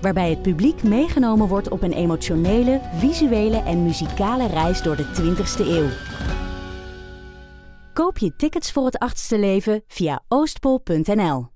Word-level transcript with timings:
Waarbij 0.00 0.30
het 0.30 0.42
publiek 0.42 0.82
meegenomen 0.82 1.48
wordt 1.48 1.68
op 1.68 1.82
een 1.82 1.92
emotionele, 1.92 2.80
visuele 2.96 3.62
en 3.62 3.82
muzikale 3.82 4.46
reis 4.46 4.82
door 4.82 4.96
de 4.96 5.04
20ste 5.04 5.66
eeuw. 5.66 5.88
Koop 7.92 8.18
je 8.18 8.36
tickets 8.36 8.72
voor 8.72 8.84
het 8.84 8.98
achtste 8.98 9.38
leven 9.38 9.82
via 9.86 10.22
oostpol.nl. 10.28 11.46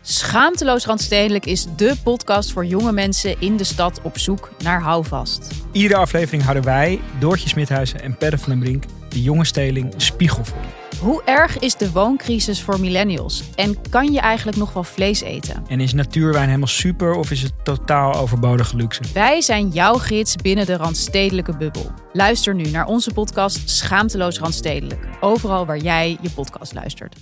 Schaamteloos 0.00 0.86
Randstedelijk 0.86 1.46
is 1.46 1.66
dé 1.76 1.96
podcast 2.04 2.52
voor 2.52 2.64
jonge 2.64 2.92
mensen 2.92 3.40
in 3.40 3.56
de 3.56 3.64
stad 3.64 4.00
op 4.02 4.18
zoek 4.18 4.50
naar 4.62 4.80
houvast. 4.80 5.50
Iedere 5.72 6.00
aflevering 6.00 6.42
houden 6.42 6.64
wij, 6.64 7.00
Doortje 7.18 7.48
Smithuizen 7.48 8.02
en 8.02 8.16
Perre 8.16 8.38
van 8.38 8.48
den 8.48 8.58
Brink, 8.58 8.84
de 9.12 9.22
jonge 9.22 9.44
steling 9.44 9.94
spiegel 9.96 10.44
voor. 10.44 10.62
Hoe 11.00 11.22
erg 11.24 11.58
is 11.58 11.76
de 11.76 11.92
wooncrisis 11.92 12.62
voor 12.62 12.80
millennials? 12.80 13.42
En 13.54 13.88
kan 13.90 14.12
je 14.12 14.20
eigenlijk 14.20 14.58
nog 14.58 14.72
wel 14.72 14.84
vlees 14.84 15.20
eten? 15.20 15.64
En 15.68 15.80
is 15.80 15.92
natuurwijn 15.92 16.46
helemaal 16.46 16.66
super 16.66 17.14
of 17.14 17.30
is 17.30 17.42
het 17.42 17.52
totaal 17.64 18.14
overbodige 18.14 18.76
luxe? 18.76 19.02
Wij 19.14 19.40
zijn 19.40 19.68
jouw 19.68 19.94
gids 19.94 20.36
binnen 20.36 20.66
de 20.66 20.76
Randstedelijke 20.76 21.56
bubbel. 21.56 21.92
Luister 22.12 22.54
nu 22.54 22.70
naar 22.70 22.86
onze 22.86 23.12
podcast 23.12 23.70
Schaamteloos 23.70 24.38
Randstedelijk. 24.38 25.08
Overal 25.20 25.66
waar 25.66 25.78
jij 25.78 26.18
je 26.20 26.30
podcast 26.30 26.74
luistert. 26.74 27.16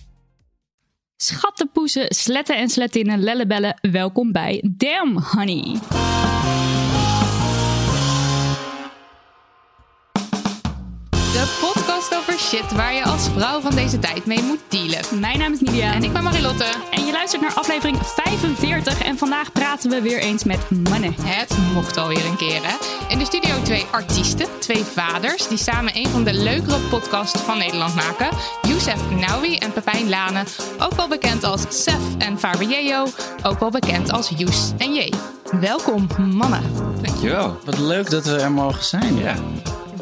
Schattenpoezen, 1.16 2.06
sletten 2.08 2.56
en 2.56 2.68
slettinnen, 2.68 3.22
lellebellen, 3.22 3.78
welkom 3.80 4.32
bij 4.32 4.64
Damn 4.76 5.22
Honey. 5.22 5.78
Shit 12.50 12.72
waar 12.72 12.94
je 12.94 13.04
als 13.04 13.28
vrouw 13.36 13.60
van 13.60 13.74
deze 13.74 13.98
tijd 13.98 14.26
mee 14.26 14.42
moet 14.42 14.60
dealen. 14.68 15.20
Mijn 15.20 15.38
naam 15.38 15.52
is 15.52 15.60
Nidia. 15.60 15.94
En 15.94 16.02
ik 16.02 16.12
ben 16.12 16.22
Marilotte. 16.22 16.64
En 16.90 17.06
je 17.06 17.12
luistert 17.12 17.42
naar 17.42 17.54
aflevering 17.54 17.98
45 18.02 19.02
en 19.02 19.18
vandaag 19.18 19.52
praten 19.52 19.90
we 19.90 20.02
weer 20.02 20.18
eens 20.18 20.44
met 20.44 20.70
mannen. 20.70 21.14
Het 21.20 21.56
mocht 21.74 21.96
alweer 21.96 22.24
een 22.24 22.36
keer, 22.36 22.60
hè? 22.62 22.76
In 23.08 23.18
de 23.18 23.24
studio 23.24 23.62
twee 23.62 23.86
artiesten, 23.90 24.46
twee 24.58 24.84
vaders, 24.84 25.48
die 25.48 25.58
samen 25.58 25.96
een 25.96 26.06
van 26.06 26.24
de 26.24 26.32
leukere 26.32 26.78
podcasts 26.78 27.40
van 27.40 27.58
Nederland 27.58 27.94
maken. 27.94 28.28
Youssef 28.62 29.10
Naoui 29.10 29.56
en 29.56 29.72
Pepijn 29.72 30.08
Lane, 30.08 30.44
ook 30.78 30.94
wel 30.94 31.08
bekend 31.08 31.44
als 31.44 31.62
Sef 31.68 32.16
en 32.18 32.38
Fabio, 32.38 33.06
ook 33.42 33.60
wel 33.60 33.70
bekend 33.70 34.12
als 34.12 34.32
Joes 34.36 34.72
en 34.78 34.94
J. 34.94 35.12
Welkom, 35.60 36.06
mannen. 36.18 36.62
Dankjewel. 37.02 37.58
Wat 37.64 37.78
leuk 37.78 38.10
dat 38.10 38.24
we 38.24 38.36
er 38.36 38.52
mogen 38.52 38.84
zijn. 38.84 39.16
Ja. 39.16 39.34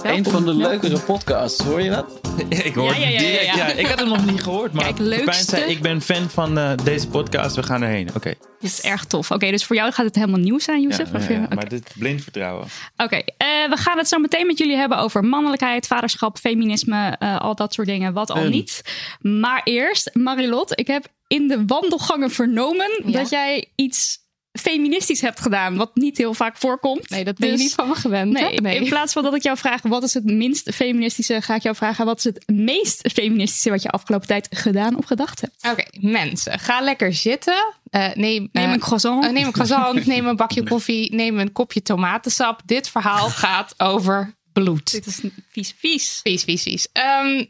Een 0.02 0.24
van 0.24 0.44
de 0.44 0.54
leukere 0.54 0.98
podcasts, 0.98 1.62
hoor 1.64 1.82
je 1.82 1.90
dat? 1.90 2.20
Ik 2.64 2.74
hoor 2.74 2.94
Ja, 2.98 3.08
ja, 3.08 3.18
direct, 3.18 3.44
ja. 3.44 3.56
ja. 3.56 3.66
Ik 3.66 3.86
had 3.86 3.98
het 3.98 4.08
nog 4.08 4.26
niet 4.26 4.42
gehoord, 4.42 4.72
maar 4.72 4.84
Kijk, 4.84 4.98
leukste. 4.98 5.44
zei, 5.56 5.70
ik 5.70 5.80
ben 5.82 6.00
fan 6.00 6.30
van 6.30 6.58
eh, 6.58 6.72
deze 6.84 7.08
podcast, 7.08 7.56
we 7.56 7.62
gaan 7.62 7.82
erheen. 7.82 8.08
Oké, 8.14 8.28
Dit 8.60 8.70
is 8.70 8.80
erg 8.80 9.04
tof. 9.04 9.30
Oké, 9.30 9.50
dus 9.50 9.64
voor 9.64 9.76
jou 9.76 9.92
gaat 9.92 10.06
het 10.06 10.14
helemaal 10.14 10.40
nieuw 10.40 10.58
zijn, 10.58 10.80
ja, 10.80 10.88
Youssef? 10.88 11.10
ja, 11.12 11.18
Of, 11.18 11.28
ja, 11.28 11.42
oké. 11.44 11.54
maar 11.54 11.68
dit 11.68 11.92
blind 11.98 12.22
vertrouwen. 12.22 12.66
Oké, 12.96 13.16
eh, 13.16 13.46
we 13.68 13.76
gaan 13.76 13.98
het 13.98 14.08
zo 14.08 14.18
meteen 14.18 14.46
met 14.46 14.58
jullie 14.58 14.76
hebben 14.76 14.98
over 14.98 15.24
mannelijkheid, 15.24 15.86
vaderschap, 15.86 16.38
feminisme, 16.38 17.16
eh, 17.18 17.40
al 17.40 17.54
dat 17.54 17.72
soort 17.74 17.86
dingen, 17.88 18.12
wat 18.12 18.30
al 18.30 18.44
niet. 18.44 18.82
Maar 19.20 19.60
eerst, 19.64 20.10
Marilot, 20.14 20.78
ik 20.78 20.86
heb 20.86 21.06
in 21.26 21.48
de 21.48 21.62
wandelgangen 21.66 22.30
vernomen 22.30 23.02
Ja. 23.06 23.12
dat 23.18 23.30
jij 23.30 23.68
iets 23.74 24.18
feministisch 24.58 25.20
hebt 25.20 25.40
gedaan, 25.40 25.76
wat 25.76 25.90
niet 25.94 26.18
heel 26.18 26.34
vaak 26.34 26.56
voorkomt. 26.56 27.10
Nee, 27.10 27.24
dat 27.24 27.38
ben 27.38 27.48
je 27.48 27.54
Dus- 27.54 27.62
niet 27.62 27.74
van 27.74 27.88
me 27.88 27.94
gewend. 27.94 28.32
Nee, 28.32 28.42
hè? 28.62 28.70
in 28.70 28.88
plaats 28.88 29.12
van 29.12 29.22
dat 29.22 29.34
ik 29.34 29.42
jou 29.42 29.56
vraag 29.56 29.82
wat 29.82 30.02
is 30.02 30.14
het 30.14 30.24
minst 30.24 30.74
feministische, 30.74 31.40
ga 31.42 31.54
ik 31.54 31.62
jou 31.62 31.76
vragen 31.76 32.04
wat 32.04 32.18
is 32.18 32.24
het 32.24 32.42
meest 32.46 33.10
feministische 33.12 33.70
wat 33.70 33.82
je 33.82 33.90
afgelopen 33.90 34.26
tijd 34.26 34.46
gedaan 34.50 34.96
of 34.96 35.04
gedacht 35.04 35.40
hebt. 35.40 35.66
Oké, 35.70 36.08
mensen, 36.08 36.58
ga 36.58 36.80
lekker 36.80 37.12
zitten. 37.14 37.74
Eh, 37.90 38.06
neem, 38.14 38.48
Neem 38.52 38.64
eh, 38.66 38.72
een 38.72 38.78
croissant. 38.78 39.24
eh, 39.24 39.30
neem 39.30 39.46
een 39.46 39.52
croissant, 39.52 40.06
neem 40.14 40.26
een 40.26 40.36
bakje 40.36 40.62
koffie, 40.64 41.14
neem 41.14 41.38
een 41.38 41.52
kopje 41.52 41.82
tomatensap. 41.82 42.60
Dit 42.64 42.88
verhaal 42.88 43.28
gaat 43.44 43.74
over 43.76 44.36
bloed. 44.52 44.90
Dit 44.92 45.06
is 45.06 45.20
vies, 45.50 45.74
vies. 45.78 46.20
Vies, 46.22 46.44
vies, 46.44 46.62
vies. 46.62 46.88
Ehm, 46.92 47.44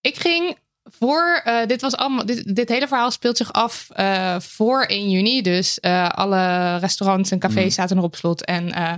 ik 0.00 0.16
ging 0.16 0.56
voor, 0.88 1.40
eh, 1.44 1.66
dit 1.66 1.80
was 1.80 1.96
allemaal, 1.96 2.26
dit, 2.26 2.54
dit 2.56 2.68
hele 2.68 2.88
verhaal 2.88 3.10
speelt 3.10 3.36
zich 3.36 3.52
af 3.52 3.86
eh, 3.92 4.40
voor 4.40 4.82
1 4.82 5.10
juni. 5.10 5.42
Dus 5.42 5.80
eh, 5.80 6.08
alle 6.08 6.76
restaurants 6.76 7.30
en 7.30 7.38
cafés 7.38 7.74
zaten 7.74 7.96
nog 7.96 8.04
op 8.04 8.16
slot 8.16 8.44
en 8.44 8.72
eh, 8.72 8.92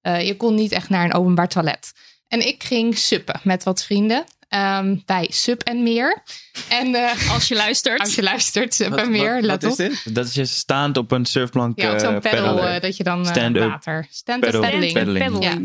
eh, 0.00 0.26
je 0.26 0.36
kon 0.36 0.54
niet 0.54 0.72
echt 0.72 0.88
naar 0.88 1.04
een 1.04 1.14
openbaar 1.14 1.48
toilet. 1.48 1.92
En 2.28 2.46
ik 2.46 2.62
ging 2.64 2.98
suppen 2.98 3.40
met 3.42 3.62
wat 3.64 3.84
vrienden 3.84 4.24
ehm, 4.48 4.96
bij 5.04 5.26
Sup 5.30 5.62
en 5.62 5.82
Meer. 5.82 6.22
En 6.68 6.94
eh, 6.94 7.30
Als 7.34 7.48
je 7.48 7.54
luistert. 7.54 8.00
als 8.00 8.14
je 8.14 8.22
luistert, 8.22 8.74
Sup 8.74 8.88
Wat, 8.90 8.98
en 8.98 9.10
Meer, 9.10 9.34
wat, 9.34 9.42
let 9.44 9.62
wat 9.62 9.72
op. 9.72 9.78
is 9.78 10.02
dit? 10.04 10.14
Dat 10.14 10.26
is 10.26 10.34
je 10.34 10.44
staand 10.44 10.96
op 10.96 11.10
een 11.12 11.24
surfplank. 11.24 11.80
Ja, 11.80 11.92
op 11.92 11.98
zo'n 11.98 12.14
eh, 12.14 12.30
pedal 12.30 12.66
eh, 12.66 12.80
dat 12.80 12.96
je 12.96 13.04
dan 13.04 13.26
Stand-up. 13.26 13.68
water. 13.68 14.06
Stand-up 14.10 14.50
Pedal. 14.50 14.92
Pedaling. 14.92 15.42
Ja. 15.42 15.58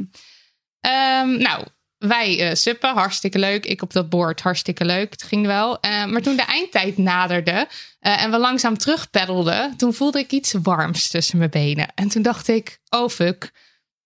Ehm, 1.21 1.37
nou, 1.37 1.65
wij 2.01 2.49
eh 2.49 2.55
suppen, 2.55 2.93
hartstikke 2.93 3.39
leuk. 3.39 3.65
Ik 3.65 3.81
op 3.81 3.93
dat 3.93 4.09
boord, 4.09 4.41
hartstikke 4.41 4.85
leuk. 4.85 5.11
Het 5.11 5.23
ging 5.23 5.45
wel. 5.45 5.79
Eh, 5.79 6.05
maar 6.05 6.21
toen 6.21 6.35
de 6.35 6.41
eindtijd 6.41 6.97
naderde 6.97 7.67
eh, 7.99 8.23
en 8.23 8.31
we 8.31 8.37
langzaam 8.37 8.77
terugpeddelden, 8.77 9.77
toen 9.77 9.93
voelde 9.93 10.19
ik 10.19 10.31
iets 10.31 10.53
warms 10.61 11.07
tussen 11.07 11.37
mijn 11.37 11.49
benen. 11.49 11.87
En 11.95 12.07
toen 12.07 12.21
dacht 12.21 12.47
ik, 12.47 12.79
oh 12.89 13.09
fuck, 13.09 13.51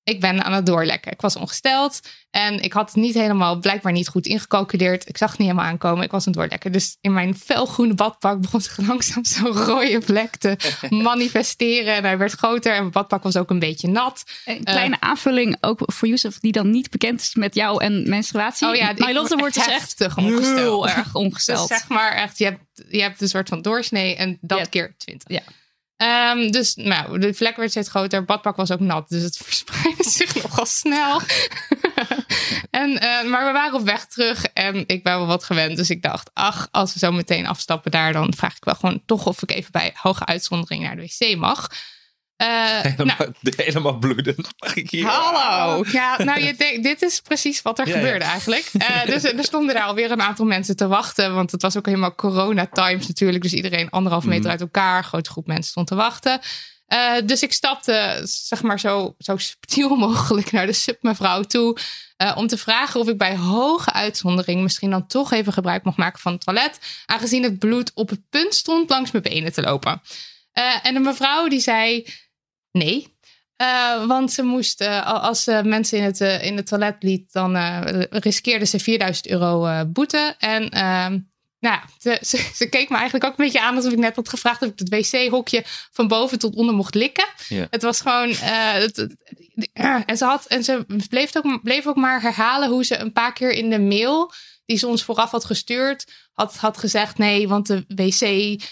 ik 0.04 0.20
ben 0.20 0.44
aan 0.44 0.54
het 0.54 0.66
doorlekken. 0.66 1.12
Ik 1.12 1.22
was 1.22 1.36
ongesteld 1.36 2.00
en 2.36 2.60
ik 2.62 2.74
had 2.74 2.88
het 2.88 2.96
niet 2.96 3.14
helemaal, 3.14 3.60
blijkbaar 3.60 3.92
niet 3.92 4.08
goed 4.08 4.26
ingecalculeerd. 4.26 5.10
Ik 5.10 5.18
zag 5.18 5.30
het 5.30 5.40
niet 5.40 5.48
helemaal 5.48 5.70
aankomen. 5.70 6.04
Ik 6.04 6.12
was 6.12 6.28
aan 6.28 6.32
het 6.32 6.42
doorlekken. 6.42 6.72
Dus 6.72 6.98
in 7.02 7.14
mijn 7.14 7.36
felgroene 7.38 7.94
badpak 7.94 8.42
begon 8.42 8.62
zich 8.62 8.78
langzaam 8.78 9.26
zo'n 9.36 9.52
rode 9.52 10.02
vlek 10.02 10.36
te 10.36 10.58
manifesteren. 10.90 11.94
En 11.94 12.04
hij 12.04 12.18
werd 12.18 12.32
groter 12.32 12.72
en 12.74 12.80
mijn 12.80 12.92
badpak 12.92 13.24
was 13.24 13.38
ook 13.38 13.50
een 13.50 13.60
beetje 13.60 13.88
nat. 13.88 14.24
Een 14.46 14.64
kleine 14.64 15.00
aanvulling 15.00 15.58
ook 15.62 15.80
voor 15.86 16.08
Youssef, 16.08 16.40
die 16.40 16.52
dan 16.52 16.70
niet 16.70 16.90
bekend 16.90 17.22
is 17.22 17.36
met 17.36 17.56
jou 17.56 17.84
en 17.84 18.10
menstruatie. 18.10 18.68
Oh 18.68 18.76
ja, 18.76 18.94
word 18.94 19.40
wordt 19.40 19.54
dus 19.54 19.68
echt 19.68 19.80
heftig 19.80 20.18
ongesteld. 20.18 20.58
heel 20.58 20.88
erg 20.98 21.04
Dus 21.04 21.14
ongesteld. 21.14 21.68
zeg 21.68 21.88
maar 21.88 22.12
echt, 22.12 22.38
je 22.38 22.46
hebt, 22.46 22.84
je 22.90 23.02
hebt 23.02 23.22
een 23.22 23.30
soort 23.30 23.50
van 23.50 23.62
doorsnee 23.62 24.16
en 24.16 24.38
dat 24.42 24.70
keer 24.70 24.96
20. 24.98 25.30
Ja. 25.30 25.42
Ehm, 25.98 26.52
dus 26.52 26.76
nou, 26.76 27.20
de 27.20 27.34
vlek 27.34 27.56
werd 27.56 27.72
steeds 27.72 27.90
groter. 27.90 28.26
Badpak 28.26 28.56
was 28.56 28.72
ook 28.72 28.80
nat, 28.80 29.10
dus 29.10 29.24
het 29.24 29.38
verspreidde 29.38 30.10
zich 30.10 30.44
nogal 30.44 30.66
snel. 30.66 31.22
en, 32.72 33.00
eh, 33.00 33.30
maar 33.30 33.46
we 33.46 33.52
waren 33.52 33.74
op 33.74 33.86
weg 33.86 34.06
terug 34.06 34.46
en 34.46 34.84
ik 34.88 35.04
ben 35.04 35.18
wel 35.18 35.28
wat 35.28 35.44
gewend. 35.44 35.78
Dus 35.78 35.90
ik 35.90 36.02
dacht, 36.02 36.30
ach, 36.34 36.68
als 36.72 36.94
we 36.94 37.00
zo 37.00 37.12
meteen 37.12 37.48
afstappen 37.48 37.92
daar, 37.92 38.14
dan 38.14 38.34
vraag 38.38 38.56
ik 38.56 38.64
wel 38.66 38.76
gewoon 38.76 39.02
toch 39.06 39.26
of 39.26 39.42
ik 39.42 39.52
even 39.52 39.72
bij 39.72 39.92
hoge 39.96 40.26
uitzondering 40.26 40.84
naar 40.84 40.96
de 40.96 41.02
wc 41.02 41.38
mag. 41.38 41.70
Eh, 42.36 42.48
Helemaal, 42.82 43.16
nou, 43.18 43.34
helemaal 43.56 43.98
bloedend. 43.98 44.50
Mag 44.58 44.76
ik 44.76 44.90
hier? 44.90 45.06
Hallo. 45.06 45.84
Ja, 45.92 46.24
nou, 46.24 46.44
je 46.44 46.54
denkt, 46.54 46.84
dit 46.84 47.02
is 47.02 47.20
precies 47.22 47.62
wat 47.62 47.80
er 47.80 47.88
Ja, 47.88 47.94
ja. 47.94 48.00
gebeurde 48.00 48.26
eigenlijk. 48.26 48.70
Eh, 48.78 49.06
dus 49.06 49.24
er 49.24 49.44
stonden 49.44 49.76
daar 49.76 49.84
alweer 49.84 50.12
een 50.12 50.22
aantal 50.22 50.46
mensen 50.46 50.76
te 50.76 50.88
wachten. 50.88 51.34
Want 51.36 51.52
het 51.52 51.62
was 51.62 51.78
ook 51.78 51.86
helemaal 51.86 52.16
corona 52.16 52.66
times 52.66 53.08
natuurlijk. 53.08 53.44
Dus 53.44 53.54
iedereen 53.54 53.90
anderhalf 53.90 54.24
Mhm. 54.24 54.34
meter 54.34 54.50
uit 54.50 54.62
elkaar. 54.62 54.98
Een 54.98 55.04
grote 55.04 55.30
groep 55.30 55.48
mensen 55.48 55.72
stond 55.72 55.88
te 55.88 55.96
wachten. 55.96 56.40
Eh, 56.86 57.16
dus 57.26 57.44
ik 57.44 57.54
stapte, 57.54 58.22
zeg 58.24 58.62
maar, 58.62 58.80
zo, 58.80 59.16
zo 59.18 59.38
subtiel 59.38 59.96
mogelijk 60.08 60.52
naar 60.52 60.66
de 60.66 60.74
submevrouw 60.74 61.42
toe. 61.42 61.78
eh, 62.18 62.38
om 62.38 62.48
te 62.48 62.58
vragen 62.58 63.00
of 63.00 63.08
ik 63.08 63.18
bij 63.18 63.38
hoge 63.38 63.94
uitzondering 63.94 64.62
misschien 64.62 64.90
dan 64.90 65.08
toch 65.08 65.32
even 65.32 65.54
gebruik 65.54 65.84
mocht 65.84 65.98
maken 65.98 66.20
van 66.20 66.32
het 66.32 66.46
toilet. 66.46 66.80
Aangezien 67.06 67.44
het 67.44 67.60
bloed 67.60 67.92
op 67.94 68.10
het 68.10 68.30
punt 68.30 68.56
stond 68.56 68.90
langs 68.90 69.12
mijn 69.12 69.24
benen 69.24 69.54
te 69.54 69.62
lopen. 69.62 70.02
Eh, 70.52 70.86
en 70.86 70.94
de 70.94 71.00
mevrouw 71.00 71.48
die 71.48 71.60
zei 71.60 72.08
nee. 72.72 73.14
Want 74.08 74.32
ze 74.32 74.44
moest, 74.44 74.82
als 75.04 75.44
ze 75.44 75.62
mensen 75.64 75.98
in 75.98 76.04
het, 76.04 76.20
in 76.20 76.56
het 76.56 76.68
toilet 76.68 76.96
liet, 77.00 77.32
dan 77.32 77.58
riskeerde 78.10 78.66
ze 78.66 78.80
4000 78.80 79.28
euro 79.28 79.86
boete. 79.86 80.36
En 80.40 80.70
ehm, 80.70 81.20
nou, 81.66 81.80
ze, 82.00 82.20
ze, 82.22 82.50
ze 82.56 82.70
keek 82.70 82.90
me 82.90 82.96
eigenlijk 82.96 83.26
ook 83.26 83.38
een 83.40 83.46
beetje 83.46 83.62
aan 83.62 83.76
alsof 83.76 83.92
ik 83.92 83.98
net 83.98 84.16
had 84.16 84.30
gevraagd 84.30 84.62
of 84.62 84.70
ik 84.70 84.80
het 84.80 84.90
wc-hokje 84.90 85.64
van 85.92 86.08
boven 86.08 86.40
tot 86.40 86.56
onder 86.56 86.76
mocht 86.76 86.96
likken. 86.96 87.28
Het 87.70 87.82
was 87.82 88.02
gewoon. 88.02 88.30
eh, 88.30 88.72
het- 88.72 88.96
het- 88.96 89.16
ja, 89.74 90.06
en 90.06 90.18
ze, 90.18 90.26
had, 90.26 90.46
en 90.46 90.64
ze 90.64 90.86
bleef, 91.10 91.36
ook, 91.36 91.62
bleef 91.64 91.86
ook 91.88 91.96
maar 91.96 92.22
herhalen 92.22 92.70
hoe 92.70 92.86
ze 92.86 92.98
een 92.98 93.12
paar 93.14 93.34
keer 93.34 93.52
in 93.52 93.70
de 93.70 93.80
mail 93.80 94.32
die 94.66 94.78
ze 94.78 94.88
ons 94.88 95.04
vooraf 95.04 95.32
had 95.32 95.46
gestuurd, 95.46 96.06
had, 96.34 96.56
had 96.56 96.78
gezegd: 96.78 97.18
nee, 97.18 97.48
want 97.48 97.68
de 97.68 97.86
wc 97.88 98.22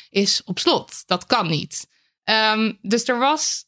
is 0.10 0.42
op 0.46 0.60
slot. 0.60 1.04
Dat 1.06 1.26
kan 1.26 1.48
niet. 1.48 1.88
Ehm, 2.24 2.74
dus 2.82 3.08
er 3.08 3.20
was 3.20 3.66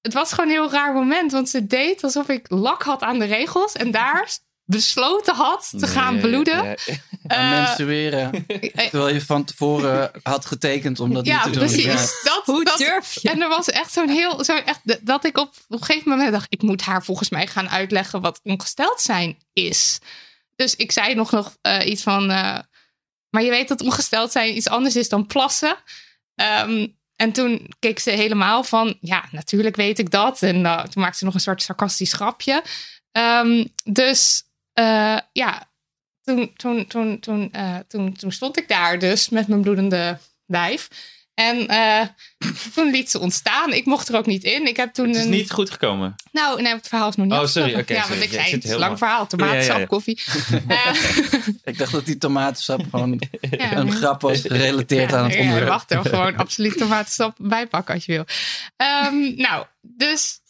het 0.00 0.14
was 0.14 0.32
gewoon 0.32 0.50
een 0.50 0.56
heel 0.56 0.70
raar 0.70 0.92
moment. 0.94 1.32
Want 1.32 1.48
ze 1.48 1.66
deed 1.66 2.02
alsof 2.04 2.28
ik 2.28 2.50
lak 2.50 2.82
had 2.82 3.02
aan 3.02 3.18
de 3.18 3.24
regels. 3.24 3.72
En 3.72 3.90
daar 3.90 4.38
besloten 4.66 5.34
had 5.34 5.72
te 5.78 5.86
gaan 5.86 6.20
bloeden. 6.20 6.64
Ja, 6.64 6.76
ja. 6.86 6.94
Eh, 7.26 7.50
menstrueren. 7.50 8.46
Terwijl 8.90 9.08
je 9.08 9.20
van 9.20 9.44
tevoren 9.44 10.10
had 10.22 10.46
getekend 10.46 11.00
om 11.00 11.14
dat 11.14 11.26
Ja, 11.26 11.34
niet 11.34 11.52
te 11.52 11.58
doen. 11.58 11.68
precies. 11.68 11.84
Ja. 11.84 12.30
Dat, 12.30 12.42
Hoe 12.44 12.64
dat, 12.64 12.78
durf 12.78 13.22
je? 13.22 13.30
En 13.30 13.42
er 13.42 13.48
was 13.48 13.68
echt 13.70 13.92
zo'n 13.92 14.08
heel, 14.08 14.44
zo 14.44 14.56
echt, 14.56 15.06
dat 15.06 15.24
ik 15.24 15.38
op, 15.38 15.48
op 15.68 15.80
een 15.80 15.84
gegeven 15.84 16.10
moment 16.10 16.32
dacht, 16.32 16.46
ik 16.48 16.62
moet 16.62 16.82
haar 16.82 17.04
volgens 17.04 17.28
mij 17.28 17.46
gaan 17.46 17.68
uitleggen 17.68 18.20
wat 18.20 18.40
ongesteld 18.42 19.00
zijn 19.00 19.38
is. 19.52 19.98
Dus 20.56 20.76
ik 20.76 20.92
zei 20.92 21.14
nog, 21.14 21.30
nog 21.30 21.56
eh, 21.62 21.86
iets 21.86 22.02
van, 22.02 22.30
eh, 22.30 22.58
maar 23.30 23.42
je 23.42 23.50
weet 23.50 23.68
dat 23.68 23.80
ongesteld 23.80 24.32
zijn 24.32 24.56
iets 24.56 24.68
anders 24.68 24.96
is 24.96 25.08
dan 25.08 25.26
plassen. 25.26 25.76
Ehm, 26.34 26.86
en 27.16 27.32
toen 27.32 27.70
keek 27.78 27.98
ze 27.98 28.10
helemaal 28.10 28.64
van, 28.64 28.96
ja, 29.00 29.24
natuurlijk 29.30 29.76
weet 29.76 29.98
ik 29.98 30.10
dat. 30.10 30.42
En 30.42 30.66
eh, 30.66 30.82
toen 30.82 31.02
maakte 31.02 31.18
ze 31.18 31.24
nog 31.24 31.34
een 31.34 31.40
soort 31.40 31.62
sarcastisch 31.62 32.12
grapje. 32.12 32.62
Ehm, 33.12 33.64
dus 33.84 34.44
eh, 34.76 35.18
ja, 35.32 35.70
toen, 36.22 36.52
toen, 36.56 36.86
toen, 36.86 37.18
toen, 37.20 37.52
eh, 37.52 37.76
toen, 37.88 38.12
toen 38.12 38.32
stond 38.32 38.58
ik 38.58 38.68
daar 38.68 38.98
dus 38.98 39.28
met 39.28 39.48
mijn 39.48 39.60
bloedende 39.60 40.18
lijf. 40.46 40.88
En 41.34 41.68
eh, 41.68 42.00
toen 42.74 42.90
liet 42.90 43.10
ze 43.10 43.18
ontstaan. 43.18 43.72
Ik 43.72 43.84
mocht 43.84 44.08
er 44.08 44.16
ook 44.16 44.26
niet 44.26 44.44
in. 44.44 44.66
Ik 44.66 44.76
heb 44.76 44.92
toen 44.94 45.06
Het 45.06 45.16
is 45.16 45.24
een... 45.24 45.30
niet 45.30 45.50
goed 45.50 45.70
gekomen. 45.70 46.14
Nou, 46.32 46.62
nee, 46.62 46.74
het 46.74 46.88
verhaal 46.88 47.08
is 47.08 47.16
nog 47.16 47.26
niet 47.26 47.34
Oh, 47.34 47.46
sorry, 47.46 47.74
oké, 47.78 47.92
Ja, 47.92 47.98
want 47.98 48.10
sorry. 48.12 48.22
ik 48.22 48.30
zei, 48.30 48.42
het 48.42 48.50
zit 48.50 48.64
is 48.64 48.70
een 48.70 48.78
lang 48.78 48.98
verhaal. 48.98 49.26
Tomatensap, 49.26 49.66
Ja, 49.68 49.74
ja, 49.74 49.80
ja. 49.80 49.86
koffie. 49.86 50.20
Eh, 50.68 50.94
Ik 51.72 51.78
dacht 51.78 51.92
dat 51.92 52.06
die 52.06 52.18
tomatensap 52.18 52.82
gewoon 52.90 53.20
ja, 53.50 53.76
een 53.76 53.92
grap 53.92 54.20
was 54.20 54.40
gerelateerd 54.40 55.12
aan 55.12 55.24
het 55.24 55.34
Ja, 55.34 55.40
onderwerp. 55.40 55.68
Wacht, 55.68 55.90
er 55.90 56.04
gewoon 56.04 56.36
absoluut 56.44 56.76
tomatensap 56.78 57.34
bijpakken 57.38 57.94
als 57.94 58.04
je 58.04 58.12
wil. 58.12 58.24
Ehm, 58.76 59.34
nou, 59.36 59.66
dus. 59.80 60.40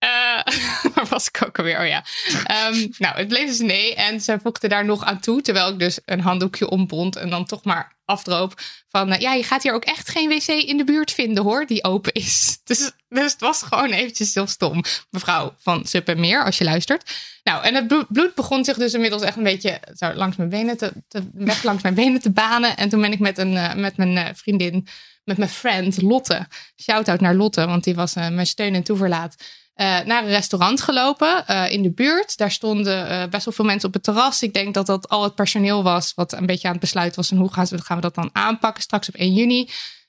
Eh, 0.00 0.90
waar 0.94 1.06
was 1.08 1.28
ik 1.28 1.42
ook 1.46 1.58
alweer? 1.58 1.80
Oh 1.80 1.86
ja. 1.86 2.04
Ehm, 2.44 2.86
nou, 2.98 3.16
het 3.16 3.28
bleef 3.28 3.46
dus 3.46 3.58
nee. 3.58 3.94
En 3.94 4.20
ze 4.20 4.38
voegde 4.42 4.68
daar 4.68 4.84
nog 4.84 5.04
aan 5.04 5.20
toe. 5.20 5.42
Terwijl 5.42 5.68
ik 5.68 5.78
dus 5.78 5.98
een 6.04 6.20
handdoekje 6.20 6.68
ombond. 6.68 7.16
En 7.16 7.30
dan 7.30 7.44
toch 7.46 7.64
maar 7.64 7.98
afdroop. 8.04 8.60
Van 8.88 9.12
eh, 9.12 9.20
ja, 9.20 9.32
je 9.32 9.42
gaat 9.42 9.62
hier 9.62 9.74
ook 9.74 9.84
echt 9.84 10.08
geen 10.08 10.28
wc 10.28 10.46
in 10.46 10.76
de 10.76 10.84
buurt 10.84 11.10
vinden 11.10 11.44
hoor. 11.44 11.66
Die 11.66 11.84
open 11.84 12.12
is. 12.12 12.48
Dus, 12.70 12.90
dus 13.08 13.32
het 13.32 13.40
was 13.40 13.62
gewoon 13.62 13.90
eventjes 13.90 14.34
heel 14.34 14.46
stom. 14.46 14.84
Mevrouw 15.10 15.54
van 15.58 15.86
Sup 15.86 16.08
en 16.08 16.20
Meer, 16.20 16.44
als 16.44 16.58
je 16.58 16.64
luistert. 16.64 17.10
Nou, 17.42 17.64
en 17.64 17.74
het 17.74 17.88
blo- 17.88 18.06
bloed 18.08 18.34
begon 18.34 18.64
zich 18.64 18.76
dus 18.76 18.92
inmiddels 18.92 19.22
echt 19.22 19.36
een 19.36 19.42
beetje 19.42 19.80
zo 19.96 20.12
langs 20.14 20.36
mijn 20.36 20.48
benen 20.48 20.76
te, 20.76 20.92
te 21.08 21.28
weg 21.32 21.62
langs 21.62 21.82
mijn 21.82 21.94
benen 21.94 22.20
te 22.20 22.30
banen. 22.30 22.76
En 22.76 22.88
toen 22.88 23.00
ben 23.00 23.12
ik 23.12 23.18
met, 23.18 23.38
een, 23.38 23.56
eh, 23.56 23.74
met 23.74 23.96
mijn 23.96 24.36
vriendin, 24.36 24.86
met 25.24 25.36
mijn 25.36 25.50
friend 25.50 26.02
Lotte, 26.02 26.46
shout-out 26.82 27.20
naar 27.20 27.34
Lotte, 27.34 27.66
want 27.66 27.84
die 27.84 27.94
was 27.94 28.14
mijn 28.14 28.46
steun 28.46 28.74
en 28.74 28.82
toeverlaat, 28.82 29.36
naar 29.80 30.22
een 30.22 30.28
restaurant 30.28 30.80
gelopen 30.80 31.46
eh, 31.46 31.72
in 31.72 31.82
de 31.82 31.90
buurt. 31.90 32.36
Daar 32.36 32.50
stonden 32.50 33.08
eh, 33.08 33.28
best 33.28 33.44
wel 33.44 33.54
veel 33.54 33.64
mensen 33.64 33.88
op 33.88 33.94
het 33.94 34.02
terras. 34.02 34.42
Ik 34.42 34.52
denk 34.52 34.74
dat 34.74 34.86
dat 34.86 35.08
al 35.08 35.22
het 35.22 35.34
personeel 35.34 35.82
was 35.82 36.12
wat 36.14 36.32
een 36.32 36.46
beetje 36.46 36.66
aan 36.66 36.72
het 36.72 36.82
besluiten 36.82 37.16
was 37.16 37.28
van 37.28 37.38
hoe 37.38 37.52
gaan, 37.52 37.66
we, 37.66 37.82
gaan 37.82 37.96
we 37.96 38.02
dat 38.02 38.14
dan 38.14 38.30
aanpakken 38.32 38.82
straks 38.82 39.08
op 39.08 39.14
1 39.14 39.34
juni. 39.34 39.60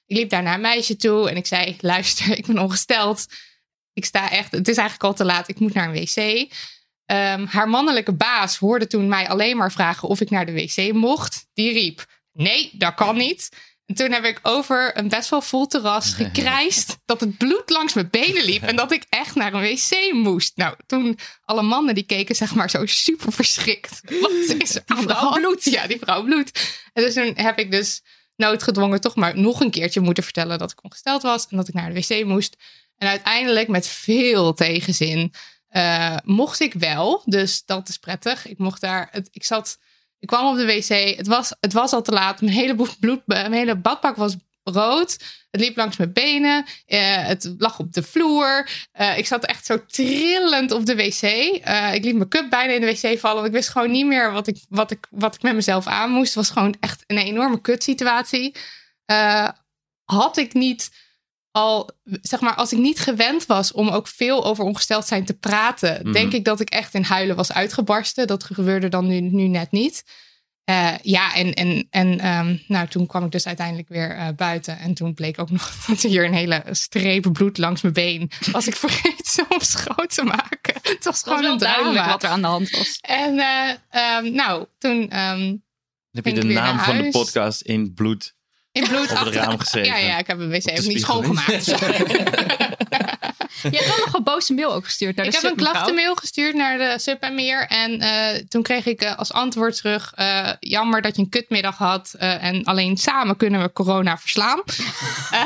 Ik 0.06 0.18
liep 0.18 0.30
daar 0.30 0.44
naar 0.44 0.54
een 0.54 0.62
meisje 0.62 0.96
toe 0.96 1.30
en 1.30 1.36
ik 1.36 1.46
zei, 1.46 1.78
luister, 1.82 2.38
ik 2.38 2.46
ben 2.46 2.60
ongesteld. 2.60 3.26
Ik 3.94 4.06
sta 4.06 4.30
echt, 4.30 4.52
het 4.52 4.68
is 4.68 4.78
eigenlijk 4.78 5.08
al 5.08 5.14
te 5.14 5.26
laat, 5.26 5.48
ik 5.48 5.60
moet 5.60 5.74
naar 5.74 5.88
een 5.88 6.06
wc. 6.06 6.50
Ehm, 7.06 7.46
haar 7.46 7.70
mannelijke 7.70 8.14
baas 8.14 8.58
hoorde 8.58 8.88
toen 8.88 9.08
mij 9.08 9.30
alleen 9.30 9.58
maar 9.58 9.72
vragen 9.72 10.08
of 10.08 10.22
ik 10.22 10.30
naar 10.30 10.46
de 10.46 10.54
wc 10.54 10.94
mocht. 10.94 11.48
Die 11.54 11.74
riep: 11.74 12.06
Nee, 12.32 12.72
dat 12.74 12.94
kan 12.94 13.18
niet. 13.18 13.50
En 13.92 13.98
toen 13.98 14.12
heb 14.12 14.24
ik 14.24 14.40
over 14.42 14.98
een 14.98 15.08
best 15.08 15.30
wel 15.30 15.42
vol 15.42 15.68
terras 15.68 16.14
gekrijsd 16.24 16.98
dat 17.06 17.20
het 17.20 17.38
bloed 17.38 17.70
langs 17.70 17.94
mijn 17.94 18.10
benen 18.10 18.44
liep 18.44 18.64
en 18.64 18.76
dat 18.76 18.92
ik 18.92 19.06
echt 19.10 19.36
naar 19.36 19.54
een 19.54 19.62
wc 19.62 20.14
moest. 20.14 20.58
Nou, 20.58 20.76
toen 20.86 21.18
alle 21.46 21.62
mannen 21.62 21.96
die 21.96 22.04
keken 22.04 22.36
zeg 22.36 22.56
maar 22.56 22.70
zo 22.70 22.86
super 22.86 23.32
verschrikt. 23.32 24.02
Wat 24.22 24.32
is 24.32 24.76
er 24.76 24.82
aan 24.86 25.08
de 25.08 25.14
hand? 25.14 25.42
bloed. 25.42 25.64
Ja, 25.64 25.88
die 25.88 26.00
vrouw 26.00 26.24
bloed. 26.24 26.80
En 26.94 27.04
dus 27.04 27.14
toen 27.14 27.34
heb 27.36 27.60
ik 27.60 27.72
dus 27.72 28.02
noodgedwongen 28.36 29.02
toch 29.02 29.16
maar 29.16 29.38
nog 29.38 29.60
een 29.60 29.72
keertje 29.72 30.00
moeten 30.00 30.24
vertellen 30.24 30.60
dat 30.60 30.72
ik 30.72 30.84
ongesteld 30.84 31.22
was 31.22 31.48
en 31.48 31.58
dat 31.58 31.68
ik 31.68 31.74
naar 31.74 31.94
de 31.94 32.06
wc 32.08 32.26
moest. 32.26 32.56
En 32.98 33.08
uiteindelijk 33.08 33.68
met 33.68 33.88
veel 33.88 34.54
tegenzin 34.54 35.34
eh, 35.68 36.18
mocht 36.24 36.60
ik 36.60 36.74
wel. 36.74 37.22
Dus 37.26 37.66
dat 37.66 37.90
is 37.90 37.98
prettig. 37.98 38.48
Ik 38.48 38.58
mocht 38.58 38.82
daar. 38.82 39.08
Het, 39.12 39.28
ik 39.32 39.44
zat. 39.44 39.78
Ik 40.22 40.28
kwam 40.28 40.48
op 40.48 40.56
de 40.56 40.66
wc. 40.66 41.18
Het 41.18 41.28
was, 41.28 41.54
het 41.60 41.74
was 41.74 41.94
al 41.94 42.02
te 42.02 42.12
laat. 42.12 42.42
Mijn 42.42 42.54
hele, 42.54 42.76
bloed, 43.00 43.22
mijn 43.26 43.54
hele 43.54 43.76
badpak 43.76 44.16
was 44.16 44.36
rood. 44.64 45.18
Het 45.52 45.62
liep 45.62 45.78
langs 45.78 45.98
mijn 45.98 46.14
benen. 46.14 46.66
Eh, 46.86 47.26
het 47.26 47.54
lag 47.58 47.80
op 47.80 47.94
de 47.94 48.04
vloer. 48.04 48.70
Eh, 48.92 49.18
ik 49.18 49.26
zat 49.26 49.46
echt 49.46 49.66
zo 49.66 49.86
trillend 49.86 50.72
op 50.72 50.86
de 50.86 50.96
wc. 50.96 51.22
Eh, 51.22 51.94
ik 51.94 52.04
liet 52.04 52.16
mijn 52.16 52.30
cup 52.30 52.50
bijna 52.50 52.74
in 52.74 52.82
de 52.82 52.88
wc 52.88 53.20
vallen. 53.20 53.36
Want 53.36 53.48
ik 53.48 53.54
wist 53.54 53.70
gewoon 53.70 53.92
niet 53.92 54.06
meer 54.06 54.32
wat 54.32 54.48
ik, 54.48 54.58
wat 54.70 54.92
ik, 54.92 55.08
wat 55.10 55.36
ik 55.36 55.42
met 55.42 55.56
mezelf 55.56 55.88
aan 55.88 56.12
moest. 56.12 56.34
Het 56.34 56.36
was 56.36 56.50
gewoon 56.50 56.76
echt 56.80 57.04
een 57.08 57.18
enorme 57.18 57.62
kutsituatie. 57.62 58.56
Had 60.04 60.38
ik 60.38 60.54
niet 60.54 60.92
al, 61.52 61.90
zeg 62.22 62.40
maar, 62.40 62.56
als 62.56 62.72
ik 62.74 62.80
niet 62.80 63.00
gewend 63.00 63.46
was 63.46 63.72
om 63.72 63.90
ook 63.90 64.08
veel 64.08 64.46
over 64.46 64.64
ongesteld 64.64 65.06
zijn 65.08 65.26
te 65.26 65.34
praten, 65.34 66.00
Mhm. 66.04 66.12
denk 66.12 66.34
ik 66.34 66.44
dat 66.46 66.60
ik 66.60 66.70
echt 66.70 66.94
in 66.94 67.04
huilen 67.04 67.36
was 67.36 67.52
uitgebarsten. 67.54 68.28
Dat 68.28 68.44
gebeurde 68.44 68.90
dan 68.90 69.08
nu, 69.08 69.20
nu 69.20 69.48
net 69.48 69.72
niet. 69.72 70.04
Eh, 70.64 70.94
ja, 71.02 71.36
en, 71.36 71.54
en, 71.54 71.88
en 71.90 72.20
ehm, 72.20 72.56
nou, 72.68 72.88
toen 72.88 73.06
kwam 73.08 73.26
ik 73.26 73.32
dus 73.32 73.48
uiteindelijk 73.48 73.88
weer 73.90 74.16
eh, 74.16 74.28
buiten. 74.36 74.80
En 74.80 74.94
toen 74.94 75.14
bleek 75.14 75.40
ook 75.40 75.50
nog 75.58 75.86
dat 75.88 76.04
er 76.04 76.10
hier 76.10 76.26
een 76.26 76.34
hele 76.34 76.64
streep 76.72 77.30
bloed 77.34 77.58
langs 77.58 77.82
mijn 77.82 77.94
been 77.94 78.32
was. 78.52 78.68
Ik 78.68 78.76
vergeten 78.76 79.46
om 79.50 79.60
schoon 79.62 80.08
te 80.08 80.24
maken. 80.24 80.74
Het 80.82 81.04
was 81.06 81.22
gewoon 81.24 81.46
een 81.46 81.58
duidelijk 81.58 81.94
drama. 81.96 82.12
wat 82.12 82.24
er 82.24 82.30
aan 82.30 82.42
de 82.42 82.48
hand 82.48 82.70
was. 82.70 82.98
En 83.02 83.40
eh, 83.40 83.70
ehm, 83.90 84.34
nou, 84.34 84.66
toen 84.78 85.10
ehm, 85.10 85.56
heb 86.12 86.26
je 86.26 86.34
de 86.34 86.44
naam 86.44 86.80
van 86.80 86.98
de 86.98 87.10
podcast 87.10 87.62
in 87.62 87.94
bloed. 87.94 88.36
In 88.72 88.88
bloed 88.88 89.12
Op 89.12 89.18
het 89.26 89.36
raam 89.36 89.60
geschreven. 89.60 89.90
Ja, 89.90 89.98
ja, 89.98 90.18
ik 90.18 90.28
heb 90.28 90.40
een 90.40 90.50
wc 90.50 90.70
ook 90.70 90.86
niet 90.86 91.02
schoongemaakt. 91.02 91.66
Je 93.62 93.70
hebt 93.70 93.88
wel 93.88 93.98
nog 94.06 94.14
een 94.14 94.24
boze 94.24 94.54
mail 94.54 94.74
ook 94.74 94.86
gestuurd 94.86 95.16
naar 95.16 95.26
de 95.26 95.32
Ik 95.32 95.42
heb 95.42 95.52
een 95.52 95.58
klachtenmail 95.58 96.16
gestuurd 96.16 96.56
naar 96.56 96.78
de 96.78 97.00
Sub 97.00 97.22
en 97.22 97.36
Meer. 97.36 97.68
En 97.68 98.00
eh, 98.00 98.42
toen 98.48 98.62
kreeg 98.62 98.86
ik 98.86 99.02
eh, 99.02 99.18
als 99.18 99.34
antwoord 99.34 99.76
terug... 99.78 100.12
eh, 100.16 100.50
jammer 100.60 101.02
dat 101.02 101.16
je 101.16 101.22
een 101.22 101.30
kutmiddag 101.30 101.78
had. 101.78 102.14
eh, 102.18 102.44
en 102.44 102.64
alleen 102.64 102.98
samen 102.98 103.38
kunnen 103.38 103.62
we 103.62 103.72
corona 103.74 104.18
verslaan. 104.18 104.62
Eh, 105.32 105.46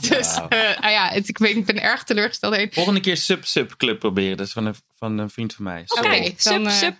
dus 0.00 0.34
ah 0.80 0.90
ja, 0.90 1.08
het- 1.08 1.28
ik, 1.28 1.38
ben, 1.38 1.50
ik 1.56 1.64
ben 1.64 1.82
erg 1.82 2.02
teleurgesteld. 2.04 2.54
heen. 2.56 2.68
Volgende 2.72 3.00
keer 3.00 3.16
Sub-Sub 3.16 3.74
Club 3.76 3.98
proberen. 3.98 4.36
Dat 4.36 4.46
is 4.46 4.52
van 4.52 4.66
een, 4.66 4.74
van 4.98 5.18
een 5.18 5.30
vriend 5.30 5.54
van 5.54 5.64
mij. 5.64 5.82
Oké, 5.86 6.02
Sorry. 6.02 6.20
Kijk, 6.22 6.42
dan, 6.42 6.70
sub, 6.70 6.94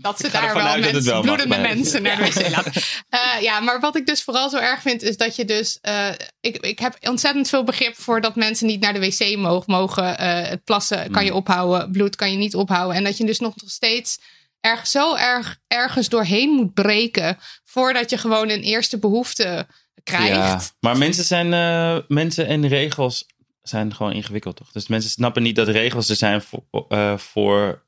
Dat 0.00 0.18
ze 0.18 0.30
daar 0.30 0.54
wel 0.54 0.78
mensen, 0.78 1.14
mag 1.14 1.22
bloedende 1.22 1.58
mensen 1.58 2.02
naar 2.02 2.16
de 2.22 2.24
wc 2.24 2.48
laten. 2.50 2.72
Eh, 3.08 3.42
ja, 3.42 3.60
maar 3.60 3.80
wat 3.80 3.96
ik 3.96 4.06
dus 4.06 4.22
vooral 4.22 4.50
zo 4.50 4.56
erg 4.56 4.80
vind, 4.80 5.02
is 5.02 5.16
dat 5.16 5.36
je 5.36 5.44
dus... 5.44 5.78
eh, 5.80 6.08
ik, 6.40 6.56
ik 6.56 6.78
heb 6.78 6.96
ontzettend 7.08 7.48
veel 7.48 7.64
begrip 7.64 7.96
voor 7.96 8.20
dat 8.20 8.36
mensen 8.36 8.66
niet 8.66 8.80
naar 8.80 8.92
de 8.92 9.00
wc 9.00 9.36
mogen. 9.36 9.72
mogen 9.72 10.14
het 10.48 10.64
plassen 10.64 11.10
kan 11.10 11.24
je 11.24 11.30
Mm. 11.30 11.36
ophouden, 11.36 11.90
bloed 11.92 12.16
kan 12.16 12.30
je 12.30 12.36
niet 12.36 12.54
ophouden. 12.54 12.96
En 12.96 13.04
dat 13.04 13.16
je 13.18 13.26
dus 13.26 13.38
nog 13.38 13.54
steeds 13.66 14.18
erg, 14.60 14.86
zo 14.86 15.14
erg 15.16 15.56
ergens 15.66 16.08
doorheen 16.08 16.50
moet 16.50 16.74
breken... 16.74 17.38
voordat 17.64 18.10
je 18.10 18.18
gewoon 18.18 18.48
een 18.48 18.62
eerste 18.62 18.98
behoefte 18.98 19.66
krijgt. 20.02 20.34
Ja, 20.34 20.60
maar 20.80 20.98
mensen 20.98 21.24
zijn 21.24 21.48
mensen 22.08 22.46
en 22.46 22.68
regels 22.68 23.26
zijn 23.62 23.94
gewoon 23.94 24.12
ingewikkeld, 24.12 24.56
toch? 24.56 24.72
Dus 24.72 24.86
mensen 24.88 25.10
snappen 25.10 25.42
niet 25.42 25.56
dat 25.56 25.68
regels 25.68 26.08
er 26.08 26.16
zijn 26.16 26.42
voor, 26.42 27.18
voor 27.18 27.86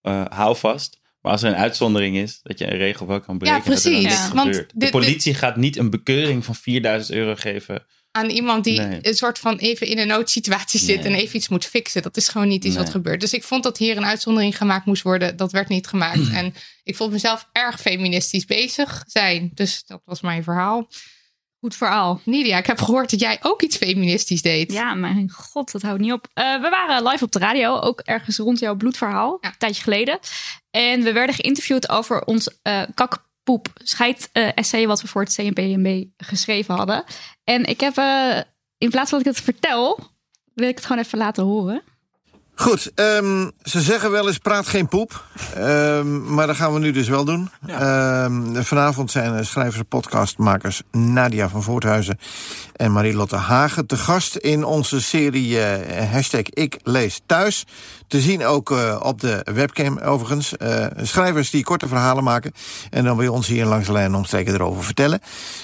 eh, 0.00 0.24
houvast. 0.28 0.97
Maar 1.20 1.32
als 1.32 1.42
er 1.42 1.48
een 1.48 1.56
uitzondering 1.56 2.16
is, 2.16 2.40
dat 2.42 2.58
je 2.58 2.70
een 2.72 2.76
regel 2.78 3.06
wel 3.06 3.20
kan 3.20 3.38
breken. 3.38 3.56
dan 3.56 3.64
precies. 3.66 4.02
Ja. 4.02 4.30
Want 4.34 4.52
dit- 4.52 4.72
de 4.74 4.90
politie 4.90 5.34
gaat 5.34 5.56
niet 5.56 5.76
een 5.76 5.90
bekeuring 5.90 6.44
van 6.44 6.54
4000 6.54 7.16
euro 7.16 7.34
geven. 7.34 7.86
aan 8.10 8.30
iemand 8.30 8.64
die 8.64 8.80
Nee. 8.80 8.98
een 9.02 9.14
soort 9.14 9.38
van 9.38 9.56
even 9.56 9.86
in 9.86 9.98
een 9.98 10.06
noodsituatie 10.06 10.80
zit 10.80 11.02
Nee. 11.02 11.12
en 11.12 11.18
even 11.18 11.36
iets 11.36 11.48
moet 11.48 11.64
fixen. 11.64 12.02
Dat 12.02 12.16
is 12.16 12.28
gewoon 12.28 12.48
niet 12.48 12.64
iets 12.64 12.76
wat 12.76 12.90
gebeurt. 12.90 13.20
Dus 13.20 13.32
ik 13.32 13.44
vond 13.44 13.62
dat 13.62 13.78
hier 13.78 13.96
een 13.96 14.04
uitzondering 14.04 14.56
gemaakt 14.56 14.86
moest 14.86 15.02
worden. 15.02 15.36
Dat 15.36 15.52
werd 15.52 15.68
niet 15.68 15.86
gemaakt. 15.86 16.30
en 16.40 16.54
ik 16.82 16.96
vond 16.96 17.12
mezelf 17.12 17.48
erg 17.52 17.80
feministisch 17.80 18.44
bezig 18.44 19.04
zijn. 19.06 19.50
Dus 19.54 19.84
dat 19.86 20.02
was 20.04 20.20
mijn 20.20 20.42
verhaal. 20.42 20.88
Goed 21.60 21.76
verhaal. 21.76 22.20
Nidia, 22.24 22.58
ik 22.58 22.66
heb 22.66 22.80
gehoord 22.80 23.10
dat 23.10 23.20
jij 23.20 23.38
ook 23.42 23.62
iets 23.62 23.76
feministisch 23.76 24.42
deed. 24.42 24.72
Ja, 24.72 24.94
mijn 24.94 25.30
god, 25.30 25.72
dat 25.72 25.82
houdt 25.82 26.00
niet 26.00 26.12
op. 26.12 26.28
Eh, 26.34 26.60
we 26.60 26.68
waren 26.68 27.06
live 27.08 27.24
op 27.24 27.32
de 27.32 27.38
radio, 27.38 27.78
ook 27.78 28.00
ergens 28.00 28.36
rond 28.38 28.58
jouw 28.58 28.74
bloedverhaal, 28.76 29.38
Ja. 29.40 29.48
een 29.48 29.54
tijdje 29.58 29.82
geleden. 29.82 30.18
En 30.70 31.02
we 31.02 31.12
werden 31.12 31.34
geïnterviewd 31.34 31.88
over 31.88 32.24
ons 32.24 32.58
eh 32.62 32.82
kakpoep 32.94 33.68
scheid 33.74 34.28
eh, 34.32 34.48
essay 34.54 34.86
wat 34.86 35.00
we 35.02 35.08
voor 35.08 35.22
het 35.22 35.34
CNPMB 35.34 36.04
geschreven 36.16 36.74
hadden. 36.74 37.04
En 37.44 37.64
ik 37.64 37.80
heb, 37.80 37.96
in 38.78 38.90
plaats 38.90 39.10
van 39.10 39.18
dat 39.18 39.26
ik 39.28 39.34
het 39.34 39.40
vertel, 39.44 39.98
wil 40.54 40.68
ik 40.68 40.76
het 40.76 40.86
gewoon 40.86 41.02
even 41.02 41.18
laten 41.18 41.44
horen. 41.44 41.82
Goed, 42.60 42.90
ehm, 42.94 43.48
ze 43.62 43.80
zeggen 43.80 44.10
wel 44.10 44.26
eens 44.26 44.38
praat 44.38 44.66
geen 44.66 44.88
poep. 44.88 45.24
Ehm, 45.54 46.34
maar 46.34 46.46
dat 46.46 46.56
gaan 46.56 46.72
we 46.72 46.78
nu 46.78 46.90
dus 46.90 47.08
wel 47.08 47.24
doen. 47.24 47.50
Ehm, 47.66 48.62
vanavond 48.62 49.10
zijn 49.10 49.46
schrijvers 49.46 49.76
en 49.78 49.86
podcastmakers 49.86 50.82
Nadia 50.90 51.48
van 51.48 51.62
Voorthuizen 51.62 52.18
en 52.76 52.92
Marielotte 52.92 53.36
Hagen 53.36 53.86
te 53.86 53.96
gast 53.96 54.36
in 54.36 54.64
onze 54.64 55.00
serie 55.00 55.60
eh, 55.60 56.10
hashtag 56.12 56.42
Ik 56.42 56.78
lees 56.82 57.20
thuis. 57.26 57.64
Te 58.06 58.20
zien 58.20 58.44
ook 58.44 58.70
eh, 58.70 59.00
op 59.02 59.20
de 59.20 59.46
webcam 59.52 59.98
overigens. 59.98 60.56
Eh, 60.56 60.86
schrijvers 61.02 61.50
die 61.50 61.64
korte 61.64 61.88
verhalen 61.88 62.24
maken 62.24 62.52
en 62.90 63.04
dan 63.04 63.16
bij 63.16 63.28
ons 63.28 63.46
hier 63.46 63.64
langs 63.64 63.86
de 63.86 63.92
lijn 63.92 64.14
omstreken 64.14 64.54
erover 64.54 64.84
vertellen. 64.84 65.20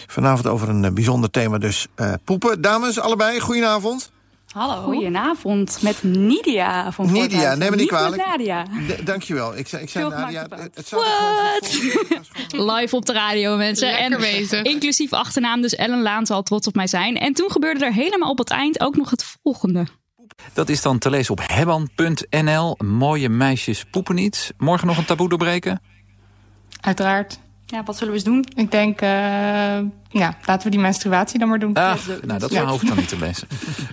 Vanavond 0.06 0.46
over 0.46 0.68
een 0.68 0.94
bijzonder 0.94 1.30
thema 1.30 1.58
dus 1.58 1.86
poepen. 2.24 2.60
Dames, 2.60 3.00
allebei, 3.00 3.40
goedenavond. 3.40 4.12
Hallo. 4.54 4.82
Goedenavond, 4.82 5.78
met 5.82 6.02
Nidia 6.02 6.92
van 6.92 7.12
Nidia, 7.12 7.54
neem 7.54 7.70
me 7.70 7.76
niet 7.76 7.88
kwalijk. 7.88 8.26
Nadia. 8.26 8.66
dankjewel. 9.04 9.56
Ik 9.56 9.68
zei, 9.68 9.82
ik 9.82 9.88
zei 9.88 10.08
Nadia. 10.08 10.46
Het 10.74 10.90
What? 10.90 11.78
Live 12.70 12.96
op 12.96 13.04
de 13.04 13.12
radio, 13.12 13.56
mensen. 13.56 13.88
Lekker 13.90 14.58
en 14.58 14.64
inclusief 14.64 15.12
achternaam, 15.12 15.60
dus 15.60 15.74
Ellen 15.74 16.02
Laan 16.02 16.26
zal 16.26 16.42
trots 16.42 16.66
op 16.66 16.74
mij 16.74 16.86
zijn. 16.86 17.16
En 17.16 17.32
toen 17.32 17.50
gebeurde 17.50 17.84
er 17.84 17.92
helemaal 17.92 18.30
op 18.30 18.38
het 18.38 18.50
eind 18.50 18.80
ook 18.80 18.96
nog 18.96 19.10
het 19.10 19.36
volgende. 19.42 19.86
Dat 20.52 20.68
is 20.68 20.82
dan 20.82 20.98
te 20.98 21.10
lezen 21.10 21.32
op 21.32 21.40
hebban.nl. 21.46 22.76
Mooie 22.84 23.28
meisjes 23.28 23.84
poepen 23.84 24.14
niet. 24.14 24.54
Morgen 24.58 24.86
nog 24.86 24.98
een 24.98 25.04
taboe 25.04 25.28
doorbreken? 25.28 25.80
Uiteraard. 26.80 27.38
Ja, 27.74 27.82
wat 27.82 27.96
zullen 27.96 28.12
we 28.12 28.18
eens 28.18 28.28
doen? 28.28 28.44
Ik 28.54 28.70
denk, 28.70 29.02
uh, 29.02 29.08
ja, 30.08 30.36
laten 30.44 30.64
we 30.64 30.70
die 30.70 30.80
menstruatie 30.80 31.38
dan 31.38 31.48
maar 31.48 31.58
doen. 31.58 31.74
Ah, 31.74 31.94
nou, 32.22 32.38
dat 32.38 32.56
hoef 32.56 32.82
ik 32.82 32.88
dan 32.88 32.96
niet 32.96 33.08
te 33.08 33.18
lezen. 33.18 33.48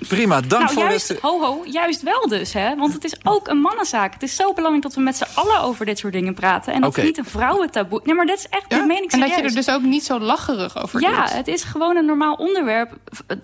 Prima, 0.07 0.41
dank 0.41 0.63
nou, 0.63 0.73
voor 0.73 0.83
juist, 0.83 1.07
het... 1.07 1.19
Ho, 1.19 1.41
ho, 1.41 1.63
juist 1.65 2.01
wel 2.01 2.27
dus, 2.27 2.53
hè? 2.53 2.75
Want 2.75 2.93
het 2.93 3.03
is 3.03 3.15
ook 3.23 3.47
een 3.47 3.57
mannenzaak. 3.57 4.13
Het 4.13 4.23
is 4.23 4.35
zo 4.35 4.53
belangrijk 4.53 4.83
dat 4.83 4.95
we 4.95 5.01
met 5.01 5.15
z'n 5.15 5.25
allen 5.33 5.61
over 5.61 5.85
dit 5.85 6.00
soort 6.00 6.13
dingen 6.13 6.33
praten. 6.33 6.73
En 6.73 6.81
dat 6.81 6.89
okay. 6.89 7.05
het 7.05 7.15
niet 7.15 7.25
een 7.25 7.31
vrouwentaboe... 7.31 8.01
Nee, 8.03 8.15
maar 8.15 8.25
dat 8.25 8.38
is 8.38 8.47
echt, 8.50 8.65
ja? 8.67 8.85
meen 8.85 9.03
ik 9.03 9.11
En 9.11 9.19
dat 9.19 9.29
je 9.29 9.41
er 9.41 9.53
dus 9.53 9.69
ook 9.69 9.81
niet 9.81 10.03
zo 10.03 10.19
lacherig 10.19 10.83
over 10.83 11.01
Ja, 11.01 11.27
het 11.29 11.47
is 11.47 11.63
gewoon 11.63 11.95
een 11.95 12.05
normaal 12.05 12.33
onderwerp. 12.33 12.97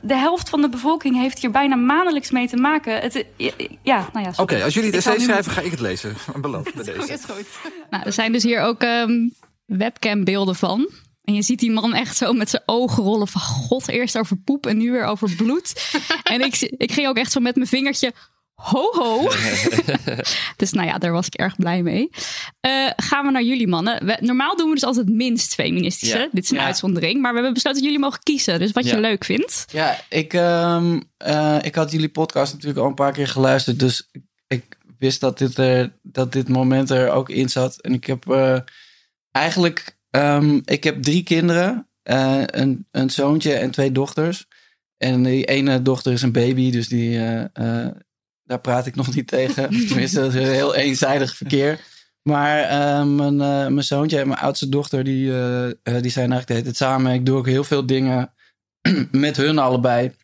De 0.03 0.15
helft 0.15 0.49
van 0.49 0.61
de 0.61 0.69
bevolking 0.69 1.15
heeft 1.15 1.39
hier 1.39 1.51
bijna 1.51 1.75
maandelijks 1.75 2.31
mee 2.31 2.47
te 2.47 2.57
maken. 2.57 2.99
Het, 2.99 3.25
ja, 3.81 4.09
nou 4.13 4.25
ja, 4.25 4.31
Oké, 4.35 4.63
als 4.63 4.73
jullie 4.73 4.89
het 4.89 4.97
essay 4.97 5.19
schrijven, 5.19 5.51
ga 5.51 5.61
ik 5.61 5.71
het 5.71 5.79
lezen. 5.79 6.15
Beloof 6.35 6.73
bij 6.73 6.83
deze. 6.93 7.13
Is 7.13 7.23
goed. 7.29 7.47
Nou, 7.89 8.03
er 8.03 8.13
zijn 8.13 8.31
dus 8.31 8.43
hier 8.43 8.61
ook... 8.61 8.81
Um, 8.81 9.33
webcambeelden 9.67 10.55
van. 10.55 10.89
En 11.23 11.33
je 11.33 11.41
ziet 11.41 11.59
die 11.59 11.71
man 11.71 11.93
echt 11.93 12.17
zo 12.17 12.33
met 12.33 12.49
zijn 12.49 12.63
ogen 12.65 13.03
rollen 13.03 13.27
van 13.27 13.41
god, 13.41 13.87
eerst 13.87 14.17
over 14.17 14.37
poep 14.37 14.65
en 14.65 14.77
nu 14.77 14.91
weer 14.91 15.03
over 15.03 15.35
bloed. 15.35 15.97
en 16.23 16.41
ik, 16.41 16.59
ik 16.77 16.91
ging 16.91 17.07
ook 17.07 17.17
echt 17.17 17.31
zo 17.31 17.39
met 17.39 17.55
mijn 17.55 17.67
vingertje 17.67 18.13
ho 18.61 18.91
ho. 18.91 19.29
dus 20.57 20.71
nou 20.71 20.87
ja, 20.87 20.97
daar 20.97 21.11
was 21.11 21.25
ik 21.25 21.33
erg 21.33 21.55
blij 21.55 21.81
mee. 21.81 22.09
Uh, 22.67 22.89
gaan 22.95 23.25
we 23.25 23.31
naar 23.31 23.43
jullie 23.43 23.67
mannen. 23.67 24.05
We, 24.05 24.17
normaal 24.19 24.55
doen 24.55 24.67
we 24.67 24.73
dus 24.73 24.83
altijd 24.83 25.09
minst 25.09 25.53
feministische. 25.53 26.17
Ja. 26.17 26.29
Dit 26.31 26.43
is 26.43 26.49
een 26.49 26.59
uitzondering. 26.59 27.21
Maar 27.21 27.29
we 27.29 27.35
hebben 27.35 27.53
besloten 27.53 27.79
dat 27.79 27.89
jullie 27.89 28.05
mogen 28.05 28.23
kiezen. 28.23 28.59
Dus 28.59 28.71
wat 28.71 28.85
ja. 28.85 28.95
je 28.95 29.01
leuk 29.01 29.23
vindt. 29.23 29.65
Ja, 29.71 29.99
ik, 30.09 30.33
um, 30.33 31.03
uh, 31.27 31.57
ik 31.61 31.75
had 31.75 31.91
jullie 31.91 32.09
podcast 32.09 32.53
natuurlijk 32.53 32.79
al 32.79 32.87
een 32.87 32.93
paar 32.93 33.13
keer 33.13 33.27
geluisterd. 33.27 33.79
Dus 33.79 34.09
ik 34.47 34.77
wist 34.97 35.19
dat 35.19 35.37
dit, 35.37 35.57
er, 35.57 35.93
dat 36.01 36.31
dit 36.31 36.49
moment 36.49 36.89
er 36.89 37.11
ook 37.11 37.29
in 37.29 37.49
zat. 37.49 37.81
En 37.81 37.93
ik 37.93 38.05
heb... 38.05 38.25
Uh, 38.29 38.59
eigenlijk, 39.37 39.97
um, 40.09 40.61
ik 40.65 40.83
heb 40.83 41.03
drie 41.03 41.23
kinderen. 41.23 41.87
Uh, 42.03 42.43
een, 42.45 42.87
een 42.91 43.09
zoontje 43.09 43.53
en 43.53 43.71
twee 43.71 43.91
dochters. 43.91 44.47
En 44.97 45.23
die 45.23 45.45
ene 45.45 45.81
dochter 45.81 46.13
is 46.13 46.21
een 46.21 46.31
baby, 46.31 46.71
dus 46.71 46.87
die, 46.87 47.17
uh, 47.17 47.43
uh, 47.53 47.87
daar 48.43 48.61
praat 48.61 48.85
ik 48.85 48.95
nog 48.95 49.13
niet 49.15 49.27
tegen. 49.27 49.69
Tenminste, 49.87 50.19
dat 50.19 50.33
is 50.33 50.41
een 50.41 50.53
heel 50.53 50.75
eenzijdig 50.75 51.35
verkeer. 51.35 51.79
Maar 52.21 53.07
mijn, 53.07 53.37
mijn 53.73 53.83
zoontje 53.83 54.19
en 54.19 54.27
mijn 54.27 54.39
oudste 54.39 54.69
dochter, 54.69 55.03
die, 55.03 55.25
die 55.83 56.11
zijn 56.11 56.31
eigenlijk 56.31 56.47
de 56.47 56.53
hele 56.53 56.63
tijd 56.63 56.75
samen. 56.75 57.13
Ik 57.13 57.25
doe 57.25 57.37
ook 57.37 57.45
heel 57.45 57.63
veel 57.63 57.85
dingen 57.85 58.33
met 59.11 59.37
hun 59.37 59.57
allebei. 59.57 60.15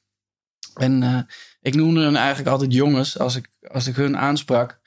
En 0.73 1.27
ik 1.61 1.75
noemde 1.75 2.01
hun 2.01 2.15
eigenlijk 2.15 2.49
altijd 2.49 2.73
jongens 2.73 3.19
als 3.19 3.35
ik, 3.35 3.49
als 3.71 3.87
ik 3.87 3.95
hun 3.95 4.17
aansprak. 4.17 4.79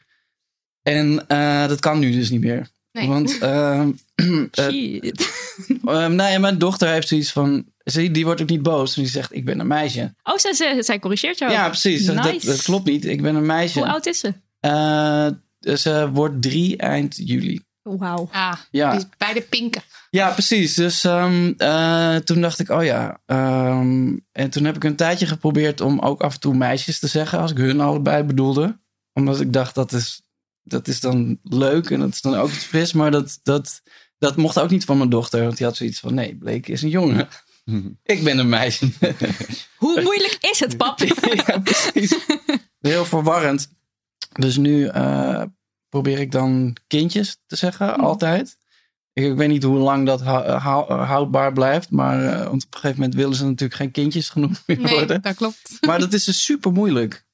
En 0.83 1.25
dat 1.68 1.80
kan 1.80 1.99
nu 1.99 2.12
dus 2.12 2.30
niet 2.30 2.40
meer. 2.40 2.71
Nee. 2.97 3.09
Want 3.09 3.38
uh, 3.43 3.87
Shit. 4.71 5.31
uh, 5.85 6.07
nou 6.07 6.38
mijn 6.38 6.59
dochter 6.59 6.88
heeft 6.88 7.09
zoiets 7.09 7.33
van. 7.33 7.65
Zie, 7.85 8.11
die 8.11 8.25
wordt 8.25 8.43
ook 8.43 8.49
niet 8.49 8.62
boos. 8.62 8.97
En 8.97 9.03
die 9.03 9.11
zegt: 9.11 9.35
Ik 9.35 9.45
ben 9.45 9.61
een 9.61 9.67
meisje. 9.67 10.15
Oh, 10.23 10.37
zij, 10.37 10.55
zij, 10.55 10.83
zij 10.83 10.99
corrigeert 10.99 11.38
jou. 11.38 11.53
Ja, 11.53 11.69
precies. 11.69 12.07
Nice. 12.07 12.23
Dat, 12.23 12.43
dat, 12.43 12.62
klopt 12.62 12.85
niet. 12.85 13.05
Ik 13.05 13.23
ben 13.23 13.35
een 13.35 13.47
meisje. 13.47 13.79
Hoe 13.79 13.88
oud 13.88 14.07
is 14.07 14.19
ze? 14.19 14.35
Uh, 14.61 15.29
ze 15.76 16.11
wordt 16.12 16.43
drie 16.43 16.76
eind 16.76 17.17
juli. 17.17 17.61
Wauw. 17.83 18.29
Ah, 18.33 18.53
Ja. 18.71 19.00
bij 19.19 19.33
de 19.33 19.41
pinken. 19.41 19.83
Ja, 20.11 20.31
precies. 20.31 20.75
Dus 20.75 21.05
um, 21.05 21.55
uh, 21.59 22.17
toen 22.17 22.41
dacht 22.41 22.59
ik, 22.59 22.69
oh 22.69 22.85
ja. 22.85 23.21
Um, 23.26 24.26
en 24.33 24.50
toen 24.50 24.65
heb 24.65 24.76
ik 24.76 24.85
een 24.85 24.97
tijdje 24.97 25.26
geprobeerd 25.26 25.81
om 25.81 25.99
ook 25.99 26.23
af 26.23 26.35
en 26.35 26.41
toe 26.41 26.55
meisjes 26.55 26.99
te 26.99 27.07
zeggen. 27.07 27.38
Als 27.38 27.50
ik 27.50 27.57
hun 27.57 27.81
allebei 27.81 28.23
bedoelde. 28.23 28.79
Omdat 29.12 29.41
ik 29.41 29.53
dacht, 29.53 29.75
dat 29.75 29.93
is, 29.93 30.23
dat 30.68 30.88
is 30.88 31.00
dan 31.00 31.38
leuk 31.42 31.90
en 31.90 32.00
dat 32.00 32.08
is 32.08 32.20
dan 32.20 32.35
ook 32.35 32.50
iets 32.50 32.64
fris. 32.64 32.92
Maar 32.92 33.11
dat, 33.11 33.40
dat, 33.42 33.82
dat 34.18 34.37
mocht 34.37 34.58
ook 34.58 34.70
niet 34.70 34.85
van 34.85 34.96
mijn 34.99 35.11
dochter. 35.11 35.42
Want 35.42 35.56
die 35.56 35.66
had 35.66 35.76
zoiets 35.76 36.00
van, 36.00 36.14
nee, 36.14 36.37
Blake 36.37 36.73
is 36.73 36.82
een 36.82 36.88
jongen. 36.88 37.28
ik 38.02 38.25
ben 38.25 38.38
een 38.38 38.49
meisje. 38.49 38.88
Hoe 39.76 40.02
moeilijk 40.02 40.37
is 40.40 40.61
het, 40.61 40.76
pap? 40.76 40.99
ja, 41.46 41.58
precies. 41.61 42.16
Heel 42.80 43.04
verwarrend. 43.04 43.68
Dus 44.32 44.56
nu 44.56 44.85
uh, 44.92 45.42
probeer 45.88 46.18
ik 46.18 46.32
dan 46.32 46.76
kindjes 46.87 47.38
te 47.46 47.56
zeggen, 47.56 47.87
Mhm. 47.87 48.00
altijd. 48.00 48.56
Ik, 49.12 49.25
ik 49.25 49.37
weet 49.37 49.49
niet 49.49 49.62
hoe 49.62 49.78
lang 49.78 50.06
dat 50.06 50.20
hou- 50.23 50.49
hou- 50.50 50.92
houdbaar 50.92 51.52
blijft. 51.52 51.90
Maar 51.90 52.23
uh, 52.23 52.30
want 52.44 52.64
op 52.64 52.75
een 52.75 52.80
gegeven 52.80 52.96
moment 53.00 53.14
willen 53.14 53.35
ze 53.37 53.44
natuurlijk 53.44 53.80
geen 53.80 53.90
kindjes 53.90 54.28
genoemd 54.28 54.62
meer 54.66 54.80
Nee, 54.80 54.92
worden. 54.94 55.23
dat 55.23 55.35
klopt. 55.35 55.76
Maar 55.80 55.99
dat 55.99 56.12
is 56.12 56.25
dus 56.25 56.44
super 56.44 56.73
moeilijk. 56.73 57.25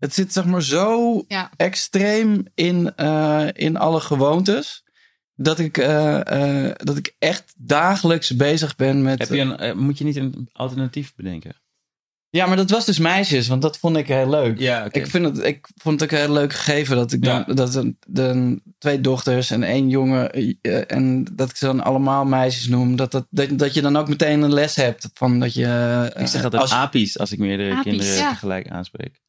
Het 0.00 0.14
zit 0.14 0.32
zeg 0.32 0.44
maar 0.44 0.62
zo 0.62 1.24
Ja. 1.28 1.50
extreem 1.56 2.44
in, 2.54 2.92
uh, 2.96 3.46
in 3.52 3.76
alle 3.76 4.00
gewoontes. 4.00 4.84
Dat 5.34 5.58
ik, 5.58 5.78
uh, 5.78 6.20
uh, 6.32 6.70
dat 6.76 6.96
ik 6.96 7.14
echt 7.18 7.54
dagelijks 7.56 8.36
bezig 8.36 8.76
ben 8.76 9.02
met. 9.02 9.18
Heb 9.18 9.28
je 9.28 9.40
een, 9.40 9.56
eh, 9.56 9.74
moet 9.74 9.98
je 9.98 10.04
niet 10.04 10.16
een 10.16 10.48
alternatief 10.52 11.14
bedenken? 11.14 11.54
Ja, 12.30 12.46
maar 12.46 12.56
dat 12.56 12.70
was 12.70 12.84
dus 12.84 12.98
meisjes, 12.98 13.48
want 13.48 13.62
dat 13.62 13.78
vond 13.78 13.96
ik 13.96 14.06
heel 14.08 14.28
leuk. 14.30 14.58
Ja. 14.58 14.88
Ik, 14.92 15.06
vind 15.06 15.24
het, 15.24 15.44
ik 15.46 15.68
vond 15.74 16.00
het 16.00 16.12
ook 16.12 16.18
heel 16.18 16.32
leuk 16.32 16.52
gegeven 16.52 16.96
dat 16.96 17.12
ik 17.12 17.22
dan 17.22 17.44
Ja. 17.46 17.54
dat 17.54 17.74
een, 17.74 17.96
de, 18.06 18.60
twee 18.78 19.00
dochters 19.00 19.50
en 19.50 19.62
één 19.62 19.88
jongen 19.88 20.30
eh, 20.32 20.82
en 20.92 21.24
dat 21.32 21.50
ik 21.50 21.56
ze 21.56 21.64
dan 21.64 21.80
allemaal 21.80 22.24
meisjes 22.24 22.66
noem. 22.68 22.96
Dat, 22.96 23.10
dat, 23.12 23.26
dat, 23.30 23.58
dat 23.58 23.74
je 23.74 23.80
dan 23.80 23.96
ook 23.96 24.08
meteen 24.08 24.42
een 24.42 24.52
les 24.52 24.76
hebt 24.76 25.10
van 25.14 25.40
dat 25.40 25.54
je. 25.54 25.64
eh, 26.12 26.22
Ik 26.22 26.28
zeg 26.28 26.44
altijd 26.44 26.62
als- 26.62 26.72
apies 26.72 27.18
als 27.18 27.32
ik 27.32 27.38
meerdere 27.38 27.70
Apies, 27.70 27.82
kinderen 27.82 28.14
ja. 28.14 28.30
tegelijk 28.30 28.68
aanspreek. 28.68 29.20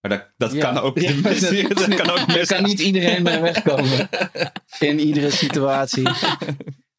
Maar 0.00 0.10
dat, 0.18 0.32
dat 0.36 0.52
Ja. 0.52 0.60
kan 0.72 0.82
ook. 0.82 0.98
Ja, 0.98 1.12
dat, 1.22 1.76
dat 1.76 1.94
kan 1.94 2.10
ook 2.10 2.18
Er 2.18 2.36
mis. 2.36 2.48
kan 2.48 2.62
niet 2.62 2.80
iedereen 2.80 3.22
mee 3.22 3.40
wegkomen. 3.40 4.08
In 4.78 5.00
iedere 5.00 5.30
situatie. 5.30 6.08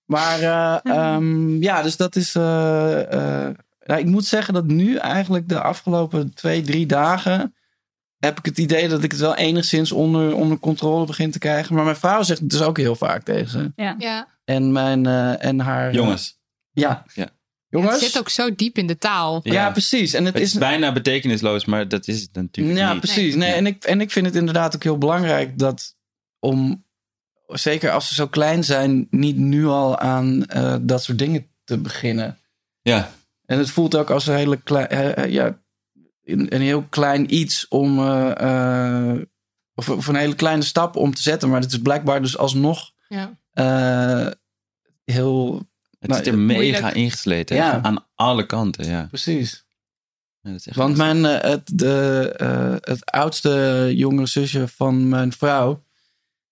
Maar 0.05 0.39
eh, 0.41 0.77
ehm, 0.95 1.61
ja, 1.63 1.81
dus 1.81 1.97
dat 1.97 2.15
is. 2.15 2.35
eh, 2.35 3.11
eh, 3.47 3.55
nou, 3.83 3.99
ik 3.99 4.05
moet 4.05 4.25
zeggen 4.25 4.53
dat 4.53 4.65
nu 4.65 4.95
eigenlijk 4.95 5.49
de 5.49 5.61
afgelopen 5.61 6.33
twee, 6.33 6.61
drie 6.61 6.85
dagen. 6.85 7.55
heb 8.17 8.37
ik 8.37 8.45
het 8.45 8.57
idee 8.57 8.87
dat 8.87 9.03
ik 9.03 9.11
het 9.11 9.19
wel 9.19 9.35
enigszins 9.35 9.91
onder, 9.91 10.35
onder 10.35 10.59
controle 10.59 11.05
begin 11.05 11.31
te 11.31 11.39
krijgen. 11.39 11.75
Maar 11.75 11.83
mijn 11.83 11.95
vrouw 11.95 12.23
zegt 12.23 12.39
het 12.39 12.49
dus 12.49 12.61
ook 12.61 12.77
heel 12.77 12.95
vaak 12.95 13.23
tegen 13.23 13.49
ze. 13.49 13.71
Ja. 13.75 14.27
En, 14.45 14.71
mijn, 14.71 15.05
eh, 15.05 15.45
en 15.45 15.59
haar. 15.59 15.93
Jongens. 15.93 16.39
Ja. 16.71 17.05
Ja. 17.13 17.29
Jongens. 17.81 18.01
Het 18.01 18.11
zit 18.11 18.19
ook 18.19 18.29
zo 18.29 18.55
diep 18.55 18.77
in 18.77 18.87
de 18.87 18.97
taal. 18.97 19.39
ja. 19.43 19.71
precies. 19.71 20.13
En 20.13 20.25
het, 20.25 20.33
Het 20.33 20.43
is. 20.43 20.53
is 20.53 20.59
bijna 20.59 20.91
betekenisloos, 20.91 21.65
maar 21.65 21.87
dat 21.87 22.07
is 22.07 22.21
het 22.21 22.33
natuurlijk 22.33 22.77
Ja, 22.77 22.91
niet. 22.91 23.01
precies. 23.01 23.35
Nee, 23.35 23.51
en, 23.51 23.65
ik, 23.67 23.83
en 23.83 24.01
ik 24.01 24.11
vind 24.11 24.25
het 24.25 24.35
inderdaad 24.35 24.75
ook 24.75 24.83
heel 24.83 24.97
belangrijk 24.97 25.57
dat 25.59 25.95
om, 26.39 26.85
zeker 27.47 27.91
als 27.91 28.07
ze 28.07 28.13
zo 28.13 28.27
klein 28.27 28.63
zijn, 28.63 29.07
niet 29.09 29.37
nu 29.37 29.65
al 29.65 29.97
aan 29.99 30.45
eh, 30.45 30.75
dat 30.81 31.03
soort 31.03 31.17
dingen 31.19 31.47
te 31.63 31.77
beginnen. 31.77 32.37
Ja, 32.81 33.11
En 33.45 33.57
het 33.57 33.69
voelt 33.69 33.95
ook 33.95 34.09
als 34.09 34.27
een 34.27 34.35
hele 34.35 34.57
klein, 34.61 34.87
eh, 34.87 35.17
eh, 35.23 35.31
ja, 35.31 35.59
een, 36.23 36.55
een 36.55 36.61
heel 36.61 36.83
klein 36.89 37.33
iets 37.35 37.67
om, 37.67 37.99
eh, 37.99 39.11
eh, 39.11 39.21
of, 39.75 39.89
of 39.89 40.07
een 40.07 40.15
hele 40.15 40.35
kleine 40.35 40.63
stap 40.63 40.95
om 40.95 41.13
te 41.13 41.21
zetten. 41.21 41.49
Maar 41.49 41.61
het 41.61 41.71
is 41.71 41.81
blijkbaar 41.81 42.21
dus 42.21 42.37
alsnog 42.37 42.91
Ja. 43.07 43.37
eh, 43.53 44.27
heel, 45.03 45.67
het 45.99 46.09
Nou, 46.09 46.23
zit 46.23 46.33
er 46.33 46.39
mega 46.39 46.59
moeilijk. 46.61 46.95
ingesleten. 46.95 47.55
Ja. 47.55 47.81
Aan 47.81 48.05
alle 48.15 48.45
kanten, 48.45 48.85
ja. 48.85 49.05
precies. 49.09 49.65
Ja, 50.41 50.51
dat 50.51 50.59
is 50.59 50.67
echt 50.67 50.75
Want 50.75 50.97
mijn, 50.97 51.25
eh, 51.25 51.49
het, 51.49 51.71
de, 51.73 52.33
eh, 52.37 52.75
het 52.81 53.05
oudste 53.05 53.91
jongere 53.95 54.27
zusje 54.27 54.67
van 54.67 55.09
mijn 55.09 55.31
vrouw, 55.31 55.83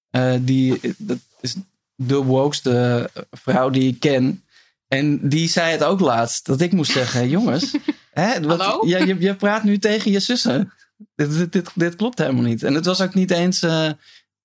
eh, 0.10 0.34
die, 0.42 0.80
dat 0.98 1.18
is 1.42 1.56
de 1.96 2.16
wokeste 2.16 3.10
vrouw 3.32 3.70
die 3.70 3.88
ik 3.88 4.00
ken. 4.00 4.44
En 4.88 5.30
die 5.30 5.50
zei 5.50 5.72
het 5.72 5.84
ook 5.84 6.00
laatst, 6.00 6.46
dat 6.46 6.62
ik 6.62 6.72
moest 6.72 6.92
zeggen, 6.92 7.30
jongens, 7.30 7.76
hè, 8.12 8.42
wat, 8.42 8.60
Hallo? 8.60 8.88
ja, 8.88 8.98
je, 8.98 9.20
je 9.20 9.36
praat 9.36 9.64
nu 9.64 9.78
tegen 9.78 10.12
je 10.12 10.20
zussen. 10.20 10.74
dit, 11.16 11.38
dit, 11.38 11.52
dit, 11.52 11.72
dit 11.74 11.96
klopt 11.96 12.18
helemaal 12.18 12.44
niet. 12.44 12.64
En 12.64 12.74
het 12.74 12.86
was 12.86 13.02
ook 13.02 13.14
niet 13.14 13.32
eens 13.32 13.62
eh, 13.62 13.90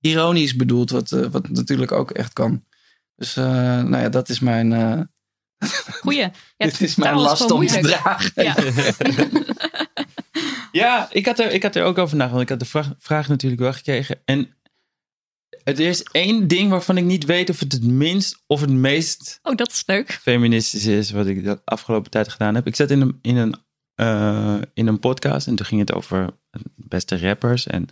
ironisch 0.00 0.56
bedoeld, 0.56 0.90
wat, 0.90 1.12
eh, 1.12 1.26
wat 1.30 1.48
natuurlijk 1.48 1.92
ook 1.92 2.10
echt 2.10 2.32
kan. 2.32 2.64
Dus 3.20 3.36
uh, 3.36 3.44
nou 3.82 3.96
ja, 3.96 4.08
dat 4.08 4.28
is 4.28 4.40
mijn, 4.40 4.70
uh, 4.72 5.00
Goeie. 6.00 6.18
Ja, 6.20 6.30
dit 6.66 6.80
is 6.80 6.96
mijn 6.96 7.14
last 7.14 7.50
om 7.50 7.66
te 7.66 7.80
dragen. 7.80 8.44
Ja. 8.44 8.54
Ja, 10.72 11.08
ik 11.12 11.26
had, 11.26 11.38
er, 11.38 11.52
ik 11.52 11.62
had 11.62 11.76
er 11.76 11.84
ook 11.84 11.98
over 11.98 12.16
nagedacht. 12.16 12.42
Ik 12.42 12.48
had 12.48 12.58
de 12.58 12.64
vraag, 12.64 12.92
vraag 12.98 13.28
natuurlijk 13.28 13.60
wel 13.60 13.72
gekregen. 13.72 14.20
En 14.24 14.56
er 15.64 15.80
is 15.80 16.02
één 16.02 16.48
ding 16.48 16.70
waarvan 16.70 16.96
ik 16.96 17.04
niet 17.04 17.24
weet 17.24 17.50
of 17.50 17.60
het 17.60 17.72
het 17.72 17.84
minst 17.84 18.42
of 18.46 18.60
het 18.60 18.70
meest 18.70 19.38
Oh, 19.42 19.56
dat 19.56 19.70
is 19.70 19.82
leuk. 19.86 20.12
feministisch 20.12 20.86
is 20.86 21.10
wat 21.10 21.26
ik 21.26 21.44
de 21.44 21.60
afgelopen 21.64 22.10
tijd 22.10 22.28
gedaan 22.28 22.54
heb. 22.54 22.66
Ik 22.66 22.76
zat 22.76 22.90
in 22.90 23.00
een, 23.00 23.18
in 23.22 23.36
een, 23.36 23.56
eh, 23.94 24.58
in 24.74 24.86
een 24.86 25.00
podcast 25.00 25.46
en 25.46 25.54
toen 25.54 25.66
ging 25.66 25.80
het 25.80 25.92
over 25.92 26.30
beste 26.76 27.18
rappers. 27.18 27.66
En 27.66 27.86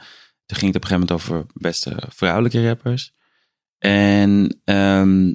toen 0.47 0.59
ging 0.59 0.75
het 0.75 0.85
op 0.85 0.91
een 0.91 0.97
gegeven 0.97 1.09
moment 1.09 1.13
over 1.13 1.47
beste 1.55 2.03
vrouwelijke 2.09 2.67
rappers. 2.67 3.13
En 3.79 4.61
ehm, 4.65 5.33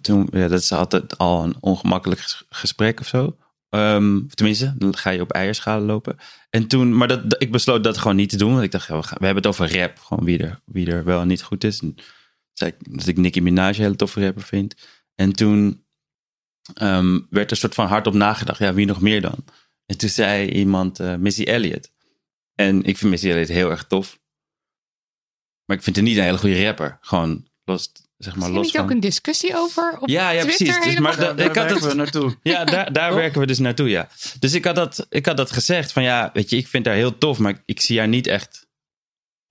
toen, 0.00 0.28
ja, 0.30 0.48
dat 0.48 0.60
is 0.60 0.72
altijd 0.72 1.18
al 1.18 1.44
een 1.44 1.56
ongemakkelijk 1.60 2.20
ges- 2.20 2.44
gesprek 2.48 3.00
of 3.00 3.06
zo. 3.06 3.36
Of 3.70 4.34
tenminste, 4.34 4.74
dan 4.78 4.96
ga 4.96 5.10
je 5.10 5.20
op 5.20 5.32
eierschalen 5.32 5.86
lopen. 5.86 6.16
En 6.50 6.66
toen, 6.66 6.96
maar 6.96 7.08
dat, 7.08 7.42
ik 7.42 7.52
besloot 7.52 7.84
dat 7.84 7.98
gewoon 7.98 8.16
niet 8.16 8.28
te 8.28 8.36
doen. 8.36 8.52
Want 8.52 8.62
ik 8.64 8.70
dacht, 8.70 8.88
ja, 8.88 9.00
we, 9.00 9.06
hebben 9.08 9.36
het 9.36 9.46
over 9.46 9.78
rap. 9.78 9.98
Gewoon 9.98 10.24
wie 10.24 10.38
er, 10.38 10.60
wie 10.64 10.90
er 10.90 11.04
wel 11.04 11.24
niet 11.24 11.42
goed 11.42 11.64
is. 11.64 11.80
En 11.80 11.94
zei 12.52 12.70
ik 12.70 12.96
dat 12.98 13.06
ik 13.06 13.16
Nicki 13.16 13.40
Minaj 13.40 13.68
een 13.68 13.74
hele 13.74 13.96
toffe 13.96 14.24
rapper 14.24 14.42
vind. 14.42 14.74
En 15.14 15.32
toen 15.32 15.84
ehm, 16.74 17.20
werd 17.30 17.50
er 17.50 17.56
soort 17.56 17.74
van 17.74 17.86
hardop 17.86 18.14
nagedacht. 18.14 18.58
Ja, 18.58 18.74
wie 18.74 18.86
nog 18.86 19.00
meer 19.00 19.20
dan? 19.20 19.44
En 19.86 19.98
toen 19.98 20.08
zei 20.08 20.48
iemand 20.50 21.00
eh, 21.00 21.14
Missy 21.14 21.42
Elliott. 21.42 21.92
En 22.54 22.82
ik 22.82 22.96
vind 22.96 23.10
Missy 23.10 23.28
Elliott 23.28 23.48
heel 23.48 23.70
erg 23.70 23.86
tof. 23.86 24.18
Maar 25.66 25.76
ik 25.76 25.82
vind 25.82 25.96
haar 25.96 26.04
niet 26.04 26.16
een 26.16 26.22
hele 26.22 26.38
goede 26.38 26.64
rapper. 26.64 26.98
Gewoon 27.00 27.48
los, 27.64 27.92
zeg 28.16 28.36
maar, 28.36 28.42
Is 28.42 28.48
er 28.48 28.54
los 28.54 28.64
niet 28.64 28.76
van... 28.76 28.84
ook 28.84 28.90
een 28.90 29.00
discussie 29.00 29.56
over? 29.56 29.98
Op 30.00 30.08
Ja, 30.08 30.30
ja, 30.30 30.42
Twitter 30.42 30.66
precies. 30.66 30.84
Dus, 30.84 30.98
maar 30.98 31.16
Daar 31.16 31.30
ik 31.30 31.44
had 31.46 31.54
werken 31.54 31.74
het, 31.74 31.84
we 31.84 31.94
naartoe. 31.94 32.36
ja, 32.52 32.64
daar, 32.64 32.92
daar 32.92 33.14
werken 33.14 33.40
we 33.40 33.46
dus 33.46 33.58
naartoe, 33.58 33.88
ja. 33.88 34.08
Dus 34.38 34.54
ik 34.54 34.64
had, 34.64 34.74
dat, 34.74 35.06
ik 35.08 35.26
had 35.26 35.36
dat 35.36 35.50
gezegd 35.50 35.92
van 35.92 36.02
ja, 36.02 36.30
weet 36.32 36.50
je, 36.50 36.56
ik 36.56 36.66
vind 36.66 36.86
haar 36.86 36.94
heel 36.94 37.18
tof, 37.18 37.38
maar 37.38 37.62
ik, 37.64 37.80
zie 37.80 37.98
haar 37.98 38.08
niet 38.08 38.26
echt 38.26 38.66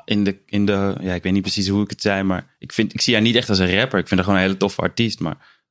in 0.06 0.24
de, 0.24 0.42
in 0.46 0.66
de, 0.66 0.96
ja, 1.02 1.14
ik 1.14 1.24
weet 1.24 1.34
niet 1.34 1.42
precies 1.42 1.68
hoe 1.68 1.84
ik 1.84 1.90
het 1.90 2.02
zei, 2.02 2.24
maar 2.24 2.56
ik, 2.60 2.74
vind, 2.74 2.94
ik 2.94 3.02
zie 3.02 3.14
haar 3.14 3.24
niet 3.24 3.36
echt 3.36 3.50
als 3.50 3.60
een 3.60 3.76
rapper. 3.76 4.00
Ik 4.00 4.08
vind 4.08 4.20
haar 4.20 4.30
gewoon 4.30 4.40
een 4.40 4.46
hele 4.46 4.60
toffe 4.60 4.82
artiest, 4.82 5.20
maar 5.20 5.64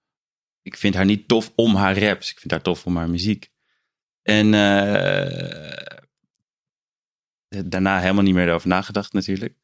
ik 0.63 0.77
vind 0.77 0.95
haar 0.95 1.05
niet 1.05 1.29
tof 1.29 1.53
om 1.55 1.75
haar 1.75 1.99
raps. 1.99 2.31
Ik 2.31 2.39
vind 2.39 2.53
haar 2.53 2.63
tof 2.63 2.87
om 2.87 2.97
haar 2.97 3.11
muziek. 3.11 3.51
En 4.23 4.55
eh, 4.55 6.03
daarna 7.65 8.01
helemaal 8.01 8.23
niet 8.23 8.35
meer 8.35 8.49
erover 8.49 8.69
nagedacht 8.69 9.13
natuurlijk. 9.13 9.55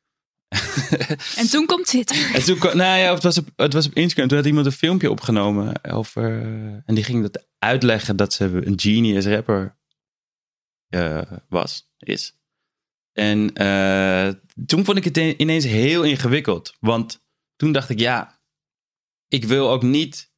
En 1.37 1.49
toen 1.51 1.67
komt 1.67 1.87
Twitter. 1.87 2.31
En 2.35 2.45
toen, 2.45 2.59
nou 2.59 2.99
ja, 2.99 3.15
het 3.15 3.23
was, 3.23 3.39
op, 3.39 3.49
het 3.57 3.73
was 3.73 3.87
op 3.87 3.95
Instagram. 3.95 4.29
Toen 4.29 4.37
had 4.39 4.47
iemand 4.47 4.67
een 4.67 4.73
filmpje 4.73 5.11
opgenomen 5.11 5.85
over. 5.85 6.43
En 6.87 6.95
die 6.95 7.05
ging 7.05 7.23
dat 7.23 7.47
uitleggen 7.59 8.17
dat 8.17 8.33
ze 8.33 8.45
een 8.45 8.81
genius 8.81 9.27
rapper 9.27 9.79
eh, 10.89 11.23
was, 11.49 11.91
is. 11.99 12.39
En 13.13 13.53
eh, 13.55 14.29
toen 14.67 14.85
vond 14.85 14.97
ik 14.99 15.05
het 15.05 15.17
in- 15.17 15.41
ineens 15.41 15.65
heel 15.65 16.03
ingewikkeld. 16.03 16.77
Want 16.81 17.25
toen 17.57 17.73
dacht 17.73 17.89
ik, 17.89 17.99
ja, 17.99 18.41
ik 19.29 19.45
wil 19.45 19.71
ook 19.71 19.83
niet 19.83 20.33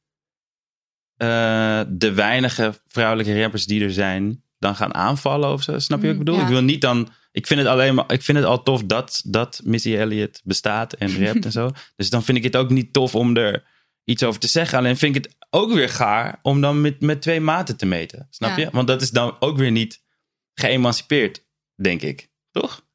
eh, 1.15 1.81
de 1.89 2.13
weinige 2.13 2.81
vrouwelijke 2.87 3.41
rappers 3.41 3.65
die 3.65 3.83
er 3.83 3.93
zijn, 3.93 4.43
dan 4.59 4.75
gaan 4.75 4.93
aanvallen 4.93 5.51
of 5.51 5.63
zo. 5.63 5.79
Snap 5.79 6.01
je 6.01 6.05
wat 6.07 6.11
ik 6.15 6.19
Mm, 6.19 6.25
bedoel? 6.25 6.39
ja. 6.39 6.45
Ik 6.47 6.51
wil 6.53 6.63
niet 6.63 6.81
dan. 6.81 7.09
Ik 7.35 7.47
vind 7.47 7.59
het 7.59 7.69
alleen 7.69 7.95
maar. 7.95 8.11
Ik 8.11 8.21
vind 8.21 8.37
het 8.37 8.47
al 8.47 8.63
tof 8.63 8.83
dat, 8.83 9.21
dat 9.25 9.61
Missy 9.63 9.95
Elliott 9.95 10.41
bestaat 10.43 10.93
en 10.93 11.17
rapt 11.25 11.45
en 11.45 11.51
zo. 11.51 11.71
Dus 11.95 12.09
dan 12.09 12.23
vind 12.23 12.37
ik 12.37 12.43
het 12.43 12.55
ook 12.55 12.69
niet 12.69 12.93
tof 12.93 13.15
om 13.15 13.37
er 13.37 13.63
iets 14.03 14.23
over 14.23 14.39
te 14.39 14.47
zeggen. 14.47 14.77
Alleen 14.77 14.97
vind 14.97 15.15
ik 15.15 15.23
het 15.23 15.35
ook 15.49 15.73
weer 15.73 15.89
gaar 15.89 16.39
om 16.41 16.61
dan 16.61 16.81
met, 16.81 17.01
met 17.01 17.21
twee 17.21 17.39
maten 17.39 17.77
te 17.77 17.85
meten. 17.85 18.27
Snap 18.29 18.57
Ja. 18.57 18.63
je? 18.63 18.69
Want 18.71 18.87
dat 18.87 19.01
is 19.01 19.09
dan 19.11 19.35
ook 19.39 19.57
weer 19.57 19.71
niet 19.71 20.03
geëmancipeerd, 20.53 21.45
denk 21.75 22.01
ik. 22.01 22.29
Toch? 22.51 22.85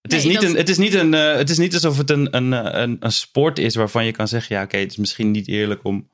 Het, 0.00 0.12
is 0.12 0.24
niet 0.24 0.34
dat- 0.34 0.42
een, 0.42 0.56
het, 0.56 0.68
is 0.68 0.78
niet 0.78 0.94
een, 0.94 1.14
eh, 1.14 1.34
het 1.34 1.50
is 1.50 1.58
niet 1.58 1.74
alsof 1.74 1.96
het 1.98 2.10
een, 2.10 2.36
een, 2.36 2.52
eh, 2.52 2.80
een, 2.82 2.96
een 3.00 3.12
sport 3.12 3.58
is 3.58 3.74
waarvan 3.74 4.04
je 4.04 4.12
kan 4.12 4.28
zeggen: 4.28 4.56
ja, 4.56 4.62
oké, 4.62 4.76
het 4.76 4.90
is 4.90 4.96
misschien 4.96 5.30
niet 5.30 5.48
eerlijk 5.48 5.84
om 5.84 6.10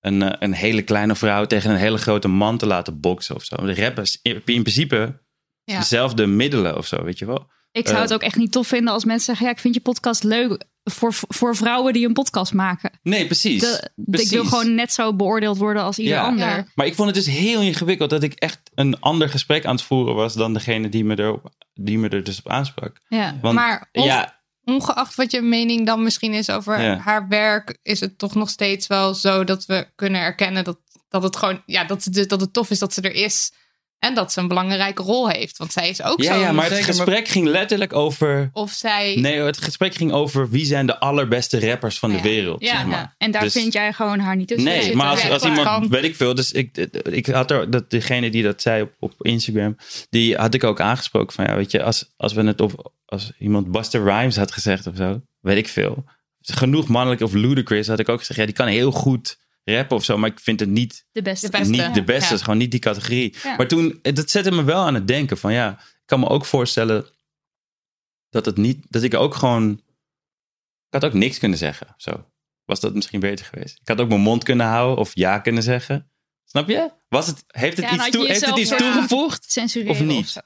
een, 0.00 0.22
eh, 0.22 0.36
een 0.38 0.52
hele 0.52 0.82
kleine 0.82 1.14
vrouw 1.14 1.46
tegen 1.46 1.70
een 1.70 1.76
hele 1.76 1.98
grote 1.98 2.28
man 2.28 2.58
te 2.58 2.66
laten 2.66 3.00
boksen 3.00 3.34
of 3.34 3.44
zo. 3.44 3.56
De 3.56 3.74
rappers 3.74 4.18
in 4.22 4.42
principe 4.62 5.24
Ja. 5.66 5.78
dezelfde 5.78 6.26
middelen 6.26 6.76
of 6.76 6.86
zo, 6.86 7.02
weet 7.04 7.18
je 7.18 7.26
wel. 7.26 7.46
Ik 7.72 7.84
zou 7.86 7.96
Eh. 7.96 8.02
het 8.02 8.12
ook 8.14 8.22
echt 8.22 8.36
niet 8.36 8.52
tof 8.52 8.66
vinden 8.66 8.92
als 8.92 9.04
mensen 9.04 9.24
zeggen... 9.24 9.46
ja, 9.46 9.52
ik 9.52 9.58
vind 9.58 9.74
je 9.74 9.80
podcast 9.80 10.22
leuk 10.22 10.64
voor, 10.84 11.12
voor 11.12 11.56
vrouwen 11.56 11.92
die 11.92 12.06
een 12.06 12.12
podcast 12.12 12.52
maken. 12.52 12.90
Nee, 13.02 13.26
precies. 13.26 13.60
De, 13.60 13.90
precies. 13.96 14.26
ik 14.30 14.32
wil 14.34 14.44
gewoon 14.44 14.74
net 14.74 14.92
zo 14.92 15.14
beoordeeld 15.14 15.56
worden 15.58 15.82
als 15.82 15.98
ieder 15.98 16.14
Ja. 16.14 16.24
ander. 16.26 16.48
Ja. 16.48 16.66
Maar 16.74 16.86
ik 16.86 16.94
vond 16.94 17.06
het 17.16 17.24
dus 17.24 17.34
heel 17.34 17.60
ingewikkeld 17.60 18.10
dat 18.10 18.22
ik 18.22 18.32
echt 18.32 18.60
een 18.74 19.00
ander 19.00 19.28
gesprek 19.28 19.64
aan 19.64 19.74
het 19.74 19.84
voeren 19.84 20.14
was 20.14 20.34
dan 20.34 20.52
degene 20.52 20.88
die 20.88 21.04
me 21.04 21.14
er, 21.16 21.40
die 21.74 21.98
me 21.98 22.08
er 22.08 22.24
dus 22.24 22.38
op 22.38 22.48
aansprak. 22.48 23.00
Ja. 23.08 23.38
Want 23.40 23.54
Maar 23.54 23.88
of- 23.92 24.04
ja, 24.04 24.34
Ongeacht 24.64 25.14
wat 25.14 25.30
je 25.30 25.40
mening 25.42 25.86
dan 25.86 26.02
misschien 26.02 26.32
is 26.32 26.50
over 26.50 26.80
Ja. 26.80 26.96
haar 26.96 27.28
werk, 27.28 27.78
is 27.82 28.00
het 28.00 28.18
toch 28.18 28.34
nog 28.34 28.48
steeds 28.50 28.86
wel 28.86 29.14
zo 29.14 29.44
dat 29.44 29.66
we 29.66 29.88
kunnen 29.94 30.20
erkennen 30.20 30.64
dat, 30.64 30.78
dat 31.08 31.22
het 31.22 31.36
gewoon, 31.36 31.62
ja, 31.66 31.84
dat 31.84 32.04
het, 32.04 32.28
dat 32.28 32.40
het 32.40 32.52
tof 32.52 32.70
is 32.70 32.78
dat 32.78 32.92
ze 32.92 33.00
er 33.00 33.14
is. 33.14 33.52
En 33.98 34.14
dat 34.14 34.32
ze 34.32 34.40
een 34.40 34.48
belangrijke 34.48 35.02
rol 35.02 35.28
heeft. 35.28 35.56
Want 35.56 35.72
zij 35.72 35.88
is 35.88 36.02
ook 36.02 36.22
ja, 36.22 36.34
zo. 36.34 36.40
ja, 36.40 36.52
maar 36.52 36.64
het 36.64 36.72
zeker, 36.72 36.94
gesprek 36.94 37.28
ging 37.28 37.46
letterlijk 37.46 37.92
over. 37.92 38.50
Of 38.52 38.70
zij. 38.72 39.16
Nee, 39.16 39.40
het 39.40 39.58
gesprek 39.58 39.94
ging 39.94 40.12
over 40.12 40.50
wie 40.50 40.64
zijn 40.64 40.86
de 40.86 40.98
allerbeste 40.98 41.68
rappers 41.68 41.98
van 41.98 42.12
de 42.12 42.20
wereld. 42.20 42.60
Ja, 42.62 42.76
zeg 42.76 42.86
maar. 42.86 42.98
ja. 42.98 43.14
en 43.18 43.30
daar 43.30 43.42
Dus- 43.42 43.52
vind 43.52 43.72
jij 43.72 43.92
gewoon 43.92 44.18
haar 44.18 44.36
niet 44.36 44.48
tussen. 44.48 44.70
Nee, 44.70 44.94
maar 44.96 45.10
als, 45.10 45.30
als 45.30 45.44
iemand, 45.44 45.88
weet 45.88 46.04
ik 46.04 46.16
veel, 46.16 46.34
dus 46.34 46.52
ik, 46.52 46.76
ik 47.10 47.26
had 47.26 47.50
er, 47.50 47.70
dat 47.70 47.90
degene 47.90 48.30
die 48.30 48.42
dat 48.42 48.62
zei 48.62 48.82
op, 48.82 48.92
op 48.98 49.14
Instagram, 49.18 49.76
die 50.10 50.36
had 50.36 50.54
ik 50.54 50.64
ook 50.64 50.80
aangesproken 50.80 51.34
van, 51.34 51.44
ja, 51.44 51.56
weet 51.56 51.70
je, 51.70 51.82
als, 51.82 52.12
als 52.16 52.32
we 52.32 52.42
het 52.42 52.60
op, 52.60 52.92
als 53.06 53.32
iemand 53.38 53.70
Buster 53.70 54.04
Rhymes 54.04 54.36
had 54.36 54.52
gezegd 54.52 54.86
of 54.86 54.96
zo, 54.96 55.20
weet 55.40 55.56
ik 55.58 55.68
veel. 55.68 56.04
Genoeg 56.40 56.88
mannelijk 56.88 57.20
of 57.20 57.32
ludicrous 57.32 57.86
had 57.86 57.98
ik 57.98 58.08
ook 58.08 58.18
gezegd, 58.18 58.38
ja, 58.38 58.46
die 58.46 58.54
kan 58.54 58.66
heel 58.66 58.90
goed 58.90 59.38
rappen 59.74 59.96
of 59.96 60.04
zo, 60.04 60.18
maar 60.18 60.30
ik 60.30 60.40
vind 60.40 60.60
het 60.60 60.68
niet, 60.68 61.06
de 61.12 61.22
beste. 61.22 61.50
De 61.50 61.58
beste. 61.58 61.72
niet 61.72 61.94
de 61.94 62.04
beste, 62.04 62.28
Ja. 62.28 62.34
is 62.34 62.42
gewoon 62.42 62.58
niet 62.58 62.70
die 62.70 62.80
categorie. 62.80 63.34
Ja. 63.42 63.56
Maar 63.56 63.68
toen, 63.68 63.98
dat 64.02 64.30
zette 64.30 64.50
me 64.52 64.64
wel 64.64 64.84
aan 64.86 64.94
het 64.94 65.08
denken 65.08 65.38
van, 65.38 65.52
ja, 65.52 65.70
ik 65.80 66.02
kan 66.04 66.20
me 66.20 66.28
ook 66.28 66.44
voorstellen 66.44 67.06
dat 68.30 68.46
het 68.46 68.56
niet, 68.56 68.86
dat 68.88 69.02
ik 69.02 69.14
ook 69.14 69.34
gewoon, 69.34 69.72
ik 70.86 70.92
had 71.02 71.04
ook 71.04 71.12
niks 71.12 71.38
kunnen 71.38 71.58
zeggen, 71.58 71.94
zo. 71.96 72.30
Was 72.64 72.80
dat 72.80 72.94
misschien 72.94 73.20
beter 73.20 73.44
geweest? 73.46 73.78
Ik 73.80 73.88
had 73.88 74.00
ook 74.00 74.08
mijn 74.08 74.20
mond 74.20 74.44
kunnen 74.44 74.66
houden 74.66 74.98
of 74.98 75.10
ja 75.14 75.38
kunnen 75.38 75.62
zeggen. 75.62 76.10
Snap 76.44 76.68
je? 76.68 76.90
Was 77.08 77.26
het, 77.26 77.44
heeft 77.46 77.76
het 77.76 77.86
Ja, 77.86 77.94
iets, 77.94 78.10
toe, 78.10 78.26
heeft 78.26 78.46
het 78.46 78.58
iets 78.58 78.70
ja. 78.70 78.76
toegevoegd? 78.76 79.52
Censureren 79.52 79.92
Of 79.92 80.00
niet? 80.00 80.28
zo. 80.28 80.40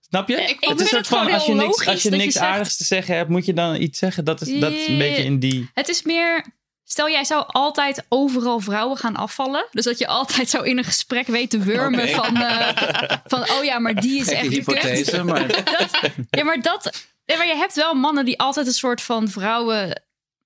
Snap 0.00 0.28
je? 0.28 0.34
Ja, 0.36 0.40
ik 0.48 0.56
het 0.60 0.68
vind 0.68 0.80
is 0.80 0.88
soort 0.88 1.06
van, 1.06 1.18
gewoon 1.18 1.32
als 1.34 1.44
je 1.46 1.52
heel 1.52 1.60
niks, 1.60 1.70
logisch 1.70 1.86
als 1.88 2.02
je 2.02 2.10
niks 2.10 2.32
zegt- 2.32 2.44
aardigs 2.46 2.76
te 2.76 2.84
zeggen 2.84 3.16
hebt, 3.16 3.28
moet 3.28 3.44
je 3.46 3.52
dan 3.54 3.80
iets 3.80 3.98
zeggen. 3.98 4.24
Dat 4.24 4.40
is, 4.40 4.60
dat 4.60 4.72
is 4.72 4.88
een 4.88 4.98
beetje 4.98 5.22
in 5.24 5.38
die... 5.38 5.70
Het 5.74 5.88
is 5.88 6.02
meer. 6.02 6.44
Stel, 6.84 7.10
jij 7.10 7.24
zou 7.24 7.44
altijd 7.46 8.04
overal 8.08 8.60
vrouwen 8.60 8.96
gaan 8.96 9.16
afvallen. 9.16 9.66
Dus 9.70 9.84
dat 9.84 9.98
je 9.98 10.06
altijd 10.06 10.50
zo 10.50 10.62
in 10.62 10.78
een 10.78 10.84
gesprek 10.84 11.26
weet 11.26 11.50
te 11.50 11.58
wurmen 11.58 12.08
van, 12.08 12.36
eh, 12.36 13.18
van... 13.24 13.40
Oh 13.50 13.64
ja, 13.64 13.78
maar 13.78 13.94
die 13.94 14.20
is 14.20 14.26
Gekke 14.26 14.40
echt 14.40 14.48
hypothese, 14.48 15.24
maar 15.24 15.46
Ja, 16.30 16.44
maar 16.44 16.62
dat... 16.62 17.04
Ja, 17.24 17.36
maar 17.36 17.46
je 17.46 17.54
hebt 17.54 17.74
wel 17.74 17.94
mannen 17.94 18.24
die 18.24 18.38
altijd 18.38 18.66
een 18.66 18.72
soort 18.72 19.02
van 19.02 19.28
vrouwen 19.28 20.02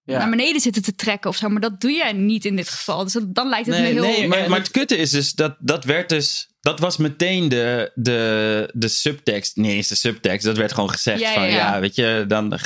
ja. 0.07 0.19
naar 0.19 0.31
beneden 0.31 0.61
zitten 0.61 0.83
te 0.83 0.95
trekken 0.95 1.31
of 1.31 1.37
zo. 1.37 1.49
Maar 1.49 1.61
dat 1.61 1.81
doe 1.81 1.93
jij 1.93 2.13
niet 2.13 2.45
in 2.45 2.57
dit 2.57 2.69
geval. 2.71 3.05
Dus 3.05 3.13
dat- 3.13 3.35
dan 3.35 3.49
lijkt 3.49 3.67
het 3.67 3.77
Nee, 3.79 3.95
me 3.95 4.01
heel... 4.01 4.29
Nee, 4.29 4.49
maar, 4.49 4.59
het- 4.59 4.71
kutte 4.71 4.97
is 4.97 5.11
dus 5.11 5.33
dat 5.33 5.57
dat 5.59 5.85
werd 5.85 6.09
dus 6.09 6.49
dat 6.61 6.81
was 6.81 6.97
meteen 6.97 7.49
de, 7.49 7.91
de, 7.95 8.71
de 8.75 8.89
subtekst. 8.89 9.57
Nee, 9.57 9.75
eens 9.77 9.89
de 9.89 9.95
subtekst. 9.95 10.47
Dat 10.47 10.57
werd 10.57 10.73
gewoon 10.73 10.91
gezegd 10.91 11.21
Ja, 11.21 11.33
van 11.33 11.47
ja, 11.51 11.81
weet 11.81 11.95
je, 11.95 12.25
dan 12.29 12.59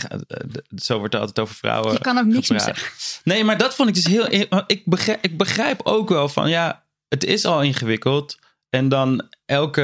zo 0.77 0.99
wordt 0.99 1.15
er 1.15 1.21
altijd 1.21 1.39
over 1.39 1.55
vrouwen. 1.55 1.93
je 1.93 1.99
kan 2.01 2.19
ook 2.19 2.25
niks 2.25 2.49
meer 2.51 2.61
zeggen. 2.61 2.89
Nee, 3.25 3.45
maar 3.45 3.59
dat 3.59 3.75
vond 3.75 3.89
ik 3.89 3.95
dus 3.95 4.07
heel. 4.07 4.33
Ik 4.67 4.83
begrijp, 4.85 5.25
ik 5.25 5.37
begrijp 5.39 5.81
ook 5.85 6.09
wel 6.09 6.29
van 6.29 6.51
ja, 6.51 6.85
het 7.09 7.25
is 7.25 7.45
al 7.45 7.63
ingewikkeld. 7.63 8.39
En 8.71 8.89
dan 8.89 9.29
elke, 9.45 9.83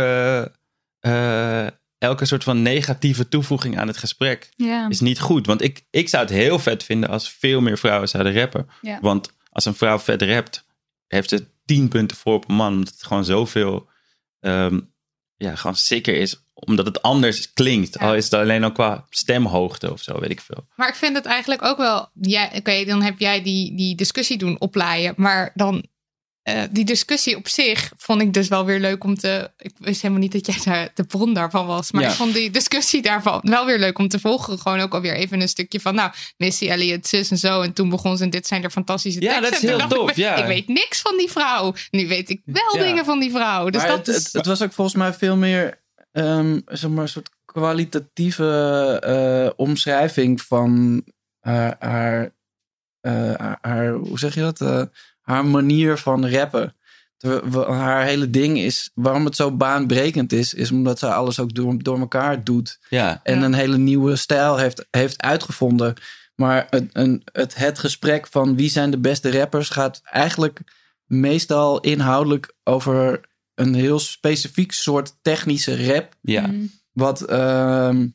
eh, 1.01 1.66
elke 1.98 2.24
soort 2.24 2.44
van 2.44 2.62
negatieve 2.62 3.28
toevoeging 3.28 3.78
aan 3.78 3.87
het 3.87 3.96
gesprek 3.96 4.48
is 4.88 5.00
niet 5.00 5.20
goed. 5.20 5.46
Want 5.46 5.62
ik, 5.62 5.85
ik 5.90 6.09
zou 6.09 6.24
het 6.24 6.32
heel 6.32 6.59
vet 6.59 6.85
vinden 6.85 7.09
als 7.09 7.30
veel 7.30 7.61
meer 7.61 7.78
vrouwen 7.78 8.09
zouden 8.09 8.35
rappen. 8.35 8.68
Want 9.00 9.32
als 9.50 9.64
een 9.64 9.74
vrouw 9.74 9.98
vet 9.98 10.22
rapt, 10.22 10.66
heeft 11.06 11.28
ze 11.28 11.46
tien 11.64 11.88
punten 11.88 12.16
voor 12.16 12.35
op 12.35 12.48
een 12.48 12.54
man. 12.54 12.72
Omdat 12.72 12.92
het 12.92 13.02
gewoon 13.02 13.24
zoveel 13.24 13.88
ehm, 14.40 14.80
ja, 15.37 15.54
gewoon 15.54 15.76
sicker 15.76 16.14
is. 16.14 16.40
Omdat 16.54 16.87
het 16.87 17.02
anders 17.02 17.52
klinkt. 17.52 17.96
Ja. 18.00 18.06
Al 18.06 18.14
is 18.14 18.24
het 18.24 18.35
alleen 18.35 18.64
al 18.64 18.72
qua 18.72 19.06
stemhoogte 19.11 19.92
of 19.92 20.02
zo, 20.02 20.20
weet 20.20 20.30
ik 20.30 20.40
veel. 20.40 20.66
Maar 20.76 20.88
ik 20.88 20.94
vind 20.94 21.16
het 21.16 21.26
eigenlijk 21.26 21.62
ook 21.62 21.76
wel. 21.76 22.09
Ja, 22.20 22.50
Oké, 22.54 22.85
dan 22.85 23.02
heb 23.02 23.18
jij 23.18 23.42
die, 23.42 23.76
die 23.76 23.94
discussie 23.94 24.38
doen 24.38 24.61
oplaaien. 24.61 25.14
Maar 25.16 25.50
dan 25.54 25.87
eh, 26.46 26.62
die 26.70 26.85
discussie 26.85 27.37
op 27.37 27.48
zich 27.48 27.92
vond 27.96 28.20
ik 28.20 28.32
dus 28.32 28.48
wel 28.48 28.64
weer 28.64 28.80
leuk 28.80 29.04
om 29.04 29.14
te. 29.14 29.50
Ik 29.59 29.72
wist 29.78 30.02
helemaal 30.02 30.22
niet 30.22 30.32
dat 30.32 30.46
jij 30.46 30.59
daar 30.64 30.90
de 30.94 31.04
bron 31.04 31.35
daarvan 31.35 31.66
was. 31.66 31.92
Maar 31.92 32.02
Ja. 32.02 32.09
ik 32.09 32.14
vond 32.14 32.35
die 32.35 32.50
discussie 32.50 33.02
daarvan 33.02 33.40
wel 33.42 33.66
weer 33.66 33.78
leuk 33.78 33.98
om 33.98 34.09
te 34.09 34.18
volgen. 34.20 34.59
Gewoon 34.59 34.80
ook 34.80 34.94
alweer 34.94 35.14
even 35.14 35.40
een 35.40 35.48
stukje 35.48 35.80
van. 35.80 35.94
Nou, 35.94 36.11
Missy 36.37 36.68
Elliott, 36.68 37.06
zus 37.06 37.30
en 37.30 37.38
zo. 37.38 37.61
En 37.61 37.72
toen 37.72 37.88
begon 37.88 38.16
ze. 38.16 38.24
En 38.24 38.30
dit 38.30 38.46
zijn 38.46 38.62
er 38.64 38.70
fantastische 38.70 39.20
Ja, 39.20 39.26
teksten. 39.26 39.50
dat 39.52 39.62
is 39.62 39.68
heel 39.68 39.78
dacht 39.78 39.92
ik, 39.92 39.98
tof, 39.98 40.16
ja. 40.16 40.35
Ik 40.37 40.46
weet 40.46 40.68
niks 40.68 41.00
van 41.00 41.16
die 41.16 41.30
vrouw. 41.30 41.74
Nu 41.90 42.09
weet 42.09 42.30
ik 42.30 42.40
wel 42.44 42.76
Ja. 42.76 42.82
dingen 42.82 43.04
van 43.04 43.18
die 43.20 43.30
vrouw. 43.30 43.70
Dus 43.70 43.80
maar 43.80 43.90
dat 43.90 44.06
het, 44.06 44.16
is. 44.16 44.24
het, 44.24 44.32
het 44.32 44.46
was 44.46 44.62
ook 44.62 44.72
volgens 44.72 44.96
mij 44.96 45.12
veel 45.14 45.37
meer 45.37 45.85
zeg 46.66 46.90
maar, 46.90 47.02
een 47.02 47.09
soort 47.09 47.30
kwalitatieve 47.44 48.98
eh, 49.04 49.52
omschrijving 49.56 50.42
van 50.42 51.02
haar, 51.40 51.76
haar, 51.78 52.35
eh, 53.00 53.12
haar, 53.35 53.59
haar- 53.61 53.92
hoe 53.92 54.18
zeg 54.18 54.35
je 54.35 54.40
dat? 54.52 54.88
Haar 55.27 55.45
manier 55.47 55.97
van 55.99 56.29
rappen. 56.29 56.75
Haar 57.67 58.05
hele 58.05 58.31
ding 58.31 58.59
is, 58.59 58.91
waarom 58.95 59.25
het 59.25 59.37
zo 59.37 59.53
baanbrekend 59.53 60.33
is, 60.33 60.55
is 60.55 60.71
omdat 60.71 60.99
ze 60.99 61.12
alles 61.12 61.41
ook 61.41 61.55
door, 61.55 61.83
door 61.83 61.99
elkaar 61.99 62.45
doet. 62.45 62.79
Ja. 62.89 63.21
En 63.23 63.39
Ja. 63.39 63.45
een 63.45 63.55
hele 63.55 63.79
nieuwe 63.79 64.17
stijl 64.17 64.57
heeft, 64.57 64.87
heeft 64.91 65.23
uitgevonden. 65.23 65.95
Maar 66.35 66.67
het, 66.71 66.89
een, 66.93 67.23
het, 67.33 67.55
het 67.55 67.79
gesprek 67.79 68.27
van 68.27 68.57
wie 68.57 68.71
zijn 68.71 68.91
de 68.91 68.99
beste 68.99 69.39
rappers 69.39 69.69
gaat 69.69 70.01
eigenlijk 70.05 70.61
meestal 71.05 71.81
inhoudelijk 71.81 72.55
over 72.65 73.21
een 73.55 73.75
heel 73.75 73.99
specifiek 73.99 74.73
soort 74.73 75.17
technische 75.23 75.87
rap. 75.87 76.15
Ja. 76.21 76.47
Mm. 76.47 76.71
Wat 76.93 77.21
ehm, 77.23 78.07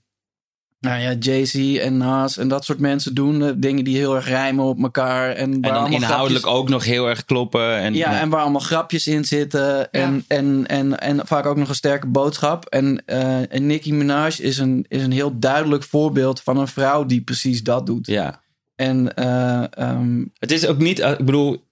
nou 0.81 1.01
ja, 1.01 1.13
Jay-Z 1.19 1.77
en 1.77 1.97
Nas 1.97 2.37
en 2.37 2.47
dat 2.47 2.65
soort 2.65 2.79
mensen 2.79 3.13
doen. 3.13 3.43
eh, 3.43 3.51
dingen 3.57 3.83
die 3.83 3.97
heel 3.97 4.15
erg 4.15 4.27
rijmen 4.27 4.65
op 4.65 4.81
elkaar. 4.83 5.29
En, 5.31 5.51
En 5.53 5.61
dan 5.61 5.91
inhoudelijk 5.91 6.45
grapjes- 6.45 6.61
ook 6.61 6.69
nog 6.69 6.83
heel 6.85 7.09
erg 7.09 7.25
kloppen. 7.25 7.75
En, 7.77 7.93
ja, 7.93 8.19
en 8.19 8.29
waar 8.29 8.41
allemaal 8.41 8.61
grapjes 8.61 9.07
in 9.07 9.25
zitten. 9.25 9.91
En, 9.91 10.23
en, 10.27 10.67
en, 10.67 10.99
en 10.99 11.27
vaak 11.27 11.45
ook 11.45 11.57
nog 11.57 11.69
een 11.69 11.75
sterke 11.75 12.07
boodschap. 12.07 12.65
En, 12.65 13.03
eh, 13.05 13.53
en 13.53 13.65
Nicki 13.65 13.93
Minaj 13.93 14.33
is 14.39 14.57
een, 14.57 14.85
is 14.87 15.03
een 15.03 15.11
heel 15.11 15.39
duidelijk 15.39 15.83
voorbeeld 15.83 16.41
van 16.41 16.57
een 16.57 16.67
vrouw 16.67 17.05
die 17.05 17.21
precies 17.21 17.63
dat 17.63 17.85
doet. 17.85 18.07
ja. 18.07 18.41
En 18.75 19.15
eh, 19.15 19.63
ehm, 19.71 20.25
Het 20.39 20.51
is 20.51 20.67
ook 20.67 20.77
niet, 20.77 20.99
ik 20.99 21.25
bedoel, 21.25 21.63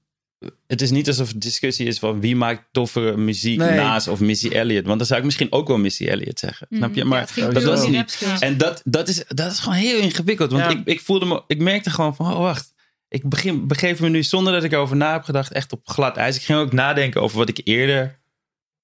het 0.67 0.82
is 0.82 0.91
niet 0.91 1.08
alsof 1.08 1.28
het 1.28 1.41
discussie 1.41 1.88
is 1.88 1.99
van 1.99 2.21
wie 2.21 2.36
maakt 2.36 2.63
toffere 2.71 3.17
muziek 3.17 3.58
Nee. 3.58 3.75
naast 3.75 4.08
of 4.08 4.19
Missy 4.19 4.47
Elliott. 4.49 4.86
Want 4.86 4.97
dan 4.97 5.08
zou 5.08 5.19
ik 5.19 5.25
misschien 5.25 5.52
ook 5.52 5.67
wel 5.67 5.78
Missy 5.78 6.08
Elliott 6.08 6.39
zeggen. 6.39 6.67
Snap 6.69 6.95
je? 6.95 7.04
Mm, 7.04 7.10
Maar 7.10 7.32
ja, 7.36 7.47
dat 7.49 7.63
was 7.63 7.88
niet. 7.88 8.25
En 8.39 8.58
dat, 8.58 8.82
dat, 8.86 9.08
is, 9.08 9.23
dat 9.28 9.52
is 9.52 9.60
gewoon 9.60 9.78
heel 9.78 9.99
ingewikkeld. 9.99 10.52
Want 10.52 10.63
Ja. 10.63 10.69
ik, 10.80 10.86
ik 10.88 11.02
voelde 11.02 11.25
me, 11.25 11.43
ik 11.47 11.60
merkte 11.60 11.89
gewoon 11.89 12.15
van, 12.15 12.34
oh 12.34 12.39
wacht. 12.39 12.73
Ik 13.08 13.30
begin, 13.30 13.67
begeef 13.67 13.99
me 13.99 14.10
nu 14.10 14.23
zonder 14.23 14.54
dat 14.54 14.63
ik 14.63 14.71
erover 14.71 14.95
na 14.95 15.12
heb 15.12 15.23
gedacht 15.23 15.52
echt 15.52 15.71
op 15.71 15.88
glad 15.89 16.17
ijs. 16.17 16.36
Ik 16.36 16.41
ging 16.41 16.60
ook 16.60 16.73
nadenken 16.73 17.21
over 17.21 17.38
wat 17.38 17.49
ik 17.49 17.62
eerder 17.63 18.19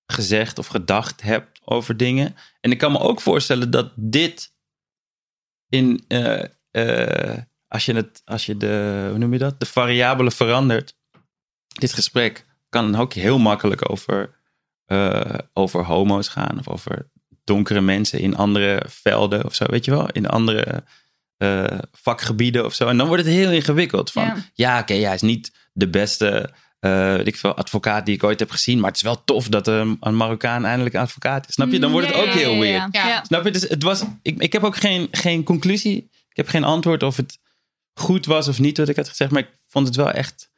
gezegd 0.06 0.58
of 0.60 0.68
gedacht 0.68 1.22
heb 1.22 1.48
over 1.64 1.98
dingen. 1.98 2.36
En 2.62 2.72
ik 2.72 2.78
kan 2.78 2.92
me 2.92 3.00
ook 3.00 3.22
voorstellen 3.22 3.72
dat 3.72 3.92
dit 3.96 4.52
in, 5.70 6.04
eh, 6.08 6.44
eh, 6.72 7.38
als 7.68 7.86
je 7.86 7.94
het, 7.94 8.22
als 8.26 8.46
je 8.46 8.58
de, 8.58 9.06
hoe 9.10 9.18
noem 9.18 9.34
je 9.34 9.40
dat? 9.40 9.60
De 9.60 9.66
variabelen 9.66 10.32
verandert. 10.32 10.95
Dit 11.80 11.94
gesprek 11.94 12.46
kan 12.70 12.96
ook 12.96 13.14
heel 13.14 13.40
makkelijk 13.40 13.92
over, 13.92 14.36
eh, 14.86 15.34
over 15.54 15.86
homo's 15.86 16.28
gaan 16.28 16.60
of 16.60 16.68
over 16.68 17.10
donkere 17.44 17.82
mensen 17.82 18.20
in 18.20 18.36
andere 18.36 18.84
velden 18.88 19.46
of 19.46 19.56
zo, 19.56 19.66
weet 19.66 19.86
je 19.86 19.92
wel? 19.92 20.10
In 20.10 20.28
andere 20.28 20.84
eh, 21.38 21.78
vakgebieden 21.92 22.66
of 22.66 22.74
zo. 22.74 22.88
En 22.88 22.98
dan 22.98 23.08
wordt 23.08 23.24
het 23.24 23.34
heel 23.34 23.52
ingewikkeld. 23.52 24.12
Van 24.12 24.24
ja, 24.24 24.36
Ja. 24.54 24.80
oké, 24.80 24.94
hij 24.94 25.14
is 25.14 25.22
niet 25.22 25.52
de 25.74 25.90
beste 25.90 26.54
weet 26.94 27.28
ik 27.28 27.36
veel, 27.36 27.56
advocaat 27.56 28.06
die 28.06 28.16
ik 28.16 28.24
ooit 28.24 28.40
heb 28.40 28.52
gezien. 28.52 28.80
Maar 28.80 28.88
het 28.88 28.96
is 28.96 29.04
wel 29.04 29.24
tof 29.24 29.50
dat 29.50 29.68
een, 29.68 29.98
een 30.00 30.16
Marokkaan 30.16 30.66
eindelijk 30.66 30.96
advocaat 30.96 31.48
is. 31.48 31.54
Snap 31.54 31.72
je? 31.72 31.80
Dan 31.80 31.92
wordt 31.92 32.08
het 32.08 32.16
ook 32.16 32.34
heel 32.34 32.60
weird. 32.60 32.94
Ja. 32.94 33.24
Snap 33.24 33.44
je? 33.46 33.52
Dus 33.52 33.62
het 33.62 33.84
was, 33.84 34.04
ik, 34.22 34.42
ik 34.42 34.54
heb 34.54 34.64
ook 34.64 34.76
geen, 34.76 35.08
geen 35.12 35.44
conclusie. 35.44 36.10
Ik 36.30 36.36
heb 36.36 36.48
geen 36.48 36.64
antwoord 36.64 37.04
of 37.04 37.18
het 37.18 37.40
goed 37.94 38.26
was 38.26 38.48
of 38.48 38.60
niet 38.60 38.78
wat 38.78 38.90
ik 38.90 38.96
had 38.96 39.10
gezegd. 39.10 39.32
Maar 39.32 39.42
ik 39.42 39.50
vond 39.70 39.88
het 39.88 39.96
wel 39.96 40.12
echt 40.12 40.50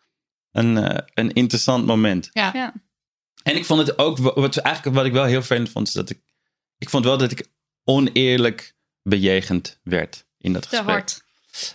een, 0.57 0.77
eh, 0.77 0.97
een 1.13 1.33
interessant 1.33 1.85
moment. 1.85 2.29
Ja. 2.31 2.51
Ja. 2.53 2.73
En 3.43 3.55
ik 3.55 3.65
vond 3.65 3.87
het 3.87 3.97
ook, 3.97 4.17
wat, 4.17 4.57
eigenlijk 4.57 4.95
wat 4.95 5.05
ik 5.05 5.11
wel 5.11 5.23
heel 5.25 5.41
fijn 5.41 5.67
vond, 5.67 5.87
is 5.87 5.93
dat 5.93 6.09
ik, 6.09 6.19
ik 6.77 6.89
vond 6.89 7.05
wel 7.05 7.17
dat 7.17 7.31
ik 7.31 7.47
oneerlijk 7.83 8.75
bejegend 9.03 9.79
werd 9.83 10.25
in 10.37 10.53
dat 10.53 10.61
Te 10.61 10.67
gesprek. 10.69 10.89
hard. 10.89 11.25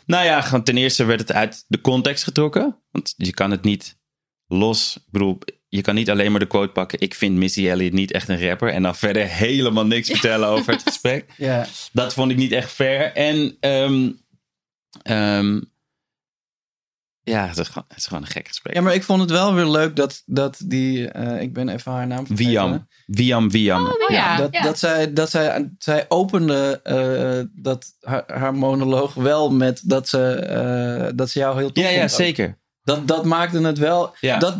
Nou 0.07 0.25
ja, 0.25 0.40
gewoon 0.40 0.64
ten 0.64 0.77
eerste 0.77 1.05
werd 1.05 1.21
het 1.21 1.33
uit 1.33 1.64
de 1.68 1.81
context 1.81 2.25
getrokken. 2.25 2.83
Want 2.90 3.14
je 3.16 3.33
kan 3.33 3.51
het 3.51 3.62
niet 3.62 3.99
los. 4.47 4.97
Ik 4.97 5.03
bedoel, 5.11 5.38
je 5.68 5.81
kan 5.81 5.95
niet 5.95 6.11
alleen 6.11 6.31
maar 6.31 6.40
de 6.40 6.47
quote 6.47 6.73
pakken. 6.73 7.01
Ik 7.01 7.14
vind 7.14 7.37
Missy 7.37 7.68
Elliott 7.68 7.92
niet 7.95 8.12
echt 8.12 8.29
een 8.29 8.49
rapper. 8.49 8.68
En 8.73 8.83
dan 8.83 8.97
verder 8.97 9.27
helemaal 9.27 9.87
niks 9.87 10.11
vertellen 10.11 10.49
over 10.49 10.73
het 10.73 10.83
gesprek. 10.92 11.33
ja. 11.37 11.66
Dat 11.92 12.12
vond 12.14 12.31
ik 12.31 12.37
niet 12.37 12.53
echt 12.53 12.73
fair. 12.73 13.12
En 13.12 13.57
ehm, 13.61 14.11
ehm, 15.03 15.61
ja, 17.25 17.47
het 17.47 17.59
is, 17.59 17.69
gewoon, 17.69 17.85
het 17.89 17.97
is 17.99 18.07
gewoon 18.07 18.23
een 18.23 18.29
gek 18.29 18.49
gesprek. 18.49 18.75
ja, 18.75 18.81
maar 18.81 18.95
ik 18.95 19.03
vond 19.03 19.21
het 19.21 19.31
wel 19.31 19.55
weer 19.55 19.67
leuk 19.67 19.97
dat, 19.97 20.23
dat 20.27 20.61
die, 20.65 21.09
eh, 21.09 21.41
ik 21.41 21.53
ben 21.53 21.69
even 21.69 21.93
haar 21.93 22.07
naam 22.07 22.27
vergeten. 22.27 22.53
Wiam. 22.53 22.87
Wiam, 23.07 23.51
Wiam. 23.51 23.87
Oh, 23.87 23.93
ja. 24.09 24.37
Dat, 24.37 24.49
Ja. 24.53 24.63
dat, 24.63 24.79
zij, 24.79 25.13
dat 25.13 25.31
zij, 25.31 25.71
zij 25.79 26.05
opende 26.09 26.81
eh, 26.83 27.63
dat, 27.63 27.87
haar, 28.01 28.25
haar 28.27 28.55
monoloog 28.55 29.15
wel 29.15 29.51
met 29.51 29.81
dat 29.85 30.09
ze, 30.09 30.35
eh, 30.35 31.11
dat 31.15 31.31
ze 31.31 31.39
jou 31.39 31.59
heel 31.59 31.73
tof 31.73 31.85
Ja, 31.85 31.91
ja, 31.91 31.99
vond 31.99 32.11
ook. 32.13 32.17
zeker. 32.19 32.61
Dat, 32.85 33.09
dat 33.09 33.25
maakte 33.25 33.61
het 33.61 33.79
wel. 33.79 34.15
Ja. 34.21 34.39
Dat, 34.39 34.57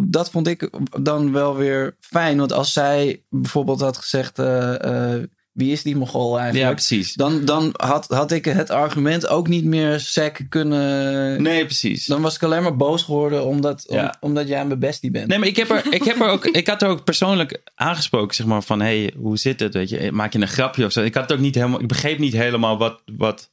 dat 0.00 0.30
vond 0.30 0.46
ik 0.46 0.70
dan 1.00 1.32
wel 1.32 1.56
weer 1.56 1.96
fijn. 2.00 2.38
Want 2.38 2.52
als 2.52 2.72
zij 2.72 3.24
bijvoorbeeld 3.28 3.80
had 3.80 3.96
gezegd: 3.96 4.38
eh, 4.38 5.14
eh, 5.14 5.22
wie 5.56 5.72
is 5.72 5.82
die 5.82 5.96
Mogol 5.96 6.36
Ja, 6.36 6.42
eigenlijk? 6.42 6.74
precies. 6.74 7.14
dan 7.14 7.44
dan 7.44 7.70
had, 7.76 8.06
had 8.08 8.32
ik 8.32 8.44
het 8.44 8.70
argument 8.70 9.26
ook 9.26 9.48
niet 9.48 9.64
meer 9.64 10.00
sec 10.00 10.46
kunnen. 10.48 11.42
Nee, 11.42 11.64
precies. 11.64 12.06
Dan 12.06 12.22
was 12.22 12.34
ik 12.34 12.42
alleen 12.42 12.62
maar 12.62 12.76
boos 12.76 13.02
geworden 13.02 13.44
omdat, 13.44 13.88
om- 13.88 13.96
Ja. 13.96 14.16
omdat 14.20 14.48
jij 14.48 14.66
mijn 14.66 14.78
bestie 14.78 15.10
bent. 15.10 15.26
Nee, 15.28 15.38
maar 15.38 15.48
ik 15.48 15.56
heb 15.56 15.70
er, 15.70 15.92
ik 15.92 16.04
heb 16.04 16.20
er 16.20 16.28
ook, 16.28 16.46
ik 16.62 16.66
had 16.66 16.82
er 16.82 16.88
ook 16.88 17.04
persoonlijk 17.04 17.62
aangesproken, 17.74 18.34
zeg 18.36 18.46
maar, 18.46 18.62
van, 18.62 18.80
hey, 18.80 19.12
hoe 19.16 19.36
zit 19.38 19.60
het, 19.60 19.74
weet 19.74 19.88
je, 19.88 20.12
maak 20.12 20.32
je 20.32 20.40
een 20.40 20.48
grapje 20.48 20.84
of 20.84 20.92
zo. 20.92 21.02
Ik 21.02 21.14
had 21.14 21.22
het 21.22 21.32
ook 21.32 21.44
niet 21.44 21.54
helemaal, 21.54 21.80
ik 21.80 21.88
begreep 21.88 22.18
niet 22.18 22.32
helemaal 22.32 22.78
wat, 22.78 23.02
wat, 23.16 23.50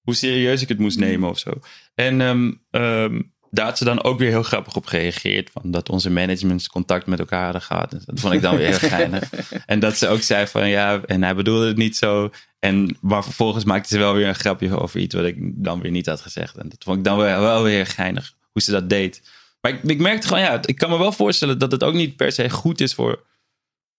hoe 0.00 0.14
serieus 0.14 0.62
ik 0.62 0.68
het 0.68 0.78
moest 0.78 0.98
nemen 0.98 1.28
of 1.28 1.38
zo. 1.38 1.50
En 1.94 2.20
ehm, 2.20 2.52
ehm, 2.70 3.20
daar 3.50 3.64
had 3.64 3.78
ze 3.78 3.84
dan 3.84 4.02
ook 4.02 4.18
weer 4.18 4.28
heel 4.28 4.42
grappig 4.42 4.76
op 4.76 4.86
gereageerd, 4.86 5.50
van 5.52 5.70
dat 5.70 5.88
onze 5.88 6.10
managements 6.10 6.68
contact 6.68 7.06
met 7.06 7.18
elkaar 7.18 7.42
hadden 7.44 7.62
gehad. 7.62 7.90
Dat 7.90 8.20
vond 8.20 8.34
ik 8.34 8.42
dan 8.42 8.56
weer 8.56 8.66
heel 8.66 8.88
geinig. 8.88 9.30
En 9.66 9.80
dat 9.80 9.96
ze 9.96 10.08
ook 10.08 10.22
zei 10.22 10.46
van, 10.46 10.68
ja, 10.68 11.00
en 11.06 11.22
hij 11.22 11.34
bedoelde 11.34 11.66
het 11.66 11.76
niet 11.76 11.96
zo. 11.96 12.30
En, 12.58 12.96
maar 13.00 13.24
vervolgens 13.24 13.64
maakte 13.64 13.88
ze 13.88 13.98
wel 13.98 14.14
weer 14.14 14.28
een 14.28 14.34
grapje 14.34 14.78
over 14.80 15.00
iets 15.00 15.14
wat 15.14 15.24
ik 15.24 15.36
dan 15.40 15.80
weer 15.80 15.90
niet 15.90 16.06
had 16.06 16.20
gezegd. 16.20 16.56
En 16.56 16.68
dat 16.68 16.84
vond 16.84 16.98
ik 16.98 17.04
dan 17.04 17.16
wel, 17.16 17.40
wel 17.40 17.62
weer 17.62 17.86
geinig, 17.86 18.32
hoe 18.52 18.62
ze 18.62 18.70
dat 18.70 18.88
deed. 18.88 19.22
Maar 19.60 19.72
ik, 19.72 19.82
ik 19.82 19.98
merkte 20.00 20.26
gewoon, 20.26 20.42
ja, 20.42 20.60
ik 20.64 20.76
kan 20.76 20.90
me 20.90 20.98
wel 20.98 21.12
voorstellen 21.12 21.58
dat 21.58 21.72
het 21.72 21.84
ook 21.84 21.94
niet 21.94 22.16
per 22.16 22.32
se 22.32 22.50
goed 22.50 22.80
is 22.80 22.94
voor. 22.94 23.28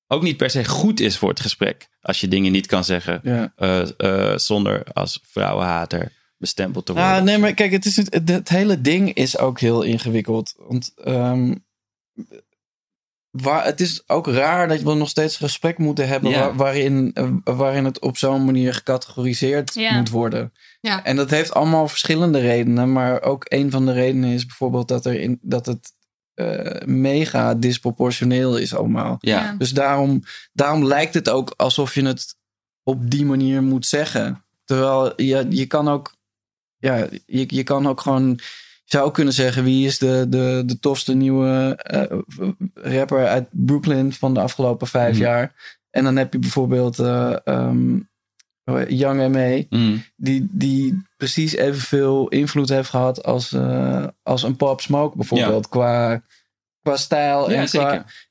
Ook 0.07 0.21
niet 0.23 0.37
per 0.37 0.49
se 0.49 0.65
goed 0.65 0.99
is 0.99 1.17
voor 1.17 1.29
het 1.29 1.39
gesprek. 1.39 1.89
Als 2.01 2.19
je 2.21 2.27
dingen 2.27 2.51
niet 2.51 2.67
kan 2.67 2.83
zeggen 2.83 3.19
Ja. 3.23 3.53
eh, 3.55 3.81
eh, 3.97 4.37
zonder 4.37 4.83
als 4.93 5.19
vrouwenhater 5.31 6.11
bestempeld 6.41 6.85
te 6.85 6.93
worden. 6.93 7.11
Ah, 7.11 7.21
nee, 7.23 7.37
maar 7.37 7.53
kijk, 7.53 7.71
het, 7.71 7.85
is 7.85 7.95
het, 7.95 8.29
het 8.29 8.49
hele 8.49 8.81
ding 8.81 9.13
is 9.13 9.37
ook 9.37 9.59
heel 9.59 9.81
ingewikkeld. 9.81 10.53
Want 10.57 10.91
ehm, 10.95 11.53
waar, 13.29 13.65
het 13.65 13.81
is 13.81 14.03
ook 14.07 14.27
raar 14.27 14.67
dat 14.67 14.81
we 14.81 14.93
nog 14.93 15.09
steeds 15.09 15.33
een 15.33 15.47
gesprek 15.47 15.77
moeten 15.77 16.07
hebben 16.07 16.29
Ja. 16.31 16.39
waar- 16.39 16.55
waarin, 16.55 17.11
eh, 17.13 17.29
waarin 17.43 17.85
het 17.85 17.99
op 17.99 18.17
zo'n 18.17 18.45
manier 18.45 18.73
gecategoriseerd 18.73 19.73
Ja. 19.73 19.97
moet 19.97 20.09
worden. 20.09 20.53
Ja. 20.81 21.03
En 21.03 21.15
dat 21.15 21.29
heeft 21.29 21.53
allemaal 21.53 21.87
verschillende 21.87 22.39
redenen. 22.39 22.91
Maar 22.91 23.21
ook 23.21 23.45
een 23.47 23.71
van 23.71 23.85
de 23.85 23.93
redenen 23.93 24.29
is 24.31 24.45
bijvoorbeeld 24.45 24.87
dat, 24.87 25.05
er 25.05 25.19
in, 25.19 25.39
dat 25.41 25.65
het 25.65 25.93
eh, 26.33 26.85
mega 26.85 27.55
disproportioneel 27.55 28.57
is 28.57 28.75
allemaal. 28.75 29.15
ja. 29.19 29.43
Ja. 29.43 29.55
Dus 29.57 29.71
daarom, 29.73 30.23
daarom 30.53 30.85
lijkt 30.85 31.13
het 31.13 31.29
ook 31.29 31.53
alsof 31.57 31.95
je 31.95 32.05
het 32.05 32.35
op 32.83 33.09
die 33.11 33.25
manier 33.25 33.63
moet 33.63 33.85
zeggen. 33.85 34.43
Terwijl 34.65 35.21
je, 35.21 35.45
je 35.49 35.65
kan 35.65 35.87
ook, 35.87 36.13
ja, 36.81 37.07
je, 37.25 37.45
je 37.47 37.63
kan 37.63 37.87
ook 37.87 38.01
gewoon, 38.01 38.39
zou 38.85 39.11
kunnen 39.11 39.33
zeggen 39.33 39.63
wie 39.63 39.85
is 39.85 39.97
de, 39.97 40.25
de, 40.29 40.63
de 40.65 40.79
tofste 40.79 41.13
nieuwe 41.13 41.75
eh, 41.77 42.17
rapper 42.73 43.27
uit 43.27 43.47
Brooklyn 43.51 44.13
van 44.13 44.33
de 44.33 44.39
afgelopen 44.39 44.87
vijf 44.87 45.13
Mhm. 45.13 45.21
jaar. 45.23 45.79
En 45.89 46.03
dan 46.03 46.15
heb 46.15 46.33
je 46.33 46.39
bijvoorbeeld 46.39 46.99
eh, 46.99 47.35
ehm, 47.43 47.99
Young 48.87 49.27
M.A. 49.35 49.77
Mm. 49.77 50.03
Die, 50.15 50.47
die 50.51 51.03
precies 51.17 51.55
evenveel 51.55 52.27
invloed 52.27 52.69
heeft 52.69 52.89
gehad 52.89 53.23
als, 53.23 53.53
eh, 53.53 54.07
als 54.23 54.43
een 54.43 54.55
Pop 54.55 54.81
Smoke 54.81 55.17
bijvoorbeeld. 55.17 55.69
Qua, 55.69 56.21
qua 56.81 56.97
stijl 56.97 57.49
Ja, 57.51 57.55
en 57.55 57.65
qua... 57.65 57.89
zeker. 57.91 58.29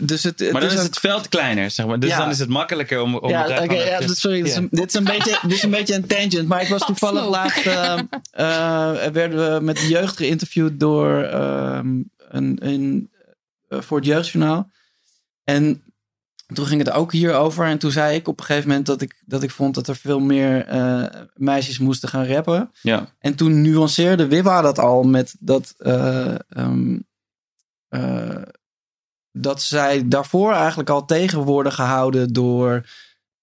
Dus 0.00 0.22
het, 0.22 0.38
het 0.38 0.52
Maar 0.52 0.60
dan 0.60 0.70
is 0.70 0.82
het 0.82 0.98
veld 0.98 1.28
kleiner, 1.28 1.70
zeg 1.70 1.86
maar. 1.86 2.00
Dus 2.00 2.10
Ja. 2.10 2.18
dan 2.18 2.30
is 2.30 2.38
het 2.38 2.48
makkelijker 2.48 3.00
om, 3.00 3.16
om 3.16 3.28
ja, 3.30 3.46
daarvan- 3.46 3.76
ja, 3.76 3.98
dus- 3.98 4.06
dit- 4.06 4.16
sorry, 4.18 4.36
dit 4.42 4.46
is, 4.50 4.56
een, 4.56 4.68
dit, 4.70 4.88
is 4.88 4.94
een 4.94 5.04
beetje, 5.04 5.38
dit 5.42 5.52
is 5.52 5.62
een 5.62 5.70
beetje 5.70 5.94
een 5.94 6.06
tangent. 6.06 6.48
Maar 6.48 6.62
ik 6.62 6.68
was 6.68 6.86
toevallig 6.86 7.26
laatst... 7.28 7.66
eh, 7.66 7.98
eh, 8.30 9.12
werden 9.12 9.54
we 9.54 9.64
met 9.64 9.76
de 9.76 9.88
jeugd 9.88 10.16
geïnterviewd 10.16 10.80
door 10.80 11.22
ehm, 11.22 12.00
een, 12.28 12.58
een 12.60 13.10
eh, 13.68 13.80
voor 13.80 13.96
het 13.96 14.06
Jeugdjournaal. 14.06 14.70
En 15.44 15.82
toen 16.54 16.66
ging 16.66 16.84
het 16.84 16.90
ook 16.94 17.12
hierover. 17.12 17.66
En 17.66 17.78
toen 17.78 17.90
zei 17.90 18.14
ik 18.16 18.28
op 18.28 18.38
een 18.40 18.44
gegeven 18.44 18.68
moment 18.68 18.86
dat 18.86 19.00
ik, 19.00 19.22
dat 19.26 19.42
ik 19.42 19.50
vond 19.50 19.74
dat 19.74 19.88
er 19.88 19.96
veel 19.96 20.20
meer 20.20 20.66
eh, 20.66 21.04
meisjes 21.34 21.78
moesten 21.78 22.08
gaan 22.08 22.26
rappen. 22.26 22.70
Ja. 22.82 23.08
En 23.18 23.34
toen 23.34 23.62
nuanceerde 23.62 24.26
Wibba 24.26 24.60
dat 24.62 24.78
al 24.78 25.02
met 25.02 25.34
dat, 25.40 25.74
eh, 25.78 26.34
ehm, 26.48 26.98
eh, 27.88 28.42
dat 29.32 29.62
zij 29.62 30.08
daarvoor 30.08 30.52
eigenlijk 30.52 30.90
al 30.90 31.04
tegen 31.04 31.38
worden 31.42 31.72
gehouden 31.72 32.32
door 32.32 32.86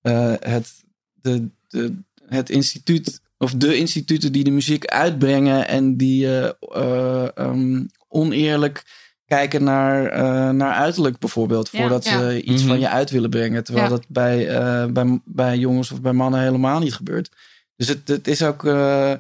eh, 0.02 0.34
het, 0.40 0.84
de, 1.14 1.48
de, 1.68 1.96
het 2.28 2.50
instituut 2.50 3.22
of 3.38 3.54
de 3.54 3.78
instituten 3.78 4.32
die 4.32 4.44
de 4.44 4.52
muziek 4.52 4.86
uitbrengen 4.86 5.68
en 5.68 5.98
die 5.98 6.26
eh, 6.26 6.52
eh, 6.60 7.38
ehm, 7.38 7.86
oneerlijk 8.08 8.84
kijken 9.26 9.64
naar, 9.64 10.06
eh, 10.06 10.50
naar 10.50 10.74
uiterlijk 10.74 11.18
bijvoorbeeld. 11.20 11.70
Ja. 11.72 11.80
Voordat 11.80 12.04
Ja. 12.06 12.20
ze 12.20 12.42
iets 12.42 12.62
Mhm. 12.62 12.70
van 12.72 12.80
je 12.80 12.90
uit 12.90 13.10
willen 13.10 13.30
brengen. 13.30 13.64
Terwijl 13.64 13.86
Ja. 13.86 13.92
dat 13.92 14.06
bij, 14.08 14.48
eh, 14.50 14.86
bij, 14.86 15.22
bij 15.26 15.58
jongens 15.58 15.92
of 15.92 16.02
bij 16.02 16.14
mannen 16.14 16.40
helemaal 16.42 16.80
niet 16.80 16.94
gebeurt. 16.94 17.32
Dus 17.76 17.88
het, 17.88 18.08
het 18.08 18.28
is 18.28 18.44
ook. 18.44 18.66
eh, 18.66 19.12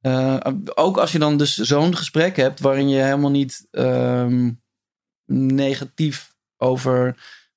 eh, 0.00 0.36
ook 0.74 0.96
als 0.96 1.12
je 1.12 1.18
dan 1.18 1.36
dus 1.36 1.56
zo'n 1.56 1.96
gesprek 1.96 2.36
hebt 2.36 2.60
waarin 2.60 2.88
je 2.88 3.02
helemaal 3.02 3.30
niet 3.30 3.66
ehm, 3.70 4.50
negatief 5.26 6.34
over 6.56 7.16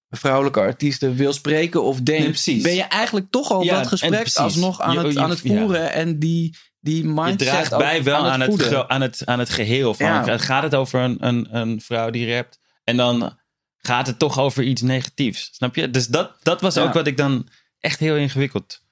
vrouwelijke 0.09 0.59
artiesten 0.59 1.15
wil 1.15 1.33
spreken 1.33 1.83
of 1.83 2.01
denkt, 2.01 2.45
Nee, 2.45 2.61
ben 2.61 2.75
je 2.75 2.83
eigenlijk 2.83 3.27
toch 3.29 3.51
al 3.51 3.63
Ja, 3.63 3.77
dat 3.77 3.87
gesprek 3.87 4.35
alsnog 4.35 4.81
aan, 4.81 4.97
het, 5.05 5.17
aan 5.17 5.29
het 5.29 5.39
ja. 5.43 5.57
voeren 5.57 5.91
en 5.91 6.19
die, 6.19 6.55
die 6.79 7.03
mindset 7.03 7.39
Je 7.39 7.45
draagt 7.45 7.77
bij 7.77 8.03
wel 8.03 8.25
aan 8.25 8.41
het, 8.41 8.87
aan, 8.87 9.01
het, 9.01 9.21
aan 9.25 9.39
het 9.39 9.49
geheel. 9.49 9.93
Van, 9.93 10.05
Ja. 10.05 10.37
Gaat 10.37 10.63
het 10.63 10.75
over 10.75 10.99
een, 10.99 11.17
een, 11.19 11.47
een 11.51 11.81
vrouw 11.81 12.09
die 12.09 12.35
rapt 12.35 12.59
en 12.83 12.97
dan 12.97 13.37
gaat 13.77 14.07
het 14.07 14.19
toch 14.19 14.39
over 14.39 14.63
iets 14.63 14.81
negatiefs. 14.81 15.49
Snap 15.53 15.75
je? 15.75 15.89
Dus 15.89 16.07
dat, 16.07 16.31
dat 16.43 16.61
was 16.61 16.77
ook 16.77 16.93
wat 16.93 17.07
ik 17.07 17.17
dan 17.17 17.47
echt 17.79 17.99
heel 17.99 18.15
ingewikkeld 18.15 18.83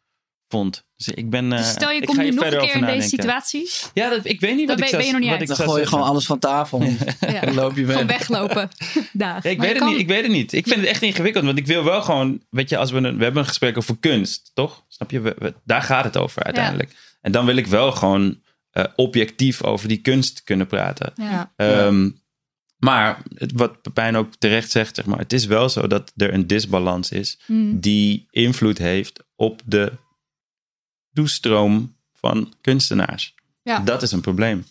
vond. 0.54 0.86
Dus 0.96 1.08
ik 1.08 1.30
ben. 1.30 1.52
eh, 1.52 1.58
Dus 1.58 1.70
stel 1.70 1.90
je 1.92 2.00
ik 2.02 2.06
komt 2.06 2.18
nu 2.18 2.24
hier 2.24 2.34
nog 2.34 2.44
een 2.44 2.50
keer 2.50 2.60
in 2.62 2.66
deze 2.68 2.80
nadenken. 2.80 3.08
situatie. 3.10 3.70
Ja, 3.94 4.10
dat, 4.10 4.26
ik 4.26 4.40
weet 4.40 4.56
niet 4.56 4.68
Dan 4.68 4.76
wat 4.80 4.86
ik 4.86 4.92
ben- 4.92 5.02
zou, 5.02 5.02
ben 5.02 5.06
je 5.06 5.12
nog 5.12 5.22
niet 5.22 5.30
wat 5.30 5.40
uit. 5.40 5.50
ik 5.50 5.56
Dan 5.58 5.66
gooi 5.68 5.82
je 5.82 5.88
gewoon 5.88 6.06
alles 6.06 6.26
van 6.26 6.40
tafel. 6.40 6.84
Ja. 7.20 7.40
Dan 7.46 7.54
loop 7.54 7.76
je 7.76 7.86
weg. 7.86 8.04
Weglopen. 8.06 8.70
Daag. 9.14 9.44
Ja, 9.44 9.50
ik, 9.50 9.58
Maar 9.58 9.66
weet 9.68 9.68
je 9.68 9.68
het 9.68 9.78
kan- 9.78 9.88
niet, 9.88 10.00
ik 10.00 10.08
weet 10.08 10.22
het 10.24 10.32
niet. 10.32 10.54
Ik 10.54 10.68
vind 10.68 10.80
het 10.80 10.90
echt 10.90 11.02
ingewikkeld. 11.02 11.46
Want 11.46 11.58
ik 11.58 11.66
wil 11.68 11.84
wel 11.84 12.02
gewoon. 12.02 12.42
Weet 12.50 12.70
je, 12.70 12.78
als 12.78 12.92
we 12.92 12.98
een, 12.98 13.18
we 13.18 13.24
hebben 13.24 13.42
een 13.42 13.48
gesprek 13.48 13.78
over 13.78 13.98
kunst, 14.00 14.52
toch? 14.54 14.84
Snap 14.88 15.12
je? 15.12 15.20
We- 15.20 15.36
we- 15.38 15.54
daar 15.66 15.82
gaat 15.82 16.04
het 16.04 16.18
over 16.18 16.44
uiteindelijk. 16.44 16.92
En 17.22 17.32
dan 17.32 17.46
wil 17.46 17.56
ik 17.56 17.68
wel 17.68 17.92
gewoon 17.92 18.42
eh, 18.72 18.84
objectief 18.96 19.64
over 19.64 19.88
die 19.88 19.98
kunst 20.02 20.44
kunnen 20.44 20.68
praten. 20.68 21.14
Ja. 21.16 21.52
Ehm, 21.56 22.10
Maar 22.78 23.22
het- 23.36 23.52
wat 23.56 23.82
Pepijn 23.82 24.16
ook 24.16 24.34
terecht 24.40 24.72
zegt, 24.72 24.96
zeg 24.96 25.06
maar, 25.06 25.18
het 25.20 25.34
is 25.34 25.46
wel 25.46 25.70
zo 25.70 25.88
dat 25.88 26.12
er 26.16 26.34
een 26.34 26.48
disbalans 26.48 27.12
is 27.12 27.40
Hmm. 27.46 27.80
die 27.80 28.28
invloed 28.30 28.78
heeft 28.78 29.20
op 29.36 29.62
de 29.66 29.92
toestroom 31.14 31.96
van 32.14 32.54
kunstenaars. 32.62 33.36
Ja. 33.64 33.80
Dat 33.80 34.02
is 34.02 34.12
een 34.12 34.22
probleem. 34.22 34.66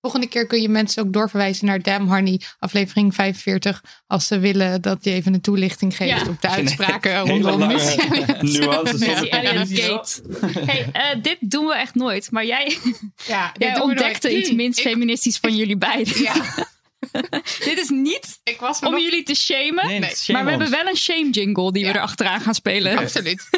Volgende 0.00 0.26
keer 0.28 0.46
kun 0.46 0.60
je 0.62 0.68
mensen 0.68 1.02
ook 1.06 1.12
doorverwijzen 1.12 1.66
naar 1.66 1.82
Damn 1.82 2.08
Honey, 2.08 2.40
aflevering 2.58 3.14
45. 3.14 3.82
Als 4.06 4.26
ze 4.26 4.38
willen 4.38 4.82
dat 4.82 5.04
je 5.04 5.10
even 5.10 5.34
een 5.34 5.40
toelichting 5.40 5.96
geeft 5.96 6.20
Ja. 6.24 6.28
op 6.30 6.40
de 6.40 6.48
uitspraken 6.48 7.18
rondom 7.28 7.62
Elliott. 7.62 8.42
nuances. 8.42 9.20
Ja. 9.20 9.64
Gate. 9.66 10.22
Hey, 10.66 10.88
eh, 10.92 11.22
dit 11.22 11.36
doen 11.40 11.66
we 11.66 11.74
echt 11.76 11.94
nooit. 11.94 12.30
Maar 12.30 12.46
jij, 12.46 12.78
Ja, 13.26 13.50
dit 13.58 13.68
jij 13.68 13.80
ontdekte 13.80 14.36
iets 14.38 14.48
Hmm, 14.48 14.56
minst 14.56 14.78
ik- 14.78 14.86
feministisch 14.86 15.38
van 15.38 15.56
jullie 15.56 15.76
beiden. 15.76 16.22
Ja, 16.22 16.34
dit 17.68 17.78
is 17.78 17.88
niet 17.88 18.38
ik 18.44 18.60
was 18.60 18.80
om 18.80 18.90
nog- 18.92 19.00
jullie 19.00 19.22
te 19.22 19.34
shamen. 19.34 19.86
Nee, 19.86 19.98
Nee, 19.98 20.16
shame 20.16 20.38
maar 20.42 20.46
we 20.46 20.52
ons. 20.52 20.62
hebben 20.62 20.84
wel 20.84 20.92
een 20.92 20.98
shame 20.98 21.30
jingle 21.30 21.72
die 21.72 21.82
we 21.82 21.88
Ja. 21.88 21.94
er 21.94 22.00
achteraan 22.00 22.40
gaan 22.40 22.54
spelen. 22.54 22.98
Absoluut. 23.06 23.48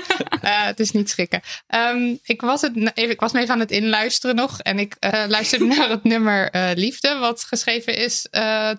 Eh, 0.41 0.65
het 0.65 0.81
is 0.81 0.91
niet 0.91 1.11
schrikken. 1.11 1.41
Ehm, 1.67 2.15
ik, 2.23 2.41
was 2.41 2.61
het, 2.61 2.77
even, 2.95 3.11
ik 3.11 3.21
was 3.21 3.33
me 3.33 3.41
even 3.41 3.55
aan 3.55 3.61
het 3.61 3.71
inluisteren 3.71 4.37
nog. 4.37 4.61
En 4.61 4.79
ik 4.79 4.97
eh, 4.99 5.25
luisterde 5.29 5.65
naar 5.77 5.89
het 5.89 6.05
nummer 6.05 6.51
eh, 6.51 6.71
Liefde. 6.75 7.17
Wat 7.19 7.45
geschreven 7.45 7.97
is 7.97 8.27
eh, 8.31 8.71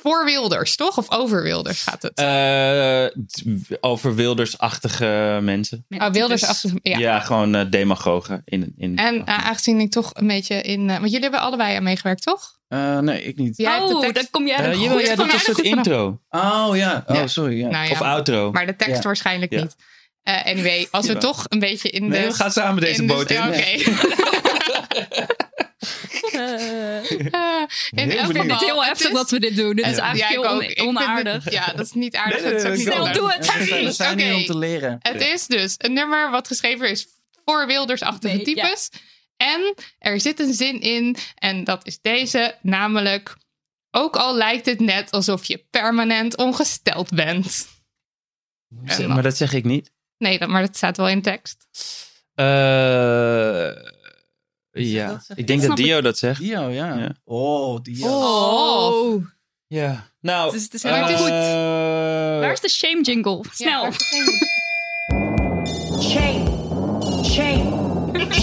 voor 0.00 0.24
Wilders, 0.24 0.76
toch? 0.76 0.98
Of 0.98 1.10
over 1.12 1.42
Wilders 1.42 1.82
gaat 1.82 2.02
het? 2.02 2.12
Eh, 2.18 3.04
t- 3.26 3.44
over 3.80 4.14
wildersachtige 4.14 5.38
mensen. 5.42 5.84
oh, 5.88 6.10
Wilders 6.10 6.44
achter. 6.44 6.70
Ja. 6.82 6.98
Ja, 6.98 7.20
gewoon 7.20 7.70
demagogen. 7.70 8.42
In, 8.44 8.74
in, 8.78 8.96
En 8.98 9.24
eh, 9.24 9.46
aangezien 9.46 9.80
ik 9.80 9.90
toch 9.90 10.10
een 10.14 10.26
beetje 10.26 10.60
in... 10.62 10.86
want 10.86 11.00
jullie 11.04 11.20
hebben 11.20 11.40
allebei 11.40 11.76
aan 11.76 11.82
meegewerkt, 11.82 12.22
toch? 12.22 12.54
Eh, 12.68 12.98
nee, 12.98 13.22
ik 13.22 13.36
niet. 13.36 13.56
Jij 13.56 13.78
de 13.78 13.84
oh, 13.84 14.00
tekst- 14.00 14.14
dan 14.14 14.26
kom 14.30 14.46
jij 14.46 14.56
er 14.56 14.72
goed 14.74 14.82
jawel, 14.82 14.98
ja, 15.00 15.14
dat 15.14 15.46
het 15.46 15.58
intro. 15.58 16.20
Oh 16.30 16.70
ja. 16.72 17.04
Oh, 17.06 17.16
Ja. 17.16 17.26
sorry. 17.26 17.58
Ja. 17.58 17.68
Nou 17.68 17.84
ja, 17.86 17.90
Of 17.90 18.00
outro. 18.02 18.50
maar 18.50 18.66
de 18.66 18.76
tekst 18.76 18.94
Ja. 18.96 19.02
waarschijnlijk 19.02 19.52
Ja. 19.52 19.60
niet. 19.62 19.76
Eh, 20.22 20.44
anyway, 20.46 20.88
als 20.90 21.06
we 21.06 21.16
toch 21.16 21.44
een 21.48 21.58
beetje 21.58 21.90
in 21.90 22.02
de... 22.02 22.08
Nee, 22.08 22.26
we 22.26 22.34
gaan 22.34 22.50
samen 22.52 22.80
deze 22.80 23.00
in 23.00 23.06
de- 23.06 23.12
boot 23.14 23.30
in. 23.30 23.42
Oké. 23.42 23.64
In 27.90 28.10
Heel 28.10 28.18
elk 28.18 28.28
ik 28.30 28.36
vind 28.36 28.50
het 28.50 28.60
heel 28.60 28.84
heftig 28.84 29.10
dat 29.10 29.30
we 29.30 29.40
dit 29.40 29.56
doen. 29.56 29.76
Dit 29.76 29.86
is 29.86 29.96
eigenlijk 29.98 30.74
heel 30.74 30.86
onaardig. 30.88 31.44
het- 31.44 31.52
ja, 31.60 31.72
dat 31.76 31.86
is 31.86 31.92
niet 31.92 32.16
aardig. 32.16 32.42
Nee, 32.42 32.52
dat 32.52 32.60
is 32.60 32.66
ook 32.66 32.68
nee, 32.68 32.76
niet 32.76 32.86
nee, 32.86 32.94
Snel, 32.96 33.12
doe 33.12 33.32
het. 33.32 33.46
We 33.84 33.92
zijn 33.92 34.18
hier 34.18 34.26
Oké. 34.28 34.36
om 34.36 34.44
te 34.44 34.58
leren. 34.58 34.96
Het 35.02 35.20
is 35.20 35.46
dus 35.46 35.74
een 35.78 35.92
nummer 35.92 36.30
wat 36.30 36.46
geschreven 36.46 36.90
is 36.90 37.06
voor 37.44 37.66
Wilders-achtige 37.66 38.34
Nee, 38.34 38.44
types. 38.44 38.90
En 39.36 39.74
er 39.98 40.20
zit 40.20 40.40
een 40.40 40.54
zin 40.54 40.80
in, 40.80 41.16
en 41.34 41.64
dat 41.64 41.86
is 41.86 42.00
deze, 42.00 42.54
namelijk... 42.62 43.36
Ook 43.90 44.16
al 44.16 44.34
lijkt 44.36 44.66
het 44.66 44.80
net 44.80 45.10
alsof 45.10 45.44
je 45.44 45.66
permanent 45.70 46.36
ongesteld 46.36 47.10
bent. 47.10 47.68
En 48.84 49.08
Maar 49.08 49.22
dat 49.22 49.36
zeg 49.36 49.52
ik 49.52 49.64
niet. 49.64 49.90
Nee, 50.18 50.38
dat, 50.38 50.48
maar 50.48 50.62
dat 50.66 50.76
staat 50.76 50.96
wel 50.96 51.08
in 51.08 51.22
tekst. 51.22 51.66
Eh, 52.34 52.44
ja, 54.70 55.06
dat? 55.08 55.26
Ik 55.34 55.46
denk 55.46 55.62
dat? 55.62 55.76
Dio 55.76 56.00
dat 56.00 56.18
zegt. 56.18 56.40
Dio, 56.40 56.68
ja. 56.68 56.94
Ja. 56.94 57.14
Oh, 57.24 57.82
Dio. 57.82 58.08
Oh. 58.08 59.24
Ja. 59.66 60.10
Nou, 60.20 60.46
Het 60.46 60.54
is- 60.54 60.62
het 60.62 60.74
is 60.74 60.82
heel 60.82 61.16
goed. 61.16 61.28
eh, 61.28 62.38
Waar 62.40 62.52
is 62.52 62.60
de 62.60 62.68
shame 62.68 63.02
jingle? 63.02 63.44
Snel. 63.52 63.82
Ja, 63.84 63.90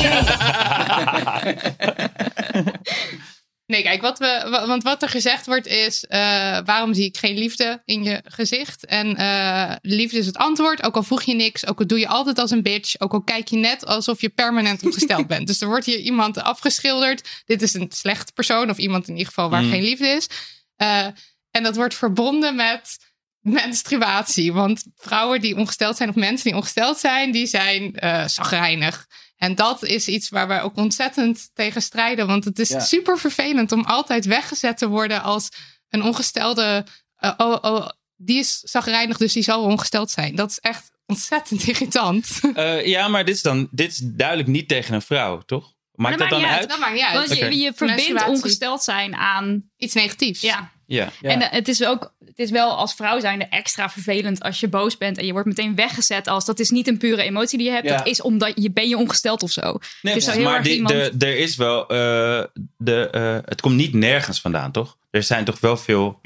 Nee, 3.65 3.81
kijk, 3.83 4.01
wat 4.01 4.19
we, 4.19 4.47
wa- 4.49 4.67
want 4.67 4.83
wat 4.83 5.01
er 5.01 5.09
gezegd 5.09 5.45
wordt 5.45 5.67
is: 5.67 6.03
eh, 6.03 6.19
waarom 6.65 6.93
zie 6.93 7.05
ik 7.05 7.17
geen 7.17 7.37
liefde 7.37 7.81
in 7.85 8.03
je 8.03 8.21
gezicht? 8.25 8.85
En 8.85 9.15
eh, 9.15 9.75
liefde 9.81 10.17
is 10.17 10.25
het 10.25 10.37
antwoord. 10.37 10.83
Ook 10.83 10.95
al 10.95 11.03
voeg 11.03 11.23
je 11.23 11.33
niks, 11.35 11.67
ook 11.67 11.79
al 11.79 11.87
doe 11.87 11.99
je 11.99 12.07
altijd 12.07 12.39
als 12.39 12.51
een 12.51 12.61
bitch, 12.61 12.99
ook 12.99 13.13
al 13.13 13.23
kijk 13.23 13.47
je 13.47 13.55
net 13.57 13.85
alsof 13.85 14.21
je 14.21 14.29
permanent 14.29 14.83
ongesteld 14.85 15.27
bent. 15.27 15.47
Dus 15.47 15.61
er 15.61 15.67
wordt 15.67 15.85
hier 15.85 15.99
iemand 15.99 16.37
afgeschilderd. 16.41 17.41
Dit 17.45 17.61
is 17.61 17.73
een 17.73 17.91
slecht 17.95 18.33
persoon, 18.33 18.69
of 18.69 18.77
iemand 18.77 19.07
in 19.07 19.13
ieder 19.13 19.27
geval 19.27 19.49
waar 19.49 19.63
Mm. 19.63 19.71
geen 19.71 19.83
liefde 19.83 20.07
is. 20.07 20.27
Eh, 20.75 21.05
en 21.51 21.63
dat 21.63 21.75
wordt 21.75 21.95
verbonden 21.95 22.55
met 22.55 22.97
menstruatie. 23.39 24.53
Want 24.53 24.83
vrouwen 24.95 25.41
die 25.41 25.55
ongesteld 25.57 25.97
zijn, 25.97 26.09
of 26.09 26.15
mensen 26.15 26.43
die 26.45 26.55
ongesteld 26.55 26.97
zijn, 26.99 27.31
die 27.31 27.45
zijn 27.47 27.95
eh 27.95 28.27
zagrijnig. 28.27 29.05
En 29.37 29.55
dat 29.55 29.83
is 29.83 30.07
iets 30.07 30.29
waar 30.29 30.47
wij 30.47 30.61
ook 30.61 30.77
ontzettend 30.77 31.49
tegen 31.53 31.81
strijden. 31.81 32.27
Want 32.27 32.43
het 32.45 32.59
is 32.59 32.69
Ja. 32.69 32.79
super 32.79 33.17
vervelend 33.19 33.71
om 33.71 33.83
altijd 33.83 34.25
weggezet 34.25 34.77
te 34.77 34.87
worden 34.87 35.21
als 35.23 35.49
een 35.89 36.03
ongestelde. 36.03 36.85
eh, 37.15 37.31
oh, 37.37 37.57
oh, 37.61 37.87
die 38.15 38.37
is 38.39 38.59
zagrijnig, 38.59 39.17
dus 39.17 39.33
die 39.33 39.43
zal 39.43 39.63
ongesteld 39.63 40.11
zijn. 40.11 40.35
Dat 40.35 40.49
is 40.49 40.59
echt 40.59 40.91
ontzettend 41.05 41.63
irritant. 41.71 42.39
eh, 42.53 42.85
ja, 42.85 43.07
maar 43.07 43.25
dit 43.25 43.35
is 43.35 43.41
dan 43.41 43.67
dit 43.71 43.91
is 43.91 43.99
duidelijk 44.03 44.49
niet 44.49 44.67
tegen 44.67 44.93
een 44.93 45.01
vrouw, 45.01 45.41
toch? 45.41 45.73
Maakt 45.93 46.17
dat 46.19 46.29
dat, 46.29 46.39
maakt 46.39 46.41
dan 46.41 46.51
niet 46.51 46.59
uit? 46.59 46.69
Dat 46.69 46.79
maakt 46.79 46.93
niet 46.93 47.03
uit. 47.03 47.27
Want 47.27 47.39
je, 47.39 47.59
je 47.59 47.73
verbindt 47.75 48.27
ongesteld 48.27 48.83
zijn 48.83 49.15
aan... 49.15 49.63
Iets 49.77 49.93
negatiefs. 49.93 50.41
Ja. 50.41 50.71
Ja. 50.93 51.11
Ja. 51.21 51.29
En 51.29 51.41
eh, 51.41 51.51
het 51.51 51.67
is 51.67 51.85
ook, 51.85 52.13
het 52.25 52.39
is 52.39 52.51
wel 52.51 52.71
als 52.77 52.95
vrouw 52.95 53.19
zijnde 53.19 53.45
extra 53.45 53.89
vervelend 53.89 54.41
als 54.43 54.59
je 54.59 54.67
boos 54.67 54.97
bent 54.97 55.17
en 55.17 55.25
je 55.25 55.31
wordt 55.31 55.47
meteen 55.47 55.75
weggezet 55.75 56.27
als 56.27 56.45
dat 56.45 56.59
is 56.59 56.69
niet 56.69 56.87
een 56.87 56.97
pure 56.97 57.21
emotie 57.23 57.57
die 57.57 57.67
je 57.67 57.73
hebt. 57.73 57.87
Ja. 57.87 57.97
Dat 57.97 58.07
is 58.07 58.21
omdat 58.21 58.51
je 58.55 58.71
ben 58.71 58.87
je 58.87 58.97
ongesteld 58.97 59.43
of 59.43 59.51
zo. 59.51 59.77
Nee, 60.01 60.13
heel 60.23 60.43
maar 60.43 60.55
erg 60.55 60.63
die, 60.63 60.75
iemand- 60.75 61.19
de, 61.19 61.25
er 61.27 61.37
is 61.37 61.55
wel. 61.55 61.81
eh, 61.87 62.43
de, 62.77 63.09
eh, 63.09 63.37
het 63.45 63.61
komt 63.61 63.75
niet 63.75 63.93
nergens 63.93 64.41
vandaan, 64.41 64.71
toch? 64.71 64.97
Er 65.11 65.23
zijn 65.23 65.45
toch 65.45 65.59
wel 65.59 65.77
veel. 65.77 66.21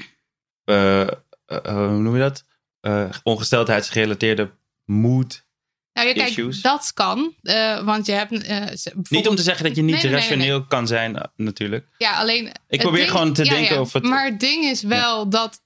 eh, 0.64 1.00
eh, 1.00 1.08
hoe 1.62 1.88
noem 1.98 2.14
je 2.14 2.20
dat? 2.20 2.44
Eh, 2.80 3.04
ongesteldheidsgerelateerde 3.22 4.50
mood. 4.84 5.46
Nou, 6.04 6.08
ja, 6.10 6.14
kijk, 6.14 6.28
Issues. 6.28 6.60
dat 6.62 6.90
kan. 6.94 7.34
eh, 7.42 7.84
want 7.84 8.06
je 8.06 8.12
hebt. 8.12 8.42
eh, 8.42 8.62
Niet 9.08 9.28
om 9.28 9.36
te 9.36 9.42
zeggen 9.42 9.64
dat 9.64 9.76
je 9.76 9.82
niet 9.82 9.94
Nee, 9.94 10.02
nee, 10.02 10.12
nee, 10.12 10.20
rationeel 10.20 10.64
kan 10.66 10.86
zijn, 10.86 11.16
eh, 11.16 11.24
natuurlijk. 11.36 11.86
Ja, 11.98 12.18
alleen. 12.18 12.52
het 12.68 12.80
probeer 12.80 12.98
ding- 13.00 13.10
gewoon 13.10 13.32
te 13.32 13.44
ja, 13.44 13.50
denken 13.50 13.74
ja, 13.74 13.80
of 13.80 13.92
het- 13.92 14.02
Maar 14.02 14.24
het 14.24 14.40
ding 14.40 14.64
is 14.64 14.82
wel 14.82 15.28
dat, 15.28 15.60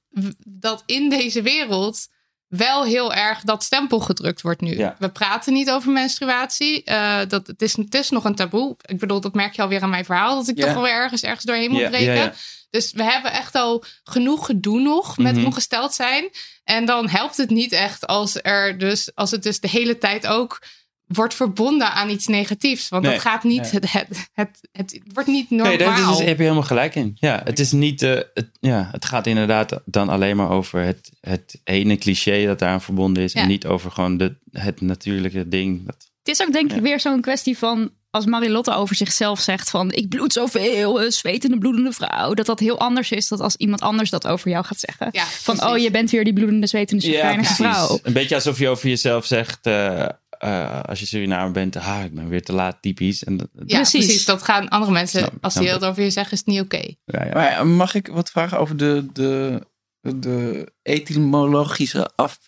dat 0.46 0.82
in 0.86 1.08
deze 1.10 1.42
wereld 1.42 2.08
wel 2.48 2.84
heel 2.84 3.14
erg 3.14 3.40
dat 3.40 3.62
stempel 3.62 4.00
gedrukt 4.00 4.40
wordt 4.42 4.60
nu. 4.60 4.76
We 4.98 5.08
praten 5.08 5.52
niet 5.52 5.70
over 5.70 5.92
menstruatie. 5.92 6.82
Dat, 7.28 7.46
het, 7.46 7.62
is, 7.62 7.76
het 7.76 7.94
is 7.94 8.10
nog 8.10 8.24
een 8.24 8.34
taboe. 8.34 8.76
Ik 8.86 8.98
bedoel, 8.98 9.20
dat 9.20 9.34
merk 9.34 9.54
je 9.56 9.62
alweer 9.62 9.82
aan 9.82 9.90
mijn 9.90 10.04
verhaal. 10.04 10.36
Dat 10.36 10.48
ik 10.48 10.56
toch 10.56 10.74
wel 10.74 10.88
ergens 10.88 11.22
ergens 11.22 11.44
doorheen 11.44 11.70
moet 11.70 11.80
Ja, 11.80 11.88
breken. 11.88 12.32
Dus 12.72 12.92
we 12.92 13.02
hebben 13.04 13.32
echt 13.32 13.54
al 13.54 13.84
genoeg 14.04 14.46
gedoe 14.46 14.80
nog 14.80 15.18
met 15.18 15.36
Mhm. 15.36 15.44
ongesteld 15.44 15.94
zijn. 15.94 16.28
En 16.64 16.84
dan 16.86 17.08
helpt 17.08 17.36
het 17.36 17.50
niet 17.50 17.72
echt 17.72 18.06
als, 18.06 18.38
er 18.42 18.78
dus, 18.78 19.10
als 19.14 19.30
het 19.30 19.42
dus 19.42 19.60
de 19.60 19.68
hele 19.68 19.98
tijd 19.98 20.26
ook 20.26 20.62
wordt 21.06 21.34
verbonden 21.34 21.92
aan 21.92 22.10
iets 22.10 22.26
negatiefs. 22.26 22.88
Want 22.88 23.02
Nee. 23.02 23.12
dat 23.12 23.20
gaat 23.22 23.42
niet, 23.44 23.60
Nee. 23.62 23.70
het, 23.70 23.92
het, 23.92 24.28
het, 24.32 24.58
het 24.72 25.00
wordt 25.14 25.28
niet 25.28 25.50
normaal. 25.50 25.68
Nee, 25.68 25.78
daar 25.78 25.96
heb 26.16 26.36
je 26.36 26.42
helemaal 26.42 26.62
gelijk 26.62 26.94
in. 26.94 27.16
Ja, 27.18 27.40
het 27.44 27.58
is 27.58 27.72
niet. 27.72 28.02
eh, 28.02 28.10
het, 28.34 28.50
ja, 28.60 28.88
het 28.92 29.04
gaat 29.04 29.26
inderdaad 29.26 29.80
dan 29.84 30.08
alleen 30.08 30.36
maar 30.36 30.50
over 30.50 30.80
het, 30.80 31.10
het 31.20 31.60
ene 31.64 31.96
cliché 31.96 32.46
dat 32.46 32.58
daaraan 32.58 32.80
verbonden 32.82 33.22
is. 33.22 33.32
Ja. 33.32 33.40
En 33.42 33.48
niet 33.48 33.66
over 33.66 33.90
gewoon 33.90 34.16
de, 34.16 34.36
het 34.50 34.80
natuurlijke 34.80 35.48
ding. 35.48 35.86
Dat, 35.86 36.10
Het 36.22 36.28
is 36.38 36.42
ook 36.46 36.52
denk 36.52 36.72
ik 36.72 36.80
weer 36.80 37.00
zo'n 37.00 37.20
kwestie 37.20 37.58
van 37.58 37.90
als 38.12 38.26
Marilotte 38.26 38.74
over 38.74 38.96
zichzelf 38.96 39.40
zegt 39.40 39.70
van 39.70 39.92
ik 39.92 40.08
bloed 40.08 40.32
zoveel, 40.32 41.02
een 41.02 41.12
zwetende 41.12 41.58
bloedende 41.58 41.92
vrouw, 41.92 42.34
dat 42.34 42.46
dat 42.46 42.58
heel 42.60 42.78
anders 42.80 43.10
is 43.10 43.28
dan 43.28 43.40
als 43.40 43.56
iemand 43.56 43.80
anders 43.80 44.10
dat 44.10 44.26
over 44.26 44.50
jou 44.50 44.64
gaat 44.64 44.78
zeggen. 44.80 45.08
Ja, 45.12 45.24
van 45.24 45.56
precies. 45.56 45.72
oh 45.74 45.78
je 45.78 45.90
bent 45.90 46.10
weer 46.10 46.24
die 46.24 46.32
bloedende 46.32 46.66
zwetende 46.66 47.02
chagrijnige 47.06 47.54
vrouw. 47.54 47.98
Een 48.02 48.12
beetje 48.12 48.34
alsof 48.34 48.58
je 48.58 48.68
over 48.68 48.88
jezelf 48.88 49.26
zegt. 49.26 49.66
eh, 49.66 50.08
eh, 50.38 50.80
als 50.82 51.00
je 51.00 51.06
Surinamer 51.06 51.52
bent, 51.52 51.76
ah, 51.76 52.04
ik 52.04 52.14
ben 52.14 52.28
weer 52.28 52.42
te 52.42 52.52
laat, 52.52 52.82
typisch. 52.82 53.24
En 53.24 53.36
dat, 53.36 53.48
Ja, 53.66 53.76
precies. 53.76 54.24
Dat 54.24 54.42
gaan 54.42 54.68
andere 54.68 54.92
mensen, 54.92 55.20
Snap- 55.20 55.32
als 55.40 55.54
die 55.54 55.68
dat 55.68 55.84
over 55.84 56.02
je 56.02 56.10
zeggen, 56.10 56.32
is 56.32 56.38
het 56.38 56.48
niet 56.48 56.60
oké. 56.60 56.82
ja, 57.04 57.24
ja. 57.24 57.32
Maar 57.34 57.48
eh, 57.48 57.62
mag 57.62 57.94
ik 57.94 58.06
wat 58.08 58.30
vragen 58.30 58.58
over 58.58 58.76
de, 58.76 59.06
de, 59.12 59.60
de 60.00 60.66
etymologische 60.82 62.10
af, 62.16 62.38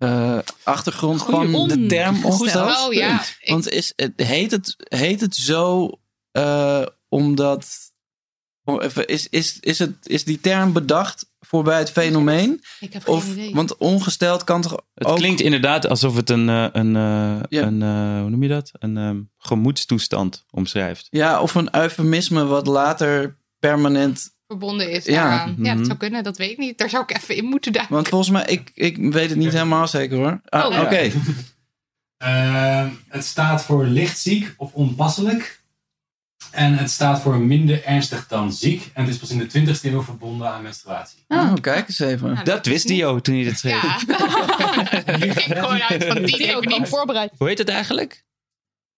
eh, 0.00 0.38
achtergrond 0.62 1.20
Goeie 1.20 1.50
van 1.50 1.68
de 1.68 1.86
term 1.86 2.24
ongesteld? 2.24 2.94
ja. 2.94 3.20
Ik- 3.40 3.50
Want 3.50 3.70
is, 3.70 3.92
het- 3.96 4.12
heet, 4.16 4.50
het, 4.50 4.74
heet 4.78 5.20
het 5.20 5.36
zo 5.36 5.90
eh, 6.30 6.82
omdat... 7.08 7.68
oh, 8.64 8.84
even, 8.84 9.06
Is, 9.06 9.28
is, 9.28 9.60
is, 9.60 9.78
het, 9.78 9.94
is 10.02 10.24
die 10.24 10.40
term 10.40 10.72
bedacht 10.72 11.28
voorbij 11.40 11.78
het 11.78 11.90
fenomeen? 11.90 12.60
Ik 12.80 12.92
heb 12.92 13.02
geen 13.04 13.14
Of, 13.14 13.28
idee. 13.30 13.54
Want 13.54 13.76
ongesteld 13.76 14.44
kan 14.44 14.62
toch 14.62 14.76
Het 14.94 15.06
ook... 15.06 15.16
klinkt 15.16 15.40
inderdaad 15.40 15.86
alsof 15.88 16.16
het 16.16 16.30
een, 16.30 16.48
eh, 16.48 16.66
een, 16.72 16.96
eh, 16.96 17.40
Ja. 17.48 17.62
een 17.62 17.82
eh, 17.82 18.20
hoe 18.20 18.30
noem 18.30 18.42
je 18.42 18.48
dat? 18.48 18.70
Een 18.72 18.96
ehm, 18.96 19.20
gemoedstoestand 19.38 20.44
omschrijft. 20.50 21.06
Ja, 21.10 21.40
of 21.40 21.54
een 21.54 21.76
eufemisme 21.76 22.44
wat 22.44 22.66
later 22.66 23.36
permanent... 23.58 24.38
verbonden 24.50 24.90
is 24.90 25.04
Ja. 25.04 25.14
daaraan. 25.28 25.48
Ja, 25.58 25.68
Mhm. 25.70 25.76
dat 25.76 25.86
zou 25.86 25.98
kunnen, 25.98 26.22
dat 26.24 26.36
weet 26.36 26.50
ik 26.50 26.58
niet. 26.58 26.78
Daar 26.78 26.90
zou 26.90 27.02
ik 27.02 27.16
even 27.16 27.36
in 27.36 27.44
moeten 27.44 27.72
duiken. 27.72 27.94
Want 27.94 28.08
volgens 28.08 28.30
mij, 28.30 28.44
ik, 28.44 28.70
ik 28.74 28.96
weet 28.96 29.28
het 29.30 29.38
niet 29.38 29.52
helemaal 29.52 29.88
zeker 29.88 30.16
hoor. 30.16 30.40
Ah, 30.48 30.66
Oh. 30.66 30.80
Oké. 30.80 31.10
Eh, 32.16 32.86
het 33.08 33.24
staat 33.24 33.64
voor 33.64 33.84
lichtziek 33.84 34.54
of 34.56 34.72
onpasselijk. 34.72 35.58
En 36.50 36.76
het 36.78 36.90
staat 36.90 37.20
voor 37.20 37.38
minder 37.38 37.84
ernstig 37.84 38.26
dan 38.26 38.52
ziek. 38.52 38.90
En 38.94 39.04
het 39.04 39.14
is 39.14 39.18
pas 39.20 39.30
in 39.30 39.38
de 39.38 39.46
20e 39.46 39.90
eeuw 39.90 40.02
verbonden 40.02 40.48
aan 40.50 40.62
menstruatie. 40.62 41.24
Oh, 41.28 41.54
kijk 41.60 41.88
eens 41.88 41.98
even. 41.98 42.44
dat 42.44 42.66
wist 42.66 42.86
Dio 42.86 43.20
toen 43.20 43.34
hij 43.34 43.44
dit 43.44 43.58
schreef. 43.58 43.82
Ja. 43.82 43.96
ik 45.26 45.32
ging 45.38 45.58
gewoon 45.58 45.82
uit 45.82 46.04
van 46.04 46.22
die 46.22 46.36
Die 46.36 46.56
ook 46.56 46.66
niet 46.66 46.88
voorbereid. 46.88 47.32
Hoe 47.36 47.48
heet 47.48 47.58
het 47.58 47.68
eigenlijk? 47.68 48.24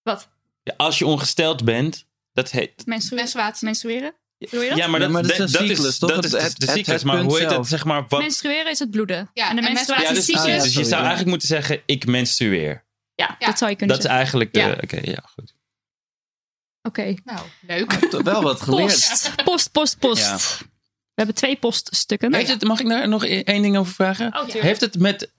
Wat? 0.02 0.28
Ja, 0.62 0.74
als 0.76 0.98
je 0.98 1.06
ongesteld 1.06 1.64
bent, 1.64 2.06
dat 2.32 2.50
heet... 2.50 2.86
Menstrueren? 2.86 3.52
Menstrueren? 3.60 4.14
Bedoel 4.50 4.62
je 4.62 4.68
dat? 4.68 4.78
Ja, 4.78 4.86
maar 4.86 4.98
dat, 5.00 5.08
Ja, 5.08 5.14
maar 5.14 5.22
dat 5.22 5.30
is 5.32 5.38
een 5.38 5.48
cyclus, 5.48 5.98
toch? 5.98 6.10
Dat 6.10 6.24
is 6.24 6.32
Het- 6.32 6.40
de 6.40 6.66
het- 6.66 6.74
cyclus. 6.76 6.86
het 6.96 7.04
maar 7.04 7.20
hoe 7.20 7.32
heet 7.32 7.40
het? 7.42 7.50
zelf. 7.50 7.68
Zeg 7.68 7.84
maar 7.84 8.04
wat... 8.08 8.20
Menstrueren 8.20 8.70
is 8.70 8.78
het 8.78 8.90
bloeden. 8.90 9.30
Ja, 9.34 9.48
en 9.50 9.56
de 9.56 9.62
en 9.62 9.72
menstruatiecyclus. 9.72 10.26
menstruatiecyclus- 10.26 10.62
dus 10.64 10.74
je 10.74 10.88
zou 10.88 10.90
ja. 11.02 11.08
eigenlijk 11.08 11.28
moeten 11.28 11.48
zeggen, 11.48 11.82
ik 11.86 12.06
menstrueer. 12.06 12.84
Ja, 13.14 13.36
dat 13.38 13.58
zou 13.58 13.70
je 13.70 13.76
kunnen 13.76 13.96
Dat 13.96 14.04
is 14.04 14.10
zeggen. 14.10 14.18
eigenlijk 14.20 14.52
de... 14.52 14.60
Ja. 14.60 14.78
Oké, 14.82 15.10
ja, 15.10 15.22
goed. 15.34 15.54
Oké. 16.82 17.14
Nou, 17.24 17.40
leuk. 17.66 17.90
Toch 17.92 18.22
wel 18.22 18.42
wat 18.42 18.60
geleerd. 18.60 18.88
Post, 18.88 19.44
post, 19.44 19.70
post, 19.72 19.98
post. 19.98 20.22
Ja. 20.22 20.36
We 21.14 21.18
hebben 21.22 21.34
twee 21.34 21.56
poststukken. 21.56 22.34
Heeft 22.34 22.48
het, 22.48 22.62
mag 22.64 22.80
ik 22.80 22.88
daar 22.88 23.08
nog 23.08 23.24
e- 23.24 23.40
één 23.40 23.62
ding 23.62 23.76
over 23.76 23.92
vragen? 23.94 24.36
Oh. 24.36 24.48
Heeft 24.48 24.80
het 24.80 24.98
met... 24.98 25.32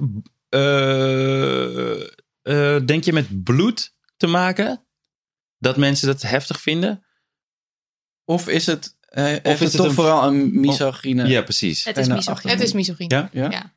eh, 0.49 2.01
eh, 2.41 2.85
denk 2.85 3.03
je 3.03 3.13
met 3.13 3.43
bloed 3.43 3.93
te 4.17 4.27
maken? 4.27 4.85
Dat 5.57 5.77
mensen 5.77 6.07
dat 6.07 6.21
heftig 6.21 6.61
vinden? 6.61 7.05
Of 8.25 8.47
is 8.47 8.65
het, 8.65 8.95
eh, 8.99 9.23
heeft 9.23 9.45
is 9.45 9.51
het 9.59 9.59
het 9.59 9.71
toch 9.75 9.85
een- 9.85 9.93
vooral 9.93 10.23
een 10.27 10.59
misogyne? 10.59 11.27
Ja, 11.27 11.41
precies. 11.41 11.83
Het 11.85 11.97
is 11.97 12.07
misogyne. 12.07 12.51
Het 12.51 12.61
is 12.61 12.73
misogyne. 12.73 13.15
Ja? 13.15 13.29
Ja? 13.31 13.49
Ja, 13.51 13.73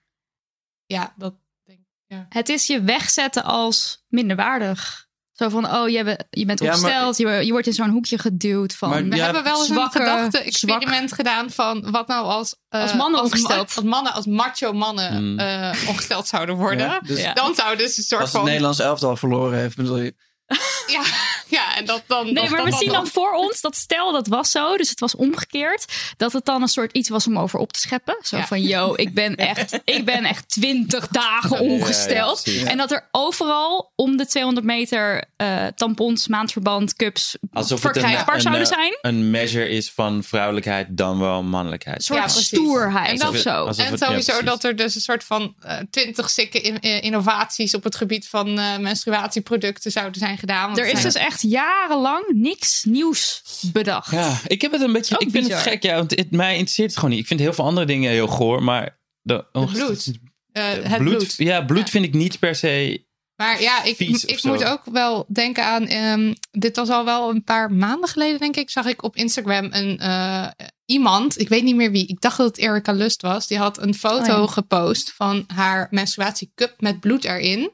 ja 0.87 1.14
dat 1.16 1.35
denk 1.64 1.78
ik. 1.78 1.85
Ja. 2.06 2.26
Het 2.28 2.48
is 2.48 2.66
je 2.66 2.82
wegzetten 2.82 3.44
als 3.44 4.04
minderwaardig. 4.09 5.04
Zo 5.32 5.48
van, 5.48 5.70
oh, 5.74 5.88
je, 5.88 6.04
bent- 6.04 6.24
je 6.30 6.44
bent 6.44 6.61
Ja, 6.61 6.66
maar- 6.66 6.76
opgesteld. 6.76 7.16
je, 7.16 7.44
je 7.46 7.50
wordt 7.52 7.66
in 7.66 7.72
zo'n 7.72 7.90
hoekje 7.90 8.18
geduwd 8.18 8.74
van... 8.74 8.88
Maar 8.90 9.04
We 9.04 9.16
Ja, 9.16 9.24
hebben 9.24 9.42
wel 9.44 9.56
eens 9.59 9.66
zwakke, 9.66 9.98
een 10.00 10.06
gedachte-experiment 10.06 11.12
gedaan 11.12 11.50
van 11.50 11.90
wat 11.90 12.06
nou 12.06 12.24
als, 12.26 12.56
eh, 12.68 12.80
Als 12.80 12.94
mannen 12.94 13.20
ma- 13.20 13.26
ongesteld. 13.26 13.74
als 13.76 13.85
mannen, 13.85 14.12
als 14.12 14.26
macho 14.26 14.72
mannen 14.72 15.16
Hmm. 15.16 15.38
eh, 15.38 15.88
ongesteld 15.88 16.26
zouden 16.26 16.54
worden. 16.54 16.87
Ja, 16.87 17.00
dus 17.00 17.20
Ja. 17.20 17.32
Dan 17.35 17.54
zouden 17.54 17.88
ze 17.88 17.98
een 17.98 18.04
soort 18.04 18.20
Als 18.20 18.30
het 18.30 18.38
van. 18.40 18.48
Nederlands 18.48 18.78
elftal 18.78 19.16
verloren 19.16 19.59
heeft, 19.59 19.76
bedoel 19.76 19.98
je? 19.98 20.14
Ja, 20.87 21.02
ja, 21.48 21.76
en 21.76 21.85
dat 21.85 22.02
dan. 22.06 22.24
Nee, 22.32 22.50
maar 22.50 22.64
dat 22.64 22.68
we 22.72 22.76
zien 22.76 22.92
dan 22.92 23.06
voor 23.06 23.32
ons 23.32 23.61
dat 23.61 23.76
stel 23.76 24.12
dat 24.12 24.26
was 24.26 24.50
zo, 24.50 24.76
dus 24.76 24.90
het 24.90 25.00
was 25.00 25.16
omgekeerd, 25.16 25.85
dat 26.16 26.32
het 26.32 26.44
dan 26.44 26.62
een 26.62 26.68
soort 26.68 26.92
iets 26.92 27.09
was 27.09 27.26
om 27.26 27.38
over 27.38 27.59
op 27.59 27.72
te 27.72 27.80
scheppen. 27.80 28.16
Zo 28.22 28.37
Ja. 28.37 28.46
van, 28.46 28.62
yo, 28.62 28.92
ik 28.96 29.14
ben 29.14 29.37
echt, 29.52 29.80
ik 29.85 30.04
ben 30.04 30.24
echt 30.24 30.48
twintig 30.48 31.09
dagen 31.09 31.61
ongesteld. 31.61 32.42
en 32.66 32.76
dat 32.76 32.90
er 32.90 33.09
overal 33.11 33.92
om 33.96 34.16
de 34.16 34.26
200 34.26 34.66
meter 34.66 35.24
eh, 35.37 35.66
tampons, 35.66 36.28
maandverband, 36.28 36.94
cups 36.96 37.37
Alsof 37.52 37.80
verkrijgbaar 37.80 38.35
een, 38.35 38.40
zouden 38.40 38.62
een, 38.66 38.70
eh, 38.72 38.76
zijn. 38.78 38.98
Een 39.00 39.30
measure 39.30 39.68
is 39.68 39.90
van 39.90 40.22
vrouwelijkheid 40.24 40.87
dan 40.90 41.18
wel 41.18 41.42
mannelijkheid. 41.42 41.96
Een 41.96 42.02
soort 42.04 42.20
Ja, 42.20 42.28
stoerheid 42.28 43.11
En 43.11 43.16
dat- 43.18 43.28
of 43.28 43.37
zo. 43.37 43.66
En 43.66 43.98
sowieso 43.98 44.42
dat 44.42 44.64
er 44.64 44.76
dus 44.76 44.94
een 44.94 45.00
soort 45.00 45.24
van 45.24 45.54
eh, 45.61 45.76
twintig 45.90 46.30
sikke 46.30 46.61
in- 46.61 46.80
eh, 46.80 47.02
innovaties 47.02 47.74
op 47.74 47.85
het 47.85 47.96
gebied 47.96 48.28
van 48.28 48.54
menstruatieproducten 48.82 49.90
zouden 49.90 50.18
zijn 50.20 50.36
gedaan. 50.38 50.66
Want 50.66 50.79
Er 50.79 50.85
is 50.85 50.90
zijn- 50.90 51.03
dus 51.03 51.14
echt 51.14 51.42
jarenlang 51.42 52.25
niks 52.35 52.85
nieuws 52.85 53.42
bedacht. 53.72 54.11
Ja, 54.11 54.40
ik 54.46 54.62
heb 54.62 54.72
het 54.72 54.81
een 54.81 54.92
beetje. 54.92 55.14
Ook 55.14 55.20
ik 55.20 55.31
vind 55.31 55.49
het 55.49 55.59
gek, 55.62 55.83
ja, 55.83 55.94
want 55.94 56.11
het, 56.11 56.31
mij 56.31 56.53
interesseert 56.53 56.88
het 56.88 56.96
gewoon 56.99 57.11
niet. 57.11 57.20
Ik 57.20 57.27
vind 57.27 57.40
heel 57.40 57.53
veel 57.53 57.64
andere 57.64 57.87
dingen 57.87 58.11
heel 58.11 58.27
goor, 58.27 58.62
maar. 58.62 58.99
De, 59.22 59.44
Het 59.53 59.72
bloed. 59.72 60.12
Eh, 60.53 60.64
het 60.64 60.99
bloed, 60.99 61.16
bloed. 61.16 61.35
Ja, 61.37 61.61
bloed 61.64 61.79
Ja. 61.85 61.87
vind 61.90 62.05
ik 62.05 62.14
niet 62.14 62.38
per 62.38 62.55
se. 62.55 63.05
Maar 63.37 63.61
ja, 63.62 63.83
ik, 63.83 63.99
ik 63.99 64.42
moet 64.42 64.64
ook 64.64 64.83
wel 64.85 65.27
denken 65.33 65.64
aan. 65.64 65.87
ehm, 65.87 66.35
dit 66.51 66.77
was 66.77 66.88
al 66.88 67.05
wel 67.05 67.31
een 67.31 67.44
paar 67.44 67.72
maanden 67.72 68.09
geleden, 68.09 68.38
denk 68.40 68.57
ik. 68.57 68.70
Zag 68.70 68.87
ik 68.87 69.03
op 69.03 69.16
Instagram 69.16 69.68
een 69.70 69.99
eh, 69.99 70.46
iemand. 70.85 71.40
Ik 71.40 71.49
weet 71.49 71.62
niet 71.62 71.77
meer 71.77 71.90
wie. 71.90 72.07
Ik 72.07 72.20
dacht 72.20 72.37
dat 72.37 72.46
het 72.46 72.59
Erika 72.59 72.92
Lust 72.92 73.22
was. 73.22 73.46
Die 73.46 73.59
had 73.59 73.79
een 73.83 73.94
foto 73.94 74.33
Oh 74.35 74.46
ja. 74.46 74.53
gepost 74.53 75.12
van 75.12 75.44
haar 75.55 75.87
menstruatiecup 75.90 76.75
met 76.79 77.01
bloed 77.01 77.25
erin. 77.25 77.70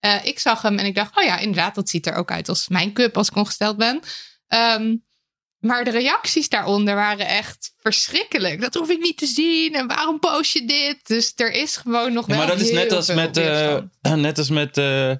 Eh, 0.00 0.24
ik 0.24 0.38
zag 0.38 0.62
hem 0.62 0.78
en 0.78 0.86
ik 0.86 0.94
dacht, 0.94 1.16
oh 1.18 1.24
ja, 1.24 1.38
inderdaad, 1.38 1.74
dat 1.74 1.88
ziet 1.88 2.06
er 2.06 2.14
ook 2.14 2.30
uit 2.30 2.48
als 2.48 2.68
mijn 2.68 2.92
cup 2.92 3.16
als 3.16 3.28
ik 3.28 3.36
ongesteld 3.36 3.76
ben. 3.76 4.00
Ehm, 4.48 4.96
maar 5.58 5.84
de 5.84 5.90
reacties 5.90 6.48
daaronder 6.48 6.94
waren 6.94 7.26
echt 7.26 7.74
verschrikkelijk. 7.78 8.60
Dat 8.60 8.74
hoef 8.74 8.88
ik 8.90 8.98
niet 9.00 9.16
te 9.18 9.26
zien. 9.26 9.74
En 9.74 9.86
waarom 9.86 10.18
post 10.18 10.52
je 10.52 10.64
dit? 10.66 11.06
Dus 11.06 11.32
er 11.36 11.52
is 11.52 11.76
gewoon 11.76 12.12
nog 12.12 12.26
Ja, 12.26 12.36
wel 12.36 12.46
maar 12.46 12.56
dat 12.56 12.64
is 12.66 12.70
net 12.72 12.92
als 12.92 13.06
met. 13.14 13.36
eh, 13.36 13.76
net 14.14 14.38
als 14.38 14.50
met. 14.50 14.78
eh 14.78 15.10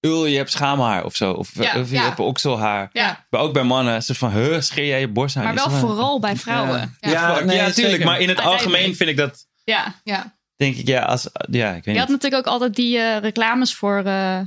Ul, 0.00 0.26
je 0.26 0.36
hebt 0.36 0.50
schaamhaar 0.50 1.04
of 1.04 1.16
zo. 1.16 1.32
Of, 1.32 1.50
Ja, 1.54 1.80
of 1.80 1.88
je 1.88 1.94
ja. 1.94 2.02
hebt 2.02 2.18
okselhaar. 2.20 2.90
Ja. 2.92 3.26
Maar 3.30 3.40
ook 3.40 3.52
bij 3.52 3.62
mannen. 3.62 4.02
Ze 4.02 4.14
van, 4.14 4.30
huh, 4.32 4.60
scheer 4.60 4.86
jij 4.86 5.00
je 5.00 5.08
borst 5.08 5.36
aan? 5.36 5.44
Maar 5.44 5.54
wel 5.54 5.70
vooral 5.70 6.20
bij 6.20 6.36
vrouwen. 6.36 6.96
Ja. 7.00 7.10
Ja, 7.10 7.40
nee, 7.40 7.56
ja, 7.56 7.70
tuurlijk. 7.70 7.74
zeker. 7.74 8.04
Maar 8.06 8.20
in 8.20 8.28
het 8.28 8.40
algemeen 8.40 8.96
vind 8.96 9.10
ik 9.10 9.16
dat. 9.16 9.46
Ja. 9.64 10.00
Ja. 10.04 10.35
Denk 10.56 10.76
ik, 10.76 10.86
ja, 10.86 11.02
als. 11.02 11.28
Ja, 11.50 11.68
ik 11.74 11.84
weet 11.84 11.94
Je 11.94 12.00
had 12.00 12.08
niet. 12.08 12.22
natuurlijk 12.22 12.46
ook 12.46 12.52
altijd 12.52 12.74
die 12.74 12.98
eh, 12.98 13.18
reclames 13.20 13.74
voor 13.74 14.02
eh, 14.04 14.40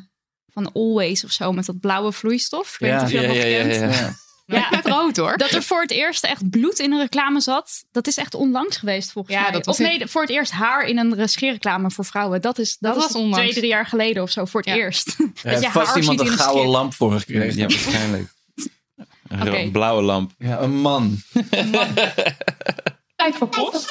van 0.54 0.72
Always 0.74 1.24
of 1.24 1.32
zo 1.32 1.52
met 1.52 1.65
dat 1.65 1.80
blauwe 1.80 2.12
vloeistof. 2.12 2.74
Ik 2.74 2.80
weet 2.80 2.91
niet 2.93 3.02
of 3.02 3.12
je 3.12 3.15
dat 3.15 3.26
Ja, 3.26 3.28
nog 3.34 3.38
ja, 3.38 3.45
ja, 3.45 3.88
ja. 3.88 3.89
Ja. 3.91 4.67
Ja. 4.72 4.82
Rood 4.84 5.17
hoor. 5.17 5.38
Dat 5.38 5.52
er 5.52 5.63
voor 5.63 5.82
het 5.82 5.91
eerst 5.91 6.24
echt 6.24 6.50
bloed 6.50 6.80
in 6.80 6.91
een 6.91 7.00
reclame 7.00 7.39
zat, 7.41 7.84
dat 7.91 8.08
is 8.08 8.17
echt 8.17 8.34
onlangs 8.34 8.78
geweest 8.78 9.12
volgens 9.12 9.36
Ja, 9.36 9.41
mij. 9.41 9.52
dat 9.52 9.65
was 9.65 9.80
of 9.80 9.86
nee, 9.86 10.08
voor 10.08 10.22
het 10.22 10.30
eerst 10.32 10.52
haar 10.52 10.84
in 10.86 10.98
een 10.98 11.30
scheerreclame 11.30 11.91
voor 11.91 12.06
vrouwen. 12.06 12.41
Dat 12.41 12.58
is 12.60 12.78
dat, 12.80 12.93
Dat 12.93 13.04
was 13.04 13.13
onlangs. 13.15 13.38
twee, 13.38 13.54
drie 13.54 13.67
jaar 13.69 13.86
geleden 13.86 14.24
of 14.24 14.30
zo 14.32 14.45
voor 14.45 14.60
het 14.62 14.69
Ja. 14.69 14.76
eerst. 14.76 15.08
Er 15.19 15.32
dat 15.54 15.62
je 15.63 15.69
vast 15.72 15.88
haar 15.88 16.00
iemand 16.00 16.19
ziet 16.19 16.30
een 16.30 16.38
gouden 16.38 16.62
scheer. 16.62 16.72
lamp 16.72 16.93
voor 16.93 17.12
gekregen. 17.19 17.58
Ja, 17.58 17.67
waarschijnlijk. 17.67 18.32
Een 19.30 19.72
blauwe 19.72 20.02
lamp. 20.02 20.32
Ja, 20.38 20.60
een 20.60 20.76
man. 20.76 21.17
Tijd 23.15 23.36
voor 23.36 23.48
post. 23.48 23.88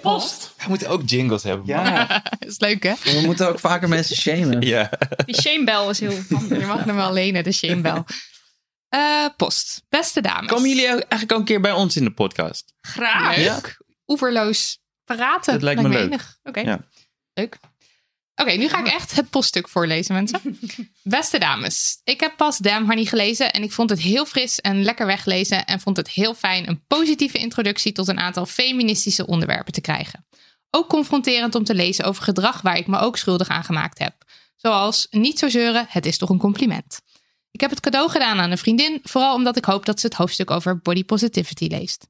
Post. 0.00 0.52
We 0.56 0.64
moeten 0.68 0.88
ook 0.88 1.02
jingles 1.08 1.42
hebben. 1.42 1.66
Ja, 1.66 2.06
Dat 2.38 2.48
is 2.50 2.58
leuk 2.58 2.82
hè? 2.82 2.94
we 3.04 3.20
moeten 3.24 3.48
ook 3.48 3.58
vaker 3.58 3.88
mensen 3.88 4.16
shamen. 4.16 4.60
Ja. 4.66 4.90
Die 5.24 5.40
shamebell 5.40 5.88
is 5.88 6.00
heel 6.00 6.18
handig. 6.30 6.58
Je 6.60 6.66
mag 6.66 6.84
hem 6.84 6.96
wel 6.96 7.12
lenen, 7.12 7.44
de 7.44 7.52
shamebel. 7.52 8.04
Eh 8.88 9.26
post. 9.36 9.82
Beste 9.88 10.20
dames. 10.20 10.50
Komen 10.52 10.68
jullie 10.68 10.86
ook 10.86 11.00
eigenlijk 11.00 11.32
ook 11.32 11.38
een 11.38 11.44
keer 11.44 11.60
bij 11.60 11.72
ons 11.72 11.96
in 11.96 12.04
de 12.04 12.12
podcast? 12.12 12.72
Graag. 12.80 13.36
Leuk. 13.36 13.44
Ja? 13.44 13.60
Oeverloos 14.06 14.78
praten. 15.04 15.52
Dat 15.52 15.62
lijkt 15.62 15.82
me 15.82 15.88
leuk. 15.88 16.06
enig. 16.06 16.38
Oké. 16.42 16.60
Ja. 16.60 16.80
Leuk. 17.34 17.58
Oké, 18.40 18.52
nu 18.52 18.68
ga 18.68 18.78
ik 18.78 18.86
echt 18.86 19.16
het 19.16 19.30
poststuk 19.30 19.68
voorlezen, 19.68 20.14
mensen. 20.14 20.58
Beste 21.02 21.38
dames, 21.38 22.00
ik 22.04 22.20
heb 22.20 22.36
pas 22.36 22.58
Damn 22.58 22.86
Honey 22.86 23.04
gelezen 23.04 23.52
en 23.52 23.62
ik 23.62 23.72
vond 23.72 23.90
het 23.90 24.00
heel 24.00 24.26
fris 24.26 24.60
en 24.60 24.82
lekker 24.82 25.06
weglezen 25.06 25.64
en 25.64 25.80
vond 25.80 25.96
het 25.96 26.10
heel 26.10 26.34
fijn 26.34 26.68
een 26.68 26.84
positieve 26.86 27.38
introductie 27.38 27.92
tot 27.92 28.08
een 28.08 28.18
aantal 28.18 28.46
feministische 28.46 29.26
onderwerpen 29.26 29.72
te 29.72 29.80
krijgen. 29.80 30.26
Ook 30.70 30.88
confronterend 30.88 31.54
om 31.54 31.64
te 31.64 31.74
lezen 31.74 32.04
over 32.04 32.22
gedrag 32.22 32.60
waar 32.60 32.76
ik 32.76 32.86
me 32.86 32.98
ook 32.98 33.16
schuldig 33.16 33.48
aan 33.48 33.64
gemaakt 33.64 33.98
heb. 33.98 34.14
Zoals 34.56 35.06
niet 35.10 35.38
zo 35.38 35.48
zeuren, 35.48 35.86
het 35.88 36.06
is 36.06 36.18
toch 36.18 36.28
een 36.28 36.38
compliment. 36.38 37.00
Ik 37.50 37.60
heb 37.60 37.70
het 37.70 37.80
cadeau 37.80 38.10
gedaan 38.10 38.40
aan 38.40 38.50
een 38.50 38.58
vriendin, 38.58 39.00
vooral 39.02 39.34
omdat 39.34 39.56
ik 39.56 39.64
hoop 39.64 39.86
dat 39.86 40.00
ze 40.00 40.06
het 40.06 40.16
hoofdstuk 40.16 40.50
over 40.50 40.78
body 40.78 41.04
positivity 41.04 41.66
leest. 41.66 42.06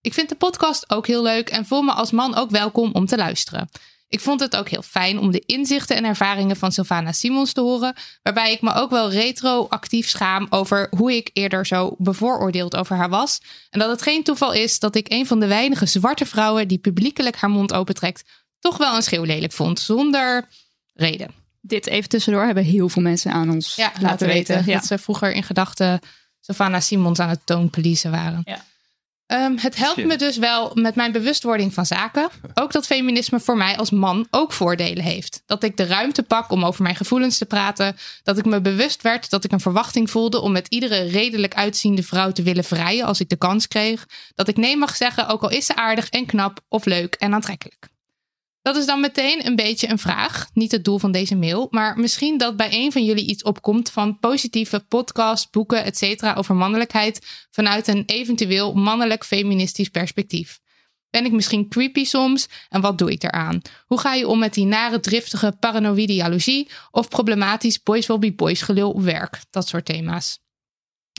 Ik 0.00 0.14
vind 0.14 0.28
de 0.28 0.34
podcast 0.34 0.90
ook 0.90 1.06
heel 1.06 1.22
leuk 1.22 1.48
en 1.48 1.66
voel 1.66 1.82
me 1.82 1.92
als 1.92 2.10
man 2.10 2.34
ook 2.34 2.50
welkom 2.50 2.92
om 2.92 3.06
te 3.06 3.16
luisteren. 3.16 3.68
Ik 4.14 4.20
vond 4.20 4.40
het 4.40 4.56
ook 4.56 4.68
heel 4.68 4.82
fijn 4.82 5.18
om 5.18 5.30
de 5.30 5.42
inzichten 5.46 5.96
en 5.96 6.04
ervaringen 6.04 6.56
van 6.56 6.72
Sylvana 6.72 7.12
Simons 7.12 7.52
te 7.52 7.60
horen, 7.60 7.94
waarbij 8.22 8.52
ik 8.52 8.60
me 8.60 8.74
ook 8.74 8.90
wel 8.90 9.10
retroactief 9.10 10.08
schaam 10.08 10.46
over 10.50 10.86
hoe 10.90 11.16
ik 11.16 11.30
eerder 11.32 11.66
zo 11.66 11.94
bevooroordeeld 11.98 12.76
over 12.76 12.96
haar 12.96 13.08
was. 13.08 13.40
En 13.70 13.78
dat 13.78 13.90
het 13.90 14.02
geen 14.02 14.22
toeval 14.22 14.52
is 14.52 14.78
dat 14.78 14.94
ik 14.94 15.12
een 15.12 15.26
van 15.26 15.40
de 15.40 15.46
weinige 15.46 15.86
zwarte 15.86 16.26
vrouwen 16.26 16.68
die 16.68 16.78
publiekelijk 16.78 17.36
haar 17.36 17.50
mond 17.50 17.72
opentrekt, 17.72 18.24
toch 18.58 18.76
wel 18.76 18.96
een 18.96 19.02
schreeuwlelijk 19.02 19.52
vond, 19.52 19.80
zonder 19.80 20.48
reden. 20.92 21.30
Dit 21.60 21.86
even 21.86 22.08
tussendoor 22.08 22.44
hebben 22.44 22.64
heel 22.64 22.88
veel 22.88 23.02
mensen 23.02 23.32
aan 23.32 23.50
ons 23.50 23.74
Ja, 23.74 23.92
laten, 24.00 24.26
weten. 24.26 24.62
Ja. 24.66 24.74
dat 24.74 24.86
ze 24.86 24.98
vroeger 24.98 25.32
in 25.32 25.42
gedachten 25.42 26.00
Sylvana 26.40 26.80
Simons 26.80 27.18
aan 27.18 27.28
het 27.28 27.40
toonpolicen 27.44 28.10
waren. 28.10 28.42
Ja. 28.44 28.64
Ehm, 29.26 29.56
het 29.56 29.76
helpt 29.76 30.04
me 30.04 30.16
dus 30.16 30.36
wel 30.36 30.70
met 30.74 30.94
mijn 30.94 31.12
bewustwording 31.12 31.74
van 31.74 31.86
zaken. 31.86 32.28
Ook 32.54 32.72
dat 32.72 32.86
feminisme 32.86 33.40
voor 33.40 33.56
mij 33.56 33.76
als 33.76 33.90
man 33.90 34.26
ook 34.30 34.52
voordelen 34.52 35.04
heeft. 35.04 35.42
Dat 35.46 35.62
ik 35.62 35.76
de 35.76 35.86
ruimte 35.86 36.22
pak 36.22 36.50
om 36.50 36.64
over 36.64 36.82
mijn 36.82 36.96
gevoelens 36.96 37.38
te 37.38 37.46
praten. 37.46 37.96
Dat 38.22 38.38
ik 38.38 38.44
me 38.44 38.60
bewust 38.60 39.02
werd 39.02 39.30
dat 39.30 39.44
ik 39.44 39.52
een 39.52 39.60
verwachting 39.60 40.10
voelde 40.10 40.40
om 40.40 40.52
met 40.52 40.68
iedere 40.68 41.02
redelijk 41.02 41.54
uitziende 41.54 42.02
vrouw 42.02 42.32
te 42.32 42.42
willen 42.42 42.64
vrijen 42.64 43.06
als 43.06 43.20
ik 43.20 43.28
de 43.28 43.36
kans 43.36 43.68
kreeg. 43.68 44.06
Dat 44.34 44.48
ik 44.48 44.56
nee 44.56 44.76
mag 44.76 44.96
zeggen, 44.96 45.28
ook 45.28 45.42
al 45.42 45.50
is 45.50 45.66
ze 45.66 45.76
aardig 45.76 46.08
en 46.08 46.26
knap 46.26 46.60
of 46.68 46.84
leuk 46.84 47.14
en 47.14 47.34
aantrekkelijk. 47.34 47.92
Dat 48.64 48.76
is 48.76 48.86
dan 48.86 49.00
meteen 49.00 49.46
een 49.46 49.56
beetje 49.56 49.88
een 49.88 49.98
vraag. 49.98 50.48
Niet 50.52 50.72
het 50.72 50.84
doel 50.84 50.98
van 50.98 51.12
deze 51.12 51.36
mail. 51.36 51.66
Maar 51.70 51.98
misschien 51.98 52.38
dat 52.38 52.56
bij 52.56 52.68
een 52.72 52.92
van 52.92 53.04
jullie 53.04 53.26
iets 53.26 53.42
opkomt 53.42 53.90
van 53.90 54.18
positieve 54.18 54.80
podcasts, 54.88 55.50
boeken, 55.50 55.84
etc. 55.84 56.36
over 56.36 56.54
mannelijkheid. 56.54 57.46
vanuit 57.50 57.88
een 57.88 58.02
eventueel 58.06 58.74
mannelijk 58.74 59.24
feministisch 59.24 59.88
perspectief. 59.88 60.60
Ben 61.10 61.24
ik 61.24 61.32
misschien 61.32 61.68
creepy 61.68 62.04
soms? 62.04 62.48
En 62.68 62.80
wat 62.80 62.98
doe 62.98 63.12
ik 63.12 63.22
eraan? 63.22 63.60
Hoe 63.86 64.00
ga 64.00 64.14
je 64.14 64.28
om 64.28 64.38
met 64.38 64.54
die 64.54 64.66
nare, 64.66 65.00
driftige 65.00 65.56
paranoïde 65.60 66.14
jaloezie? 66.14 66.68
Of 66.90 67.08
problematisch 67.08 67.82
boys 67.82 68.06
will 68.06 68.18
be 68.18 68.32
boys 68.32 68.62
gelul 68.62 69.02
werk? 69.02 69.40
Dat 69.50 69.68
soort 69.68 69.84
thema's. 69.84 70.38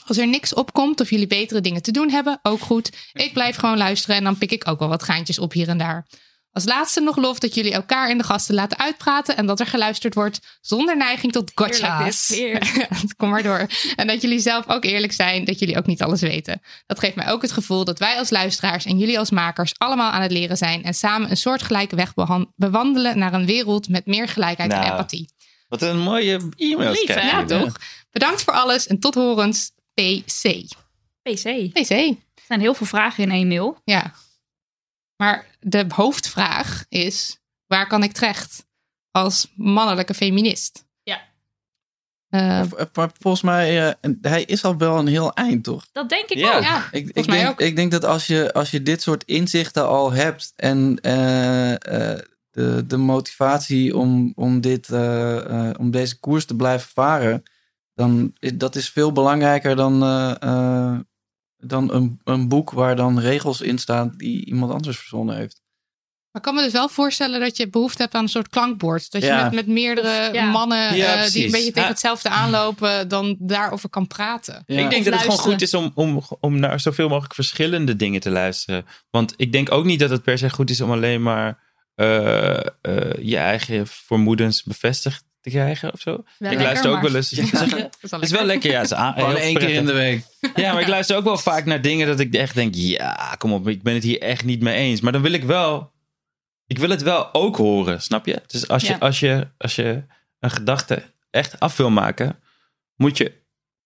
Als 0.06 0.18
er 0.18 0.28
niks 0.28 0.54
opkomt 0.54 1.02
of 1.02 1.10
jullie 1.10 1.28
betere 1.28 1.62
dingen 1.62 1.82
te 1.82 1.92
doen 1.92 2.10
hebben, 2.10 2.40
ook 2.42 2.62
goed. 2.62 3.10
Ik 3.14 3.34
blijf 3.34 3.56
gewoon 3.56 3.78
luisteren 3.78 4.16
en 4.16 4.24
dan 4.24 4.38
pik 4.38 4.52
ik 4.52 4.68
ook 4.68 4.80
wel 4.80 4.90
wat 4.90 5.04
gaantjes 5.04 5.40
op 5.40 5.54
hier 5.54 5.68
en 5.68 5.78
daar. 5.78 6.08
Als 6.56 6.66
laatste 6.66 7.02
nog 7.02 7.18
lof 7.18 7.40
dat 7.40 7.56
jullie 7.56 7.74
elkaar 7.74 8.10
en 8.10 8.18
de 8.18 8.24
gasten 8.24 8.56
laten 8.56 8.78
uitpraten 8.78 9.38
en 9.38 9.46
dat 9.46 9.60
er 9.60 9.66
geluisterd 9.66 10.14
wordt 10.14 10.58
zonder 10.62 10.98
neiging 10.98 11.32
tot 11.32 11.52
gotcha's. 11.56 12.42
Kom 13.18 13.30
maar 13.30 13.44
door. 13.44 13.68
En 13.96 14.08
dat 14.08 14.22
jullie 14.22 14.40
zelf 14.40 14.68
ook 14.68 14.84
eerlijk 14.84 15.14
zijn 15.14 15.46
dat 15.46 15.60
jullie 15.60 15.78
ook 15.78 15.86
niet 15.86 16.02
alles 16.02 16.22
weten. 16.22 16.62
Dat 16.86 17.00
geeft 17.00 17.16
mij 17.16 17.32
ook 17.32 17.42
het 17.42 17.52
gevoel 17.52 17.86
dat 17.86 18.00
wij 18.00 18.18
als 18.18 18.30
luisteraars 18.30 18.86
en 18.86 18.98
jullie 18.98 19.20
als 19.20 19.32
makers 19.32 19.74
allemaal 19.78 20.12
aan 20.12 20.22
het 20.22 20.32
leren 20.32 20.58
zijn 20.58 20.84
en 20.84 20.94
samen 20.94 21.30
een 21.30 21.38
soortgelijke 21.38 21.96
weg 21.96 22.14
bewandelen 22.56 23.18
naar 23.18 23.34
een 23.34 23.46
wereld 23.46 23.90
met 23.90 24.06
meer 24.06 24.28
gelijkheid 24.28 24.72
en 24.72 24.80
Nou, 24.80 24.92
empathie. 24.92 25.30
Wat 25.68 25.82
een 25.82 26.00
mooie 26.00 26.50
e-mail. 26.56 26.96
Ja, 27.06 27.46
toch? 27.46 27.76
Bedankt 28.12 28.44
voor 28.44 28.54
alles 28.54 28.88
en 28.88 29.00
tot 29.00 29.16
horens. 29.16 29.72
PC. 29.94 30.66
PC. 31.22 31.72
PC. 31.74 31.90
Er 31.90 32.44
zijn 32.48 32.60
heel 32.60 32.74
veel 32.74 32.88
vragen 32.88 33.24
in 33.24 33.32
één 33.32 33.48
mail. 33.48 33.82
Ja. 33.84 34.14
Maar 35.16 35.46
de 35.68 35.86
hoofdvraag 35.88 36.86
is: 36.90 37.40
waar 37.66 37.88
kan 37.88 38.04
ik 38.04 38.12
terecht 38.12 38.66
als 39.12 39.52
mannelijke 39.56 40.14
feminist? 40.14 40.86
Ja. 41.04 41.22
Eh, 42.30 42.62
Maar 42.94 43.10
volgens 43.20 43.44
mij, 43.44 43.88
eh, 44.02 44.12
hij 44.22 44.44
is 44.44 44.64
al 44.64 44.78
wel 44.78 44.98
een 44.98 45.08
heel 45.08 45.34
eind, 45.34 45.64
toch? 45.64 45.86
Dat 45.92 46.10
denk 46.10 46.30
ik 46.30 46.38
Ja. 46.38 46.56
ook. 46.58 46.64
ja, 46.64 46.78
Ik, 46.78 46.92
volgens 46.92 47.12
ik, 47.14 47.26
mij 47.28 47.38
denk, 47.38 47.50
ook. 47.50 47.60
ik 47.60 47.76
denk 47.76 47.92
dat 47.92 48.06
als 48.06 48.28
je, 48.28 48.54
als 48.54 48.72
je 48.72 48.84
dit 48.84 49.02
soort 49.02 49.24
inzichten 49.24 49.88
al 49.88 50.12
hebt 50.12 50.54
en 50.56 51.00
eh, 51.02 51.72
eh, 51.74 52.20
de, 52.52 52.84
de 52.88 52.98
motivatie 52.98 53.98
om, 53.98 54.32
om, 54.36 54.62
dit, 54.62 54.90
eh, 54.90 55.70
eh, 55.70 55.76
om 55.80 55.92
deze 55.92 56.20
koers 56.20 56.46
te 56.46 56.56
blijven 56.56 56.90
varen, 56.94 57.44
dan 57.94 58.34
is 58.40 58.52
dat 58.58 58.76
is 58.76 58.90
veel 58.90 59.12
belangrijker 59.12 59.76
dan, 59.76 60.04
eh, 60.04 60.36
eh, 60.42 61.00
dan 61.68 61.94
een, 61.94 62.20
een 62.24 62.48
boek 62.48 62.72
waar 62.72 62.96
dan 62.96 63.20
regels 63.20 63.62
in 63.62 63.78
staan 63.78 64.14
die 64.18 64.46
iemand 64.46 64.72
anders 64.72 64.98
verzonnen 64.98 65.36
heeft. 65.36 65.64
Maar 66.32 66.44
ik 66.44 66.50
kan 66.52 66.56
me 66.56 66.62
dus 66.62 66.80
wel 66.80 66.90
voorstellen 66.90 67.40
dat 67.40 67.58
je 67.58 67.70
behoefte 67.70 68.02
hebt 68.02 68.14
aan 68.14 68.24
een 68.24 68.30
soort 68.30 68.50
klankbord. 68.50 69.12
Dat 69.12 69.22
je 69.22 69.34
met, 69.34 69.54
met 69.54 69.68
meerdere 69.68 70.34
Ja. 70.34 70.46
mannen 70.46 70.96
Ja, 70.96 71.24
eh, 71.24 71.32
die 71.32 71.46
een 71.46 71.52
beetje 71.52 71.72
tegen 71.72 71.90
hetzelfde 71.90 72.30
aanlopen, 72.30 73.08
dan 73.08 73.36
daarover 73.40 73.90
kan 73.90 74.08
praten. 74.08 74.64
Ja. 74.66 74.84
Ik 74.84 74.90
denk 74.90 75.04
dat 75.06 75.14
het 75.14 75.22
gewoon 75.22 75.38
goed 75.38 75.62
is 75.62 75.74
om, 75.74 75.92
om, 75.94 76.22
om 76.40 76.60
naar 76.60 76.80
zoveel 76.80 77.08
mogelijk 77.08 77.34
verschillende 77.34 77.96
dingen 77.96 78.20
te 78.20 78.30
luisteren. 78.30 78.86
Want 79.10 79.34
ik 79.36 79.52
denk 79.52 79.72
ook 79.72 79.86
niet 79.86 80.00
dat 80.00 80.10
het 80.10 80.24
per 80.24 80.38
se 80.38 80.50
goed 80.50 80.70
is 80.70 80.82
om 80.82 80.92
alleen 80.92 81.22
maar 81.22 81.64
eh, 81.96 82.56
eh, 82.58 82.66
je 83.22 83.38
eigen 83.38 83.88
vermoedens 83.88 84.64
bevestigd 84.64 85.24
te 85.46 85.52
krijgen 85.52 85.94
of 85.94 86.00
zo. 86.02 86.12
Wel 86.12 86.22
ik 86.22 86.40
lekker, 86.40 86.62
luister 86.62 86.90
ook 86.90 86.96
maar- 86.96 87.04
wel 87.06 87.16
eens. 87.16 87.30
Zeg 87.40 87.52
is 87.54 87.60
wel 87.62 87.90
Het 88.02 88.22
is 88.22 88.32
wel 88.32 88.46
lekker, 88.46 88.72
ja. 88.72 88.78
Het 88.78 88.86
is 88.92 88.94
aan- 88.94 89.14
Gewoon 89.14 89.36
één 89.36 89.58
keer 89.58 89.70
in 89.70 89.86
de 89.86 89.94
week. 89.94 90.24
Ja, 90.56 90.74
maar 90.74 90.82
ik 90.82 90.88
luister 90.88 91.18
ook 91.18 91.24
wel 91.24 91.38
vaak 91.38 91.66
naar 91.66 91.82
dingen 91.82 92.08
dat 92.08 92.20
ik 92.20 92.34
echt 92.34 92.56
denk, 92.56 92.76
ja, 92.76 93.36
kom 93.38 93.54
op, 93.54 93.68
ik 93.68 93.84
ben 93.84 93.94
het 93.94 94.04
hier 94.04 94.22
echt 94.22 94.44
niet 94.44 94.62
mee 94.62 94.76
eens. 94.76 95.02
Maar 95.02 95.12
dan 95.12 95.22
wil 95.22 95.32
ik 95.34 95.44
wel, 95.44 95.92
ik 96.68 96.78
wil 96.78 96.90
het 96.90 97.02
wel 97.02 97.34
ook 97.34 97.58
horen, 97.58 98.02
snap 98.02 98.26
je? 98.26 98.42
Dus 98.48 98.68
als 98.68 98.82
je, 98.84 98.90
Ja. 98.94 98.98
als 98.98 99.20
je, 99.20 99.48
als 99.58 99.76
je 99.76 100.04
een 100.40 100.52
gedachte 100.52 101.04
echt 101.32 101.60
af 101.60 101.78
wil 101.78 101.90
maken, 101.90 102.40
moet 102.96 103.18
je 103.18 103.42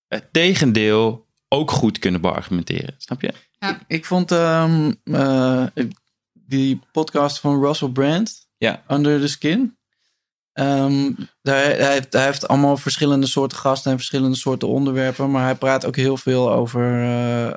het 0.07 0.33
tegendeel 0.33 1.27
ook 1.47 1.71
goed 1.71 1.99
kunnen 1.99 2.21
beargumenteren, 2.21 2.95
snap 2.97 3.21
je? 3.21 3.33
Ik 3.87 4.05
vond 4.05 4.31
ehm, 4.31 4.91
eh, 5.03 5.65
die 6.33 6.79
podcast 6.91 7.39
van 7.39 7.61
Russell 7.63 7.89
Brand, 7.89 8.47
Ja. 8.57 8.83
Under 8.87 9.19
the 9.21 9.27
Skin. 9.27 9.77
Ehm, 10.59 11.11
daar, 11.41 11.63
hij, 11.63 11.91
heeft, 11.91 12.13
hij 12.13 12.25
heeft 12.25 12.47
allemaal 12.47 12.77
verschillende 12.77 13.27
soorten 13.27 13.57
gasten 13.57 13.91
en 13.91 13.97
verschillende 13.97 14.37
soorten 14.37 14.67
onderwerpen. 14.67 15.31
Maar 15.31 15.43
hij 15.43 15.55
praat 15.55 15.85
ook 15.85 15.95
heel 15.95 16.17
veel 16.17 16.51
over, 16.51 17.03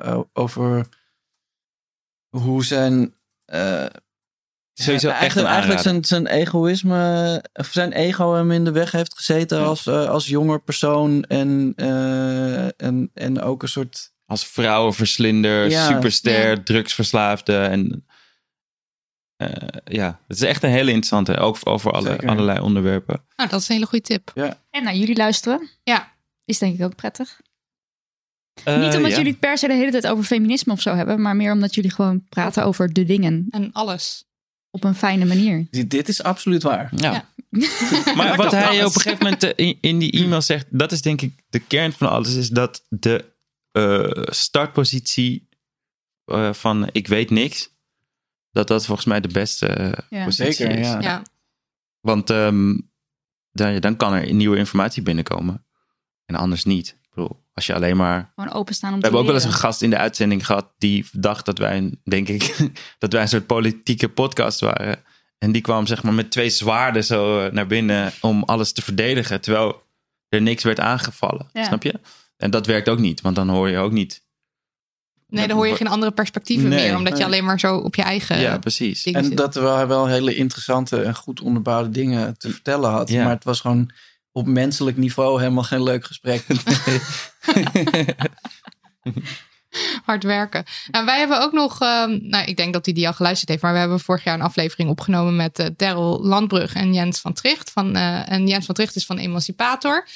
eh, 0.03 0.19
over 0.33 0.87
hoe 2.29 2.65
zijn. 2.65 3.13
eh, 3.45 3.85
Sowieso 4.73 5.07
ja, 5.07 5.13
eigenlijk, 5.13 5.49
eigenlijk 5.49 5.81
zijn, 5.81 6.05
zijn 6.05 6.27
egoïsme, 6.27 7.43
of 7.53 7.67
zijn 7.71 7.91
ego 7.91 8.33
hem 8.33 8.51
in 8.51 8.63
de 8.63 8.71
weg 8.71 8.91
heeft 8.91 9.15
gezeten 9.15 9.59
als, 9.59 9.87
eh, 9.87 10.09
als 10.09 10.27
jonger 10.27 10.61
persoon. 10.61 11.23
En, 11.23 11.73
en, 12.77 13.11
en 13.13 13.41
ook 13.41 13.61
een 13.61 13.67
soort 13.67 14.11
Als 14.25 14.45
vrouwenverslinder, 14.47 15.69
Ja. 15.69 15.87
superster, 15.87 16.63
drugsverslaafde 16.63 17.57
en... 17.57 18.05
eh, 19.49 19.95
ja, 19.95 20.19
het 20.27 20.37
is 20.37 20.43
echt 20.43 20.63
een 20.63 20.69
hele 20.69 20.91
interessante, 20.91 21.37
ook 21.37 21.57
over 21.63 21.91
alle, 21.91 22.09
Zeker. 22.09 22.29
allerlei 22.29 22.59
onderwerpen. 22.59 23.21
Nou, 23.35 23.49
dat 23.49 23.59
is 23.61 23.67
een 23.67 23.75
hele 23.75 23.87
goede 23.87 24.05
tip. 24.05 24.31
En 24.69 24.83
naar 24.83 24.95
jullie 24.95 25.15
luisteren. 25.15 25.69
Ja. 25.83 26.11
Is 26.45 26.57
denk 26.57 26.79
ik 26.79 26.85
ook 26.85 26.95
prettig. 26.95 27.41
Eh, 28.63 28.79
Niet 28.79 28.95
omdat 28.95 29.11
ja. 29.11 29.17
jullie 29.17 29.31
het 29.31 29.39
per 29.39 29.57
se 29.57 29.67
de 29.67 29.73
hele 29.73 29.91
tijd 29.91 30.07
over 30.07 30.23
feminisme 30.23 30.73
of 30.73 30.81
zo 30.81 30.95
hebben, 30.95 31.21
maar 31.21 31.35
meer 31.35 31.51
omdat 31.51 31.75
jullie 31.75 31.91
gewoon 31.91 32.27
praten 32.29 32.65
over 32.65 32.93
de 32.93 33.03
dingen 33.03 33.47
En 33.49 33.69
alles. 33.71 34.25
op 34.71 34.83
een 34.83 34.95
fijne 34.95 35.25
manier. 35.25 35.67
dit, 35.71 35.89
dit 35.89 36.07
is 36.07 36.23
absoluut 36.23 36.63
waar. 36.63 36.89
Ja. 36.95 37.11
Ja. 37.11 37.25
Maar 38.15 38.35
wat 38.35 38.51
hij 38.51 38.67
alles. 38.67 38.85
op 38.85 38.95
een 38.95 39.01
gegeven 39.01 39.23
moment 39.23 39.43
eh, 39.43 39.67
in, 39.67 39.77
in 39.81 39.99
die 39.99 40.11
e-mail 40.11 40.41
zegt, 40.41 40.65
dat 40.69 40.91
is 40.91 41.01
denk 41.01 41.21
ik 41.21 41.43
de 41.49 41.59
kern 41.59 41.93
van 41.93 42.09
alles, 42.09 42.35
is 42.35 42.49
dat 42.49 42.85
de 42.89 43.25
eh, 43.71 44.23
startpositie 44.33 45.47
van 46.51 46.89
ik 46.91 47.07
weet 47.07 47.29
niks, 47.29 47.69
dat 48.53 48.67
dat 48.67 48.85
volgens 48.85 49.07
mij 49.07 49.19
de 49.21 49.27
beste 49.27 49.67
eh, 49.67 49.91
Ja. 50.09 50.23
positie 50.25 50.53
Zeker, 50.53 50.77
is. 50.79 50.87
ja. 50.87 51.01
Ja. 51.01 51.21
Want 51.99 52.29
ehm, 52.29 52.77
dan, 53.51 53.79
dan 53.79 53.97
kan 53.97 54.13
er 54.13 54.33
nieuwe 54.33 54.57
informatie 54.57 55.03
binnenkomen 55.03 55.65
en 56.25 56.35
anders 56.35 56.63
niet. 56.63 56.87
Ik 57.01 57.09
bedoel, 57.09 57.43
als 57.53 57.65
je 57.65 57.73
alleen 57.73 57.97
maar 57.97 58.31
Gewoon 58.35 58.53
openstaan 58.53 58.89
om 58.93 58.95
we 58.97 59.01
hebben 59.03 59.19
ook 59.21 59.25
wel 59.27 59.35
eens 59.35 59.43
een 59.43 59.51
gast 59.53 59.81
in 59.81 59.89
de 59.89 59.97
uitzending 59.97 60.45
gehad 60.45 60.73
die 60.77 61.05
dacht 61.11 61.45
dat 61.45 61.57
wij, 61.57 61.77
een- 61.77 62.01
denk 62.03 62.27
ik, 62.27 62.55
dat 62.99 63.11
wij 63.13 63.21
een 63.21 63.27
soort 63.27 63.45
politieke 63.47 64.09
podcast 64.09 64.59
waren. 64.59 65.03
En 65.37 65.51
die 65.51 65.61
kwam 65.61 65.85
zeg 65.87 66.03
maar 66.03 66.13
met 66.13 66.31
twee 66.31 66.49
zwaarden 66.49 67.03
zo 67.03 67.39
eh, 67.45 67.51
naar 67.51 67.67
binnen 67.67 68.11
om 68.21 68.43
alles 68.43 68.71
te 68.73 68.81
verdedigen, 68.81 69.41
terwijl 69.41 69.83
er 70.29 70.41
niks 70.41 70.63
werd 70.63 70.79
aangevallen. 70.79 71.49
Ja. 71.53 71.63
Snap 71.63 71.83
je? 71.83 71.99
En 72.37 72.51
dat 72.51 72.65
werkt 72.65 72.89
ook 72.89 72.99
niet, 72.99 73.21
want 73.21 73.35
dan 73.35 73.49
hoor 73.49 73.69
je 73.69 73.77
ook 73.77 73.91
niet 73.91 74.22
Nee, 75.33 75.47
dan 75.47 75.57
hoor 75.57 75.67
je 75.67 75.75
geen 75.75 75.87
andere 75.87 76.11
perspectieven 76.11 76.69
Nee. 76.69 76.87
meer. 76.87 76.97
Omdat 76.97 77.17
je 77.17 77.25
alleen 77.25 77.45
maar 77.45 77.59
zo 77.59 77.77
op 77.77 77.95
je 77.95 78.01
eigen 78.01 78.39
Ja, 78.39 78.57
precies. 78.57 79.05
En 79.05 79.25
zit. 79.25 79.37
dat 79.37 79.55
we 79.55 79.85
wel 79.87 80.07
hele 80.07 80.35
interessante 80.35 81.01
en 81.01 81.15
goed 81.15 81.41
onderbouwde 81.41 81.89
dingen 81.89 82.37
te 82.37 82.49
vertellen 82.49 82.89
had. 82.89 83.09
Ja. 83.09 83.23
Maar 83.23 83.33
het 83.33 83.43
was 83.43 83.59
gewoon 83.59 83.91
op 84.31 84.45
menselijk 84.45 84.97
niveau 84.97 85.39
helemaal 85.39 85.63
geen 85.63 85.83
leuk 85.83 86.05
gesprek. 86.05 86.45
hard 90.05 90.23
werken. 90.23 90.63
En 90.91 91.05
wij 91.05 91.19
hebben 91.19 91.41
ook 91.41 91.51
nog, 91.51 91.79
ehm, 91.79 92.19
nou, 92.21 92.45
ik 92.45 92.57
denk 92.57 92.73
dat 92.73 92.85
hij 92.85 92.93
die 92.93 93.07
al 93.07 93.13
geluisterd 93.13 93.49
heeft, 93.49 93.61
maar 93.61 93.73
we 93.73 93.79
hebben 93.79 93.99
vorig 93.99 94.23
jaar 94.23 94.33
een 94.33 94.41
aflevering 94.41 94.89
opgenomen 94.89 95.35
met 95.35 95.71
Daryl 95.77 96.19
Landbrug 96.23 96.73
en 96.73 96.93
Jens 96.93 97.19
van 97.19 97.33
Tricht. 97.33 97.71
Van, 97.71 97.95
eh, 97.95 98.31
en 98.31 98.47
Jens 98.47 98.65
van 98.65 98.75
Tricht 98.75 98.95
is 98.95 99.05
van 99.05 99.17
Emancipator. 99.17 100.07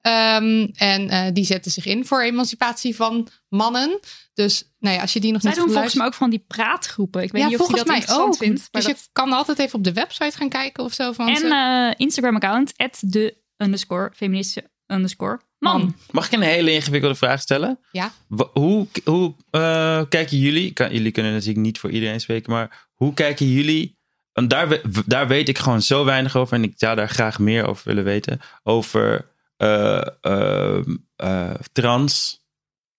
Ehm, 0.00 0.66
en 0.74 1.08
eh, 1.08 1.32
die 1.32 1.44
zetten 1.44 1.70
zich 1.70 1.86
in 1.86 2.06
voor 2.06 2.22
emancipatie 2.22 2.96
van 2.96 3.28
mannen. 3.48 4.00
Dus 4.36 4.74
nou 4.78 4.94
ja, 4.94 5.00
als 5.00 5.12
je 5.12 5.20
die 5.20 5.32
nog 5.32 5.40
Zij 5.40 5.50
niet 5.50 5.60
doen 5.60 5.70
volgens 5.72 5.94
mij 5.94 6.06
ook 6.06 6.14
van 6.14 6.30
die 6.30 6.44
praatgroepen. 6.46 7.22
Ik 7.22 7.32
weet 7.32 7.42
ja, 7.42 7.48
niet 7.48 7.56
of 7.60 7.66
je 7.66 7.72
volgens 7.74 7.78
dat 7.78 7.86
mij 7.88 7.96
interessant 7.96 8.34
ook. 8.34 8.40
vindt. 8.42 8.68
maar 8.72 8.82
Dus 8.82 8.90
dat- 8.90 9.00
je 9.04 9.08
kan 9.12 9.32
altijd 9.32 9.58
even 9.58 9.78
op 9.78 9.84
de 9.84 9.92
website 9.92 10.36
gaan 10.36 10.48
kijken 10.48 10.84
of 10.84 10.92
zo. 10.92 11.12
Van 11.12 11.28
En 11.28 11.36
ze. 11.36 11.48
eh, 11.96 12.00
Instagram-account, 12.06 12.72
de 13.00 13.36
underscore 13.56 14.10
feministische 14.14 14.70
underscore 14.86 15.40
man. 15.58 15.94
Mag 16.10 16.26
ik 16.26 16.32
een 16.32 16.40
hele 16.40 16.72
ingewikkelde 16.72 17.14
vraag 17.16 17.40
stellen? 17.40 17.78
Ja. 17.92 18.12
Hoe, 18.52 18.86
hoe 19.04 19.34
eh, 19.50 20.02
kijken 20.08 20.38
jullie, 20.38 20.72
kan, 20.72 20.92
jullie 20.92 21.12
kunnen 21.12 21.32
natuurlijk 21.32 21.58
niet 21.60 21.78
voor 21.78 21.90
iedereen 21.90 22.20
spreken, 22.20 22.52
maar 22.52 22.88
hoe 22.94 23.14
kijken 23.14 23.46
jullie, 23.48 23.98
en 24.32 24.48
daar, 24.48 24.80
daar 25.06 25.28
weet 25.28 25.48
ik 25.48 25.58
gewoon 25.58 25.82
zo 25.82 26.04
weinig 26.04 26.36
over 26.36 26.54
en 26.56 26.62
ik 26.62 26.72
zou 26.76 26.96
daar 26.96 27.08
graag 27.08 27.38
meer 27.38 27.66
over 27.66 27.82
willen 27.88 28.04
weten, 28.04 28.40
over 28.62 29.28
eh, 29.56 30.06
ehm, 30.20 30.96
eh, 31.16 31.54
trans 31.72 32.44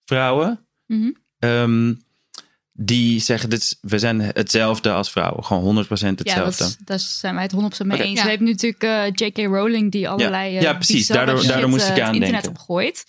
vrouwen. 0.05 0.67
Mhm. 0.85 1.11
Ehm, 1.39 1.93
die 2.79 3.19
zeggen, 3.19 3.49
dit 3.49 3.61
is, 3.61 3.77
we 3.81 3.99
zijn 3.99 4.19
hetzelfde 4.21 4.91
als 4.91 5.11
vrouwen. 5.11 5.43
Gewoon 5.43 5.63
100% 5.63 6.19
Ja, 6.23 6.33
hetzelfde. 6.33 6.63
dat, 6.63 6.67
is- 6.69 6.77
daar 6.85 6.99
zijn 6.99 7.33
wij 7.33 7.43
het 7.43 7.51
100% 7.51 7.87
mee 7.87 8.01
eens. 8.01 8.17
Ja. 8.17 8.23
We 8.23 8.29
hebben 8.29 8.47
nu 8.47 8.53
natuurlijk 8.53 8.83
eh, 8.83 9.27
J.K. 9.27 9.37
Rowling 9.37 9.91
die 9.91 10.09
allerlei 10.09 10.55
eh, 10.55 10.61
Ja, 10.61 10.73
precies. 10.73 11.07
Daardoor- 11.07 11.39
shit, 11.39 11.47
daardoor 11.49 11.69
moest 11.69 11.87
eh, 11.89 11.95
ik 11.95 12.01
aan 12.01 12.05
het 12.05 12.15
internet 12.15 12.43
denken. 12.43 12.61
opgooit. 12.61 13.05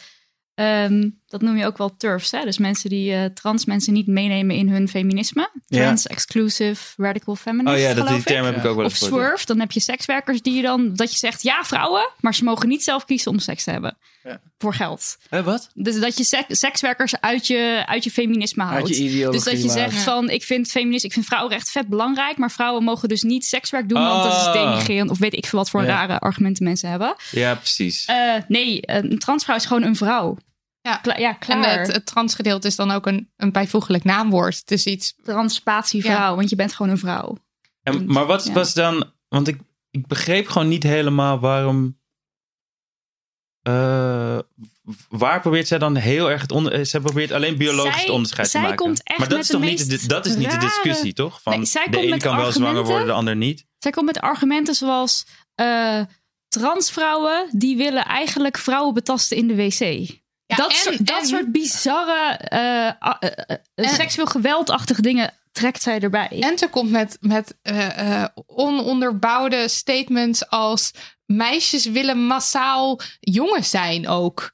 Ehm, 0.55 1.09
dat 1.27 1.41
noem 1.41 1.57
je 1.57 1.67
ook 1.67 1.79
wel 1.79 1.97
turfs. 1.97 2.31
Hè? 2.31 2.45
Dus 2.45 2.59
mensen 2.59 2.91
die 2.91 3.13
eh, 3.13 3.25
trans 3.25 3.65
mensen 3.65 3.93
niet 3.93 4.07
meenemen 4.07 4.57
in 4.57 4.69
hun 4.69 4.89
feminisme. 4.89 5.51
Ja. 5.67 5.79
Trans, 5.83 6.07
exclusive, 6.07 6.83
radical 7.03 7.37
feminist, 7.37 7.75
oh 7.77 7.81
ja, 7.83 7.87
dat, 7.89 7.97
die 7.97 8.05
geloof 8.07 8.21
ik. 8.21 8.27
term 8.27 8.45
heb 8.45 8.57
ik 8.57 8.65
ook 8.65 8.77
wel 8.77 8.85
Of 8.85 8.91
eens 9.01 9.05
swerve, 9.05 9.47
dan 9.47 9.59
heb 9.61 9.73
je 9.73 9.81
sekswerkers 9.81 10.43
die 10.43 10.55
je 10.55 10.63
dan, 10.63 10.95
dat 10.95 11.11
je 11.13 11.19
zegt, 11.19 11.43
ja 11.43 11.63
vrouwen, 11.65 12.09
maar 12.21 12.35
ze 12.35 12.45
mogen 12.45 12.69
niet 12.69 12.83
zelf 12.83 13.05
kiezen 13.05 13.31
om 13.33 13.39
seks 13.39 13.65
te 13.65 13.71
hebben. 13.71 13.97
Ja. 14.25 14.41
Voor 14.59 14.75
geld. 14.75 15.17
Hè, 15.29 15.43
wat? 15.43 15.71
Dus 15.75 16.01
dat 16.01 16.17
je 16.19 16.25
sek- 16.25 16.45
sekswerkers 16.49 17.21
uit 17.21 17.47
je, 17.47 17.83
uit 17.87 18.05
je 18.05 18.11
feminisme 18.11 18.63
houdt. 18.63 18.87
Uit 18.87 18.97
je 18.97 19.03
ideologie 19.05 19.31
dus 19.45 19.53
dat 19.53 19.63
je 19.63 19.69
zegt 19.71 19.97
van, 20.03 20.31
ik 20.31 20.43
vind 20.43 20.71
feminist, 20.71 21.05
ik 21.05 21.13
vind 21.13 21.27
vrouwenrecht 21.27 21.71
vet 21.71 21.89
belangrijk, 21.89 22.37
maar 22.37 22.51
vrouwen 22.51 22.85
mogen 22.85 23.09
dus 23.09 23.23
niet 23.23 23.45
sekswerk 23.45 23.89
doen, 23.89 24.03
want 24.03 24.23
dat 24.23 24.33
is 24.33 24.47
Ah. 24.47 24.53
denigrerend. 24.53 25.11
Of 25.11 25.19
weet 25.19 25.35
ik 25.35 25.47
veel 25.47 25.59
wat 25.59 25.71
voor 25.71 25.81
Ja. 25.83 25.87
rare 25.89 26.19
argumenten 26.19 26.65
mensen 26.65 26.91
hebben. 26.91 27.15
Ja, 27.31 27.55
precies. 27.55 28.05
Eh, 28.05 28.35
nee, 28.49 28.81
een 28.83 29.19
transvrouw 29.19 29.57
is 29.57 29.67
gewoon 29.67 29.83
een 29.83 29.97
vrouw. 29.97 30.37
Ja. 30.81 30.97
Kla- 30.97 31.17
ja, 31.19 31.29
en 31.31 31.39
klaar. 31.39 31.79
het, 31.79 31.93
het 31.93 32.07
transgedeelte 32.07 32.67
is 32.67 32.77
dan 32.77 32.91
ook 32.91 33.07
een, 33.07 33.31
een 33.37 33.53
bijvoeglijk 33.53 34.05
naamwoord. 34.05 34.57
Het 34.57 34.71
is 34.71 34.85
iets. 34.85 35.15
Transpatievrouw, 35.23 36.37
want 36.37 36.51
je 36.51 36.57
bent 36.57 36.73
gewoon 36.75 36.93
een 36.93 36.99
vrouw. 36.99 37.37
En, 37.83 38.13
maar 38.13 38.27
wat 38.27 38.45
Ja. 38.47 38.53
was 38.53 38.75
dan... 38.75 39.11
Want 39.29 39.49
ik, 39.49 39.59
ik 39.91 40.07
begreep 40.07 40.49
gewoon 40.49 40.69
niet 40.69 40.83
helemaal 40.83 41.39
waarom... 41.39 41.98
eh, 43.63 44.39
waar 45.09 45.41
probeert 45.41 45.69
zij 45.69 45.79
dan 45.79 45.97
heel 45.97 46.31
erg 46.31 46.41
het 46.41 46.53
onder... 46.53 46.87
Zij 46.87 47.01
probeert 47.01 47.33
alleen 47.33 47.57
biologisch 47.57 47.93
Zij- 47.93 48.03
het 48.03 48.11
onderscheid 48.11 48.49
zij 48.51 48.61
te 48.61 48.67
maken. 48.67 48.85
komt 48.85 49.01
echt 49.05 49.19
maar 49.19 49.29
dat 49.29 49.37
met 49.39 49.47
is 49.47 49.53
toch 49.53 49.61
niet, 49.63 49.91
de, 50.01 50.07
dat 50.07 50.27
is 50.27 50.37
niet 50.37 50.51
de 50.51 50.57
discussie, 50.59 51.13
toch? 51.13 51.43
Van 51.43 51.57
Nee, 51.57 51.65
zij 51.65 51.87
de 51.91 51.99
ene 51.99 52.11
met 52.11 52.23
kan 52.23 52.37
wel 52.37 52.53
zwanger 52.53 52.85
worden, 52.85 53.07
de 53.07 53.13
ander 53.13 53.37
niet. 53.37 53.67
Zij 53.79 53.91
komt 53.91 54.07
met 54.07 54.21
argumenten 54.21 54.75
zoals 54.75 55.27
eh, 55.55 56.01
transvrouwen 56.49 57.49
die 57.53 57.77
willen 57.77 58.05
eigenlijk 58.05 58.59
vrouwen 58.59 58.95
betasten 58.95 59.37
in 59.37 59.49
de 59.49 59.55
wc. 59.55 59.79
dat 60.47 60.71
en- 60.71 60.77
soort, 60.77 61.07
dat 61.07 61.21
en- 61.21 61.27
soort 61.27 61.53
bizarre 61.53 62.37
eh, 62.37 62.87
eh, 62.87 62.93
eh, 63.75 63.89
seksueel 63.89 64.27
geweldachtige 64.27 65.03
dingen 65.03 65.33
trekt 65.53 65.83
zij 65.83 66.01
erbij. 66.01 66.29
En 66.41 66.59
ze 66.59 66.69
komt 66.69 66.91
met, 66.91 67.17
met 67.21 67.55
eh, 67.63 68.23
eh, 68.23 68.29
ononderbouwde 68.47 69.69
statements 69.69 70.49
als 70.49 70.91
meisjes 71.29 71.87
willen 71.87 72.27
massaal 72.27 73.01
jongens 73.21 73.71
zijn 73.71 74.09
ook. 74.09 74.53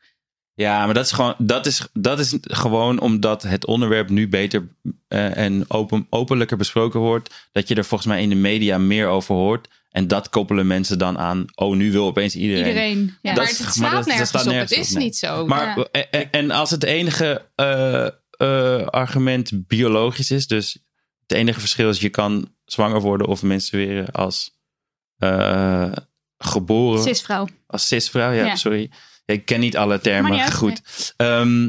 Ja, 0.54 0.84
maar 0.84 0.94
dat 0.94 1.04
is 1.04 1.12
gewoon, 1.12 1.34
dat 1.38 1.66
is, 1.66 1.86
dat 1.92 2.18
is 2.18 2.34
gewoon 2.40 3.00
omdat 3.00 3.42
het 3.42 3.66
onderwerp 3.66 4.08
nu 4.08 4.28
beter 4.28 4.68
eh, 5.08 5.36
en 5.36 5.64
open, 5.70 6.06
openlijker 6.10 6.56
besproken 6.56 7.00
wordt. 7.00 7.34
Dat 7.52 7.68
je 7.68 7.74
er 7.74 7.84
volgens 7.84 8.08
mij 8.10 8.22
in 8.22 8.28
de 8.28 8.34
media 8.34 8.78
meer 8.78 9.08
over 9.08 9.34
hoort. 9.34 9.68
En 9.90 10.08
dat 10.08 10.28
koppelen 10.28 10.66
mensen 10.66 10.98
dan 10.98 11.18
aan. 11.18 11.44
Oh, 11.54 11.76
nu 11.76 11.92
wil 11.92 12.06
opeens 12.06 12.36
iedereen. 12.36 12.66
Iedereen. 12.66 13.16
Ja. 13.22 13.34
Dat 13.34 13.42
maar 13.44 13.52
is- 13.52 13.58
het 13.58 13.66
maar 13.66 13.74
slaat 13.74 13.90
dat- 13.90 13.98
dat 13.98 14.06
nergens 14.06 14.28
staat 14.28 14.46
op. 14.46 14.52
Het 14.52 14.72
op, 14.72 14.78
is 14.78 14.90
nee. 14.90 15.04
niet 15.04 15.16
zo. 15.16 15.46
Maar 15.46 15.78
Ja. 15.78 15.86
en- 16.10 16.30
en, 16.30 16.50
als 16.50 16.70
het 16.70 16.82
enige 16.84 17.48
eh, 17.54 18.06
eh, 18.30 18.86
argument 18.86 19.66
biologisch 19.66 20.30
is, 20.30 20.46
dus 20.46 20.72
het 21.26 21.32
enige 21.32 21.60
verschil 21.60 21.88
is 21.90 22.00
je 22.00 22.08
kan 22.08 22.54
zwanger 22.64 23.00
worden 23.00 23.26
of 23.26 23.42
menstrueren 23.42 24.12
als 24.12 24.50
eh, 25.18 25.92
geboren, 26.46 27.02
Cisvrouw. 27.02 27.48
als 27.66 27.86
cisvrouw. 27.86 28.32
Ja, 28.32 28.44
Ja. 28.44 28.56
sorry. 28.56 28.90
Ik 29.26 29.44
ken 29.44 29.60
niet 29.60 29.76
alle 29.76 30.00
termen 30.00 30.30
niet 30.32 30.40
uit, 30.40 30.54
goed. 30.54 30.80
Ehm, 31.16 31.68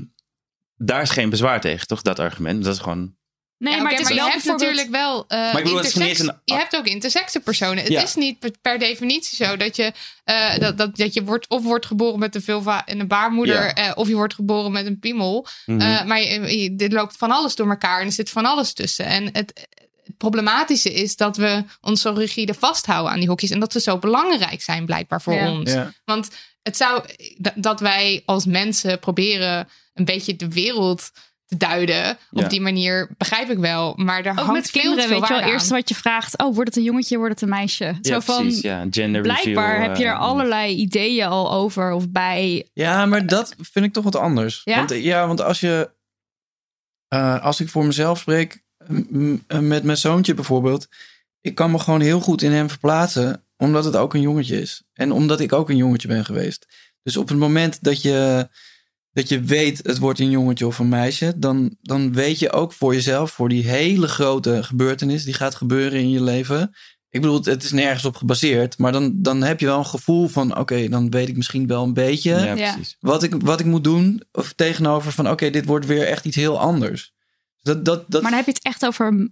daar 0.76 1.02
is 1.02 1.10
geen 1.10 1.30
bezwaar 1.30 1.62
tegen, 1.62 1.88
toch? 1.88 2.02
Dat 2.02 2.20
argument. 2.20 2.64
Dat 2.64 2.74
is 2.74 2.80
gewoon. 2.82 3.16
Nee, 3.58 3.76
Ja, 3.76 3.82
maar 3.82 3.92
het 3.92 4.02
is 4.02 4.08
je 4.08 4.14
wel 4.16 4.28
hebt 4.30 4.46
natuurlijk 4.46 4.90
wel 4.90 5.26
eh 5.28 5.54
bedoel, 5.56 5.76
intersex- 5.78 6.08
eens 6.10 6.20
een- 6.20 6.40
je 6.46 6.54
hebt 6.54 6.76
ook 6.76 6.86
intersexe 6.86 7.40
personen. 7.40 7.78
Het 7.84 7.92
Ja. 7.92 8.02
is 8.04 8.16
niet 8.16 8.52
per, 8.62 8.80
definitie 8.80 9.46
zo 9.46 9.58
dat 9.58 9.76
je, 9.76 9.92
eh, 10.24 10.58
dat, 10.60 10.78
dat, 10.78 10.96
dat 10.98 11.14
je 11.14 11.24
wordt, 11.24 11.48
of 11.50 11.64
wordt 11.64 11.86
geboren 11.86 12.20
met 12.20 12.36
een 12.36 12.42
vulva 12.42 12.86
en 12.86 13.00
een 13.00 13.08
baarmoeder, 13.08 13.64
Ja. 13.64 13.74
eh, 13.74 13.92
of 13.96 14.08
je 14.08 14.16
wordt 14.16 14.34
geboren 14.34 14.72
met 14.72 14.86
een 14.86 15.00
piemel. 15.00 15.48
Mhm. 15.66 15.82
Eh, 15.82 16.04
maar 16.06 16.22
je, 16.22 16.58
je- 16.60 16.76
er 16.78 16.92
loopt 16.94 17.18
van 17.18 17.32
alles 17.32 17.56
door 17.56 17.70
elkaar 17.70 18.00
en 18.00 18.06
er 18.06 18.12
zit 18.12 18.30
van 18.30 18.46
alles 18.46 18.74
tussen. 18.74 19.06
En 19.06 19.30
het, 19.32 19.68
het 20.06 20.18
problematische 20.18 20.94
is 20.94 21.16
dat 21.16 21.38
we 21.38 21.64
ons 21.82 22.02
zo 22.02 22.14
rigide 22.18 22.54
vasthouden 22.54 23.12
aan 23.12 23.20
die 23.20 23.28
hokjes 23.30 23.50
en 23.50 23.60
dat 23.60 23.72
ze 23.72 23.80
zo 23.80 23.98
belangrijk 23.98 24.62
zijn 24.62 24.86
blijkbaar 24.86 25.22
voor 25.22 25.34
Ja. 25.34 25.52
ons. 25.52 25.72
Ja. 25.72 25.94
Want 26.06 26.30
het 26.62 26.78
zou 26.78 27.04
dat 27.56 27.80
wij 27.80 28.22
als 28.26 28.46
mensen 28.46 29.00
proberen 29.00 29.68
een 29.94 30.06
beetje 30.06 30.36
de 30.36 30.48
wereld 30.50 31.12
te 31.46 31.58
duiden. 31.58 32.18
Op 32.32 32.42
Ja. 32.42 32.48
die 32.48 32.62
manier 32.62 33.10
begrijp 33.18 33.50
ik 33.50 33.58
wel. 33.58 33.94
Maar 33.96 34.24
daar 34.24 34.40
Ook 34.40 34.46
hangt 34.46 34.72
kinderen, 34.72 35.08
veel 35.08 35.20
weet 35.20 35.28
je 35.28 35.34
wel. 35.34 35.44
Eerst 35.44 35.70
wat 35.70 35.90
je 35.90 35.96
vraagt, 35.96 36.38
oh, 36.38 36.54
wordt 36.54 36.70
het 36.70 36.78
een 36.78 36.84
jongetje, 36.84 37.18
wordt 37.18 37.34
het 37.34 37.42
een 37.42 37.50
meisje? 37.50 37.84
ja, 37.86 37.98
Zo 38.02 38.20
van, 38.20 38.42
precies. 38.42 38.62
Ja, 38.62 38.86
gender 38.90 39.22
blijkbaar 39.22 39.72
reveal, 39.74 39.88
heb 39.90 39.98
je 39.98 40.06
er 40.06 40.14
eh, 40.14 40.20
allerlei 40.20 40.76
ideeën 40.76 41.26
al 41.28 41.52
over 41.52 41.92
of 41.92 42.10
bij. 42.10 42.68
Ja, 42.74 43.06
maar 43.06 43.28
dat 43.28 43.56
vind 43.62 43.86
ik 43.86 43.94
toch 43.94 44.04
wat 44.04 44.16
anders. 44.16 44.62
Ja? 44.64 44.78
Want, 44.78 44.90
ja, 45.04 45.28
want 45.28 45.42
als 45.42 45.60
je. 45.60 45.90
eh, 47.08 47.44
als 47.44 47.60
ik 47.60 47.70
voor 47.70 47.86
mezelf 47.86 48.20
spreek, 48.20 48.64
met 49.60 49.84
mijn 49.84 49.98
zoontje 49.98 50.34
bijvoorbeeld. 50.34 50.88
Ik 51.42 51.56
kan 51.56 51.72
me 51.72 51.80
gewoon 51.80 52.02
heel 52.02 52.20
goed 52.20 52.42
in 52.42 52.52
hem 52.52 52.70
verplaatsen, 52.70 53.44
omdat 53.58 53.86
het 53.86 53.96
ook 53.96 54.14
een 54.14 54.22
jongetje 54.22 54.62
is. 54.62 54.84
En 54.94 55.12
omdat 55.12 55.40
ik 55.40 55.54
ook 55.54 55.70
een 55.70 55.78
jongetje 55.78 56.08
ben 56.08 56.26
geweest. 56.26 56.68
Dus 57.04 57.18
op 57.18 57.30
het 57.30 57.38
moment 57.38 57.84
dat 57.84 58.02
je, 58.02 58.48
dat 59.12 59.30
je 59.30 59.42
weet 59.42 59.78
het 59.84 59.98
wordt 59.98 60.20
een 60.20 60.30
jongetje 60.30 60.68
of 60.68 60.80
een 60.80 60.90
meisje, 60.90 61.34
dan, 61.38 61.78
dan 61.82 62.14
weet 62.14 62.40
je 62.40 62.52
ook 62.52 62.74
voor 62.74 62.94
jezelf, 62.94 63.32
voor 63.32 63.50
die 63.50 63.68
hele 63.68 64.08
grote 64.08 64.64
gebeurtenis 64.64 65.24
die 65.24 65.34
gaat 65.34 65.56
gebeuren 65.56 66.00
in 66.00 66.10
je 66.10 66.24
leven. 66.24 66.76
Ik 67.10 67.22
bedoel, 67.22 67.44
het 67.44 67.64
is 67.64 67.72
nergens 67.72 68.06
op 68.06 68.16
gebaseerd, 68.16 68.78
maar 68.78 68.92
dan, 68.92 69.22
dan 69.22 69.44
heb 69.44 69.60
je 69.60 69.66
wel 69.66 69.78
een 69.78 69.86
gevoel 69.86 70.28
van: 70.28 70.58
oké, 70.58 70.90
dan 70.90 71.10
weet 71.10 71.28
ik 71.28 71.38
misschien 71.38 71.68
wel 71.68 71.84
een 71.84 71.94
beetje 71.94 72.56
Ja, 72.56 72.78
wat 73.00 73.24
ik, 73.24 73.36
wat 73.42 73.60
ik 73.60 73.66
moet 73.66 73.84
doen. 73.84 74.24
Of 74.32 74.54
tegenover 74.54 75.12
van 75.12 75.30
oké, 75.30 75.50
dit 75.50 75.66
wordt 75.66 75.86
weer 75.86 76.08
echt 76.08 76.26
iets 76.26 76.36
heel 76.36 76.60
anders. 76.60 77.15
Dat, 77.66 77.86
dat, 77.86 78.04
dat, 78.08 78.22
Maar 78.22 78.32
dan 78.32 78.40
heb 78.40 78.46
je 78.50 78.54
het 78.56 78.64
echt 78.64 78.86
over, 78.86 79.30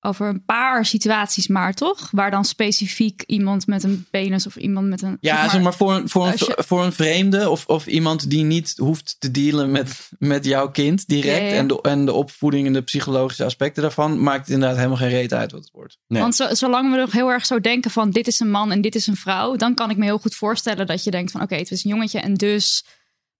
over 0.00 0.26
een 0.28 0.44
paar 0.44 0.84
situaties 0.86 1.46
maar, 1.48 1.74
toch? 1.74 2.08
Waar 2.10 2.30
dan 2.30 2.44
specifiek 2.44 3.22
iemand 3.26 3.66
met 3.66 3.82
een 3.82 4.06
penis 4.10 4.46
of 4.46 4.56
iemand 4.56 4.88
met 4.88 5.02
een... 5.02 5.16
ja, 5.20 5.42
zeg 5.42 5.50
zeg 5.50 5.62
maar 5.62 5.74
voor, 5.74 5.94
een- 5.94 6.08
voor, 6.08 6.26
een, 6.26 6.32
je- 6.36 6.62
voor 6.66 6.84
een 6.84 6.92
vreemde 6.92 7.50
of, 7.50 7.66
of 7.66 7.86
iemand 7.86 8.30
die 8.30 8.44
niet 8.44 8.74
hoeft 8.76 9.16
te 9.18 9.30
dealen 9.30 9.70
met, 9.70 10.08
met 10.18 10.44
jouw 10.44 10.70
kind 10.70 11.06
direct. 11.08 11.42
Ja, 11.42 11.48
ja. 11.48 11.54
En, 11.54 11.66
de, 11.66 11.80
en 11.82 12.04
de 12.04 12.12
opvoeding 12.12 12.66
en 12.66 12.72
de 12.72 12.82
psychologische 12.82 13.44
aspecten 13.44 13.82
daarvan, 13.82 14.22
maakt 14.22 14.38
het 14.46 14.48
inderdaad 14.54 14.76
helemaal 14.76 14.96
geen 14.98 15.08
reet 15.08 15.32
uit 15.34 15.52
wat 15.52 15.60
het 15.60 15.70
wordt. 15.72 15.98
Nee. 16.08 16.22
Want 16.22 16.34
zo- 16.36 16.54
zolang 16.54 16.90
we 16.90 16.96
nog 16.96 17.12
heel 17.12 17.28
erg 17.30 17.46
zo 17.46 17.60
denken 17.60 17.90
van 17.90 18.10
dit 18.10 18.26
is 18.26 18.40
een 18.40 18.50
man 18.50 18.72
en 18.72 18.80
dit 18.80 18.94
is 18.94 19.06
een 19.06 19.16
vrouw, 19.16 19.56
dan 19.56 19.74
kan 19.74 19.90
ik 19.90 19.96
me 19.96 20.04
heel 20.04 20.18
goed 20.18 20.34
voorstellen 20.34 20.86
dat 20.86 21.04
je 21.04 21.10
denkt 21.10 21.30
van 21.30 21.42
oké, 21.42 21.54
het 21.56 21.70
is 21.70 21.84
een 21.84 21.90
jongetje 21.90 22.20
en 22.20 22.34
dus 22.34 22.84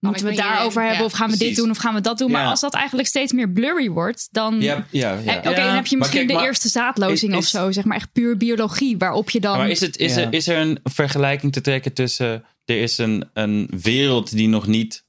moeten 0.01 0.25
we 0.25 0.31
het 0.31 0.39
daarover 0.41 0.81
hebben 0.83 0.99
ja, 0.99 1.05
of 1.05 1.13
gaan 1.13 1.31
we 1.31 1.37
dit 1.37 1.57
doen 1.57 1.71
of 1.71 1.79
gaan 1.79 1.95
we 1.95 2.01
dat 2.01 2.19
doen. 2.19 2.31
Maar 2.31 2.47
als 2.47 2.61
dat 2.61 2.75
eigenlijk 2.75 3.09
steeds 3.09 3.33
meer 3.33 3.49
blurry 3.51 3.91
wordt, 3.91 4.29
dan... 4.31 4.61
Ja, 4.61 4.87
ja, 4.91 5.13
ja. 5.13 5.33
En- 5.33 5.39
Oké, 5.39 5.49
Ja, 5.51 5.67
dan 5.67 5.75
heb 5.75 5.87
je 5.87 5.97
misschien 5.97 6.19
kijk, 6.19 6.29
de 6.31 6.35
maar- 6.35 6.45
eerste 6.45 6.69
zaadlozing 6.69 7.33
is- 7.33 7.39
of 7.39 7.45
zo, 7.47 7.73
zeg 7.73 7.85
maar 7.85 7.97
echt 7.97 8.13
puur 8.13 8.37
biologie, 8.37 8.97
waarop 8.99 9.31
je 9.31 9.41
dan... 9.41 9.57
Maar 9.57 9.69
is, 9.71 9.81
het, 9.81 9.97
is, 9.97 10.15
Ja. 10.15 10.21
er, 10.21 10.33
is 10.33 10.49
er 10.49 10.59
een 10.59 10.79
vergelijking 10.85 11.53
te 11.53 11.61
trekken 11.61 11.93
tussen. 11.93 12.45
Er 12.65 12.81
is 12.81 12.99
een, 12.99 13.31
een 13.33 13.69
wereld 13.83 14.31
die 14.31 14.49
nog 14.49 14.67
niet 14.67 15.05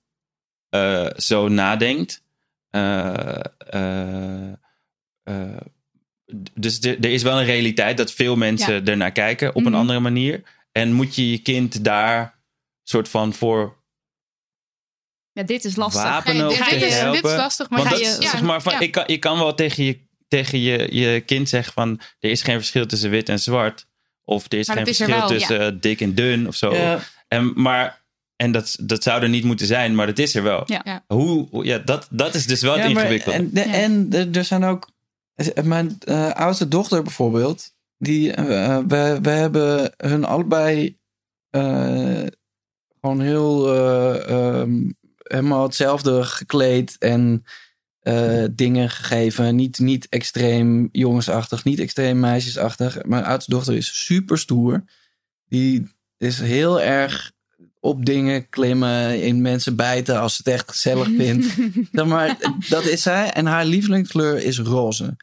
eh, 0.69 1.07
zo 1.17 1.47
nadenkt. 1.47 2.23
eh, 2.69 3.39
eh, 3.69 4.51
eh, 5.23 5.57
dus 6.53 6.79
er 6.79 6.97
er 6.99 7.11
is 7.11 7.23
wel 7.23 7.39
een 7.39 7.45
realiteit 7.45 7.97
dat 7.97 8.11
veel 8.11 8.35
mensen 8.35 8.73
Ja. 8.73 8.81
ernaar 8.91 9.11
kijken 9.11 9.49
op 9.55 9.61
Mhm. 9.63 9.65
een 9.73 9.79
andere 9.79 9.99
manier. 9.99 10.43
En 10.71 10.93
moet 10.93 11.15
je 11.15 11.31
je 11.31 11.37
kind 11.37 11.83
daar 11.83 12.39
soort 12.83 13.09
van 13.09 13.33
voor 13.33 13.76
Ja, 15.37 15.43
dit 15.43 15.65
is 15.65 15.75
lastig. 15.75 16.01
wapenen 16.03 16.47
dit 16.49 16.57
te 16.57 16.75
is- 16.75 16.99
dit 17.11 17.23
is 17.25 17.35
lastig, 17.35 17.69
maar 17.69 17.79
ga 17.81 17.89
dat, 17.89 17.99
je- 17.99 18.05
is, 18.05 18.17
ja, 18.17 18.29
zeg 18.29 18.41
maar, 18.41 18.61
van, 18.61 18.73
ja. 18.73 18.79
ik 18.79 18.91
kan, 18.91 19.03
je 19.07 19.17
kan 19.17 19.37
wel 19.39 19.53
tegen 19.53 19.83
je, 19.83 19.99
tegen 20.27 20.59
je, 20.59 20.87
je 20.95 21.19
kind 21.21 21.49
zeggen 21.49 21.73
van... 21.73 21.99
er 22.19 22.29
is 22.29 22.41
geen 22.41 22.55
verschil 22.57 22.85
tussen 22.85 23.09
wit 23.09 23.29
en 23.29 23.39
zwart. 23.39 23.85
Of 24.23 24.45
er 24.51 24.57
is 24.57 24.67
Maar 24.67 24.75
geen 24.77 24.85
is 24.85 24.99
er 24.99 25.05
verschil 25.05 25.27
wel, 25.27 25.37
tussen 25.37 25.59
eh, 25.73 25.77
dik 25.81 26.01
en 26.01 26.15
dun 26.15 26.47
of 26.47 26.55
zo. 26.55 26.73
Ja. 26.75 26.99
En, 27.27 27.51
maar, 27.55 28.03
en 28.35 28.51
dat, 28.51 28.77
dat 28.81 29.03
zou 29.03 29.21
er 29.21 29.29
niet 29.29 29.43
moeten 29.43 29.67
zijn, 29.67 29.95
maar 29.95 30.05
dat 30.05 30.19
is 30.19 30.35
er 30.35 30.43
wel. 30.43 30.63
Ja. 30.65 30.81
Ja. 30.83 31.03
Hoe, 31.07 31.65
ja, 31.65 31.77
dat, 31.77 32.07
dat 32.11 32.35
is 32.35 32.45
dus 32.47 32.61
wel 32.61 32.75
Ja, 32.77 32.81
het 32.81 32.89
ingewikkelde. 32.91 33.37
En, 33.37 33.49
de- 33.53 33.59
Ja. 33.67 33.73
en 33.73 34.07
er, 34.33 34.45
zijn 34.45 34.63
ook. 34.63 34.89
Mijn 35.63 35.97
eh, 35.99 36.29
oudste 36.31 36.67
dochter 36.67 37.01
bijvoorbeeld. 37.03 37.75
Die, 37.97 38.31
eh, 38.33 38.77
we, 38.87 39.19
we 39.21 39.29
hebben 39.29 39.93
hun 39.97 40.25
allebei 40.25 40.97
eh, 41.49 42.23
gewoon 43.01 43.21
heel. 43.21 43.73
eh, 43.75 44.29
ehm, 44.29 44.89
helemaal 45.27 45.63
hetzelfde 45.63 46.23
gekleed 46.23 46.95
en 46.99 47.43
eh, 47.99 48.43
dingen 48.51 48.89
gegeven. 48.89 49.55
Niet, 49.55 49.79
niet 49.79 50.07
extreem 50.09 50.89
jongensachtig, 50.91 51.63
niet 51.63 51.79
extreem 51.79 52.19
meisjesachtig. 52.19 53.03
Mijn 53.03 53.23
oudste 53.23 53.51
dochter 53.51 53.75
is 53.75 54.03
super 54.05 54.37
stoer. 54.37 54.83
Die 55.49 55.95
is 56.17 56.39
heel 56.39 56.81
erg 56.81 57.31
op 57.79 58.05
dingen 58.05 58.49
klimmen, 58.49 59.21
in 59.21 59.41
mensen 59.41 59.75
bijten 59.75 60.19
als 60.19 60.35
ze 60.35 60.41
het 60.43 60.53
echt 60.53 60.71
gezellig 60.71 61.07
vindt. 61.17 61.45
Zeg 61.91 62.05
maar, 62.05 62.37
dat 62.69 62.83
is 62.85 63.01
zij. 63.01 63.31
En 63.31 63.45
haar 63.45 63.65
lievelingskleur 63.65 64.43
is 64.43 64.59
roze. 64.59 65.15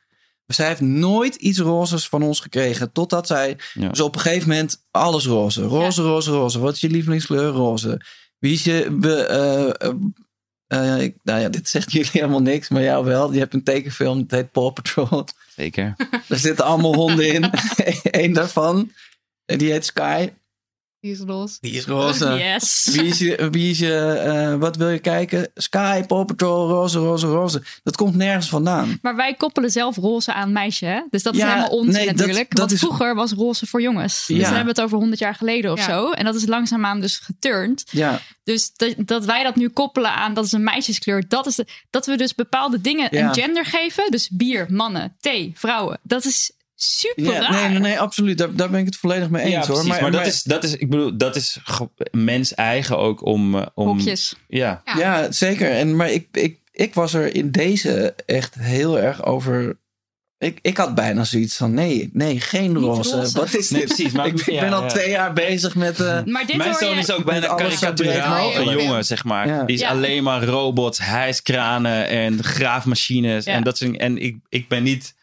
Zij 0.47 0.67
heeft 0.69 0.81
nooit 0.81 1.35
iets 1.35 1.59
rozes 1.59 2.09
van 2.09 2.23
ons 2.23 2.41
gekregen. 2.41 2.93
Totdat 2.93 3.27
zij 3.27 3.57
Ja. 3.75 3.89
dus 3.89 4.01
op 4.01 4.15
een 4.15 4.21
gegeven 4.21 4.49
moment 4.49 4.85
alles 4.91 5.27
roze. 5.27 5.63
Roze, 5.63 6.03
roze, 6.03 6.31
roze. 6.31 6.59
Wat 6.59 6.75
is 6.75 6.81
je 6.81 6.91
lievelingskleur? 6.91 7.49
Roze. 7.49 8.01
Wie 8.45 8.53
is 8.53 8.65
je... 8.65 8.99
Eh, 9.03 9.89
eh, 9.89 9.95
eh, 10.67 11.03
ik- 11.03 11.17
nou 11.23 11.41
ja, 11.41 11.49
dit 11.49 11.69
zegt 11.69 11.93
jullie 11.93 12.11
helemaal 12.13 12.43
niks. 12.43 12.69
Maar 12.69 12.83
jou 12.83 13.05
wel. 13.05 13.33
Je 13.33 13.39
hebt 13.39 13.55
een 13.55 13.63
tekenfilm. 13.63 14.19
Het 14.19 14.31
heet 14.31 14.51
Paw 14.53 14.73
Patrol. 14.73 15.25
Zeker. 15.57 15.95
Daar 16.29 16.39
zitten 16.39 16.65
allemaal 16.65 16.95
honden 16.95 17.33
in. 17.33 17.51
Eén 18.23 18.33
daarvan. 18.33 18.93
Die 19.45 19.71
heet 19.71 19.85
Sky. 19.85 20.31
Die 21.05 21.13
is 21.13 21.19
los. 21.27 21.59
Die 21.61 21.73
is 21.73 21.85
roze. 21.87 22.27
Yes. 22.53 22.89
Wie 22.93 23.05
is 23.05 23.19
je, 23.19 23.49
wie 23.51 23.71
is 23.71 23.79
je 23.79 23.95
eh, 24.09 24.55
wat 24.55 24.77
wil 24.77 24.89
je 24.89 24.99
kijken? 24.99 25.51
Sky, 25.55 26.03
Paw 26.07 26.27
Patrol, 26.27 26.69
roze, 26.69 26.99
roze, 26.99 27.27
roze. 27.27 27.63
Dat 27.83 27.97
komt 27.97 28.15
nergens 28.17 28.49
vandaan. 28.49 28.99
Maar 29.03 29.17
wij 29.17 29.35
koppelen 29.35 29.71
zelf 29.71 29.97
roze 29.97 30.33
aan 30.33 30.53
meisje, 30.53 30.85
hè? 30.87 31.01
Dus 31.11 31.23
dat 31.23 31.35
is 31.35 31.43
helemaal 31.43 31.69
onzin 31.69 31.93
nee, 31.93 32.07
natuurlijk. 32.07 32.49
dat 32.51 32.59
Want 32.59 32.73
is- 32.73 32.79
vroeger 32.79 33.15
was 33.15 33.33
roze 33.33 33.67
voor 33.67 33.83
jongens. 33.83 34.27
Dus 34.27 34.37
Ja. 34.37 34.49
we 34.49 34.55
hebben 34.55 34.75
het 34.75 34.81
over 34.81 34.99
100 34.99 35.19
jaar 35.21 35.35
geleden 35.35 35.73
of 35.73 35.79
Ja. 35.79 35.85
zo. 35.85 36.11
En 36.11 36.25
dat 36.25 36.35
is 36.35 36.47
langzaamaan 36.47 37.01
dus 37.01 37.17
geturnd. 37.19 37.85
Ja, 37.91 38.21
Dus 38.45 38.73
dat, 38.77 38.95
dat 38.99 39.25
wij 39.25 39.43
dat 39.43 39.57
nu 39.57 39.69
koppelen 39.69 40.13
aan 40.15 40.35
dat 40.35 40.45
is 40.45 40.53
een 40.53 40.65
meisjeskleur. 40.65 41.25
Dat 41.29 41.47
is 41.47 41.55
de, 41.55 41.67
dat 41.91 42.07
we 42.07 42.17
dus 42.17 42.35
bepaalde 42.35 42.81
dingen 42.81 43.09
Ja. 43.11 43.29
een 43.29 43.35
gender 43.35 43.65
geven. 43.65 44.11
Dus 44.11 44.29
bier, 44.33 44.67
mannen, 44.71 45.17
thee, 45.21 45.53
vrouwen. 45.55 45.99
Dat 46.03 46.25
is 46.25 46.53
super 46.75 47.25
ja 47.33 47.41
raar. 47.41 47.53
nee, 47.53 47.69
nee, 47.69 47.79
nee, 47.79 48.01
absoluut. 48.01 48.39
Daar, 48.39 48.55
daar 48.55 48.71
ben 48.71 48.81
ik 48.81 48.87
het 48.87 48.97
volledig 48.97 49.29
mee 49.31 49.43
eens 49.43 49.53
ja, 49.53 49.59
hoor. 49.73 49.83
precies. 49.85 50.01
Maar, 50.01 50.11
dat, 50.11 50.27
is, 50.27 50.43
dat 50.43 50.65
is, 50.65 50.77
ik 50.77 50.91
bedoel, 50.91 51.17
dat 51.17 51.37
is 51.37 51.59
mens 52.11 52.55
eigen 52.55 52.99
ook 52.99 53.25
om... 53.27 53.55
eh, 53.55 53.67
om 53.75 53.87
Hokjes. 53.87 54.35
Ja. 54.49 54.83
Ja. 54.85 54.99
Ja, 54.99 55.33
zeker. 55.33 55.71
En, 55.71 55.97
maar 55.97 56.11
ik, 56.11 56.27
ik, 56.33 56.59
ik 56.73 56.95
was 56.95 57.15
er 57.15 57.35
in 57.35 57.51
deze 57.51 58.15
echt 58.27 58.55
heel 58.59 58.99
erg 58.99 59.25
over. 59.25 59.83
Ik, 60.39 60.59
ik 60.63 60.77
had 60.77 60.95
bijna 60.95 61.25
zoiets 61.25 61.57
van: 61.57 61.75
nee, 61.75 62.11
nee, 62.13 62.41
geen 62.41 62.75
roze. 62.75 63.17
roze. 63.17 63.39
Wat 63.39 63.55
is 63.55 63.71
Nee, 63.71 63.81
dit? 63.81 63.95
precies, 63.95 64.13
maar- 64.13 64.27
ik, 64.33 64.41
ik 64.41 64.51
ja, 64.51 64.61
ben 64.61 64.73
al 64.73 64.83
ja. 64.83 64.89
twee 64.89 65.11
jaar 65.11 65.33
bezig 65.33 65.75
met. 65.75 66.01
eh, 66.01 66.23
Maar 66.25 66.47
dit 66.47 66.57
Mijn 66.57 66.75
zoon 66.75 66.91
je... 66.95 66.97
is 67.01 67.11
ook 67.13 67.25
bijna 67.25 67.55
karikaturaal 67.55 68.57
een 68.57 68.73
jongen, 68.83 69.05
zeg 69.05 69.25
maar. 69.25 69.47
Ja. 69.47 69.63
Die 69.65 69.75
is 69.75 69.81
Ja. 69.83 69.89
alleen 69.89 70.23
maar 70.23 70.45
robots, 70.45 70.99
hijskranen 70.99 72.09
en 72.09 72.45
graafmachines. 72.45 73.45
Ja. 73.45 73.53
En, 73.55 73.63
dat 73.63 73.79
soort, 73.79 73.97
en 73.97 74.19
ik, 74.19 74.37
ik 74.49 74.69
ben 74.69 74.83
niet... 74.83 75.15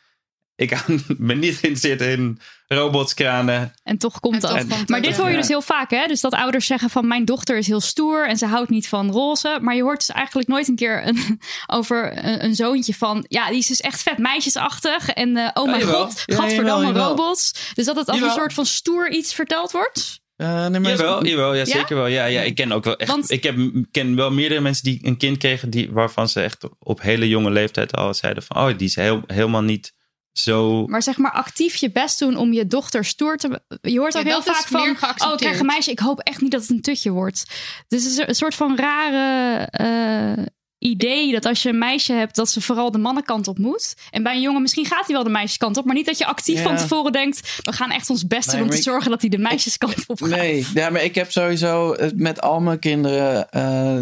Ik 0.61 0.85
ben 1.17 1.39
niet 1.39 1.55
geïnteresseerd 1.57 2.01
in 2.01 2.39
robots, 2.67 3.13
kranen. 3.13 3.73
En 3.83 3.97
toch 3.97 4.19
komt 4.19 4.33
En 4.35 4.39
dat. 4.41 4.49
toch 4.59 4.67
komt 4.77 4.89
maar 4.89 5.01
dit 5.01 5.17
hoor 5.17 5.29
je 5.29 5.35
dus 5.35 5.47
heel 5.47 5.61
vaak, 5.61 5.89
hè? 5.91 6.07
Dus 6.07 6.21
dat 6.21 6.33
ouders 6.33 6.65
zeggen 6.65 6.89
van 6.89 7.07
mijn 7.07 7.25
dochter 7.25 7.57
is 7.57 7.67
heel 7.67 7.79
stoer 7.79 8.27
en 8.27 8.37
ze 8.37 8.45
houdt 8.45 8.69
niet 8.69 8.87
van 8.87 9.11
roze. 9.11 9.57
Maar 9.61 9.75
je 9.75 9.81
hoort 9.81 9.97
dus 9.97 10.15
eigenlijk 10.15 10.47
nooit 10.47 10.67
een 10.67 10.75
keer 10.75 11.07
een, 11.07 11.39
over 11.77 12.25
een, 12.25 12.43
een 12.43 12.55
zoontje 12.55 12.93
van 12.93 13.25
ja, 13.27 13.49
die 13.49 13.57
is 13.57 13.67
dus 13.67 13.81
echt 13.81 14.01
vet 14.01 14.17
meisjesachtig. 14.17 15.09
En 15.09 15.37
eh, 15.37 15.49
oh 15.53 15.65
mijn 15.65 15.79
jawel. 15.79 16.05
god, 16.05 16.23
Ja, 16.25 16.35
gadverdamme 16.35 16.85
jawel, 16.85 17.01
jawel. 17.01 17.07
robots. 17.09 17.71
Dus 17.73 17.85
dat 17.85 17.95
het 17.95 18.07
als 18.07 18.17
Jawel. 18.17 18.33
een 18.33 18.39
soort 18.39 18.53
van 18.53 18.65
stoer 18.65 19.11
iets 19.11 19.33
verteld 19.33 19.71
wordt. 19.71 20.19
eh, 20.35 20.67
nee, 20.67 20.79
maar- 20.79 20.91
Jawel, 20.91 21.25
jawel, 21.25 21.53
ja, 21.53 21.59
Ja? 21.59 21.65
zeker 21.65 21.95
wel. 21.95 22.07
Ja, 22.07 22.25
ja, 22.25 22.41
ik 22.41 22.55
ken 22.55 22.71
ook 22.71 22.83
wel 22.83 22.95
echt... 22.97 23.11
Want- 23.11 23.31
ik 23.31 23.43
heb, 23.43 23.55
ken 23.91 24.15
wel 24.15 24.31
meerdere 24.31 24.61
mensen 24.61 24.83
die 24.83 24.99
een 25.03 25.17
kind 25.17 25.37
kregen... 25.37 25.69
Die, 25.69 25.91
waarvan 25.91 26.29
ze 26.29 26.41
echt 26.41 26.67
op 26.79 27.01
hele 27.01 27.27
jonge 27.27 27.49
leeftijd 27.51 27.95
al 27.95 28.13
zeiden 28.13 28.43
van... 28.43 28.57
Oh, 28.57 28.77
die 28.77 28.87
is 28.87 28.95
heel, 28.95 29.21
helemaal 29.27 29.61
niet 29.63 29.93
zo... 30.31 30.85
Maar 30.87 31.03
zeg 31.03 31.17
maar 31.17 31.31
actief 31.31 31.75
je 31.75 31.91
best 31.91 32.19
doen 32.19 32.35
om 32.37 32.53
je 32.53 32.67
dochter 32.67 33.05
stoer 33.05 33.37
te... 33.37 33.61
Je 33.81 33.99
hoort 33.99 34.13
Ja, 34.13 34.19
ook 34.19 34.25
heel 34.25 34.41
vaak 34.41 34.67
van... 34.67 34.89
Oh, 35.31 35.35
krijg 35.35 35.59
een 35.59 35.65
meisje. 35.65 35.91
Ik 35.91 35.99
hoop 35.99 36.19
echt 36.19 36.41
niet 36.41 36.51
dat 36.51 36.61
het 36.61 36.69
een 36.69 36.81
tutje 36.81 37.11
wordt. 37.11 37.43
Dus 37.87 38.03
het 38.03 38.11
is 38.11 38.17
een 38.27 38.35
soort 38.35 38.55
van 38.55 38.77
rare 38.77 39.65
eh, 39.71 40.43
idee 40.77 41.31
dat 41.31 41.45
als 41.45 41.63
je 41.63 41.69
een 41.69 41.77
meisje 41.77 42.13
hebt... 42.13 42.35
dat 42.35 42.49
ze 42.49 42.61
vooral 42.61 42.91
de 42.91 42.97
mannenkant 42.97 43.47
op 43.47 43.57
moet. 43.57 43.95
En 44.11 44.23
bij 44.23 44.35
een 44.35 44.41
jongen 44.41 44.61
misschien 44.61 44.85
gaat 44.85 45.05
hij 45.05 45.15
wel 45.15 45.23
de 45.23 45.29
meisjeskant 45.29 45.77
op... 45.77 45.85
maar 45.85 45.95
niet 45.95 46.05
dat 46.05 46.17
je 46.17 46.25
actief 46.25 46.57
Ja. 46.57 46.63
van 46.63 46.75
tevoren 46.77 47.11
denkt... 47.11 47.59
we 47.63 47.71
gaan 47.73 47.91
echt 47.91 48.09
ons 48.09 48.27
best 48.27 48.47
Nee, 48.47 48.55
doen 48.55 48.65
om 48.65 48.71
te 48.71 48.77
ik- 48.77 48.83
zorgen 48.83 49.09
dat 49.11 49.21
hij 49.21 49.29
de 49.29 49.37
meisjeskant 49.37 49.95
op 50.07 50.21
gaat. 50.21 50.29
Nee, 50.29 50.67
ja, 50.73 50.89
maar 50.89 51.03
ik 51.03 51.15
heb 51.15 51.31
sowieso 51.31 51.95
met 52.15 52.41
al 52.41 52.59
mijn 52.61 52.79
kinderen. 52.79 53.49
eh, 53.49 53.97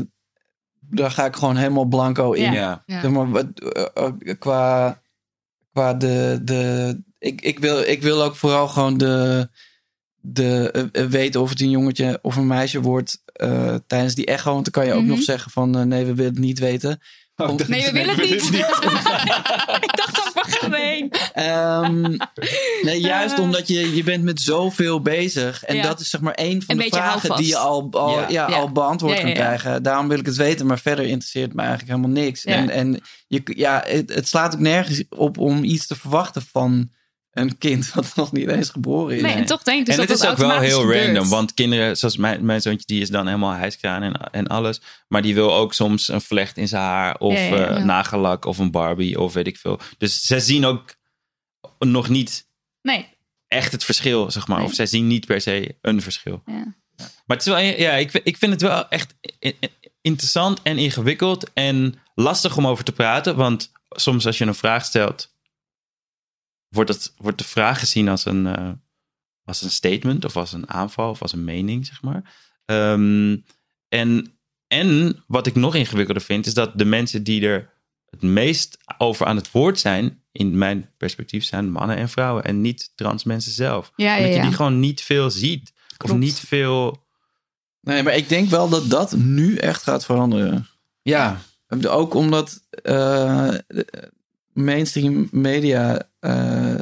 daar 0.92 1.12
ga 1.12 1.26
ik 1.26 1.36
gewoon 1.36 1.56
helemaal 1.56 1.86
blanco 1.86 2.32
in. 2.32 2.44
Ja. 2.44 2.52
Ja. 2.54 2.84
Ja. 2.86 3.02
Zeg 3.02 3.12
maar, 3.12 3.30
wat, 3.30 3.46
eh, 3.94 4.34
qua, 4.40 5.02
qua 5.80 5.94
de. 5.94 6.40
de 6.44 7.02
ik, 7.20 7.42
ik, 7.42 7.60
wil, 7.60 7.80
ik 7.82 8.02
wil 8.02 8.24
ook 8.24 8.36
vooral 8.36 8.68
gewoon 8.68 8.98
de. 8.98 9.50
de 10.22 10.72
eh, 10.72 11.04
eh, 11.04 11.10
weten 11.10 11.42
of 11.42 11.50
het 11.50 11.62
een 11.62 11.70
jongetje 11.70 12.20
of 12.22 12.36
een 12.36 12.48
meisje 12.48 12.82
wordt. 12.82 13.22
eh, 13.26 13.76
tijdens 13.88 14.16
die 14.16 14.26
echo. 14.26 14.52
Want 14.52 14.64
dan 14.64 14.74
kan 14.74 14.86
je 14.86 14.94
ook 14.98 15.02
Mhm. 15.06 15.10
nog 15.10 15.22
zeggen: 15.22 15.52
van 15.52 15.88
nee, 15.88 16.06
we 16.06 16.14
willen 16.14 16.32
het 16.34 16.42
niet 16.44 16.60
weten. 16.60 17.00
Oh, 17.40 17.58
dat- 17.58 17.68
Nee, 17.68 17.86
we 17.86 17.92
willen 17.92 18.16
het 18.20 18.30
niet. 18.30 18.44
ik 19.88 19.96
dacht 19.96 20.20
ook, 20.28 20.32
waar 20.34 20.46
gaan 20.48 20.70
we 20.72 20.78
heen? 20.78 21.12
Ehm, 21.34 22.18
nee, 22.82 23.00
juist 23.00 23.36
Eh. 23.38 23.44
omdat 23.44 23.68
je, 23.68 23.96
je 23.96 24.04
bent 24.04 24.24
met 24.24 24.42
zoveel 24.42 25.02
bezig. 25.02 25.64
En 25.64 25.76
Ja. 25.76 25.82
dat 25.82 26.00
is 26.00 26.10
zeg 26.10 26.22
maar 26.22 26.34
één 26.34 26.62
van 26.62 26.76
Een 26.76 26.82
de 26.82 26.90
vragen 26.96 27.10
houvast. 27.10 27.38
die 27.40 27.48
je 27.50 27.58
al, 27.58 27.88
al, 27.92 28.20
Ja. 28.20 28.26
ja. 28.30 28.50
Ja. 28.50 28.56
al 28.56 28.72
beantwoord 28.72 29.14
Ja, 29.14 29.20
ja, 29.20 29.26
kan 29.26 29.34
krijgen. 29.34 29.84
Daarom 29.84 30.08
wil 30.08 30.20
ik 30.20 30.26
het 30.26 30.36
weten. 30.36 30.66
Maar 30.66 30.80
verder 30.80 31.06
interesseert 31.06 31.54
me 31.54 31.62
eigenlijk 31.62 31.92
helemaal 31.92 32.24
niks. 32.24 32.44
Ja. 32.44 32.52
En, 32.54 32.70
en 32.70 33.02
je, 33.28 33.42
ja, 33.46 33.84
het, 33.88 34.14
het 34.14 34.28
slaat 34.28 34.54
ook 34.54 34.60
nergens 34.60 35.04
op 35.10 35.38
om 35.38 35.64
iets 35.64 35.88
te 35.88 35.96
verwachten 35.96 36.42
van 36.52 36.90
een 37.32 37.58
kind 37.58 37.92
wat 37.94 38.16
nog 38.16 38.32
niet 38.32 38.48
eens 38.50 38.70
geboren 38.70 39.16
is. 39.16 39.22
Nee, 39.22 39.34
en 39.34 39.46
toch 39.46 39.64
denk 39.64 39.80
ik 39.80 39.86
dus 39.86 39.96
en 39.96 40.00
dat 40.00 40.10
het 40.10 40.18
is 40.20 40.24
dat 40.26 40.32
ook 40.32 40.48
wel 40.48 40.60
heel 40.60 40.80
gebeurt. 40.80 41.06
random. 41.06 41.30
Want 41.30 41.54
kinderen, 41.54 41.98
zoals 41.98 42.18
mijn, 42.18 42.46
mijn 42.46 42.62
zoontje, 42.62 42.86
die 42.86 43.02
is 43.02 43.10
dan 43.10 43.26
helemaal 43.26 43.54
hijskraan 43.54 44.02
en, 44.02 44.14
en 44.32 44.48
alles. 44.48 44.82
Maar 45.08 45.22
die 45.22 45.34
wil 45.34 45.54
ook 45.54 45.74
soms 45.74 46.08
een 46.08 46.22
vlecht 46.22 46.58
in 46.58 46.68
zijn 46.68 46.82
haar. 46.82 47.18
Of 47.18 47.34
Ja, 47.34 47.40
ja, 47.40 47.78
ja. 47.86 48.12
eh, 48.12 48.38
of 48.42 48.58
een 48.58 48.72
Barbie 48.72 49.20
of 49.20 49.34
weet 49.34 49.48
ik 49.48 49.58
veel. 49.58 49.80
Dus 49.98 50.22
zij 50.22 50.40
zien 50.40 50.66
ook 50.66 50.96
nog 51.80 52.10
niet 52.10 52.48
Nee, 52.82 53.08
echt 53.48 53.72
het 53.72 53.84
verschil, 53.84 54.32
zeg 54.32 54.48
maar. 54.48 54.58
Nee. 54.58 54.68
Of 54.68 54.74
zij 54.74 54.86
zien 54.86 55.08
niet 55.08 55.26
per 55.26 55.42
se 55.42 55.76
een 55.82 56.02
verschil. 56.02 56.42
ja. 56.46 56.78
Maar 57.26 57.38
het 57.38 57.48
is 57.48 57.54
wel, 57.54 57.62
ja, 57.62 57.92
ik, 57.92 58.12
ik 58.14 58.38
vind 58.38 58.52
het 58.52 58.62
wel 58.62 58.90
echt 58.90 59.16
interessant 60.02 60.62
en 60.64 60.78
ingewikkeld 60.78 61.54
en 61.54 61.96
lastig 62.16 62.58
om 62.58 62.68
over 62.68 62.84
te 62.84 62.92
praten. 62.92 63.36
Want 63.36 63.72
soms 63.90 64.26
als 64.26 64.38
je 64.38 64.46
een 64.46 64.56
vraag 64.56 64.86
stelt, 64.86 65.36
wordt, 66.70 66.90
het, 66.90 67.14
wordt 67.18 67.38
de 67.38 67.44
vraag 67.44 67.80
gezien 67.80 68.10
als 68.10 68.26
een, 68.26 68.48
eh, 68.48 68.72
als 69.44 69.62
een 69.62 69.72
statement 69.72 70.26
of 70.26 70.38
als 70.38 70.54
een 70.54 70.70
aanval 70.70 71.10
of 71.10 71.22
als 71.22 71.34
een 71.34 71.44
mening, 71.44 71.86
zeg 71.86 72.02
maar. 72.02 72.34
Ehm, 72.66 73.38
en, 73.88 74.38
en 74.68 75.24
wat 75.28 75.48
ik 75.48 75.56
nog 75.56 75.76
ingewikkelder 75.76 76.24
vind, 76.24 76.46
is 76.46 76.54
dat 76.54 76.78
de 76.78 76.86
mensen 76.86 77.24
die 77.24 77.48
er 77.48 77.74
het 78.10 78.22
meest 78.22 78.78
over 78.98 79.26
aan 79.26 79.36
het 79.36 79.52
woord 79.52 79.80
zijn, 79.80 80.24
in 80.32 80.58
mijn 80.58 80.90
perspectief, 80.98 81.44
zijn 81.44 81.72
mannen 81.72 81.98
en 81.98 82.10
vrouwen 82.10 82.44
en 82.44 82.62
niet 82.62 82.92
trans 82.96 83.24
mensen 83.24 83.52
zelf. 83.52 83.92
Ja, 83.96 84.06
ja, 84.06 84.16
Omdat 84.16 84.30
je 84.32 84.38
ja. 84.38 84.44
die 84.44 84.56
gewoon 84.56 84.80
niet 84.80 85.02
veel 85.02 85.30
ziet. 85.30 85.74
Of 85.98 86.14
niet 86.14 86.40
veel. 86.40 87.08
Nee, 87.82 88.04
maar 88.04 88.16
ik 88.16 88.30
denk 88.30 88.50
wel 88.50 88.70
dat 88.70 88.90
dat 88.90 89.16
nu 89.16 89.56
echt 89.56 89.84
gaat 89.84 90.06
veranderen. 90.06 90.68
Ja, 91.02 91.42
Ook 91.88 92.14
omdat 92.14 92.62
eh, 92.84 93.54
mainstream 94.64 95.28
media 95.32 96.02
eh, 96.20 96.76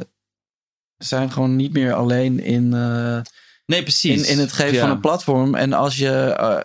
zijn 0.96 1.32
gewoon 1.32 1.56
niet 1.56 1.72
meer 1.72 1.92
alleen 1.92 2.40
in, 2.40 2.74
eh, 2.74 3.20
Nee, 3.66 3.82
precies. 3.82 4.26
in, 4.26 4.32
in 4.32 4.38
het 4.38 4.52
geven 4.52 4.74
Ja. 4.74 4.80
van 4.80 4.90
een 4.90 5.00
platform. 5.00 5.54
En 5.54 5.72
als 5.72 5.96
je, 5.96 6.10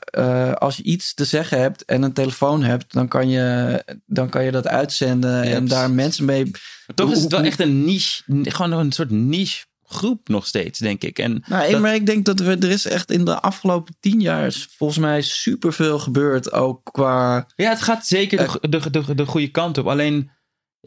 eh, 0.06 0.52
als 0.54 0.78
je 0.78 0.84
iets 0.84 1.14
te 1.14 1.26
zeggen 1.26 1.60
hebt 1.60 1.86
en 1.86 2.02
een 2.04 2.14
telefoon 2.14 2.64
hebt, 2.64 2.94
dan 2.94 3.08
kan 3.08 3.30
je, 3.30 3.84
dan 4.06 4.30
kan 4.30 4.44
je 4.44 4.52
dat 4.52 4.68
uitzenden 4.68 5.44
en 5.44 5.68
daar 5.68 5.92
mensen 5.92 6.26
mee. 6.26 6.44
Maar 6.46 6.96
toch 6.96 7.12
is 7.12 7.22
het 7.22 7.32
wel 7.32 7.42
echt 7.44 7.60
een 7.60 7.84
niche, 7.86 8.24
gewoon 8.42 8.72
een 8.72 8.92
soort 8.92 9.10
niche 9.10 9.66
groep 9.86 10.28
nog 10.30 10.48
steeds, 10.48 10.80
denk 10.80 11.04
ik. 11.04 11.20
En 11.20 11.44
Nou, 11.48 11.72
dat- 11.72 11.82
maar 11.82 11.96
ik 11.96 12.06
denk 12.06 12.26
dat 12.26 12.40
er, 12.40 12.48
er 12.48 12.70
is 12.72 12.86
echt 12.86 13.12
in 13.12 13.26
de 13.26 13.40
afgelopen 13.42 13.96
tien 14.00 14.22
jaar 14.22 14.52
volgens 14.78 15.00
mij 15.00 15.22
superveel 15.22 16.00
gebeurd. 16.00 16.52
Ook 16.52 16.80
qua. 16.92 17.48
ja, 17.56 17.70
het 17.70 17.82
gaat 17.82 18.06
zeker 18.08 18.60
de, 18.62 18.70
de, 18.70 18.90
de, 18.90 19.16
de 19.16 19.26
goede 19.26 19.48
kant 19.52 19.78
op. 19.78 19.88
Alleen, 19.88 20.30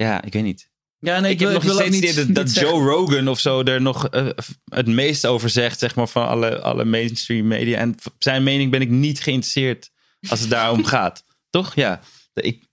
ja, 0.05 0.23
ik 0.23 0.33
weet 0.33 0.43
niet. 0.43 0.69
Ja, 0.99 1.21
nee, 1.21 1.31
ik, 1.33 1.41
heb 1.41 1.53
nog 1.53 1.63
steeds 1.73 2.01
niet- 2.01 2.35
dat, 2.35 2.45
niet 2.45 2.55
Joe 2.65 2.83
Rogan 2.91 3.29
of 3.29 3.41
zo 3.41 3.63
er 3.63 3.81
nog 3.83 4.09
eh, 4.09 4.29
het 4.65 4.87
meest 4.87 5.27
over 5.27 5.51
zegt, 5.51 5.79
zeg 5.79 5.95
maar, 5.95 6.09
van 6.09 6.27
alle, 6.29 6.61
alle 6.61 6.85
mainstream 6.85 7.47
media. 7.47 7.79
En 7.79 7.95
zijn 8.19 8.43
mening 8.43 8.71
ben 8.71 8.81
ik 8.81 8.89
niet 8.91 9.21
geïnteresseerd 9.21 9.91
als 10.29 10.41
het 10.41 10.51
daarom 10.51 10.85
gaat. 10.95 11.25
Toch? 11.51 11.75
Ja. 11.75 12.01
Ik, 12.35 12.65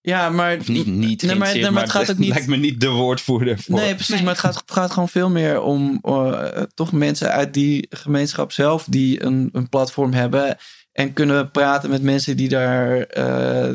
Ja, 0.00 0.28
maar 0.30 0.56
of 0.58 0.68
niet, 0.68 0.86
niet 0.86 0.86
Nee, 0.86 0.96
maar- 0.96 1.08
geïnteresseerd, 1.18 1.62
nee, 1.62 1.70
maar 1.70 1.82
het 1.82 1.90
gaat 1.92 2.10
ook 2.10 2.18
niet- 2.18 2.28
lijkt 2.28 2.46
me 2.46 2.56
niet 2.56 2.80
de 2.80 2.88
woordvoerder 2.88 3.58
voor. 3.58 3.74
Nee, 3.80 3.94
precies. 3.94 4.20
Maar 4.20 4.30
het 4.32 4.38
gaat, 4.38 4.62
gaat 4.66 4.90
gewoon 4.90 5.08
veel 5.08 5.30
meer 5.30 5.60
om 5.60 5.98
eh, 6.02 6.62
toch 6.74 6.92
mensen 6.92 7.30
uit 7.32 7.54
die 7.54 7.86
gemeenschap 7.90 8.52
zelf 8.52 8.84
die 8.88 9.22
een, 9.24 9.48
een 9.52 9.68
platform 9.68 10.12
hebben. 10.12 10.56
En 10.92 11.12
kunnen 11.12 11.50
praten 11.50 11.90
met 11.90 12.02
mensen 12.02 12.36
die 12.36 12.48
daar 12.48 13.00
eh, 13.00 13.74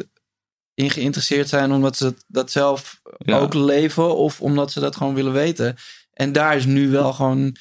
in 0.76 0.89
geïnteresseerd 0.89 1.49
zijn, 1.49 1.71
omdat 1.71 1.97
ze 1.97 2.15
dat 2.28 2.51
zelf 2.51 2.99
Ja. 3.17 3.38
ook 3.38 3.53
leven 3.53 4.15
of 4.15 4.41
omdat 4.41 4.71
ze 4.71 4.80
dat 4.80 4.95
gewoon 4.95 5.13
willen 5.13 5.34
weten. 5.34 5.76
En 6.13 6.32
daar 6.32 6.55
is 6.55 6.65
nu 6.65 6.89
wel 6.89 7.13
gewoon 7.13 7.55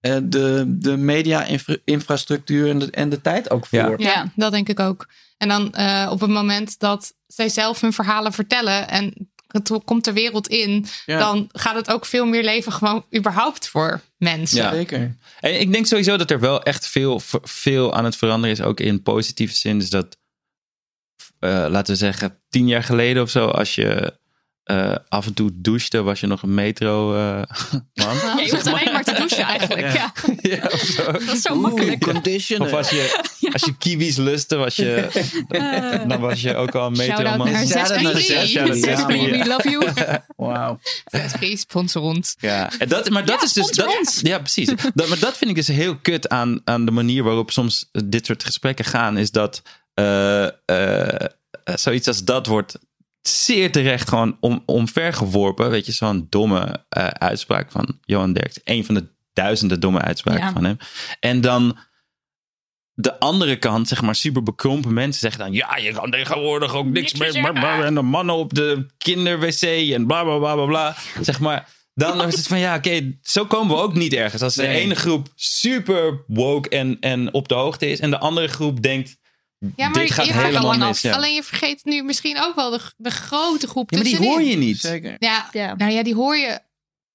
eh, 0.00 0.16
de, 0.22 0.64
de 0.66 0.96
media-infrastructuur 0.96 2.68
en 2.70 2.78
de, 2.78 2.90
en 2.90 3.08
de 3.08 3.20
tijd 3.20 3.50
ook 3.50 3.66
voor. 3.66 4.00
Ja, 4.00 4.32
dat 4.36 4.52
denk 4.52 4.68
ik 4.68 4.80
ook. 4.80 5.08
En 5.36 5.48
dan 5.48 5.72
eh, 5.74 6.08
op 6.10 6.20
het 6.20 6.30
moment 6.30 6.78
dat 6.78 7.14
zij 7.26 7.48
zelf 7.48 7.80
hun 7.80 7.92
verhalen 7.92 8.32
vertellen 8.32 8.88
en 8.88 9.30
het 9.46 9.70
komt 9.84 10.04
de 10.04 10.12
wereld 10.12 10.48
in, 10.48 10.86
Ja. 11.06 11.18
dan 11.18 11.48
gaat 11.52 11.74
het 11.74 11.90
ook 11.90 12.06
veel 12.06 12.26
meer 12.26 12.42
leven 12.44 12.72
gewoon 12.72 13.04
überhaupt 13.16 13.68
voor 13.68 14.00
mensen. 14.16 14.62
Ja. 14.62 14.72
Zeker. 14.72 15.16
En 15.40 15.60
ik 15.60 15.72
denk 15.72 15.86
sowieso 15.86 16.16
dat 16.16 16.30
er 16.30 16.40
wel 16.40 16.62
echt 16.62 16.86
veel, 16.86 17.20
veel 17.42 17.94
aan 17.94 18.04
het 18.04 18.16
veranderen 18.16 18.56
is, 18.56 18.62
ook 18.62 18.80
in 18.80 19.02
positieve 19.02 19.54
zin. 19.54 19.78
Dus 19.78 19.90
dat, 19.90 20.16
eh, 21.40 21.66
laten 21.68 21.92
we 21.92 21.98
zeggen, 21.98 22.38
tien 22.48 22.68
jaar 22.68 22.84
geleden 22.84 23.22
of 23.22 23.30
zo, 23.30 23.46
als 23.46 23.74
je 23.74 24.18
eh, 24.70 24.94
af 25.08 25.26
en 25.26 25.34
toe 25.34 25.50
douchte, 25.54 26.02
was 26.02 26.20
je 26.20 26.26
nog 26.26 26.42
een 26.42 26.54
metro 26.54 27.14
eh, 27.14 27.42
man. 27.94 28.16
Ja, 28.36 28.40
je 28.44 28.50
hoeft 28.50 28.66
alleen 28.66 28.92
maar 28.92 29.04
te 29.04 29.12
douchen 29.12 29.44
eigenlijk. 29.44 29.92
Ja. 29.92 30.12
ja, 30.40 30.64
of 30.72 30.80
zo. 30.80 31.12
Dat 31.12 31.22
is 31.22 31.42
zo 31.42 31.54
makkelijk. 31.54 32.00
Conditioner. 32.00 32.66
Of 32.66 32.72
als 32.72 32.90
je, 32.90 33.22
als 33.52 33.64
je 33.64 33.76
kiwis 33.78 34.16
lustte, 34.16 34.56
was 34.56 34.76
je, 34.76 35.08
dan 36.08 36.20
was 36.20 36.40
je 36.40 36.54
ook 36.54 36.74
al 36.74 36.86
een 36.86 36.96
metro 36.96 37.36
man. 37.36 37.50
Ja. 37.50 37.86
we 37.86 39.42
love 39.46 39.70
you. 39.70 39.88
Wauw. 40.36 40.78
Sponsor 41.54 42.02
ons. 42.02 42.34
Ja, 42.38 42.70
en 42.78 42.88
dat, 42.88 43.10
maar 43.10 43.24
dat 43.24 43.38
Ja, 43.40 43.44
is 43.44 43.52
dus. 43.52 43.70
Dat, 43.70 44.20
ja, 44.22 44.38
precies. 44.38 44.66
Dat, 44.94 45.08
maar 45.08 45.18
dat 45.18 45.36
vind 45.36 45.50
ik 45.50 45.56
dus 45.56 45.68
heel 45.68 45.96
kut 45.96 46.28
aan, 46.28 46.60
aan 46.64 46.84
de 46.84 46.90
manier 46.90 47.22
waarop 47.22 47.50
soms 47.50 47.88
dit 48.04 48.26
soort 48.26 48.44
gesprekken 48.44 48.84
gaan. 48.84 49.18
Is 49.18 49.30
dat 49.30 49.62
eh, 50.00 51.14
eh, 51.14 51.30
zoiets 51.64 52.06
als 52.08 52.24
dat 52.24 52.46
wordt 52.46 52.78
zeer 53.20 53.72
terecht 53.72 54.08
gewoon 54.08 54.36
om, 54.40 54.62
omvergeworpen. 54.66 55.70
Weet 55.70 55.86
je, 55.86 55.92
zo'n 55.92 56.26
domme 56.30 56.84
eh, 56.88 57.06
uitspraak 57.06 57.70
van 57.70 57.98
Johan 58.04 58.32
Derks. 58.32 58.60
Een 58.64 58.84
van 58.84 58.94
de 58.94 59.06
duizenden 59.32 59.80
domme 59.80 60.00
uitspraken 60.00 60.40
Ja. 60.46 60.52
van 60.52 60.64
hem. 60.64 60.76
En 61.20 61.40
dan 61.40 61.78
de 62.94 63.18
andere 63.18 63.56
kant, 63.56 63.88
zeg 63.88 64.02
maar, 64.02 64.14
super 64.14 64.42
bekrompen 64.42 64.92
mensen 64.92 65.20
zeggen 65.20 65.40
dan: 65.40 65.52
Ja, 65.52 65.76
je 65.76 65.92
kan 65.92 66.10
tegenwoordig 66.10 66.74
ook 66.74 66.86
niks 66.86 67.14
meer. 67.14 67.34
En 67.84 67.94
de 67.94 68.02
mannen 68.02 68.34
op 68.34 68.54
de 68.54 68.86
kinderwc 68.98 69.62
en 69.92 70.06
bla 70.06 70.22
bla 70.24 70.38
bla 70.38 70.54
bla 70.54 70.64
bla. 70.66 70.96
Zeg 71.20 71.40
maar. 71.40 71.78
Dan 71.94 72.26
is 72.26 72.36
het 72.36 72.46
van 72.46 72.58
ja, 72.58 72.76
oké, 72.76 73.18
zo 73.22 73.46
komen 73.46 73.76
we 73.76 73.82
ook 73.82 73.94
niet 73.94 74.12
ergens. 74.12 74.42
Als 74.42 74.54
de 74.54 74.62
Nee. 74.62 74.80
ene 74.80 74.94
groep 74.94 75.28
super 75.34 76.24
woke 76.26 76.68
en, 76.68 76.96
en 77.00 77.34
op 77.34 77.48
de 77.48 77.54
hoogte 77.54 77.90
is, 77.90 78.00
en 78.00 78.10
de 78.10 78.18
andere 78.18 78.48
groep 78.48 78.82
denkt: 78.82 79.16
Ja, 79.76 79.88
maar 79.88 80.02
Dit 80.02 80.10
gaat 80.10 80.26
je 80.26 80.32
gaat 80.32 80.42
helemaal 80.42 80.62
lang 80.66 80.78
mis. 80.78 80.88
af. 80.88 81.00
Ja. 81.02 81.12
Alleen 81.14 81.34
je 81.34 81.42
vergeet 81.42 81.84
nu 81.84 82.02
misschien 82.02 82.42
ook 82.42 82.54
wel 82.54 82.70
de, 82.70 82.80
de 82.96 83.10
grote 83.10 83.66
groep 83.66 83.90
Ja, 83.90 83.96
maar 83.96 84.06
die 84.06 84.16
hoor 84.28 84.42
je 84.42 84.56
niet. 84.56 84.78
Zeker. 84.78 85.16
Ja, 85.18 85.48
Ja. 85.52 85.74
nou 85.74 85.92
ja, 85.92 86.02
die 86.02 86.14
hoor 86.14 86.36
je, 86.36 86.60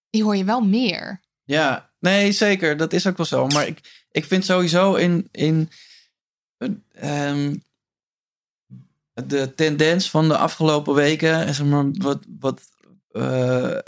die 0.09 0.23
hoor 0.23 0.35
je 0.35 0.43
wel 0.43 0.61
meer. 0.61 1.21
Ja, 1.43 1.91
nee, 1.99 2.31
zeker. 2.31 2.77
Dat 2.77 2.93
is 2.93 3.07
ook 3.07 3.17
wel 3.17 3.25
zo. 3.25 3.47
Maar 3.47 3.67
ik, 3.67 4.05
ik 4.11 4.25
vind 4.25 4.45
sowieso 4.45 4.93
in, 4.95 5.27
in 5.31 5.69
ehm, 6.91 7.55
de 9.13 9.53
tendens 9.55 10.09
van 10.09 10.27
de 10.27 10.37
afgelopen 10.37 10.93
weken, 10.93 11.53
zeg 11.53 11.65
maar, 11.65 11.85
wat, 11.91 12.23
wat, 12.39 12.61
eh, 13.11 13.71
eh, 13.71 13.81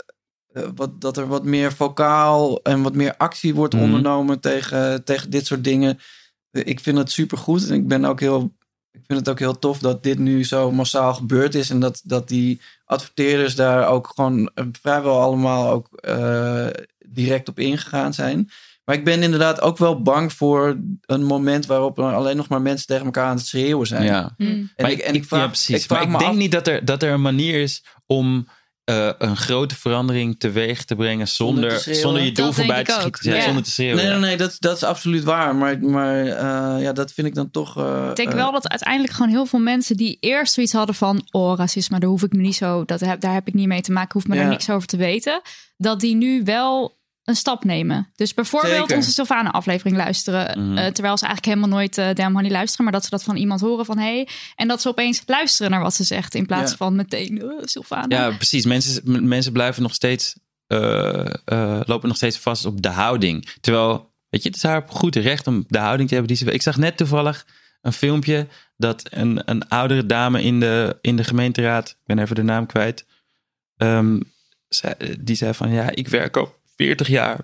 wat, 0.74 1.00
dat 1.00 1.16
er 1.16 1.26
wat 1.26 1.44
meer 1.44 1.72
vocaal 1.72 2.62
en 2.62 2.82
wat 2.82 2.94
meer 2.94 3.16
actie 3.16 3.54
wordt 3.54 3.74
Mhm. 3.74 3.82
ondernomen 3.82 4.40
tegen, 4.40 5.04
tegen 5.04 5.30
dit 5.30 5.46
soort 5.46 5.64
dingen. 5.64 5.98
Ik 6.64 6.80
vind 6.80 6.98
het 6.98 7.10
super 7.10 7.38
goed 7.38 7.68
en 7.68 7.74
ik 7.74 7.88
ben 7.88 8.04
ook 8.04 8.20
heel. 8.20 8.56
Ik 8.92 9.04
vind 9.06 9.18
het 9.18 9.28
ook 9.28 9.38
heel 9.38 9.58
tof 9.58 9.78
dat 9.78 10.02
dit 10.02 10.18
nu 10.18 10.44
zo 10.44 10.72
massaal 10.72 11.14
gebeurd 11.14 11.54
is. 11.54 11.70
En 11.70 11.80
dat, 11.80 12.00
dat 12.04 12.28
die 12.28 12.60
adverteerders 12.84 13.54
daar 13.54 13.88
ook 13.88 14.12
gewoon 14.14 14.50
eh, 14.54 14.64
vrijwel 14.80 15.20
allemaal 15.20 15.70
ook 15.70 15.88
eh, 15.96 16.66
direct 17.06 17.48
op 17.48 17.58
ingegaan 17.58 18.14
zijn. 18.14 18.50
Maar 18.84 18.96
ik 18.96 19.04
ben 19.04 19.22
inderdaad 19.22 19.60
ook 19.60 19.78
wel 19.78 20.02
bang 20.02 20.32
voor 20.32 20.80
een 21.06 21.24
moment 21.24 21.66
waarop 21.66 21.98
er 21.98 22.04
alleen 22.04 22.36
nog 22.36 22.48
maar 22.48 22.62
mensen 22.62 22.86
tegen 22.86 23.04
elkaar 23.04 23.26
aan 23.26 23.36
het 23.36 23.46
schreeuwen 23.46 23.86
zijn. 23.86 24.04
Ja. 24.04 24.34
Mm. 24.36 24.48
En 24.48 24.70
maar 24.76 24.90
ik, 24.90 24.98
ik, 24.98 25.04
en 25.04 25.14
ik 25.14 25.24
vraag, 25.24 25.40
ja, 25.40 25.46
precies. 25.46 25.86
vraag 25.86 25.98
maar 25.98 26.06
ik 26.06 26.12
me 26.12 26.18
denk 26.18 26.30
af- 26.30 26.36
niet 26.36 26.52
dat 26.52 26.66
er, 26.66 26.84
dat 26.84 27.02
er 27.02 27.12
een 27.12 27.22
manier 27.22 27.60
is 27.62 27.84
om 28.06 28.48
eh, 28.88 29.10
een 29.18 29.36
grote 29.36 29.74
verandering 29.76 30.38
teweeg 30.38 30.84
te 30.84 30.94
brengen 30.94 31.28
Zonder 31.28 31.54
zonder, 31.54 31.70
te 31.76 31.78
schreeuwen. 31.82 32.02
zonder 32.02 32.22
je 32.22 32.32
doel 32.32 32.52
voorbij 32.52 32.84
te 32.84 32.92
schieten. 33.00 33.34
Ja. 33.34 33.42
Zonder 33.42 33.62
te 33.62 33.70
schreeuwen. 33.70 33.96
Nee, 33.96 34.06
nee, 34.12 34.18
nee, 34.20 34.36
dat, 34.36 34.56
dat 34.58 34.76
is 34.76 34.82
absoluut 34.82 35.24
waar. 35.24 35.54
Maar, 35.54 35.78
maar 35.80 36.26
eh, 36.26 36.82
ja, 36.82 36.92
dat 36.92 37.12
vind 37.12 37.26
ik 37.26 37.34
dan 37.34 37.50
toch. 37.50 37.76
eh, 37.78 38.06
Ik 38.10 38.16
denk 38.16 38.32
wel 38.32 38.52
dat 38.52 38.68
uiteindelijk 38.68 39.12
gewoon 39.12 39.30
heel 39.30 39.46
veel 39.46 39.58
mensen 39.58 39.96
die 39.96 40.16
eerst 40.20 40.52
zoiets 40.54 40.72
hadden 40.72 40.94
van... 40.94 41.26
oh, 41.30 41.56
racisme, 41.56 41.98
daar 41.98 42.08
hoef 42.08 42.22
ik 42.22 42.32
me 42.32 42.40
niet 42.42 42.56
zo... 42.56 42.84
Dat 42.84 43.00
heb, 43.00 43.20
daar 43.20 43.34
heb 43.34 43.46
ik 43.48 43.54
niet 43.54 43.66
mee 43.66 43.80
te 43.80 43.92
maken, 43.92 44.12
hoef 44.12 44.26
me 44.26 44.34
Ja. 44.34 44.40
daar 44.40 44.50
niks 44.50 44.70
over 44.70 44.88
te 44.88 44.96
weten. 44.96 45.40
Dat 45.76 46.00
die 46.00 46.14
nu 46.14 46.42
wel 46.44 46.97
een 47.28 47.36
stap 47.36 47.64
nemen. 47.64 48.08
Dus 48.16 48.34
bijvoorbeeld 48.34 48.74
Zeker. 48.76 48.96
onze 48.96 49.10
Sylvana 49.10 49.50
aflevering 49.50 49.96
luisteren. 49.96 50.60
Mhm. 50.68 50.78
eh, 50.78 50.86
terwijl 50.92 51.18
ze 51.18 51.26
eigenlijk 51.26 51.44
helemaal 51.44 51.78
nooit 51.78 51.98
uh, 51.98 52.14
Damn 52.14 52.34
Honey 52.34 52.50
luisteren. 52.50 52.84
Maar 52.84 52.94
dat 52.94 53.04
ze 53.04 53.10
dat 53.10 53.22
van 53.22 53.36
iemand 53.36 53.60
horen 53.60 53.84
van... 53.84 53.98
hey, 53.98 54.28
en 54.56 54.68
dat 54.68 54.80
ze 54.80 54.88
opeens 54.88 55.22
luisteren 55.26 55.70
naar 55.70 55.80
wat 55.80 55.94
ze 55.94 56.04
zegt. 56.04 56.34
In 56.34 56.46
plaats 56.46 56.70
Ja. 56.70 56.76
van 56.76 56.96
meteen 56.96 57.44
uh, 57.44 57.52
Sylvana. 57.64 58.16
Ja, 58.16 58.30
precies. 58.36 58.64
Mensen, 58.64 59.28
mensen 59.28 59.52
blijven 59.52 59.82
nog 59.82 59.94
steeds, 59.94 60.34
lopen 61.84 62.08
nog 62.08 62.16
steeds 62.16 62.38
vast 62.38 62.64
op 62.64 62.82
de 62.82 62.88
houding. 62.88 63.48
Terwijl, 63.60 64.12
weet 64.28 64.42
je, 64.42 64.48
het 64.48 64.56
is 64.56 64.62
haar 64.62 64.84
goed 64.88 65.16
recht 65.16 65.46
om 65.46 65.64
de 65.68 65.78
houding 65.78 66.08
te 66.08 66.14
hebben 66.14 66.32
die 66.32 66.36
ze 66.40 66.44
wil. 66.44 66.54
Ik 66.54 66.62
zag 66.62 66.76
net 66.76 66.96
toevallig 66.96 67.46
een 67.80 67.92
filmpje 67.92 68.46
dat 68.76 69.02
een, 69.10 69.42
een 69.44 69.68
oudere 69.68 70.06
dame 70.06 70.42
in 70.42 70.60
de, 70.60 70.98
in 71.00 71.16
de 71.16 71.24
gemeenteraad, 71.24 71.88
ik 71.88 72.06
ben 72.06 72.18
even 72.18 72.34
de 72.34 72.42
naam 72.42 72.66
kwijt, 72.66 73.06
ehm, 73.76 74.20
zei- 74.68 75.16
die 75.20 75.36
zei 75.36 75.54
van 75.54 75.70
ja, 75.70 75.90
ik 75.90 76.08
werk 76.08 76.36
al 76.36 76.57
40 76.78 77.08
jaar 77.08 77.40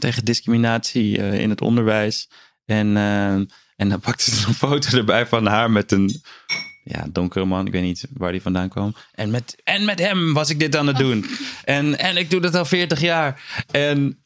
tegen 0.00 0.24
discriminatie 0.24 1.18
eh, 1.18 1.40
in 1.40 1.50
het 1.50 1.60
onderwijs. 1.60 2.28
En, 2.64 2.96
ehm, 2.96 3.44
en 3.76 3.88
dan 3.88 4.00
pakte 4.00 4.30
ze 4.30 4.46
een 4.46 4.54
foto 4.54 4.96
erbij 4.96 5.26
van 5.26 5.46
haar 5.46 5.70
met 5.70 5.92
een 5.92 6.22
ja, 6.84 7.06
donkere 7.12 7.44
man. 7.44 7.66
Ik 7.66 7.72
weet 7.72 7.82
niet 7.82 8.06
waar 8.12 8.32
die 8.32 8.42
vandaan 8.42 8.68
kwam. 8.68 8.94
En 9.12 9.30
met, 9.30 9.60
en 9.64 9.84
met 9.84 9.98
hem 9.98 10.32
was 10.32 10.50
ik 10.50 10.58
dit 10.58 10.76
aan 10.76 10.86
het 10.86 10.96
doen. 10.96 11.24
En, 11.64 11.98
en 11.98 12.16
ik 12.16 12.30
doe 12.30 12.40
dat 12.40 12.54
al 12.54 12.64
40 12.64 13.00
jaar. 13.00 13.64
En 13.70 14.24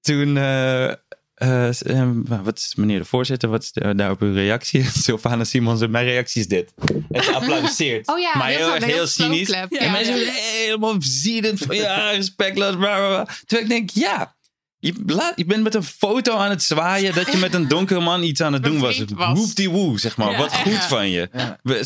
toen. 0.00 0.36
eh, 0.36 0.92
eh, 1.38 2.00
eh, 2.00 2.08
wat 2.24 2.58
is 2.58 2.72
meneer 2.76 2.98
de 2.98 3.04
voorzitter? 3.04 3.48
Wat 3.48 3.62
is 3.62 3.72
de- 3.72 3.94
daarop 3.94 4.20
uw 4.20 4.32
reactie? 4.32 4.84
Sylvana 5.02 5.44
Simons, 5.44 5.86
mijn 5.86 6.04
reactie 6.04 6.40
is 6.40 6.48
dit. 6.48 6.72
En 7.10 7.22
ze 7.24 7.34
applaudisseert. 7.38 8.08
Oh 8.08 8.18
ja, 8.18 8.30
maar 8.34 8.48
heel 8.48 8.74
erg 8.74 8.84
heel 8.84 8.94
heel 8.94 9.06
cynisch. 9.06 9.50
En 9.50 9.66
Ja, 9.70 9.90
mensen 9.90 10.16
ja. 10.16 10.30
helemaal 10.32 10.96
ziedend 10.98 11.58
van 11.58 11.76
ja, 11.76 12.10
respectloos. 12.10 12.76
Bla, 12.76 12.96
bla, 12.96 13.08
bla. 13.08 13.34
Terwijl 13.46 13.62
ik 13.62 13.68
denk, 13.68 13.90
ja. 13.90 14.36
Je, 14.80 14.94
laat, 15.06 15.32
je 15.36 15.44
bent 15.44 15.62
met 15.62 15.74
een 15.74 15.82
foto 15.82 16.36
aan 16.36 16.50
het 16.50 16.62
zwaaien 16.62 17.14
dat 17.14 17.32
je 17.32 17.38
met 17.38 17.54
een 17.54 17.68
donkere 17.68 18.00
man 18.00 18.22
iets 18.22 18.40
aan 18.40 18.52
het 18.52 18.62
doen 18.64 18.78
was. 18.78 19.04
Woep 19.34 19.54
die 19.54 19.70
woe, 19.70 19.98
zeg 19.98 20.16
maar. 20.16 20.30
Ja. 20.30 20.38
Wat 20.38 20.54
goed 20.56 20.84
van 20.84 21.08
je. 21.10 21.28
Ja. 21.32 21.58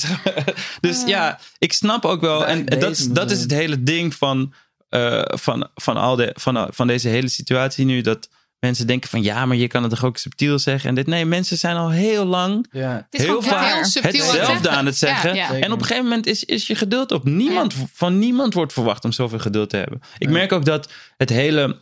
Dus 0.80 1.03
ja, 1.07 1.38
ik 1.59 1.72
snap 1.72 2.05
ook 2.05 2.20
wel. 2.20 2.46
En 2.46 2.64
dat, 2.66 3.09
dat 3.11 3.30
is 3.30 3.40
het 3.40 3.50
hele 3.50 3.82
ding 3.82 4.14
van, 4.14 4.55
eh, 4.88 5.22
van, 5.24 5.68
van, 5.74 5.96
al 5.96 6.16
de, 6.16 6.30
van, 6.34 6.68
van 6.70 6.86
deze 6.86 7.09
hele 7.09 7.28
situatie 7.28 7.84
nu. 7.84 8.00
Dat 8.00 8.28
mensen 8.64 8.86
denken 8.86 9.10
van 9.10 9.22
ja, 9.22 9.46
maar 9.46 9.56
je 9.56 9.66
kan 9.66 9.82
het 9.82 9.90
toch 9.90 10.04
ook 10.04 10.16
subtiel 10.16 10.58
zeggen. 10.58 10.88
En 10.88 10.94
dit, 10.94 11.06
nee, 11.06 11.24
mensen 11.24 11.58
zijn 11.58 11.76
al 11.76 11.90
heel 11.90 12.24
lang 12.24 12.66
Ja. 12.70 13.06
Het 13.10 13.20
is 13.20 13.26
heel 13.26 13.42
vaak 13.42 13.74
heel 13.74 13.84
subtiel 13.84 14.22
aan 14.22 14.26
het 14.26 14.36
hetzelfde 14.36 14.62
zeggen. 14.62 14.78
aan 14.78 14.86
het 14.86 14.96
zeggen. 14.96 15.34
Ja, 15.34 15.52
ja. 15.52 15.60
En 15.60 15.72
op 15.72 15.78
een 15.78 15.84
gegeven 15.84 16.08
moment 16.08 16.26
is, 16.26 16.44
is 16.44 16.66
je 16.66 16.74
geduld 16.74 17.12
op. 17.12 17.24
Niemand, 17.24 17.74
Van 17.92 18.18
niemand 18.18 18.54
wordt 18.54 18.72
verwacht 18.72 19.04
om 19.04 19.12
zoveel 19.12 19.38
geduld 19.38 19.70
te 19.70 19.76
hebben. 19.76 20.00
Ik 20.18 20.28
merk 20.28 20.52
ook 20.52 20.64
dat 20.64 20.92
het 21.16 21.28
hele, 21.28 21.80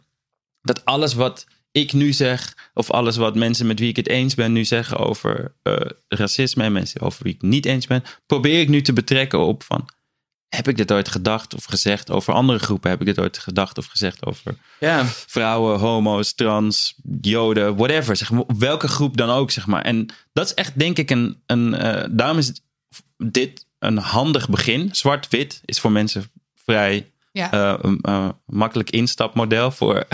dat 0.62 0.84
alles 0.84 1.14
wat 1.14 1.46
ik 1.72 1.92
nu 1.92 2.12
zeg, 2.12 2.70
of 2.74 2.90
alles 2.90 3.16
wat 3.16 3.34
mensen 3.34 3.66
met 3.66 3.78
wie 3.78 3.88
ik 3.88 3.96
het 3.96 4.08
eens 4.08 4.34
ben 4.34 4.52
nu 4.52 4.64
zeggen 4.64 4.96
over 4.96 5.54
eh, 5.62 5.74
racisme 6.08 6.64
en 6.64 6.72
mensen 6.72 7.00
over 7.00 7.22
wie 7.22 7.34
ik 7.34 7.42
niet 7.42 7.66
eens 7.66 7.86
ben, 7.86 8.02
probeer 8.26 8.60
ik 8.60 8.68
nu 8.68 8.82
te 8.82 8.92
betrekken 8.92 9.38
op 9.38 9.62
van, 9.62 9.88
heb 10.56 10.68
ik 10.68 10.76
dit 10.76 10.92
ooit 10.92 11.08
gedacht 11.08 11.54
of 11.54 11.64
gezegd 11.64 12.10
over 12.10 12.32
andere 12.34 12.58
groepen? 12.58 12.90
Heb 12.90 13.00
ik 13.00 13.06
dit 13.06 13.18
ooit 13.18 13.38
gedacht 13.38 13.78
of 13.78 13.86
gezegd 13.86 14.26
over 14.26 14.54
Ja. 14.80 15.04
vrouwen, 15.06 15.78
homo's, 15.78 16.32
trans, 16.34 16.94
joden, 17.20 17.76
whatever. 17.76 18.16
Zeg 18.16 18.30
maar, 18.30 18.44
welke 18.58 18.88
groep 18.88 19.16
dan 19.16 19.30
ook, 19.30 19.50
zeg 19.50 19.66
maar. 19.66 19.82
En 19.82 20.06
dat 20.32 20.46
is 20.46 20.54
echt, 20.54 20.78
denk 20.78 20.98
ik, 20.98 21.10
een. 21.10 21.42
een 21.46 21.74
eh, 21.74 22.08
daarom 22.10 22.38
is 22.38 22.52
dit 23.18 23.66
een 23.78 23.98
handig 23.98 24.48
begin. 24.48 24.88
Zwart-wit 24.92 25.60
is 25.64 25.80
voor 25.80 25.92
mensen 25.92 26.30
vrij 26.64 27.10
Ja. 27.32 27.50
eh, 27.52 27.74
een 27.82 27.98
eh, 28.02 28.28
makkelijk 28.46 28.90
instapmodel 28.90 29.70
voor, 29.70 30.06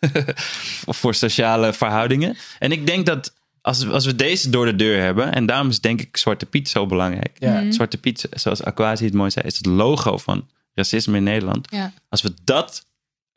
voor 0.98 1.14
sociale 1.14 1.72
verhoudingen. 1.72 2.36
En 2.58 2.72
ik 2.72 2.86
denk 2.86 3.06
dat 3.06 3.34
als, 3.64 3.88
als 3.88 4.06
we 4.06 4.14
deze 4.16 4.50
door 4.50 4.64
de 4.66 4.76
deur 4.76 5.00
hebben, 5.02 5.32
en 5.32 5.46
daarom 5.46 5.68
is 5.68 5.80
denk 5.80 6.00
ik 6.00 6.16
Zwarte 6.16 6.46
Piet 6.46 6.68
zo 6.68 6.86
belangrijk. 6.86 7.36
Ja. 7.38 7.60
Mhm. 7.60 7.72
Zwarte 7.72 7.98
Piet, 7.98 8.28
zoals 8.30 8.62
Aquasi 8.62 9.04
het 9.04 9.14
mooi 9.14 9.30
zei, 9.30 9.46
is 9.46 9.56
het 9.56 9.66
logo 9.66 10.18
van 10.18 10.48
racisme 10.74 11.16
in 11.16 11.22
Nederland. 11.22 11.66
Ja. 11.70 11.92
Als 12.08 12.22
we 12.22 12.34
dat 12.44 12.86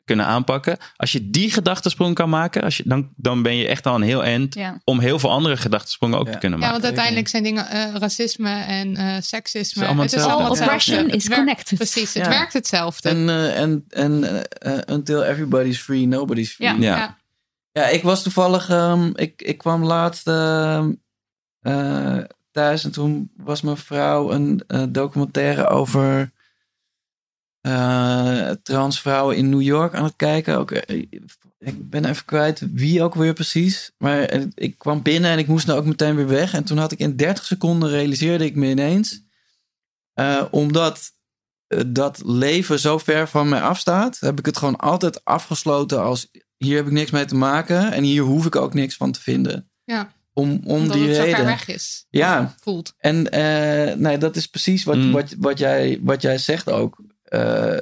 kunnen 0.04 0.26
aanpakken, 0.26 0.76
als 0.96 1.12
je 1.12 1.30
die 1.30 1.50
gedachtesprong 1.52 2.14
kan 2.14 2.28
maken, 2.28 2.62
als 2.62 2.76
je, 2.76 2.82
dan, 2.86 3.08
dan 3.16 3.42
ben 3.42 3.56
je 3.56 3.66
echt 3.66 3.86
al 3.86 3.94
een 3.94 4.02
heel 4.02 4.24
eind 4.24 4.54
Ja. 4.54 4.80
om 4.84 4.98
heel 5.00 5.18
veel 5.18 5.30
andere 5.30 5.56
gedachtensprongen 5.56 6.18
ook 6.18 6.26
Ja. 6.26 6.32
te 6.32 6.38
kunnen 6.38 6.58
Ja, 6.58 6.64
maken. 6.64 6.80
want 6.80 6.88
uiteindelijk 6.96 7.28
zijn 7.28 7.42
dingen 7.42 7.66
eh, 7.70 7.94
racisme 7.94 8.50
en 8.50 8.96
eh, 8.96 9.16
seksisme. 9.20 9.82
is 9.82 9.86
allemaal 9.88 10.04
het 10.04 10.14
is 10.14 10.20
hetzelfde. 10.20 10.44
allemaal 10.46 10.62
oppression 10.66 11.04
Het 11.04 11.14
is 11.14 11.26
werkt- 11.28 11.36
connected. 11.44 11.78
Precies, 11.78 12.14
het 12.14 12.24
Ja. 12.24 12.28
werkt 12.30 12.52
hetzelfde. 12.52 13.08
En, 13.08 13.28
eh, 13.28 13.60
en, 13.60 13.84
en 13.88 14.24
until 14.90 15.22
everybody's 15.24 15.78
free, 15.78 16.06
nobody's 16.06 16.50
free. 16.52 16.80
Ja. 16.80 17.16
Ja. 17.72 17.88
ik 17.88 18.02
was 18.02 18.22
toevallig, 18.22 18.68
ehm, 18.68 19.10
ik, 19.14 19.42
ik 19.42 19.58
kwam 19.58 19.84
laatst 19.84 20.26
ehm, 20.26 20.92
eh, 21.60 22.18
thuis 22.50 22.84
en 22.84 22.90
toen 22.90 23.30
was 23.36 23.60
mijn 23.60 23.76
vrouw 23.76 24.30
een 24.30 24.64
eh, 24.66 24.82
documentaire 24.88 25.66
over 25.66 26.32
eh, 27.60 28.50
transvrouwen 28.62 29.36
in 29.36 29.48
New 29.48 29.62
York 29.62 29.94
aan 29.94 30.04
het 30.04 30.16
kijken. 30.16 30.58
Ook, 30.58 30.70
ik 30.70 31.90
ben 31.90 32.04
even 32.04 32.24
kwijt 32.24 32.62
wie 32.72 33.02
ook 33.02 33.14
weer 33.14 33.32
precies. 33.32 33.92
Maar 33.98 34.46
ik 34.54 34.78
kwam 34.78 35.02
binnen 35.02 35.30
en 35.30 35.38
ik 35.38 35.46
moest 35.46 35.66
nou 35.66 35.78
ook 35.78 35.86
meteen 35.86 36.16
weer 36.16 36.28
weg. 36.28 36.54
En 36.54 36.64
toen 36.64 36.78
had 36.78 36.92
ik 36.92 36.98
in 36.98 37.16
30 37.16 37.44
seconden 37.44 37.88
realiseerde 37.88 38.44
ik 38.44 38.54
me 38.54 38.66
ineens. 38.66 39.22
omdat 40.50 41.12
dat 41.86 42.22
leven 42.24 42.78
zo 42.78 42.98
ver 42.98 43.28
van 43.28 43.48
mij 43.48 43.60
afstaat, 43.60 44.20
heb 44.20 44.38
ik 44.38 44.46
het 44.46 44.56
gewoon 44.56 44.76
altijd 44.76 45.24
afgesloten 45.24 46.02
als 46.02 46.30
hier 46.58 46.76
heb 46.76 46.86
ik 46.86 46.92
niks 46.92 47.10
mee 47.10 47.24
te 47.24 47.34
maken 47.34 47.92
en 47.92 48.02
hier 48.02 48.22
hoef 48.22 48.46
ik 48.46 48.56
ook 48.56 48.74
niks 48.74 48.96
van 48.96 49.12
te 49.12 49.20
vinden. 49.20 49.70
Ja. 49.84 50.12
Om, 50.32 50.50
om 50.50 50.60
Omdat 50.64 50.96
die 50.96 51.06
het 51.06 51.16
zo 51.16 51.22
ver 51.22 51.30
reden. 51.30 51.44
weg 51.46 51.68
is. 51.68 52.06
Ja. 52.10 52.54
Voelt. 52.60 52.94
En 52.98 53.30
eh, 53.30 53.96
nee, 53.96 54.18
dat 54.18 54.36
is 54.36 54.46
precies 54.46 54.84
wat, 54.84 54.96
Mm. 54.96 55.12
wat, 55.12 55.34
wat, 55.38 55.58
jij, 55.58 55.98
wat 56.02 56.22
jij 56.22 56.38
zegt 56.38 56.70
ook. 56.70 57.02
Eh, 57.22 57.78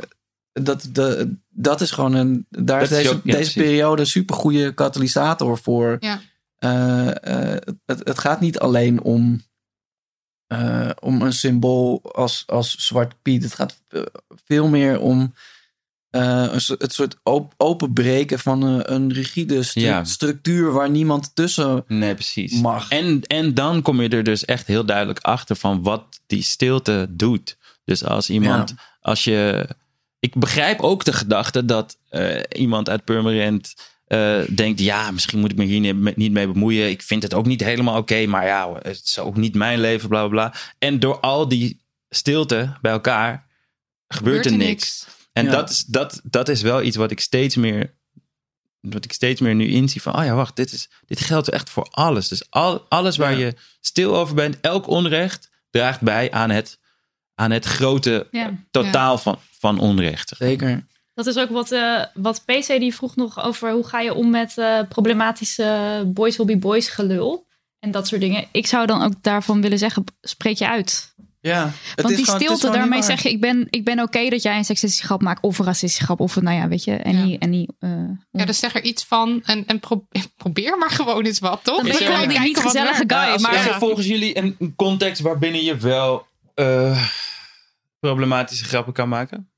dat, 0.53 0.89
de, 0.93 1.37
dat 1.49 1.81
is 1.81 1.91
gewoon 1.91 2.15
een. 2.15 2.47
Daar 2.51 2.83
is 2.83 2.89
Dat 2.89 2.99
is 2.99 3.05
deze, 3.05 3.17
ook- 3.17 3.25
ja, 3.25 3.33
deze 3.37 3.53
periode 3.53 4.01
een 4.01 4.07
supergoeie 4.09 4.75
katalysator 4.75 5.59
voor. 5.59 5.97
Ja. 6.01 6.21
Eh, 6.57 7.09
eh, 7.55 7.61
het, 7.85 7.99
het 8.05 8.19
gaat 8.19 8.41
niet 8.41 8.59
alleen 8.59 9.03
om, 9.03 9.43
eh, 10.47 10.91
om 11.01 11.23
een 11.23 11.33
symbool 11.33 12.01
als, 12.15 12.43
als 12.47 12.77
Zwart 12.87 13.23
Piet. 13.23 13.43
Het 13.43 13.55
gaat 13.55 13.83
veel 14.45 14.69
meer 14.69 15.01
om 15.01 15.35
eh, 16.21 16.53
een, 16.53 16.61
soort- 16.61 16.83
het 16.83 16.93
soort 16.93 17.17
op, 17.23 17.55
openbreken 17.57 18.39
van 18.39 18.63
een, 18.63 18.93
een 18.93 19.13
rigide 19.13 19.63
stru- 19.63 19.81
Ja. 19.81 20.05
structuur 20.05 20.73
waar 20.73 20.91
niemand 20.91 21.31
tussen 21.35 21.85
Nee, 21.87 22.15
precies. 22.15 22.61
mag. 22.61 22.89
En, 22.89 23.23
en 23.23 23.55
dan 23.55 23.83
kom 23.83 24.03
je 24.03 24.09
er 24.09 24.23
dus 24.25 24.45
echt 24.45 24.67
heel 24.67 24.85
duidelijk 24.85 25.19
achter 25.21 25.57
van 25.57 25.83
wat 25.83 26.21
die 26.27 26.43
stilte 26.43 27.07
doet. 27.11 27.57
Dus 27.85 28.05
als 28.05 28.31
iemand, 28.31 28.75
als 29.01 29.25
je. 29.25 29.69
Ik 30.19 30.35
begrijp 30.35 30.81
ook 30.81 31.05
de 31.05 31.13
gedachte 31.13 31.65
dat 31.65 31.97
eh, 32.09 32.41
iemand 32.53 32.89
uit 32.89 33.05
Purmerend 33.05 33.75
eh, 34.07 34.39
denkt: 34.51 34.81
ja, 34.81 35.11
misschien 35.11 35.39
moet 35.39 35.51
ik 35.51 35.57
me 35.57 35.65
hier 35.65 35.81
niet- 35.95 36.17
niet 36.17 36.33
mee 36.33 36.47
bemoeien. 36.47 36.89
Ik 36.91 37.03
vind 37.03 37.23
het 37.23 37.35
ook 37.35 37.47
niet 37.47 37.65
helemaal 37.65 37.97
oké, 37.99 38.27
maar 38.27 38.47
ja, 38.47 38.73
het 38.83 39.03
is 39.05 39.19
ook 39.19 39.37
niet 39.37 39.55
mijn 39.55 39.81
leven, 39.81 40.09
bla 40.09 40.21
bla 40.29 40.29
bla. 40.29 40.55
En 40.79 41.01
door 41.01 41.21
al 41.21 41.49
die 41.49 41.81
stilte 42.09 42.77
bij 42.81 42.93
elkaar 42.93 43.47
gebeurt, 44.09 44.47
er 44.47 44.57
niks. 44.57 45.07
En 45.37 45.45
Ja. 45.45 45.51
dat, 45.51 45.71
is, 45.71 45.85
dat, 45.85 46.21
dat 46.25 46.49
is 46.49 46.63
wel 46.63 46.83
iets 46.83 46.97
wat 46.97 47.11
ik 47.11 47.21
steeds 47.21 47.57
meer. 47.57 47.95
Wat 48.81 49.05
ik 49.05 49.13
steeds 49.13 49.41
meer 49.41 49.55
nu 49.55 49.67
inzie 49.69 50.03
van, 50.03 50.19
oh 50.19 50.25
ja, 50.25 50.35
wacht, 50.35 50.57
dit, 50.57 50.73
is, 50.73 50.91
dit 51.07 51.21
geldt 51.21 51.49
echt 51.49 51.71
voor 51.71 51.89
alles. 51.91 52.29
Dus 52.29 52.51
al, 52.51 52.87
alles 52.89 53.17
waar 53.17 53.33
Ja. 53.33 53.39
je 53.47 53.55
stil 53.81 54.17
over 54.17 54.35
bent, 54.35 54.61
elk 54.61 54.87
onrecht 54.87 55.51
draagt 55.71 56.01
bij 56.01 56.31
aan 56.31 56.51
het, 56.51 56.79
aan 57.35 57.51
het 57.51 57.65
grote 57.65 58.29
Ja. 58.31 58.55
totaal 58.71 59.19
van, 59.19 59.39
van 59.59 59.79
onrecht. 59.79 60.33
Zeker. 60.39 60.87
Dat 61.15 61.27
is 61.27 61.37
ook 61.39 61.51
wat, 61.51 61.73
eh, 61.73 62.05
wat 62.15 62.43
PC 62.45 62.67
die 62.67 62.95
vroeg 62.95 63.17
nog 63.17 63.43
over 63.45 63.73
hoe 63.73 63.87
ga 63.87 64.01
je 64.01 64.15
om 64.15 64.31
met 64.31 64.59
eh, 64.59 64.81
problematische 64.89 66.03
boys 66.07 66.37
will 66.37 66.47
be 66.47 66.57
boys 66.59 66.89
gelul. 66.89 67.47
En 67.79 67.91
dat 67.91 68.07
soort 68.07 68.21
dingen. 68.21 68.47
Ik 68.53 68.67
zou 68.67 68.87
dan 68.87 69.03
ook 69.03 69.23
daarvan 69.23 69.61
willen 69.61 69.79
zeggen, 69.79 70.05
spreek 70.21 70.57
je 70.59 70.69
uit. 70.69 71.15
Ja, 71.47 71.65
het 71.65 71.73
Want 72.03 72.11
is 72.11 72.17
die 72.17 72.25
gewoon- 72.25 72.41
het 72.41 72.51
is 72.51 72.57
stilte, 72.59 72.79
daarmee 72.79 73.03
zeg 73.03 73.23
je, 73.23 73.29
ik 73.31 73.41
ben, 73.41 73.67
ik 73.71 73.85
ben 73.85 74.01
oké 74.01 74.29
dat 74.29 74.43
jij 74.43 74.57
een 74.57 74.65
seksistische 74.65 75.07
grap 75.07 75.23
maakt. 75.23 75.43
Of 75.43 75.59
een 75.59 75.65
racistische 75.65 76.05
grap. 76.05 76.21
Of 76.21 76.37
een, 76.37 76.45
nou 76.45 76.57
ja, 76.57 76.69
weet 76.69 76.85
je. 76.85 76.93
En 76.97 77.17
Ja. 77.19 77.25
die, 77.25 77.39
en 77.39 77.51
die 77.51 77.69
eh, 77.79 77.91
Ja, 78.31 78.45
dus 78.45 78.59
zeg 78.59 78.75
er 78.75 78.83
iets 78.83 79.05
van 79.05 79.43
en, 79.45 79.67
en 79.67 79.81
pro- 79.81 80.07
probeer 80.37 80.79
maar 80.79 80.91
gewoon 80.91 81.25
eens 81.25 81.39
wat, 81.39 81.61
toch? 81.65 81.77
Dan 81.77 81.85
ben 81.85 81.99
je 82.03 82.09
wel 82.09 82.29
die 82.29 82.41
niet 82.41 82.59
gezellige 82.59 83.05
guy, 83.07 83.19
als, 83.19 83.43
maar- 83.43 83.55
is 83.55 83.67
er 83.67 83.75
volgens 83.75 84.07
jullie 84.07 84.39
een 84.39 84.57
een 84.59 84.75
context 84.77 85.23
waarbinnen 85.23 85.63
je 85.65 85.77
wel 85.77 86.27
eh, 86.55 87.09
problematische 88.01 88.65
grappen 88.65 88.93
kan 88.93 89.09
maken? 89.09 89.51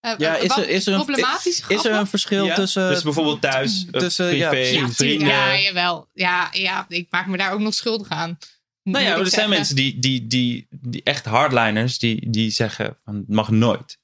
Eh, 0.00 0.12
Ja, 0.18 0.36
is 0.36 0.46
wat 0.48 0.58
er, 0.58 0.68
is 0.68 0.86
er, 0.86 0.94
een, 0.94 1.24
is, 1.44 1.62
is 1.68 1.84
er 1.84 1.92
een 1.92 2.06
verschil 2.06 2.44
Ja? 2.44 2.54
tussen. 2.54 2.88
dus 2.88 3.02
bijvoorbeeld 3.02 3.40
thuis, 3.40 3.86
tussen, 3.90 4.36
ja, 4.36 4.48
privé, 4.50 4.78
precies. 4.78 4.96
vrienden. 4.96 5.28
Ja, 5.28 5.58
jawel. 5.58 6.08
Ja, 6.12 6.48
ja, 6.52 6.84
ik 6.88 7.06
maak 7.10 7.26
me 7.26 7.36
daar 7.36 7.52
ook 7.52 7.60
nog 7.60 7.74
schuldig 7.74 8.08
aan. 8.08 8.38
Nou 8.84 9.04
ja, 9.04 9.18
er 9.18 9.26
zijn 9.26 9.48
mensen 9.48 9.76
die, 9.76 9.98
die, 9.98 10.26
die, 10.26 10.66
die 10.70 11.02
echt 11.02 11.24
hardliners, 11.24 11.98
die, 11.98 12.30
die 12.30 12.50
zeggen 12.50 12.98
van 13.04 13.14
het 13.14 13.28
mag 13.28 13.50
nooit. 13.50 13.98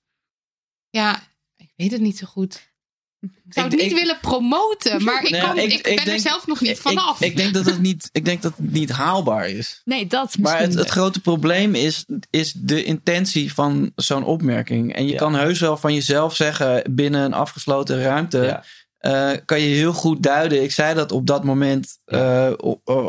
Ja, 0.90 1.22
ik 1.56 1.72
weet 1.76 1.90
het 1.92 2.00
niet 2.00 2.18
zo 2.18 2.26
goed. 2.26 2.68
Ik 3.20 3.28
zou 3.48 3.66
Ik- 3.66 3.72
het 3.72 3.80
niet 3.82 3.90
ik- 3.90 3.96
willen 3.98 4.18
promoten, 4.20 5.02
maar 5.04 5.24
ik, 5.24 5.30
Nee, 5.30 5.40
kan, 5.40 5.58
ik- 5.58 5.82
ben 5.82 6.12
er 6.12 6.20
zelf 6.20 6.46
nog 6.46 6.60
niet 6.60 6.78
vanaf. 6.78 7.20
ik 7.20 7.36
denk 7.36 7.54
dat 7.54 7.64
het 7.66 7.78
niet, 7.88 8.08
ik 8.12 8.24
denk 8.24 8.42
dat 8.42 8.56
het 8.56 8.72
niet 8.72 8.90
haalbaar 8.90 9.48
is. 9.48 9.80
Nee, 9.84 10.06
dat 10.06 10.38
Maar 10.38 10.60
het, 10.60 10.88
grote 10.88 11.20
probleem 11.20 11.74
is, 11.74 12.04
is 12.30 12.52
de 12.52 12.84
intentie 12.84 13.52
van 13.54 13.92
zo'n 13.96 14.24
opmerking. 14.24 14.94
En 14.94 15.04
je 15.06 15.12
Ja. 15.12 15.18
kan 15.18 15.34
heus 15.34 15.60
wel 15.60 15.76
van 15.76 15.94
jezelf 15.94 16.36
zeggen 16.36 16.94
binnen 16.94 17.20
een 17.24 17.34
afgesloten 17.34 18.02
ruimte. 18.02 18.38
Ja. 18.38 18.64
Eh, 19.00 19.30
kan 19.44 19.60
je 19.60 19.74
heel 19.74 19.92
goed 19.92 20.22
duiden. 20.22 20.62
Ik 20.62 20.72
zei 20.72 20.94
dat 20.94 21.12
op 21.12 21.26
dat 21.26 21.44
moment 21.44 21.98
eh, 22.04 22.50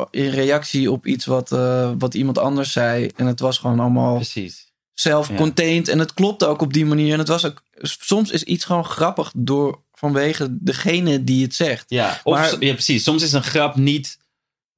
in 0.09 0.29
reactie 0.29 0.91
op 0.91 1.05
iets 1.05 1.25
wat, 1.25 1.51
eh, 1.51 1.91
wat 1.97 2.13
iemand 2.13 2.37
anders 2.37 2.71
zei. 2.71 3.11
En 3.15 3.25
het 3.25 3.39
was 3.39 3.57
gewoon 3.57 3.79
allemaal 3.79 4.15
Precies. 4.15 4.71
self-contained. 4.93 5.87
En 5.87 5.99
het 5.99 6.13
klopte 6.13 6.45
ook 6.45 6.61
op 6.61 6.73
die 6.73 6.85
manier. 6.85 7.13
En 7.13 7.19
het 7.19 7.27
was 7.27 7.45
ook, 7.45 7.63
soms 7.81 8.31
is 8.31 8.43
iets 8.43 8.65
gewoon 8.65 8.85
grappig 8.85 9.31
door, 9.35 9.81
vanwege 9.93 10.47
degene 10.59 11.23
die 11.23 11.43
het 11.43 11.55
zegt. 11.55 11.85
Ja, 11.87 12.19
of, 12.23 12.33
Maar- 12.37 12.63
ja, 12.63 12.73
precies. 12.73 13.03
Soms 13.03 13.23
is 13.23 13.33
een 13.33 13.43
grap 13.43 13.75
niet 13.75 14.17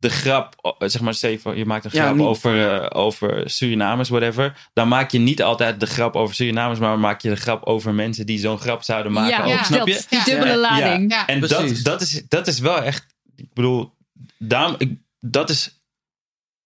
de 0.03 0.09
grap, 0.09 0.55
eh, 0.79 0.89
zeg 0.89 1.01
maar, 1.01 1.13
Steven, 1.13 1.57
je 1.57 1.65
maakt 1.65 1.85
een 1.85 1.91
Ja, 1.93 2.03
grap 2.03 2.15
niet- 2.15 2.25
over, 2.25 2.81
eh, 2.83 2.99
over 3.01 3.49
Surinamers, 3.49 4.09
whatever. 4.09 4.69
Dan 4.73 4.87
maak 4.87 5.11
je 5.11 5.19
niet 5.19 5.43
altijd 5.43 5.79
de 5.79 5.85
grap 5.85 6.15
over 6.15 6.35
Surinamers, 6.35 6.79
maar 6.79 6.99
maak 6.99 7.21
je 7.21 7.29
de 7.29 7.35
grap 7.35 7.63
over 7.63 7.93
mensen 7.93 8.25
die 8.25 8.39
zo'n 8.39 8.59
grap 8.59 8.83
zouden 8.83 9.11
maken. 9.11 9.29
ja, 9.37 9.43
ook, 9.43 9.57
ja, 9.59 9.63
snap 9.63 9.79
dat, 9.79 9.87
je? 9.87 10.05
die 10.09 10.23
dubbele 10.25 10.57
lading. 10.57 11.11
ja. 11.11 11.27
En 11.27 11.39
dat, 11.39 11.49
Precies. 11.57 11.83
dat, 11.83 12.01
is, 12.01 12.23
dat 12.27 12.47
is 12.47 12.59
wel 12.59 12.81
echt, 12.81 13.05
ik 13.35 13.53
bedoel, 13.53 13.93
daarom, 14.37 14.75
ik, 14.77 14.91
dat 15.19 15.49
is, 15.49 15.81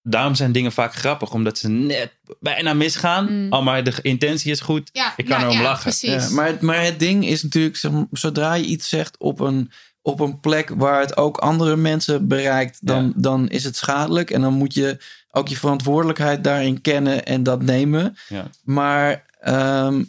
daarom 0.02 0.36
zijn 0.36 0.52
dingen 0.52 0.72
vaak 0.72 0.94
grappig, 0.96 1.32
omdat 1.34 1.58
ze 1.58 1.70
net 1.70 2.18
bijna 2.40 2.74
misgaan, 2.74 3.26
Mm. 3.44 3.52
al 3.54 3.64
maar 3.64 3.84
de 3.84 3.94
intentie 4.02 4.52
is 4.52 4.60
goed. 4.60 4.90
Ja, 4.94 5.14
Ik 5.18 5.26
kan 5.26 5.38
ja, 5.40 5.44
erom 5.46 5.58
ja, 5.58 5.62
lachen. 5.64 5.82
Precies. 5.98 6.28
Ja, 6.30 6.36
maar, 6.36 6.48
het, 6.48 6.62
maar 6.62 6.84
het 6.84 7.00
ding 7.00 7.26
is 7.28 7.44
natuurlijk, 7.44 7.76
zeg 7.78 7.92
zodra 8.12 8.54
je 8.54 8.66
iets 8.66 8.90
zegt 8.90 9.18
op 9.20 9.40
een, 9.40 9.72
op 10.08 10.20
een 10.20 10.40
plek 10.40 10.70
waar 10.70 11.00
het 11.00 11.18
ook 11.18 11.38
andere 11.38 11.76
mensen 11.76 12.28
bereikt, 12.28 12.80
dan, 12.82 13.06
Ja. 13.06 13.12
dan 13.16 13.50
is 13.50 13.64
het 13.64 13.76
schadelijk. 13.76 14.32
En 14.32 14.42
dan 14.42 14.54
moet 14.54 14.74
je 14.74 14.98
ook 15.32 15.48
je 15.48 15.58
verantwoordelijkheid 15.58 16.44
daarin 16.44 16.82
kennen 16.82 17.26
en 17.26 17.44
dat 17.44 17.62
nemen. 17.62 18.18
Ja. 18.28 18.48
Maar 18.64 19.26
ehm, 19.40 20.04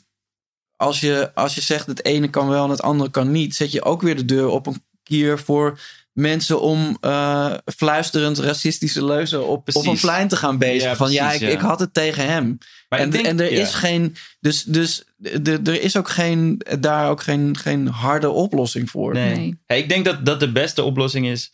als, 0.77 1.01
je, 1.01 1.31
als 1.35 1.55
je 1.55 1.61
zegt 1.61 1.87
het 1.87 2.05
ene 2.05 2.31
kan 2.31 2.49
wel 2.49 2.65
en 2.65 2.71
het 2.71 2.83
andere 2.83 3.11
kan 3.11 3.31
niet, 3.31 3.55
zet 3.55 3.73
je 3.73 3.85
ook 3.85 4.03
weer 4.03 4.17
de 4.17 4.25
deur 4.25 4.49
op 4.49 4.67
een 4.67 4.85
kier 5.03 5.39
voor 5.39 5.81
mensen 6.19 6.61
om 6.61 6.97
eh, 7.01 7.55
fluisterend 7.77 8.39
racistische 8.39 9.05
leuzen 9.05 9.47
op, 9.47 9.69
een 9.75 9.99
plein 10.01 10.29
te 10.29 10.37
gaan 10.37 10.59
bezig. 10.59 10.83
Ja, 10.83 10.97
van 10.97 11.11
ja, 11.13 11.33
ik, 11.33 11.41
ja. 11.41 11.49
ik 11.49 11.59
had 11.61 11.81
het 11.81 11.95
tegen 11.95 12.27
hem. 12.27 12.59
Maar 12.89 12.99
en, 12.99 13.07
ik 13.07 13.13
denk- 13.13 13.27
en 13.27 13.41
er 13.41 13.53
ja. 13.53 13.61
is 13.61 13.75
geen. 13.75 14.17
Dus, 14.41 14.63
dus 14.63 15.05
de- 15.17 15.61
er 15.65 15.83
is 15.83 15.97
ook 15.97 16.09
geen, 16.09 16.63
daar 16.81 17.11
ook 17.11 17.23
geen, 17.23 17.57
geen 17.57 17.87
harde 17.87 18.31
oplossing 18.31 18.91
voor. 18.91 19.13
Nee. 19.13 19.59
Ja, 19.67 19.75
ik 19.75 19.89
denk 19.89 20.05
dat 20.05 20.27
dat 20.27 20.41
de 20.41 20.53
beste 20.53 20.83
oplossing 20.83 21.27
is. 21.27 21.53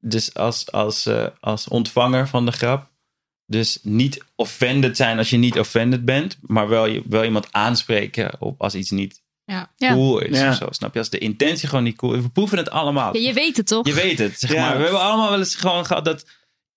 Dus 0.00 0.34
als, 0.34 0.72
als, 0.72 1.06
eh, 1.06 1.26
als 1.40 1.68
ontvanger 1.68 2.28
van 2.28 2.44
de 2.46 2.52
grap. 2.52 2.90
Dus 3.46 3.78
niet 3.82 4.22
offended 4.36 4.96
zijn 4.96 5.18
als 5.18 5.30
je 5.30 5.36
niet 5.36 5.58
offended 5.58 6.04
bent. 6.04 6.38
Maar 6.40 6.68
wel, 6.68 6.86
je- 6.86 7.02
wel 7.08 7.24
iemand 7.24 7.46
aanspreken 7.50 8.40
op 8.40 8.60
als 8.62 8.74
iets 8.74 8.90
niet 8.90 9.21
Ja. 9.76 9.92
cool 9.92 10.18
is. 10.20 10.38
Ja. 10.38 10.48
Of 10.48 10.56
zo, 10.56 10.66
snap 10.70 10.92
je? 10.92 10.98
Als 10.98 11.10
de 11.10 11.18
intentie 11.18 11.68
gewoon 11.68 11.84
niet 11.84 11.96
cool 11.96 12.14
is. 12.14 12.22
We 12.22 12.28
proeven 12.28 12.58
het 12.58 12.70
allemaal. 12.70 13.16
Ja, 13.16 13.28
je 13.28 13.32
weet 13.32 13.56
het 13.56 13.66
toch? 13.66 13.86
Je 13.86 13.92
weet 13.94 14.18
het, 14.18 14.38
zeg 14.38 14.52
Ja. 14.52 14.66
maar. 14.68 14.76
We 14.76 14.82
hebben 14.82 15.00
allemaal 15.00 15.30
wel 15.30 15.38
eens 15.38 15.54
gewoon 15.54 15.86
gehad 15.86 16.04
dat... 16.04 16.24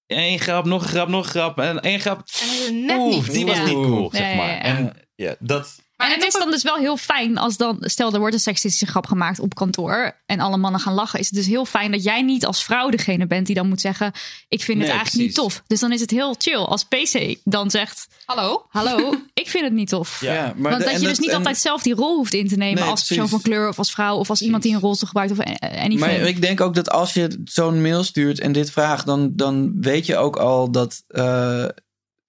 één 0.07 0.39
grap, 0.39 0.65
nog 0.65 0.82
een 0.82 0.88
grap, 0.88 1.07
nog 1.07 1.23
een 1.23 1.30
grap. 1.30 1.59
En 1.59 1.80
één 1.80 1.99
grap... 1.99 2.23
En 2.67 2.86
net 2.86 2.99
niet. 2.99 3.32
die 3.32 3.45
was 3.45 3.59
niet 3.59 3.67
cool, 3.73 4.09
zeg 4.13 4.30
ja, 4.30 4.36
maar. 4.36 4.47
ja, 4.47 4.53
ja. 4.55 4.61
En 4.61 4.93
ja, 5.15 5.36
dat... 5.39 5.84
Maar 5.98 6.10
het 6.14 6.24
is 6.24 6.34
dan 6.34 6.52
dus 6.52 6.64
wel 6.64 6.76
heel 6.76 6.98
fijn 6.98 7.38
als 7.38 7.58
dan, 7.58 7.78
stel 7.80 8.14
er 8.14 8.20
wordt 8.20 8.34
een 8.34 8.39
seksistische 8.39 8.86
grap 8.86 9.06
gemaakt 9.06 9.39
op 9.39 9.56
kantoor 9.56 10.22
en 10.26 10.39
alle 10.39 10.58
mannen 10.58 10.82
gaan 10.82 10.93
lachen. 10.93 11.20
Is 11.20 11.26
het 11.26 11.36
dus 11.36 11.48
heel 11.48 11.66
fijn 11.66 11.91
dat 11.91 12.04
jij 12.04 12.22
niet 12.22 12.46
als 12.46 12.64
vrouw 12.64 12.89
degene 12.89 13.28
bent 13.28 13.46
die 13.46 13.56
dan 13.56 13.68
moet 13.68 13.82
zeggen: 13.82 14.12
Ik 14.48 14.64
vind 14.64 14.80
het 14.82 14.89
eigenlijk 14.89 15.26
niet 15.26 15.36
tof. 15.36 15.64
Dus 15.68 15.80
dan 15.80 15.91
is 15.91 16.02
het 16.02 16.12
heel 16.12 16.36
chill 16.38 16.58
als 16.58 16.84
PC 16.84 17.36
dan 17.43 17.70
zegt: 17.72 18.08
Hallo? 18.26 18.66
Hallo, 18.70 19.16
ik 19.34 19.50
vind 19.50 19.64
het 19.64 19.74
niet 19.74 19.89
tof. 19.89 20.22
Ja. 20.22 20.34
Ja, 20.34 20.54
maar 20.58 20.72
Want 20.72 20.78
de- 20.78 20.84
dat 20.84 20.93
en 20.93 21.02
je 21.02 21.08
dus 21.08 21.20
niet 21.20 21.30
en- 21.30 21.36
altijd 21.36 21.58
zelf 21.58 21.82
die 21.82 21.93
rol 21.96 22.16
hoeft 22.16 22.34
in 22.34 22.48
te 22.48 22.56
nemen 22.58 22.82
Nee, 22.82 22.89
als 22.91 23.06
persoon 23.06 23.30
van 23.30 23.41
kleur 23.41 23.68
of 23.68 23.78
als 23.78 23.91
vrouw 23.91 24.16
of 24.18 24.30
als 24.30 24.41
iemand 24.41 24.64
die 24.64 24.74
een 24.74 24.80
rolstoel 24.80 25.08
gebruikt 25.08 25.32
of 25.32 25.39
anything. 25.39 26.00
Maar 26.00 26.12
ik 26.16 26.41
denk 26.41 26.62
ook 26.62 26.76
dat 26.76 26.89
als 26.89 27.14
je 27.14 27.41
zo'n 27.43 27.82
mail 27.82 28.04
stuurt 28.04 28.39
en 28.39 28.52
dit 28.52 28.72
vraagt, 28.72 29.06
dan, 29.06 29.32
dan 29.36 29.82
weet 29.82 30.06
je 30.06 30.18
ook 30.18 30.36
al 30.36 30.72
dat. 30.72 31.04
eh, 31.08 31.66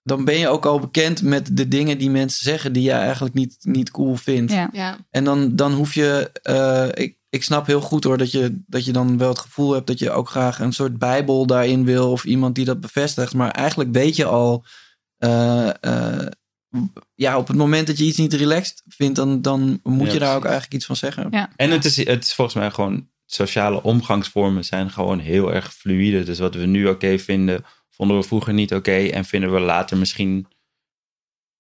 dan 0.06 0.24
ben 0.24 0.38
je 0.38 0.48
ook 0.48 0.66
al 0.66 0.80
bekend 0.80 1.22
met 1.22 1.56
de 1.56 1.68
dingen 1.68 1.98
die 1.98 2.10
mensen 2.10 2.44
zeggen 2.44 2.72
die 2.72 2.82
je 2.82 2.90
eigenlijk 2.90 3.34
niet, 3.34 3.56
niet 3.60 3.90
cool 3.90 4.16
vindt. 4.16 4.52
ja. 4.52 4.68
Ja. 4.72 4.96
En 5.10 5.24
dan, 5.24 5.56
dan 5.56 5.72
hoef 5.72 5.94
je. 5.94 6.30
eh, 6.42 7.04
ik, 7.04 7.16
ik 7.28 7.42
snap 7.42 7.66
heel 7.66 7.80
goed 7.80 8.04
hoor 8.04 8.18
dat 8.18 8.30
je, 8.30 8.62
dat 8.66 8.84
je 8.84 8.92
dan 8.92 9.18
wel 9.18 9.28
het 9.28 9.38
gevoel 9.38 9.72
hebt 9.72 9.86
dat 9.86 9.98
je 9.98 10.10
ook 10.10 10.28
graag 10.28 10.58
een 10.60 10.72
soort 10.72 10.98
Bijbel 10.98 11.46
daarin 11.46 11.84
wil. 11.84 12.10
Of 12.10 12.24
iemand 12.24 12.54
die 12.54 12.64
dat 12.64 12.80
bevestigt. 12.80 13.34
Maar 13.34 13.50
eigenlijk 13.50 13.92
weet 13.92 14.16
je 14.16 14.24
al. 14.24 14.64
eh, 15.18 15.68
eh, 15.80 16.26
ja, 17.14 17.38
op 17.38 17.48
het 17.48 17.56
moment 17.56 17.86
dat 17.86 17.98
je 17.98 18.04
iets 18.04 18.18
niet 18.18 18.32
relaxed 18.34 18.82
vindt, 18.88 19.16
dan, 19.16 19.42
dan 19.42 19.80
moet 19.82 20.06
Ja, 20.06 20.12
je 20.12 20.18
daar 20.18 20.36
ook 20.36 20.44
eigenlijk 20.44 20.74
iets 20.74 20.86
van 20.86 20.96
zeggen. 20.96 21.26
Ja. 21.30 21.50
En 21.56 21.70
het 21.70 21.84
is, 21.84 21.96
het 21.96 22.24
is 22.24 22.34
volgens 22.34 22.56
mij 22.56 22.70
gewoon... 22.70 23.08
Sociale 23.28 23.82
omgangsvormen 23.82 24.64
zijn 24.64 24.90
gewoon 24.90 25.18
heel 25.18 25.54
erg 25.54 25.74
fluïde. 25.74 26.22
Dus 26.22 26.38
wat 26.38 26.54
we 26.54 26.66
nu 26.66 26.88
oké 26.88 27.18
vinden, 27.18 27.64
vonden 27.96 28.16
we 28.16 28.22
vroeger 28.22 28.52
niet 28.52 28.74
oké. 28.74 28.96
en 28.96 29.24
vinden 29.24 29.52
we 29.52 29.60
later 29.60 29.96
misschien 29.96 30.46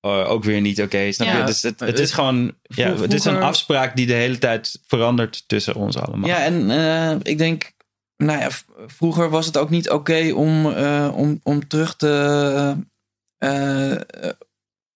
eh, 0.00 0.30
ook 0.30 0.44
weer 0.44 0.60
niet 0.60 0.82
oké. 0.82 1.12
snap 1.12 1.26
Ja. 1.26 1.38
je? 1.38 1.44
Dus 1.44 1.62
het, 1.62 1.80
het 1.80 1.98
is 1.98 2.12
gewoon... 2.12 2.54
Ja, 2.62 2.96
het 2.96 3.12
is 3.12 3.24
een 3.24 3.42
afspraak 3.42 3.96
die 3.96 4.06
de 4.06 4.12
hele 4.12 4.38
tijd 4.38 4.80
verandert 4.86 5.48
tussen 5.48 5.74
ons 5.74 5.96
allemaal. 5.96 6.28
Ja, 6.28 6.44
en 6.44 6.70
eh, 6.70 7.16
ik 7.22 7.38
denk, 7.38 7.72
nou 8.16 8.40
ja, 8.40 8.48
vroeger 8.86 9.30
was 9.30 9.46
het 9.46 9.56
ook 9.56 9.70
niet 9.70 9.90
oké 9.90 10.32
om, 10.34 10.72
eh, 10.72 11.12
om, 11.14 11.40
om 11.42 11.68
terug 11.68 11.96
te. 11.96 12.76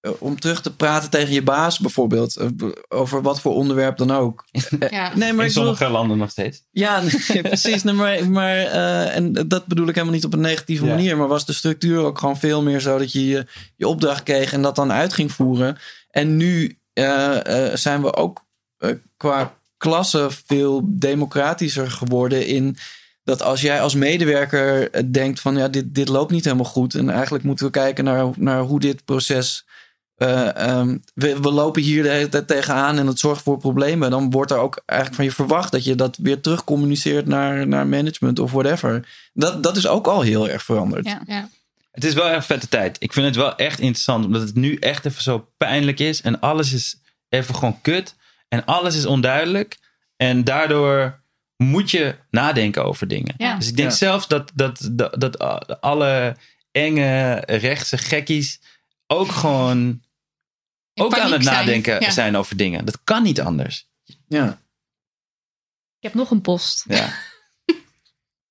Eh, 0.01 0.11
om 0.19 0.41
terug 0.41 0.63
te 0.63 0.75
praten 0.77 1.11
tegen 1.11 1.33
je 1.35 1.43
baas, 1.43 1.79
bijvoorbeeld. 1.79 2.37
eh, 2.37 2.47
Over 2.89 3.23
wat 3.23 3.41
voor 3.41 3.55
onderwerp 3.55 3.97
dan 3.97 4.11
ook. 4.11 4.45
Eh, 4.81 4.89
Ja. 4.91 5.09
Nee, 5.09 5.19
maar 5.19 5.29
In 5.29 5.37
bedoel, 5.37 5.51
sommige 5.51 5.89
landen 5.89 6.19
nog 6.19 6.31
steeds. 6.31 6.63
ja, 6.71 7.01
nee, 7.29 7.43
precies. 7.53 7.83
Nee, 7.83 7.95
maar 7.95 8.29
maar 8.31 8.57
eh, 8.57 9.17
en 9.17 9.33
dat 9.33 9.67
bedoel 9.67 9.89
ik 9.89 9.95
helemaal 9.95 10.15
niet 10.15 10.25
op 10.25 10.33
een 10.33 10.41
negatieve 10.41 10.85
Ja. 10.85 10.95
manier. 10.95 11.17
Maar 11.17 11.29
was 11.29 11.47
de 11.47 11.53
structuur 11.53 11.99
ook 12.05 12.19
gewoon 12.19 12.39
veel 12.39 12.63
meer 12.63 12.81
zo 12.81 12.99
dat 12.99 13.13
je 13.13 13.27
je, 13.27 13.47
je 13.77 13.89
opdracht 13.89 14.23
kreeg 14.23 14.53
en 14.53 14.63
dat 14.63 14.77
dan 14.77 14.93
uit 14.93 15.13
ging 15.13 15.33
voeren. 15.33 15.79
En 16.11 16.37
nu 16.37 16.79
eh, 16.93 17.67
eh, 17.71 17.77
zijn 17.77 18.03
we 18.03 18.15
ook 18.15 18.45
qua 19.17 19.55
klasse 19.77 20.29
veel 20.47 20.81
democratischer 20.85 21.91
geworden 21.91 22.47
in 22.47 22.77
dat 23.25 23.43
als 23.43 23.61
jij 23.61 23.81
als 23.81 23.95
medewerker 23.95 24.91
denkt 25.13 25.41
van 25.41 25.57
ja, 25.57 25.69
dit, 25.69 25.95
dit 25.95 26.09
loopt 26.09 26.31
niet 26.31 26.45
helemaal 26.45 26.65
goed. 26.65 26.95
En 26.95 27.11
eigenlijk 27.11 27.45
moeten 27.45 27.67
we 27.67 27.73
kijken 27.73 28.05
naar, 28.05 28.27
naar 28.37 28.61
hoe 28.61 28.81
dit 28.81 29.05
proces. 29.05 29.67
Eh, 30.21 30.57
ehm, 30.57 30.97
we, 31.15 31.41
we 31.41 31.51
lopen 31.51 31.83
hier 31.83 32.31
de 32.31 32.45
tegenaan 32.45 32.99
en 32.99 33.07
het 33.07 33.19
zorgt 33.19 33.43
voor 33.43 33.59
problemen. 33.59 34.11
Dan 34.11 34.31
wordt 34.31 34.51
er 34.51 34.59
ook 34.59 34.83
eigenlijk 34.87 35.17
van 35.21 35.29
je 35.29 35.35
verwacht 35.35 35.73
dat 35.73 35.85
je 35.85 35.95
dat 35.95 36.17
weer 36.17 36.41
terug 36.41 36.65
communiceert 36.65 37.27
naar, 37.27 37.67
naar 37.67 37.87
management 37.87 38.39
of 38.39 38.51
whatever. 38.53 39.09
Dat, 39.33 39.63
dat 39.63 39.77
is 39.77 39.87
ook 39.87 40.07
al 40.07 40.21
heel 40.21 40.49
erg 40.49 40.63
veranderd. 40.63 41.07
Ja. 41.07 41.23
Ja. 41.27 41.49
Het 41.91 42.05
is 42.05 42.15
wel 42.15 42.29
echt 42.29 42.47
vette 42.47 42.69
tijd. 42.69 42.97
Ik 43.01 43.13
vind 43.13 43.27
het 43.27 43.37
wel 43.37 43.57
echt 43.57 43.79
interessant, 43.79 44.25
omdat 44.25 44.43
het 44.43 44.55
nu 44.55 44.75
echt 44.77 45.05
even 45.07 45.23
zo 45.23 45.49
pijnlijk 45.57 46.01
is. 46.01 46.21
En 46.21 46.41
alles 46.41 46.73
is 46.73 46.97
even 47.29 47.55
gewoon 47.55 47.81
kut. 47.81 48.15
En 48.49 48.65
alles 48.65 48.97
is 48.97 49.07
onduidelijk. 49.07 49.79
En 50.17 50.45
daardoor 50.45 51.23
moet 51.57 51.91
je 51.91 52.15
nadenken 52.31 52.85
over 52.85 53.09
dingen. 53.09 53.35
Ja. 53.37 53.57
Dus 53.57 53.69
ik 53.69 53.77
denk 53.77 53.91
Ja. 53.91 53.97
zelfs 53.97 54.29
dat, 54.29 54.51
dat, 54.55 54.89
dat, 54.93 55.21
dat 55.21 55.41
alle 55.81 56.37
enge 56.73 57.43
rechtse 57.47 57.99
gekkies 57.99 58.61
ook 59.07 59.31
gewoon 59.31 60.01
ook 61.01 61.19
aan 61.19 61.33
het 61.33 61.45
zijn. 61.45 61.57
nadenken 61.57 62.01
Ja. 62.01 62.11
zijn 62.11 62.37
over 62.37 62.57
dingen. 62.57 62.85
Dat 62.85 62.99
kan 63.05 63.23
niet 63.23 63.41
anders. 63.41 63.89
Ja. 64.29 64.49
Ik 65.99 66.07
heb 66.07 66.15
nog 66.15 66.31
een 66.31 66.41
post. 66.41 66.85
Ja. 66.89 67.09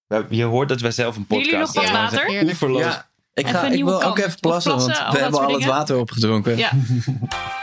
We- 0.08 0.26
Je 0.30 0.44
hoort 0.44 0.70
dat 0.70 0.82
wij 0.82 0.92
zelf 0.92 1.16
een 1.16 1.26
podcast 1.26 1.46
jullie 1.50 1.60
nog 1.66 1.74
wat 1.74 1.84
hebben. 1.84 2.02
water? 2.02 2.44
Oeverloos. 2.44 2.82
Ja, 2.82 3.10
ik, 3.34 3.48
ga, 3.48 3.66
ik 3.68 3.84
wil 3.84 4.04
ook 4.04 4.18
even 4.18 4.40
plassen, 4.40 4.72
plassen, 4.72 4.94
want 5.04 5.14
we 5.14 5.20
hebben 5.22 5.40
al 5.40 5.54
het 5.54 5.66
water 5.66 5.98
opgedronken. 5.98 6.58
Ja. 6.58 6.72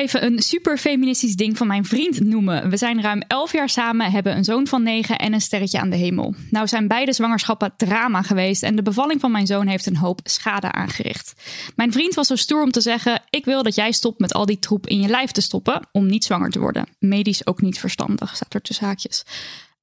even 0.00 0.24
een 0.24 0.38
super 0.38 0.78
feministisch 0.78 1.36
ding 1.36 1.56
van 1.56 1.66
mijn 1.66 1.84
vriend 1.84 2.20
noemen. 2.20 2.70
We 2.70 2.76
zijn 2.76 3.02
ruim 3.02 3.22
11 3.26 3.52
jaar 3.52 3.68
samen, 3.68 4.10
hebben 4.10 4.36
een 4.36 4.44
zoon 4.44 4.66
van 4.66 4.82
9 4.82 5.18
en 5.18 5.32
een 5.32 5.40
sterretje 5.40 5.80
aan 5.80 5.90
de 5.90 5.96
hemel. 5.96 6.34
Nou 6.50 6.68
zijn 6.68 6.88
beide 6.88 7.12
zwangerschappen 7.12 7.72
drama 7.76 8.22
geweest 8.22 8.62
en 8.62 8.76
de 8.76 8.82
bevalling 8.82 9.20
van 9.20 9.30
mijn 9.30 9.46
zoon 9.46 9.66
heeft 9.66 9.86
een 9.86 9.96
hoop 9.96 10.20
schade 10.22 10.72
aangericht. 10.72 11.32
Mijn 11.76 11.92
vriend 11.92 12.14
was 12.14 12.26
zo 12.26 12.36
stoer 12.36 12.62
om 12.62 12.70
te 12.70 12.80
zeggen: 12.80 13.22
Ik 13.30 13.44
wil 13.44 13.62
dat 13.62 13.74
jij 13.74 13.92
stopt 13.92 14.18
met 14.18 14.34
al 14.34 14.46
die 14.46 14.58
troep 14.58 14.86
in 14.86 15.00
je 15.00 15.08
lijf 15.08 15.30
te 15.30 15.40
stoppen 15.40 15.88
om 15.92 16.06
niet 16.06 16.24
zwanger 16.24 16.50
te 16.50 16.58
worden. 16.58 16.86
Medisch 16.98 17.46
ook 17.46 17.60
niet 17.60 17.78
verstandig, 17.78 18.36
staat 18.36 18.54
er 18.54 18.62
tussen 18.62 18.86
haakjes. 18.86 19.24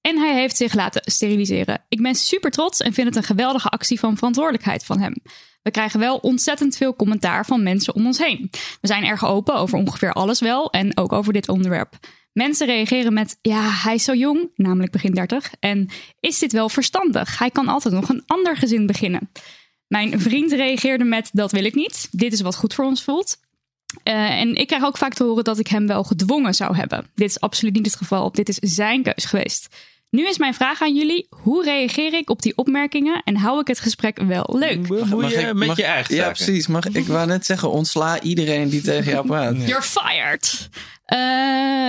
En 0.02 0.18
hij 0.18 0.34
heeft 0.34 0.58
zich 0.58 0.74
laten 0.74 1.02
steriliseren. 1.06 1.82
Ik 1.90 2.02
ben 2.02 2.16
super 2.16 2.52
trots 2.52 2.80
en 2.80 2.94
vind 2.94 3.08
het 3.08 3.16
een 3.16 3.24
geweldige 3.24 3.70
actie 3.70 4.00
van 4.00 4.16
verantwoordelijkheid 4.16 4.86
van 4.86 5.00
hem. 5.00 5.14
We 5.68 5.74
krijgen 5.74 6.00
wel 6.00 6.18
ontzettend 6.18 6.78
veel 6.78 6.96
commentaar 6.96 7.46
van 7.46 7.64
mensen 7.64 7.96
om 7.96 8.06
ons 8.06 8.18
heen. 8.18 8.48
We 8.82 8.88
zijn 8.88 9.04
erg 9.04 9.26
open 9.26 9.56
over 9.56 9.78
ongeveer 9.78 10.14
alles 10.14 10.40
wel 10.40 10.72
en 10.72 10.98
ook 10.98 11.14
over 11.14 11.34
dit 11.34 11.50
onderwerp. 11.50 11.98
Mensen 12.34 12.68
reageren 12.68 13.14
met: 13.14 13.38
Ja, 13.42 13.70
hij 13.70 13.96
is 13.96 14.04
zo 14.04 14.14
jong, 14.14 14.50
namelijk 14.56 14.92
begin 14.92 15.14
30. 15.14 15.52
En 15.60 15.90
is 16.20 16.40
dit 16.40 16.52
wel 16.52 16.70
verstandig? 16.70 17.40
Hij 17.40 17.50
kan 17.50 17.68
altijd 17.68 17.94
nog 17.94 18.10
een 18.10 18.24
ander 18.28 18.58
gezin 18.58 18.86
beginnen. 18.86 19.30
Mijn 19.88 20.20
vriend 20.20 20.52
reageerde 20.52 21.04
met: 21.04 21.30
Dat 21.34 21.52
wil 21.52 21.66
ik 21.66 21.76
niet. 21.76 22.08
Dit 22.12 22.34
is 22.34 22.42
wat 22.42 22.56
goed 22.56 22.74
voor 22.74 22.86
ons 22.86 23.04
voelt. 23.04 23.38
Eh, 24.04 24.40
en 24.40 24.56
ik 24.56 24.68
krijg 24.68 24.84
ook 24.84 24.98
vaak 24.98 25.14
te 25.14 25.24
horen 25.24 25.44
dat 25.44 25.60
ik 25.60 25.68
hem 25.68 25.88
wel 25.88 26.04
gedwongen 26.04 26.54
zou 26.54 26.76
hebben. 26.76 27.06
Dit 27.16 27.30
is 27.30 27.40
absoluut 27.40 27.74
niet 27.74 27.86
het 27.86 27.96
geval. 27.96 28.32
Dit 28.32 28.50
is 28.50 28.76
zijn 28.76 29.04
keus 29.04 29.26
geweest. 29.26 29.76
Nu 30.10 30.28
is 30.28 30.38
mijn 30.38 30.54
vraag 30.54 30.82
aan 30.82 30.96
jullie: 30.96 31.28
hoe 31.30 31.64
reageer 31.64 32.14
ik 32.14 32.30
op 32.30 32.42
die 32.42 32.58
opmerkingen 32.58 33.22
en 33.24 33.36
hou 33.38 33.60
ik 33.60 33.68
het 33.68 33.80
gesprek 33.80 34.22
wel 34.22 34.56
leuk? 34.60 34.88
Hoe 34.88 35.28
je 35.28 35.36
ik- 35.48 35.54
met 35.54 35.68
mag- 35.68 35.78
je 35.78 35.84
eigen 35.84 36.16
Ja, 36.16 36.22
zaken. 36.24 36.44
precies. 36.46 36.68
Mag, 36.68 36.86
ik 36.88 37.06
wou 37.08 37.28
net 37.28 37.46
zeggen, 37.46 37.72
ontsla 37.72 38.22
iedereen 38.22 38.70
die 38.70 38.82
tegen 38.82 39.12
jou 39.12 39.26
praat. 39.28 39.56
You're 39.68 39.82
fired. 39.82 40.70
Eh, 41.06 41.18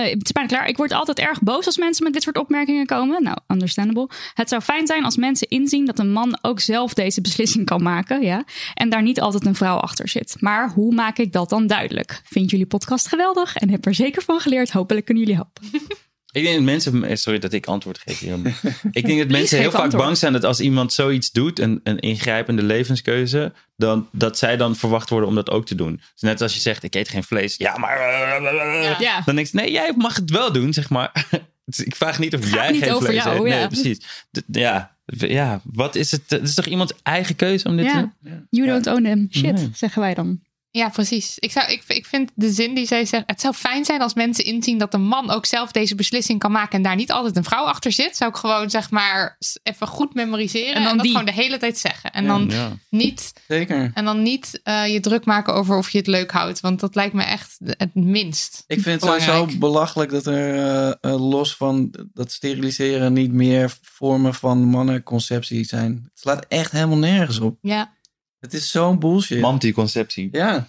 het 0.09 0.23
is 0.25 0.31
bijna 0.31 0.47
klaar. 0.49 0.67
Ik 0.67 0.77
word 0.77 0.91
altijd 0.91 1.19
erg 1.19 1.41
boos 1.41 1.65
als 1.65 1.77
mensen 1.77 2.03
met 2.03 2.13
dit 2.13 2.23
soort 2.23 2.37
opmerkingen 2.37 2.85
komen. 2.85 3.23
Nou, 3.23 3.37
understandable. 3.47 4.09
Het 4.33 4.49
zou 4.49 4.61
fijn 4.61 4.87
zijn 4.87 5.03
als 5.03 5.17
mensen 5.17 5.47
inzien 5.47 5.85
dat 5.85 5.99
een 5.99 6.11
man 6.11 6.37
ook 6.41 6.59
zelf 6.59 6.93
deze 6.93 7.21
beslissing 7.21 7.65
kan 7.65 7.83
maken. 7.83 8.21
Ja? 8.21 8.43
En 8.73 8.89
daar 8.89 9.01
niet 9.01 9.21
altijd 9.21 9.45
een 9.45 9.55
vrouw 9.55 9.77
achter 9.77 10.07
zit. 10.09 10.35
Maar 10.39 10.69
hoe 10.71 10.93
maak 10.93 11.17
ik 11.17 11.31
dat 11.31 11.49
dan 11.49 11.67
duidelijk? 11.67 12.21
Vind 12.23 12.49
jullie 12.51 12.65
podcast 12.65 13.07
geweldig 13.07 13.55
en 13.55 13.69
heb 13.69 13.85
er 13.85 13.93
zeker 13.95 14.21
van 14.21 14.39
geleerd. 14.39 14.71
Hopelijk 14.71 15.05
kunnen 15.05 15.23
jullie 15.23 15.39
helpen. 15.41 15.63
Ik 16.31 16.43
denk 16.43 16.55
dat 16.55 16.63
mensen, 16.63 17.03
eh, 17.03 17.15
sorry 17.15 17.39
dat 17.39 17.53
ik 17.53 17.65
antwoord 17.65 17.99
geef 18.05 18.19
hier. 18.19 18.37
Ik 18.91 19.05
denk 19.05 19.19
dat 19.19 19.27
mensen 19.29 19.57
heel 19.59 19.71
vaak 19.71 19.81
antwoord. 19.81 20.03
bang 20.03 20.17
zijn 20.17 20.33
dat 20.33 20.43
als 20.43 20.59
iemand 20.59 20.93
zoiets 20.93 21.31
doet, 21.31 21.59
een, 21.59 21.79
een 21.83 21.99
ingrijpende 21.99 22.63
levenskeuze, 22.63 23.53
dan, 23.77 24.07
dat 24.11 24.37
zij 24.37 24.57
dan 24.57 24.75
verwacht 24.75 25.09
worden 25.09 25.29
om 25.29 25.35
dat 25.35 25.49
ook 25.49 25.65
te 25.65 25.75
doen. 25.75 25.95
Dus 26.13 26.21
net 26.21 26.41
als 26.41 26.53
je 26.53 26.59
zegt, 26.59 26.83
ik 26.83 26.95
eet 26.95 27.09
geen 27.09 27.23
vlees. 27.23 27.55
Ja, 27.57 27.77
maar... 27.77 27.97
eh, 27.99 28.99
Ja. 28.99 29.21
Dan 29.25 29.35
denk 29.35 29.47
ik, 29.47 29.53
nee, 29.53 29.71
jij 29.71 29.93
mag 29.97 30.15
het 30.15 30.29
wel 30.29 30.51
doen, 30.51 30.73
zeg 30.73 30.89
maar. 30.89 31.11
Dus 31.65 31.79
ik 31.79 31.95
vraag 31.95 32.19
niet 32.19 32.35
of 32.35 32.43
gaat 32.43 32.53
jij 32.53 32.71
niet 32.71 32.83
geen 32.83 32.95
vlees 33.01 33.23
jou, 33.23 33.37
eet. 33.47 33.53
ja. 33.53 33.57
Nee, 33.59 33.67
precies. 33.67 33.97
D- 34.31 34.41
ja, 34.51 34.95
Ja, 35.05 35.61
wat 35.63 35.95
is 35.95 36.11
het? 36.11 36.21
Het 36.27 36.41
is 36.43 36.53
toch 36.53 36.65
iemands 36.65 36.93
eigen 37.03 37.35
keuze 37.35 37.67
om 37.67 37.77
dit 37.77 37.85
te 37.87 37.91
Ja. 37.93 38.13
doen? 38.21 38.47
You 38.49 38.67
don't 38.67 38.87
own 38.87 39.03
them. 39.03 39.27
Shit, 39.31 39.55
Nee. 39.55 39.69
zeggen 39.73 40.01
wij 40.01 40.13
dan. 40.13 40.39
Ja, 40.71 40.89
precies. 40.89 41.39
Ik, 41.39 41.51
zou, 41.51 41.71
ik, 41.71 41.83
ik 41.87 42.05
vind 42.05 42.31
de 42.35 42.49
zin 42.51 42.73
die 42.75 42.85
zij 42.85 43.05
zegt. 43.05 43.23
Het 43.25 43.41
zou 43.41 43.53
fijn 43.53 43.85
zijn 43.85 44.01
als 44.01 44.13
mensen 44.13 44.45
inzien 44.45 44.77
dat 44.77 44.93
een 44.93 45.01
man 45.07 45.29
ook 45.31 45.45
zelf 45.45 45.71
deze 45.71 45.95
beslissing 45.95 46.39
kan 46.39 46.51
maken. 46.51 46.77
En 46.77 46.81
daar 46.83 46.95
niet 46.95 47.11
altijd 47.11 47.35
een 47.37 47.43
vrouw 47.43 47.63
achter 47.63 47.91
zit. 47.91 48.17
Zou 48.17 48.29
ik 48.31 48.35
gewoon 48.37 48.69
zeg 48.69 48.91
maar 48.91 49.37
even 49.63 49.87
goed 49.87 50.13
memoriseren. 50.13 50.73
En 50.73 50.83
dan 50.83 50.93
dat 50.93 51.01
die. 51.01 51.11
gewoon 51.11 51.25
de 51.25 51.33
hele 51.41 51.57
tijd 51.57 51.77
zeggen. 51.77 52.11
En 52.11 52.23
Ja. 52.23 52.29
dan 52.29 52.49
Ja. 52.49 52.71
niet, 52.89 53.33
Zeker. 53.47 53.91
en 53.93 54.05
dan 54.05 54.21
niet 54.21 54.59
eh, 54.63 54.87
je 54.87 54.99
druk 54.99 55.25
maken 55.25 55.53
over 55.53 55.77
of 55.77 55.89
je 55.89 55.97
het 55.97 56.07
leuk 56.07 56.31
houdt. 56.31 56.59
Want 56.59 56.79
dat 56.79 56.95
lijkt 56.95 57.13
me 57.13 57.23
echt 57.23 57.57
het 57.59 57.95
minst. 57.95 58.63
Ik 58.67 58.81
vind 58.81 59.01
het 59.01 59.09
sowieso 59.09 59.57
belachelijk 59.59 60.11
dat 60.11 60.25
er 60.25 60.55
eh, 60.55 60.87
eh, 61.11 61.29
los 61.29 61.55
van 61.55 61.93
dat 62.13 62.31
steriliseren 62.31 63.13
niet 63.13 63.31
meer 63.31 63.77
vormen 63.81 64.33
van 64.33 64.63
mannenconceptie 64.63 65.63
zijn. 65.65 65.91
Het 66.09 66.19
slaat 66.19 66.45
echt 66.47 66.71
helemaal 66.71 66.97
nergens 66.97 67.39
op. 67.39 67.57
Ja. 67.61 67.97
Het 68.39 68.53
is 68.53 68.71
zo'n 68.71 68.99
bullshit. 68.99 69.39
Manti-conceptie. 69.41 70.29
Ja. 70.31 70.67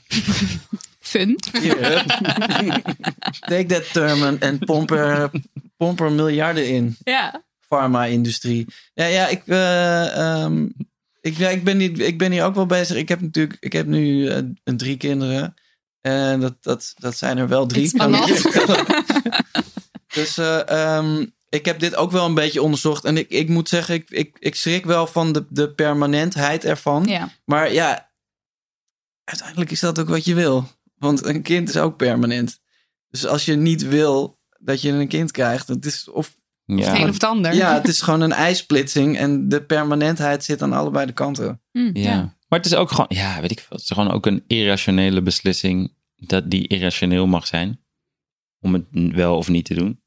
Fun. 1.01 1.39
Hup. 1.53 2.05
Take 3.41 3.67
that 3.67 3.93
term 3.93 4.23
en, 4.23 4.41
en 4.41 4.59
pomp, 4.59 4.91
er, 4.91 5.31
pomp 5.77 6.01
er 6.01 6.13
miljarden 6.13 6.69
in. 6.69 6.97
Ja. 7.05 7.45
Pharma-industrie. 7.69 8.67
Ja, 8.95 9.05
ja, 9.05 9.27
ik, 9.27 9.43
eh, 9.47 10.17
ehm, 10.17 10.69
ik, 11.21 11.37
ja 11.37 11.49
ik, 11.49 11.65
ben 11.65 11.79
hier, 11.79 12.01
ik 12.01 12.19
ben 12.19 12.33
hier 12.33 12.45
ook 12.45 12.55
wel 12.55 12.67
bezig. 12.67 12.97
Ik 12.97 13.09
heb 13.09 13.21
natuurlijk, 13.21 13.57
ik 13.61 13.73
heb 13.73 13.87
nu 13.87 14.29
eh, 14.29 14.43
drie 14.65 14.97
kinderen. 14.97 15.55
En 16.01 16.41
dat, 16.41 16.57
dat, 16.61 16.95
dat 16.99 17.17
zijn 17.17 17.39
er 17.39 17.49
wel 17.49 17.67
drie. 17.67 17.83
It's 17.83 17.93
dus 20.15 20.39
eh, 20.39 20.69
ehm, 20.69 21.27
ik 21.51 21.65
heb 21.65 21.79
dit 21.79 21.95
ook 21.97 22.11
wel 22.11 22.27
een 22.27 22.35
beetje 22.35 22.63
onderzocht. 22.63 23.05
En 23.05 23.17
ik, 23.17 23.29
ik 23.29 23.49
moet 23.49 23.69
zeggen, 23.69 23.95
ik, 23.95 24.11
ik, 24.11 24.37
ik 24.39 24.55
schrik 24.55 24.85
wel 24.85 25.07
van 25.07 25.33
de, 25.33 25.47
de 25.49 25.73
permanentheid 25.75 26.65
ervan. 26.65 27.05
Ja. 27.05 27.29
Maar 27.45 27.73
ja, 27.73 28.11
uiteindelijk 29.25 29.71
is 29.71 29.81
dat 29.81 29.99
ook 29.99 30.09
wat 30.09 30.25
je 30.25 30.35
wil. 30.35 30.69
Want 30.97 31.25
een 31.25 31.43
kind 31.43 31.69
is 31.69 31.77
ook 31.77 31.97
permanent. 31.97 32.61
Dus 33.09 33.27
als 33.27 33.45
je 33.45 33.55
niet 33.57 33.83
wil 33.89 34.39
dat 34.59 34.81
je 34.83 34.91
een 34.93 35.09
kind 35.09 35.31
krijgt, 35.31 35.69
het 35.69 35.87
is 35.87 36.09
of 36.11 36.35
Het 36.67 36.79
Ja. 36.79 36.95
een 37.01 37.09
of 37.09 37.15
het 37.15 37.25
ander. 37.25 37.55
ja, 37.55 37.75
het 37.75 37.89
is 37.89 38.01
gewoon 38.03 38.21
een 38.21 38.33
ijsplitsing 38.33 39.17
en 39.19 39.49
de 39.49 39.63
permanentheid 39.65 40.45
zit 40.45 40.63
aan 40.63 40.73
allebei 40.73 41.07
de 41.07 41.13
kanten. 41.13 41.61
Hm, 41.73 41.91
Ja. 41.99 42.39
Maar 42.49 42.59
het 42.59 42.67
is 42.69 42.75
ook 42.75 42.91
gewoon, 42.91 43.07
ja, 43.09 43.41
weet 43.41 43.51
ik 43.51 43.59
veel. 43.61 43.77
Het 43.77 43.81
is 43.81 43.91
gewoon 43.91 44.11
ook 44.11 44.27
een 44.27 44.45
irrationele 44.47 45.23
beslissing 45.23 45.95
dat 46.17 46.51
die 46.51 46.69
irrationeel 46.69 47.27
mag 47.27 47.47
zijn. 47.47 47.81
Om 48.61 48.73
het 48.75 48.85
wel 48.93 49.37
of 49.37 49.49
niet 49.49 49.65
te 49.65 49.75
doen. 49.75 50.00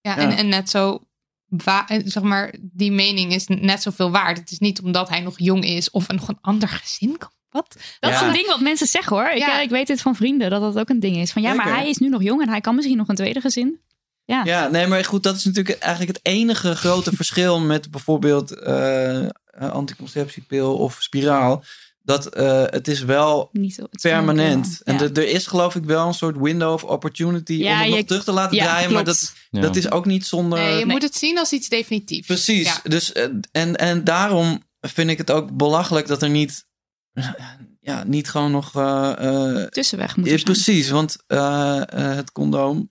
Ja, 0.00 0.10
Ja. 0.10 0.16
En, 0.16 0.36
en 0.36 0.48
net 0.48 0.70
zo, 0.70 0.98
eh, 1.64 1.82
zeg 2.04 2.22
maar, 2.22 2.54
die 2.60 2.92
mening 2.92 3.32
is 3.32 3.46
net 3.46 3.82
zoveel 3.82 4.10
waard. 4.10 4.38
Het 4.38 4.50
is 4.50 4.58
niet 4.58 4.80
omdat 4.82 5.08
hij 5.08 5.20
nog 5.20 5.34
jong 5.38 5.64
is 5.64 5.90
of 5.90 6.08
een, 6.08 6.16
nog 6.16 6.28
een 6.28 6.38
ander 6.40 6.68
gezin 6.68 7.18
kan. 7.18 7.30
Wat? 7.50 7.76
Dat 8.00 8.12
is 8.12 8.20
een 8.20 8.32
ding 8.32 8.46
wat 8.46 8.60
mensen 8.60 8.86
zeggen 8.86 9.16
hoor. 9.16 9.28
Ik, 9.30 9.38
Ja. 9.38 9.56
eh, 9.56 9.62
ik 9.62 9.70
weet 9.70 9.86
dit 9.86 10.00
van 10.00 10.16
vrienden 10.16 10.50
dat 10.50 10.60
dat 10.60 10.78
ook 10.78 10.88
een 10.88 11.00
ding 11.00 11.16
is. 11.16 11.32
Van 11.32 11.42
ja, 11.42 11.54
maar 11.54 11.74
hij 11.76 11.88
is 11.88 11.96
nu 11.98 12.08
nog 12.08 12.22
jong 12.22 12.42
en 12.42 12.48
hij 12.48 12.60
kan 12.60 12.74
misschien 12.74 12.96
nog 12.96 13.08
een 13.08 13.14
tweede 13.14 13.40
gezin. 13.40 13.80
Ja. 14.24 14.44
Ja, 14.44 14.68
nee, 14.68 14.86
maar 14.86 15.04
goed, 15.04 15.22
dat 15.22 15.36
is 15.36 15.44
natuurlijk 15.44 15.78
eigenlijk 15.78 16.16
het 16.16 16.26
enige 16.26 16.76
grote 16.76 17.12
verschil 17.20 17.60
met 17.60 17.90
bijvoorbeeld 17.90 18.50
eh, 18.58 19.26
anticonceptiepil 19.58 20.76
of 20.76 20.96
spiraal. 21.02 21.64
Dat 22.02 22.26
eh, 22.26 22.62
het 22.66 22.88
is 22.88 23.00
wel 23.02 23.48
Niet 23.52 23.74
zo, 23.74 23.82
het 23.82 24.00
permanent. 24.00 24.80
En 24.84 24.94
ja. 24.94 25.00
er- 25.00 25.12
er 25.18 25.28
is 25.28 25.46
geloof 25.46 25.74
ik 25.74 25.84
wel 25.84 26.06
een 26.06 26.14
soort 26.14 26.36
window 26.38 26.72
of 26.72 26.84
opportunity 26.84 27.52
Ja, 27.52 27.72
om 27.72 27.78
het 27.80 27.88
je- 27.90 27.96
nog 27.96 28.04
terug 28.06 28.24
te 28.24 28.32
laten 28.32 28.56
ja, 28.56 28.64
draaien. 28.64 28.92
Maar 28.92 29.04
dat, 29.04 29.32
Ja. 29.50 29.60
dat 29.60 29.76
is 29.76 29.90
ook 29.90 30.06
niet 30.06 30.26
zonder... 30.26 30.58
Nee, 30.58 30.68
je 30.70 30.74
nee. 30.74 30.86
moet 30.86 31.02
het 31.02 31.14
zien 31.16 31.38
als 31.38 31.52
iets 31.52 31.68
definitiefs. 31.68 32.26
Precies. 32.26 32.66
Ja. 32.66 32.80
Dus, 32.82 33.12
eh, 33.12 33.28
en, 33.52 33.76
en 33.76 34.04
daarom 34.04 34.62
vind 34.80 35.10
ik 35.10 35.18
het 35.18 35.30
ook 35.30 35.56
belachelijk 35.56 36.06
dat 36.06 36.22
er 36.22 36.30
niet, 36.30 36.66
ja, 37.80 38.04
niet 38.04 38.30
gewoon 38.30 38.50
nog. 38.50 38.74
eh, 38.76 39.12
eh, 39.62 39.66
tussenweg 39.68 40.16
moet 40.16 40.28
zijn. 40.28 40.42
precies, 40.42 40.90
want 40.90 41.16
eh, 41.26 41.76
eh, 41.76 42.16
het 42.16 42.32
condoom. 42.32 42.88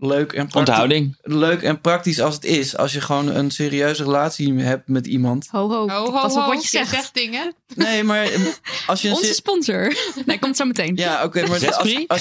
Leuk, 0.00 0.32
en 0.32 0.46
praktisch, 0.46 0.54
Onthouding. 0.54 1.16
leuk 1.22 1.62
en 1.62 1.80
praktisch 1.80 2.20
als 2.20 2.34
het 2.34 2.44
is. 2.44 2.76
Als 2.76 2.92
je 2.92 3.00
gewoon 3.00 3.28
een 3.28 3.50
serieuze 3.50 4.02
relatie 4.04 4.54
hebt 4.58 4.88
met 4.88 5.06
iemand. 5.06 5.48
Ho, 5.50 5.68
ho. 5.70 5.88
Ho, 5.88 6.04
ho, 6.04 6.10
Pas 6.10 6.34
op 6.34 6.42
ho, 6.42 6.48
wat 6.48 6.62
je 6.62 6.68
zegt. 6.68 7.14
dingen. 7.14 7.54
Nee, 7.74 8.02
maar 8.04 8.22
eh, 8.22 8.40
als 8.86 9.02
je 9.02 9.08
een 9.08 9.14
Onze 9.14 9.34
sponsor. 9.34 9.96
Nee, 10.26 10.38
komt 10.38 10.56
zo 10.56 10.64
meteen. 10.64 10.96
Ja, 10.96 11.24
oké, 11.24 11.40
maar 11.46 11.50
als, 11.50 11.72
als, 11.76 11.90
je, 11.90 12.04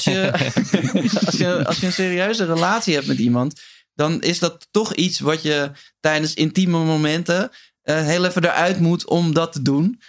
als, 1.26 1.38
je, 1.38 1.66
als 1.66 1.80
je 1.80 1.86
een 1.86 1.92
serieuze 1.92 2.46
relatie 2.46 2.94
hebt 2.94 3.08
met 3.08 3.18
iemand, 3.18 3.62
dan 3.94 4.22
is 4.22 4.40
dat 4.40 4.68
toch 4.72 4.94
iets 4.94 5.20
wat 5.20 5.42
je 5.42 5.72
tijdens 6.00 6.34
intieme 6.34 6.78
momenten 6.84 7.52
eh, 7.82 8.06
heel 8.06 8.26
even 8.26 8.44
eruit 8.44 8.80
moet 8.80 9.08
om 9.08 9.34
dat 9.34 9.54
te 9.54 9.62
doen. 9.62 10.02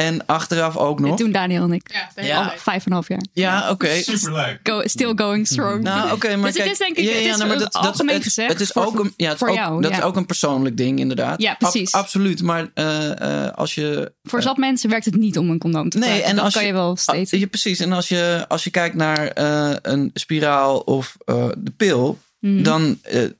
En 0.00 0.26
achteraf 0.26 0.76
ook 0.76 1.00
nog. 1.00 1.16
doen 1.16 1.32
Daniel 1.32 1.62
en 1.62 1.72
ik. 1.72 1.90
Ja, 2.14 2.22
Ja. 2.24 2.42
Al 2.44 2.50
vijf 2.56 2.76
en 2.76 2.82
een 2.86 2.92
half 2.92 3.08
jaar. 3.08 3.24
Ja, 3.32 3.70
oké. 3.70 4.02
Superleuk. 4.02 4.60
Go, 4.62 4.82
still 4.86 5.12
going 5.16 5.46
strong. 5.46 5.82
Nou, 5.82 6.12
oké, 6.12 6.28
maar 6.36 6.36
Dus 6.36 6.44
het 6.46 6.56
kijk, 6.56 6.70
is 6.70 6.78
denk 6.78 6.96
ik- 6.96 7.04
ja, 7.04 7.10
het 7.14 7.24
ja, 7.24 7.30
is 7.30 7.36
nou, 7.36 7.48
maar 7.48 7.58
dat, 7.58 7.72
dat, 7.72 7.82
algemeen 7.86 8.14
het, 8.14 8.22
gezegd 8.22 8.52
het 8.52 8.60
is 8.60 8.68
voor- 8.70 8.84
ook 8.86 8.98
een, 8.98 9.12
ja, 9.16 9.28
het 9.30 9.40
is 9.42 9.48
ook, 9.48 9.54
jou, 9.54 9.82
dat 9.82 9.90
ja. 9.90 9.96
is 9.96 10.02
ook 10.02 10.16
een 10.16 10.26
persoonlijk 10.26 10.76
ding, 10.76 10.98
inderdaad. 10.98 11.42
Ja, 11.42 11.54
precies. 11.54 11.92
absoluut, 11.92 12.42
maar 12.42 12.70
eh, 12.74 13.44
eh, 13.46 13.52
als 13.54 13.74
je 13.74 14.12
Voor 14.22 14.42
zat 14.42 14.56
mensen 14.56 14.90
werkt 14.90 15.04
het 15.04 15.16
niet 15.16 15.38
om 15.38 15.50
een 15.50 15.58
condoom 15.58 15.88
te 15.90 15.98
Nee, 15.98 16.08
gebruiken. 16.08 16.30
en 16.30 16.36
dat 16.36 16.44
als 16.44 16.54
kan 16.54 16.62
je- 16.62 16.68
je 16.68 16.74
wel 16.74 16.90
Ah, 16.90 16.96
steeds. 16.96 17.30
ja, 17.30 17.46
precies. 17.46 17.78
En 17.80 17.92
als 17.92 18.08
je, 18.08 18.44
als 18.48 18.64
je 18.64 18.70
kijkt 18.70 18.94
naar 18.94 19.26
eh, 19.28 19.72
een 19.82 20.10
spiraal 20.14 20.78
of 20.78 21.16
eh, 21.24 21.48
de 21.58 21.70
pil, 21.76 22.18
Mhm. 22.40 22.62
dan 22.62 22.98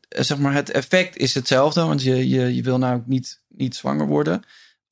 zeg 0.08 0.38
maar 0.38 0.54
het 0.54 0.70
effect 0.70 1.16
is 1.16 1.34
hetzelfde. 1.34 1.82
Want 1.84 2.02
je, 2.02 2.28
je, 2.28 2.54
je 2.54 2.62
wil 2.62 2.78
namelijk 2.78 3.06
niet, 3.08 3.40
niet 3.48 3.76
zwanger 3.76 4.06
worden. 4.06 4.42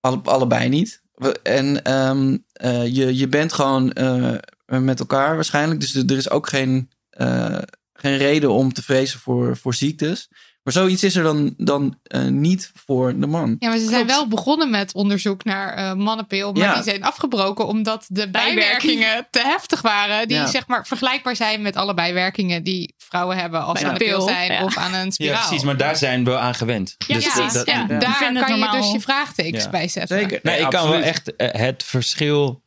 Alle, 0.01 0.21
allebei 0.25 0.69
niet. 0.69 1.03
En 1.43 1.83
ehm, 1.83 2.37
eh, 2.53 2.87
je, 2.87 3.17
je 3.17 3.29
bent 3.29 3.53
gewoon 3.53 3.93
eh, 3.93 4.37
met 4.67 5.01
elkaar 5.01 5.35
waarschijnlijk. 5.35 5.81
Dus 5.81 5.95
er 5.95 6.11
er 6.11 6.17
is 6.17 6.31
ook 6.31 6.49
geen, 6.49 6.91
eh, 7.11 7.59
geen 7.93 8.17
reden 8.17 8.51
om 8.51 8.73
te 8.73 8.83
vrezen 8.83 9.21
voor, 9.21 9.57
voor 9.57 9.75
ziektes. 9.75 10.29
Maar 10.69 10.77
zoiets 10.83 11.05
is 11.05 11.17
er 11.17 11.23
dan, 11.23 11.55
dan 11.57 11.99
eh, 12.03 12.25
niet 12.25 12.73
voor 12.75 13.19
de 13.21 13.27
man. 13.27 13.57
Ja, 13.59 13.69
maar 13.69 13.79
ze 13.79 13.85
zijn 13.85 13.95
Klopt. 13.95 14.11
wel 14.11 14.29
begonnen 14.29 14.71
met 14.71 14.95
onderzoek 14.95 15.45
naar 15.45 15.75
eh 15.75 15.95
mannenpil. 15.95 16.53
Maar 16.53 16.63
Ja. 16.63 16.75
die 16.75 16.83
zijn 16.83 17.03
afgebroken 17.05 17.67
omdat 17.67 18.05
de 18.09 18.31
Bijwerkingen. 18.31 19.27
te 19.31 19.41
heftig 19.41 19.81
waren. 19.83 20.29
Die 20.29 20.37
Ja. 20.37 20.47
zeg 20.47 20.67
maar 20.67 20.87
vergelijkbaar 20.87 21.37
zijn 21.37 21.63
met 21.63 21.77
alle 21.77 21.95
bijwerkingen 21.95 22.63
die 22.63 22.95
vrouwen 22.99 23.37
hebben 23.37 23.65
als 23.65 23.79
ze 23.79 23.85
een 23.85 23.91
aan 23.93 23.99
de 23.99 24.05
pil 24.05 24.21
zijn 24.21 24.53
ja. 24.53 24.65
of 24.65 24.77
aan 24.77 24.95
een 24.95 25.13
spiraal. 25.13 25.35
Ja, 25.41 25.47
precies. 25.47 25.65
Maar 25.65 25.77
daar 25.77 25.97
zijn 25.97 26.25
we 26.25 26.39
aan 26.39 26.55
gewend. 26.55 26.95
Ja, 26.99 27.15
Dus 27.15 27.29
precies. 27.33 27.53
dat- 27.53 27.67
daar 27.67 28.45
kan 28.47 28.59
je 28.59 28.69
dus 28.71 28.93
je 28.93 29.01
vraagtekens 29.01 29.65
Ja. 29.65 29.71
bij 29.71 29.89
zetten. 29.89 30.19
Zeker. 30.19 30.41
Nee, 30.43 30.61
ik 30.61 30.71
kan 30.71 30.89
wel 30.91 31.01
echt 31.01 31.37
eh, 31.37 31.61
het 31.61 31.85
verschil 31.85 32.63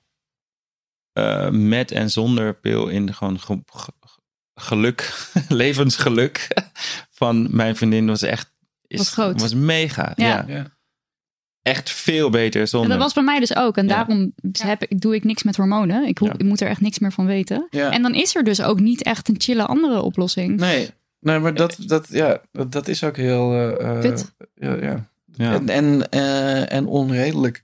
eh, 1.13 1.49
met 1.49 1.91
en 1.91 2.09
zonder 2.11 2.55
pil 2.59 2.87
in 2.87 3.13
gewoon 3.13 3.39
ge- 3.39 3.61
ge- 3.65 3.93
geluk, 4.55 5.13
levensgeluk 5.49 6.47
van 7.09 7.47
mijn 7.55 7.75
vriendin 7.75 8.07
was 8.07 8.21
echt 8.21 8.53
is, 8.87 8.97
Was 8.97 9.11
groot. 9.11 9.41
Was 9.41 9.53
mega. 9.53 10.11
Ja. 10.15 10.45
Ja. 10.47 10.65
Echt 11.61 11.89
veel 11.91 12.29
beter 12.29 12.61
En 12.61 12.67
zonder. 12.67 12.89
dat 12.89 12.99
was 12.99 13.13
bij 13.13 13.23
mij 13.23 13.39
dus 13.39 13.55
ook. 13.55 13.77
En 13.77 13.87
Ja. 13.87 13.95
daarom 13.95 14.33
heb 14.57 14.83
ik, 14.83 15.01
doe 15.01 15.15
ik 15.15 15.23
niks 15.23 15.43
met 15.43 15.55
hormonen. 15.55 16.03
Ik, 16.07 16.17
hoef- 16.17 16.27
Ja. 16.27 16.33
ik 16.37 16.45
moet 16.45 16.61
er 16.61 16.67
echt 16.67 16.81
niks 16.81 16.99
meer 16.99 17.11
van 17.11 17.25
weten. 17.25 17.67
Ja. 17.69 17.91
En 17.91 18.01
dan 18.01 18.13
is 18.13 18.35
er 18.35 18.43
dus 18.43 18.61
ook 18.61 18.79
niet 18.79 19.03
echt 19.03 19.27
een 19.29 19.35
chille 19.41 19.65
andere 19.65 20.01
oplossing. 20.01 20.59
Nee, 20.59 20.89
nee 21.19 21.39
maar 21.39 21.53
dat, 21.53 21.77
dat, 21.79 22.07
ja, 22.09 22.41
dat, 22.51 22.87
is 22.87 23.03
ook 23.03 23.17
heel. 23.17 23.53
eh, 23.53 23.95
eh, 23.95 24.01
Kut. 24.01 24.33
ja, 24.55 24.75
ja. 24.75 25.09
ja. 25.25 25.53
En, 25.53 25.69
en, 25.69 26.09
eh, 26.09 26.71
en 26.71 26.85
onredelijk. 26.85 27.63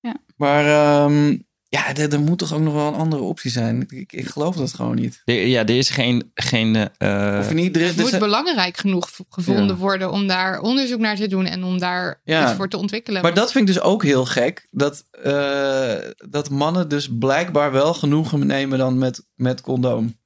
Ja. 0.00 0.16
Maar 0.36 0.64
ehm, 0.66 1.36
ja, 1.72 1.94
er, 1.96 2.12
er 2.12 2.20
moet 2.20 2.38
toch 2.38 2.52
ook 2.54 2.60
nog 2.60 2.74
wel 2.74 2.86
een 2.86 2.94
andere 2.94 3.22
optie 3.22 3.50
zijn. 3.50 3.86
Ik, 3.88 4.12
ik 4.12 4.26
geloof 4.28 4.56
dat 4.56 4.74
gewoon 4.74 4.94
niet. 4.96 5.22
Ja, 5.24 5.60
er 5.60 5.76
is 5.76 5.90
geen. 5.90 6.30
geen 6.34 6.76
eh, 6.98 7.36
Of 7.40 7.52
niet, 7.52 7.76
er, 7.76 7.82
Het 7.86 7.96
er 7.96 8.02
moet 8.02 8.18
belangrijk 8.18 8.76
genoeg 8.76 9.10
gevonden 9.28 9.66
Ja. 9.66 9.74
worden 9.74 10.10
om 10.10 10.26
daar 10.26 10.60
onderzoek 10.60 11.00
naar 11.00 11.16
te 11.16 11.26
doen 11.28 11.46
en 11.46 11.64
om 11.64 11.78
daar 11.78 12.20
Ja. 12.24 12.46
iets 12.46 12.56
voor 12.56 12.68
te 12.68 12.76
ontwikkelen. 12.76 13.22
maar 13.22 13.34
dat 13.34 13.52
vind 13.52 13.68
ik 13.68 13.74
dus 13.74 13.82
ook 13.84 14.02
heel 14.02 14.24
gek. 14.24 14.68
Dat, 14.70 15.04
eh, 15.22 15.94
dat 16.30 16.50
mannen 16.50 16.88
dus 16.88 17.08
blijkbaar 17.18 17.72
wel 17.72 17.94
genoegen 17.94 18.46
nemen 18.46 18.78
dan 18.78 18.98
met, 18.98 19.26
met 19.34 19.60
condoom. 19.60 20.18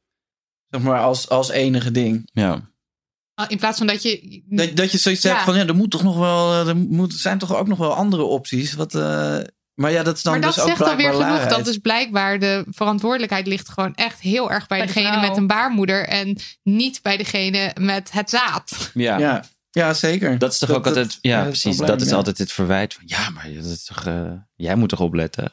Zeg 0.69 0.82
maar 0.82 1.01
als, 1.01 1.28
als 1.28 1.51
enige 1.51 1.90
ding. 1.90 2.31
ja. 2.32 2.73
In 3.48 3.59
plaats 3.59 3.78
van 3.78 3.86
dat 3.86 4.02
je. 4.02 4.43
Dat, 4.48 4.77
dat 4.77 4.93
je 4.93 4.98
zoiets 4.98 5.20
zegt 5.20 5.43
van 5.43 5.56
ja, 5.56 5.66
er 5.66 5.74
moet 5.77 5.90
toch 5.90 6.02
nog 6.02 6.19
wel. 6.19 6.52
eh, 6.52 6.69
Er 6.69 6.77
moet, 6.77 7.12
zijn 7.14 7.39
toch 7.39 7.56
ook 7.56 7.66
nog 7.69 7.78
wel 7.78 7.94
andere 7.94 8.23
opties. 8.23 8.74
Wat, 8.74 8.94
eh, 8.94 9.39
maar 9.74 9.90
ja, 9.90 10.02
dat 10.02 10.16
is 10.16 10.22
dan 10.22 10.32
maar 10.32 10.42
dat 10.42 10.55
dus 10.55 10.62
ook 10.62 10.68
zegt 10.68 10.80
alweer 10.80 10.96
blijkbaar 11.10 11.40
genoeg. 11.40 11.56
Dat 11.56 11.66
is 11.66 11.78
blijkbaar 11.78 12.38
de 12.38 12.64
verantwoordelijkheid 12.70 13.46
ligt 13.46 13.68
gewoon 13.68 13.94
echt 13.94 14.20
heel 14.20 14.51
erg 14.51 14.66
bij, 14.66 14.78
Bij 14.78 14.86
de 14.86 14.92
degene 14.92 15.12
vrouw. 15.12 15.28
met 15.28 15.36
een 15.36 15.46
baarmoeder 15.46 16.09
en 16.09 16.38
niet 16.62 17.02
bij 17.02 17.16
degene 17.16 17.72
met 17.80 18.10
het 18.12 18.30
zaad. 18.30 18.90
Ja. 18.94 19.18
Ja, 19.18 19.44
ja, 19.70 19.94
zeker. 19.94 20.38
Dat 20.38 20.52
is 20.52 20.59
toch 20.59 20.68
Dat- 20.68 20.78
ook 20.78 20.84
dat- 20.84 20.96
altijd. 20.96 21.18
ja, 21.20 21.38
dat 21.38 21.48
precies. 21.48 21.76
dat 21.76 22.01
is 22.01 22.09
ja. 22.09 22.14
altijd 22.16 22.38
het 22.38 22.52
verwijt 22.52 22.94
van. 22.94 23.02
Ja, 23.06 23.30
maar 23.30 23.52
dat 23.55 23.64
is 23.64 23.84
toch, 23.84 24.06
eh, 24.06 24.32
jij 24.55 24.74
moet 24.74 24.88
toch 24.88 25.01
opletten. 25.01 25.52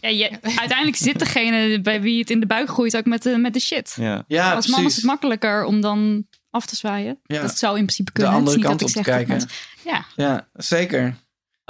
Ja, 0.00 0.08
je, 0.08 0.30
uiteindelijk 0.42 0.96
zit 0.96 1.18
degene 1.18 1.80
bij 1.80 2.00
wie 2.00 2.18
het 2.20 2.30
in 2.30 2.40
de 2.40 2.46
buik 2.46 2.68
groeit 2.68 2.96
ook 2.96 3.04
met 3.04 3.22
de, 3.22 3.36
met 3.38 3.52
de 3.52 3.60
shit. 3.60 3.94
Ja. 3.96 4.24
Ja, 4.26 4.54
Als 4.54 4.66
man 4.66 4.84
is 4.84 4.96
het 4.96 5.04
makkelijker 5.04 5.64
om 5.64 5.80
dan 5.80 6.26
af 6.50 6.66
te 6.66 6.76
zwaaien. 6.76 7.20
Ja. 7.22 7.40
Dat 7.42 7.58
zou 7.58 7.72
in 7.78 7.82
principe 7.84 8.10
De 8.12 8.20
kunnen. 8.20 8.32
Is 8.32 8.38
andere 8.38 8.58
kant 8.58 8.80
dat 8.80 8.88
op 8.90 8.96
ik 8.96 9.02
te 9.04 9.10
zeg 9.10 9.26
dat 9.26 9.26
kijken. 9.26 9.48
Ja, 9.84 10.04
Ja, 10.16 10.48
zeker. 10.52 11.16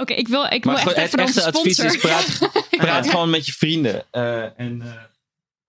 Oké. 0.01 0.13
ik 0.13 0.27
wil, 0.27 0.43
ik 0.45 0.63
wil 0.63 0.73
Maar 0.73 0.81
echt 0.81 0.91
gewoon, 0.91 1.05
even 1.05 1.19
het 1.19 1.35
echte 1.35 1.45
advies 1.57 1.79
is 1.79 1.97
praat, 1.97 2.49
praat 2.85 3.09
gewoon 3.09 3.29
met 3.29 3.45
je 3.45 3.51
vrienden. 3.53 4.05
Eh, 4.11 4.59
en 4.59 4.81
eh, 4.81 4.91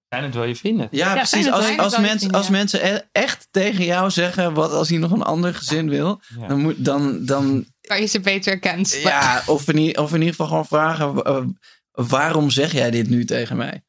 zijn 0.09 0.25
het 0.25 0.35
wel 0.35 0.45
je 0.45 0.57
vrienden? 0.57 0.89
Ja, 0.91 1.15
precies. 1.15 1.51
Als, 1.51 1.77
als, 1.79 2.31
als 2.33 2.49
mensen 2.49 2.87
e- 2.95 3.01
echt 3.13 3.49
tegen 3.51 3.85
jou 3.85 4.11
zeggen... 4.11 4.55
wat 4.55 4.73
als 4.73 4.89
hij 4.89 4.99
nog 4.99 5.11
een 5.11 5.23
ander 5.23 5.55
gezin 5.55 5.89
wil... 5.89 6.21
Ja. 6.41 6.47
Dan, 6.47 6.61
moet, 6.61 6.85
dan, 6.85 7.25
dan 7.25 7.67
Kan 7.81 8.01
je 8.01 8.07
ze 8.07 8.21
beter 8.21 8.59
cancelen. 8.59 9.09
ja, 9.09 9.43
of 9.47 9.69
in, 9.69 9.99
of 9.99 10.09
in 10.11 10.19
ieder 10.19 10.31
geval 10.35 10.47
gewoon 10.47 10.67
vragen... 10.67 11.23
eh, 11.23 11.45
waarom 11.91 12.51
zeg 12.51 12.73
jij 12.73 12.91
dit 12.91 13.09
nu 13.09 13.25
tegen 13.25 13.57
mij? 13.57 13.83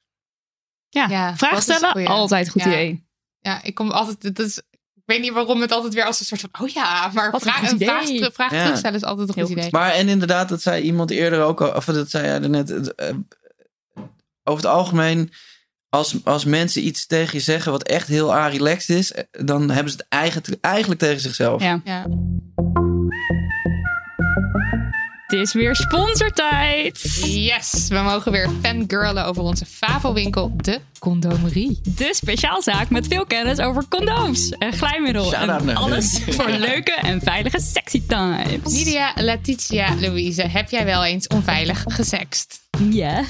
Ja, 0.90 1.08
Ja, 1.10 1.38
vraag 1.38 1.62
stellen, 1.62 2.06
altijd 2.08 2.46
een 2.46 2.52
goed 2.52 2.64
Ja. 2.64 2.68
idee. 2.68 3.08
Ja, 3.40 3.64
ik 3.64 3.76
kom 3.76 3.92
altijd. 3.92 4.36
Dat 4.36 4.46
is, 4.46 4.62
weet 5.06 5.22
niet 5.22 5.32
waarom 5.34 5.62
het 5.62 5.72
altijd 5.72 5.94
weer 5.94 6.06
als 6.06 6.20
een 6.20 6.26
soort 6.26 6.42
van. 6.42 6.50
Oh 6.62 6.68
ja, 6.70 7.12
maar 7.14 7.32
Wat 7.32 7.42
vraag, 7.42 7.72
een 7.72 7.80
vraag, 7.80 8.34
vraag 8.34 8.52
Ja. 8.52 8.62
terugstellen 8.64 8.98
is 8.98 9.04
altijd 9.04 9.28
een 9.28 9.34
Heel 9.36 9.46
goed 9.46 9.54
goed. 9.54 9.64
idee. 9.66 9.80
Maar 9.82 9.92
en 9.92 10.08
inderdaad, 10.08 10.50
dat 10.50 10.62
zei 10.62 10.84
iemand 10.84 11.12
eerder 11.12 11.44
ook 11.44 11.62
al... 11.62 11.72
of 11.76 11.86
dat 11.86 12.10
zei 12.10 12.26
jij 12.26 12.42
er 12.42 12.50
net... 12.50 12.96
eh, 12.96 13.10
over 14.44 14.64
het 14.64 14.74
algemeen... 14.74 15.32
Als, 15.90 16.16
als 16.24 16.46
mensen 16.46 16.86
iets 16.86 17.06
tegen 17.08 17.38
je 17.38 17.44
zeggen 17.44 17.72
wat 17.72 17.84
echt 17.84 18.08
heel 18.08 18.36
relaxed 18.50 18.98
is... 18.98 19.12
eh, 19.12 19.24
dan 19.32 19.70
hebben 19.70 19.92
ze 19.92 19.98
het 19.98 20.06
eigen, 20.10 20.42
eigenlijk 20.62 21.00
tegen 21.02 21.20
zichzelf. 21.22 21.62
Ja. 21.62 21.82
Ja. 21.84 22.06
Het 25.34 25.42
is 25.42 25.54
weer 25.54 25.76
sponsortijd. 25.76 27.02
Yes, 27.26 27.88
we 27.88 28.00
mogen 28.00 28.32
weer 28.32 28.50
fangirlen 28.62 29.26
over 29.26 29.44
onze 29.44 29.66
favo-winkel, 29.66 30.54
de 30.56 30.80
Condomerie. 31.00 31.80
De 31.84 32.10
speciaalzaak 32.14 32.90
met 32.90 33.08
veel 33.08 33.26
kennis 33.26 33.60
over 33.60 33.88
condooms 33.90 34.50
en 34.50 34.74
glijmiddel. 34.74 35.26
Shout-out 35.26 35.62
En 35.62 35.76
alles 35.76 36.20
voor 36.30 36.50
leuke 36.50 36.92
en 37.02 37.22
veilige 37.22 37.60
sexy 37.60 38.02
times. 38.08 38.74
Nidia, 38.74 39.12
Letitia, 39.16 39.96
Louise, 40.00 40.42
heb 40.42 40.70
jij 40.70 40.86
wel 40.86 41.04
eens 41.04 41.28
onveilig 41.28 41.86
gesext? 41.88 42.62
Ja. 42.90 43.24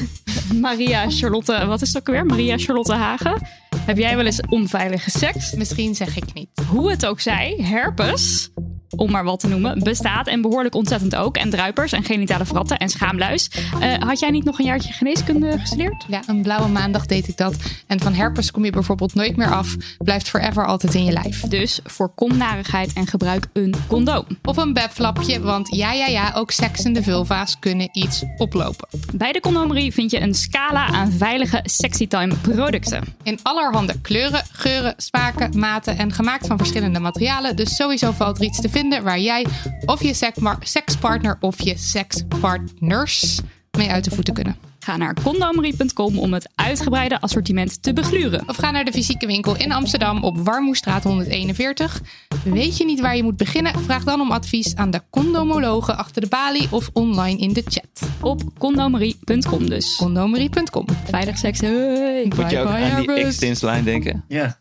Maria 0.54 1.10
Charlotte, 1.10 1.66
wat 1.66 1.82
is 1.82 1.88
het 1.88 1.98
ook 1.98 2.08
alweer? 2.08 2.26
Maria 2.26 2.58
Charlotte 2.58 2.94
Hagen. 2.94 3.48
Heb 3.86 3.98
jij 3.98 4.16
wel 4.16 4.26
eens 4.26 4.42
onveilige 4.50 5.10
seks? 5.10 5.54
Misschien 5.54 5.96
zeg 5.96 6.18
ik 6.18 6.34
niet. 6.34 6.50
Hoe 6.68 6.90
het 6.90 7.06
ook 7.06 7.20
zij, 7.20 7.60
herpes, 7.62 8.50
om 8.96 9.12
maar 9.12 9.24
wat 9.24 9.40
te 9.40 9.48
noemen, 9.48 9.84
bestaat 9.84 10.28
en 10.28 10.42
behoorlijk 10.42 10.76
ontzettend 10.76 11.16
ook. 11.16 11.38
En 11.38 11.50
druipers 11.50 11.92
en 11.92 12.04
genitale 12.04 12.46
vratten 12.46 12.78
en 12.78 12.90
schaamluis. 12.90 13.50
Eh, 13.80 13.94
had 14.00 14.20
jij 14.20 14.30
niet 14.30 14.44
nog 14.44 14.60
een 14.60 14.66
jaartje 14.66 14.94
geneeskunde 14.94 15.60
gestudeerd? 15.60 16.06
Ja, 16.08 16.22
een 16.28 16.42
blauwe 16.42 16.68
maandag 16.68 17.06
deed 17.06 17.28
ik 17.28 17.38
dat. 17.38 17.56
En 17.88 18.00
van 18.00 18.14
herpes 18.14 18.52
kom 18.52 18.66
je 18.66 18.72
bijvoorbeeld 18.72 19.14
nooit 19.14 19.36
meer 19.36 19.52
af. 19.52 19.76
Blijft 19.98 20.30
forever 20.30 20.66
altijd 20.66 20.94
in 20.94 21.04
je 21.04 21.12
lijf. 21.12 21.42
Dus 21.42 21.80
voorkom 21.84 22.38
narigheid 22.38 22.94
en 22.94 23.08
gebruik 23.08 23.48
een 23.54 23.76
condoom. 23.88 24.26
Of 24.44 24.58
een 24.58 24.74
bedflapje, 24.74 25.42
want 25.42 25.76
ja, 25.76 25.92
ja, 25.92 26.08
ja, 26.08 26.32
ook 26.36 26.52
seksende 26.52 27.04
vulva's 27.04 27.60
kunnen 27.60 27.90
iets 27.92 28.24
oplopen. 28.38 28.88
Bij 29.14 29.32
de 29.32 29.40
condomerie 29.40 29.94
vind 29.94 30.12
je 30.12 30.22
een 30.22 30.34
scala 30.34 30.86
aan 30.86 31.12
veilige 31.12 31.60
sexy 31.64 32.08
time 32.08 32.36
producten. 32.36 33.04
In 33.24 33.40
allerhande 33.42 34.02
kleuren, 34.02 34.44
geuren, 34.52 34.94
smaken, 34.98 35.60
maten 35.60 35.98
en 35.98 36.12
gemaakt 36.12 36.48
van 36.48 36.58
verschillende 36.58 37.00
materialen. 37.00 37.56
Dus 37.56 37.76
sowieso 37.76 38.12
valt 38.12 38.38
er 38.38 38.44
iets 38.44 38.62
te 38.62 38.70
vinden 38.70 38.83
waar 38.90 39.20
jij 39.20 39.46
of 39.86 40.04
je 40.04 40.14
sekspartner 40.60 41.38
of 41.40 41.62
je 41.62 41.78
sekspartners 41.78 43.40
mee 43.78 43.90
uit 43.90 44.04
de 44.04 44.12
voeten 44.12 44.34
kunnen. 44.34 44.73
Ga 44.84 44.98
naar 44.98 45.16
condomerie.com 45.24 46.20
om 46.20 46.34
het 46.34 46.50
uitgebreide 46.56 47.22
assortiment 47.22 47.84
te 47.84 47.94
begluren. 47.94 48.44
Of 48.48 48.56
ga 48.56 48.72
naar 48.72 48.86
de 48.86 48.92
fysieke 48.92 49.26
winkel 49.26 49.56
in 49.58 49.72
Amsterdam 49.72 50.24
op 50.24 50.38
Warmoestraat 50.38 51.04
141. 51.04 52.02
Weet 52.44 52.78
je 52.78 52.86
niet 52.86 53.00
waar 53.00 53.16
je 53.16 53.24
moet 53.24 53.38
beginnen? 53.38 53.80
Vraag 53.84 54.04
dan 54.04 54.22
om 54.22 54.32
advies 54.32 54.76
aan 54.76 54.92
de 54.92 55.02
condomologen 55.10 55.98
achter 55.98 56.22
de 56.22 56.28
balie 56.28 56.68
of 56.70 56.90
online 56.94 57.40
in 57.40 57.54
de 57.54 57.64
chat. 57.68 58.10
Op 58.22 58.42
condomerie.com 58.58 59.70
dus. 59.70 59.96
Condomerie.com. 59.96 60.86
Veilig 61.10 61.38
seks. 61.38 61.60
Hey. 61.60 62.32
Moet 62.36 62.52
je 62.52 62.60
ook 62.60 62.68
aan 62.68 62.76
die 62.76 63.10
Airbus. 63.10 63.28
X-Tins-lijn 63.28 63.84
denken? 63.84 64.24
Ja. 64.28 64.58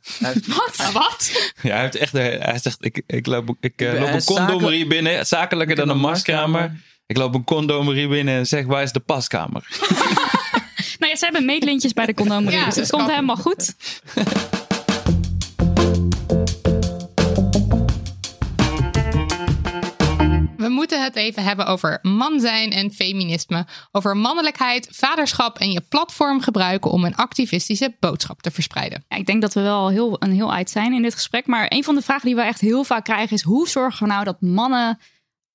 Wat? 0.47 0.91
Wat? 0.93 1.53
Ja, 1.63 1.71
hij, 1.71 1.81
heeft 1.81 1.97
echt, 1.97 2.13
hij 2.13 2.59
zegt, 2.63 2.77
ik, 2.81 3.03
ik 3.07 3.27
loop, 3.27 3.55
ik, 3.61 3.81
eh, 3.81 4.01
loop 4.01 4.13
een 4.13 4.25
condomerie 4.25 4.87
binnen, 4.87 5.27
zakelijker 5.27 5.77
dan 5.77 5.89
een 5.89 6.01
maskamer. 6.01 6.81
Ik 7.13 7.19
loop 7.19 7.35
een 7.35 7.45
condomerie 7.45 8.09
binnen 8.09 8.35
en 8.35 8.47
zeg, 8.47 8.67
waar 8.67 8.83
is 8.83 8.93
de 8.93 9.01
paskamer? 9.01 9.67
Nou 10.99 11.15
ja, 11.15 11.19
ze 11.19 11.25
hebben 11.25 11.45
meetlintjes 11.45 11.93
bij 11.93 12.07
de 12.07 12.15
condomerie. 12.15 12.59
Ja, 12.59 12.65
dus 12.65 12.77
het 12.77 12.91
komt 12.91 13.11
helemaal 13.11 13.37
goed. 13.37 13.75
We 20.57 20.69
moeten 20.69 21.03
het 21.03 21.17
even 21.17 21.43
hebben 21.45 21.67
over 21.67 21.99
man 22.03 22.41
zijn 22.41 22.73
en 22.73 22.91
feminisme. 22.91 23.67
Over 23.93 24.17
mannelijkheid, 24.17 24.89
vaderschap 24.91 25.59
en 25.59 25.73
je 25.73 25.81
platform 25.89 26.41
gebruiken 26.41 26.91
om 26.91 27.05
een 27.05 27.17
activistische 27.17 27.97
boodschap 28.01 28.43
te 28.43 28.51
verspreiden. 28.51 29.05
Ja, 29.09 29.17
ik 29.17 29.27
denk 29.27 29.43
dat 29.43 29.55
we 29.55 29.61
wel 29.61 29.89
heel, 29.89 30.17
een 30.19 30.33
heel 30.33 30.53
uit 30.53 30.71
zijn 30.71 30.93
in 30.93 31.03
dit 31.03 31.15
gesprek. 31.15 31.47
Maar 31.47 31.67
een 31.69 31.85
van 31.85 31.95
de 31.95 32.03
vragen 32.03 32.27
die 32.27 32.35
we 32.35 32.43
echt 32.43 32.61
heel 32.61 32.85
vaak 32.85 33.05
krijgen 33.05 33.37
is... 33.37 33.43
hoe 33.43 33.69
zorgen 33.69 34.07
we 34.07 34.13
nou 34.13 34.25
dat 34.25 34.41
mannen 34.41 34.99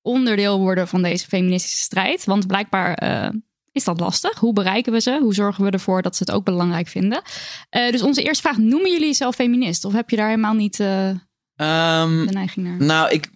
onderdeel 0.08 0.58
worden 0.58 0.88
van 0.88 1.02
deze 1.02 1.26
feministische 1.26 1.84
strijd? 1.84 2.24
Want 2.24 2.46
blijkbaar 2.46 2.94
eh, 2.94 3.30
is 3.72 3.84
dat 3.84 4.00
lastig. 4.00 4.38
Hoe 4.38 4.52
bereiken 4.52 4.92
we 4.92 5.00
ze? 5.00 5.18
Hoe 5.22 5.34
zorgen 5.34 5.64
we 5.64 5.70
ervoor 5.70 6.02
dat 6.02 6.16
ze 6.16 6.24
het 6.26 6.34
ook 6.34 6.44
belangrijk 6.44 6.88
vinden? 6.88 7.22
Eh, 7.70 7.90
dus 7.90 8.02
onze 8.02 8.22
eerste 8.22 8.42
vraag, 8.42 8.58
noemen 8.58 8.90
jullie 8.90 9.06
jezelf 9.06 9.34
feminist? 9.34 9.84
Of 9.84 9.92
heb 9.92 10.10
je 10.10 10.16
daar 10.16 10.28
helemaal 10.28 10.54
niet 10.54 10.80
eh, 10.80 11.10
Ehm, 11.58 12.26
de 12.26 12.32
neiging 12.32 12.66
naar? 12.66 12.86
Nou, 12.86 13.10
ik, 13.10 13.30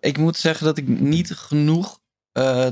ik 0.00 0.18
moet 0.18 0.36
zeggen 0.36 0.64
dat 0.64 0.78
ik 0.78 0.88
niet 0.88 1.30
genoeg 1.30 2.00
eh, 2.32 2.66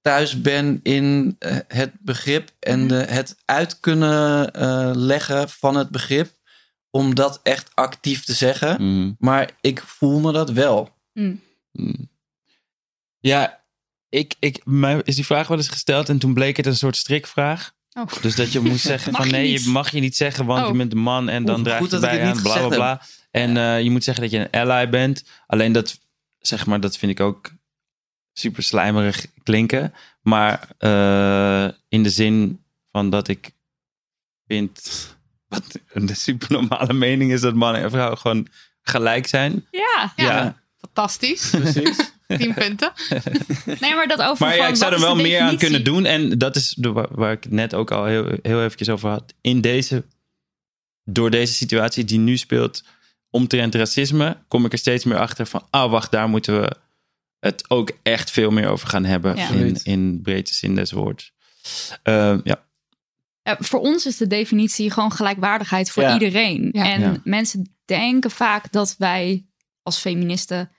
thuis 0.00 0.40
ben 0.40 0.80
in 0.82 1.36
het 1.68 1.92
begrip 2.00 2.50
en 2.58 2.88
de, 2.88 2.94
het 2.94 3.36
uit 3.44 3.80
kunnen 3.80 4.52
eh, 4.52 4.90
leggen 4.94 5.48
van 5.48 5.76
het 5.76 5.88
begrip. 5.90 6.34
Om 6.90 7.14
dat 7.14 7.40
echt 7.42 7.70
actief 7.74 8.24
te 8.24 8.32
zeggen. 8.32 8.82
Mm. 8.82 9.16
Maar 9.18 9.50
ik 9.60 9.80
voel 9.80 10.20
me 10.20 10.32
dat 10.32 10.50
wel. 10.50 10.88
Mm. 11.12 11.40
Ja, 13.26 13.64
ik, 14.08 14.34
ik, 14.38 14.60
mij 14.64 15.00
is 15.04 15.14
die 15.14 15.26
vraag 15.26 15.48
wel 15.48 15.56
eens 15.56 15.68
gesteld 15.68 16.08
en 16.08 16.18
toen 16.18 16.34
bleek 16.34 16.56
het 16.56 16.66
een 16.66 16.76
soort 16.76 16.96
strikvraag. 16.96 17.74
Oh. 17.92 18.06
Dus 18.20 18.36
dat 18.36 18.52
je 18.52 18.60
moet 18.60 18.80
zeggen 18.92 19.12
van 19.12 19.30
nee, 19.30 19.50
je 19.50 19.68
mag 19.68 19.90
je 19.90 20.00
niet 20.00 20.16
zeggen, 20.16 20.46
want 20.46 20.62
Oh. 20.62 20.70
je 20.70 20.76
bent 20.76 20.92
een 20.92 20.98
man 20.98 21.28
en 21.28 21.44
dan 21.44 21.54
Oeh, 21.54 21.64
draag 21.64 21.90
je 21.90 21.98
bij 21.98 22.10
het 22.10 22.20
aan, 22.20 22.32
niet 22.32 22.42
bla 22.42 22.58
bla 22.58 22.68
bla. 22.68 23.02
En 23.30 23.56
eh, 23.56 23.82
je 23.82 23.90
moet 23.90 24.04
zeggen 24.04 24.22
dat 24.22 24.32
je 24.32 24.38
een 24.38 24.50
ally 24.50 24.88
bent. 24.88 25.24
Alleen 25.46 25.72
dat, 25.72 25.98
zeg 26.38 26.66
maar, 26.66 26.80
dat 26.80 26.96
vind 26.96 27.12
ik 27.12 27.20
ook 27.20 27.52
super 28.32 28.62
slijmerig 28.62 29.26
klinken. 29.42 29.94
Maar 30.20 30.68
eh, 30.78 31.68
in 31.88 32.02
de 32.02 32.10
zin 32.10 32.64
van 32.90 33.10
dat 33.10 33.28
ik 33.28 33.50
vind, 34.46 34.80
wat 35.48 35.78
een 35.92 36.16
super 36.16 36.52
normale 36.52 36.92
mening 36.92 37.32
is, 37.32 37.40
dat 37.40 37.54
mannen 37.54 37.82
en 37.82 37.90
vrouwen 37.90 38.18
gewoon 38.18 38.48
gelijk 38.82 39.26
zijn. 39.26 39.66
Ja, 39.70 40.12
Ja, 40.16 40.62
fantastisch. 40.78 41.50
Precies. 41.50 42.14
10 42.38 42.54
punten. 42.54 42.92
nee, 43.80 43.94
maar 43.94 44.08
dat 44.08 44.22
over 44.22 44.46
Maar 44.46 44.56
ja, 44.56 44.68
ik 44.68 44.76
zou 44.76 44.92
er 44.92 45.00
wel 45.00 45.14
de 45.16 45.22
meer 45.22 45.40
aan 45.40 45.56
kunnen 45.56 45.84
doen. 45.84 46.04
En 46.04 46.38
dat 46.38 46.56
is 46.56 46.74
de, 46.78 46.92
waar, 46.92 47.08
waar 47.10 47.32
ik 47.32 47.42
het 47.42 47.52
net 47.52 47.74
ook 47.74 47.90
al 47.90 48.04
heel, 48.04 48.38
heel 48.42 48.62
eventjes 48.62 48.88
over 48.88 49.08
had. 49.08 49.34
In 49.40 49.60
deze, 49.60 50.04
door 51.04 51.30
deze 51.30 51.52
situatie 51.52 52.04
die 52.04 52.18
nu 52.18 52.36
speelt, 52.36 52.84
omtrent 53.30 53.74
racisme, 53.74 54.36
kom 54.48 54.64
ik 54.64 54.72
er 54.72 54.78
steeds 54.78 55.04
meer 55.04 55.18
achter 55.18 55.46
van, 55.46 55.66
ah 55.70 55.90
wacht, 55.90 56.10
daar 56.10 56.28
moeten 56.28 56.60
we 56.60 56.76
het 57.40 57.70
ook 57.70 57.90
echt 58.02 58.30
veel 58.30 58.50
meer 58.50 58.68
over 58.68 58.88
gaan 58.88 59.04
hebben. 59.04 59.36
Ja. 59.36 59.48
In, 59.48 59.80
in 59.82 60.20
breedte 60.22 60.54
zin 60.54 60.74
des 60.74 60.92
woords. 60.92 61.32
Eh, 62.02 62.34
ja. 62.44 62.64
Ja, 63.42 63.56
voor 63.60 63.80
ons 63.80 64.06
is 64.06 64.16
de 64.16 64.26
definitie 64.26 64.90
gewoon 64.90 65.12
gelijkwaardigheid 65.12 65.90
voor 65.90 66.02
Ja. 66.02 66.12
iedereen. 66.12 66.68
Ja. 66.72 66.84
En 66.84 67.00
Ja. 67.00 67.14
mensen 67.24 67.76
denken 67.84 68.30
vaak 68.30 68.72
dat 68.72 68.94
wij 68.98 69.46
als 69.82 69.98
feministen 69.98 70.70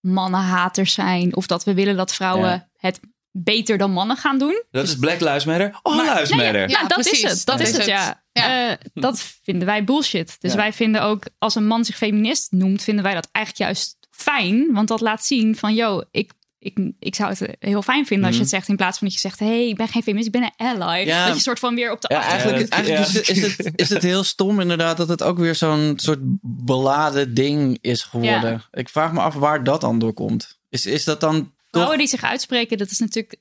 mannenhaters 0.00 0.92
zijn. 0.92 1.36
Of 1.36 1.46
dat 1.46 1.64
we 1.64 1.74
willen 1.74 1.96
dat 1.96 2.14
vrouwen 2.14 2.48
Ja. 2.50 2.68
het 2.76 3.00
beter 3.32 3.78
dan 3.78 3.90
mannen 3.92 4.16
gaan 4.16 4.38
doen. 4.38 4.62
Dat 4.70 4.88
is 4.88 4.96
Black 4.96 5.20
Lives 5.20 5.44
Matter. 5.44 5.78
All 5.82 5.96
Maar- 5.96 6.14
Lives 6.14 6.30
Nee, 6.30 6.52
ja, 6.52 6.66
nou, 6.66 6.86
dat 6.88 6.88
precies. 6.88 7.22
is 7.22 7.30
het. 7.30 7.44
Dat, 7.46 7.60
is 7.60 7.76
het, 7.76 7.84
ja. 7.86 8.22
Ja. 8.32 8.70
Eh, 8.70 8.76
dat 8.94 9.20
vinden 9.42 9.66
wij 9.66 9.84
bullshit. 9.84 10.36
Dus 10.40 10.50
Ja. 10.50 10.56
wij 10.56 10.72
vinden 10.72 11.02
ook, 11.02 11.24
als 11.38 11.54
een 11.54 11.66
man 11.66 11.84
zich 11.84 11.96
feminist 11.96 12.52
noemt, 12.52 12.82
vinden 12.82 13.04
wij 13.04 13.14
dat 13.14 13.28
eigenlijk 13.32 13.64
juist 13.66 13.96
fijn. 14.10 14.72
Want 14.72 14.88
dat 14.88 15.00
laat 15.00 15.24
zien 15.24 15.56
van, 15.56 15.74
yo, 15.74 16.02
ik, 16.10 16.32
ik, 16.62 16.92
ik 16.98 17.14
zou 17.14 17.30
het 17.30 17.56
heel 17.58 17.82
fijn 17.82 18.06
vinden 18.06 18.26
als 18.26 18.34
je 18.34 18.40
het 18.40 18.50
zegt. 18.50 18.68
In 18.68 18.76
plaats 18.76 18.98
van 18.98 19.06
dat 19.06 19.16
je 19.16 19.22
zegt, 19.22 19.38
hey, 19.38 19.68
ik 19.68 19.76
ben 19.76 19.88
geen 19.88 20.02
feminist, 20.02 20.26
ik 20.34 20.40
ben 20.40 20.52
een 20.56 20.80
ally. 20.80 21.06
Ja. 21.06 21.26
Dat 21.26 21.34
je 21.34 21.42
soort 21.42 21.58
van 21.58 21.74
weer 21.74 21.92
op 21.92 22.00
de 22.00 22.14
Ja, 22.14 22.22
eigenlijk, 22.22 22.58
Ja, 22.58 22.64
dat- 22.64 22.72
eigenlijk 22.72 23.12
ja. 23.12 23.20
Is, 23.20 23.28
het, 23.28 23.36
is, 23.36 23.56
het, 23.56 23.72
is 23.76 23.88
het 23.88 24.02
heel 24.02 24.24
stom 24.24 24.60
inderdaad 24.60 24.96
dat 24.96 25.08
het 25.08 25.22
ook 25.22 25.38
weer 25.38 25.54
zo'n 25.54 25.92
soort 25.96 26.18
beladen 26.42 27.34
ding 27.34 27.78
is 27.80 28.02
geworden. 28.02 28.50
Ja. 28.50 28.68
Ik 28.72 28.88
vraag 28.88 29.12
me 29.12 29.20
af 29.20 29.34
waar 29.34 29.64
dat 29.64 29.80
dan 29.80 29.98
door 29.98 30.12
komt. 30.12 30.58
Is, 30.68 30.86
is 30.86 31.04
dat 31.04 31.20
dan 31.20 31.34
toch... 31.40 31.50
Vrouwen 31.70 31.98
die 31.98 32.06
zich 32.06 32.22
uitspreken, 32.22 32.78
dat 32.78 32.90
is 32.90 32.98
natuurlijk 32.98 33.36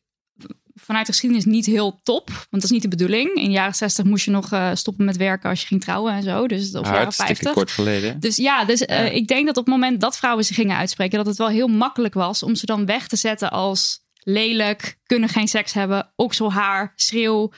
vanuit 0.80 1.06
de 1.06 1.12
geschiedenis 1.12 1.46
niet 1.46 1.66
heel 1.66 2.00
top. 2.04 2.28
Want 2.28 2.48
dat 2.50 2.64
is 2.64 2.70
niet 2.70 2.82
de 2.82 2.88
bedoeling. 2.88 3.34
In 3.34 3.46
de 3.46 3.52
jaren 3.52 3.76
60 3.76 4.06
moest 4.06 4.26
je 4.26 4.32
nog 4.32 4.52
eh, 4.52 4.70
stoppen 4.74 5.06
met 5.06 5.18
werken 5.18 5.50
als 5.50 5.62
je 5.62 5.68
ging 5.68 5.82
trouwen 5.82 6.14
en 6.14 6.24
zo. 6.24 6.48
Dus 6.48 6.76
of 6.76 6.86
jaren 6.86 7.02
Hartstikke 7.02 7.34
50. 7.34 7.54
kort 7.54 7.72
geleden. 7.72 8.20
Dus 8.20 8.36
ja, 8.36 8.66
dus, 8.66 8.86
eh, 8.86 9.16
ik 9.16 9.28
denk 9.28 9.46
dat 9.46 9.58
op 9.58 9.66
het 9.66 9.74
moment 9.74 10.02
dat 10.02 10.18
vrouwen 10.18 10.46
zich 10.46 10.56
gingen 10.56 10.78
uitspreken, 10.78 11.18
dat 11.18 11.26
het 11.28 11.38
wel 11.38 11.48
heel 11.50 11.68
makkelijk 11.68 12.14
was 12.14 12.44
om 12.44 12.56
ze 12.56 12.66
dan 12.66 12.86
weg 12.86 13.08
te 13.08 13.16
zetten 13.16 13.52
als 13.52 14.00
lelijk, 14.24 14.98
kunnen 15.06 15.30
geen 15.30 15.48
seks 15.48 15.74
hebben, 15.74 16.12
okselhaar, 16.16 16.94
schreeuw. 16.96 17.52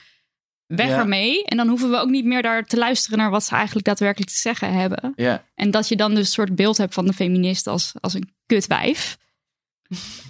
Weg 0.66 0.88
Ja. 0.88 1.00
ermee. 1.00 1.44
En 1.46 1.58
dan 1.58 1.68
hoeven 1.68 1.90
we 1.90 1.98
ook 1.98 2.10
niet 2.10 2.26
meer 2.26 2.42
daar 2.42 2.64
te 2.64 2.78
luisteren 2.78 3.18
naar 3.18 3.30
wat 3.30 3.44
ze 3.44 3.56
eigenlijk 3.56 3.86
daadwerkelijk 3.86 4.32
te 4.32 4.40
zeggen 4.40 4.74
hebben. 4.74 5.14
Ja. 5.16 5.46
En 5.56 5.72
dat 5.72 5.88
je 5.88 5.96
dan 5.96 6.10
dus 6.16 6.26
een 6.26 6.32
soort 6.32 6.56
beeld 6.56 6.78
hebt 6.78 6.94
van 6.94 7.06
de 7.06 7.14
feminist 7.14 7.68
als, 7.68 7.92
als 8.00 8.14
een 8.14 8.34
kutwijf. 8.46 9.18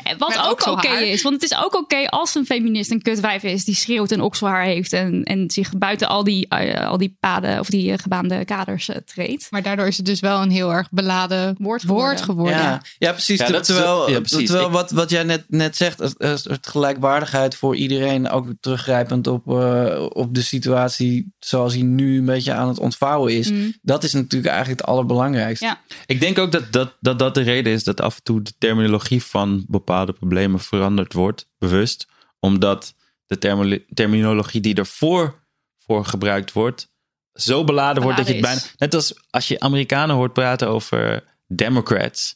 En 0.03 0.17
Wat 0.17 0.38
ook 0.49 0.67
oké 0.67 0.88
is. 0.88 1.21
Want 1.21 1.41
het 1.41 1.51
is 1.51 1.57
ook 1.57 1.75
oké 1.75 2.05
als 2.09 2.35
een 2.35 2.45
feminist 2.45 2.91
een 2.91 3.01
kutwijf 3.01 3.43
is 3.43 3.65
die 3.65 3.75
schreeuwt 3.75 4.11
en 4.11 4.21
okselhaar 4.21 4.63
heeft. 4.63 4.93
En, 4.93 5.23
en 5.23 5.49
zich 5.51 5.77
buiten 5.77 6.07
al 6.07 6.23
die, 6.23 6.47
eh, 6.47 6.88
al 6.88 6.97
die 6.97 7.17
paden 7.19 7.59
of 7.59 7.69
die 7.69 7.91
eh, 7.91 7.97
gebaande 7.97 8.45
kaders 8.45 8.89
eh, 8.89 8.95
treedt. 9.05 9.47
Maar 9.49 9.61
daardoor 9.61 9.88
is 9.88 9.97
het 9.97 10.05
dus 10.05 10.19
wel 10.19 10.41
een 10.41 10.49
heel 10.51 10.73
erg 10.73 10.88
beladen 10.91 11.55
Woord 11.59 11.83
woord 11.83 12.21
geworden. 12.21 12.57
Ja, 12.57 12.81
ja 12.97 13.11
precies. 13.11 13.39
Ja, 13.39 13.47
dat 13.47 13.61
is- 13.61 13.67
terwijl 13.67 14.09
ja, 14.09 14.19
precies. 14.19 14.45
terwijl 14.45 14.67
Ik- 14.67 14.73
wat, 14.73 14.91
wat 14.91 15.09
jij 15.09 15.23
net, 15.23 15.43
net 15.47 15.75
zegt, 15.77 15.99
het, 15.99 16.67
gelijkwaardigheid 16.67 17.55
voor 17.55 17.75
iedereen, 17.75 18.29
ook 18.29 18.47
teruggrijpend 18.59 19.27
op, 19.27 19.47
eh, 19.47 20.05
op 20.09 20.35
de 20.35 20.41
situatie 20.41 21.33
zoals 21.39 21.73
die 21.73 21.83
nu 21.83 22.17
een 22.17 22.25
beetje 22.25 22.53
aan 22.53 22.67
het 22.67 22.79
ontvouwen 22.79 23.33
is. 23.33 23.51
Mm. 23.51 23.73
Dat 23.81 24.03
is 24.03 24.13
natuurlijk 24.13 24.51
eigenlijk 24.51 24.81
het 24.81 24.89
allerbelangrijkste. 24.89 25.65
Ja. 25.65 25.79
Ik 26.05 26.19
denk 26.19 26.39
ook 26.39 26.51
dat 26.51 26.71
dat, 26.71 26.93
dat 26.99 27.19
dat 27.19 27.33
de 27.33 27.41
reden 27.41 27.73
is 27.73 27.83
dat 27.83 28.01
af 28.01 28.15
en 28.15 28.23
toe 28.23 28.41
de 28.41 28.53
terminologie 28.57 29.23
van 29.23 29.50
bepaalde 29.67 30.13
problemen 30.13 30.59
veranderd 30.59 31.13
wordt, 31.13 31.49
bewust. 31.57 32.07
Omdat 32.39 32.95
de 33.25 33.37
termo- 33.37 33.77
terminologie 33.93 34.61
die 34.61 34.75
ervoor 34.75 35.43
voor 35.79 36.05
gebruikt 36.05 36.51
wordt, 36.51 36.89
zo 37.33 37.63
beladen 37.63 38.03
wordt 38.03 38.17
dat 38.17 38.27
je 38.27 38.33
het 38.33 38.41
bijna. 38.41 38.61
Net 38.77 38.93
als 38.93 39.13
als 39.29 39.47
je 39.47 39.59
Amerikanen 39.59 40.15
hoort 40.15 40.33
praten 40.33 40.67
over 40.67 41.23
Democrats 41.47 42.35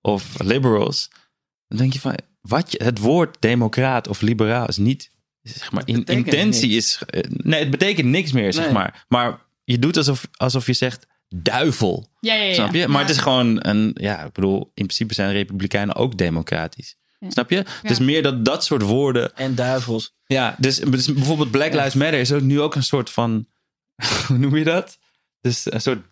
of 0.00 0.38
liberals, 0.42 1.10
dan 1.68 1.78
denk 1.78 1.92
je 1.92 2.00
van 2.00 2.14
wat 2.40 2.72
je, 2.72 2.82
het 2.84 2.98
woord 2.98 3.36
democraat 3.40 4.08
of 4.08 4.20
liberaal 4.20 4.66
is 4.66 4.76
niet. 4.76 5.10
Zeg 5.42 5.72
maar, 5.72 5.82
in, 5.86 6.04
intentie 6.04 6.68
niks. 6.70 6.98
is. 6.98 7.02
eh, 7.06 7.22
Nee, 7.30 7.60
het 7.60 7.70
betekent 7.70 8.08
niks 8.08 8.32
meer, 8.32 8.52
zeg 8.52 8.70
maar. 8.72 9.04
Maar 9.08 9.40
je 9.64 9.78
doet 9.78 9.96
alsof, 9.96 10.28
alsof 10.36 10.66
je 10.66 10.72
zegt 10.72 11.06
duivel. 11.42 12.08
Ja, 12.20 12.34
ja, 12.34 12.42
ja. 12.42 12.54
Snap 12.54 12.74
je? 12.74 12.86
Maar 12.88 12.96
Ja. 13.00 13.06
het 13.06 13.16
is 13.16 13.22
gewoon 13.22 13.66
een. 13.66 13.90
Ja, 13.94 14.24
ik 14.24 14.32
bedoel, 14.32 14.60
in 14.60 14.70
principe 14.86 15.14
zijn 15.14 15.32
republikeinen 15.32 15.94
ook 15.94 16.18
democratisch. 16.18 16.96
Snap 17.28 17.50
je? 17.50 17.56
Het 17.56 17.90
is 17.90 17.98
meer 17.98 18.22
dat 18.22 18.44
dat 18.44 18.64
soort 18.64 18.82
woorden. 18.82 19.36
En 19.36 19.54
duivels. 19.54 20.14
Ja, 20.26 20.54
dus, 20.58 20.76
dus 20.78 21.12
bijvoorbeeld 21.12 21.50
Black 21.50 21.72
Lives 21.72 21.94
Matter 21.94 22.20
is 22.20 22.32
ook 22.32 22.40
nu 22.42 22.60
ook 22.60 22.74
een 22.74 22.82
soort 22.82 23.10
van. 23.10 23.46
Hoe 24.26 24.38
noem 24.38 24.56
je 24.56 24.64
dat? 24.64 24.98
Dus 25.40 25.72
een 25.72 25.80
soort. 25.80 26.04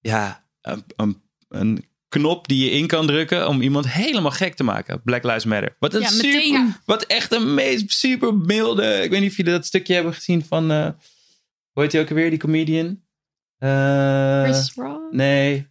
Ja, 0.00 0.44
een, 0.62 0.84
een, 0.96 1.22
een 1.48 1.84
knop 2.08 2.48
die 2.48 2.64
je 2.64 2.70
in 2.70 2.86
kan 2.86 3.06
drukken 3.06 3.48
om 3.48 3.60
iemand 3.62 3.88
helemaal 3.92 4.30
gek 4.30 4.54
te 4.54 4.62
maken. 4.64 5.02
Black 5.02 5.22
Lives 5.24 5.44
Matter. 5.44 5.76
Wat 5.78 5.94
een 5.94 6.00
Ja, 6.00 6.08
super. 6.08 6.30
meteen. 6.32 6.74
Wat 6.84 7.02
echt 7.02 7.32
een 7.32 7.54
meest 7.54 7.92
super 7.92 8.34
milde. 8.34 9.00
Ik 9.02 9.10
weet 9.10 9.20
niet 9.20 9.30
of 9.30 9.36
jullie 9.36 9.52
dat 9.52 9.66
stukje 9.66 9.94
hebben 9.94 10.14
gezien 10.14 10.44
van. 10.44 10.70
eh 10.70 10.88
hoe 11.72 11.82
heet 11.82 11.92
hij 11.92 12.00
ook 12.00 12.08
alweer, 12.08 12.30
die 12.30 12.38
comedian? 12.38 13.00
Eh, 13.60 14.42
Chris 14.42 14.72
Rock? 14.74 15.12
Nee. 15.12 15.68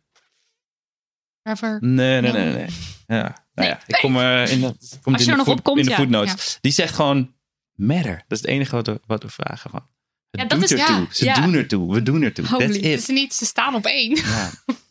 Trevor. 1.41 1.77
Nee, 1.81 2.21
nee, 2.21 2.31
nee, 2.31 2.43
nee. 2.43 2.53
nee. 2.53 2.67
Ja, 3.07 3.45
nou 3.53 3.69
ja, 3.69 3.79
ik 3.87 3.97
kom 4.01 4.17
er 4.17 4.49
in 4.49 4.59
de, 4.61 4.65
komt 5.01 5.15
Als 5.15 5.25
je 5.25 5.31
in 5.31 5.37
er 5.37 5.37
de, 5.37 5.43
nog 5.45 5.47
op 5.57 5.63
komt, 5.63 5.77
in 5.79 5.83
de 5.85 5.89
ja. 5.89 5.95
footnotes. 5.95 6.57
Die 6.61 6.71
zegt 6.71 6.95
gewoon 6.95 7.33
matter. 7.73 8.15
Dat 8.27 8.37
is 8.37 8.41
het 8.41 8.47
enige 8.47 8.75
wat 8.75 8.87
we, 8.87 9.01
wat 9.07 9.23
we 9.23 9.29
vragen 9.29 9.69
van. 9.69 9.87
Het 10.29 10.41
Ja, 10.41 10.47
dat 10.47 10.59
doet 10.59 10.71
is- 10.71 10.79
ertoe. 10.79 11.07
ja, 11.25 11.35
Ze 11.35 11.41
doen 11.41 11.53
ertoe. 11.53 11.93
We 11.93 12.03
doen 12.03 12.21
ertoe. 12.21 12.47
Holy. 12.47 12.65
That's 12.65 12.75
Het 12.77 12.85
it. 12.85 12.99
is 12.99 13.07
niet, 13.07 13.33
ze 13.33 13.45
staan 13.45 13.75
op 13.75 13.85
één. 13.85 14.15
Ja. 14.15 14.49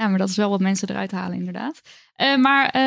Ja, 0.00 0.08
maar 0.08 0.18
dat 0.18 0.28
is 0.28 0.36
wel 0.36 0.50
wat 0.50 0.60
mensen 0.60 0.88
eruit 0.90 1.10
halen, 1.10 1.36
inderdaad. 1.38 1.80
Eh, 2.14 2.36
maar 2.36 2.66
eh, 2.68 2.82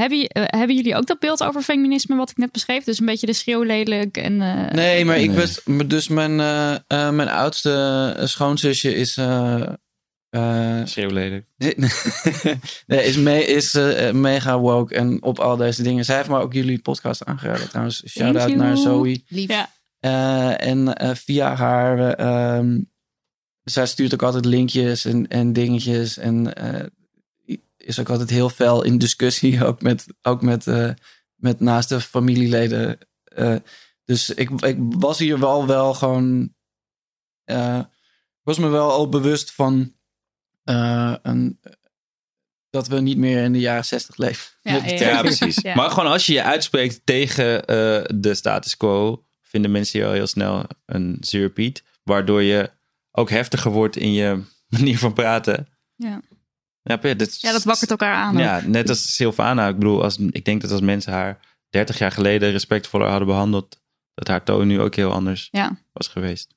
hebben, 0.00 0.26
eh, 0.26 0.42
hebben 0.58 0.76
jullie 0.76 0.96
ook 0.96 1.06
dat 1.06 1.18
beeld 1.18 1.42
over 1.44 1.62
feminisme 1.62 2.16
wat 2.16 2.30
ik 2.30 2.36
net 2.36 2.52
beschreef? 2.52 2.84
Dus 2.84 3.00
een 3.00 3.06
beetje 3.06 3.26
de 3.26 3.32
schreeuw 3.32 3.62
lelijk 3.62 4.16
en... 4.16 4.40
eh, 4.42 4.70
Nee, 4.72 5.04
maar 5.04 5.18
ik 5.18 5.26
Nee. 5.26 5.36
wist, 5.36 5.88
dus 5.88 6.08
mijn, 6.08 6.40
eh, 6.40 6.72
eh, 6.74 7.10
mijn 7.10 7.28
oudste 7.28 8.16
schoonzusje 8.24 8.94
is. 8.94 9.16
eh, 9.16 9.62
eh, 10.30 10.80
Schreeuwlelijk. 10.84 11.46
nee, 12.86 13.04
is, 13.04 13.16
me, 13.16 13.44
is 13.44 13.72
mega 14.12 14.58
woke 14.58 14.94
en 14.94 15.22
op 15.22 15.38
al 15.38 15.56
deze 15.56 15.82
dingen. 15.82 16.04
Zij 16.04 16.16
heeft 16.16 16.28
maar 16.28 16.40
ook 16.42 16.52
jullie 16.52 16.78
podcast 16.82 17.24
aangeraden 17.24 17.68
trouwens. 17.68 18.02
Shout 18.06 18.36
out 18.36 18.48
you. 18.48 18.56
naar 18.60 18.76
Zoe. 18.76 19.22
Lief. 19.28 19.48
Ja. 19.48 19.70
Eh, 20.00 20.68
en 20.68 20.94
eh, 20.94 21.10
via 21.14 21.54
haar. 21.54 22.12
eh, 22.12 22.64
zij 23.64 23.86
stuurt 23.86 24.14
ook 24.14 24.22
altijd 24.22 24.44
linkjes 24.44 25.04
en, 25.04 25.28
en 25.28 25.52
dingetjes. 25.52 26.16
En 26.18 26.54
eh, 26.54 26.86
is 27.76 28.00
ook 28.00 28.10
altijd 28.10 28.30
heel 28.30 28.48
fel 28.48 28.82
in 28.82 28.98
discussie. 28.98 29.64
Ook 29.66 29.82
met, 29.82 30.06
ook 30.22 30.42
met, 30.42 30.66
eh, 30.66 30.90
met 31.34 31.60
naaste 31.60 32.00
familieleden. 32.00 32.98
Eh, 33.24 33.56
dus 34.04 34.30
ik, 34.30 34.50
ik 34.50 34.76
was 34.78 35.18
hier 35.18 35.38
wel, 35.38 35.66
wel 35.66 35.94
gewoon. 35.94 36.54
eh, 37.44 37.80
was 38.42 38.58
me 38.58 38.68
wel 38.68 38.90
al 38.90 39.08
bewust 39.08 39.52
van. 39.52 39.94
eh, 40.64 41.14
een, 41.22 41.60
dat 42.70 42.88
we 42.88 43.00
niet 43.00 43.16
meer 43.18 43.42
in 43.42 43.52
de 43.52 43.58
jaren 43.60 43.84
zestig 43.84 44.16
leven. 44.16 44.52
Ja, 44.62 45.20
precies. 45.22 45.58
Ja. 45.62 45.74
Maar 45.74 45.90
gewoon 45.90 46.10
als 46.10 46.26
je 46.26 46.32
je 46.32 46.42
uitspreekt 46.42 47.00
tegen 47.04 47.64
eh, 47.66 48.04
de 48.14 48.34
status 48.34 48.76
quo, 48.76 49.24
vinden 49.42 49.70
mensen 49.70 50.00
je 50.00 50.06
al 50.06 50.12
heel 50.12 50.26
snel 50.26 50.64
een 50.86 51.16
zeurpiet. 51.20 51.82
Waardoor 52.02 52.42
je 52.42 52.70
ook 53.16 53.30
heftiger 53.30 53.70
wordt 53.70 53.96
in 53.96 54.12
je 54.12 54.42
manier 54.78 54.98
van 54.98 55.12
praten. 55.12 55.68
Ja. 55.96 56.20
Ja, 56.82 56.96
dit, 56.96 57.40
ja, 57.40 57.52
dat 57.52 57.64
wakkert 57.64 57.90
elkaar 57.90 58.14
aan. 58.14 58.34
ook. 58.34 58.40
Ja, 58.40 58.60
net 58.66 58.88
als 58.88 59.14
Sylvana. 59.14 59.68
Ik 59.68 59.78
bedoel, 59.78 60.02
als, 60.02 60.18
ik 60.18 60.44
denk 60.44 60.60
dat 60.60 60.70
als 60.70 60.80
mensen 60.80 61.12
haar 61.12 61.38
30 61.68 61.98
jaar 61.98 62.10
geleden 62.12 62.50
respectvoller 62.50 63.08
hadden 63.08 63.26
behandeld, 63.28 63.80
dat 64.14 64.28
haar 64.28 64.42
toon 64.44 64.66
nu 64.66 64.80
ook 64.80 64.94
heel 64.94 65.12
anders 65.12 65.48
Ja. 65.50 65.76
was 65.92 66.08
geweest. 66.08 66.54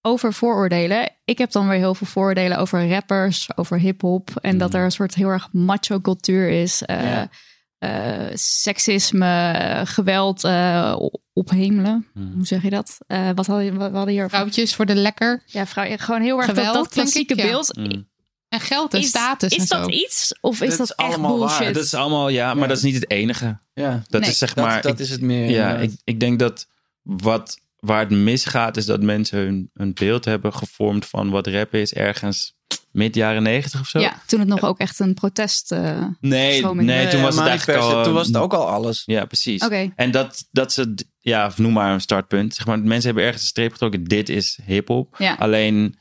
Over 0.00 0.32
vooroordelen. 0.32 1.10
Ik 1.24 1.38
heb 1.38 1.50
dan 1.50 1.68
weer 1.68 1.78
heel 1.78 1.94
veel 1.94 2.06
vooroordelen 2.06 2.58
over 2.58 2.88
rappers, 2.88 3.56
over 3.56 3.78
hip-hop. 3.78 4.30
En 4.40 4.58
dat 4.58 4.74
er 4.74 4.84
een 4.84 4.92
soort 4.92 5.14
heel 5.14 5.28
erg 5.28 5.52
macho 5.52 6.00
cultuur 6.00 6.48
is. 6.48 6.82
eh, 6.82 7.02
Ja. 7.02 7.30
Eh, 7.78 8.26
seksisme, 8.34 9.82
geweld 9.84 10.44
eh, 10.44 10.96
ophemelen. 11.32 12.06
Hmm. 12.12 12.32
Hoe 12.34 12.46
zeg 12.46 12.62
je 12.62 12.70
dat? 12.70 12.98
Eh, 13.06 13.30
wat 13.34 13.46
hadden, 13.46 13.76
wat 13.76 13.92
hadden 13.92 14.14
hier? 14.14 14.28
Vrouwtjes 14.28 14.74
voor 14.74 14.86
de 14.86 14.94
lekker. 14.94 15.42
Ja, 15.46 15.66
vrouw, 15.66 15.96
gewoon 15.96 16.20
heel 16.22 16.36
erg 16.36 16.46
dat, 16.46 16.56
Geweld, 16.56 16.74
dat 16.74 16.88
klassieke 16.88 17.36
ja. 17.36 17.42
beeld. 17.42 17.76
Mm. 17.76 18.08
En 18.48 18.60
geld 18.60 18.94
en 18.94 19.00
Is, 19.00 19.08
status 19.08 19.52
is 19.52 19.58
en 19.70 19.78
dat 19.78 19.84
zo. 19.84 19.98
iets? 19.98 20.34
Of 20.40 20.60
is 20.62 20.68
Dat 20.68 20.78
dat, 20.78 20.86
is 20.90 20.94
echt 21.04 21.08
allemaal 21.14 21.38
waar. 21.38 21.48
bullshit? 21.58 21.74
Dat 21.74 21.84
is 21.84 21.94
allemaal, 21.94 22.28
ja, 22.28 22.52
maar 22.54 22.62
Ja. 22.62 22.68
dat 22.68 22.76
is 22.76 22.82
niet 22.82 22.94
het 22.94 23.10
enige. 23.10 23.58
Ja, 23.74 24.02
Dat 24.08 24.20
Nee, 24.20 24.30
is 24.30 24.38
zeg 24.38 24.56
maar. 24.56 24.82
dat 24.82 24.92
ik- 24.92 24.98
is 24.98 25.10
het 25.10 25.20
meer. 25.20 25.50
ja, 25.50 25.76
ik, 25.76 25.92
ik 26.04 26.20
denk 26.20 26.38
dat 26.38 26.66
wat, 27.02 27.58
waar 27.78 28.00
het 28.00 28.10
misgaat, 28.10 28.76
is 28.76 28.86
dat 28.86 29.02
mensen 29.02 29.38
hun, 29.38 29.70
een 29.74 29.94
beeld 29.94 30.24
hebben 30.24 30.52
gevormd 30.54 31.06
van 31.06 31.30
wat 31.30 31.46
rap 31.46 31.74
is 31.74 31.94
ergens 31.94 32.56
mid 32.98 33.14
jaren 33.14 33.42
negentig 33.42 33.80
of 33.80 33.88
zo. 33.88 33.98
Ja, 33.98 34.22
toen 34.26 34.38
het 34.40 34.48
nog 34.48 34.62
ook 34.62 34.78
echt 34.78 34.98
een 34.98 35.14
protest... 35.14 35.72
eh, 35.72 36.04
Nee, 36.20 36.56
stroming. 36.56 36.86
nee, 36.88 37.08
toen 37.08 37.22
was 37.22 37.36
het 37.36 37.46
eigenlijk 37.46 37.80
al. 37.80 38.04
Toen 38.04 38.12
was 38.12 38.26
het 38.26 38.36
ook 38.36 38.54
al 38.54 38.68
alles. 38.68 39.02
Ja, 39.06 39.24
precies. 39.24 39.64
Oké. 39.64 39.92
En 39.96 40.10
dat, 40.10 40.48
dat 40.50 40.72
ze, 40.72 40.94
ja, 41.18 41.52
noem 41.56 41.72
maar 41.72 41.92
een 41.92 42.00
startpunt. 42.00 42.54
Zeg 42.54 42.66
maar, 42.66 42.78
mensen 42.78 43.04
hebben 43.06 43.24
ergens 43.24 43.42
een 43.42 43.48
streep 43.48 43.72
getrokken. 43.72 44.04
Dit 44.04 44.28
is 44.28 44.58
hip-hop. 44.66 45.14
Ja. 45.18 45.34
Alleen, 45.34 45.98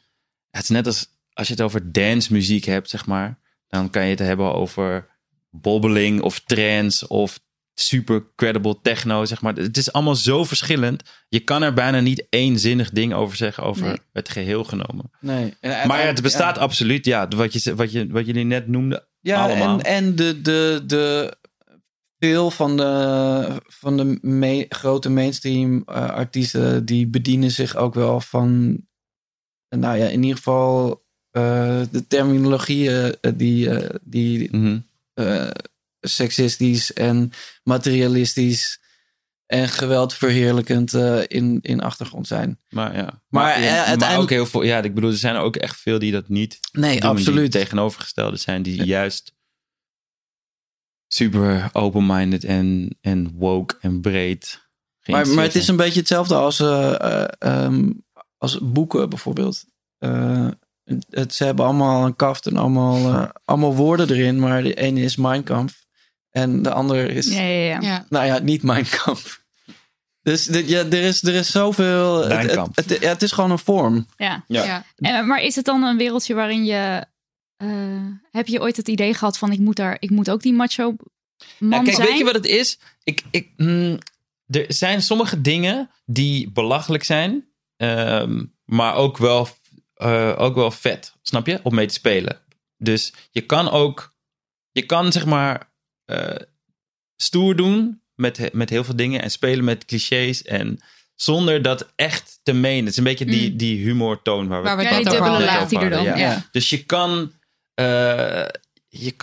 het 0.50 0.64
is 0.64 0.70
net 0.70 0.86
als 0.86 1.16
als 1.38 1.48
je 1.48 1.54
het 1.54 1.62
over 1.62 1.92
dance 1.92 2.34
muziek 2.34 2.64
hebt, 2.66 2.90
zeg 2.90 3.06
maar. 3.06 3.40
Dan 3.68 3.90
kan 3.90 4.04
je 4.04 4.10
het 4.10 4.20
hebben 4.20 4.54
over 4.54 5.10
bobbeling 5.50 6.22
of 6.22 6.40
trance 6.40 7.08
of 7.08 7.40
super 7.80 8.24
credible 8.36 8.78
techno, 8.82 9.26
zeg 9.26 9.42
maar. 9.42 9.54
Het 9.56 9.78
is 9.78 9.92
allemaal 9.92 10.16
zo 10.16 10.44
verschillend. 10.44 11.04
Je 11.30 11.40
kan 11.40 11.62
er 11.64 11.74
bijna 11.74 12.00
niet 12.00 12.26
éénzinnig 12.30 12.90
ding 12.90 13.14
over 13.14 13.38
zeggen 13.38 13.64
over 13.64 13.84
Nee. 13.86 13.98
het 14.14 14.30
geheel 14.30 14.64
genomen. 14.64 15.12
Nee. 15.20 15.54
En 15.60 15.88
Maar 15.88 16.06
het 16.06 16.22
bestaat 16.22 16.56
ja. 16.56 16.62
absoluut, 16.62 17.06
ja. 17.06 17.28
Wat, 17.28 17.64
je, 17.64 17.76
wat, 17.76 17.92
je, 17.92 18.08
wat 18.08 18.26
jullie 18.26 18.46
net 18.46 18.68
noemden, 18.68 19.08
Ja, 19.20 19.44
allemaal. 19.44 19.80
en, 19.80 19.84
en 19.86 20.16
de, 20.16 20.42
de, 20.42 20.84
de 20.86 21.36
veel 22.20 22.52
van 22.52 22.78
de, 22.78 23.62
van 23.68 23.98
de 23.98 24.18
me- 24.22 24.66
grote 24.70 25.10
mainstream 25.10 25.84
eh, 25.86 26.10
artiesten 26.10 26.86
die 26.86 27.08
bedienen 27.08 27.52
zich 27.52 27.76
ook 27.76 27.94
wel 27.94 28.22
van, 28.22 28.78
nou 29.70 29.98
ja, 29.98 30.06
in 30.08 30.22
ieder 30.22 30.38
geval 30.38 31.06
eh, 31.32 31.82
de 31.92 32.08
terminologieën 32.08 33.16
eh, 33.22 33.32
die, 33.36 33.70
die 34.04 34.56
Mhm. 34.56 34.80
Seksistisch 36.00 36.94
en 36.94 37.32
materialistisch 37.64 38.82
en 39.46 39.70
geweldverheerlijkend 39.70 40.94
eh, 40.94 41.22
in, 41.28 41.60
in 41.62 41.82
achtergrond 41.82 42.28
zijn. 42.28 42.60
Maar 42.70 42.96
ja. 42.96 43.04
Maar, 43.04 43.22
Maar, 43.28 43.54
eh, 43.54 43.98
maar 43.98 44.18
ook 44.18 44.30
heel 44.30 44.46
veel. 44.46 44.64
Ja, 44.64 44.82
ik 44.82 44.94
bedoel, 44.94 45.10
er 45.10 45.18
zijn 45.18 45.36
ook 45.36 45.56
echt 45.56 45.80
veel 45.80 46.00
die 46.00 46.12
dat 46.12 46.30
niet 46.30 46.60
Nee, 46.72 47.00
doen, 47.00 47.10
absoluut. 47.10 47.52
Tegenovergestelde 47.52 48.38
zijn, 48.38 48.62
die 48.62 48.84
juist 48.86 49.36
super 51.08 51.70
open-minded 51.74 52.44
en, 52.44 52.98
en 53.02 53.32
woke 53.36 53.78
en 53.80 54.02
breed. 54.02 54.66
Maar, 55.06 55.28
maar 55.28 55.44
het 55.44 55.56
is 55.56 55.68
een 55.68 55.76
beetje 55.76 56.00
hetzelfde 56.00 56.36
als, 56.36 56.60
eh, 56.60 57.02
eh, 57.02 57.28
ehm, 57.40 57.92
als 58.38 58.60
boeken 58.62 59.10
bijvoorbeeld. 59.10 59.66
Het, 61.10 61.34
ze 61.34 61.44
hebben 61.44 61.66
allemaal 61.66 62.06
een 62.06 62.16
kaft 62.16 62.46
en 62.46 62.58
allemaal, 62.58 63.32
allemaal 63.46 63.76
woorden 63.76 64.10
erin. 64.10 64.40
Maar 64.40 64.64
de 64.64 64.74
ene 64.74 65.02
is 65.02 65.16
Mein 65.16 65.44
Kampf. 65.44 65.86
En 66.42 66.62
de 66.62 66.72
andere 66.72 67.08
is, 67.08 67.28
Ja, 67.34 67.42
ja, 67.42 67.64
ja. 67.66 67.80
Ja. 67.82 68.06
nou 68.10 68.26
ja, 68.26 68.38
niet 68.40 68.64
Mein 68.64 68.86
Kampf. 69.04 69.46
Dus 70.22 70.46
dit- 70.46 70.70
ja, 70.70 70.80
er, 70.80 70.94
is, 70.94 71.24
er 71.24 71.34
is 71.34 71.52
zoveel... 71.52 72.28
Het, 72.28 72.98
ja, 73.00 73.08
het 73.10 73.22
is 73.22 73.32
gewoon 73.32 73.52
een 73.52 73.60
vorm. 73.60 74.08
Ja. 74.18 74.44
Ja. 74.48 74.64
Ja. 74.66 74.86
En, 74.98 75.28
maar 75.28 75.42
is 75.42 75.56
het 75.56 75.66
dan 75.66 75.84
een 75.84 75.98
wereldje 75.98 76.34
waarin 76.34 76.66
je... 76.66 77.06
eh, 77.58 77.68
heb 78.32 78.48
je 78.48 78.60
ooit 78.62 78.78
het 78.78 78.88
idee 78.88 79.14
gehad 79.14 79.38
van 79.38 79.52
ik 79.52 79.60
moet, 79.60 79.76
daar, 79.76 79.98
ik 80.00 80.10
moet 80.10 80.30
ook 80.30 80.42
die 80.42 80.54
macho 80.54 80.96
man 81.60 81.70
Ja, 81.80 81.84
kijk, 81.84 81.96
zijn? 81.96 82.08
weet 82.08 82.18
je 82.18 82.24
wat 82.24 82.34
het 82.36 82.46
is? 82.46 82.80
Ik, 83.04 83.24
ik, 83.32 83.50
mm, 83.58 83.98
er 84.48 84.66
zijn 84.68 85.02
sommige 85.02 85.42
dingen 85.42 85.90
die 86.06 86.52
belachelijk 86.52 87.04
zijn, 87.04 87.46
ehm, 87.78 88.44
maar 88.66 88.96
ook 88.96 89.18
wel, 89.18 89.48
eh, 89.94 90.34
ook 90.38 90.56
wel 90.56 90.72
vet, 90.72 91.14
snap 91.22 91.48
je? 91.48 91.60
Om 91.64 91.76
mee 91.76 91.88
te 91.88 91.94
spelen. 91.94 92.40
Dus 92.78 93.14
je 93.32 93.42
kan 93.42 93.70
ook, 93.70 94.14
je 94.72 94.86
kan 94.86 95.12
zeg 95.12 95.26
maar 95.26 95.67
eh, 96.08 96.36
stoer 97.16 97.56
doen 97.56 98.02
met, 98.16 98.54
met 98.54 98.70
heel 98.70 98.84
veel 98.84 98.96
dingen 98.96 99.22
en 99.22 99.32
spelen 99.32 99.64
met 99.66 99.86
clichés 99.86 100.44
en 100.44 100.80
zonder 101.16 101.62
dat 101.62 101.92
echt 101.96 102.40
te 102.44 102.54
menen. 102.54 102.80
Het 102.84 102.92
is 102.92 102.98
een 102.98 103.04
beetje 103.04 103.26
die, 103.26 103.52
Mm. 103.52 103.58
die 103.58 103.84
humortoon 103.86 104.48
waar 104.48 104.62
we 104.62 104.68
Waar 104.68 104.78
we 104.78 104.84
het 104.84 105.04
Ja, 105.06 105.12
over 105.12 105.26
hadden. 105.26 105.46
laag 105.46 105.70
die 105.70 105.80
er 105.80 105.90
dan. 105.90 106.04
Ja. 106.04 106.18
Ja. 106.18 106.48
Dus 106.52 106.70
je 106.70 106.84
kan, 106.86 107.32
eh, 107.74 108.46
je, 108.88 109.14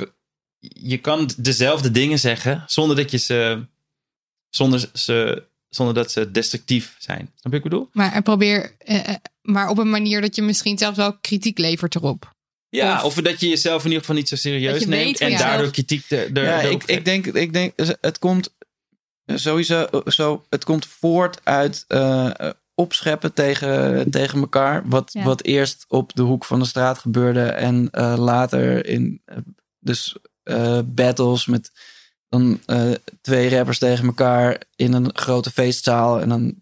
je 0.58 0.98
kan 0.98 1.30
dezelfde 1.36 1.90
dingen 1.90 2.18
zeggen 2.18 2.62
zonder 2.66 2.96
dat 2.96 3.10
je 3.10 3.18
ze, 3.18 3.66
zonder, 4.50 4.90
ze, 4.92 5.46
zonder 5.68 5.94
dat 5.94 6.10
ze 6.12 6.30
destructief 6.30 6.96
zijn. 6.98 7.18
Snap 7.18 7.32
je 7.42 7.42
wat 7.42 7.52
ik 7.54 7.62
bedoel? 7.62 7.88
Maar 7.92 8.12
en 8.12 8.22
probeer, 8.22 8.74
eh, 8.78 9.14
maar 9.42 9.68
op 9.68 9.78
een 9.78 9.90
manier 9.90 10.20
dat 10.20 10.34
je 10.36 10.42
misschien 10.42 10.78
zelfs 10.78 10.96
wel 10.96 11.18
kritiek 11.18 11.58
levert 11.58 11.94
erop. 11.94 12.33
Ja, 12.74 12.96
Of- 12.96 13.04
of, 13.04 13.14
dat 13.14 13.40
je 13.40 13.48
jezelf 13.48 13.78
in 13.80 13.84
ieder 13.86 14.00
geval 14.00 14.16
niet 14.16 14.28
zo 14.28 14.36
serieus 14.36 14.86
neemt 14.86 15.20
en 15.20 15.30
jezelf. 15.30 15.48
daardoor 15.48 15.70
kritiek 15.70 16.10
er, 16.10 16.32
er, 16.36 16.44
Ja, 16.44 16.60
ik, 16.60 16.84
ik, 16.84 17.04
denk, 17.04 17.26
ik 17.26 17.52
denk, 17.52 17.72
het 18.00 18.18
komt 18.18 18.54
sowieso 19.26 19.86
zo, 20.06 20.44
het 20.50 20.64
komt 20.64 20.86
voort 20.86 21.40
uit 21.42 21.84
eh, 21.88 22.30
opscheppen 22.74 23.32
tegen, 23.32 24.10
tegen 24.10 24.38
elkaar. 24.40 24.82
Wat, 24.88 25.10
Ja. 25.12 25.24
wat 25.24 25.42
eerst 25.42 25.84
op 25.88 26.14
de 26.14 26.22
hoek 26.22 26.44
van 26.44 26.58
de 26.58 26.64
straat 26.66 26.98
gebeurde 26.98 27.42
en 27.44 27.88
eh, 27.90 28.14
later 28.18 28.86
in 28.86 29.20
eh, 29.24 29.36
dus 29.80 30.16
eh, 30.42 30.78
battles 30.84 31.46
met 31.46 31.70
dan 32.28 32.60
eh, 32.66 32.90
twee 33.20 33.50
rappers 33.56 33.78
tegen 33.78 34.06
elkaar 34.06 34.62
in 34.76 34.92
een 34.92 35.10
grote 35.14 35.50
feestzaal. 35.50 36.20
En 36.20 36.28
dan 36.28 36.54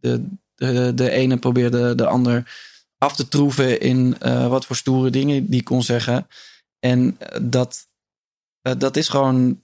de, 0.00 0.26
de, 0.54 0.92
de 0.94 1.10
ene 1.10 1.36
probeerde 1.36 1.94
de 1.94 2.06
ander 2.06 2.68
af 3.00 3.16
te 3.16 3.28
troeven 3.28 3.80
in 3.80 4.16
eh, 4.18 4.48
wat 4.48 4.66
voor 4.66 4.76
stoere 4.76 5.10
dingen 5.10 5.46
die 5.50 5.62
kon 5.62 5.82
zeggen. 5.82 6.26
En 6.78 7.16
eh, 7.18 7.40
dat, 7.42 7.86
eh, 8.62 8.72
dat 8.78 8.96
is 8.96 9.08
gewoon, 9.08 9.62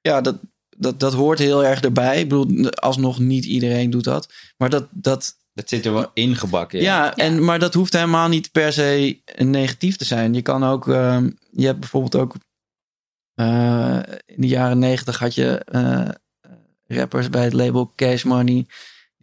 ja, 0.00 0.20
dat, 0.20 0.36
dat, 0.76 1.00
dat 1.00 1.12
hoort 1.12 1.38
heel 1.38 1.64
erg 1.64 1.80
erbij. 1.80 2.20
Ik 2.20 2.28
bedoel, 2.28 2.70
alsnog 2.70 3.18
niet 3.18 3.44
iedereen 3.44 3.90
doet 3.90 4.04
dat. 4.04 4.32
Maar 4.56 4.70
dat, 4.70 4.86
dat, 4.90 5.36
Dat 5.52 5.68
zit 5.68 5.86
er 5.86 5.92
wel 5.92 6.10
ingebakken. 6.14 6.80
ja, 6.80 7.16
En, 7.16 7.44
maar 7.44 7.58
dat 7.58 7.74
hoeft 7.74 7.92
helemaal 7.92 8.28
niet 8.28 8.52
per 8.52 8.72
se 8.72 9.20
negatief 9.36 9.96
te 9.96 10.04
zijn. 10.04 10.34
Je 10.34 10.42
kan 10.42 10.64
ook, 10.64 10.88
ehm, 10.88 11.30
je 11.50 11.66
hebt 11.66 11.80
bijvoorbeeld 11.80 12.16
ook 12.16 12.34
eh, 13.36 13.98
in 14.26 14.40
de 14.40 14.46
jaren 14.46 14.78
negentig 14.78 15.18
had 15.18 15.34
je 15.34 15.58
eh, 15.64 16.08
rappers 16.86 17.30
bij 17.30 17.44
het 17.44 17.52
label 17.52 17.92
Cash 17.96 18.22
Money. 18.22 18.66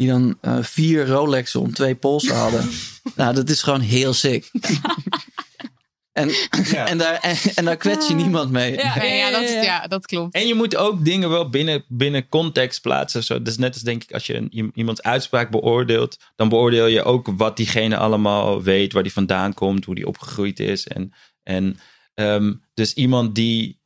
Die 0.04 0.12
dan 0.12 0.38
eh, 0.42 0.58
vier 0.62 1.08
Rolexen 1.08 1.60
om 1.60 1.74
twee 1.74 1.96
polsen 1.96 2.36
hadden. 2.36 2.70
nou, 3.16 3.36
dat 3.36 3.50
is 3.50 3.62
gewoon 3.62 3.80
heel 3.80 4.14
sick. 4.14 4.52
en, 6.12 6.30
en, 6.72 6.98
daar, 6.98 7.20
en, 7.20 7.36
en 7.56 7.66
daar 7.66 7.78
kwets 7.78 8.08
je 8.08 8.14
niemand 8.14 8.52
mee. 8.52 8.74
Ja, 8.76 9.04
ja, 9.04 9.32
dat, 9.32 9.50
ja, 9.50 9.88
dat 9.88 10.06
klopt. 10.06 10.36
En 10.36 10.48
je 10.48 10.54
moet 10.54 10.76
ook 10.76 11.06
dingen 11.06 11.30
wel 11.30 11.50
binnen, 11.50 11.86
binnen 11.88 12.28
context 12.28 12.82
plaatsen. 12.82 13.24
Zo, 13.24 13.42
dus 13.42 13.58
net 13.58 13.74
als 13.74 13.84
denk 13.84 14.04
ik, 14.04 14.12
als 14.12 14.26
je 14.26 14.36
een, 14.36 14.72
iemands 14.74 15.02
uitspraak 15.02 15.52
beoordeelt, 15.52 16.18
dan 16.36 16.50
beoordeel 16.50 16.88
je 16.88 17.04
ook 17.04 17.28
wat 17.38 17.58
diegene 17.58 17.98
allemaal 17.98 18.64
weet, 18.64 18.94
waar 18.94 19.04
die 19.04 19.14
vandaan 19.14 19.54
komt, 19.54 19.86
hoe 19.86 19.96
die 19.96 20.08
opgegroeid 20.08 20.60
is. 20.60 20.88
En, 20.88 21.14
en 21.44 21.80
ehm, 22.14 22.54
dus 22.74 22.94
iemand 22.94 23.36
die 23.36 23.82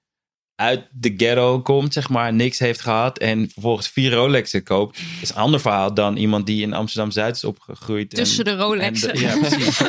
uit 0.57 0.87
de 0.91 1.13
ghetto 1.17 1.61
komt, 1.61 1.93
zeg 1.93 2.09
maar, 2.09 2.33
niks 2.33 2.59
heeft 2.59 2.81
gehad 2.81 3.17
en 3.17 3.49
vervolgens 3.51 3.87
vier 3.87 4.11
Rolexen 4.13 4.63
koopt, 4.63 4.99
is 5.21 5.29
een 5.29 5.35
ander 5.35 5.59
verhaal 5.59 5.93
dan 5.93 6.17
iemand 6.17 6.45
die 6.45 6.61
in 6.61 6.73
Amsterdam-Zuid 6.73 7.35
is 7.35 7.43
opgegroeid. 7.43 8.11
en- 8.13 8.17
Tussen 8.23 8.45
de 8.45 8.51
en 8.51 8.57
Rolexen. 8.57 9.13
de- 9.13 9.19
ja, 9.21 9.37
precies. 9.37 9.77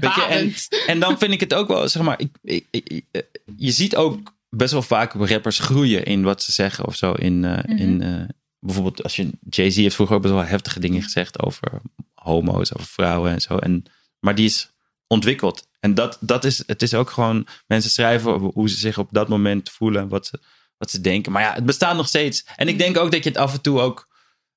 Je, 0.00 0.26
en, 0.28 0.54
en 0.86 1.00
dan 1.00 1.18
vind 1.18 1.32
ik 1.32 1.40
het 1.40 1.54
ook 1.54 1.68
wel, 1.68 1.88
zeg 1.88 2.02
maar, 2.02 2.20
ik, 2.20 2.30
ik, 2.42 2.66
ik- 2.70 3.04
eh, 3.10 3.22
je 3.56 3.70
ziet 3.70 3.96
ook 3.96 4.34
best 4.48 4.72
wel 4.72 4.82
vaak 4.82 5.12
rappers 5.12 5.58
groeien 5.58 6.04
in 6.04 6.22
wat 6.22 6.42
ze 6.42 6.52
zeggen 6.52 6.86
of 6.86 6.96
zo. 6.96 7.12
In, 7.12 7.44
eh, 7.44 7.64
Mhm. 7.64 7.76
in, 7.82 8.02
eh, 8.02 8.22
bijvoorbeeld, 8.60 9.02
als 9.02 9.16
je 9.16 9.30
Jay-Z 9.50 9.76
heeft 9.76 9.94
vroeger 9.94 10.16
ook 10.16 10.22
best 10.22 10.34
wel 10.34 10.44
heftige 10.44 10.80
dingen 10.80 11.02
gezegd 11.02 11.42
over 11.42 11.80
homo's, 12.14 12.74
over 12.74 12.86
vrouwen 12.86 13.32
en 13.32 13.40
zo. 13.40 13.56
En, 13.56 13.84
maar 14.20 14.34
die 14.34 14.46
is 14.46 14.70
ontwikkeld. 15.06 15.66
En 15.86 15.94
dat, 15.94 16.16
dat 16.20 16.44
is, 16.44 16.62
het 16.66 16.82
is 16.82 16.94
ook 16.94 17.10
gewoon, 17.10 17.46
mensen 17.66 17.90
schrijven 17.90 18.32
over 18.34 18.50
hoe 18.54 18.68
ze 18.70 18.76
zich 18.76 18.98
op 18.98 19.08
dat 19.10 19.28
moment 19.28 19.70
voelen, 19.70 20.08
wat 20.08 20.26
ze, 20.26 20.40
wat 20.78 20.90
ze 20.90 21.00
denken. 21.00 21.32
Maar 21.32 21.42
ja, 21.42 21.52
het 21.54 21.64
bestaat 21.66 21.96
nog 21.96 22.08
steeds. 22.08 22.44
En 22.56 22.68
ik 22.68 22.78
denk 22.78 22.96
ook 22.96 23.12
dat 23.12 23.22
je 23.24 23.28
het 23.28 23.38
af 23.38 23.52
en 23.52 23.60
toe 23.60 23.80
ook 23.80 24.08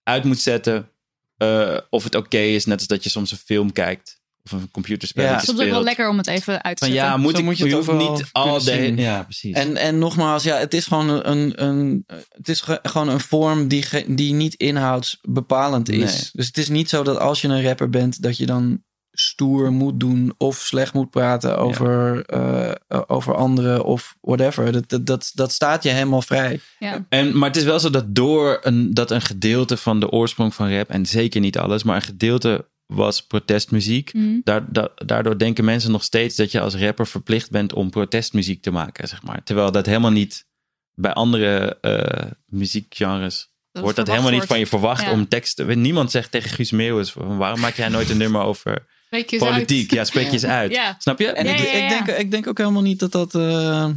uit 0.03 0.23
moet 0.23 0.39
zetten 0.39 0.89
eh, 1.38 1.77
of 1.89 2.03
het 2.03 2.15
oké 2.15 2.38
is, 2.38 2.65
net 2.65 2.77
als 2.77 2.88
dat 2.88 3.03
je 3.03 3.10
soms 3.10 3.31
een 3.31 3.38
film 3.38 3.72
kijkt 3.72 4.18
of 4.43 4.51
een 4.51 4.72
computerspelletje 4.72 5.34
Ja. 5.35 5.39
Soms 5.41 5.51
speelt. 5.57 5.69
ook 5.69 5.76
wel 5.76 5.84
lekker 5.84 6.10
om 6.10 6.18
het 6.18 6.27
even 6.27 6.64
uit 6.64 6.77
te 6.77 6.85
Van 6.85 6.93
zetten. 6.93 7.11
ja, 7.11 7.18
moet 7.18 7.31
Zo 7.31 7.38
ik 7.39 7.43
moet 7.43 7.57
je 7.57 7.64
het 7.64 7.85
je 7.85 7.93
niet 7.93 8.26
al 8.31 8.64
de. 8.64 8.93
Ja, 8.95 9.23
precies. 9.23 9.56
En, 9.56 9.76
en 9.77 9.97
nogmaals, 9.97 10.43
ja, 10.43 10.57
het 10.57 10.73
is 10.73 10.85
gewoon 10.85 11.10
een, 11.10 11.64
een, 11.64 12.03
het 12.30 12.49
is 12.49 12.61
ge- 12.61 12.80
gewoon 12.84 13.10
een 13.10 13.19
vorm 13.19 13.68
die, 13.68 13.81
ge- 13.81 14.06
die 14.07 14.34
niet 14.34 14.53
inhoudsbepalend 14.53 15.89
is. 15.89 15.97
Nee. 16.14 16.30
Dus 16.31 16.47
het 16.47 16.57
is 16.57 16.69
niet 16.69 16.89
zo 16.89 17.03
dat 17.03 17.18
als 17.19 17.41
je 17.41 17.47
een 17.47 17.64
rapper 17.64 17.89
bent, 17.89 18.22
dat 18.22 18.38
je 18.38 18.45
dan 18.45 18.84
stoer 19.11 19.72
moet 19.72 19.99
doen 19.99 20.34
of 20.38 20.56
slecht 20.57 20.94
moet 20.94 21.10
praten 21.10 21.57
over, 21.57 22.26
eh, 22.26 22.69
eh, 22.88 23.02
over 23.07 23.36
anderen 23.36 23.84
of 23.84 24.15
whatever. 24.22 24.72
Dat, 24.72 24.90
dat, 24.90 25.06
dat, 25.06 25.31
dat 25.34 25.52
staat 25.52 25.84
je 25.84 25.90
helemaal 25.90 26.22
vrij. 26.22 26.60
Ja. 26.80 27.06
En, 27.10 27.38
maar 27.38 27.48
het 27.49 27.57
is 27.57 27.64
wel 27.64 27.80
zo 27.80 27.90
dat 27.90 28.15
door 28.15 28.57
een, 28.61 28.94
dat 28.94 29.11
een 29.11 29.22
gedeelte 29.22 29.77
van 29.77 29.99
de 29.99 30.10
oorsprong 30.10 30.53
van 30.56 30.73
rap, 30.76 30.90
en 30.90 31.06
zeker 31.06 31.41
niet 31.41 31.57
alles, 31.57 31.84
maar 31.84 31.95
een 31.95 32.02
gedeelte 32.02 32.68
was 32.86 33.26
protestmuziek. 33.26 34.11
Daar, 34.44 34.72
da- 34.72 34.91
daardoor 34.95 35.38
denken 35.38 35.65
mensen 35.65 35.91
nog 35.91 36.03
steeds 36.03 36.36
dat 36.36 36.52
je 36.52 36.61
als 36.61 36.76
rapper 36.76 37.07
verplicht 37.07 37.52
bent 37.52 37.73
om 37.73 37.90
protestmuziek 37.90 38.61
te 38.61 38.72
maken, 38.72 39.07
zeg 39.07 39.23
maar. 39.23 39.44
Terwijl 39.44 39.72
dat 39.72 39.86
helemaal 39.86 40.11
niet 40.11 40.48
bij 40.94 41.14
andere 41.14 41.77
eh, 41.81 42.31
muziekgenres 42.45 43.52
Dat 43.72 43.81
wordt 43.84 43.98
dat 43.98 44.07
helemaal 44.07 44.31
niet 44.31 44.45
van 44.45 44.60
je 44.60 44.68
verwacht 44.68 45.02
Ja. 45.02 45.11
om 45.11 45.27
teksten. 45.27 45.81
Niemand 45.81 46.11
zegt 46.11 46.31
tegen 46.31 46.49
Guus 46.49 46.72
Meeuwis: 46.72 47.14
waarom 47.14 47.60
maak 47.60 47.76
jij 47.76 47.90
nooit 47.90 48.10
een 48.10 48.18
nummer 48.18 48.41
over 48.41 48.86
Spreek 49.10 49.30
je 49.30 49.40
eens 49.40 49.49
politiek? 49.49 49.81
uit. 49.90 49.91
Ja, 49.91 50.03
spreek 50.06 50.26
je 50.26 50.31
eens 50.31 50.45
uit. 50.61 50.72
Ja. 50.72 50.95
Snap 50.99 51.19
je? 51.19 51.27
En 51.31 51.45
Ja, 51.45 51.52
ik, 51.52 51.57
ja, 51.60 51.65
ja. 51.77 51.84
Ik, 51.99 52.06
denk, 52.06 52.18
ik 52.19 52.31
denk 52.31 52.48
ook 52.48 52.57
helemaal 52.57 52.81
niet 52.81 52.99
dat 52.99 53.11
dat. 53.11 53.36
eh, 53.36 53.90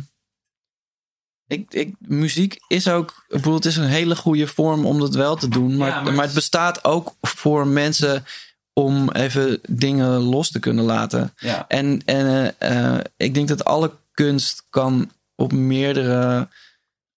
ik, 1.46 1.74
ik, 1.74 1.94
muziek 1.98 2.60
is 2.68 2.88
ook. 2.88 3.24
Ik 3.28 3.36
bedoel, 3.36 3.54
het 3.54 3.64
is 3.64 3.76
een 3.76 3.84
hele 3.88 4.16
goede 4.16 4.46
vorm 4.46 4.86
om 4.86 4.98
dat 5.00 5.14
wel 5.14 5.36
te 5.36 5.48
doen. 5.48 5.76
Maar, 5.76 5.88
Ja, 5.88 6.00
maar, 6.00 6.12
maar- 6.12 6.24
het 6.24 6.34
bestaat 6.34 6.84
ook 6.84 7.14
voor 7.20 7.66
mensen 7.66 8.24
om 8.72 9.10
even 9.10 9.60
dingen 9.68 10.08
los 10.10 10.50
te 10.50 10.58
kunnen 10.58 10.84
laten. 10.84 11.32
Ja. 11.36 11.64
En, 11.68 12.02
en 12.04 12.54
eh, 12.58 12.94
eh, 12.94 13.00
ik 13.16 13.34
denk 13.34 13.48
dat 13.48 13.64
alle 13.64 13.90
kunst 14.12 14.66
kan 14.70 15.10
op 15.34 15.52
meerdere, 15.52 16.48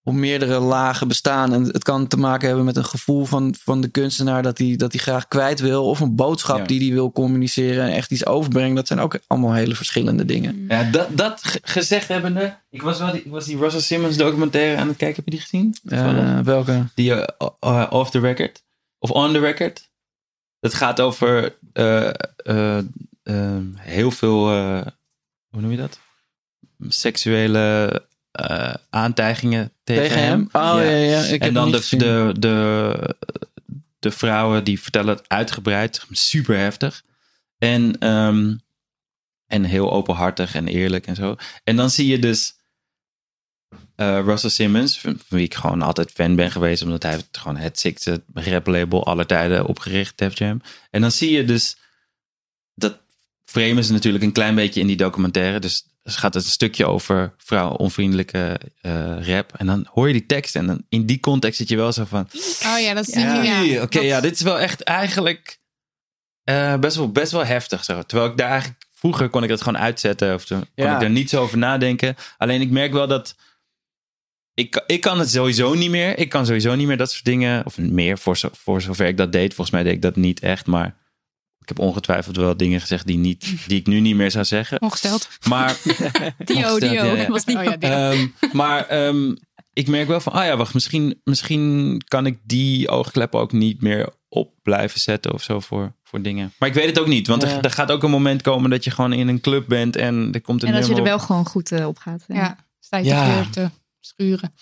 op 0.08 0.14
meerdere 0.14 0.60
lagen 0.60 1.08
bestaan. 1.08 1.54
En 1.54 1.64
het 1.64 1.84
kan 1.84 2.08
te 2.08 2.18
maken 2.18 2.48
hebben 2.48 2.66
met 2.66 2.76
een 2.76 2.86
gevoel 2.86 3.26
van, 3.26 3.56
van 3.60 3.82
de 3.82 3.88
kunstenaar 3.88 4.44
dat 4.44 4.58
hij 4.58 4.76
dat 4.76 4.92
hij 4.92 5.02
graag 5.02 5.28
kwijt 5.28 5.60
wil. 5.60 5.86
Of 5.90 6.00
een 6.00 6.16
boodschap 6.16 6.58
Ja. 6.58 6.64
die 6.66 6.80
hij 6.80 6.94
wil 6.94 7.12
communiceren 7.12 7.84
en 7.86 7.92
echt 7.92 8.12
iets 8.12 8.26
overbrengen. 8.26 8.76
Dat 8.76 8.88
zijn 8.88 9.00
ook 9.00 9.20
allemaal 9.28 9.54
hele 9.54 9.76
verschillende 9.76 10.26
dingen. 10.26 10.66
Ja, 10.68 10.84
dat, 10.84 11.08
dat 11.18 11.44
ge- 11.44 11.60
gezegd 11.64 12.08
hebbende. 12.08 12.58
Ik 12.70 12.82
was 12.82 13.00
wel 13.00 13.12
die, 13.12 13.22
ik 13.24 13.32
was 13.32 13.46
die 13.46 13.58
Russell 13.58 13.82
Simmons 13.82 14.18
documentaire 14.18 14.78
aan 14.82 14.88
het 14.88 14.98
kijken. 14.98 15.16
Heb 15.16 15.26
je 15.26 15.32
die 15.32 15.42
gezien? 15.42 15.76
Eh, 15.88 16.40
welke? 16.40 16.86
Die 16.96 17.14
eh, 17.14 17.88
off 17.90 18.10
the 18.12 18.20
record. 18.20 18.64
Of 19.00 19.12
on 19.12 19.34
the 19.34 19.40
record. 19.40 19.90
Dat 20.60 20.74
gaat 20.74 21.00
over 21.02 21.56
eh, 21.74 22.10
eh, 22.36 22.78
eh, 23.24 23.58
heel 23.78 24.12
veel, 24.12 24.52
eh, 24.52 24.82
hoe 25.50 25.62
noem 25.62 25.72
je 25.72 25.78
dat? 25.78 26.00
Seksuele 26.88 27.92
eh, 28.32 28.74
aantijgingen 28.90 29.72
tegen, 29.86 30.20
hem? 30.20 30.42
Oh 30.52 30.76
ja, 30.78 30.82
ja. 30.82 31.22
Ik 31.22 31.30
heb 31.30 31.42
en 31.42 31.54
dan 31.54 31.72
de, 31.72 31.88
de, 31.90 32.34
de, 32.40 33.16
de 34.00 34.12
vrouwen 34.12 34.64
die 34.64 34.82
vertellen 34.82 35.16
het 35.16 35.30
uitgebreid. 35.30 36.06
Super 36.12 36.58
heftig. 36.58 37.04
En, 37.58 37.98
ehm, 38.00 38.56
en 39.48 39.64
heel 39.64 39.92
openhartig 39.92 40.56
en 40.56 40.68
eerlijk 40.68 41.08
en 41.08 41.16
zo. 41.16 41.36
En 41.64 41.76
dan 41.76 41.90
zie 41.90 42.08
je 42.08 42.20
dus 42.20 42.56
eh, 43.96 44.20
Russell 44.24 44.50
Simmons, 44.50 45.00
van 45.00 45.20
wie 45.28 45.44
ik 45.44 45.54
gewoon 45.54 45.82
altijd 45.82 46.12
fan 46.12 46.36
ben 46.36 46.52
geweest, 46.52 46.84
omdat 46.84 47.04
hij 47.04 47.12
heeft 47.12 47.38
gewoon 47.38 47.58
het 47.58 47.80
sixte 47.80 48.24
rap 48.34 48.68
label 48.68 49.06
aller 49.06 49.26
tijden 49.26 49.66
opgericht, 49.66 50.18
Def 50.18 50.38
Jam. 50.38 50.62
En 50.90 51.02
dan 51.02 51.12
zie 51.12 51.32
je 51.32 51.46
dus, 51.46 51.78
dat 52.74 53.00
framen 53.46 53.84
ze 53.84 53.92
natuurlijk 53.92 54.24
een 54.24 54.32
klein 54.32 54.56
beetje 54.56 54.80
in 54.80 54.88
die 54.88 54.96
documentaire, 54.96 55.60
dus 55.60 55.86
er 56.06 56.12
gaat 56.12 56.34
het 56.34 56.44
een 56.44 56.50
stukje 56.50 56.86
over 56.86 57.34
vrouwenonvriendelijke 57.38 58.60
eh, 58.82 59.28
rap. 59.28 59.54
En 59.58 59.66
dan 59.66 59.88
hoor 59.92 60.08
je 60.08 60.14
die 60.14 60.26
tekst 60.26 60.56
en 60.56 60.68
dan 60.68 60.84
in 60.90 61.06
die 61.06 61.20
context 61.20 61.58
zit 61.58 61.70
je 61.70 61.76
wel 61.76 61.92
zo 61.92 62.06
van, 62.06 62.28
Oh 62.66 62.80
ja, 62.80 62.94
dat 62.94 63.06
zie 63.06 63.22
ja, 63.22 63.62
je. 63.62 63.72
Ja. 63.72 63.82
Oké, 63.82 64.00
ja, 64.00 64.22
dit 64.22 64.32
is 64.32 64.42
wel 64.42 64.60
echt 64.60 64.84
eigenlijk 64.84 65.60
eh, 66.44 66.76
best, 66.76 66.96
wel, 66.96 67.12
best 67.12 67.32
wel 67.32 67.46
heftig. 67.46 67.84
Zo. 67.84 68.02
Terwijl 68.02 68.32
ik 68.32 68.38
daar 68.38 68.50
eigenlijk 68.50 68.86
vroeger 68.92 69.30
kon 69.30 69.44
ik 69.44 69.50
dat 69.50 69.62
gewoon 69.62 69.82
uitzetten 69.82 70.34
of 70.34 70.46
toen 70.46 70.60
kon 70.60 70.86
Ja. 70.86 70.96
ik 70.96 71.02
er 71.02 71.10
niet 71.10 71.30
zo 71.30 71.42
over 71.42 71.58
nadenken. 71.58 72.16
Alleen 72.38 72.62
ik 72.62 72.70
merk 72.72 72.92
wel 72.94 73.08
dat 73.08 73.36
ik, 74.54 74.84
ik 74.88 75.02
kan 75.02 75.20
het 75.20 75.30
sowieso 75.30 75.74
niet 75.74 75.90
meer. 75.90 76.18
Ik 76.18 76.30
kan 76.30 76.46
sowieso 76.46 76.76
niet 76.76 76.88
meer 76.88 76.98
dat 76.98 77.12
soort 77.12 77.26
dingen 77.26 77.66
of 77.66 77.78
meer 77.78 78.18
voor, 78.18 78.38
zo, 78.38 78.50
voor 78.52 78.82
zover 78.82 79.08
ik 79.08 79.18
dat 79.18 79.32
deed. 79.32 79.54
Volgens 79.54 79.76
mij 79.76 79.84
deed 79.84 79.94
ik 79.94 80.02
dat 80.02 80.16
niet 80.16 80.40
echt, 80.40 80.66
maar 80.66 80.96
ik 81.66 81.78
heb 81.78 81.80
ongetwijfeld 81.86 82.36
wel 82.38 82.58
dingen 82.58 82.82
gezegd 82.82 83.08
die, 83.08 83.18
niet, 83.18 83.54
die 83.68 83.80
ik 83.80 83.88
nu 83.88 84.00
niet 84.00 84.16
meer 84.16 84.32
zou 84.32 84.46
zeggen. 84.46 84.82
Ongesteld. 84.82 85.28
Maar 85.50 85.78
Dio, 85.84 86.56
Ongesteld, 86.56 86.80
Dio. 86.80 86.92
ja, 86.92 87.04
ja. 87.16 87.28
Was 87.28 87.46
die 87.46 87.58
Oh 87.58 87.74
Ehm, 87.80 88.28
maar 88.52 88.88
ehm, 88.88 89.36
ik 89.74 89.88
merk 89.88 90.08
wel 90.08 90.20
van, 90.20 90.34
ah 90.34 90.46
ja, 90.46 90.58
wacht, 90.58 90.74
misschien, 90.74 91.22
misschien 91.24 92.02
kan 92.08 92.26
ik 92.26 92.38
die 92.44 92.90
oogkleppen 92.90 93.40
ook 93.40 93.52
niet 93.52 93.82
meer 93.82 94.10
op 94.30 94.54
blijven 94.64 95.00
zetten 95.00 95.34
of 95.34 95.44
zo 95.44 95.60
voor, 95.60 95.94
voor 96.04 96.22
dingen. 96.22 96.54
Maar 96.60 96.70
ik 96.70 96.76
weet 96.76 96.86
het 96.86 97.00
ook 97.00 97.08
niet, 97.08 97.28
want 97.28 97.42
Ja. 97.42 97.50
er, 97.50 97.64
er 97.64 97.72
gaat 97.72 97.92
ook 97.92 98.04
een 98.04 98.10
moment 98.12 98.42
komen 98.42 98.70
dat 98.70 98.84
je 98.84 98.92
gewoon 98.92 99.14
in 99.14 99.28
een 99.28 99.42
club 99.42 99.68
bent 99.68 99.96
en 99.96 100.30
er 100.32 100.42
komt 100.42 100.62
een 100.64 100.68
En 100.68 100.74
dat 100.76 100.88
je 100.88 100.96
er 100.96 101.04
wel 101.04 101.16
op. 101.16 101.22
gewoon 101.22 101.46
goed 101.46 101.72
eh, 101.72 101.88
op 101.88 101.98
gaat. 101.98 102.24
Ja, 102.28 102.58
sta 102.80 102.98
je 102.98 103.46
te 103.52 103.70
schuren. 104.00 104.54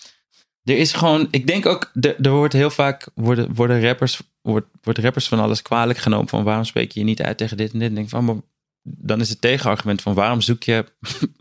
Er 0.64 0.76
is 0.78 0.92
gewoon, 0.92 1.28
ik 1.30 1.46
denk 1.46 1.66
ook, 1.66 1.90
er, 2.00 2.20
er 2.20 2.30
wordt 2.30 2.52
heel 2.52 2.70
vaak, 2.70 3.06
worden, 3.14 3.54
worden 3.54 3.82
rappers, 3.82 4.20
wordt, 4.42 4.66
wordt 4.82 4.98
rappers 4.98 5.28
van 5.28 5.40
alles 5.40 5.62
kwalijk 5.62 5.98
genomen 5.98 6.28
van 6.28 6.44
waarom 6.44 6.64
spreek 6.64 6.92
je 6.92 7.00
je 7.00 7.06
niet 7.06 7.22
uit 7.22 7.38
tegen 7.38 7.56
dit 7.56 7.72
en 7.72 7.78
dit. 7.78 7.88
En 7.88 7.94
denk 7.94 8.08
van, 8.08 8.24
maar 8.24 8.36
dan 8.82 9.20
is 9.20 9.28
het 9.28 9.40
tegenargument 9.40 10.02
van 10.02 10.14
waarom 10.14 10.40
zoek 10.40 10.62
je 10.62 10.84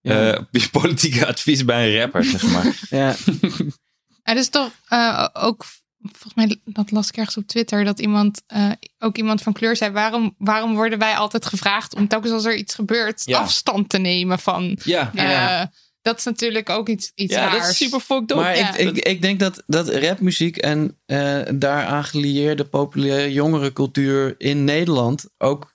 Ja. 0.00 0.32
eh, 0.32 0.40
je 0.50 0.68
politieke 0.70 1.26
advies 1.26 1.64
bij 1.64 1.86
een 1.94 2.00
rapper, 2.00 2.24
zeg 2.24 2.42
maar. 2.42 2.78
Ja, 3.00 3.14
Er 4.22 4.36
is 4.36 4.48
toch 4.48 4.70
eh, 4.88 5.28
ook, 5.32 5.64
volgens 6.00 6.34
mij, 6.34 6.60
dat 6.64 6.90
las 6.90 7.08
ik 7.08 7.16
ergens 7.16 7.36
op 7.36 7.46
Twitter, 7.46 7.84
dat 7.84 8.00
iemand, 8.00 8.42
eh, 8.46 8.70
ook 8.98 9.16
iemand 9.16 9.42
van 9.42 9.52
kleur 9.52 9.76
zei: 9.76 9.90
waarom, 9.92 10.34
waarom 10.38 10.74
worden 10.74 10.98
wij 10.98 11.14
altijd 11.16 11.46
gevraagd 11.46 11.94
om 11.94 12.08
telkens 12.08 12.32
als 12.32 12.44
er 12.44 12.56
iets 12.56 12.74
gebeurt 12.74 13.22
Ja. 13.24 13.38
afstand 13.38 13.88
te 13.88 13.98
nemen 13.98 14.38
van. 14.38 14.78
Ja, 14.84 15.10
eh, 15.14 15.66
Dat 16.04 16.18
is 16.18 16.24
natuurlijk 16.24 16.70
ook 16.70 16.88
iets, 16.88 17.12
iets 17.14 17.34
ja 17.34 17.40
raars. 17.40 17.60
dat 17.60 17.70
is 17.70 17.76
super 17.76 18.00
fucked 18.00 18.30
up. 18.30 18.36
maar 18.36 18.56
Ja. 18.56 18.76
ik, 18.76 18.96
ik, 18.96 19.04
ik 19.04 19.22
denk 19.22 19.40
dat, 19.40 19.62
dat 19.66 19.88
rapmuziek 19.88 20.56
en 20.56 20.98
eh 21.06 21.40
daaraan 21.54 22.04
gelieerde 22.04 22.64
populaire 22.64 23.32
jongerencultuur 23.32 24.34
in 24.38 24.64
Nederland 24.64 25.24
ook 25.38 25.74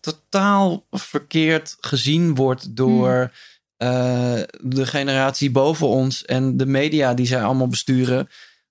totaal 0.00 0.86
verkeerd 0.90 1.76
gezien 1.80 2.34
wordt 2.34 2.76
door 2.76 3.32
eh, 3.76 4.40
de 4.60 4.86
generatie 4.86 5.50
boven 5.50 5.86
ons 5.86 6.24
en 6.24 6.56
de 6.56 6.66
media 6.66 7.14
die 7.14 7.26
zij 7.26 7.42
allemaal 7.42 7.68
besturen. 7.68 8.28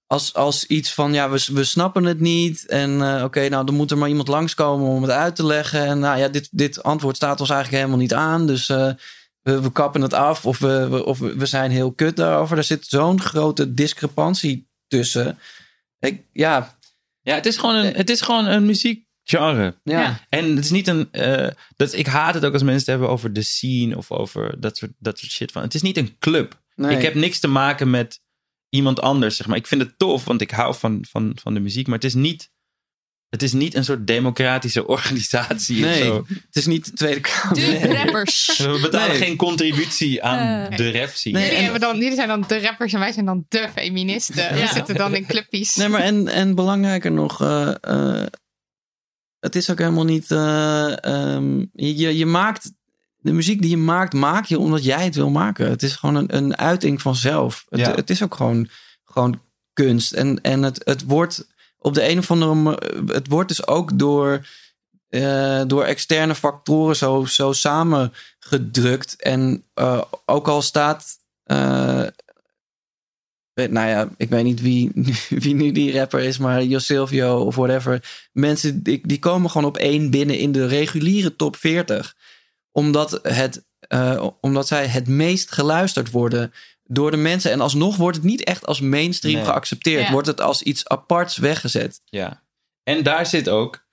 Als, 0.08 0.34
als 0.34 0.66
iets 0.66 0.94
van, 0.94 1.14
ja, 1.14 1.30
we, 1.30 1.46
we 1.54 1.64
snappen 1.64 2.04
het 2.04 2.20
niet. 2.20 2.66
En 2.66 3.02
eh, 3.02 3.24
oké, 3.24 3.50
nou, 3.50 3.66
dan 3.66 3.76
moet 3.76 3.92
er 3.92 3.98
maar 3.98 4.10
iemand 4.10 4.28
langskomen 4.28 4.88
om 4.88 5.02
het 5.02 5.12
uit 5.12 5.36
te 5.36 5.46
leggen. 5.46 5.86
En 5.86 6.00
nou 6.00 6.20
ja, 6.20 6.28
dit, 6.28 6.50
dit 6.52 6.84
antwoord 6.84 7.16
staat 7.16 7.40
ons 7.40 7.50
eigenlijk 7.50 7.80
helemaal 7.84 8.02
niet 8.02 8.14
aan. 8.14 8.48
Dus 8.48 8.70
eh, 8.70 8.92
we, 9.42 9.62
we 9.62 9.72
kappen 9.72 10.02
het 10.02 10.14
af 10.14 10.46
of 10.46 10.60
we, 10.60 10.88
we- 10.90 11.06
of 11.06 11.20
we 11.20 11.36
we 11.38 11.46
zijn 11.46 11.72
heel 11.72 11.92
kut 11.94 12.16
daarover. 12.16 12.58
Er 12.58 12.64
zit 12.64 12.86
zo'n 12.88 13.22
grote 13.22 13.74
discrepantie 13.74 14.70
tussen. 14.88 15.38
Ik, 16.00 16.24
ja, 16.32 16.78
Ja, 17.22 17.36
het 17.36 17.46
is 17.46 17.58
gewoon 17.58 17.76
een, 17.76 17.94
het 17.94 18.10
is 18.10 18.22
gewoon 18.22 18.46
een 18.46 18.66
muziekgenre. 18.66 19.80
ja. 19.84 20.00
Ja. 20.02 20.26
En 20.30 20.56
het 20.56 20.64
is 20.66 20.72
niet 20.72 20.88
een. 20.88 21.12
eh, 21.12 21.48
dat, 21.76 21.94
ik 21.94 22.08
haat 22.08 22.34
het 22.34 22.46
ook 22.46 22.54
als 22.54 22.62
mensen 22.64 22.80
het 22.82 22.90
hebben 22.90 23.10
over 23.10 23.34
de 23.34 23.42
scene 23.42 23.98
of 23.98 24.12
over 24.12 24.60
dat 24.60 24.78
soort, 24.78 24.92
dat 25.00 25.20
soort 25.20 25.32
shit. 25.32 25.52
Van. 25.52 25.62
Het 25.62 25.74
is 25.74 25.82
niet 25.82 25.98
een 25.98 26.18
club. 26.20 26.62
Nee. 26.76 26.96
Ik 26.96 27.02
heb 27.02 27.14
niks 27.16 27.40
te 27.40 27.48
maken 27.48 27.90
met 27.90 28.22
iemand 28.70 29.02
anders. 29.02 29.36
Zeg 29.36 29.48
maar. 29.48 29.58
Ik 29.58 29.68
vind 29.68 29.82
het 29.82 29.98
tof, 29.98 30.26
want 30.26 30.42
ik 30.42 30.52
hou 30.52 30.76
van, 30.76 31.06
van, 31.10 31.32
van 31.42 31.54
de 31.54 31.60
muziek. 31.60 31.86
Maar 31.88 31.96
het 31.96 32.04
is 32.06 32.14
niet. 32.14 32.51
Het 33.32 33.44
is 33.44 33.54
niet 33.54 33.76
een 33.76 33.84
soort 33.84 34.08
democratische 34.08 34.88
organisatie 34.96 35.82
Nee. 35.82 36.00
of 36.02 36.08
zo. 36.08 36.26
Het 36.28 36.56
is 36.56 36.66
niet 36.66 36.86
de 36.86 36.92
Tweede 36.94 37.20
Kamer. 37.20 37.54
De 37.56 37.62
Nee. 37.62 37.94
rappers. 38.04 38.58
We 38.58 38.80
betalen 38.82 39.10
Nee. 39.10 39.18
geen 39.18 39.36
contributie 39.38 40.24
aan 40.24 40.70
Eh. 40.72 40.78
de 40.78 40.92
rap 40.92 41.10
scene. 41.10 41.40
Nee, 41.40 41.52
Jullie, 41.52 41.70
en- 41.72 41.80
dan, 41.80 41.98
jullie 41.98 42.16
zijn 42.16 42.28
dan 42.28 42.44
de 42.48 42.60
rappers 42.62 42.94
en 42.94 43.00
wij 43.00 43.12
zijn 43.12 43.26
dan 43.26 43.46
de 43.50 43.70
feministen. 43.76 44.54
We 44.54 44.60
Ja. 44.60 44.74
zitten 44.74 44.96
dan 44.96 45.16
in 45.16 45.26
clubpies. 45.26 45.76
Nee, 45.76 45.88
maar 45.88 46.02
en, 46.02 46.28
en 46.28 46.56
belangrijker 46.56 47.12
nog, 47.12 47.42
eh, 47.42 47.74
eh, 47.82 48.26
het 49.40 49.56
is 49.56 49.70
ook 49.70 49.78
helemaal 49.80 50.04
niet. 50.06 50.32
eh, 50.32 51.04
ehm, 51.06 51.60
je, 51.74 51.96
je- 51.98 52.18
je 52.18 52.26
maakt 52.26 52.72
de 53.18 53.32
muziek 53.32 53.62
die 53.62 53.70
je 53.70 53.78
maakt, 53.78 54.14
maak 54.14 54.46
je 54.46 54.60
omdat 54.60 54.84
jij 54.84 55.04
het 55.04 55.16
wil 55.16 55.30
maken. 55.30 55.70
Het 55.70 55.84
is 55.84 55.96
gewoon 55.96 56.16
een, 56.16 56.36
een 56.36 56.58
uiting 56.58 57.02
vanzelf. 57.02 57.66
Het, 57.70 57.80
Ja. 57.80 57.94
het 57.96 58.10
is 58.10 58.24
ook 58.24 58.36
gewoon, 58.36 58.70
gewoon 59.06 59.42
kunst. 59.74 60.12
En, 60.12 60.42
en 60.42 60.62
het, 60.64 60.82
het 60.86 61.04
wordt 61.04 61.48
op 61.84 61.94
de 61.94 62.10
een 62.10 62.18
of 62.18 62.32
andere 62.32 62.54
manier. 62.54 63.04
Het 63.06 63.28
wordt 63.28 63.48
dus 63.48 63.68
ook 63.68 64.00
door. 64.00 64.48
eh, 65.10 65.62
door 65.68 65.84
externe 65.84 66.36
factoren 66.36 66.96
zo, 66.96 67.26
zo 67.26 67.52
samengedrukt. 67.54 69.16
En 69.22 69.64
eh, 69.74 70.02
ook 70.26 70.48
al 70.48 70.62
staat. 70.62 71.18
weet- 73.54 73.72
nou 73.72 73.88
ja, 73.90 74.10
ik 74.18 74.30
weet 74.30 74.44
niet 74.44 74.62
wie, 74.62 74.92
wie 75.44 75.54
nu 75.56 75.72
die 75.72 75.98
rapper 75.98 76.20
is, 76.20 76.38
maar 76.38 76.64
Josilvio 76.64 77.38
of 77.40 77.56
whatever. 77.56 78.28
Mensen 78.32 78.84
die, 78.84 79.08
die 79.08 79.20
komen 79.20 79.50
gewoon 79.50 79.68
op 79.68 79.78
één 79.78 80.10
binnen 80.10 80.38
in 80.38 80.52
de 80.52 80.68
reguliere 80.68 81.36
top 81.36 81.56
40. 81.56 82.16
Omdat, 82.72 83.20
het, 83.24 83.64
omdat 84.42 84.68
zij 84.68 84.88
het 84.88 85.08
meest 85.08 85.52
geluisterd 85.52 86.12
worden 86.12 86.54
door 86.94 87.12
de 87.12 87.18
mensen. 87.18 87.52
En 87.52 87.62
alsnog 87.62 87.96
wordt 87.96 88.18
het 88.18 88.26
niet 88.26 88.44
echt 88.44 88.66
als 88.66 88.80
mainstream 88.82 89.36
Nee. 89.36 89.46
geaccepteerd. 89.46 90.06
Ja. 90.06 90.12
Wordt 90.12 90.28
het 90.28 90.42
als 90.42 90.62
iets 90.62 90.88
aparts 90.88 91.38
weggezet. 91.38 92.02
Ja. 92.06 92.44
En 92.84 93.04
daar 93.04 93.26
zit 93.26 93.50
ook 93.50 93.86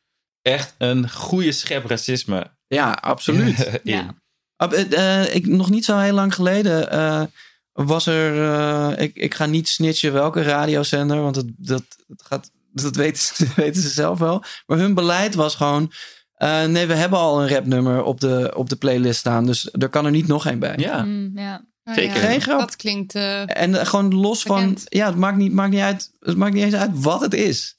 echt 0.43 0.75
een 0.79 1.11
goede 1.11 1.53
schep 1.53 1.85
racisme 1.87 2.51
Ja, 2.66 2.93
absoluut. 2.93 3.70
Ja. 3.85 4.15
Eh, 4.57 5.23
eh, 5.25 5.35
ik, 5.35 5.47
nog 5.47 5.70
niet 5.70 5.85
zo 5.85 5.99
heel 5.99 6.12
lang 6.15 6.35
geleden 6.35 6.91
eh, 6.91 7.23
was 7.73 8.07
er. 8.07 8.43
eh, 8.43 9.03
ik, 9.05 9.16
ik 9.16 9.35
ga 9.35 9.47
niet 9.47 9.69
snitchen 9.69 10.12
welke 10.12 10.43
radiozender, 10.43 11.23
want 11.23 11.35
dat, 11.35 11.47
dat, 11.57 11.85
dat, 12.07 12.23
gaat, 12.27 12.51
dat 12.73 12.97
weten, 12.97 13.23
ze, 13.23 13.47
weten 13.57 13.83
ze 13.83 13.89
zelf 13.89 14.19
wel. 14.19 14.43
Maar 14.66 14.79
hun 14.79 14.95
beleid 14.95 15.35
was 15.35 15.55
gewoon. 15.55 15.93
eh, 16.35 16.65
nee, 16.65 16.87
we 16.87 16.95
hebben 16.95 17.19
al 17.19 17.43
een 17.43 17.49
rapnummer 17.49 18.03
op 18.03 18.20
de, 18.20 18.53
op 18.57 18.69
de 18.69 18.77
playlist 18.77 19.19
staan, 19.19 19.47
dus 19.47 19.69
er 19.73 19.89
kan 19.89 20.05
er 20.05 20.11
niet 20.11 20.27
nog 20.27 20.47
één 20.47 20.59
bij. 20.59 20.75
Ja. 20.77 21.03
Mm, 21.05 21.31
ja. 21.39 21.65
Oh 21.89 21.94
zeker. 21.94 22.15
ja, 22.23 22.28
Geen 22.28 22.40
grap. 22.40 22.59
Dat 22.60 22.77
klinkt. 22.77 23.15
eh, 23.15 23.60
En 23.62 23.74
eh, 23.81 23.86
gewoon 23.86 24.15
los 24.15 24.43
van. 24.43 24.78
Ja, 24.85 25.06
het 25.06 25.16
maakt 25.16 25.36
niet, 25.36 25.52
maakt 25.52 25.70
niet 25.70 25.81
uit. 25.81 26.10
Het 26.20 26.36
maakt 26.36 26.55
niet 26.55 26.65
eens 26.65 26.74
uit 26.74 26.90
wat 26.94 27.20
het 27.20 27.35
is. 27.35 27.77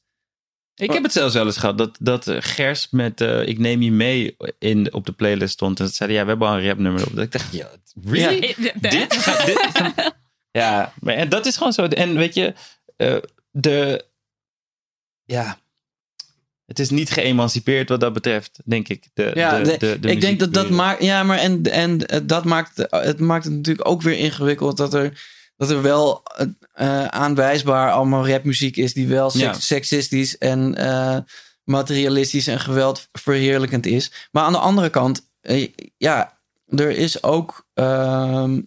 Ik 0.75 0.91
heb 0.91 1.03
het 1.03 1.11
zelfs 1.11 1.33
wel 1.33 1.45
eens 1.45 1.57
gehad 1.57 1.77
dat, 1.77 1.97
dat 1.99 2.27
eh, 2.27 2.37
Gers 2.39 2.87
met 2.89 3.21
eh, 3.21 3.47
Ik 3.47 3.57
neem 3.59 3.81
je 3.81 3.91
mee 3.91 4.37
in, 4.59 4.93
op 4.93 5.05
de 5.05 5.11
playlist 5.11 5.53
stond. 5.53 5.79
En 5.79 5.87
ze 5.87 5.93
zeiden, 5.93 6.17
ja, 6.17 6.23
we 6.23 6.29
hebben 6.29 6.47
al 6.47 6.57
een 6.57 6.67
rapnummer 6.67 7.07
op. 7.07 7.15
Dat 7.15 7.23
ik 7.25 7.31
dacht, 7.31 7.53
ja, 7.53 7.69
really? 8.03 8.55
dit? 8.81 9.17
Ja, 10.51 10.93
maar 10.99 11.13
en 11.13 11.29
dat 11.29 11.45
is 11.45 11.57
gewoon 11.57 11.73
zo. 11.73 11.85
En 11.85 12.15
weet 12.15 12.33
je, 12.33 12.53
eh, 12.95 13.17
de, 13.51 14.05
ja, 15.23 15.57
het 16.69 16.79
is 16.79 16.89
niet 16.89 17.09
geëmancipeerd 17.11 17.89
wat 17.89 17.99
dat 17.99 18.13
betreft, 18.13 18.59
denk 18.65 18.87
ik. 18.87 19.03
De, 19.13 19.31
Ja, 19.33 19.59
de, 19.59 19.97
de- 19.99 20.09
ik 20.09 20.21
denk 20.21 20.39
dat 20.39 20.53
dat 20.53 20.69
maakt. 20.69 21.03
Ja, 21.03 21.23
maar 21.23 21.37
en, 21.37 21.63
en 21.63 22.05
eh, 22.05 22.19
dat 22.23 22.45
maakt, 22.45 22.85
het 22.89 23.19
maakt 23.19 23.43
het 23.43 23.53
natuurlijk 23.53 23.87
ook 23.87 24.01
weer 24.01 24.17
ingewikkeld 24.17 24.77
dat 24.77 24.93
er, 24.93 25.21
dat 25.57 25.69
er 25.69 25.81
wel 25.81 26.23
eh, 26.73 27.05
aanwijsbaar 27.05 27.91
allemaal 27.91 28.27
rapmuziek 28.29 28.77
is 28.77 28.93
die 28.93 29.07
wel 29.07 29.29
seks- 29.29 29.41
Ja. 29.43 29.53
seksistisch 29.53 30.37
en 30.37 30.75
eh, 30.75 31.17
materialistisch 31.63 32.47
en 32.47 32.59
geweldverheerlijkend 32.59 33.85
is. 33.85 34.11
Maar 34.31 34.43
aan 34.43 34.51
de 34.51 34.57
andere 34.57 34.89
kant, 34.89 35.27
eh, 35.41 35.67
ja, 35.97 36.39
er 36.67 36.89
is 36.89 37.23
ook 37.23 37.67
ehm, 37.73 38.61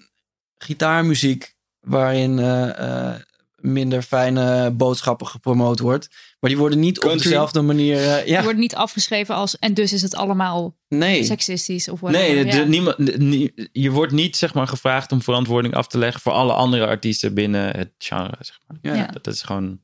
gitaarmuziek 0.58 1.54
waarin 1.80 2.38
eh, 2.38 2.78
eh, 2.78 3.14
minder 3.62 4.02
fijne 4.02 4.70
boodschappen 4.70 5.26
gepromoot 5.26 5.78
wordt. 5.78 6.08
Maar 6.40 6.50
die 6.50 6.58
worden 6.58 6.78
niet 6.80 7.04
op 7.04 7.12
dezelfde 7.12 7.60
manier. 7.62 7.96
eh, 7.96 8.24
Je 8.26 8.30
ja, 8.30 8.42
wordt 8.42 8.58
niet 8.58 8.74
afgeschreven 8.74 9.34
als 9.34 9.58
en 9.58 9.74
dus 9.74 9.92
is 9.92 10.02
het 10.02 10.14
allemaal 10.14 10.76
nee. 10.88 11.24
seksistisch 11.24 11.88
of 11.88 12.00
whatever. 12.00 12.44
Nee, 12.44 12.54
ja. 12.54 12.64
niemand, 12.64 13.18
nie- 13.18 13.52
je 13.72 13.90
wordt 13.90 14.12
niet 14.12 14.36
zeg 14.36 14.54
maar, 14.54 14.68
gevraagd 14.68 15.12
om 15.12 15.22
verantwoording 15.22 15.74
af 15.74 15.86
te 15.86 15.98
leggen 15.98 16.20
voor 16.20 16.32
alle 16.32 16.52
andere 16.52 16.86
artiesten 16.86 17.34
binnen 17.34 17.76
het 17.76 17.90
genre. 17.98 18.34
Zeg 18.40 18.58
maar. 18.66 18.78
Ja. 18.82 18.94
Ja. 18.94 19.06
Dat 19.22 19.26
is 19.34 19.42
gewoon. 19.42 19.80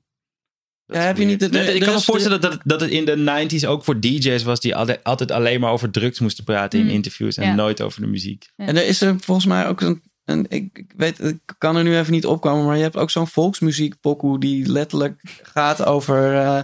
dat 0.87 0.97
Ja, 0.97 1.03
is 1.03 1.07
heb 1.09 1.17
je 1.19 1.25
niet 1.25 1.41
de- 1.41 1.75
ik 1.75 1.81
kan 1.81 1.95
me 1.95 2.01
voorstellen 2.01 2.41
dat 2.41 2.53
het, 2.53 2.61
dat 2.65 2.81
het 2.81 2.91
in 2.91 3.05
de 3.05 3.17
90s 3.17 3.65
ook 3.67 3.85
voor 3.85 4.01
DJ's 4.01 4.43
was 4.43 4.61
die 4.61 4.77
altijd, 4.77 5.05
altijd 5.05 5.31
alleen 5.31 5.61
maar 5.61 5.73
over 5.73 5.91
drugs 5.91 6.19
moesten 6.21 6.45
praten 6.45 6.79
in 6.79 6.85
Mm. 6.85 6.91
interviews 6.91 7.37
en 7.37 7.45
Ja. 7.47 7.55
nooit 7.55 7.81
over 7.81 8.01
de 8.01 8.07
muziek. 8.07 8.51
En 8.57 8.77
er 8.77 8.87
is 8.87 9.01
er 9.01 9.17
volgens 9.21 9.47
mij 9.47 9.67
ook 9.67 9.81
een, 9.81 10.03
en 10.29 10.45
ik, 10.49 10.79
ik 10.79 10.93
weet, 10.97 11.25
ik 11.25 11.39
kan 11.59 11.77
er 11.77 11.83
nu 11.83 11.99
even 11.99 12.13
niet 12.13 12.27
opkomen, 12.27 12.65
maar 12.65 12.77
je 12.77 12.83
hebt 12.83 12.97
ook 12.97 13.11
zo'n 13.11 13.27
volksmuziek 13.29 14.01
pokoe 14.01 14.41
die 14.41 14.71
letterlijk 14.71 15.21
gaat 15.43 15.85
over 15.85 16.35
eh, 16.35 16.61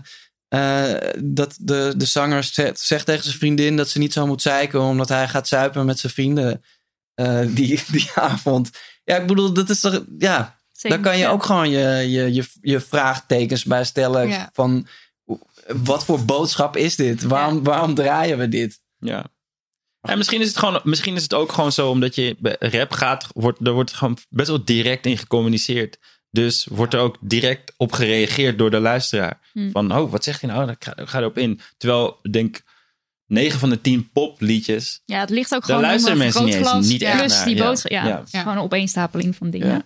eh, 0.49 1.11
dat 1.25 1.57
de, 1.61 1.95
de 1.97 2.05
zanger 2.05 2.45
zegt, 2.45 2.81
zegt 2.81 3.07
tegen 3.07 3.25
zijn 3.25 3.37
vriendin 3.37 3.77
dat 3.77 3.89
ze 3.89 3.99
niet 3.99 4.13
zo 4.13 4.27
moet 4.27 4.43
zeiken 4.43 4.81
omdat 4.81 5.09
hij 5.09 5.29
gaat 5.29 5.49
zuipen 5.49 5.87
met 5.87 5.99
zijn 5.99 6.13
vrienden 6.13 6.63
eh, 7.15 7.41
die, 7.49 7.83
die 7.93 8.11
avond. 8.15 8.71
Ja, 9.05 9.17
ik 9.17 9.27
bedoel, 9.27 9.53
dat 9.53 9.71
is 9.71 9.81
toch, 9.81 10.05
ja, 10.19 10.59
Zeker, 10.73 10.97
daar 11.03 11.13
kan 11.13 11.19
je 11.21 11.29
ook 11.29 11.45
gewoon 11.45 11.71
je, 11.71 12.11
je, 12.11 12.35
je, 12.35 12.45
je 12.61 12.81
vraagtekens 12.81 13.65
bij 13.65 13.85
stellen 13.85 14.29
Ja. 14.29 14.51
van 14.53 14.87
wat 15.67 16.05
voor 16.05 16.25
boodschap 16.25 16.77
is 16.77 16.97
dit? 16.97 17.23
Waarom, 17.23 17.63
waarom 17.63 17.95
draaien 17.95 18.39
we 18.39 18.49
dit? 18.49 18.81
Ja. 18.99 19.27
En 20.05 20.19
misschien 20.19 20.41
is, 20.41 20.49
het 20.49 20.57
gewoon, 20.57 20.81
misschien 20.85 21.15
is 21.17 21.23
het 21.23 21.35
ook 21.35 21.53
gewoon 21.53 21.73
zo, 21.73 21.91
omdat 21.91 22.15
je 22.15 22.37
bij 22.39 22.57
rap 22.59 22.93
gaat, 22.93 23.27
wordt, 23.35 23.67
er 23.67 23.73
wordt 23.73 23.93
gewoon 23.93 24.19
best 24.29 24.49
wel 24.49 24.65
direct 24.65 25.07
in 25.07 25.19
gecommuniceerd. 25.19 25.99
Dus 26.31 26.65
wordt 26.65 26.95
er 26.95 27.01
ook 27.01 27.17
direct 27.21 27.73
op 27.77 27.93
gereageerd 27.93 28.59
door 28.59 28.71
de 28.71 28.81
luisteraar. 28.81 29.41
Hmm. 29.53 29.71
Van, 29.71 29.97
oh, 29.97 30.11
wat 30.11 30.25
zegt 30.25 30.41
hij 30.41 30.51
nou? 30.51 30.71
Ik 30.71 30.85
ga, 30.85 30.97
ik 30.97 31.09
ga 31.09 31.19
erop 31.19 31.39
in. 31.39 31.61
Terwijl, 31.77 32.19
ik 32.23 32.33
denk, 32.33 32.61
9 33.27 33.59
van 33.59 33.71
de 33.71 33.81
10 33.81 34.11
popliedjes, 34.13 35.03
Ja, 35.05 35.21
het 35.21 35.31
ligt 35.31 35.55
ook 35.55 35.65
gewoon 35.65 35.81
luisteren 35.81 36.19
mensen 36.19 36.45
niet 36.45 36.55
eens. 36.55 36.63
vergrootglas. 36.63 36.93
Niet 36.93 37.03
echt 37.03 37.19
Plus 37.19 37.33
naar, 37.37 37.45
die 37.45 37.57
ja. 37.57 37.65
boodschap. 37.65 37.91
Ja, 37.91 38.07
Ja. 38.07 38.19
het 38.19 38.33
is 38.33 38.41
gewoon 38.41 38.57
een 38.57 38.63
opeenstapeling 38.63 39.37
van 39.37 39.51
dingen. 39.51 39.69
Ja. 39.69 39.85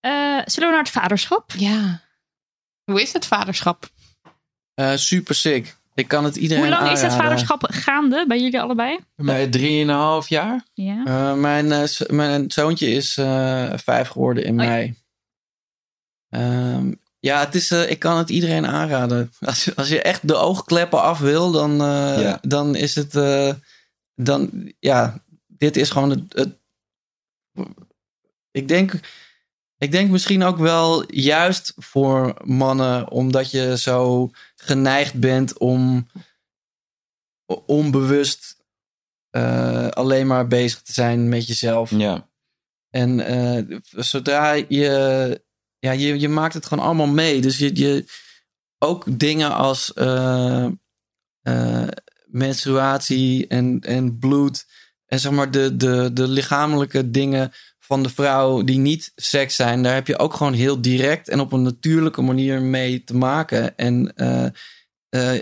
Eh, 0.00 0.42
zullen 0.46 0.68
we 0.68 0.74
naar 0.74 0.84
het 0.84 0.92
vaderschap? 0.92 1.52
Ja. 1.56 2.02
Hoe 2.84 3.02
is 3.02 3.12
het 3.12 3.26
vaderschap? 3.26 3.88
Eh, 4.74 4.96
super 4.96 5.34
sick. 5.34 5.76
Ik 5.96 6.08
kan 6.08 6.24
het 6.24 6.36
iedereen 6.36 6.62
Hoe 6.62 6.72
lang 6.72 6.90
is 6.90 7.02
het 7.02 7.14
vaderschap 7.14 7.66
gaande 7.70 8.24
bij 8.28 8.40
jullie 8.40 8.60
allebei? 8.60 8.98
Bij 9.14 9.48
drieënhalf 9.48 10.28
jaar. 10.28 10.64
Ja. 10.74 11.04
Eh, 11.04 11.34
mijn, 11.34 11.72
eh, 11.72 11.82
z- 11.84 12.06
mijn 12.06 12.50
zoontje 12.50 12.90
is 12.90 13.16
eh, 13.16 13.72
vijf 13.76 14.08
geworden 14.08 14.44
in 14.44 14.58
Oh 14.58 14.64
ja. 14.64 14.70
mei. 14.70 14.94
Ehm, 16.28 16.92
ja, 17.20 17.40
het 17.44 17.54
is, 17.54 17.70
eh, 17.70 17.90
ik 17.90 17.98
kan 17.98 18.16
het 18.18 18.30
iedereen 18.30 18.66
aanraden. 18.66 19.32
Als, 19.40 19.64
je- 19.64 19.74
als 19.74 19.88
je 19.88 20.02
echt 20.02 20.28
de 20.28 20.34
oogkleppen 20.36 21.02
af 21.02 21.18
wil, 21.18 21.50
dan, 21.50 21.70
eh, 21.80 22.20
Ja. 22.22 22.38
dan 22.42 22.74
is 22.74 22.94
het. 22.94 23.14
eh, 23.16 23.52
dan, 24.14 24.72
ja, 24.78 25.22
dit 25.46 25.76
is 25.76 25.90
gewoon 25.90 26.10
het. 26.10 26.22
het 26.28 26.56
ik, 28.50 28.68
denk, 28.68 28.92
ik 29.78 29.90
denk 29.90 30.10
misschien 30.10 30.42
ook 30.42 30.58
wel 30.58 31.12
juist 31.12 31.72
voor 31.76 32.34
mannen, 32.44 33.10
omdat 33.10 33.50
je 33.50 33.78
zo 33.78 34.30
geneigd 34.56 35.20
bent 35.20 35.58
om 35.58 36.06
onbewust 37.66 38.56
eh, 39.30 39.88
alleen 39.88 40.26
maar 40.26 40.46
bezig 40.46 40.82
te 40.82 40.92
zijn 40.92 41.28
met 41.28 41.46
jezelf. 41.46 41.90
Ja. 41.90 42.28
En 42.90 43.20
eh, 43.20 43.78
zodra 43.90 44.52
je, 44.52 45.42
ja, 45.78 45.90
je, 45.90 46.20
je 46.20 46.28
maakt 46.28 46.54
het 46.54 46.66
gewoon 46.66 46.84
allemaal 46.84 47.06
mee. 47.06 47.40
Dus 47.40 47.58
je, 47.58 47.76
je 47.76 48.04
ook 48.78 49.18
dingen 49.18 49.54
als 49.54 49.92
eh, 49.92 50.68
menstruatie 52.26 53.46
en, 53.46 53.80
en 53.80 54.18
bloed. 54.18 54.66
En 55.06 55.20
zeg 55.20 55.32
maar 55.32 55.50
de, 55.50 55.76
de, 55.76 56.10
de 56.12 56.28
lichamelijke 56.28 57.10
dingen 57.10 57.52
van 57.86 58.02
de 58.02 58.08
vrouw 58.08 58.62
die 58.62 58.78
niet 58.78 59.12
seks 59.16 59.56
zijn. 59.56 59.82
Daar 59.82 59.94
heb 59.94 60.06
je 60.06 60.18
ook 60.18 60.34
gewoon 60.34 60.52
heel 60.52 60.80
direct 60.80 61.28
en 61.28 61.40
op 61.40 61.52
een 61.52 61.62
natuurlijke 61.62 62.22
manier 62.22 62.62
mee 62.62 63.04
te 63.04 63.16
maken. 63.16 63.76
En 63.76 64.12
eh, 64.16 64.46
eh, 65.08 65.40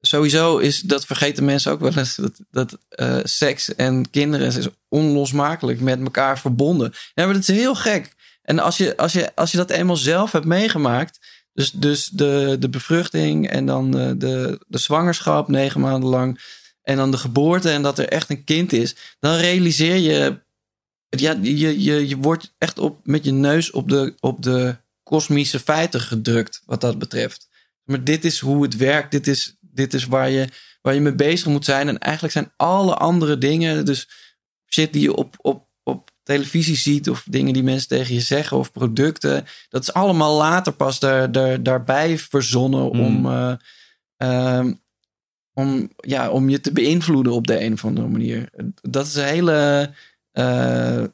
sowieso 0.00 0.58
is, 0.58 0.80
dat 0.80 1.06
vergeten 1.06 1.44
mensen 1.44 1.72
ook 1.72 1.80
wel 1.80 1.96
eens, 1.96 2.16
dat, 2.16 2.40
dat 2.50 2.78
eh, 2.88 3.18
seks 3.22 3.74
en 3.74 4.10
kinderen 4.10 4.46
is 4.46 4.68
onlosmakelijk 4.88 5.80
met 5.80 6.00
elkaar 6.00 6.38
verbonden. 6.38 6.92
Ja, 7.14 7.24
maar 7.24 7.34
dat 7.34 7.48
is 7.48 7.56
heel 7.56 7.74
gek. 7.74 8.12
En 8.42 8.58
als 8.58 8.76
je, 8.76 8.96
als 8.96 9.12
je, 9.12 9.34
als 9.34 9.50
je 9.50 9.56
dat 9.56 9.70
eenmaal 9.70 9.96
zelf 9.96 10.32
hebt 10.32 10.44
meegemaakt, 10.44 11.18
dus, 11.52 11.70
dus 11.70 12.08
de, 12.08 12.56
de 12.58 12.68
bevruchting 12.68 13.48
en 13.50 13.66
dan 13.66 13.90
de, 13.90 14.16
de, 14.16 14.64
de 14.66 14.78
zwangerschap 14.78 15.48
negen 15.48 15.80
maanden 15.80 16.08
lang 16.08 16.40
en 16.82 16.96
dan 16.96 17.10
de 17.10 17.16
geboorte 17.16 17.70
en 17.70 17.82
dat 17.82 17.98
er 17.98 18.08
echt 18.08 18.30
een 18.30 18.44
kind 18.44 18.72
is, 18.72 18.96
dan 19.18 19.36
realiseer 19.36 19.96
je, 19.96 20.43
ja, 21.20 21.38
je, 21.42 21.82
je, 21.82 22.08
je 22.08 22.16
wordt 22.16 22.54
echt 22.58 22.78
op, 22.78 23.00
met 23.02 23.24
je 23.24 23.32
neus 23.32 23.70
op 23.70 23.88
de, 23.88 24.14
op 24.20 24.42
de 24.42 24.76
kosmische 25.02 25.60
feiten 25.60 26.00
gedrukt 26.00 26.62
wat 26.66 26.80
dat 26.80 26.98
betreft. 26.98 27.48
Maar 27.84 28.04
dit 28.04 28.24
is 28.24 28.38
hoe 28.38 28.62
het 28.62 28.76
werkt. 28.76 29.10
Dit 29.10 29.26
is, 29.26 29.56
dit 29.60 29.94
is 29.94 30.06
waar, 30.06 30.30
je, 30.30 30.48
waar 30.82 30.94
je 30.94 31.00
mee 31.00 31.14
bezig 31.14 31.46
moet 31.46 31.64
zijn. 31.64 31.88
En 31.88 31.98
eigenlijk 31.98 32.32
zijn 32.34 32.52
alle 32.56 32.94
andere 32.94 33.38
dingen, 33.38 33.84
dus 33.84 34.08
shit 34.72 34.92
die 34.92 35.02
je 35.02 35.14
op, 35.14 35.34
op, 35.40 35.68
op 35.82 36.10
televisie 36.22 36.76
ziet, 36.76 37.10
of 37.10 37.24
dingen 37.28 37.52
die 37.52 37.62
mensen 37.62 37.88
tegen 37.88 38.14
je 38.14 38.20
zeggen, 38.20 38.56
of 38.56 38.72
producten, 38.72 39.44
dat 39.68 39.82
is 39.82 39.92
allemaal 39.92 40.36
later 40.36 40.72
pas 40.72 40.98
daar, 40.98 41.32
daar, 41.32 41.62
daarbij 41.62 42.18
verzonnen 42.18 42.90
om, 42.90 43.26
eh, 43.26 43.54
ehm, 44.16 44.72
om, 45.52 45.90
ja, 45.96 46.30
om 46.30 46.48
je 46.48 46.60
te 46.60 46.72
beïnvloeden 46.72 47.32
op 47.32 47.46
de 47.46 47.60
een 47.60 47.72
of 47.72 47.84
andere 47.84 48.08
manier. 48.08 48.48
Dat 48.82 49.06
is 49.06 49.14
een 49.14 49.24
hele. 49.24 49.90
Eh, 50.34 51.04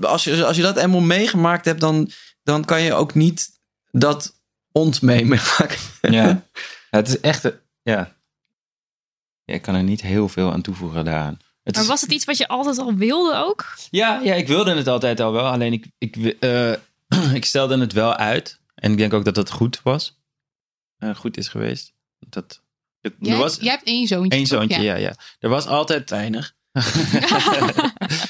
als, 0.00 0.24
je, 0.24 0.44
als 0.44 0.56
je 0.56 0.62
dat 0.62 0.76
eenmaal 0.76 1.00
meegemaakt 1.00 1.64
hebt, 1.64 1.80
dan, 1.80 2.10
dan 2.42 2.64
kan 2.64 2.82
je 2.82 2.94
ook 2.94 3.14
niet 3.14 3.48
dat 3.90 4.40
ont 4.72 5.02
meemaken. 5.02 5.78
Ja. 6.00 6.24
Ja, 6.26 6.42
het 6.90 7.08
is 7.08 7.20
echt. 7.20 7.44
een- 7.44 7.58
Ja. 7.82 8.14
ja. 9.44 9.54
Ik 9.54 9.62
kan 9.62 9.74
er 9.74 9.82
niet 9.82 10.00
heel 10.00 10.28
veel 10.28 10.52
aan 10.52 10.62
toevoegen 10.62 11.04
daaraan. 11.04 11.38
Het 11.62 11.74
Maar 11.74 11.82
is- 11.84 11.88
was 11.90 12.00
het 12.00 12.12
iets 12.12 12.24
wat 12.24 12.36
je 12.36 12.48
altijd 12.48 12.78
al 12.78 12.94
wilde 12.94 13.34
ook? 13.36 13.74
Ja, 13.90 14.20
ja, 14.20 14.34
ik 14.34 14.46
wilde 14.46 14.74
het 14.74 14.88
altijd 14.88 15.20
al 15.20 15.32
wel. 15.32 15.46
Alleen 15.46 15.72
ik, 15.72 15.86
ik, 15.98 16.16
eh, 16.40 16.72
ik 17.40 17.44
stelde 17.44 17.78
het 17.78 17.92
wel 17.92 18.14
uit. 18.14 18.60
En 18.74 18.92
ik 18.92 18.98
denk 18.98 19.12
ook 19.12 19.24
dat 19.24 19.34
dat 19.34 19.50
goed 19.50 19.80
was. 19.82 20.18
Eh, 20.96 21.14
goed 21.14 21.36
is 21.36 21.48
geweest. 21.48 21.92
Dat, 22.18 22.62
er 23.00 23.12
Jij, 23.20 23.36
was 23.36 23.56
jij 23.56 23.70
hebt 23.70 23.84
één 23.86 24.06
zoontje. 24.06 24.38
toch? 24.38 24.48
zoontje, 24.48 24.82
ja. 24.82 24.94
ja, 24.94 25.14
Er 25.38 25.48
was 25.48 25.66
altijd... 25.66 26.10
Weinig. 26.10 26.54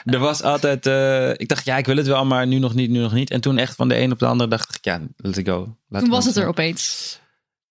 er 0.14 0.18
was 0.18 0.42
altijd... 0.42 0.86
eh, 0.86 1.30
ik 1.30 1.48
dacht, 1.48 1.64
ja, 1.64 1.76
ik 1.76 1.86
wil 1.86 1.96
het 1.96 2.06
wel, 2.06 2.24
maar 2.24 2.46
nu 2.46 2.58
nog 2.58 2.74
niet, 2.74 2.90
nu 2.90 2.98
nog 2.98 3.12
niet. 3.12 3.30
En 3.30 3.40
toen 3.40 3.58
echt 3.58 3.74
van 3.74 3.88
de 3.88 3.98
een 3.98 4.12
op 4.12 4.18
de 4.18 4.26
andere 4.26 4.50
dacht 4.50 4.74
ik, 4.76 4.84
ja, 4.84 5.00
let's 5.16 5.38
go. 5.44 5.76
Toen 5.88 6.08
was 6.08 6.24
het 6.24 6.34
gaan. 6.34 6.42
er 6.42 6.48
opeens. 6.48 7.18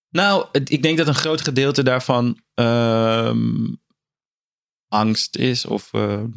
Nou, 0.09 0.45
het- 0.51 0.71
ik 0.71 0.81
denk 0.83 0.97
dat 0.97 1.07
een 1.07 1.15
groot 1.15 1.41
gedeelte 1.41 1.83
daarvan 1.83 2.39
ehm, 2.53 3.73
angst 4.87 5.35
is. 5.35 5.65
Of 5.65 5.89
ehm, 5.93 6.27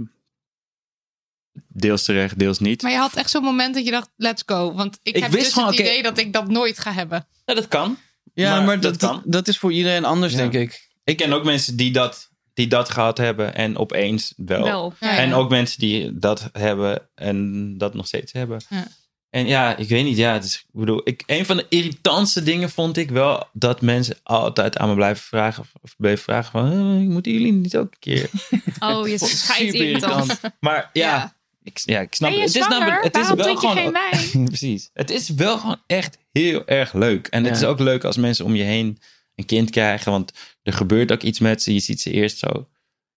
deels 1.68 2.04
terecht, 2.04 2.38
deels 2.38 2.58
niet. 2.58 2.82
Maar 2.82 2.90
je 2.90 2.96
had 2.98 3.16
echt 3.16 3.30
zo'n 3.30 3.42
moment 3.42 3.74
dat 3.74 3.84
je 3.84 3.90
dacht, 3.90 4.10
let's 4.16 4.42
go. 4.46 4.72
Want 4.74 4.98
ik, 5.02 5.14
Ik 5.16 5.22
heb 5.22 5.30
wist 5.32 5.44
dus 5.44 5.52
gewoon, 5.52 5.68
het 5.68 5.78
idee 5.78 6.02
dat 6.02 6.18
ik 6.18 6.32
dat 6.32 6.48
nooit 6.48 6.78
ga 6.78 6.92
hebben. 6.92 7.26
Ja, 7.44 7.54
dat 7.54 7.68
kan. 7.68 7.98
Ja, 8.34 8.56
maar, 8.56 8.64
Maar 8.64 8.80
dat, 8.80 8.90
dat 8.90 9.00
dat, 9.00 9.10
kan. 9.10 9.22
dat 9.24 9.48
is 9.48 9.58
voor 9.58 9.72
iedereen 9.72 10.04
anders, 10.04 10.32
Ja. 10.32 10.38
denk 10.38 10.52
ik. 10.52 10.90
Ik 11.04 11.16
ken 11.16 11.32
ook 11.32 11.44
mensen 11.44 11.76
die 11.76 11.92
dat, 11.92 12.30
die 12.54 12.66
dat 12.66 12.90
gehad 12.90 13.18
hebben 13.18 13.54
en 13.54 13.76
opeens 13.76 14.32
wel. 14.36 14.62
Wel. 14.62 14.92
Ja, 15.00 15.18
En 15.18 15.34
ook 15.34 15.50
mensen 15.50 15.78
die 15.78 16.18
dat 16.18 16.48
hebben 16.52 17.08
en 17.14 17.78
dat 17.78 17.94
nog 17.94 18.06
steeds 18.06 18.32
hebben. 18.32 18.60
Ja. 18.68 18.86
En 19.30 19.46
ja, 19.46 19.76
ik 19.76 19.88
weet 19.88 20.04
niet. 20.04 20.16
Ja, 20.16 20.32
het 20.32 20.44
is, 20.44 20.56
ik 20.56 20.80
bedoel, 20.80 21.00
ik, 21.04 21.22
een 21.26 21.46
van 21.46 21.56
de 21.56 21.66
irritantste 21.68 22.42
dingen 22.42 22.70
vond 22.70 22.96
ik 22.96 23.10
wel 23.10 23.48
dat 23.52 23.80
mensen 23.80 24.16
altijd 24.22 24.78
aan 24.78 24.88
me 24.88 24.94
blijven 24.94 25.24
vragen. 25.24 25.64
Of 25.82 25.94
bleven 25.96 26.22
vragen 26.22 26.50
van, 26.50 26.72
eh, 26.72 27.08
moeten 27.08 27.32
jullie 27.32 27.52
niet 27.52 27.76
ook 27.76 27.92
een 27.92 27.98
keer? 27.98 28.30
Oh, 28.78 29.08
je 29.08 29.18
Super 29.26 29.74
irritant. 29.74 30.40
Maar 30.60 30.90
ja, 30.92 31.08
Ja. 31.14 31.36
Ik, 31.62 31.78
ja, 31.84 32.00
ik 32.00 32.14
snap 32.14 32.32
je 32.32 32.40
het. 32.40 32.54
is 32.54 32.68
namelijk, 32.68 33.04
het 33.04 33.16
is 33.16 33.32
wel 33.32 33.56
gewoon, 33.56 33.96
geen? 34.10 34.44
Precies. 34.44 34.90
Het 34.92 35.10
is 35.10 35.28
wel 35.28 35.58
gewoon 35.58 35.80
echt 35.86 36.18
heel 36.32 36.66
erg 36.66 36.92
leuk. 36.92 37.26
En 37.26 37.44
het 37.44 37.56
is 37.56 37.64
ook 37.64 37.78
leuk 37.78 38.04
als 38.04 38.16
mensen 38.16 38.44
om 38.44 38.54
je 38.54 38.62
heen 38.62 38.98
een 39.34 39.46
kind 39.46 39.70
krijgen. 39.70 40.12
Want 40.12 40.32
er 40.62 40.72
gebeurt 40.72 41.12
ook 41.12 41.22
iets 41.22 41.38
met 41.38 41.62
ze. 41.62 41.74
Je 41.74 41.80
ziet 41.80 42.00
ze 42.00 42.10
eerst 42.10 42.38
zo. 42.38 42.68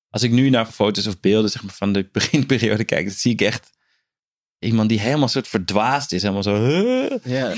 Als 0.09 0.23
ik 0.23 0.31
nu 0.31 0.49
naar 0.49 0.65
foto's 0.65 1.07
of 1.07 1.19
beelden 1.19 1.51
zeg 1.51 1.63
maar, 1.63 1.73
van 1.73 1.91
de 1.93 2.09
beginperiode 2.11 2.83
kijk, 2.83 3.05
dan 3.05 3.15
zie 3.15 3.31
ik 3.31 3.41
echt 3.41 3.69
iemand 4.59 4.89
die 4.89 4.99
helemaal 4.99 5.27
soort 5.27 5.47
verdwaasd 5.47 6.11
is. 6.11 6.21
Helemaal 6.21 6.43
zo. 6.43 6.55
huh? 6.65 7.11
Ja. 7.23 7.47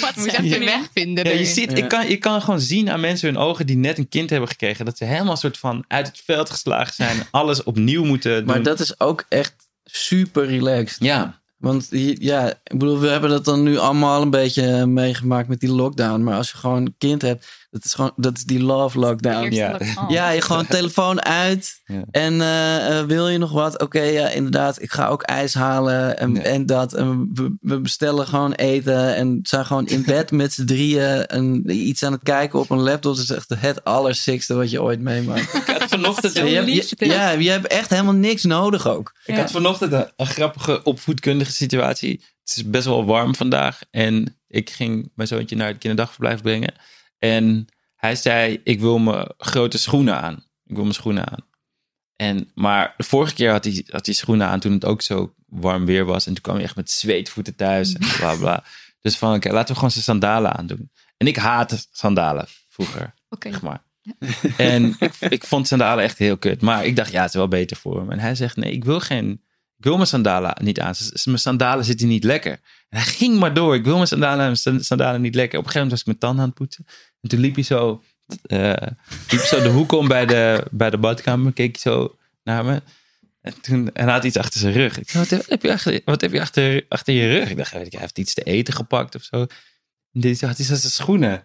Wat 0.00 0.16
Moet 0.16 0.24
je 0.30 0.36
echt 0.36 0.58
weg 0.58 0.88
vinden. 0.92 1.24
Ja, 1.28 1.38
je, 1.38 1.44
ziet, 1.44 1.70
Ja. 1.70 1.76
ik 1.76 1.88
kan, 1.88 2.08
je 2.08 2.16
kan 2.16 2.42
gewoon 2.42 2.60
zien 2.60 2.90
aan 2.90 3.00
mensen 3.00 3.28
hun 3.28 3.38
ogen 3.42 3.66
die 3.66 3.76
net 3.76 3.98
een 3.98 4.08
kind 4.08 4.30
hebben 4.30 4.48
gekregen. 4.48 4.84
Dat 4.84 4.96
ze 4.96 5.04
helemaal 5.04 5.36
soort 5.36 5.58
van 5.58 5.84
uit 5.88 6.06
het 6.06 6.20
veld 6.24 6.50
geslagen 6.50 6.94
zijn. 6.94 7.16
alles 7.30 7.62
opnieuw 7.62 8.04
moeten 8.04 8.36
doen. 8.36 8.44
Maar 8.44 8.62
dat 8.62 8.80
is 8.80 9.00
ook 9.00 9.24
echt 9.28 9.54
super 9.84 10.46
relaxed. 10.46 11.02
ja, 11.04 11.40
Want 11.56 11.86
ja, 11.90 12.48
ik 12.50 12.78
bedoel, 12.78 13.00
we 13.00 13.08
hebben 13.08 13.30
dat 13.30 13.44
dan 13.44 13.62
nu 13.62 13.78
allemaal 13.78 14.22
een 14.22 14.30
beetje 14.30 14.86
meegemaakt 14.86 15.48
met 15.48 15.60
die 15.60 15.72
lockdown. 15.72 16.22
Maar 16.22 16.36
als 16.36 16.50
je 16.50 16.56
gewoon 16.56 16.86
een 16.86 16.94
kind 16.98 17.22
hebt, 17.22 17.63
dat 17.74 17.84
is 17.84 17.94
gewoon 17.94 18.12
dat 18.16 18.36
is 18.36 18.44
die 18.44 18.62
love 18.62 18.98
lockdown. 18.98 19.52
Ja. 19.54 19.70
lockdown. 19.70 20.12
Ja, 20.12 20.30
je 20.30 20.40
gewoon 20.40 20.66
telefoon 20.66 21.22
uit. 21.24 21.80
Ja. 21.84 22.02
En 22.10 22.40
eh, 22.40 22.98
eh, 22.98 23.06
wil 23.06 23.28
je 23.28 23.38
nog 23.38 23.52
wat? 23.52 23.80
Oké, 23.80 24.00
ja, 24.02 24.28
inderdaad. 24.28 24.82
Ik 24.82 24.92
ga 24.92 25.06
ook 25.08 25.22
ijs 25.22 25.54
halen 25.54 26.18
en, 26.18 26.34
Ja. 26.34 26.42
en 26.42 26.66
dat. 26.66 26.92
En 26.92 27.30
we, 27.34 27.56
we 27.60 27.80
bestellen 27.80 28.26
gewoon 28.26 28.52
eten. 28.52 29.14
En 29.14 29.38
zijn 29.42 29.66
gewoon 29.66 29.86
in 29.86 30.02
bed 30.04 30.30
met 30.30 30.52
z'n 30.52 30.64
drieën. 30.64 31.26
En 31.26 31.62
iets 31.70 32.02
aan 32.02 32.12
het 32.12 32.22
kijken 32.22 32.58
op 32.58 32.70
een 32.70 32.80
laptop. 32.80 33.14
Dat 33.14 33.24
is 33.24 33.30
echt 33.30 33.54
het 33.58 33.84
allersikste 33.84 34.54
wat 34.54 34.70
je 34.70 34.82
ooit 34.82 35.00
meemaakt. 35.00 35.54
Ik 35.54 35.66
had 35.78 35.88
vanochtend, 35.90 36.32
Zo 36.32 36.44
je, 36.46 36.54
hebt, 36.54 36.88
je- 36.98 37.06
ja, 37.06 37.30
je 37.30 37.50
hebt 37.50 37.66
echt 37.66 37.90
helemaal 37.90 38.12
niks 38.14 38.42
nodig 38.44 38.88
ook. 38.88 39.14
ik 39.24 39.36
had 39.36 39.50
vanochtend 39.50 39.92
een, 39.92 40.06
een 40.16 40.26
grappige 40.26 40.82
opvoedkundige 40.82 41.52
situatie. 41.52 42.20
Het 42.44 42.56
is 42.56 42.70
best 42.70 42.84
wel 42.84 43.04
warm 43.04 43.34
vandaag. 43.34 43.78
En 43.90 44.36
ik 44.48 44.70
ging 44.70 45.10
mijn 45.14 45.28
zoontje 45.28 45.56
naar 45.56 45.68
het 45.68 45.78
kinderdagverblijf 45.78 46.42
brengen. 46.42 46.74
En 47.30 47.66
hij 47.96 48.16
zei, 48.16 48.60
ik 48.64 48.80
wil 48.80 48.98
mijn 48.98 49.32
grote 49.36 49.78
schoenen 49.78 50.20
aan. 50.20 50.34
Ik 50.64 50.74
wil 50.74 50.82
mijn 50.82 50.94
schoenen 50.94 51.30
aan. 51.30 51.46
En, 52.16 52.50
maar 52.54 52.94
de 52.96 53.04
vorige 53.04 53.34
keer 53.34 53.50
had 53.50 53.64
hij, 53.64 53.84
had 53.88 54.06
hij 54.06 54.14
schoenen 54.14 54.46
aan 54.46 54.60
toen 54.60 54.72
het 54.72 54.84
ook 54.84 55.02
zo 55.02 55.34
warm 55.46 55.86
weer 55.86 56.04
was. 56.04 56.26
En 56.26 56.32
toen 56.32 56.42
kwam 56.42 56.54
hij 56.54 56.64
echt 56.64 56.76
met 56.76 56.90
zweetvoeten 56.90 57.56
thuis 57.56 57.92
en 57.92 58.06
bla 58.16 58.34
bla. 58.36 58.64
Dus 59.00 59.16
van, 59.18 59.34
oké, 59.34 59.50
laten 59.52 59.68
we 59.68 59.74
gewoon 59.74 59.90
zijn 59.90 60.04
sandalen 60.04 60.52
aandoen. 60.56 60.90
En 61.16 61.26
ik 61.26 61.36
haatte 61.36 61.84
sandalen 61.90 62.46
vroeger, 62.68 63.14
Oké. 63.28 63.50
zeg 63.50 63.62
maar. 63.62 63.82
En 64.56 64.96
ik, 64.98 65.14
ik 65.20 65.44
vond 65.44 65.68
sandalen 65.68 66.04
echt 66.04 66.18
heel 66.18 66.36
kut. 66.38 66.60
Maar 66.60 66.86
ik 66.86 66.96
dacht, 66.96 67.12
ja, 67.12 67.20
het 67.20 67.28
is 67.28 67.34
wel 67.34 67.48
beter 67.48 67.76
voor 67.76 67.98
hem. 67.98 68.10
En 68.10 68.18
hij 68.18 68.34
zegt, 68.34 68.56
nee, 68.56 68.72
ik 68.72 68.84
wil 68.84 69.00
geen... 69.00 69.42
Ik 69.76 69.84
wil 69.84 69.94
mijn 69.96 70.08
sandalen 70.08 70.54
niet 70.62 70.80
aan. 70.80 70.94
Mijn 71.24 71.38
sandalen 71.38 71.84
zitten 71.84 72.08
niet 72.08 72.24
lekker. 72.24 72.52
En 72.88 72.98
hij 72.98 73.06
ging 73.06 73.38
maar 73.38 73.54
door. 73.54 73.74
Ik 73.74 73.84
wil 73.84 73.94
mijn 73.94 74.06
sandalen, 74.06 74.36
mijn 74.44 74.56
san- 74.56 74.84
sandalen 74.84 75.20
niet 75.20 75.34
lekker. 75.34 75.58
Op 75.58 75.64
een 75.64 75.70
gegeven 75.70 75.88
moment 75.88 75.90
was 75.90 76.00
ik 76.00 76.06
mijn 76.06 76.18
tanden 76.18 76.40
aan 76.40 76.48
het 76.48 76.58
poetsen. 76.58 76.84
En 77.24 77.30
toen 77.30 77.40
liep 77.40 77.54
hij 77.54 77.64
zo, 77.64 78.02
eh, 78.42 78.72
liep 79.30 79.40
zo 79.40 79.62
de 79.62 79.68
hoek 79.68 79.92
om 79.92 80.08
bij 80.08 80.26
de, 80.26 80.66
bij 80.70 80.90
de 80.90 80.98
badkamer. 80.98 81.52
Keek 81.52 81.72
hij 81.82 81.92
zo 81.92 82.16
naar 82.42 82.64
me. 82.64 82.82
En 83.40 83.60
toen 83.60 83.92
en 83.92 84.04
hij 84.04 84.12
had 84.12 84.24
iets 84.24 84.36
achter 84.36 84.60
zijn 84.60 84.72
rug. 84.72 84.98
Ik 84.98 85.10
zei, 85.10 85.26
wat 85.28 85.48
heb, 85.48 85.62
je, 85.62 85.72
achter, 85.72 86.00
wat 86.04 86.20
heb 86.20 86.32
je 86.32 86.40
achter, 86.40 86.84
achter 86.88 87.14
je 87.14 87.28
rug? 87.28 87.50
Ik 87.50 87.56
dacht, 87.56 87.72
hij 87.72 87.88
heeft 87.90 88.18
iets 88.18 88.34
te 88.34 88.42
eten 88.42 88.74
gepakt 88.74 89.14
of 89.14 89.22
zo. 89.22 89.40
En 90.12 90.20
dit 90.20 90.40
had 90.40 90.56
hij 90.56 90.66
zijn 90.66 90.78
schoenen. 90.78 91.42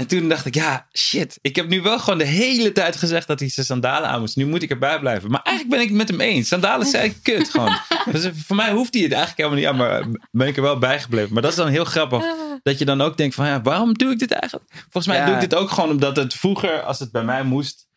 En 0.00 0.06
toen 0.06 0.28
dacht 0.28 0.46
ik, 0.46 0.54
ja, 0.54 0.86
shit. 0.92 1.38
Ik 1.42 1.56
heb 1.56 1.68
nu 1.68 1.82
wel 1.82 1.98
gewoon 1.98 2.18
de 2.18 2.24
hele 2.24 2.72
tijd 2.72 2.96
gezegd 2.96 3.26
dat 3.26 3.40
hij 3.40 3.48
zijn 3.48 3.66
sandalen 3.66 4.08
aan 4.08 4.20
moest. 4.20 4.36
Nu 4.36 4.46
moet 4.46 4.62
ik 4.62 4.70
erbij 4.70 4.98
blijven. 5.00 5.30
Maar 5.30 5.42
eigenlijk 5.42 5.76
ben 5.76 5.84
ik 5.84 5.88
het 5.88 5.96
met 5.98 6.08
hem 6.08 6.20
eens. 6.34 6.48
Sandalen 6.48 6.86
zijn 6.86 7.22
kut 7.22 7.48
gewoon. 7.50 7.76
Dus 8.12 8.28
voor 8.46 8.56
mij 8.56 8.72
hoeft 8.72 8.94
hij 8.94 9.02
het 9.02 9.12
eigenlijk 9.12 9.50
helemaal 9.50 9.58
niet 9.58 9.82
aan. 9.82 10.06
Maar 10.12 10.20
ben 10.30 10.46
ik 10.48 10.56
er 10.56 10.62
wel 10.62 10.78
bij 10.78 11.00
gebleven. 11.00 11.32
Maar 11.32 11.42
dat 11.42 11.50
is 11.50 11.56
dan 11.56 11.68
heel 11.68 11.84
grappig. 11.84 12.24
Dat 12.62 12.78
je 12.78 12.84
dan 12.84 13.00
ook 13.00 13.16
denkt 13.16 13.34
van, 13.34 13.46
ja, 13.46 13.62
waarom 13.62 13.94
doe 13.94 14.10
ik 14.12 14.18
dit 14.18 14.30
eigenlijk? 14.30 14.70
Volgens 14.74 15.06
mij 15.06 15.16
Ja. 15.16 15.24
doe 15.26 15.34
ik 15.34 15.40
dit 15.40 15.54
ook 15.54 15.70
gewoon 15.70 15.90
omdat 15.90 16.16
het 16.16 16.34
vroeger, 16.34 16.82
als 16.82 16.98
het 16.98 17.12
bij 17.12 17.24
mij 17.24 17.42
moest. 17.42 17.88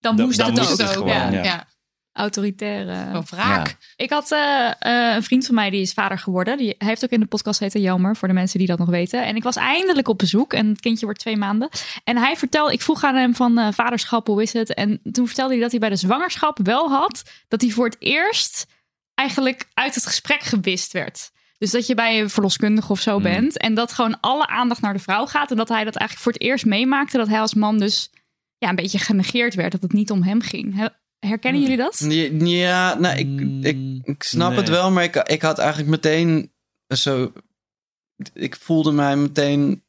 Dan 0.00 0.16
Dan- 0.16 0.26
moest 0.26 0.38
dan 0.38 0.46
het 0.50 0.58
moest 0.58 0.72
ook. 0.72 0.78
het 0.78 0.88
gewoon, 0.90 1.08
ja. 1.32 1.42
ja. 1.42 1.66
Autoritaire. 2.12 3.04
Gewoon 3.06 3.24
wraak. 3.30 3.66
Ja. 3.66 3.74
Ik 3.96 4.10
had 4.10 4.30
eh, 4.30 4.70
eh, 4.78 5.14
een 5.14 5.22
vriend 5.22 5.46
van 5.46 5.54
mij 5.54 5.70
die 5.70 5.80
is 5.80 5.92
vader 5.92 6.18
geworden. 6.18 6.56
Die 6.56 6.74
hij 6.78 6.88
heeft 6.88 7.04
ook 7.04 7.10
in 7.10 7.20
de 7.20 7.26
podcast 7.26 7.60
heten 7.60 7.80
Jammer, 7.80 8.16
voor 8.16 8.28
de 8.28 8.34
mensen 8.34 8.58
die 8.58 8.68
dat 8.68 8.78
nog 8.78 8.88
weten. 8.88 9.24
En 9.24 9.36
ik 9.36 9.42
was 9.42 9.56
eindelijk 9.56 10.08
op 10.08 10.18
bezoek 10.18 10.52
en 10.52 10.66
het 10.68 10.80
kindje 10.80 11.04
wordt 11.04 11.20
twee 11.20 11.36
maanden. 11.36 11.68
En 12.04 12.16
hij 12.16 12.36
vertelde, 12.36 12.72
ik 12.72 12.82
vroeg 12.82 13.04
aan 13.04 13.14
hem 13.14 13.34
van 13.34 13.58
eh, 13.58 13.72
vaderschap, 13.72 14.26
hoe 14.26 14.42
is 14.42 14.52
het? 14.52 14.74
En 14.74 15.00
toen 15.12 15.26
vertelde 15.26 15.52
hij 15.52 15.62
dat 15.62 15.70
hij 15.70 15.80
bij 15.80 15.88
de 15.88 15.96
zwangerschap 15.96 16.58
wel 16.62 16.88
had 16.90 17.22
dat 17.48 17.60
hij 17.60 17.70
voor 17.70 17.84
het 17.84 17.96
eerst 17.98 18.66
eigenlijk 19.14 19.68
uit 19.74 19.94
het 19.94 20.06
gesprek 20.06 20.42
gewist 20.42 20.92
werd. 20.92 21.30
Dus 21.58 21.70
dat 21.70 21.86
je 21.86 21.94
bij 21.94 22.20
een 22.20 22.30
verloskundige 22.30 22.92
of 22.92 23.00
zo 23.00 23.16
Mm. 23.16 23.22
bent 23.22 23.58
en 23.58 23.74
dat 23.74 23.92
gewoon 23.92 24.20
alle 24.20 24.46
aandacht 24.46 24.80
naar 24.80 24.92
de 24.92 24.98
vrouw 24.98 25.26
gaat. 25.26 25.50
En 25.50 25.56
dat 25.56 25.68
hij 25.68 25.84
dat 25.84 25.96
eigenlijk 25.96 26.20
voor 26.22 26.32
het 26.32 26.42
eerst 26.42 26.64
meemaakte, 26.64 27.16
dat 27.16 27.28
hij 27.28 27.40
als 27.40 27.54
man 27.54 27.78
dus 27.78 28.10
ja, 28.58 28.68
een 28.68 28.74
beetje 28.74 28.98
genegeerd 28.98 29.54
werd, 29.54 29.72
dat 29.72 29.82
het 29.82 29.92
niet 29.92 30.10
om 30.10 30.22
hem 30.22 30.40
ging. 30.40 30.90
He- 31.22 31.28
Herkennen 31.28 31.60
jullie 31.60 31.76
dat? 31.76 31.98
Ja, 32.08 32.28
Ja, 32.46 32.98
nou, 32.98 33.18
ik, 33.18 33.40
ik, 33.66 34.06
ik 34.06 34.22
snap 34.22 34.48
Nee. 34.50 34.58
het 34.58 34.68
wel, 34.68 34.90
maar 34.90 35.04
ik, 35.04 35.16
ik 35.16 35.42
had 35.42 35.58
eigenlijk 35.58 35.90
meteen 35.90 36.52
zo. 36.96 37.32
Ik 38.34 38.56
voelde 38.56 38.92
mij 38.92 39.16
meteen 39.16 39.82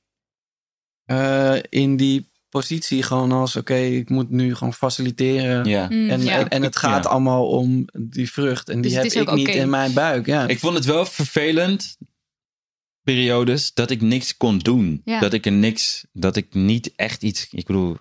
eh, 1.05 1.55
in 1.69 1.97
die 1.97 2.31
positie 2.49 3.03
gewoon 3.03 3.31
als: 3.31 3.55
oké, 3.55 3.76
ik 3.76 4.10
moet 4.10 4.30
nu 4.30 4.55
gewoon 4.55 4.73
faciliteren. 4.73 5.65
Ja. 5.65 5.88
Mm, 5.89 6.10
En, 6.10 6.22
ja. 6.23 6.38
en, 6.39 6.49
en 6.49 6.61
het 6.61 6.76
gaat 6.77 7.03
Ja. 7.03 7.10
allemaal 7.10 7.47
om 7.47 7.85
die 7.99 8.31
vrucht. 8.31 8.69
En 8.69 8.81
die 8.81 8.91
Dus 9.01 9.14
heb 9.14 9.27
ik 9.27 9.34
niet 9.35 9.47
in 9.47 9.69
mijn 9.69 9.93
buik. 9.93 10.26
Ja. 10.26 10.47
Ik 10.47 10.60
vond 10.60 10.76
het 10.76 10.85
wel 10.85 11.05
vervelend, 11.05 11.97
periodes, 13.01 13.73
dat 13.73 13.89
ik 13.89 14.01
niks 14.01 14.38
kon 14.38 14.57
doen. 14.60 15.01
Ja. 15.05 15.19
Dat 15.19 15.34
ik 15.34 15.45
er 15.45 15.51
niks, 15.51 16.05
dat 16.11 16.35
ik 16.35 16.53
niet 16.53 16.95
echt 16.95 17.23
iets, 17.23 17.47
ik 17.51 17.65
bedoel, 17.65 17.97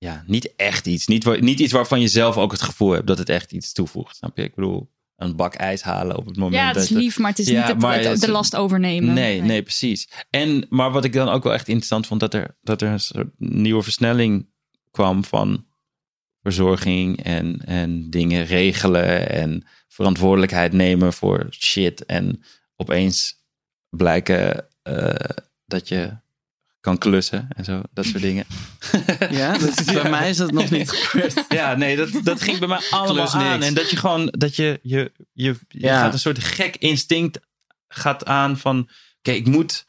ja, 0.00 0.24
niet 0.26 0.52
echt 0.56 0.86
iets. 0.86 1.06
Niet, 1.06 1.40
niet 1.40 1.60
iets 1.60 1.72
waarvan 1.72 2.00
je 2.00 2.08
zelf 2.08 2.36
ook 2.36 2.52
het 2.52 2.62
gevoel 2.62 2.90
hebt 2.90 3.06
dat 3.06 3.18
het 3.18 3.28
echt 3.28 3.52
iets 3.52 3.72
toevoegt. 3.72 4.16
Snap 4.16 4.36
je? 4.36 4.42
Ik 4.42 4.54
bedoel, 4.54 4.90
een 5.16 5.36
bak 5.36 5.54
ijs 5.54 5.82
halen 5.82 6.16
op 6.16 6.26
het 6.26 6.36
moment 6.36 6.62
Ja, 6.62 6.66
het 6.68 6.76
is 6.76 6.88
lief, 6.88 7.18
maar 7.18 7.30
het 7.30 7.38
is 7.38 7.46
Ja, 7.48 7.58
niet 7.58 7.68
het, 7.68 7.80
maar 7.80 7.94
het- 7.96 8.04
het- 8.04 8.20
de 8.20 8.30
last 8.30 8.56
overnemen. 8.56 9.14
Nee, 9.14 9.40
nee, 9.40 9.62
precies. 9.62 10.08
En, 10.30 10.66
maar 10.68 10.90
wat 10.90 11.04
ik 11.04 11.12
dan 11.12 11.28
ook 11.28 11.42
wel 11.42 11.52
echt 11.52 11.68
interessant 11.68 12.06
vond, 12.06 12.20
dat 12.20 12.34
er, 12.34 12.56
dat 12.62 12.82
er 12.82 12.88
een 12.88 13.00
soort 13.00 13.28
nieuwe 13.38 13.82
versnelling 13.82 14.48
kwam 14.90 15.24
van 15.24 15.66
verzorging 16.42 17.22
en, 17.22 17.60
en 17.64 18.10
dingen 18.10 18.44
regelen 18.44 19.30
en 19.30 19.64
verantwoordelijkheid 19.88 20.72
nemen 20.72 21.12
voor 21.12 21.46
shit. 21.50 22.04
En 22.06 22.42
opeens 22.76 23.34
blijken 23.88 24.66
eh, 24.82 25.14
dat 25.66 25.88
je 25.88 26.16
kan 26.80 26.98
klussen 26.98 27.48
en 27.56 27.64
zo, 27.64 27.82
dat 27.92 28.04
soort 28.04 28.22
dingen. 28.22 28.44
Ja, 29.30 29.58
dat 29.58 29.80
is, 29.80 29.84
bij 29.92 30.10
mij 30.10 30.28
is 30.30 30.36
dat 30.36 30.50
nog 30.52 30.70
niet 30.70 30.90
gebeurd. 30.90 31.44
Ja, 31.48 31.74
nee, 31.76 31.96
dat, 31.96 32.08
dat 32.22 32.40
ging 32.42 32.58
bij 32.58 32.68
mij 32.68 32.80
allemaal 32.90 33.28
aan. 33.28 33.52
niks. 33.52 33.66
En 33.66 33.74
dat 33.74 33.90
je 33.90 33.96
gewoon, 33.96 34.26
dat 34.38 34.56
je, 34.56 34.78
je, 34.82 35.12
je, 35.32 35.56
je 35.68 35.80
Ja. 35.80 36.00
gaat 36.00 36.12
een 36.12 36.18
soort 36.18 36.44
gek 36.44 36.76
instinct 36.76 37.40
gaat 37.88 38.24
aan 38.24 38.58
van, 38.58 38.88
oké, 39.18 39.30
ik 39.30 39.46
moet, 39.46 39.84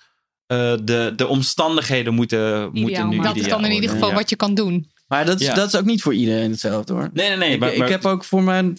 eh, 0.46 0.74
de, 0.84 1.14
de 1.16 1.28
omstandigheden 1.28 2.14
moeten, 2.14 2.70
moeten 2.72 3.10
nu 3.10 3.16
maar 3.16 3.26
Dat 3.26 3.36
is 3.36 3.48
dan 3.48 3.66
in 3.66 3.72
ieder 3.72 3.90
geval 3.90 4.10
Ja. 4.10 4.16
wat 4.16 4.30
je 4.30 4.36
kan 4.36 4.54
doen. 4.56 4.92
Maar 5.08 5.26
dat 5.26 5.40
is, 5.40 5.46
Ja. 5.48 5.54
dat 5.54 5.68
is 5.68 5.76
ook 5.80 5.86
niet 5.86 6.02
voor 6.02 6.14
iedereen 6.14 6.52
hetzelfde 6.52 6.94
hoor. 6.94 7.10
Nee, 7.14 7.28
nee, 7.28 7.38
nee. 7.38 7.52
ik, 7.54 7.60
maar, 7.60 7.74
ik 7.74 7.88
heb 7.88 8.06
ook 8.06 8.24
voor 8.24 8.44
mijn, 8.44 8.78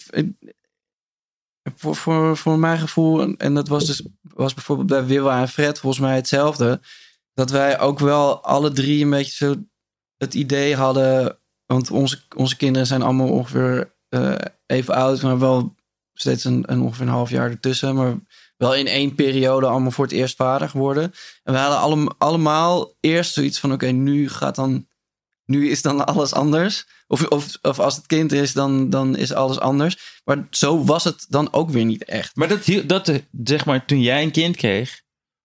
voor, 1.75 1.95
voor, 1.95 2.37
voor 2.37 2.59
mijn 2.59 2.79
gevoel, 2.79 3.35
en 3.37 3.53
dat 3.53 3.67
was 3.67 3.85
dus 3.85 4.01
was 4.21 4.53
bijvoorbeeld 4.53 4.87
bij 4.87 5.05
Wilwa 5.05 5.41
en 5.41 5.49
Fred 5.49 5.79
volgens 5.79 6.01
mij 6.01 6.15
hetzelfde, 6.15 6.81
dat 7.33 7.49
wij 7.49 7.79
ook 7.79 7.99
wel 7.99 8.43
alle 8.43 8.71
drie 8.71 9.03
een 9.03 9.09
beetje 9.09 9.45
zo 9.45 9.55
het 10.17 10.33
idee 10.33 10.75
hadden, 10.75 11.39
want 11.65 11.91
onze, 11.91 12.21
onze 12.35 12.57
kinderen 12.57 12.87
zijn 12.87 13.01
allemaal 13.01 13.29
ongeveer 13.29 13.95
eh, 14.09 14.35
even 14.65 14.93
oud, 14.93 15.21
maar 15.21 15.39
wel 15.39 15.75
steeds 16.13 16.43
een, 16.43 16.69
ongeveer 16.69 17.05
een 17.05 17.11
half 17.11 17.29
jaar 17.29 17.49
ertussen, 17.49 17.95
maar 17.95 18.19
wel 18.57 18.75
in 18.75 18.87
één 18.87 19.15
periode 19.15 19.67
allemaal 19.67 19.91
voor 19.91 20.05
het 20.05 20.13
eerst 20.13 20.35
vader 20.35 20.69
geworden. 20.69 21.13
En 21.43 21.53
we 21.53 21.59
hadden 21.59 21.79
allem, 21.79 22.07
allemaal 22.17 22.93
eerst 22.99 23.33
zoiets 23.33 23.59
van, 23.59 23.71
oké, 23.71 23.87
nu 23.87 24.29
gaat 24.29 24.55
dan 24.55 24.87
nu 25.45 25.69
is 25.69 25.81
dan 25.81 26.05
alles 26.05 26.33
anders. 26.33 26.85
Of, 27.07 27.25
of, 27.25 27.57
of 27.61 27.79
als 27.79 27.95
het 27.95 28.05
kind 28.05 28.31
is, 28.31 28.53
dan, 28.53 28.89
dan 28.89 29.15
is 29.15 29.33
alles 29.33 29.59
anders. 29.59 30.21
Maar 30.23 30.47
zo 30.49 30.83
was 30.83 31.03
het 31.03 31.25
dan 31.29 31.53
ook 31.53 31.69
weer 31.69 31.85
niet 31.85 32.03
echt. 32.03 32.35
maar 32.35 32.47
dat, 32.47 32.65
dat, 32.85 33.07
eh, 33.07 33.19
zeg 33.43 33.65
maar, 33.65 33.85
toen 33.85 34.01
jij 34.01 34.23
een 34.23 34.31
kind 34.31 34.55
kreeg, 34.55 35.01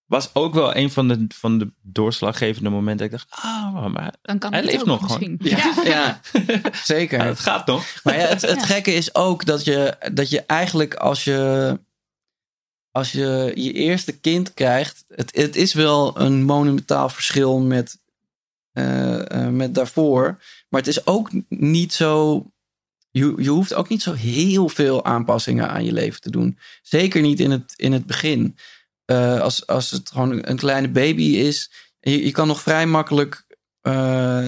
was 0.08 0.34
ook 0.34 0.54
wel 0.54 0.76
een 0.76 0.90
van 0.90 1.08
de, 1.08 1.24
van 1.28 1.58
de 1.58 1.72
doorslaggevende 1.82 2.70
momenten. 2.70 3.10
Dat 3.10 3.20
ik 3.20 3.26
dacht, 3.28 3.44
ah, 3.44 3.86
maar 3.86 4.14
Dan 4.22 4.38
kan 4.38 4.52
hij 4.52 4.60
het 4.60 4.70
leeft 4.70 4.84
nog 4.84 5.00
gewoon. 5.00 5.36
misschien. 5.38 5.50
Ja, 5.50 5.82
ja 5.84 6.20
zeker. 6.94 7.18
Ja, 7.18 7.24
het 7.26 7.40
gaat 7.40 7.66
nog. 7.66 7.84
Maar 8.02 8.14
ja, 8.18 8.26
het, 8.26 8.42
het 8.42 8.58
Ja. 8.60 8.66
gekke 8.66 8.92
is 8.92 9.14
ook 9.14 9.44
dat 9.44 9.64
je, 9.64 9.96
dat 10.12 10.30
je 10.30 10.42
eigenlijk 10.42 10.94
als 10.94 11.24
je, 11.24 11.80
als 12.90 13.12
je 13.12 13.52
je 13.54 13.72
eerste 13.72 14.18
kind 14.18 14.54
krijgt, 14.54 15.04
het, 15.08 15.36
het 15.36 15.56
is 15.56 15.72
wel 15.74 16.20
een 16.20 16.42
monumentaal 16.44 17.08
verschil 17.08 17.58
met, 17.58 17.98
eh, 18.72 19.30
eh, 19.44 19.48
met 19.52 19.74
daarvoor. 19.74 20.42
Maar 20.68 20.80
het 20.80 20.88
is 20.90 21.06
ook 21.06 21.30
niet 21.48 21.92
zo. 21.92 22.44
Je, 23.10 23.34
je 23.36 23.50
hoeft 23.50 23.74
ook 23.74 23.88
niet 23.88 24.02
zo 24.02 24.12
heel 24.12 24.68
veel 24.68 25.04
aanpassingen 25.04 25.68
aan 25.68 25.84
je 25.84 25.92
leven 25.92 26.20
te 26.20 26.30
doen. 26.30 26.58
Zeker 26.82 27.20
niet 27.20 27.40
in 27.40 27.50
het, 27.50 27.72
in 27.76 27.92
het 27.92 28.06
begin. 28.06 28.56
Eh, 29.08 29.40
als, 29.40 29.66
als 29.66 29.90
het 29.90 30.10
gewoon 30.10 30.38
een 30.48 30.56
kleine 30.56 30.88
baby 30.88 31.22
is. 31.22 31.70
Je, 32.00 32.24
je 32.24 32.30
kan 32.30 32.46
nog 32.46 32.60
vrij 32.62 32.86
makkelijk. 32.86 33.46
eh, 33.80 34.46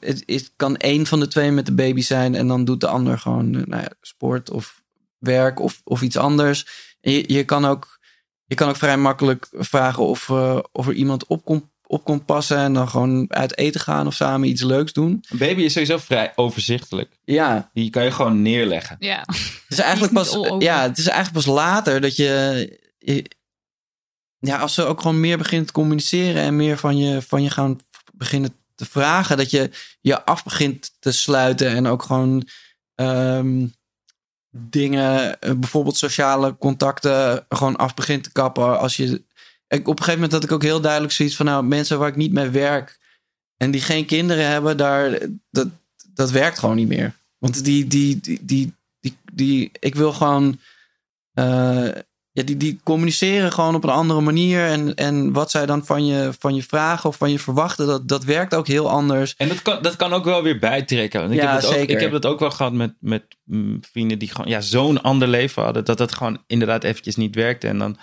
het, 0.00 0.22
het 0.26 0.52
kan 0.56 0.76
één 0.76 1.06
van 1.06 1.20
de 1.20 1.28
twee 1.28 1.50
met 1.50 1.66
de 1.66 1.72
baby 1.74 2.00
zijn. 2.00 2.34
En 2.34 2.46
dan 2.48 2.64
doet 2.64 2.80
de 2.80 2.86
ander 2.86 3.18
gewoon 3.18 3.54
eh, 3.54 3.62
nou 3.66 3.82
ja, 3.82 3.90
sport 4.00 4.50
of 4.50 4.82
werk 5.18 5.60
of, 5.60 5.80
of 5.84 6.02
iets 6.02 6.16
anders. 6.16 6.66
Je, 7.00 7.32
je, 7.32 7.44
kan 7.44 7.64
ook, 7.64 7.98
je 8.44 8.54
kan 8.54 8.68
ook 8.68 8.76
vrij 8.76 8.96
makkelijk 8.96 9.48
vragen 9.52 10.02
of, 10.02 10.28
eh, 10.28 10.58
of 10.72 10.86
er 10.86 10.92
iemand 10.94 11.26
op 11.26 11.44
komt 11.44 11.64
op 11.86 12.04
kon 12.04 12.24
passen 12.24 12.56
en 12.58 12.72
dan 12.72 12.88
gewoon 12.88 13.32
uit 13.32 13.58
eten 13.58 13.80
gaan 13.80 14.06
of 14.06 14.14
samen 14.14 14.48
iets 14.48 14.62
leuks 14.62 14.92
doen. 14.92 15.24
Een 15.30 15.38
baby 15.38 15.62
is 15.62 15.72
sowieso 15.72 15.98
vrij 15.98 16.32
overzichtelijk. 16.34 17.18
Ja, 17.24 17.70
Die 17.72 17.90
kan 17.90 18.04
je 18.04 18.10
gewoon 18.10 18.42
neerleggen. 18.42 18.96
Ja. 18.98 19.22
het 19.26 19.64
is 19.68 19.78
eigenlijk 19.78 20.12
is 20.12 20.18
pas, 20.30 20.54
ja, 20.58 20.82
het 20.82 20.98
is 20.98 21.06
eigenlijk 21.06 21.44
pas 21.46 21.54
later 21.54 22.00
dat 22.00 22.16
je 22.16 22.78
je- 22.98 23.30
ja, 24.46 24.58
als 24.58 24.74
ze 24.74 24.84
ook 24.84 25.00
gewoon 25.00 25.20
meer 25.20 25.38
beginnen 25.38 25.66
te 25.66 25.72
communiceren 25.72 26.42
en 26.42 26.56
meer 26.56 26.78
van 26.78 26.96
je, 26.96 27.22
van 27.22 27.42
je 27.42 27.50
gaan 27.50 27.80
beginnen 28.12 28.54
te 28.74 28.84
vragen, 28.84 29.36
dat 29.36 29.50
je 29.50 29.70
je 30.00 30.24
af 30.24 30.44
begint 30.44 30.96
te 30.98 31.12
sluiten 31.12 31.68
en 31.68 31.86
ook 31.86 32.02
gewoon 32.02 32.48
ehm, 32.94 33.66
dingen, 34.50 35.40
eh, 35.40 35.52
bijvoorbeeld 35.52 35.96
sociale 35.96 36.56
contacten, 36.58 37.46
gewoon 37.48 37.76
af 37.76 37.94
begint 37.94 38.24
te 38.24 38.32
kappen. 38.32 38.78
Als 38.78 38.96
je, 38.96 39.22
ik, 39.68 39.88
op 39.88 39.98
een 39.98 40.04
gegeven 40.04 40.14
moment 40.14 40.32
had 40.32 40.44
ik 40.44 40.52
ook 40.52 40.62
heel 40.62 40.80
duidelijk 40.80 41.12
zoiets 41.12 41.36
van, 41.36 41.46
nou, 41.46 41.64
mensen 41.64 41.98
waar 41.98 42.08
ik 42.08 42.16
niet 42.16 42.32
mee 42.32 42.48
werk 42.48 42.98
en 43.56 43.70
die 43.70 43.80
geen 43.80 44.06
kinderen 44.06 44.46
hebben, 44.46 44.76
daar, 44.76 45.18
dat, 45.50 45.68
dat 46.14 46.30
werkt 46.30 46.58
gewoon 46.58 46.76
niet 46.76 46.88
meer. 46.88 47.14
Want 47.38 47.64
die, 47.64 47.86
die, 47.86 48.20
die, 48.20 48.38
die, 48.42 48.74
die, 49.00 49.16
die 49.32 49.70
ik 49.80 49.94
wil 49.94 50.12
gewoon, 50.12 50.60
eh, 51.32 51.88
ja, 52.36 52.42
die, 52.42 52.56
die 52.56 52.80
communiceren 52.82 53.52
gewoon 53.52 53.74
op 53.74 53.84
een 53.84 53.90
andere 53.90 54.20
manier. 54.20 54.66
En, 54.66 54.94
en 54.94 55.32
wat 55.32 55.50
zij 55.50 55.66
dan 55.66 55.84
van 55.84 56.06
je, 56.06 56.30
van 56.38 56.54
je 56.54 56.62
vragen 56.62 57.08
of 57.08 57.16
van 57.16 57.30
je 57.30 57.38
verwachten, 57.38 57.86
dat, 57.86 58.08
dat 58.08 58.24
werkt 58.24 58.54
ook 58.54 58.66
heel 58.66 58.90
anders. 58.90 59.34
En 59.36 59.48
dat 59.48 59.62
kan, 59.62 59.82
dat 59.82 59.96
kan 59.96 60.12
ook 60.12 60.24
wel 60.24 60.42
weer 60.42 60.58
bijtrekken. 60.58 61.20
Want 61.20 61.32
Ik, 61.32 61.38
Ja, 61.40 61.52
heb 61.52 61.60
dat 61.60 61.70
ook, 61.70 61.76
zeker. 61.76 61.94
ik 61.94 62.00
heb 62.00 62.10
dat 62.12 62.26
ook 62.26 62.38
wel 62.40 62.50
gehad 62.50 62.72
met, 62.72 62.94
met 63.00 63.22
mm, 63.44 63.78
vrienden 63.90 64.18
die 64.18 64.28
gewoon 64.30 64.50
ja, 64.50 64.60
zo'n 64.60 65.02
ander 65.02 65.28
leven 65.28 65.62
hadden. 65.62 65.84
Dat 65.84 65.98
dat 65.98 66.14
gewoon 66.14 66.42
inderdaad 66.46 66.84
eventjes 66.84 67.16
niet 67.16 67.34
werkte. 67.34 67.68
En 67.68 67.78
dan, 67.78 67.96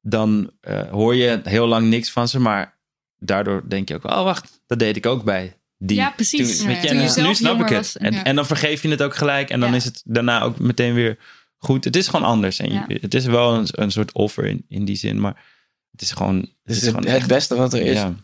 dan 0.00 0.50
eh, 0.60 0.80
hoor 0.90 1.14
je 1.14 1.40
heel 1.44 1.66
lang 1.66 1.88
niks 1.88 2.10
van 2.10 2.28
ze. 2.28 2.40
Maar 2.40 2.78
daardoor 3.18 3.62
denk 3.68 3.88
je 3.88 3.94
ook, 3.94 4.04
oh 4.04 4.22
wacht, 4.22 4.60
dat 4.66 4.78
deed 4.78 4.96
ik 4.96 5.06
ook 5.06 5.24
bij 5.24 5.56
die. 5.78 5.96
Ja, 5.96 6.10
precies. 6.10 6.58
Toen, 6.58 6.70
je, 6.70 6.76
en 6.76 6.96
nu- 7.26 7.34
snap 7.34 7.60
ik 7.60 7.68
het. 7.68 7.76
was. 7.76 7.96
En, 7.96 8.24
en 8.24 8.36
dan 8.36 8.46
vergeef 8.46 8.82
je 8.82 8.88
het 8.88 9.02
ook 9.02 9.14
gelijk. 9.16 9.50
En 9.50 9.60
dan 9.60 9.70
Ja. 9.70 9.76
is 9.76 9.84
het 9.84 10.02
daarna 10.04 10.42
ook 10.42 10.58
meteen 10.58 10.94
weer 10.94 11.18
goed. 11.64 11.84
Het 11.84 11.96
is 11.96 12.08
gewoon 12.08 12.26
anders. 12.26 12.58
En 12.58 12.72
je- 12.72 12.84
Ja. 12.88 12.96
het 13.00 13.14
is 13.14 13.24
wel 13.24 13.54
een, 13.54 13.66
een 13.70 13.90
soort 13.90 14.12
offer 14.12 14.44
in, 14.46 14.64
in 14.68 14.84
die 14.84 14.96
zin. 14.96 15.20
Maar 15.20 15.44
het 15.90 16.02
is 16.02 16.10
gewoon... 16.12 16.36
Het 16.36 16.48
Het 16.62 16.70
is 16.70 16.76
is 16.76 16.82
het, 16.82 16.90
gewoon 16.90 17.06
het 17.06 17.16
echt- 17.16 17.28
beste 17.28 17.54
wat 17.54 17.72
er 17.72 17.82
is. 17.82 17.96
Ja. 17.96 18.14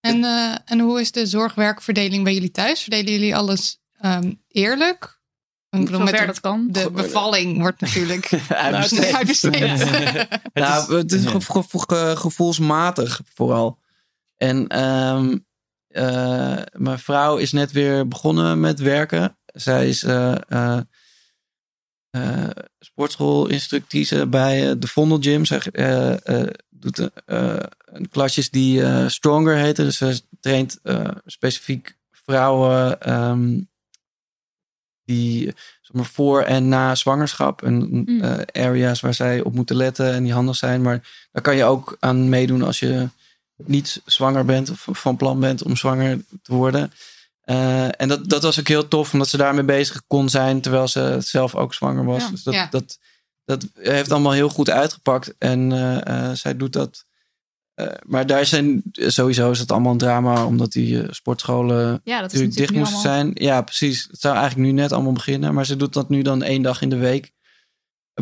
En, 0.00 0.24
eh, 0.24 0.56
en 0.64 0.78
hoe 0.80 1.00
is 1.00 1.12
de 1.12 1.26
zorgwerkverdeling 1.26 2.24
bij 2.24 2.34
jullie 2.34 2.50
thuis? 2.50 2.80
Verdelen 2.82 3.12
jullie 3.12 3.36
alles 3.36 3.78
ehm, 3.98 4.32
eerlijk? 4.48 5.18
Ik 5.70 5.84
bedoel, 5.84 6.00
met 6.00 6.26
dat 6.26 6.40
kan. 6.40 6.68
De 6.70 6.90
bevalling 6.90 7.58
wordt 7.58 7.80
natuurlijk 7.80 8.30
Uitbesteed. 8.48 9.14
uitbesteed. 9.14 9.86
nou, 10.52 10.96
het 10.96 11.12
is 11.12 11.26
gevo- 11.26 11.60
gevo- 11.62 11.78
ge- 11.78 12.14
gevoelsmatig 12.16 13.20
vooral. 13.34 13.78
En 14.36 14.66
ehm, 14.68 15.38
eh, 15.88 16.62
mijn 16.72 16.98
vrouw 16.98 17.36
is 17.36 17.52
net 17.52 17.72
weer 17.72 18.08
begonnen 18.08 18.60
met 18.60 18.78
werken. 18.80 19.38
Zij 19.46 19.88
is 19.88 20.02
eh, 20.02 20.34
eh, 20.48 20.80
eh, 22.10 22.48
sportschoolinstructrice 22.80 24.26
bij 24.26 24.70
eh, 24.70 24.74
de 24.78 24.86
Vondel 24.86 25.18
Gym. 25.20 25.44
Zij 25.44 25.58
eh, 25.58 26.46
doet 26.70 27.10
klasjes 28.10 28.50
die 28.50 29.08
Stronger 29.08 29.56
heten. 29.56 29.84
Dus 29.84 29.96
ze 29.96 30.22
traint 30.40 30.80
specifiek 31.26 31.96
vrouwen 32.10 33.00
ehm, 33.00 33.60
die 35.04 35.44
zeg 35.80 35.92
maar, 35.92 36.04
voor 36.04 36.42
en 36.42 36.68
na 36.68 36.94
zwangerschap 36.94 37.62
en 37.62 38.02
Mm. 38.06 38.44
areas 38.52 39.00
waar 39.00 39.14
zij 39.14 39.42
op 39.42 39.54
moeten 39.54 39.76
letten 39.76 40.12
en 40.12 40.22
die 40.22 40.32
handig 40.32 40.56
zijn. 40.56 40.82
Maar 40.82 41.28
daar 41.32 41.42
kan 41.42 41.56
je 41.56 41.64
ook 41.64 41.96
aan 42.00 42.28
meedoen 42.28 42.62
als 42.62 42.78
je 42.78 43.08
niet 43.56 44.02
zwanger 44.04 44.44
bent 44.44 44.70
of 44.70 44.88
van 44.90 45.16
plan 45.16 45.40
bent 45.40 45.62
om 45.62 45.76
zwanger 45.76 46.24
te 46.42 46.54
worden. 46.54 46.92
Eh, 47.50 48.00
en 48.00 48.08
dat, 48.08 48.28
dat 48.28 48.42
was 48.42 48.60
ook 48.60 48.68
heel 48.68 48.88
tof, 48.88 49.12
omdat 49.12 49.28
ze 49.28 49.36
daarmee 49.36 49.64
bezig 49.64 50.02
kon 50.06 50.28
zijn 50.28 50.60
terwijl 50.60 50.88
ze 50.88 51.16
zelf 51.20 51.54
ook 51.54 51.74
zwanger 51.74 52.04
was. 52.04 52.22
Ja, 52.22 52.30
dus 52.30 52.42
dat, 52.42 52.54
ja. 52.54 52.66
dat, 52.70 52.98
dat 53.44 53.66
heeft 53.74 54.10
allemaal 54.10 54.32
heel 54.32 54.48
goed 54.48 54.70
uitgepakt. 54.70 55.34
En 55.38 55.72
eh, 55.72 56.28
eh, 56.28 56.36
zij 56.36 56.56
doet 56.56 56.72
dat. 56.72 57.06
maar 58.06 58.26
daar 58.26 58.46
zijn 58.46 58.82
sowieso 58.92 59.50
is 59.50 59.58
het 59.58 59.70
allemaal 59.70 59.92
een 59.92 59.98
drama, 59.98 60.44
omdat 60.46 60.72
die 60.72 61.14
sportscholen 61.14 62.00
Ja, 62.04 62.20
dat 62.20 62.32
is 62.32 62.38
natuurlijk 62.38 62.56
dicht 62.56 62.72
moesten 62.72 62.96
allemaal- 62.96 63.14
zijn. 63.14 63.30
Ja, 63.34 63.62
precies. 63.62 64.06
Het 64.10 64.20
zou 64.20 64.36
eigenlijk 64.36 64.66
nu 64.66 64.72
net 64.72 64.92
allemaal 64.92 65.12
beginnen. 65.12 65.54
Maar 65.54 65.66
ze 65.66 65.76
doet 65.76 65.92
dat 65.92 66.08
nu 66.08 66.22
dan 66.22 66.42
één 66.42 66.62
dag 66.62 66.82
in 66.82 66.90
de 66.90 66.96
week 66.96 67.32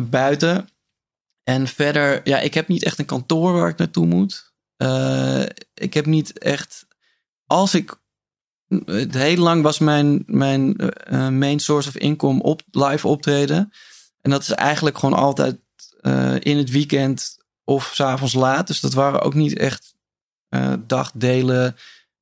buiten. 0.01 0.69
En 1.43 1.67
verder, 1.67 2.21
ja, 2.23 2.39
ik 2.39 2.53
heb 2.53 2.67
niet 2.67 2.83
echt 2.83 2.99
een 2.99 3.05
kantoor 3.05 3.53
waar 3.53 3.69
ik 3.69 3.77
naartoe 3.77 4.05
moet. 4.05 4.53
Ik 5.73 5.93
heb 5.93 6.05
niet 6.05 6.39
echt. 6.39 6.87
Als 7.45 7.73
ik. 7.73 7.97
Heel 9.09 9.37
lang 9.37 9.63
was 9.63 9.79
mijn, 9.79 10.23
mijn 10.25 10.77
eh, 10.77 11.25
eh, 11.25 11.33
main 11.33 11.59
source 11.59 11.89
of 11.89 11.95
income 11.95 12.41
op 12.41 12.61
live 12.71 13.07
optreden. 13.07 13.71
En 14.21 14.31
dat 14.31 14.41
is 14.41 14.51
eigenlijk 14.51 14.97
gewoon 14.97 15.19
altijd 15.19 15.59
eh, 16.01 16.35
in 16.39 16.57
het 16.57 16.69
weekend 16.69 17.37
of 17.63 17.91
s'avonds 17.93 18.33
laat. 18.33 18.67
Dus 18.67 18.79
dat 18.79 18.93
waren 18.93 19.21
ook 19.21 19.33
niet 19.33 19.57
echt 19.57 19.97
dagdelen 20.87 21.75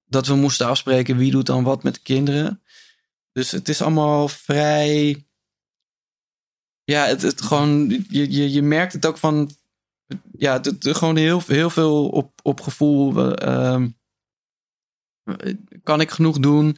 dat 0.06 0.28
we 0.28 0.36
moesten 0.36 0.68
afspreken 0.68 1.18
wie 1.18 1.32
doet 1.32 1.46
dan 1.46 1.64
wat 1.64 1.84
met 1.84 1.94
de 1.94 2.00
kinderen. 2.00 2.62
Dus 3.32 3.52
het 3.52 3.70
is 3.70 3.82
allemaal 3.82 4.28
vrij. 4.28 5.26
Ja, 6.84 7.06
het, 7.06 7.22
het 7.22 7.42
gewoon. 7.42 7.90
Je, 7.90 8.32
je, 8.32 8.52
je 8.52 8.62
merkt 8.62 8.94
het 8.94 9.06
ook 9.06 9.18
van. 9.18 9.52
Ja, 10.38 10.54
het, 10.54 10.76
gewoon 10.80 11.16
heel, 11.16 11.42
heel 11.48 11.70
veel 11.70 12.10
op, 12.10 12.40
op 12.44 12.62
gevoel. 12.62 13.14
Kan 15.84 16.02
ik 16.02 16.12
genoeg 16.12 16.40
doen? 16.40 16.78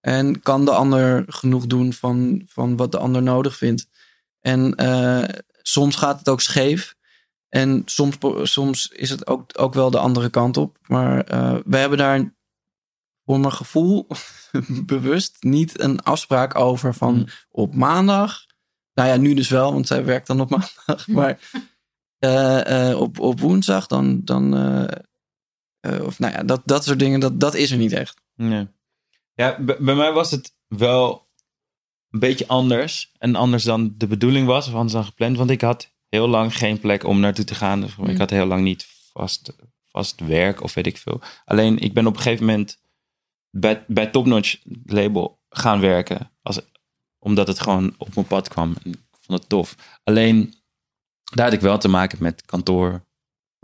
En 0.00 0.42
kan 0.42 0.64
de 0.64 0.70
ander 0.70 1.24
genoeg 1.26 1.66
doen 1.66 1.92
van, 1.92 2.42
van 2.46 2.76
wat 2.76 2.92
de 2.92 2.98
ander 2.98 3.22
nodig 3.22 3.56
vindt? 3.56 3.88
En 4.40 4.74
eh, 4.74 5.28
soms 5.62 5.96
gaat 5.96 6.18
het 6.18 6.28
ook 6.28 6.40
scheef. 6.40 6.94
En 7.48 7.82
soms, 7.84 8.16
soms 8.42 8.88
is 8.88 9.10
het 9.10 9.26
ook, 9.26 9.50
ook 9.52 9.74
wel 9.74 9.90
de 9.90 9.98
andere 9.98 10.30
kant 10.30 10.56
op. 10.56 10.78
Maar 10.86 11.24
eh 11.24 11.56
we 11.64 11.76
hebben 11.76 11.98
daar 11.98 12.34
voor 13.24 13.40
mijn 13.40 13.52
gevoel 13.52 14.06
bewust 14.86 15.36
niet 15.40 15.80
een 15.80 16.00
afspraak 16.00 16.54
over 16.54 16.94
van 16.94 17.28
op 17.50 17.74
maandag. 17.74 18.46
Nou 18.94 19.08
ja, 19.08 19.16
nu 19.16 19.34
dus 19.34 19.48
wel, 19.48 19.72
want 19.72 19.86
zij 19.86 20.04
werkt 20.04 20.26
dan 20.26 20.40
op 20.40 20.50
maandag. 20.56 21.06
Maar 21.06 21.50
eh, 22.18 23.00
op, 23.00 23.18
op 23.18 23.40
woensdag 23.40 23.86
dan. 23.86 24.20
dan 24.24 24.54
eh, 25.80 26.04
of 26.04 26.18
nou 26.18 26.32
ja, 26.32 26.42
dat, 26.42 26.62
dat 26.64 26.84
soort 26.84 26.98
dingen, 26.98 27.20
dat, 27.20 27.40
dat 27.40 27.54
is 27.54 27.70
er 27.70 27.78
niet 27.78 27.92
echt. 27.92 28.20
Nee. 28.34 28.68
Ja, 29.34 29.60
bij 29.60 29.94
mij 29.94 30.12
was 30.12 30.30
het 30.30 30.54
wel 30.66 31.28
een 32.10 32.18
beetje 32.18 32.46
anders. 32.46 33.12
En 33.18 33.34
anders 33.34 33.64
dan 33.64 33.94
de 33.96 34.06
bedoeling 34.06 34.46
was, 34.46 34.68
of 34.68 34.74
anders 34.74 34.92
dan 34.92 35.04
gepland. 35.04 35.36
Want 35.36 35.50
ik 35.50 35.60
had 35.60 35.92
heel 36.08 36.28
lang 36.28 36.56
geen 36.56 36.80
plek 36.80 37.04
om 37.04 37.20
naartoe 37.20 37.44
te 37.44 37.54
gaan. 37.54 37.80
Dus 37.80 37.96
Mm. 37.96 38.06
Ik 38.06 38.18
had 38.18 38.30
heel 38.30 38.46
lang 38.46 38.62
niet 38.62 38.86
vast, 39.12 39.56
vast 39.88 40.20
werk 40.20 40.62
of 40.62 40.74
weet 40.74 40.86
ik 40.86 40.96
veel. 40.96 41.20
Alleen 41.44 41.78
ik 41.78 41.94
ben 41.94 42.06
op 42.06 42.16
een 42.16 42.22
gegeven 42.22 42.46
moment 42.46 42.80
bij, 43.50 43.84
bij 43.86 44.06
Topnotch 44.06 44.56
label 44.84 45.40
gaan 45.48 45.80
werken. 45.80 46.30
Als, 46.42 46.60
omdat 47.18 47.46
het 47.46 47.60
gewoon 47.60 47.94
op 47.98 48.14
mijn 48.14 48.26
pad 48.26 48.48
kwam. 48.48 48.74
En 48.82 48.90
ik 48.90 48.98
vond 49.20 49.38
het 49.38 49.48
tof. 49.48 49.76
Alleen 50.04 50.54
daar 51.34 51.44
had 51.44 51.54
ik 51.54 51.60
wel 51.60 51.78
te 51.78 51.88
maken 51.88 52.18
met 52.20 52.44
kantoor, 52.46 53.04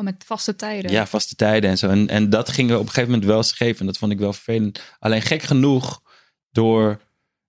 met 0.05 0.25
vaste 0.27 0.57
tijden. 0.57 0.91
ja, 0.91 1.07
vaste 1.07 1.35
tijden 1.35 1.71
en 1.71 1.79
zo. 1.79 1.89
En, 1.89 2.09
en 2.09 2.31
dat 2.31 2.49
ging 2.49 2.73
op 2.73 2.79
een 2.81 2.87
gegeven 2.89 3.11
moment 3.11 3.25
wel 3.29 3.43
scheef. 3.43 3.81
En 3.81 3.87
dat 3.87 3.99
vond 3.99 4.13
ik 4.13 4.19
wel 4.19 4.33
vervelend. 4.33 4.83
Alleen 4.99 5.23
gek 5.23 5.43
genoeg, 5.43 6.03
door 6.51 7.01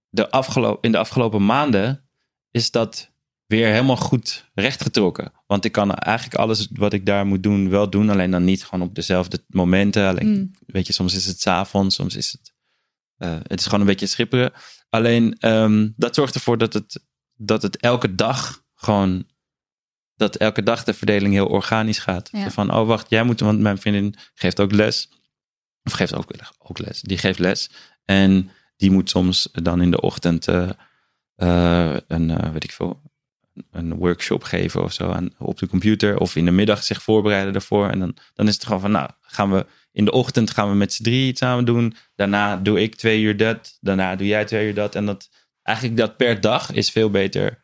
de 0.10 0.30
afgelo- 0.32 0.78
in 0.82 0.92
de 0.92 0.98
afgelopen 0.98 1.46
maanden 1.46 2.10
is 2.52 2.72
dat 2.72 3.12
weer 3.46 3.68
helemaal 3.68 3.98
goed 3.98 4.50
rechtgetrokken. 4.54 5.32
Want 5.48 5.66
ik 5.66 5.72
kan 5.72 5.96
eigenlijk 5.96 6.40
alles 6.40 6.68
wat 6.72 6.94
ik 6.94 7.06
daar 7.06 7.26
moet 7.26 7.44
doen, 7.44 7.70
wel 7.70 7.90
doen. 7.90 8.10
Alleen 8.10 8.32
dan 8.32 8.44
niet 8.44 8.64
gewoon 8.66 8.88
op 8.88 8.96
dezelfde 8.96 9.44
momenten. 9.48 10.08
Alleen, 10.08 10.28
Mm. 10.28 10.52
weet 10.66 10.88
je, 10.88 10.94
soms 10.94 11.16
is 11.16 11.26
het 11.26 11.42
's 11.42 11.48
avonds, 11.48 11.96
soms 11.96 12.16
is 12.16 12.32
het... 12.32 12.54
eh, 13.18 13.38
het 13.44 13.60
is 13.60 13.66
gewoon 13.66 13.80
een 13.80 13.86
beetje 13.86 14.06
schipperen. 14.06 14.52
Alleen 14.90 15.36
ehm, 15.40 15.90
dat 15.96 16.16
zorgt 16.16 16.36
ervoor 16.36 16.58
dat 16.58 16.74
het, 16.74 17.04
dat 17.34 17.62
het 17.62 17.78
elke 17.78 18.16
dag 18.16 18.64
gewoon 18.76 19.26
dat 20.18 20.36
elke 20.36 20.64
dag 20.64 20.84
de 20.84 20.94
verdeling 20.94 21.34
heel 21.34 21.48
organisch 21.48 22.00
gaat. 22.00 22.30
Ja. 22.32 22.52
Van, 22.52 22.74
oh 22.74 22.88
wacht, 22.88 23.10
jij 23.10 23.24
moet, 23.24 23.40
want 23.40 23.60
mijn 23.60 23.78
vriendin 23.78 24.16
geeft 24.34 24.60
ook 24.60 24.72
les. 24.72 25.10
Of 25.84 25.94
geeft 25.94 26.16
ook, 26.16 26.32
ook 26.58 26.80
les. 26.80 27.02
Die 27.02 27.18
geeft 27.18 27.40
les. 27.40 27.70
En 28.06 28.52
die 28.78 28.92
moet 28.92 29.10
soms 29.10 29.50
dan 29.52 29.82
in 29.82 29.92
de 29.92 30.02
ochtend 30.02 30.48
eh, 30.48 30.70
eh, 31.36 31.98
een, 32.08 32.30
eh, 32.30 32.52
weet 32.52 32.64
ik 32.64 32.72
veel, 32.72 33.02
een 33.72 33.96
workshop 33.96 34.44
geven 34.44 34.84
of 34.84 34.94
zo 34.94 35.10
aan, 35.10 35.30
op 35.38 35.58
de 35.58 35.68
computer. 35.68 36.20
Of 36.20 36.36
in 36.36 36.46
de 36.46 36.52
middag 36.52 36.84
zich 36.84 37.02
voorbereiden 37.02 37.54
daarvoor. 37.54 37.90
En 37.90 38.00
dan, 38.00 38.16
dan 38.34 38.48
is 38.48 38.54
het 38.54 38.64
gewoon 38.64 38.82
van, 38.82 38.92
nou, 38.92 39.10
gaan 39.22 39.52
we 39.52 39.66
in 39.92 40.06
de 40.06 40.12
ochtend 40.12 40.52
gaan 40.52 40.70
we 40.70 40.76
met 40.76 40.94
z'n 40.94 41.04
drie 41.04 41.28
iets 41.28 41.40
samen 41.40 41.66
doen. 41.66 41.96
Daarna 42.16 42.58
doe 42.58 42.82
ik 42.82 42.96
twee 42.96 43.22
uur 43.22 43.38
dat. 43.38 43.78
Daarna 43.82 44.16
doe 44.16 44.28
jij 44.28 44.46
twee 44.46 44.68
uur 44.68 44.74
dat. 44.74 44.96
En 44.96 45.06
dat 45.06 45.30
eigenlijk 45.64 45.98
dat 45.98 46.18
per 46.18 46.42
dag 46.42 46.72
is 46.72 46.90
veel 46.90 47.10
beter 47.10 47.60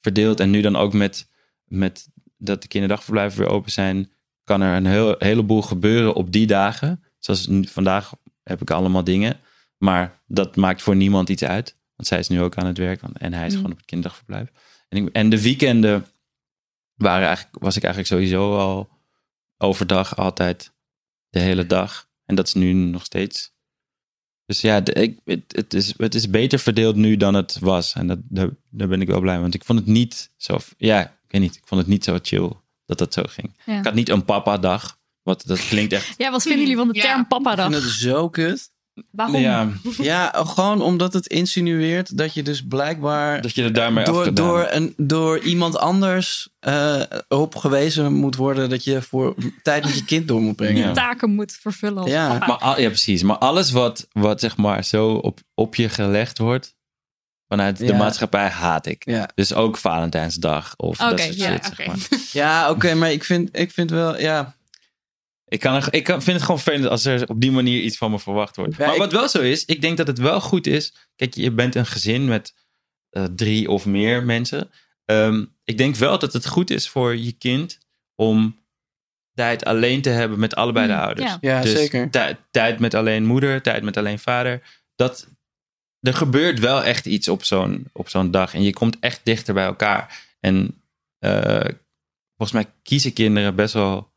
verdeeld. 0.00 0.40
En 0.40 0.50
nu 0.50 0.60
dan 0.60 0.76
ook 0.76 0.92
met, 0.92 1.28
met 1.68 2.08
dat 2.36 2.62
de 2.62 2.68
kinderdagverblijven 2.68 3.38
weer 3.40 3.48
open 3.48 3.70
zijn, 3.70 4.10
kan 4.44 4.60
er 4.60 4.76
een 4.76 4.86
heel, 4.86 5.14
heleboel 5.18 5.62
gebeuren 5.62 6.14
op 6.14 6.32
die 6.32 6.46
dagen. 6.46 7.04
Zoals 7.18 7.48
vandaag 7.62 8.12
heb 8.42 8.60
ik 8.60 8.70
allemaal 8.70 9.04
dingen. 9.04 9.40
Maar 9.78 10.22
dat 10.26 10.56
maakt 10.56 10.82
voor 10.82 10.96
niemand 10.96 11.28
iets 11.28 11.44
uit. 11.44 11.76
Want 11.96 12.08
zij 12.08 12.18
is 12.18 12.28
nu 12.28 12.40
ook 12.42 12.56
aan 12.56 12.66
het 12.66 12.78
werk. 12.78 13.02
En 13.12 13.32
hij 13.32 13.46
is 13.46 13.50
Mm. 13.52 13.56
gewoon 13.56 13.72
op 13.72 13.76
het 13.78 13.86
kinderdagverblijf. 13.86 14.48
En, 14.88 14.98
ik, 15.06 15.12
en 15.12 15.28
de 15.28 15.42
weekenden 15.42 16.06
waren 16.94 17.26
eigenlijk, 17.26 17.62
was 17.62 17.76
ik 17.76 17.82
eigenlijk 17.82 18.12
sowieso 18.12 18.56
al 18.58 18.88
overdag 19.56 20.16
altijd 20.16 20.72
de 21.28 21.38
hele 21.40 21.66
dag. 21.66 22.08
En 22.24 22.34
dat 22.34 22.46
is 22.46 22.54
nu 22.54 22.72
nog 22.72 23.04
steeds. 23.04 23.56
Dus 24.46 24.60
ja, 24.60 24.80
de- 24.80 24.92
ik, 24.92 25.20
het, 25.24 25.42
het, 25.56 25.74
is, 25.74 25.94
het 25.96 26.14
is 26.14 26.30
beter 26.30 26.58
verdeeld 26.58 26.96
nu 26.96 27.16
dan 27.16 27.34
het 27.34 27.58
was. 27.58 27.92
En 27.94 28.06
dat, 28.06 28.18
daar, 28.22 28.48
daar 28.70 28.88
ben 28.88 29.00
ik 29.00 29.08
wel 29.08 29.20
blij 29.20 29.32
mee. 29.32 29.42
Want 29.42 29.54
ik 29.54 29.64
vond 29.64 29.78
het 29.78 29.88
niet 29.88 30.32
zo... 30.36 30.58
Ja, 30.76 31.17
weet 31.28 31.40
niet. 31.40 31.54
Ik 31.56 31.62
vond 31.64 31.80
het 31.80 31.90
niet 31.90 32.04
zo 32.04 32.18
chill 32.22 32.52
dat 32.86 32.98
dat 32.98 33.12
zo 33.14 33.22
ging. 33.26 33.56
Ja. 33.66 33.78
Ik 33.78 33.84
had 33.84 33.94
niet 33.94 34.08
een 34.08 34.24
papa-dag. 34.24 34.96
Wat, 35.22 35.42
dat 35.46 35.66
klinkt 35.68 35.92
echt... 35.92 36.14
Ja, 36.16 36.30
wat 36.30 36.42
vinden 36.42 36.60
jullie 36.60 36.76
van 36.76 36.88
de 36.88 36.94
Ja. 36.94 37.02
term 37.02 37.26
papa 37.26 37.52
Ik 37.52 37.60
vind 37.60 37.74
het 37.74 37.92
zo 37.92 38.28
kut. 38.28 38.70
Waarom? 39.10 39.36
Ja, 39.40 39.68
Ja, 39.98 40.32
gewoon 40.36 40.82
omdat 40.82 41.12
het 41.12 41.26
insinueert 41.26 42.16
dat 42.18 42.34
je 42.34 42.42
dus 42.42 42.66
blijkbaar 42.66 43.42
dat 43.42 43.54
je 43.54 43.62
er 43.62 43.72
daarmee 43.72 44.04
door, 44.04 44.18
afgedaan 44.18 44.46
door, 44.46 44.66
een, 44.70 44.94
door 44.96 45.38
iemand 45.38 45.76
anders 45.78 46.48
eh 46.58 47.00
op 47.28 47.56
gewezen 47.56 48.12
moet 48.12 48.36
worden 48.36 48.70
dat 48.70 48.84
je 48.84 49.02
voor 49.02 49.34
tijd 49.62 49.84
met 49.84 49.94
je 49.94 50.04
kind 50.04 50.28
door 50.28 50.40
moet 50.40 50.56
brengen. 50.56 50.82
Ja. 50.86 50.92
Taken 50.92 51.30
moet 51.34 51.52
vervullen 51.60 51.98
als 52.02 52.10
Ja. 52.10 52.28
papa. 52.28 52.46
Maar, 52.46 52.56
al- 52.56 52.80
ja, 52.80 52.88
precies. 52.88 53.22
Maar 53.22 53.38
alles 53.38 53.70
wat, 53.70 54.08
wat 54.12 54.40
zeg 54.40 54.56
maar 54.56 54.84
zo 54.84 55.10
op, 55.14 55.40
op 55.54 55.74
je 55.74 55.88
gelegd 55.88 56.38
wordt 56.38 56.74
vanuit 57.48 57.76
de 57.78 57.84
Ja. 57.86 57.96
maatschappij 57.96 58.48
haat 58.48 58.86
ik. 58.86 59.04
Ja, 59.04 59.28
Dus 59.34 59.54
ook 59.54 59.76
Valentijnsdag 59.76 60.74
of 60.76 60.96
dat 60.96 61.20
soort 61.20 61.34
ja, 61.36 61.50
shit, 61.50 61.64
zeg 61.64 61.72
oké. 61.72 61.86
maar. 61.86 61.98
ja 62.42 62.70
oké, 62.70 62.94
maar 62.94 63.12
ik 63.12 63.24
vind, 63.24 63.48
ik 63.58 63.70
vind 63.70 63.90
wel, 63.90 64.18
ja. 64.18 64.56
Ik, 65.48 65.60
kan, 65.60 65.74
er- 65.74 65.88
ik 65.94 66.04
kan- 66.04 66.22
vind 66.22 66.36
het 66.36 66.44
gewoon 66.44 66.60
vervelend 66.60 66.90
als 66.90 67.04
er 67.04 67.28
op 67.28 67.40
die 67.40 67.50
manier 67.50 67.80
iets 67.80 67.96
van 67.96 68.10
me 68.10 68.18
verwacht 68.18 68.56
wordt. 68.56 68.76
Ja, 68.76 68.84
maar 68.86 68.94
ik- 68.94 69.00
wat 69.00 69.12
wel 69.12 69.28
zo 69.28 69.40
is, 69.40 69.64
ik 69.64 69.80
denk 69.80 69.96
dat 69.96 70.06
het 70.06 70.18
wel 70.18 70.40
goed 70.40 70.66
is. 70.66 70.94
Kijk, 71.16 71.34
je 71.34 71.50
bent 71.52 71.74
een 71.74 71.86
gezin 71.86 72.24
met 72.24 72.54
eh, 73.10 73.24
drie 73.24 73.70
of 73.70 73.86
meer 73.86 74.22
mensen. 74.24 74.70
Ehm, 75.04 75.44
ik 75.64 75.78
denk 75.78 75.96
wel 75.96 76.18
dat 76.18 76.32
het 76.32 76.46
goed 76.46 76.70
is 76.70 76.88
voor 76.88 77.16
je 77.16 77.32
kind 77.32 77.78
om 78.14 78.56
tijd 79.34 79.64
alleen 79.64 80.02
te 80.02 80.10
hebben 80.10 80.38
met 80.38 80.54
allebei 80.54 80.86
de 80.86 80.92
Mm, 80.92 80.98
ouders. 81.00 81.30
ja. 81.30 81.38
Ja, 81.40 81.60
Dus 81.60 81.72
zeker. 81.72 82.10
tij- 82.10 82.36
tijd 82.50 82.78
met 82.78 82.94
alleen 82.94 83.24
moeder, 83.24 83.62
tijd 83.62 83.82
met 83.82 83.96
alleen 83.96 84.18
vader. 84.18 84.62
Dat, 84.96 85.28
er 86.00 86.14
gebeurt 86.14 86.58
wel 86.58 86.82
echt 86.84 87.06
iets 87.06 87.28
op 87.28 87.44
zo'n, 87.44 87.86
op 87.92 88.08
zo'n 88.08 88.30
dag. 88.30 88.54
En 88.54 88.62
je 88.62 88.72
komt 88.72 88.96
echt 89.00 89.20
dichter 89.24 89.54
bij 89.54 89.64
elkaar. 89.64 90.26
En 90.40 90.82
eh, 91.18 91.68
volgens 92.36 92.52
mij 92.52 92.72
kiezen 92.82 93.12
kinderen 93.12 93.54
best 93.54 93.74
wel 93.74 94.12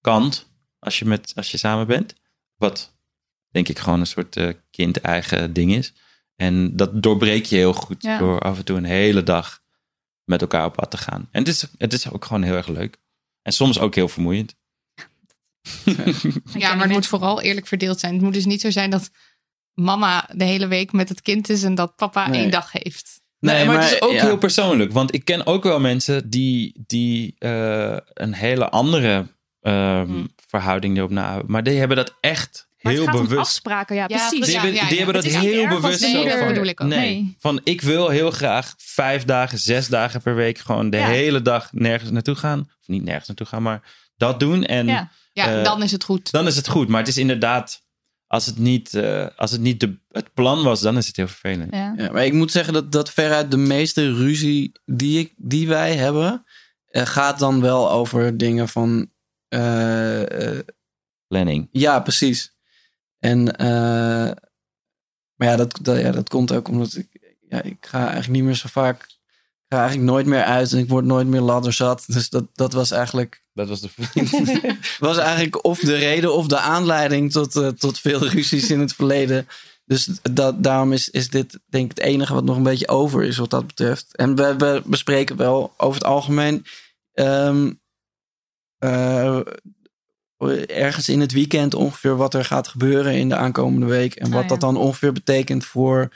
kant 0.00 0.50
als 0.78 0.98
je, 0.98 1.04
met, 1.04 1.32
als 1.36 1.50
je 1.50 1.58
samen 1.58 1.86
bent. 1.86 2.14
Wat 2.56 2.96
denk 3.48 3.68
ik 3.68 3.78
gewoon 3.78 4.00
een 4.00 4.06
soort 4.06 4.36
eh, 4.36 4.54
kind-eigen 4.70 5.52
ding 5.52 5.72
is. 5.74 5.92
En 6.36 6.76
dat 6.76 7.02
doorbreek 7.02 7.44
je 7.44 7.56
heel 7.56 7.72
goed 7.72 8.02
Ja. 8.02 8.18
door 8.18 8.40
af 8.40 8.58
en 8.58 8.64
toe 8.64 8.76
een 8.76 8.84
hele 8.84 9.22
dag 9.22 9.62
met 10.24 10.40
elkaar 10.40 10.64
op 10.64 10.72
pad 10.72 10.90
te 10.90 10.96
gaan. 10.96 11.28
En 11.30 11.38
het 11.38 11.48
is, 11.48 11.66
het 11.78 11.92
is 11.92 12.10
ook 12.10 12.24
gewoon 12.24 12.42
heel 12.42 12.54
erg 12.56 12.68
leuk. 12.68 12.98
En 13.42 13.52
soms 13.52 13.78
ook 13.78 13.94
heel 13.94 14.08
vermoeiend. 14.08 14.54
Ja, 16.54 16.74
maar 16.74 16.84
het 16.84 16.90
moet 16.92 17.06
vooral 17.06 17.40
eerlijk 17.40 17.66
verdeeld 17.66 18.00
zijn. 18.00 18.12
Het 18.12 18.22
moet 18.22 18.32
dus 18.34 18.44
niet 18.44 18.60
zo 18.60 18.70
zijn 18.70 18.90
dat 18.90 19.10
mama 19.74 20.28
de 20.32 20.44
hele 20.44 20.66
week 20.66 20.92
met 20.92 21.08
het 21.08 21.22
kind 21.22 21.48
is 21.48 21.62
en 21.62 21.74
dat 21.74 21.96
papa 21.96 22.28
Nee. 22.28 22.40
één 22.40 22.50
dag 22.50 22.72
heeft. 22.72 23.20
Nee, 23.38 23.64
maar, 23.64 23.82
het 23.82 23.92
is 23.92 24.02
ook 24.02 24.12
ja. 24.12 24.24
heel 24.24 24.38
persoonlijk. 24.38 24.92
Want 24.92 25.14
ik 25.14 25.24
ken 25.24 25.46
ook 25.46 25.62
wel 25.62 25.80
mensen 25.80 26.30
die, 26.30 26.82
die 26.86 27.34
eh, 27.38 27.96
een 28.14 28.32
hele 28.34 28.68
andere 28.68 29.26
ehm, 29.60 30.06
Hm. 30.06 30.24
verhouding 30.46 30.96
erop 30.96 31.10
na 31.10 31.42
Maar 31.46 31.62
die 31.62 31.78
hebben 31.78 31.96
dat 31.96 32.14
echt 32.20 32.66
Maar 32.80 32.92
heel 32.92 33.02
het 33.02 33.10
gaat 33.10 33.20
om 33.20 33.26
bewust. 33.28 33.46
afspraken, 33.46 33.96
ja, 33.96 34.04
Ja, 34.08 34.16
precies. 34.16 34.44
Die 34.46 34.54
hebben, 34.54 34.74
ja, 34.74 34.80
die 34.80 34.90
ja. 34.90 34.96
hebben 35.04 35.14
dat 35.22 35.24
heel 35.32 35.68
bewust 35.68 36.00
de 36.00 36.06
zo 36.10 36.28
van, 36.38 36.46
bedoel 36.48 36.64
ik 36.64 36.80
ook. 36.80 36.88
Nee. 36.88 36.98
Nee. 36.98 37.36
Van 37.38 37.60
ik 37.64 37.80
wil 37.80 38.08
heel 38.08 38.30
graag 38.30 38.74
vijf 38.78 39.24
dagen, 39.24 39.58
zes 39.58 39.88
dagen 39.88 40.22
per 40.22 40.34
week 40.34 40.58
gewoon 40.58 40.90
de 40.90 40.96
Ja. 40.96 41.06
hele 41.06 41.42
dag 41.42 41.68
nergens 41.72 42.10
naartoe 42.10 42.34
gaan. 42.34 42.60
Of 42.60 42.86
niet 42.88 43.02
nergens 43.04 43.26
naartoe 43.26 43.46
gaan, 43.46 43.62
maar 43.62 43.82
dat 44.16 44.40
doen. 44.40 44.64
En 44.64 44.86
Ja. 44.86 45.10
Ja, 45.32 45.58
Eh, 45.58 45.64
dan 45.64 45.82
is 45.82 45.92
het 45.92 46.04
goed. 46.04 46.30
dan 46.32 46.46
is 46.46 46.56
het 46.56 46.68
goed. 46.68 46.88
Maar 46.88 46.98
het 47.00 47.08
is 47.08 47.18
inderdaad, 47.18 47.81
als 48.32 48.46
het 48.46 48.58
niet, 48.58 48.94
eh, 48.94 49.26
als 49.36 49.50
het, 49.50 49.60
niet 49.60 49.80
de, 49.80 49.98
het 50.10 50.34
plan 50.34 50.62
was, 50.62 50.80
dan 50.80 50.96
is 50.96 51.06
het 51.06 51.16
heel 51.16 51.28
vervelend. 51.28 51.72
Ja. 51.74 51.94
Ja, 51.96 52.10
maar 52.12 52.24
ik 52.24 52.32
moet 52.32 52.50
zeggen 52.50 52.72
dat, 52.72 52.92
dat 52.92 53.10
veruit 53.12 53.50
de 53.50 53.56
meeste 53.56 54.14
ruzie 54.14 54.72
die, 54.84 55.18
ik, 55.18 55.34
die 55.36 55.68
wij 55.68 55.96
hebben, 55.96 56.44
eh, 56.86 57.06
gaat 57.06 57.38
dan 57.38 57.60
wel 57.60 57.90
over 57.90 58.36
dingen 58.36 58.68
van. 58.68 59.10
eh, 59.48 60.56
eh, 60.58 60.64
Planning. 61.26 61.68
ja, 61.72 62.00
precies. 62.00 62.54
En, 63.18 63.56
eh, 63.56 64.30
maar 65.34 65.48
ja 65.48 65.56
dat, 65.56 65.78
dat, 65.82 66.00
ja, 66.00 66.10
dat 66.10 66.28
komt 66.28 66.52
ook 66.52 66.68
omdat 66.68 66.94
ik, 66.94 67.36
ja, 67.48 67.62
ik 67.62 67.86
ga 67.86 67.98
eigenlijk 67.98 68.30
niet 68.32 68.42
meer 68.44 68.54
zo 68.54 68.68
vaak. 68.68 69.06
Ik 69.72 69.78
ga 69.78 69.84
eigenlijk 69.84 70.12
nooit 70.12 70.26
meer 70.26 70.42
uit 70.44 70.72
en 70.72 70.78
ik 70.78 70.88
word 70.88 71.04
nooit 71.04 71.26
meer 71.26 71.40
ladderzat. 71.40 72.04
Dus 72.06 72.28
dat, 72.28 72.44
dat 72.52 72.72
was 72.72 72.90
eigenlijk 72.90 73.42
Dat 73.54 73.68
was 73.68 73.80
de 73.80 73.88
was 74.98 75.18
eigenlijk 75.18 75.64
of 75.64 75.78
de 75.78 75.94
reden 75.96 76.34
of 76.34 76.46
de 76.46 76.58
aanleiding 76.58 77.32
tot, 77.32 77.56
eh, 77.56 77.68
tot 77.68 77.98
veel 77.98 78.28
ruzies 78.28 78.70
in 78.70 78.80
het 78.80 78.94
verleden. 78.94 79.48
Dus 79.84 80.08
dat, 80.22 80.62
daarom 80.62 80.92
is, 80.92 81.10
is 81.10 81.30
dit 81.30 81.58
denk 81.66 81.90
ik 81.90 81.96
het 81.96 82.06
enige 82.06 82.34
wat 82.34 82.44
nog 82.44 82.56
een 82.56 82.62
beetje 82.62 82.88
over 82.88 83.22
is 83.22 83.36
wat 83.36 83.50
dat 83.50 83.66
betreft. 83.66 84.16
En 84.16 84.36
we, 84.36 84.56
we 84.56 84.82
bespreken 84.84 85.36
wel 85.36 85.74
over 85.76 85.94
het 85.94 86.08
algemeen 86.10 86.64
ehm, 87.12 87.72
eh, 88.78 89.40
ergens 90.66 91.08
in 91.08 91.20
het 91.20 91.32
weekend 91.32 91.74
ongeveer 91.74 92.16
wat 92.16 92.34
er 92.34 92.44
gaat 92.44 92.68
gebeuren 92.68 93.14
in 93.14 93.28
de 93.28 93.36
aankomende 93.36 93.86
week. 93.86 94.14
En 94.14 94.26
Ah, 94.26 94.32
wat 94.32 94.42
ja. 94.42 94.48
dat 94.48 94.60
dan 94.60 94.76
ongeveer 94.76 95.12
betekent 95.12 95.64
voor 95.64 96.10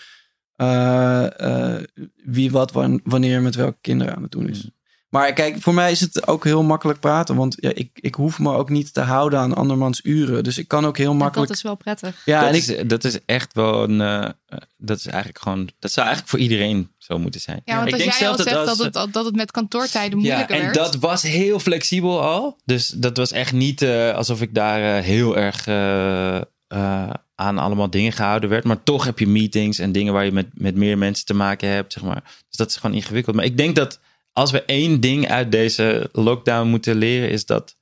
wie 2.25 2.51
wat 2.51 2.73
wan- 2.73 3.01
wanneer 3.05 3.43
met 3.43 3.55
welke 3.55 3.79
kinderen 3.81 4.17
aan 4.17 4.23
het 4.23 4.33
doen 4.33 4.49
is. 4.49 4.69
Maar 5.09 5.33
kijk, 5.33 5.57
voor 5.61 5.75
mij 5.75 5.91
is 5.91 6.01
het 6.01 6.27
ook 6.29 6.45
heel 6.45 6.63
makkelijk 6.63 7.01
praten. 7.01 7.37
Want 7.37 7.57
ja, 7.61 7.71
ik, 7.75 7.91
ik 8.01 8.15
hoef 8.15 8.39
me 8.39 8.53
ook 8.53 8.71
niet 8.71 8.95
te 8.95 9.01
houden 9.01 9.39
aan 9.39 9.55
andermans 9.55 10.01
uren. 10.05 10.45
Dus 10.45 10.59
ik 10.59 10.69
kan 10.69 10.87
ook 10.87 10.97
heel 10.97 11.15
makkelijk. 11.15 11.49
Dat 11.49 11.57
is 11.57 11.63
wel 11.63 11.75
prettig. 11.75 12.23
ja, 12.25 12.41
dat, 12.41 12.49
en 12.49 12.55
ik, 12.55 12.63
is, 12.63 12.89
dat 12.89 13.05
is 13.05 13.19
echt 13.25 13.53
wel 13.53 13.83
een. 13.83 14.01
eh, 14.01 14.25
eh, 14.25 14.31
dat 14.77 14.99
is 14.99 15.07
eigenlijk 15.07 15.39
gewoon. 15.43 15.69
Dat 15.79 15.93
zou 15.93 16.07
eigenlijk 16.07 16.37
voor 16.37 16.45
iedereen 16.49 16.91
zo 16.99 17.19
moeten 17.19 17.41
zijn. 17.41 17.61
Ja, 17.65 17.75
want 17.75 17.87
ik 17.87 17.93
als 17.93 18.03
denk 18.03 18.15
jij 18.15 18.29
al 18.29 18.35
zelf 18.37 18.49
zegt 18.49 18.67
dat, 18.93 19.05
het, 19.05 19.13
dat 19.15 19.25
het 19.25 19.37
met 19.37 19.51
kantoortijden 19.51 20.21
Ja, 20.21 20.25
moeilijker 20.27 20.57
en 20.57 20.63
werd. 20.63 20.75
dat 20.75 20.95
was 20.97 21.23
heel 21.23 21.59
flexibel 21.59 22.23
al. 22.23 22.59
Dus 22.65 22.89
dat 22.89 23.17
was 23.17 23.33
echt 23.33 23.53
niet 23.53 23.83
eh, 23.83 24.13
alsof 24.15 24.41
ik 24.41 24.55
daar 24.55 24.97
eh, 24.99 25.05
heel 25.05 25.37
erg 25.37 25.67
eh, 25.67 26.37
eh, 26.67 27.11
aan 27.37 27.59
allemaal 27.59 27.91
dingen 27.91 28.13
gehouden 28.13 28.49
werd. 28.49 28.65
Maar 28.65 28.83
toch 28.83 29.05
heb 29.05 29.19
je 29.19 29.27
meetings 29.27 29.79
en 29.79 29.93
dingen 29.93 30.13
waar 30.13 30.25
je 30.25 30.33
met, 30.33 30.47
met 30.53 30.75
meer 30.75 30.99
mensen 30.99 31.27
te 31.27 31.35
maken 31.35 31.69
hebt, 31.69 31.93
zeg 31.93 32.03
maar. 32.03 32.23
Dus 32.23 32.57
dat 32.57 32.71
is 32.71 32.77
gewoon 32.77 32.97
ingewikkeld. 32.97 33.37
Maar 33.37 33.45
ik 33.45 33.57
denk 33.57 33.77
dat 33.77 34.01
als 34.33 34.51
we 34.51 34.65
één 34.65 35.01
ding 35.01 35.29
uit 35.29 35.53
deze 35.53 36.09
lockdown 36.13 36.69
moeten 36.69 36.97
leren, 36.97 37.31
is 37.31 37.47
dat, 37.47 37.77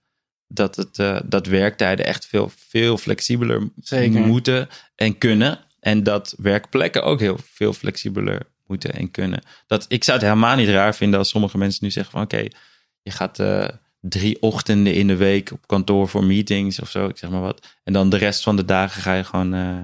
dat, 0.46 0.76
het, 0.76 0.98
eh, 0.98 1.20
dat 1.24 1.46
werktijden 1.46 2.06
echt 2.06 2.26
veel, 2.26 2.50
veel 2.68 2.98
flexibeler 2.98 3.70
Zeker. 3.82 4.20
moeten 4.20 4.68
en 4.94 5.18
kunnen. 5.18 5.58
En 5.80 6.02
dat 6.02 6.34
werkplekken 6.38 7.04
ook 7.04 7.20
heel 7.20 7.38
veel 7.42 7.72
flexibeler 7.72 8.42
moeten 8.66 8.94
en 8.94 9.10
kunnen. 9.10 9.42
Dat, 9.66 9.84
ik 9.88 10.04
zou 10.04 10.18
het 10.18 10.26
helemaal 10.26 10.56
niet 10.56 10.68
raar 10.68 10.94
vinden 10.94 11.18
als 11.18 11.28
sommige 11.28 11.58
mensen 11.58 11.84
nu 11.84 11.90
zeggen 11.90 12.12
van 12.12 12.22
oké, 12.22 12.46
je 13.02 13.10
gaat 13.10 13.38
eh, 13.38 13.68
drie 14.08 14.42
ochtenden 14.42 14.94
in 14.94 15.06
de 15.06 15.16
week 15.16 15.50
op 15.52 15.66
kantoor 15.66 16.08
voor 16.08 16.24
meetings 16.24 16.80
of 16.80 16.90
zo, 16.90 17.06
ik 17.08 17.16
zeg 17.18 17.30
maar 17.30 17.40
wat. 17.40 17.66
En 17.84 17.92
dan 17.92 18.10
de 18.10 18.16
rest 18.16 18.42
van 18.42 18.56
de 18.56 18.64
dagen 18.64 19.02
ga 19.02 19.14
je 19.14 19.24
gewoon, 19.24 19.54
eh, 19.54 19.82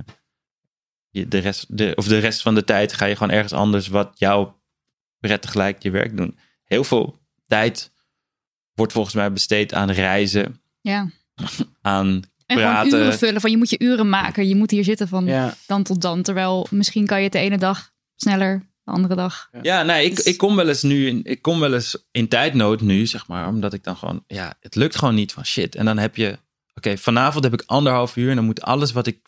je, 1.10 1.28
de 1.28 1.38
rest, 1.38 1.66
de, 1.78 1.92
of 1.94 2.06
de 2.06 2.18
rest 2.18 2.42
van 2.42 2.54
de 2.54 2.64
tijd 2.64 2.92
ga 2.92 3.04
je 3.04 3.16
gewoon 3.16 3.32
ergens 3.32 3.52
anders 3.52 3.88
wat 3.88 4.12
jou 4.14 4.48
prettig 5.18 5.54
lijkt 5.54 5.82
je 5.82 5.90
werk 5.90 6.16
doen. 6.16 6.38
Heel 6.64 6.84
veel 6.84 7.18
tijd 7.46 7.92
wordt 8.74 8.92
volgens 8.92 9.14
mij 9.14 9.32
besteed 9.32 9.74
aan 9.74 9.90
reizen, 9.90 10.60
Ja. 10.80 11.10
aan 11.80 12.22
En 12.46 12.56
gewoon 12.56 12.72
praten. 12.72 12.98
uren 12.98 13.18
vullen. 13.18 13.40
Van 13.40 13.50
je 13.50 13.56
moet 13.56 13.70
je 13.70 13.78
uren 13.78 14.08
maken. 14.08 14.48
Je 14.48 14.56
moet 14.56 14.70
hier 14.70 14.84
zitten 14.84 15.08
van 15.08 15.24
ja, 15.26 15.54
dan 15.66 15.82
tot 15.82 16.00
dan. 16.00 16.22
Terwijl 16.22 16.66
misschien 16.70 17.06
kan 17.06 17.18
je 17.18 17.24
het 17.24 17.32
de 17.32 17.38
ene 17.38 17.58
dag 17.58 17.90
sneller, 18.16 18.68
de 18.84 18.90
andere 18.90 19.14
dag. 19.14 19.48
Ja, 19.62 19.82
nee, 19.82 20.04
ik, 20.04 20.16
Dus- 20.16 20.24
ik 20.24 20.36
kom 20.38 20.56
wel 20.56 20.68
eens 20.68 20.82
nu 20.82 21.06
in, 21.06 21.20
ik 21.24 21.42
kom 21.42 21.60
wel 21.60 21.74
eens 21.74 22.06
in 22.10 22.28
tijdnood 22.28 22.80
nu, 22.80 23.06
zeg 23.06 23.26
maar, 23.28 23.48
omdat 23.48 23.72
ik 23.72 23.84
dan 23.84 23.96
gewoon, 23.96 24.24
ja, 24.26 24.54
het 24.60 24.74
lukt 24.74 24.96
gewoon 24.96 25.14
niet 25.14 25.32
van 25.32 25.44
shit. 25.46 25.74
En 25.74 25.84
dan 25.84 25.98
heb 25.98 26.16
je, 26.16 26.38
oké, 26.74 26.96
vanavond 26.98 27.44
heb 27.44 27.52
ik 27.52 27.62
anderhalf 27.66 28.16
uur 28.16 28.30
en 28.30 28.36
dan 28.36 28.44
moet 28.44 28.62
alles 28.62 28.92
wat 28.92 29.06
ik 29.06 29.18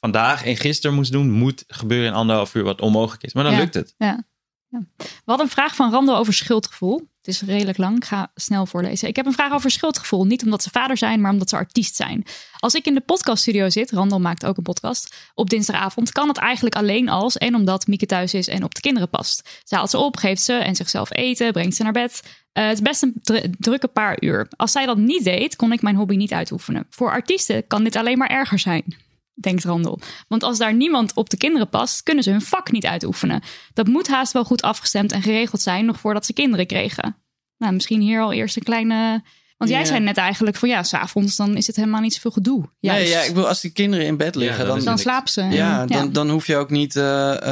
vandaag 0.00 0.44
en 0.44 0.56
gisteren 0.56 0.96
moest 0.96 1.12
doen, 1.12 1.30
moet 1.30 1.64
gebeuren 1.66 2.08
in 2.08 2.14
anderhalf 2.14 2.54
uur, 2.54 2.62
wat 2.64 2.80
onmogelijk 2.80 3.22
is. 3.22 3.32
Maar 3.32 3.44
dan 3.44 3.52
Ja. 3.52 3.58
lukt 3.58 3.74
het. 3.74 3.94
Ja. 3.98 4.24
ja. 4.68 4.80
We 4.96 5.04
hadden 5.24 5.46
een 5.46 5.52
vraag 5.52 5.74
van 5.74 5.90
Rando 5.90 6.14
over 6.16 6.32
schuldgevoel. 6.34 7.10
Het 7.22 7.34
is 7.34 7.42
redelijk 7.42 7.78
lang. 7.78 7.96
Ik 7.96 8.04
ga 8.04 8.30
snel 8.34 8.66
voorlezen. 8.66 9.08
Ik 9.08 9.16
heb 9.16 9.26
een 9.26 9.32
vraag 9.32 9.52
over 9.52 9.70
schuldgevoel. 9.70 10.24
Niet 10.24 10.44
omdat 10.44 10.62
ze 10.62 10.70
vader 10.70 10.96
zijn, 10.96 11.20
maar 11.20 11.32
omdat 11.32 11.48
ze 11.48 11.56
artiest 11.56 11.96
zijn. 11.96 12.24
Als 12.58 12.74
ik 12.74 12.86
in 12.86 12.94
de 12.94 13.00
podcaststudio 13.00 13.70
zit, 13.70 13.90
Randall 13.90 14.18
maakt 14.18 14.46
ook 14.46 14.56
een 14.56 14.62
podcast, 14.62 15.14
op 15.34 15.50
dinsdagavond 15.50 16.12
kan 16.12 16.28
het 16.28 16.36
eigenlijk 16.36 16.74
alleen 16.74 17.08
als 17.08 17.36
en 17.36 17.54
omdat 17.54 17.86
Mieke 17.86 18.06
thuis 18.06 18.34
is 18.34 18.48
en 18.48 18.64
op 18.64 18.74
de 18.74 18.80
kinderen 18.80 19.08
past. 19.08 19.60
Ze 19.64 19.74
haalt 19.74 19.90
ze 19.90 19.98
op, 19.98 20.16
geeft 20.16 20.42
ze 20.42 20.52
en 20.52 20.74
zichzelf 20.76 21.12
eten, 21.12 21.52
brengt 21.52 21.76
ze 21.76 21.82
naar 21.82 21.92
bed. 21.92 22.22
Eh, 22.52 22.64
het 22.64 22.72
is 22.72 22.82
best 22.82 23.02
een 23.02 23.14
dru- 23.22 23.50
drukke 23.58 23.88
paar 23.88 24.16
uur. 24.22 24.48
Als 24.56 24.72
zij 24.72 24.86
dat 24.86 24.96
niet 24.96 25.24
deed, 25.24 25.56
kon 25.56 25.72
ik 25.72 25.82
mijn 25.82 25.96
hobby 25.96 26.16
niet 26.16 26.32
uitoefenen. 26.32 26.86
Voor 26.90 27.10
artiesten 27.10 27.66
kan 27.66 27.84
dit 27.84 27.96
alleen 27.96 28.18
maar 28.18 28.30
erger 28.30 28.58
zijn 28.58 28.84
denkt 29.34 29.64
Randel. 29.64 29.98
Want 30.28 30.42
als 30.42 30.58
daar 30.58 30.74
niemand 30.74 31.14
op 31.14 31.30
de 31.30 31.36
kinderen 31.36 31.68
past, 31.68 32.02
kunnen 32.02 32.24
ze 32.24 32.30
hun 32.30 32.40
vak 32.42 32.70
niet 32.70 32.86
uitoefenen. 32.86 33.42
Dat 33.74 33.86
moet 33.86 34.08
haast 34.08 34.32
wel 34.32 34.44
goed 34.44 34.62
afgestemd 34.62 35.12
en 35.12 35.22
geregeld 35.22 35.60
zijn 35.60 35.84
nog 35.84 36.00
voordat 36.00 36.26
ze 36.26 36.32
kinderen 36.32 36.66
kregen. 36.66 37.16
nou, 37.56 37.74
misschien 37.74 38.00
hier 38.00 38.20
al 38.20 38.32
eerst 38.32 38.56
een 38.56 38.62
kleine... 38.62 39.22
Want 39.56 39.74
jij 39.74 39.82
Ja. 39.82 39.86
zei 39.86 40.00
net 40.00 40.16
eigenlijk 40.16 40.56
van 40.56 40.68
ja, 40.68 40.82
s'avonds 40.82 41.36
dan 41.36 41.56
is 41.56 41.66
het 41.66 41.76
helemaal 41.76 42.00
niet 42.00 42.14
zoveel 42.14 42.30
gedoe. 42.30 42.58
Nee, 42.58 42.92
Juist. 42.94 43.12
ja, 43.12 43.20
ik 43.20 43.28
bedoel, 43.28 43.48
als 43.48 43.60
die 43.60 43.70
kinderen 43.70 44.06
in 44.06 44.16
bed 44.16 44.34
liggen, 44.34 44.66
dan 44.66 44.84
dan, 44.84 44.98
slapen 44.98 45.32
ze. 45.32 45.42
ja, 45.42 45.86
dan, 45.86 46.12
dan 46.12 46.30
hoef 46.30 46.46
je 46.46 46.56
ook 46.56 46.70
niet. 46.70 46.96
eh, 46.96 47.42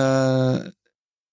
eh, 0.55 0.67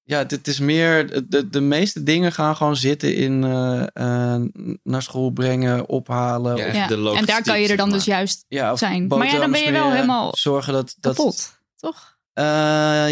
ja, 0.07 0.23
dit 0.23 0.47
is 0.47 0.59
meer. 0.59 1.25
De, 1.29 1.49
de 1.49 1.61
meeste 1.61 2.03
dingen 2.03 2.31
gaan 2.31 2.55
gewoon 2.55 2.75
zitten 2.75 3.15
in 3.15 3.43
eh, 3.43 3.87
eh, 3.93 4.41
naar 4.83 5.01
school 5.01 5.29
brengen, 5.29 5.89
ophalen. 5.89 6.57
Ja, 6.57 6.87
de 6.87 7.13
en 7.17 7.25
daar 7.25 7.41
kan 7.41 7.61
je 7.61 7.67
er 7.67 7.77
dan 7.77 7.89
zeg 7.89 7.97
dus 7.97 8.05
juist 8.05 8.45
ja, 8.47 8.75
zijn. 8.75 9.07
Maar 9.07 9.25
ja, 9.25 9.39
dan 9.39 9.51
ben 9.51 9.63
je 9.63 9.71
wel 9.71 9.91
helemaal 9.91 10.35
zorgen 10.35 10.73
dat. 10.73 10.95
dat 10.99 11.15
kapot, 11.15 11.59
toch? 11.75 12.16
Eh, 12.37 12.43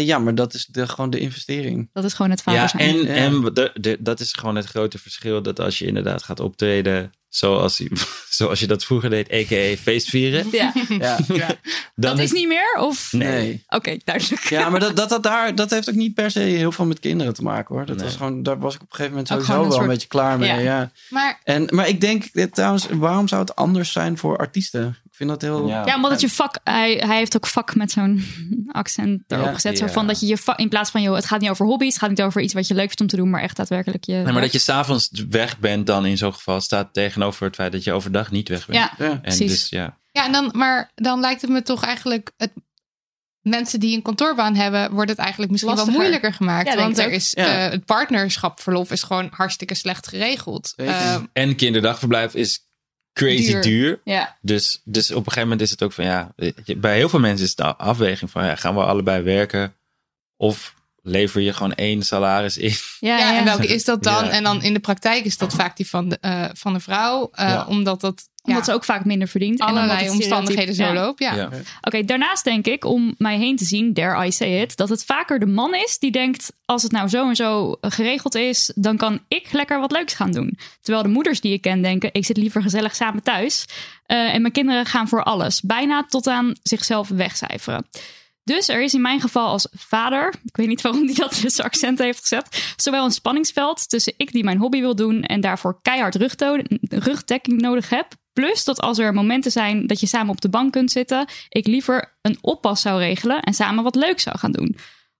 ja, 0.06 0.18
maar 0.18 0.34
dat 0.34 0.54
is 0.54 0.66
de, 0.66 0.88
gewoon 0.88 1.10
de 1.10 1.18
investering. 1.18 1.88
Dat 1.92 2.04
is 2.04 2.12
gewoon 2.14 2.30
het 2.30 2.42
vader 2.42 2.60
Ja, 2.60 2.68
zijn. 2.68 2.82
en, 2.82 2.96
Ja. 3.02 3.14
en 3.14 3.40
de, 3.54 3.70
de- 3.74 3.96
dat 4.00 4.20
is 4.20 4.32
gewoon 4.32 4.56
het 4.56 4.66
grote 4.66 4.98
verschil. 4.98 5.42
Dat 5.42 5.60
als 5.60 5.78
je 5.78 5.86
inderdaad 5.86 6.22
gaat 6.22 6.40
optreden 6.40 7.12
zoals, 7.28 7.82
zoals 8.30 8.60
je 8.60 8.66
dat 8.66 8.84
vroeger 8.84 9.10
deed, 9.10 9.32
a.k.a. 9.32 9.76
feestvieren. 9.82 10.46
Ja. 10.52 10.72
Ja, 10.88 11.18
Dat 11.94 12.18
is 12.18 12.32
niet 12.32 12.48
meer? 12.48 12.76
Of? 12.80 13.12
Nee. 13.12 13.28
nee. 13.28 13.64
Oké, 13.68 13.96
duidelijk. 14.04 14.48
Ja, 14.48 14.68
maar 14.68 14.80
dat, 14.80 14.96
dat, 14.96 15.08
dat, 15.08 15.22
daar, 15.22 15.54
dat 15.54 15.70
heeft 15.70 15.88
ook 15.88 15.94
niet 15.94 16.14
per 16.14 16.30
se 16.30 16.40
heel 16.40 16.72
veel 16.72 16.84
met 16.86 17.00
kinderen 17.00 17.34
te 17.34 17.42
maken 17.42 17.74
hoor. 17.74 17.86
Dat 17.86 17.96
Nee. 17.96 18.04
was 18.04 18.16
gewoon, 18.16 18.42
daar 18.42 18.58
was 18.58 18.74
ik 18.74 18.80
op 18.82 18.86
een 18.90 18.96
gegeven 18.96 19.10
moment 19.10 19.28
sowieso 19.28 19.68
wel 19.68 19.80
een 19.80 19.88
beetje 19.88 20.08
klaar 20.08 20.38
mee. 20.38 20.48
Ja. 20.48 20.58
Ja. 20.58 20.90
Maar 21.10 21.40
En, 21.44 21.66
maar 21.74 21.88
ik 21.88 22.00
denk 22.00 22.24
eh, 22.24 22.44
trouwens, 22.44 22.86
waarom 22.90 23.28
zou 23.28 23.40
het 23.40 23.56
anders 23.56 23.92
zijn 23.92 24.18
voor 24.18 24.36
artiesten? 24.36 24.96
Ik 25.18 25.22
vind 25.26 25.40
dat 25.40 25.42
heel. 25.50 25.68
Ja. 25.68 25.86
Ja, 25.86 25.94
omdat 25.94 26.10
het 26.10 26.20
je 26.20 26.28
vak, 26.28 26.58
hij, 26.64 26.92
hij 27.06 27.16
heeft 27.16 27.36
ook 27.36 27.46
vak 27.46 27.74
met 27.74 27.90
zo'n 27.90 28.24
accent 28.72 29.22
erop 29.26 29.44
Ja. 29.44 29.52
gezet. 29.52 29.78
Zo 29.78 29.86
van 29.86 30.06
dat 30.06 30.20
je 30.20 30.26
je 30.26 30.36
vak, 30.36 30.58
in 30.58 30.68
plaats 30.68 30.90
van, 30.90 31.02
joh, 31.02 31.14
het 31.14 31.26
gaat 31.26 31.40
niet 31.40 31.50
over 31.50 31.66
hobby's, 31.66 31.88
het 31.92 31.98
gaat 31.98 32.08
niet 32.10 32.22
over 32.22 32.40
iets 32.40 32.54
wat 32.54 32.66
je 32.68 32.74
leuk 32.74 32.84
vindt 32.86 33.00
om 33.00 33.06
te 33.06 33.16
doen, 33.16 33.30
maar 33.30 33.40
echt 33.42 33.56
daadwerkelijk 33.56 34.04
je. 34.04 34.12
Nee, 34.12 34.32
maar 34.32 34.40
dat 34.42 34.52
je 34.52 34.58
s'avonds 34.58 35.10
weg 35.30 35.58
bent 35.58 35.86
dan 35.86 36.06
in 36.06 36.16
zo'n 36.16 36.32
geval 36.34 36.60
staat 36.60 36.92
tegenover 36.92 37.46
het 37.46 37.54
feit 37.54 37.72
dat 37.72 37.84
je 37.84 37.92
overdag 37.92 38.30
niet 38.30 38.48
weg 38.48 38.66
bent. 38.66 38.78
Ja, 38.78 38.92
Ja. 39.06 39.10
en 39.10 39.20
precies. 39.20 39.50
dus 39.50 39.68
ja. 39.68 39.98
Ja, 40.12 40.24
en 40.26 40.32
dan, 40.32 40.50
maar 40.54 40.90
dan 40.94 41.20
lijkt 41.20 41.40
het 41.40 41.50
me 41.50 41.62
toch 41.62 41.84
eigenlijk. 41.84 42.32
Het, 42.36 42.52
mensen 43.40 43.80
die 43.80 43.96
een 43.96 44.02
kantoorbaan 44.02 44.54
hebben, 44.54 44.92
wordt 44.92 45.10
het 45.10 45.18
eigenlijk 45.18 45.50
misschien 45.50 45.72
Lastiger. 45.74 45.98
wel 45.98 46.02
moeilijker 46.08 46.36
gemaakt. 46.36 46.68
Ja, 46.68 46.76
want 46.76 46.98
er 46.98 47.10
is, 47.10 47.30
Ja. 47.36 47.64
eh, 47.64 47.70
het 47.70 47.84
partnerschapverlof 47.84 48.90
is 48.90 49.02
gewoon 49.02 49.28
hartstikke 49.30 49.74
slecht 49.74 50.08
geregeld. 50.08 50.72
Zeker. 50.76 50.94
Eh, 50.94 51.16
En 51.32 51.56
kinderdagverblijf 51.56 52.34
is 52.34 52.60
crazy 53.16 53.52
Duur. 53.52 53.62
duur. 53.62 54.00
Ja. 54.04 54.36
Dus, 54.40 54.80
dus 54.84 55.10
op 55.10 55.16
een 55.16 55.24
gegeven 55.24 55.42
moment 55.42 55.60
is 55.60 55.70
het 55.70 55.82
ook 55.82 55.92
van 55.92 56.04
ja, 56.04 56.34
bij 56.76 56.96
heel 56.96 57.08
veel 57.08 57.20
mensen 57.20 57.44
is 57.44 57.48
het 57.48 57.58
de 57.58 57.76
afweging 57.76 58.30
van 58.30 58.44
ja, 58.44 58.54
gaan 58.54 58.74
we 58.74 58.84
allebei 58.84 59.22
werken 59.22 59.74
of 60.36 60.74
lever 61.08 61.40
je 61.40 61.52
gewoon 61.52 61.74
één 61.74 62.02
salaris 62.02 62.56
in? 62.56 62.72
Ja, 63.00 63.18
ja, 63.18 63.30
ja. 63.32 63.38
en 63.38 63.44
welke 63.44 63.66
is 63.66 63.84
dat 63.84 64.02
dan? 64.02 64.24
Ja. 64.24 64.30
En 64.30 64.42
dan 64.42 64.62
in 64.62 64.72
de 64.72 64.80
praktijk 64.80 65.24
is 65.24 65.38
dat 65.38 65.54
vaak 65.54 65.76
die 65.76 65.88
van 65.88 66.08
de, 66.08 66.18
eh, 66.20 66.44
van 66.52 66.72
de 66.72 66.80
vrouw. 66.80 67.28
eh, 67.32 67.48
Ja. 67.48 67.64
Omdat 67.68 68.00
dat 68.00 68.28
Omdat 68.42 68.64
ze 68.64 68.72
ook 68.72 68.84
vaak 68.84 69.04
minder 69.04 69.28
verdient. 69.28 69.60
en 69.60 69.66
omdat 69.66 69.82
allerlei 69.82 70.04
het 70.06 70.14
omstandigheden 70.14 70.74
zo 70.74 70.82
stereotype- 70.82 71.24
Ja. 71.24 71.34
loopt. 71.34 71.52
Ja. 71.52 71.56
Ja. 71.58 71.62
Oké, 71.80 72.02
daarnaast 72.04 72.44
denk 72.44 72.66
ik, 72.66 72.84
om 72.84 73.14
mij 73.18 73.36
heen 73.38 73.56
te 73.56 73.64
zien, 73.64 73.92
dare 73.92 74.26
I 74.26 74.32
say 74.32 74.60
it, 74.60 74.76
dat 74.76 74.88
het 74.88 75.04
vaker 75.04 75.38
de 75.38 75.46
man 75.46 75.74
is 75.74 75.98
die 75.98 76.10
denkt, 76.10 76.52
als 76.64 76.82
het 76.82 76.92
nou 76.92 77.08
zo 77.08 77.28
en 77.28 77.36
zo 77.36 77.76
geregeld 77.80 78.34
is, 78.34 78.72
dan 78.74 78.96
kan 78.96 79.20
ik 79.28 79.52
lekker 79.52 79.80
wat 79.80 79.92
leuks 79.92 80.14
gaan 80.14 80.30
doen. 80.32 80.58
Terwijl 80.80 81.04
de 81.04 81.10
moeders 81.12 81.40
die 81.40 81.52
ik 81.52 81.60
ken 81.60 81.82
denken, 81.82 82.08
ik 82.12 82.24
zit 82.24 82.36
liever 82.36 82.62
gezellig 82.62 82.94
samen 82.94 83.22
thuis. 83.22 83.64
Eh, 84.06 84.34
en 84.34 84.40
mijn 84.40 84.52
kinderen 84.52 84.86
gaan 84.86 85.08
voor 85.08 85.22
alles, 85.22 85.60
bijna 85.60 86.04
tot 86.08 86.26
aan 86.26 86.52
zichzelf 86.62 87.08
wegcijferen. 87.08 87.86
Dus 88.54 88.68
er 88.68 88.82
is 88.82 88.94
in 88.94 89.00
mijn 89.00 89.20
geval 89.20 89.46
als 89.46 89.68
vader, 89.72 90.34
ik 90.44 90.56
weet 90.56 90.66
niet 90.66 90.80
waarom 90.80 91.04
hij 91.04 91.14
dat 91.14 91.40
tussen 91.40 91.64
accent 91.64 91.98
heeft 91.98 92.20
gezet, 92.20 92.74
zowel 92.76 93.04
een 93.04 93.10
spanningsveld 93.10 93.88
tussen 93.88 94.14
ik 94.16 94.32
die 94.32 94.44
mijn 94.44 94.58
hobby 94.58 94.80
wil 94.80 94.94
doen 94.94 95.22
en 95.22 95.40
daarvoor 95.40 95.78
keihard 95.82 96.14
rugdekking 96.88 97.60
nodig 97.60 97.88
heb. 97.88 98.06
Plus 98.32 98.64
dat 98.64 98.80
als 98.80 98.98
er 98.98 99.14
momenten 99.14 99.50
zijn 99.50 99.86
dat 99.86 100.00
je 100.00 100.06
samen 100.06 100.30
op 100.30 100.40
de 100.40 100.48
bank 100.48 100.72
kunt 100.72 100.90
zitten, 100.90 101.28
ik 101.48 101.66
liever 101.66 102.16
een 102.22 102.38
oppas 102.40 102.80
zou 102.80 102.98
regelen 102.98 103.40
en 103.40 103.54
samen 103.54 103.84
wat 103.84 103.94
leuks 103.94 104.22
zou 104.22 104.38
gaan 104.38 104.52
doen. 104.52 104.76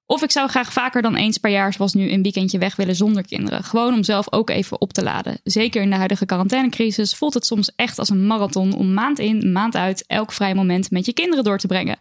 Of 0.06 0.22
ik 0.22 0.30
zou 0.30 0.48
graag 0.48 0.72
vaker 0.72 1.02
dan 1.02 1.16
eens 1.16 1.38
per 1.38 1.50
jaar, 1.50 1.72
zoals 1.72 1.94
nu, 1.94 2.10
een 2.10 2.22
weekendje 2.22 2.58
weg 2.58 2.76
willen 2.76 2.96
zonder 2.96 3.26
kinderen. 3.26 3.64
Gewoon 3.64 3.94
om 3.94 4.04
zelf 4.04 4.32
ook 4.32 4.50
even 4.50 4.80
op 4.80 4.92
te 4.92 5.02
laden. 5.02 5.40
Zeker 5.44 5.82
in 5.82 5.90
de 5.90 5.96
huidige 5.96 6.26
quarantainecrisis 6.26 7.14
voelt 7.14 7.34
het 7.34 7.46
soms 7.46 7.72
echt 7.76 7.98
als 7.98 8.08
een 8.08 8.26
marathon 8.26 8.74
om 8.74 8.94
maand 8.94 9.18
in, 9.18 9.52
maand 9.52 9.76
uit 9.76 10.04
elk 10.06 10.32
vrij 10.32 10.54
moment 10.54 10.90
met 10.90 11.06
je 11.06 11.12
kinderen 11.12 11.44
door 11.44 11.58
te 11.58 11.66
brengen. 11.66 11.98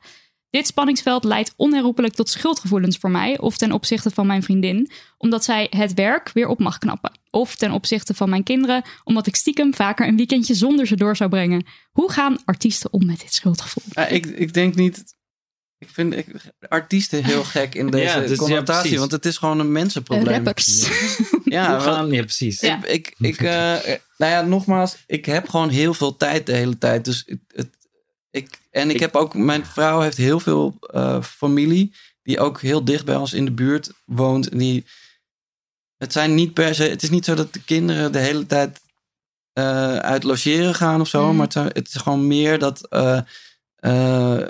Dit 0.56 0.68
spanningsveld 0.68 1.24
leidt 1.24 1.54
onherroepelijk 1.56 2.14
tot 2.14 2.30
schuldgevoelens 2.30 2.98
voor 2.98 3.12
mij 3.12 3.40
of 3.40 3.58
ten 3.58 3.72
opzichte 3.72 4.10
van 4.10 4.28
mijn 4.28 4.44
vriendin, 4.44 4.92
omdat 5.18 5.44
zij 5.44 5.68
het 5.70 5.94
werk 5.94 6.32
weer 6.34 6.48
op 6.48 6.60
mag 6.60 6.78
knappen. 6.78 7.12
Of 7.30 7.56
ten 7.56 7.72
opzichte 7.72 8.14
van 8.14 8.30
mijn 8.30 8.44
kinderen, 8.44 8.84
omdat 9.04 9.28
ik 9.28 9.36
stiekem 9.36 9.74
vaker 9.74 10.08
een 10.08 10.16
weekendje 10.18 10.54
zonder 10.54 10.88
ze 10.88 10.96
door 10.96 11.16
zou 11.16 11.30
brengen. 11.30 11.66
Hoe 11.92 12.12
gaan 12.12 12.38
artiesten 12.46 12.94
om 12.94 13.06
met 13.06 13.20
dit 13.20 13.34
schuldgevoel? 13.34 13.84
Ja, 13.90 14.08
ik, 14.08 14.26
ik 14.26 14.54
denk 14.54 14.76
niet. 14.76 15.04
Ik 15.78 15.90
vind 15.90 16.14
ik, 16.14 16.28
artiesten 16.68 17.24
heel 17.24 17.44
gek 17.56 17.76
in 17.76 17.90
deze 17.90 18.20
Ja, 18.20 18.28
dus 18.28 18.38
connotatie, 18.38 19.00
want 19.00 19.12
het 19.12 19.26
is 19.26 19.38
gewoon 19.38 19.60
een 19.60 19.72
mensenprobleem. 19.72 20.34
Rappers. 20.34 20.90
Ja, 21.44 21.80
gaan, 21.90 22.12
ja, 22.12 22.22
precies. 22.22 22.62
Ik, 22.62 23.14
ik, 23.18 23.42
eh, 23.42 23.78
nou 24.18 24.32
ja, 24.32 24.42
nogmaals, 24.42 24.96
ik 25.08 25.26
heb 25.26 25.50
gewoon 25.50 25.70
heel 25.70 25.94
veel 25.94 26.18
tijd 26.18 26.46
de 26.46 26.54
hele 26.54 26.78
tijd. 26.78 27.06
Dus 27.06 27.24
het, 27.26 27.40
het- 27.48 27.84
ik, 28.36 28.60
en 28.72 28.90
ik, 28.90 28.96
Ik- 28.96 29.02
heb 29.02 29.16
ook, 29.16 29.34
mijn 29.34 29.66
vrouw 29.66 30.00
heeft 30.02 30.18
heel 30.18 30.40
veel 30.40 30.78
eh, 30.80 31.22
familie 31.22 31.94
die 32.24 32.40
ook 32.40 32.62
heel 32.62 32.86
dicht 32.86 33.06
bij 33.06 33.16
ons 33.16 33.34
in 33.34 33.46
de 33.46 33.52
buurt 33.52 33.92
woont. 34.06 34.50
En 34.50 34.58
die, 34.58 34.86
het 35.98 36.12
zijn 36.14 36.36
niet 36.36 36.54
per 36.54 36.76
se, 36.76 36.84
het 36.84 37.04
is 37.04 37.10
niet 37.10 37.26
zo 37.26 37.36
dat 37.36 37.54
de 37.54 37.64
kinderen 37.64 38.12
de 38.12 38.20
hele 38.20 38.46
tijd 38.46 38.82
eh, 39.54 39.96
uit 39.98 40.24
logeren 40.24 40.76
gaan 40.76 41.02
of 41.02 41.08
zo, 41.08 41.26
Mhm. 41.26 41.36
maar 41.36 41.44
het, 41.44 41.54
zijn- 41.54 41.70
het 41.74 41.88
is 41.88 41.94
gewoon 42.02 42.28
meer 42.28 42.60
dat. 42.60 42.88
eh, 42.90 43.20
eh, 43.76 44.48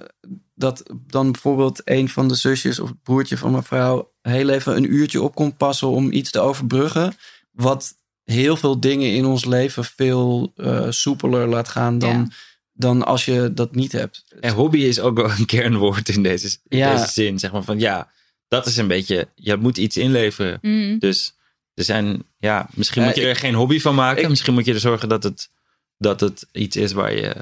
dat 0.58 0.84
dan 1.08 1.32
bijvoorbeeld 1.32 1.82
een 1.84 2.10
van 2.10 2.28
de 2.28 2.36
zusjes 2.36 2.80
of 2.80 2.90
het 2.90 3.02
broertje 3.04 3.38
van 3.38 3.52
mijn 3.52 3.64
vrouw 3.64 4.12
heel 4.22 4.50
even 4.50 4.76
een 4.76 4.94
uurtje 4.94 5.22
op 5.22 5.36
komt 5.36 5.58
passen 5.58 5.88
om 5.88 6.12
iets 6.12 6.32
te 6.32 6.40
overbruggen. 6.40 7.14
Wat 7.52 7.98
heel 8.24 8.58
veel 8.58 8.80
dingen 8.80 9.14
in 9.14 9.26
ons 9.26 9.46
leven 9.46 9.84
veel 9.86 10.52
eh, 10.56 10.86
soepeler 10.90 11.48
laat 11.48 11.68
gaan 11.68 12.00
dan, 12.00 12.10
Ja. 12.18 12.28
Dan 12.78 13.06
als 13.06 13.26
je 13.26 13.52
dat 13.54 13.76
niet 13.76 13.92
hebt. 13.92 14.24
En 14.40 14.54
hobby 14.54 14.78
is 14.80 15.00
ook 15.00 15.16
wel 15.18 15.30
een 15.38 15.46
kernwoord 15.46 16.10
in 16.10 16.24
deze, 16.24 16.58
in 16.68 16.78
Ja. 16.78 16.92
deze 16.96 17.12
zin. 17.12 17.40
Zeg 17.40 17.52
maar 17.52 17.64
van 17.64 17.80
ja, 17.80 18.12
dat 18.48 18.66
is 18.66 18.78
een 18.78 18.88
beetje, 18.88 19.28
je 19.36 19.56
moet 19.56 19.78
iets 19.78 19.98
inleveren. 19.98 20.58
Mm. 20.62 21.00
Dus 21.00 21.34
er 21.74 21.84
zijn, 21.84 22.24
ja, 22.38 22.68
misschien 22.74 23.04
moet 23.04 23.16
je 23.16 23.22
ik- 23.22 23.28
er 23.28 23.36
geen 23.36 23.54
hobby 23.54 23.80
van 23.80 23.96
maken. 23.96 24.24
ik- 24.24 24.30
misschien 24.30 24.54
moet 24.54 24.66
je 24.66 24.74
er 24.74 24.80
zorgen 24.80 25.10
dat 25.10 25.24
het, 25.24 25.50
dat 25.98 26.20
het 26.20 26.48
iets 26.52 26.76
is 26.76 26.92
waar 26.92 27.14
je, 27.14 27.36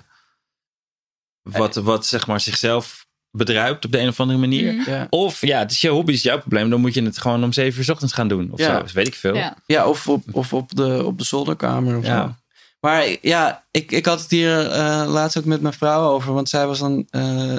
wat, 1.42 1.76
wat 1.76 2.06
zeg 2.06 2.28
maar 2.28 2.40
zichzelf 2.40 3.08
bedruipt 3.32 3.86
op 3.86 3.92
de 3.92 4.00
een 4.00 4.08
of 4.08 4.20
andere 4.20 4.40
manier. 4.40 4.74
Mm. 4.74 4.84
Ja. 4.86 5.08
Of 5.10 5.42
ja, 5.46 5.60
het 5.60 5.72
is 5.72 5.82
je 5.82 5.90
hobby, 5.90 6.12
is 6.12 6.24
jouw 6.24 6.40
probleem. 6.40 6.70
Dan 6.70 6.82
moet 6.82 6.94
je 6.94 7.04
het 7.04 7.18
gewoon 7.18 7.44
om 7.44 7.54
zeven 7.54 7.78
uur 7.80 7.86
's 7.86 7.90
ochtends 7.90 8.14
gaan 8.14 8.28
doen. 8.28 8.52
Of 8.52 8.60
Ja. 8.60 8.76
zo, 8.76 8.82
dus 8.82 8.92
weet 8.92 9.08
ik 9.08 9.16
veel. 9.16 9.36
Ja. 9.36 9.58
Ja, 9.66 9.88
of 9.88 10.08
op, 10.08 10.24
of 10.32 10.54
op, 10.54 10.76
de, 10.76 11.04
op 11.04 11.18
de 11.18 11.24
zolderkamer 11.24 11.98
of 11.98 12.06
Ja. 12.06 12.22
zo. 12.28 12.36
Maar 12.84 13.16
ja, 13.22 13.66
ik, 13.72 13.92
ik 13.92 14.06
had 14.06 14.22
het 14.22 14.30
hier 14.30 14.70
eh, 14.70 15.06
laatst 15.08 15.38
ook 15.38 15.46
met 15.46 15.62
mijn 15.62 15.74
vrouw 15.74 16.10
over. 16.10 16.34
Want 16.34 16.50
zij 16.50 16.68
was 16.68 16.80
dan 16.80 17.08
eh, 17.10 17.56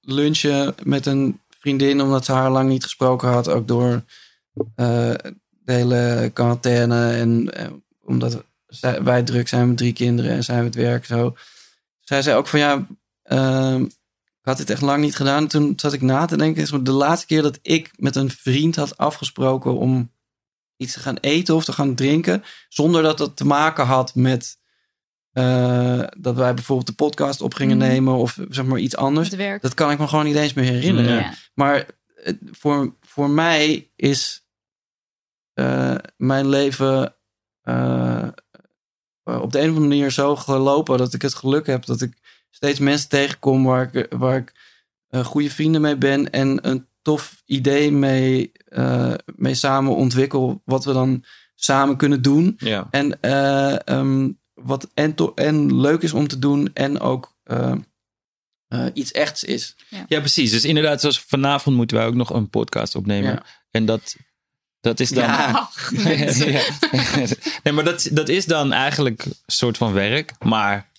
lunchen 0.00 0.74
met 0.82 1.06
een 1.06 1.40
vriendin. 1.58 2.00
Omdat 2.00 2.24
ze 2.24 2.32
haar 2.32 2.50
lang 2.50 2.68
niet 2.68 2.82
gesproken 2.82 3.28
had. 3.28 3.48
Ook 3.48 3.68
door 3.68 4.04
de 4.74 5.34
hele 5.64 6.30
quarantaine. 6.32 7.12
En 7.12 7.50
omdat 8.04 8.44
zij, 8.66 9.02
wij 9.02 9.22
druk 9.22 9.48
zijn 9.48 9.68
met 9.68 9.76
drie 9.76 9.92
kinderen. 9.92 10.30
En 10.30 10.44
zij 10.44 10.62
met 10.62 10.74
werk 10.74 11.04
zo. 11.04 11.36
Zij 12.00 12.22
zei 12.22 12.36
ook 12.36 12.46
van 12.46 12.58
ja... 12.58 12.86
ehm, 13.22 13.82
ik 13.82 14.48
had 14.48 14.56
dit 14.56 14.70
echt 14.70 14.82
lang 14.82 15.02
niet 15.02 15.16
gedaan. 15.16 15.46
Toen 15.46 15.72
zat 15.76 15.92
ik 15.92 16.02
na 16.02 16.24
te 16.24 16.36
denken. 16.36 16.62
Het 16.62 16.86
de 16.86 16.92
laatste 16.92 17.26
keer 17.26 17.42
dat 17.42 17.58
ik 17.62 17.90
met 17.96 18.16
een 18.16 18.30
vriend 18.30 18.76
had 18.76 18.96
afgesproken 18.96 19.76
om 19.76 20.10
iets 20.76 20.92
te 20.92 21.00
gaan 21.00 21.16
eten 21.20 21.54
of 21.54 21.64
te 21.64 21.72
gaan 21.72 21.94
drinken. 21.94 22.42
Zonder 22.68 23.02
dat 23.02 23.18
dat 23.18 23.36
te 23.36 23.44
maken 23.46 23.86
had 23.86 24.14
met 24.14 24.60
eh, 25.32 26.02
dat 26.18 26.34
wij 26.36 26.54
bijvoorbeeld 26.54 26.86
de 26.88 26.94
podcast 27.04 27.40
op 27.40 27.54
gingen 27.54 27.76
Mhm. 27.76 27.86
nemen 27.86 28.14
of 28.14 28.38
zeg 28.48 28.64
maar 28.64 28.78
iets 28.78 28.96
anders. 28.96 29.28
Dat 29.60 29.74
kan 29.74 29.90
ik 29.90 29.98
me 29.98 30.08
gewoon 30.08 30.24
niet 30.24 30.36
eens 30.36 30.52
meer 30.52 30.64
herinneren. 30.64 31.14
Ja. 31.14 31.34
Maar 31.54 31.86
het- 32.14 32.38
voor, 32.50 32.96
voor 33.00 33.30
mij 33.30 33.90
is 33.96 34.46
eh, 35.52 35.94
mijn 36.16 36.48
leven 36.48 37.14
eh, 37.62 38.28
op 39.24 39.52
de 39.52 39.58
een 39.58 39.68
of 39.70 39.76
andere 39.76 39.80
manier 39.80 40.10
zo 40.10 40.36
gelopen 40.36 40.98
dat 40.98 41.14
ik 41.14 41.22
het 41.22 41.34
geluk 41.34 41.66
heb 41.66 41.84
dat 41.84 42.00
ik 42.00 42.18
steeds 42.50 42.78
mensen 42.78 43.08
tegenkom 43.08 43.64
waar 43.64 43.94
ik, 43.94 44.06
waar 44.12 44.36
ik 44.36 44.52
eh, 45.08 45.24
goede 45.24 45.50
vrienden 45.50 45.80
mee 45.80 45.96
ben 45.96 46.30
en 46.30 46.68
een 46.68 46.86
tof 47.02 47.42
idee 47.46 47.92
mee, 47.92 48.52
eh, 48.64 49.14
mee 49.36 49.54
samen 49.54 49.96
ontwikkel, 49.96 50.62
wat 50.64 50.84
we 50.84 50.92
dan 50.92 51.24
samen 51.54 51.96
kunnen 51.96 52.22
doen. 52.22 52.54
Ja. 52.58 52.88
En 52.90 53.20
eh, 53.20 53.88
ehm, 53.88 54.30
wat 54.54 54.88
en, 54.94 55.14
to- 55.14 55.32
en 55.34 55.80
leuk 55.80 56.02
is 56.02 56.12
om 56.12 56.28
te 56.28 56.38
doen 56.38 56.70
en 56.74 57.00
ook 57.00 57.36
eh, 57.44 57.74
eh, 58.68 58.86
iets 58.92 59.12
echts 59.12 59.44
is. 59.44 59.76
Ja, 60.08 60.18
precies. 60.20 60.50
Dus 60.50 60.64
inderdaad, 60.64 61.00
zoals 61.00 61.20
vanavond 61.20 61.76
moeten 61.76 61.96
wij 61.96 62.06
ook 62.06 62.14
nog 62.14 62.30
een 62.30 62.50
podcast 62.50 62.94
opnemen. 62.94 63.30
Ja. 63.32 63.42
En 63.70 63.86
dat, 63.86 64.16
Dat 64.80 65.00
is 65.00 65.08
dan. 65.10 65.24
Ja. 65.24 65.68
Ja. 65.90 66.62
nee, 67.62 67.72
maar 67.72 67.84
dat, 67.84 68.08
dat 68.12 68.28
is 68.28 68.44
dan 68.46 68.72
eigenlijk 68.72 69.24
een 69.24 69.34
soort 69.46 69.76
van 69.76 69.92
werk. 69.92 70.32
Maar 70.44 70.90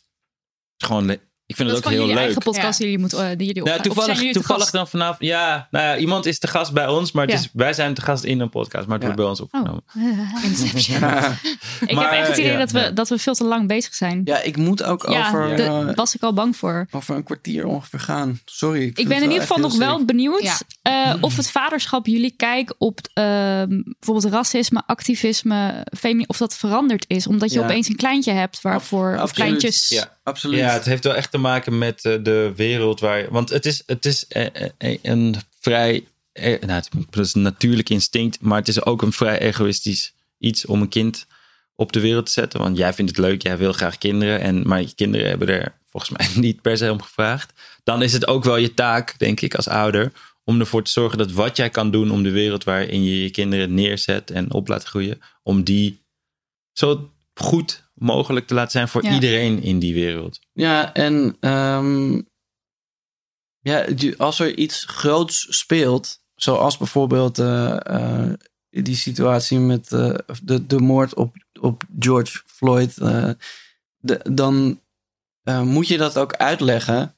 gewoon, 0.77 1.17
ik 1.53 1.59
vind 1.59 1.69
Dat 1.69 1.77
het 1.77 1.85
is 1.87 1.91
ook 1.91 1.97
heel 1.97 2.07
jullie 2.07 2.15
leuk. 2.15 2.23
eigen 2.35 2.51
podcast 2.51 2.77
die 2.77 2.85
jullie, 2.87 3.01
moet, 3.01 3.13
eh, 3.13 3.19
die 3.19 3.47
jullie 3.47 3.63
Nou, 3.63 3.77
opnemen. 3.77 3.79
Of 3.79 3.83
zijn 3.83 3.93
toevallig 3.95 4.17
jullie 4.19 4.33
toevallig 4.33 4.69
dan 4.69 4.87
vanaf. 4.87 5.15
Ja, 5.19 5.67
nou 5.71 5.85
ja, 5.85 5.97
iemand 5.97 6.25
is 6.25 6.39
te 6.39 6.47
gast 6.47 6.73
bij 6.73 6.87
ons, 6.87 7.11
maar 7.11 7.23
het 7.25 7.33
Ja. 7.33 7.39
is, 7.39 7.49
wij 7.53 7.73
zijn 7.73 7.93
te 7.93 8.01
gast 8.01 8.23
in 8.23 8.39
een 8.39 8.49
podcast, 8.49 8.85
maar 8.87 8.95
het 8.95 9.03
wordt 9.03 9.19
bij 9.19 9.25
ons 9.29 9.41
opgenomen. 9.41 9.83
Oh, 9.97 10.43
Inception. 10.49 10.95
Ik 11.87 11.95
Maar, 11.95 12.09
heb 12.09 12.19
echt 12.19 12.27
het 12.27 12.37
idee 12.37 12.51
ja, 12.51 12.57
dat, 12.57 12.71
we, 12.71 12.79
ja. 12.79 12.89
dat 12.91 13.09
we 13.09 13.17
veel 13.17 13.33
te 13.33 13.43
lang 13.43 13.67
bezig 13.67 13.93
zijn. 13.93 14.21
Ja, 14.25 14.41
ik 14.41 14.57
moet 14.57 14.83
ook 14.83 15.07
Ja, 15.09 15.27
over, 15.27 15.57
daar 15.57 15.87
eh, 15.87 15.95
was 15.95 16.15
ik 16.15 16.21
al 16.23 16.33
bang 16.33 16.55
voor. 16.55 16.87
over 16.91 17.15
een 17.15 17.23
kwartier 17.23 17.65
ongeveer 17.65 17.99
gaan. 17.99 18.39
Sorry. 18.45 18.81
Ik, 18.83 18.97
Ik 18.99 19.07
ben 19.07 19.17
in 19.17 19.23
ieder 19.23 19.41
geval 19.41 19.57
nog 19.57 19.77
wel 19.77 20.05
benieuwd 20.05 20.63
eh, 20.81 21.13
of 21.21 21.35
het 21.37 21.51
vaderschap 21.51 22.05
jullie 22.07 22.33
kijk 22.37 22.73
op 22.77 22.99
ehm, 23.13 23.81
bijvoorbeeld 23.99 24.33
racisme, 24.33 24.83
activisme, 24.85 25.85
of 26.27 26.37
dat 26.37 26.55
veranderd 26.57 27.05
is. 27.07 27.27
Omdat 27.27 27.51
je 27.53 27.59
Ja. 27.59 27.65
opeens 27.65 27.87
een 27.89 27.95
kleintje 27.95 28.31
hebt 28.31 28.61
waarvoor, 28.61 29.19
of 29.21 29.31
kleintjes. 29.31 30.05
Absoluut. 30.23 30.59
Ja, 30.59 30.73
het 30.73 30.85
heeft 30.85 31.03
wel 31.03 31.15
echt 31.15 31.31
te 31.31 31.37
maken 31.37 31.77
met 31.77 32.05
eh, 32.05 32.15
de 32.21 32.53
wereld 32.55 32.99
waar. 32.99 33.31
Want 33.31 33.49
het 33.49 33.65
is, 33.65 33.83
het 33.85 34.05
is 34.05 34.27
eh, 34.27 34.69
eh, 34.77 34.97
een 35.01 35.35
vrij. 35.59 36.07
nou, 36.33 36.71
het 36.71 37.17
is 37.17 37.33
een 37.33 37.41
natuurlijk 37.41 37.89
instinct, 37.89 38.41
maar 38.41 38.57
het 38.57 38.67
is 38.67 38.85
ook 38.85 39.01
een 39.01 39.13
vrij 39.13 39.39
egoïstisch 39.39 40.13
iets 40.37 40.65
om 40.65 40.81
een 40.81 40.89
kind 40.89 41.27
op 41.75 41.91
de 41.91 41.99
wereld 41.99 42.25
te 42.25 42.31
zetten. 42.31 42.59
Want 42.59 42.77
jij 42.77 42.93
vindt 42.93 43.11
het 43.11 43.19
leuk, 43.19 43.41
jij 43.41 43.57
wil 43.57 43.73
graag 43.73 43.97
kinderen. 43.97 44.39
En, 44.39 44.67
maar 44.67 44.81
je 44.81 44.95
kinderen 44.95 45.27
hebben 45.27 45.47
er 45.47 45.77
volgens 45.89 46.17
mij 46.17 46.27
niet 46.43 46.61
per 46.61 46.77
se 46.77 46.91
om 46.91 47.01
gevraagd. 47.01 47.53
Dan 47.83 48.01
is 48.01 48.13
het 48.13 48.27
ook 48.27 48.43
wel 48.43 48.57
je 48.57 48.73
taak, 48.73 49.19
denk 49.19 49.41
ik, 49.41 49.55
als 49.55 49.67
ouder. 49.67 50.11
Om 50.43 50.59
ervoor 50.59 50.83
te 50.83 50.91
zorgen 50.91 51.17
dat 51.17 51.31
wat 51.31 51.57
jij 51.57 51.69
kan 51.69 51.91
doen 51.91 52.11
om 52.11 52.23
de 52.23 52.31
wereld 52.31 52.63
waarin 52.63 53.03
je 53.03 53.23
je 53.23 53.29
kinderen 53.29 53.73
neerzet 53.73 54.31
en 54.31 54.53
op 54.53 54.67
laat 54.67 54.83
groeien. 54.83 55.21
Om 55.43 55.63
die 55.63 56.01
zo 56.73 57.11
goed 57.33 57.82
mogelijk 58.03 58.47
te 58.47 58.53
laten 58.53 58.71
zijn 58.71 58.87
voor 58.87 59.03
Ja. 59.03 59.13
iedereen 59.13 59.61
in 59.61 59.79
die 59.79 59.93
wereld. 59.93 60.39
Ja, 60.53 60.93
en 60.93 61.37
ehm, 61.39 62.21
ja, 63.59 63.85
als 64.17 64.39
er 64.39 64.57
iets 64.57 64.83
groots 64.83 65.45
speelt, 65.57 66.21
zoals 66.35 66.77
bijvoorbeeld 66.77 67.39
eh, 67.39 67.77
eh, 67.85 68.33
die 68.69 68.95
situatie 68.95 69.59
met 69.59 69.91
eh, 69.91 70.13
de, 70.43 70.65
de 70.65 70.79
moord 70.79 71.13
op, 71.15 71.35
op 71.59 71.83
George 71.99 72.41
Floyd, 72.45 72.97
eh, 72.97 73.29
de, 73.97 74.19
dan 74.31 74.81
eh, 75.43 75.61
moet 75.61 75.87
je 75.87 75.97
dat 75.97 76.17
ook 76.17 76.33
uitleggen 76.33 77.15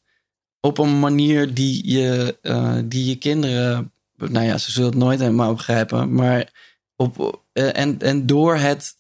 op 0.60 0.78
een 0.78 1.00
manier 1.00 1.54
die 1.54 1.92
je, 1.92 2.38
eh, 2.42 2.78
die 2.86 3.06
je 3.06 3.18
kinderen, 3.18 3.92
nou 4.16 4.46
ja, 4.46 4.58
ze 4.58 4.72
zullen 4.72 4.90
het 4.90 4.98
nooit 4.98 5.20
helemaal 5.20 5.54
begrijpen, 5.54 6.14
maar 6.14 6.50
op, 6.96 7.44
eh, 7.54 7.78
en, 7.78 8.00
en 8.00 8.26
door 8.26 8.56
het 8.56 8.96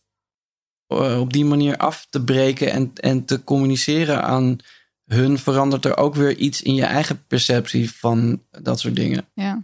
eh, 0.88 1.20
op 1.20 1.34
die 1.34 1.46
manier 1.46 1.78
af 1.78 2.08
te 2.10 2.24
breken 2.24 2.72
en, 2.72 2.92
en 2.94 3.26
te 3.26 3.44
communiceren 3.44 4.24
aan 4.24 4.58
hun, 5.06 5.38
verandert 5.38 5.86
er 5.86 5.98
ook 5.98 6.16
weer 6.16 6.36
iets 6.38 6.62
in 6.62 6.76
je 6.76 6.86
eigen 6.86 7.26
perceptie 7.28 7.92
van 7.92 8.44
dat 8.50 8.80
soort 8.80 8.96
dingen. 8.96 9.28
Ja. 9.34 9.64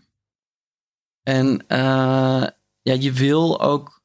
En 1.23 1.63
eh, 1.67 2.43
ja, 2.81 2.93
je 2.99 3.11
wil 3.11 3.61
ook. 3.61 3.99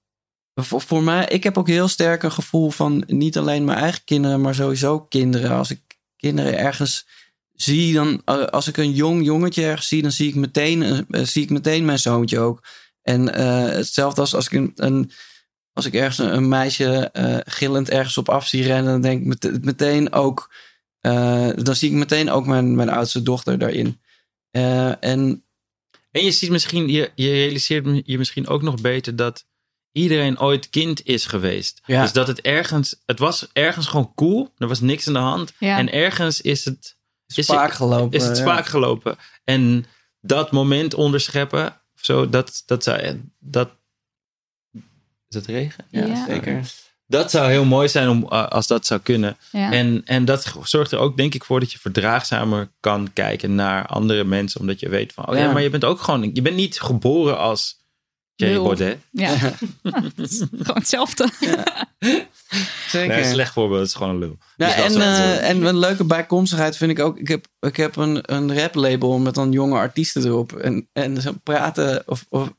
Voor, 0.55 0.81
voor 0.81 1.03
mij, 1.03 1.27
ik 1.27 1.43
heb 1.43 1.59
ook 1.59 1.69
heel 1.69 1.89
sterk 1.89 2.23
een 2.23 2.33
gevoel 2.33 2.71
van 2.71 3.05
niet 3.07 3.39
alleen 3.39 3.65
mijn 3.65 3.79
eigen 3.79 4.05
kinderen, 4.05 4.41
maar 4.41 4.55
sowieso 4.55 5.01
kinderen. 5.01 5.51
Als 5.51 5.71
ik 5.71 5.81
kinderen 6.17 6.59
ergens 6.59 7.07
zie, 7.53 7.95
dan 7.95 8.23
eh, 8.25 8.45
als 8.45 8.69
ik 8.69 8.77
een 8.77 8.93
jong 8.93 9.25
jongetje 9.25 9.65
ergens 9.65 9.89
zie, 9.89 10.03
dan 10.03 10.13
zie 10.13 10.29
ik 10.29 10.35
meteen, 10.35 11.07
zie 11.09 11.43
ik 11.43 11.51
meteen 11.51 11.85
mijn 11.85 11.99
zoontje 11.99 12.39
ook. 12.39 12.65
En 13.03 13.35
hetzelfde 13.77 14.21
als 14.21 14.35
als 14.35 14.47
ik 14.47 14.53
een, 14.53 14.73
een 14.75 15.11
als 15.77 15.87
ik 15.87 15.95
ergens 15.95 16.19
een, 16.19 16.35
een 16.37 16.49
meisje 16.49 17.11
eh, 17.13 17.37
gillend 17.45 17.91
ergens 17.91 18.19
op 18.19 18.29
af 18.29 18.47
zie 18.47 18.63
rennen, 18.63 18.93
dan 18.93 19.01
denk 19.01 19.21
ik 19.21 19.27
mete- 19.27 19.59
meteen 19.63 20.13
ook, 20.13 20.53
eh, 21.01 21.49
dan 21.57 21.75
zie 21.77 21.91
ik 21.91 21.97
meteen 21.97 22.31
ook 22.31 22.47
mijn, 22.47 22.75
mijn 22.75 22.89
oudste 22.89 23.23
dochter 23.23 23.59
daarin. 23.59 24.01
Eh, 24.51 25.05
en 25.05 25.45
En 26.11 26.25
je 26.25 26.31
ziet 26.31 26.51
misschien, 26.51 26.89
je, 26.89 27.11
je 27.15 27.31
realiseert 27.31 28.03
je 28.05 28.19
misschien 28.19 28.49
ook 28.49 28.63
nog 28.63 28.81
beter 28.81 29.17
dat 29.17 29.47
iedereen 29.93 30.41
ooit 30.41 30.71
kind 30.71 31.07
is 31.07 31.27
geweest. 31.27 31.81
Ja. 31.87 32.03
Dus 32.03 32.13
dat 32.13 32.27
het 32.27 32.41
ergens, 32.41 33.03
het 33.07 33.19
was 33.19 33.49
ergens 33.53 33.87
gewoon 33.87 34.13
cool. 34.15 34.53
Er 34.59 34.69
was 34.69 34.81
niks 34.81 35.07
aan 35.07 35.13
de 35.13 35.19
hand. 35.19 35.53
Ja. 35.59 35.79
En 35.79 35.93
ergens 35.93 36.41
is 36.41 36.65
het 36.65 36.97
is 37.35 37.45
spaak 37.45 37.73
gelopen, 37.73 38.19
Is 38.19 38.25
het 38.27 38.37
ja. 38.37 38.43
spaak 38.43 38.67
gelopen. 38.67 39.17
En 39.45 39.85
dat 40.21 40.53
moment 40.53 40.95
onderscheppen, 40.95 41.67
of 41.67 42.05
zo, 42.05 42.29
dat, 42.29 42.63
dat 42.67 42.83
zou, 42.83 43.21
dat, 43.39 43.71
is 45.29 45.37
het 45.37 45.47
regen? 45.47 45.85
Ja, 45.91 46.05
Ja. 46.07 46.25
zeker. 46.27 46.61
Dat 47.09 47.31
zou 47.31 47.51
heel 47.51 47.65
mooi 47.65 47.89
zijn 47.89 48.09
om, 48.09 48.23
uh, 48.33 48.49
als 48.49 48.67
dat 48.67 48.87
zou 48.87 49.01
kunnen. 49.01 49.37
Ja. 49.53 49.73
En, 49.73 50.03
en 50.05 50.25
dat 50.25 50.55
zorgt 50.63 50.93
er 50.93 50.99
ook 50.99 51.17
denk 51.17 51.35
ik 51.35 51.45
voor 51.45 51.61
dat 51.61 51.73
je 51.73 51.79
verdraagzamer 51.79 52.69
kan 52.81 53.13
kijken 53.13 53.55
naar 53.55 53.87
andere 53.87 54.25
mensen. 54.25 54.61
Omdat 54.61 54.81
je 54.81 54.89
weet 54.89 55.13
van, 55.13 55.29
oh 55.29 55.35
ja, 55.35 55.41
Ja. 55.43 55.53
maar 55.53 55.63
je 55.63 55.71
bent 55.71 55.85
ook 55.85 56.01
gewoon, 56.01 56.31
je 56.33 56.43
bent 56.43 56.57
niet 56.57 56.81
geboren 56.81 57.39
als 57.39 57.85
Lul. 58.37 58.63
Baudet. 58.65 58.99
Ja. 59.11 59.35
Gewoon 59.83 60.75
hetzelfde. 60.75 61.29
Zeker. 62.89 63.09
Nee, 63.09 63.19
een 63.25 63.31
slecht 63.33 63.53
voorbeeld, 63.53 63.81
het 63.81 63.89
is 63.89 63.95
gewoon 63.95 64.13
een 64.13 64.19
lul. 64.19 64.39
Ja, 64.57 64.67
Dus 64.67 64.93
dat 64.93 64.93
en, 64.95 65.01
eh, 65.01 65.49
en 65.49 65.63
een 65.65 65.79
leuke 65.79 66.05
bijkomstigheid 66.05 66.77
vind 66.77 66.91
ik 66.91 66.99
ook. 66.99 67.19
Ik 67.19 67.29
heb, 67.29 67.47
ik 67.61 67.77
heb 67.77 67.97
een, 67.97 68.33
een 68.35 68.59
rap 68.59 68.75
label 68.75 69.19
met 69.19 69.35
dan 69.35 69.53
jonge 69.53 69.77
artiesten 69.79 70.25
erop. 70.25 70.53
En, 70.53 70.89
en 70.93 71.21
ze 71.23 71.33
praten 71.33 72.03
of, 72.07 72.27
of 72.29 72.53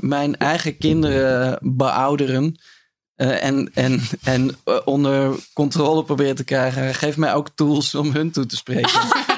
mijn 0.00 0.36
eigen 0.36 0.78
kinderen 0.78 1.58
beouderen. 1.62 2.60
eh, 3.16 3.44
en 3.44 3.70
en, 3.74 4.00
en 4.22 4.56
eh, 4.64 4.76
onder 4.84 5.36
controle 5.52 6.04
proberen 6.04 6.34
te 6.36 6.44
krijgen. 6.44 6.94
Geef 6.94 7.16
mij 7.16 7.34
ook 7.34 7.48
tools 7.54 7.94
om 7.94 8.10
hun 8.12 8.30
toe 8.30 8.46
te 8.46 8.56
spreken. 8.56 8.90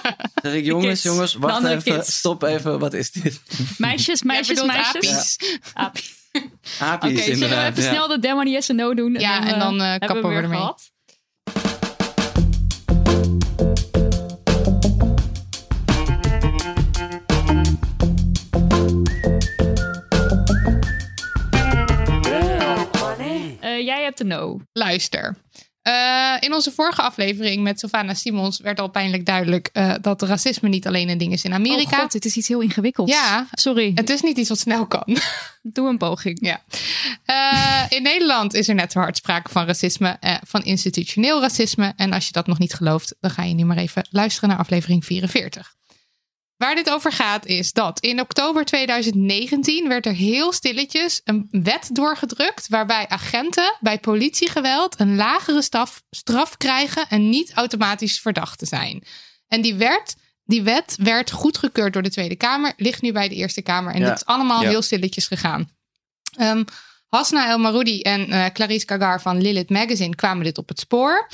zeg 0.43 0.52
ik, 0.55 0.65
jongens, 0.65 0.89
kids. 0.89 1.02
jongens, 1.02 1.35
wacht 1.35 1.65
even. 1.65 1.82
kids. 1.82 2.16
Stop 2.16 2.43
even, 2.43 2.78
wat 2.78 2.93
is 2.93 3.10
dit? 3.12 3.40
Meisjes, 3.78 4.23
meisjes, 4.23 4.62
meisjes. 4.62 5.36
Apies. 5.73 6.16
Apies, 6.81 7.20
Oké, 7.20 7.35
zullen 7.35 7.48
we 7.59 7.65
even 7.65 7.82
ja. 7.82 7.89
snel 7.90 8.09
de 8.09 8.19
Demon 8.19 8.47
Yes 8.48 8.69
en 8.69 8.77
No 8.77 8.94
doen? 8.94 9.12
Ja, 9.12 9.47
en 9.47 9.59
dan, 9.59 9.81
eh, 9.81 9.98
kappen 9.98 10.23
we 10.23 10.28
weer 10.28 10.43
ermee. 10.43 10.59
gehad. 10.59 10.90
Jij 23.89 24.02
hebt 24.02 24.19
de 24.19 24.24
No. 24.24 24.60
Luister. 24.73 25.36
Eh, 25.82 26.36
in 26.40 26.55
onze 26.55 26.73
vorige 26.73 27.02
aflevering 27.02 27.62
met 27.62 27.78
Sylvana 27.78 28.15
Simons 28.15 28.60
werd 28.60 28.81
al 28.81 28.89
pijnlijk 28.89 29.27
duidelijk 29.27 29.69
eh, 29.73 29.94
dat 30.01 30.23
racisme 30.23 30.69
niet 30.69 30.86
alleen 30.86 31.09
een 31.09 31.19
ding 31.19 31.32
is 31.32 31.44
in 31.44 31.52
Amerika. 31.52 31.97
Oh 31.97 32.02
god, 32.02 32.12
dit 32.12 32.24
is 32.24 32.36
iets 32.36 32.48
heel 32.48 32.60
ingewikkelds. 32.60 33.12
Ja, 33.12 33.47
sorry. 33.52 33.93
Het 33.94 34.10
is 34.10 34.20
niet 34.23 34.39
iets 34.39 34.48
wat 34.48 34.59
snel 34.59 34.86
kan. 34.86 35.06
Doe 35.62 35.89
een 35.89 35.98
poging. 35.98 36.39
Ja. 36.40 36.65
Eh, 37.24 37.97
in 37.97 38.02
Nederland 38.02 38.55
is 38.55 38.69
er 38.69 38.74
net 38.74 38.93
zo 38.93 38.98
hard 38.98 39.16
sprake 39.16 39.51
van 39.51 39.66
racisme, 39.66 40.19
van 40.47 40.62
institutioneel 40.62 41.40
racisme. 41.40 41.93
En 41.97 42.12
als 42.12 42.27
je 42.27 42.32
dat 42.32 42.47
nog 42.47 42.59
niet 42.59 42.74
gelooft, 42.74 43.16
dan 43.20 43.31
ga 43.31 43.43
je 43.43 43.55
nu 43.55 43.65
maar 43.65 43.77
even 43.77 44.06
luisteren 44.10 44.48
naar 44.48 44.59
aflevering 44.59 45.05
44. 45.05 45.77
Waar 46.59 46.74
dit 46.74 46.90
over 46.90 47.12
gaat 47.12 47.47
is 47.47 47.72
dat 47.72 48.01
in 48.01 48.20
oktober 48.20 48.64
2019 48.64 49.89
werd 49.89 50.06
er 50.06 50.12
heel 50.14 50.52
stilletjes 50.52 51.20
een 51.24 51.48
wet 51.51 51.89
doorgedrukt 51.93 52.68
waarbij 52.68 53.09
agenten 53.09 53.76
bij 53.80 53.98
politiegeweld 53.98 55.01
een 55.01 55.16
lagere 55.16 55.62
staf, 55.62 56.02
straf 56.10 56.56
krijgen 56.56 57.09
en 57.09 57.28
niet 57.28 57.52
automatisch 57.52 58.20
verdacht 58.20 58.59
te 58.59 58.66
zijn. 58.66 59.05
En 59.48 59.60
die, 59.60 59.74
werd, 59.74 60.14
die 60.44 60.62
wet 60.62 60.97
werd 61.01 61.30
goedgekeurd 61.30 61.93
door 61.93 62.02
de 62.02 62.10
Tweede 62.10 62.36
Kamer, 62.36 62.72
ligt 62.76 63.02
nu 63.02 63.12
bij 63.12 63.28
de 63.28 63.35
Eerste 63.35 63.62
Kamer 63.62 63.94
en 63.94 64.01
Ja. 64.01 64.09
dit 64.09 64.16
is 64.16 64.24
allemaal 64.24 64.62
Ja. 64.62 64.68
heel 64.68 64.82
stilletjes 64.82 65.26
gegaan. 65.26 65.70
Ehm, 66.36 66.64
Hasna 67.09 67.48
El 67.48 67.59
Maroudi 67.59 68.01
en 68.01 68.30
eh, 68.30 68.47
Clarice 68.52 68.86
Kagar 68.86 69.20
van 69.22 69.40
Lilith 69.43 69.70
Magazine 69.70 70.14
kwamen 70.14 70.44
dit 70.44 70.59
op 70.59 70.68
het 70.68 70.80
spoor. 70.80 71.28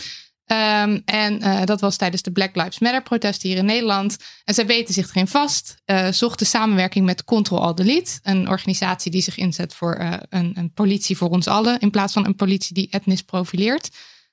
Ehm, 0.45 1.01
en 1.05 1.41
eh, 1.41 1.65
dat 1.65 1.81
was 1.81 1.97
tijdens 1.97 2.23
de 2.23 2.33
Black 2.33 2.57
Lives 2.57 2.79
Matter 2.79 3.03
protesten 3.03 3.49
hier 3.49 3.59
in 3.59 3.65
Nederland. 3.65 4.17
En 4.45 4.55
zij 4.55 4.67
beten 4.67 4.95
zich 4.95 5.09
erin 5.09 5.27
vast, 5.27 5.77
eh, 5.85 6.09
zochten 6.09 6.47
samenwerking 6.47 7.05
met 7.07 7.25
Control 7.25 7.63
All 7.63 7.75
Delete, 7.75 8.19
een 8.23 8.49
organisatie 8.49 9.11
die 9.11 9.23
zich 9.23 9.37
inzet 9.37 9.75
voor 9.75 9.95
eh, 9.95 10.13
een, 10.29 10.53
een 10.55 10.73
politie 10.73 11.17
voor 11.17 11.29
ons 11.29 11.47
allen, 11.47 11.79
in 11.79 11.91
plaats 11.91 12.13
van 12.13 12.27
een 12.27 12.35
politie 12.37 12.75
die 12.75 12.89
etnisch 12.91 13.23
profileert. 13.23 13.91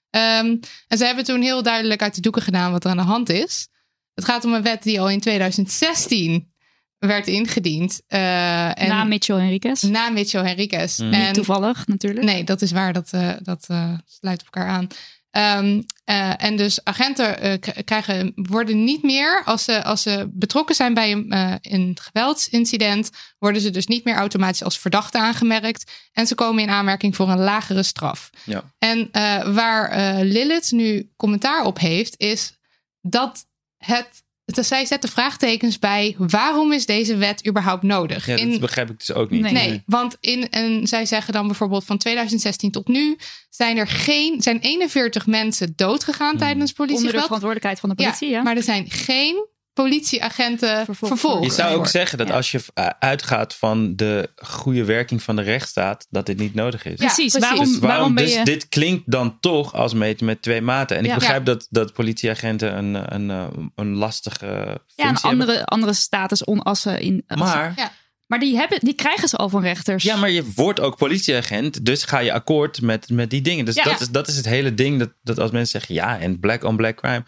Ehm, 0.10 0.56
en 0.88 0.98
ze 0.98 1.06
hebben 1.06 1.24
toen 1.24 1.42
heel 1.42 1.64
duidelijk 1.64 2.02
uit 2.02 2.16
de 2.16 2.22
doeken 2.22 2.42
gedaan 2.42 2.72
wat 2.72 2.84
er 2.84 2.92
aan 2.92 2.98
de 2.98 3.04
hand 3.04 3.30
is. 3.30 3.68
Het 4.14 4.26
gaat 4.26 4.46
om 4.46 4.54
een 4.54 4.62
wet 4.64 4.84
die 4.84 5.02
al 5.02 5.10
in 5.10 5.20
2016 5.20 6.50
werd 6.98 7.28
ingediend. 7.28 8.02
eh, 8.08 8.82
en 8.82 8.88
Na 8.88 9.04
Mitchell 9.04 9.36
Henriquez. 9.40 9.82
na 9.82 10.10
Mitchell 10.10 10.44
Henriquez. 10.44 10.98
Niet 10.98 11.14
En 11.14 11.34
toevallig 11.34 11.88
natuurlijk. 11.88 12.26
Nee, 12.26 12.44
dat 12.44 12.62
is 12.62 12.72
waar. 12.72 12.94
Dat, 12.94 13.08
eh, 13.12 13.32
dat 13.40 13.66
eh, 13.68 13.94
sluit 14.06 14.40
op 14.40 14.46
elkaar 14.46 14.70
aan. 14.70 14.88
Ehm, 15.32 15.82
eh, 16.04 16.44
en 16.44 16.56
dus 16.56 16.84
agenten 16.84 17.40
eh, 17.40 17.84
krijgen, 17.86 18.32
worden 18.36 18.84
niet 18.84 19.04
meer, 19.04 19.44
als 19.46 19.64
ze, 19.64 19.84
als 19.84 20.02
ze 20.02 20.30
betrokken 20.32 20.76
zijn 20.76 20.94
bij 20.94 21.12
een, 21.12 21.32
eh, 21.32 21.54
een 21.62 21.98
geweldsincident, 22.02 23.10
worden 23.40 23.62
ze 23.62 23.70
dus 23.70 23.88
niet 23.88 24.04
meer 24.04 24.16
automatisch 24.16 24.64
als 24.64 24.80
verdachte 24.80 25.18
aangemerkt. 25.18 25.92
En 26.12 26.28
ze 26.28 26.36
komen 26.36 26.64
in 26.64 26.70
aanmerking 26.70 27.16
voor 27.16 27.30
een 27.30 27.40
lagere 27.40 27.84
straf. 27.84 28.30
Ja. 28.44 28.64
En 28.80 29.10
waar 29.54 30.16
Lilith 30.24 30.72
nu 30.72 31.12
commentaar 31.18 31.66
op 31.66 31.80
heeft, 31.80 32.20
is 32.20 32.54
dat 33.02 33.46
het. 33.78 34.24
Dat 34.56 34.66
zij 34.66 34.86
zetten 34.86 35.10
vraagtekens 35.10 35.80
bij 35.80 36.16
waarom 36.18 36.72
is 36.72 36.86
deze 36.86 37.18
wet 37.18 37.48
überhaupt 37.48 37.84
nodig? 37.84 38.26
Ja, 38.26 38.36
dat 38.36 38.46
In- 38.46 38.60
begrijp 38.60 38.90
ik 38.90 39.00
dus 39.00 39.14
ook 39.14 39.30
niet. 39.30 39.52
Nee, 39.52 39.84
want 39.86 40.18
in, 40.20 40.50
en 40.50 40.88
zij 40.88 41.06
zeggen 41.06 41.34
dan 41.34 41.48
bijvoorbeeld 41.48 41.86
van 41.86 41.98
2016 41.98 42.72
tot 42.72 42.88
nu 42.88 43.18
zijn 43.50 43.78
er 43.78 43.88
geen, 43.88 44.42
zijn 44.42 44.60
41 44.60 45.26
mensen 45.28 45.74
doodgegaan 45.76 46.38
tijdens 46.38 46.74
Onder 46.78 46.98
de 46.98 47.10
verantwoordelijkheid 47.10 47.80
van 47.80 47.90
de 47.90 47.96
politie, 47.96 48.30
ja. 48.30 48.42
Maar 48.42 48.56
er 48.56 48.64
zijn 48.64 48.90
geen 48.90 49.48
politieagenten 49.74 50.86
vervolgd. 50.96 51.44
Je 51.46 51.52
zou 51.52 51.76
ook 51.76 51.88
zeggen 51.88 52.18
dat 52.18 52.32
als 52.32 52.52
je 52.52 52.60
uh, 52.76 52.88
uitgaat 53.00 53.56
van 53.56 53.96
de 53.96 54.30
goede 54.36 54.84
werking 54.86 55.24
van 55.24 55.36
de 55.36 55.42
rechtsstaat, 55.42 56.08
dat 56.10 56.26
dit 56.26 56.38
niet 56.40 56.54
nodig 56.54 56.86
is. 56.86 56.96
Precies, 56.96 57.38
waarom- 57.38 57.66
dus 57.66 57.80
waarom 57.80 58.16
ben 58.16 58.24
dus 58.26 58.34
je- 58.34 58.44
dit 58.44 58.68
klinkt 58.70 59.12
dan 59.12 59.40
toch 59.40 59.74
als 59.74 59.94
meten 59.94 60.26
met 60.26 60.42
twee 60.42 60.62
maten. 60.62 60.98
En 60.98 61.04
ik 61.04 61.10
Ja. 61.10 61.16
begrijp 61.16 61.46
dat, 61.46 61.68
dat 61.70 61.94
politieagenten 61.94 62.78
een, 62.78 63.14
een, 63.16 63.30
een, 63.30 63.72
een 63.76 63.94
lastige 63.96 64.46
Ja, 64.46 64.74
een 64.96 65.04
hebben. 65.14 65.22
andere, 65.22 65.66
andere 65.66 65.94
status 65.94 66.46
onassen 66.46 67.00
in. 67.00 67.24
Maar- 67.28 67.74
Ja. 67.76 67.92
Maar 68.28 68.40
die, 68.40 68.56
hebben, 68.56 68.80
die 68.80 68.94
krijgen 68.94 69.28
ze 69.28 69.36
al 69.38 69.50
van 69.50 69.62
rechters. 69.62 70.04
Ja, 70.04 70.16
maar 70.16 70.30
je 70.30 70.52
wordt 70.56 70.80
ook 70.80 70.98
politieagent, 70.98 71.86
dus 71.86 72.04
ga 72.04 72.20
je 72.20 72.34
akkoord 72.34 72.82
met, 72.82 73.10
met 73.10 73.30
die 73.30 73.42
dingen. 73.42 73.66
Dus 73.66 73.76
Ja. 73.76 73.84
dat, 73.84 74.02
is, 74.02 74.10
dat 74.10 74.28
is 74.28 74.36
het 74.38 74.46
hele 74.46 74.74
ding, 74.74 75.00
dat, 75.00 75.10
dat 75.22 75.40
als 75.40 75.52
mensen 75.52 75.80
zeggen, 75.80 75.96
ja, 75.96 76.20
en 76.20 76.40
black 76.40 76.64
on 76.64 76.76
black 76.76 76.96
crime. 76.98 77.24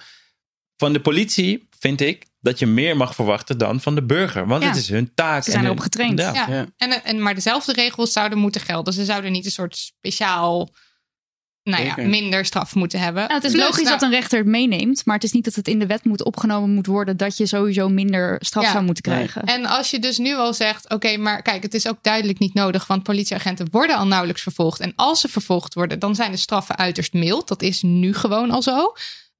Van 0.78 0.94
de 0.94 1.02
politie 1.02 1.68
vind 1.80 2.02
ik 2.02 2.26
dat 2.44 2.60
je 2.60 2.65
meer 2.65 2.98
mag 2.98 3.15
verwachten 3.15 3.57
dan 3.57 3.82
van 3.82 3.95
de 3.95 4.03
burger. 4.06 4.48
Want 4.48 4.61
Ja. 4.64 4.70
het 4.70 4.78
is 4.78 4.90
hun 4.90 5.14
taak. 5.14 5.44
Ze 5.44 5.52
zijn 5.52 5.64
en 5.64 5.70
erop 5.70 5.78
hun- 5.82 5.86
getraind. 5.91 6.20
Ja. 6.20 6.34
Ja. 6.48 6.65
En, 6.78 7.03
en, 7.03 7.22
maar 7.22 7.36
dezelfde 7.36 7.74
regels 7.74 8.11
zouden 8.11 8.38
moeten 8.38 8.61
gelden. 8.61 8.94
Ze 8.94 9.06
zouden 9.06 9.32
niet 9.32 9.45
een 9.45 9.52
soort 9.52 9.78
speciaal, 9.78 10.70
nou 11.64 11.84
ja, 11.84 11.90
Zeker. 11.90 12.10
minder 12.10 12.45
straf 12.45 12.76
moeten 12.76 12.99
hebben. 12.99 13.22
Nou, 13.24 13.34
het 13.34 13.44
is 13.44 13.52
Plus, 13.52 13.64
logisch 13.64 13.84
nou, 13.84 13.94
dat 13.99 14.02
een 14.02 14.10
rechter 14.15 14.38
het 14.38 14.48
meeneemt, 14.48 15.06
maar 15.06 15.15
het 15.15 15.24
is 15.24 15.32
niet 15.32 15.44
dat 15.45 15.56
het 15.56 15.68
in 15.68 15.80
de 15.80 15.86
wet 15.86 16.03
moet 16.03 16.24
opgenomen 16.24 16.70
moet 16.70 16.86
worden 16.86 17.18
dat 17.18 17.38
je 17.38 17.45
sowieso 17.48 17.90
minder 17.90 18.36
straf 18.40 18.64
Ja. 18.64 18.72
zou 18.72 18.84
moeten 18.84 19.03
krijgen. 19.03 19.44
En 19.44 19.65
als 19.65 19.90
je 19.91 19.99
dus 19.99 20.18
nu 20.18 20.36
al 20.36 20.53
zegt, 20.53 20.90
oké, 20.90 21.18
maar 21.18 21.41
kijk, 21.41 21.64
het 21.64 21.74
is 21.74 21.88
ook 21.88 21.98
duidelijk 22.02 22.40
niet 22.40 22.53
nodig, 22.53 22.88
want 22.88 23.03
politieagenten 23.03 23.68
worden 23.72 23.98
al 23.98 24.07
nauwelijks 24.07 24.41
vervolgd. 24.41 24.80
En 24.80 24.94
als 24.95 25.20
ze 25.22 25.28
vervolgd 25.28 25.74
worden, 25.74 25.99
dan 25.99 26.15
zijn 26.15 26.32
de 26.32 26.38
straffen 26.38 26.78
uiterst 26.78 27.14
mild. 27.14 27.48
Dat 27.48 27.61
is 27.61 27.82
nu 27.82 28.14
gewoon 28.14 28.52
al 28.52 28.61
zo. 28.61 28.94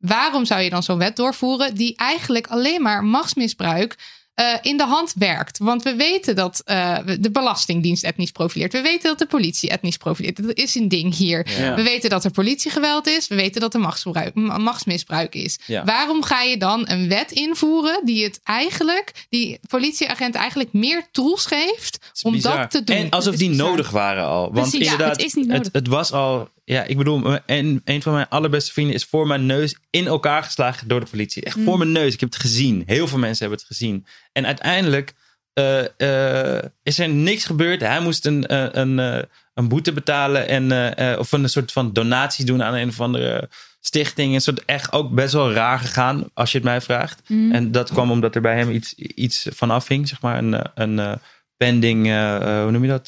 Waarom 0.04 0.46
zou 0.46 0.62
je 0.62 0.70
dan 0.70 0.84
zo'n 0.84 0.98
wet 0.98 1.16
doorvoeren 1.16 1.76
die 1.76 1.96
eigenlijk 1.96 2.48
alleen 2.48 2.82
maar 2.82 3.04
machtsmisbruik 3.04 3.96
eh, 4.34 4.46
in 4.62 4.78
de 4.78 4.86
hand 4.86 5.14
werkt? 5.18 5.58
Want 5.58 5.84
we 5.84 5.96
weten 5.96 6.36
dat 6.36 6.62
eh, 6.66 6.98
de 7.20 7.32
Belastingdienst 7.32 8.04
etnisch 8.04 8.32
profileert. 8.32 8.74
We 8.74 8.82
weten 8.82 9.10
dat 9.10 9.20
de 9.20 9.26
politie 9.26 9.70
etnisch 9.70 9.98
profileert. 9.98 10.44
Dat 10.48 10.56
is 10.58 10.76
een 10.76 10.88
ding 10.88 11.16
hier. 11.16 11.48
Ja. 11.60 11.76
We 11.76 11.84
weten 11.84 12.10
dat 12.10 12.24
er 12.24 12.32
politiegeweld 12.32 13.08
is. 13.08 13.28
We 13.28 13.36
weten 13.36 13.62
dat 13.62 13.74
er 13.74 13.80
machtsgebruik- 13.80 14.36
ma- 14.36 14.58
machtsmisbruik 14.58 15.36
is. 15.36 15.60
Ja. 15.66 15.84
Waarom 15.84 16.24
ga 16.24 16.42
je 16.42 16.58
dan 16.58 16.90
een 16.90 17.08
wet 17.10 17.32
invoeren 17.32 18.06
die 18.06 18.24
het 18.24 18.40
eigenlijk, 18.44 19.12
die 19.30 19.60
politieagent 19.68 20.36
eigenlijk 20.36 20.74
meer 20.74 21.08
tools 21.12 21.46
geeft 21.46 21.98
om 22.22 22.32
Bizar. 22.32 22.58
dat 22.58 22.72
te 22.72 22.84
doen? 22.84 22.96
En 22.96 23.10
alsof 23.10 23.36
die 23.36 23.50
bizar. 23.50 23.70
nodig 23.70 23.90
waren 23.90 24.26
al. 24.26 24.42
Want 24.42 24.54
Precies, 24.54 24.86
ja, 24.86 24.92
inderdaad, 24.92 25.16
het 25.16 25.26
is 25.26 25.34
niet 25.34 25.48
nodig. 25.48 25.64
Het, 25.64 25.74
het 25.74 25.88
was 25.88 26.12
al. 26.12 26.50
Ja, 26.66 26.84
ik 26.84 26.98
bedoel, 26.98 27.38
en 27.46 27.82
een 27.86 28.02
van 28.02 28.14
mijn 28.14 28.30
allerbeste 28.30 28.72
vrienden 28.72 28.96
is 28.96 29.06
voor 29.06 29.28
mijn 29.28 29.46
neus 29.46 29.78
in 29.90 30.08
elkaar 30.08 30.44
geslagen 30.44 30.88
door 30.88 31.00
de 31.00 31.06
politie. 31.12 31.44
Echt 31.44 31.56
Mm. 31.56 31.64
voor 31.64 31.78
mijn 31.78 31.92
neus. 31.92 32.14
Ik 32.14 32.20
heb 32.20 32.32
het 32.32 32.42
gezien. 32.42 32.84
Heel 32.86 33.08
veel 33.08 33.18
mensen 33.20 33.40
hebben 33.40 33.58
het 33.58 33.68
gezien. 33.68 34.06
En 34.32 34.46
uiteindelijk 34.46 35.14
eh, 35.54 36.58
eh, 36.58 36.64
is 36.84 37.00
er 37.00 37.10
niks 37.10 37.46
gebeurd. 37.46 37.82
Hij 37.82 38.00
moest 38.00 38.26
een, 38.26 38.48
eh, 38.48 38.66
een, 38.72 39.00
eh, 39.00 39.22
een 39.54 39.68
boete 39.68 39.92
betalen 39.94 40.48
en, 40.48 40.72
eh, 40.72 41.12
eh, 41.12 41.20
of 41.20 41.32
een 41.32 41.50
soort 41.50 41.72
van 41.72 41.94
donatie 41.94 42.46
doen 42.46 42.64
aan 42.64 42.74
een 42.74 42.88
of 42.88 43.00
andere 43.02 43.50
stichting. 43.80 44.34
Een 44.34 44.42
soort 44.42 44.66
echt 44.66 44.92
ook 44.92 45.12
best 45.12 45.34
wel 45.34 45.52
raar 45.54 45.80
gegaan, 45.80 46.30
als 46.34 46.52
je 46.52 46.58
het 46.58 46.68
mij 46.68 46.82
vraagt. 46.82 47.22
Mm. 47.28 47.52
En 47.52 47.72
dat 47.72 47.92
kwam 47.92 48.12
omdat 48.12 48.36
er 48.36 48.42
bij 48.42 48.58
hem 48.58 48.70
iets, 48.70 48.94
iets 48.96 49.48
van 49.52 49.72
afhing, 49.72 50.08
zeg 50.08 50.22
maar. 50.22 50.38
Een, 50.38 50.54
eh, 50.54 50.62
een 50.76 51.00
eh, 51.00 51.14
pending, 51.58 52.06
eh, 52.08 52.36
eh, 52.36 52.62
hoe 52.62 52.72
noem 52.72 52.84
je 52.86 52.90
dat? 52.90 53.08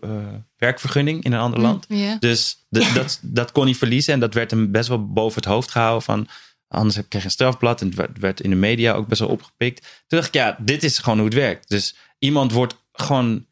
Eh, 0.00 0.10
werkvergunning 0.56 1.24
in 1.24 1.32
een 1.32 1.40
ander 1.40 1.58
Mm, 1.58 1.64
land. 1.64 1.86
Dus 2.20 2.66
de- 2.68 2.90
dat, 2.94 3.18
dat 3.22 3.52
kon 3.52 3.64
hij 3.64 3.74
verliezen. 3.74 4.14
En 4.14 4.20
dat 4.20 4.34
werd 4.34 4.50
hem 4.50 4.70
best 4.70 4.88
wel 4.88 5.06
boven 5.12 5.36
het 5.36 5.50
hoofd 5.50 5.70
gehouden. 5.70 6.02
Van, 6.02 6.28
anders 6.68 6.94
kreeg 6.94 7.08
je 7.22 7.24
een 7.24 7.30
strafblad. 7.30 7.80
En 7.80 7.92
het 7.96 8.18
werd, 8.18 8.40
in 8.40 8.50
de 8.50 8.56
media 8.56 8.92
ook 8.92 9.06
best 9.06 9.20
wel 9.20 9.30
opgepikt. 9.30 9.80
Toen 9.80 10.18
dacht 10.18 10.26
ik, 10.26 10.34
ja, 10.34 10.56
dit 10.60 10.82
is 10.82 10.98
gewoon 10.98 11.18
hoe 11.18 11.26
het 11.28 11.36
werkt. 11.36 11.68
Dus 11.68 11.96
iemand 12.18 12.52
wordt 12.52 12.76
gewoon 12.92 13.46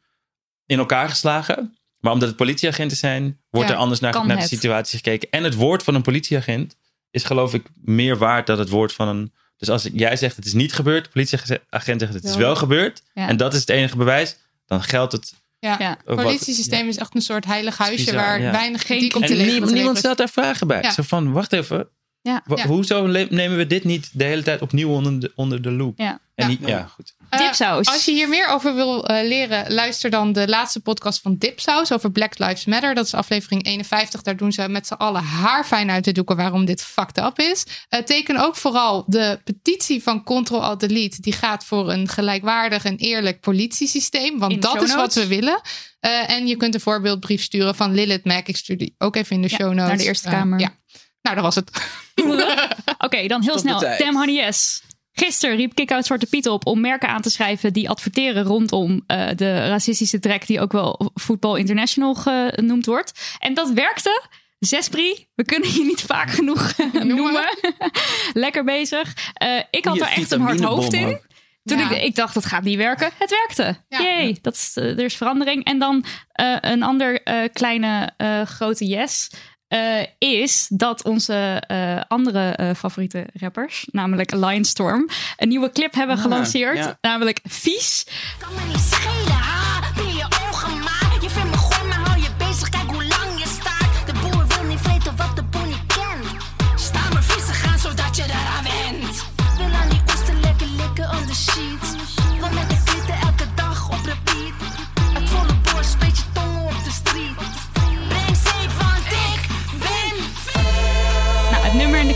in 0.66 0.78
elkaar 0.78 1.08
geslagen. 1.08 1.76
Maar 1.98 2.12
omdat 2.12 2.28
het 2.28 2.36
politieagenten 2.36 2.96
zijn, 2.96 3.40
wordt 3.50 3.68
Ja, 3.68 3.74
er 3.74 3.80
anders 3.80 4.00
naar, 4.00 4.12
de 4.12 4.46
situatie 4.46 4.96
gekeken. 4.96 5.28
En 5.30 5.44
het 5.44 5.54
woord 5.54 5.82
van 5.82 5.94
een 5.94 6.02
politieagent 6.02 6.76
is 7.10 7.24
geloof 7.24 7.54
ik 7.54 7.66
meer 7.74 8.18
waard 8.18 8.46
dan 8.46 8.58
het 8.58 8.68
woord 8.68 8.92
van 8.92 9.08
een... 9.08 9.32
Dus 9.56 9.68
als 9.68 9.88
jij 9.92 10.16
zegt 10.16 10.36
het 10.36 10.44
is 10.44 10.52
niet 10.52 10.72
gebeurd, 10.72 11.04
de 11.04 11.10
politieagent 11.10 12.00
zegt 12.00 12.14
het 12.14 12.24
is 12.24 12.30
Wel. 12.30 12.38
wel 12.38 12.56
gebeurd. 12.56 13.02
Ja. 13.14 13.28
En 13.28 13.36
dat 13.36 13.54
is 13.54 13.60
het 13.60 13.68
enige 13.68 13.96
bewijs. 13.96 14.36
Dan 14.66 14.82
geldt 14.82 15.12
het 15.12 15.34
Ja, 15.64 15.76
Ja. 15.78 15.98
het 16.04 16.22
politiesysteem 16.22 16.88
is 16.88 16.96
echt 16.96 17.14
een 17.14 17.20
soort 17.20 17.44
heilig 17.44 17.78
huisje 17.78 18.04
bizar, 18.04 18.14
waar 18.14 18.40
ja. 18.40 18.50
weinig 18.50 18.82
kritiek 18.82 19.14
op 19.16 19.22
en 19.22 19.28
te 19.28 19.34
leveren. 19.36 19.72
niemand, 19.74 19.98
stelt 19.98 20.18
daar 20.18 20.28
vragen 20.28 20.66
bij. 20.66 20.82
Ja. 20.82 20.90
Zo 20.90 21.02
van, 21.02 21.32
wacht 21.32 21.52
even. 21.52 21.88
Ja. 22.22 22.42
Ja. 22.54 22.66
Hoezo 22.66 23.06
nemen 23.06 23.56
we 23.56 23.66
dit 23.66 23.84
niet 23.84 24.10
de 24.12 24.24
hele 24.24 24.42
tijd 24.42 24.62
opnieuw 24.62 24.88
onder 24.90 25.20
de, 25.20 25.32
onder 25.34 25.62
de 25.62 25.70
loep? 25.70 25.98
Ja. 25.98 26.10
En 26.34 26.44
Ja. 26.44 26.46
niet, 26.46 26.60
ja, 26.68 26.82
goed. 26.94 27.14
Eh, 27.38 27.46
Dipsaus. 27.46 27.86
als 27.86 28.04
je 28.04 28.12
hier 28.12 28.28
meer 28.28 28.48
over 28.48 28.74
wil 28.74 29.06
eh, 29.06 29.26
leren, 29.28 29.72
luister 29.72 30.10
dan 30.10 30.32
de 30.32 30.48
laatste 30.48 30.80
podcast 30.80 31.20
van 31.20 31.36
Dipsaus 31.38 31.92
over 31.92 32.10
Black 32.12 32.38
Lives 32.38 32.64
Matter. 32.64 32.94
Dat 32.94 33.06
is 33.06 33.14
aflevering 33.14 33.64
51. 33.66 34.22
Daar 34.22 34.36
doen 34.36 34.52
ze 34.52 34.68
met 34.68 34.86
z'n 34.86 34.92
allen 34.94 35.22
haarfijn 35.22 35.90
uit 35.90 36.04
de 36.04 36.12
doeken 36.12 36.36
waarom 36.36 36.64
dit 36.64 36.82
fucked 36.82 37.18
up 37.18 37.38
is. 37.38 37.64
Eh, 37.88 38.00
teken 38.00 38.36
ook 38.36 38.56
vooral 38.56 39.04
de 39.06 39.40
petitie 39.44 40.02
van 40.02 40.24
Control 40.24 40.62
Alt 40.64 40.80
Delete. 40.80 41.20
Die 41.20 41.32
gaat 41.32 41.64
voor 41.64 41.90
een 41.92 42.08
gelijkwaardig 42.08 42.84
en 42.84 42.96
eerlijk 42.96 43.40
politiesysteem. 43.40 44.38
Want 44.38 44.62
dat 44.62 44.82
is 44.82 44.94
wat 44.94 45.14
we 45.14 45.26
willen. 45.26 45.60
Eh, 46.00 46.30
en 46.30 46.46
je 46.46 46.56
kunt 46.56 46.74
een 46.74 46.80
voorbeeldbrief 46.80 47.42
sturen 47.42 47.74
van 47.74 47.94
Lilith 47.94 48.24
Mac. 48.24 48.46
Ik 48.46 48.56
stuur 48.56 48.76
die 48.76 48.94
ook 48.98 49.16
even 49.16 49.36
in 49.36 49.42
de 49.42 49.48
Ja, 49.50 49.56
show 49.56 49.66
notes. 49.68 49.86
naar 49.88 49.96
de 49.96 50.04
Eerste 50.04 50.28
Kamer. 50.28 50.60
ja. 50.60 50.74
Nou, 51.22 51.36
dat 51.36 51.44
was 51.44 51.54
het. 51.54 51.70
Oké, 53.06 53.26
dan 53.26 53.42
heel 53.42 53.58
snel. 53.58 53.96
Tam 53.98 54.16
Honey 54.16 54.52
S. 54.52 54.82
Gisteren 55.16 55.56
riep 55.56 55.74
Kick-Out 55.74 56.06
Zwarte 56.06 56.26
Piet 56.26 56.48
op 56.48 56.66
om 56.66 56.80
merken 56.80 57.08
aan 57.08 57.20
te 57.22 57.30
schrijven 57.30 57.72
die 57.72 57.88
adverteren 57.88 58.42
rondom 58.44 59.02
eh, 59.06 59.26
de 59.36 59.68
racistische 59.68 60.18
trek 60.18 60.46
die 60.46 60.60
ook 60.60 60.72
wel 60.72 61.10
Football 61.14 61.58
International 61.58 62.14
genoemd 62.14 62.86
wordt. 62.86 63.36
En 63.38 63.54
dat 63.54 63.70
werkte. 63.70 64.22
Zespri, 64.58 65.26
we 65.34 65.44
kunnen 65.44 65.72
je 65.74 65.84
niet 65.84 66.02
vaak 66.02 66.30
genoeg 66.30 66.72
noemen. 66.92 67.44
Lekker 68.32 68.64
bezig. 68.64 69.12
Eh, 69.34 69.58
ik 69.70 69.84
had 69.84 69.94
Je 69.94 70.04
er 70.04 70.08
echt 70.16 70.30
een 70.30 70.40
hard 70.40 70.60
hoofd 70.60 70.92
in. 70.92 71.20
Toen 71.64 71.78
Ja. 71.78 71.90
ik, 71.90 72.02
ik 72.02 72.14
dacht, 72.14 72.34
dat 72.34 72.44
gaat 72.46 72.62
niet 72.62 72.76
werken. 72.76 73.10
Het 73.18 73.30
werkte. 73.30 73.80
Ja. 73.88 74.00
Jee, 74.02 74.38
dat 74.42 74.54
is, 74.54 74.72
eh, 74.76 74.84
er 74.84 75.04
is 75.04 75.16
verandering. 75.16 75.64
En 75.64 75.78
dan 75.78 76.04
eh, 76.32 76.56
een 76.60 76.82
ander 76.82 77.22
eh, 77.22 77.48
kleine 77.52 78.12
eh, 78.16 78.42
grote 78.42 78.86
yes. 78.86 79.30
Eh, 79.68 80.06
is 80.18 80.66
dat 80.70 81.04
onze 81.04 81.62
eh, 81.66 82.00
andere 82.08 82.50
eh, 82.50 82.70
favoriete 82.76 83.26
rappers, 83.40 83.86
namelijk 83.90 84.32
Lionstorm, 84.32 85.08
een 85.36 85.48
nieuwe 85.48 85.70
clip 85.70 85.94
hebben 85.94 86.16
Ah, 86.16 86.22
gelanceerd. 86.22 86.76
ja. 86.76 86.98
Namelijk 87.00 87.40
Vies. 87.48 88.06
Kan 88.38 88.54
me 88.54 88.60
niet 88.72 88.78
schelen, 88.80 89.32
ha? 89.32 89.92
Ben 89.96 90.14
je 90.16 90.26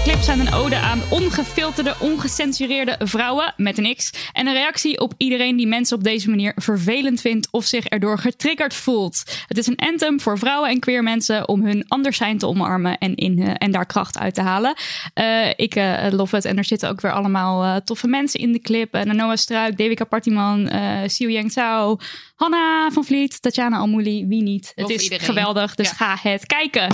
het 0.08 0.26
nummer 0.26 0.38
en 0.38 0.38
de 0.38 0.38
clip 0.38 0.38
zijn 0.38 0.40
een 0.40 0.52
ode 0.52 0.76
aan 0.76 1.02
ongefilterde, 1.10 1.94
ongecensureerde 2.00 2.96
vrouwen 2.98 3.54
met 3.56 3.78
een 3.78 3.94
X. 3.96 4.10
En 4.32 4.46
een 4.46 4.52
reactie 4.52 5.00
op 5.00 5.14
iedereen 5.16 5.56
die 5.56 5.66
mensen 5.66 5.96
op 5.96 6.04
deze 6.04 6.30
manier 6.30 6.52
vervelend 6.56 7.20
vindt 7.20 7.48
of 7.50 7.64
zich 7.64 7.84
erdoor 7.86 8.18
getriggerd 8.18 8.74
voelt. 8.74 9.22
Het 9.46 9.58
is 9.58 9.66
een 9.66 9.76
anthem 9.76 10.20
voor 10.20 10.38
vrouwen 10.38 10.70
en 10.70 10.80
queer 10.80 11.02
mensen 11.02 11.48
om 11.48 11.64
hun 11.64 11.84
anders 11.88 12.16
zijn 12.16 12.38
te 12.38 12.46
omarmen 12.46 12.98
en, 12.98 13.14
in, 13.14 13.38
eh, 13.38 13.54
en 13.58 13.70
daar 13.70 13.86
kracht 13.86 14.18
uit 14.18 14.34
te 14.34 14.42
halen. 14.42 14.74
Eh, 15.14 15.48
ik 15.56 15.74
eh 15.74 16.06
love 16.10 16.36
het. 16.36 16.44
En 16.44 16.58
er 16.58 16.64
zitten 16.64 16.88
ook 16.88 17.00
weer 17.00 17.12
allemaal 17.12 17.82
toffe 17.82 18.06
mensen 18.06 18.40
in 18.40 18.52
de 18.52 18.60
clip. 18.60 18.94
Uh, 18.94 19.02
Noah 19.02 19.36
Struik, 19.36 19.76
Devika 19.76 20.04
Partiman, 20.04 20.68
eh 20.68 20.98
Siu 21.06 21.30
Yang 21.30 21.52
Zhao, 21.52 21.98
Hanna 22.36 22.90
van 22.90 23.04
Vliet, 23.04 23.42
Tatjana 23.42 23.76
Almouli, 23.76 24.26
wie 24.26 24.42
niet. 24.42 24.72
Het 24.74 24.84
Of 24.84 24.90
is 24.90 25.02
iedereen. 25.02 25.26
geweldig, 25.26 25.74
dus 25.74 25.88
Ja. 25.88 25.94
ga 25.94 26.16
het 26.30 26.46
kijken. 26.46 26.88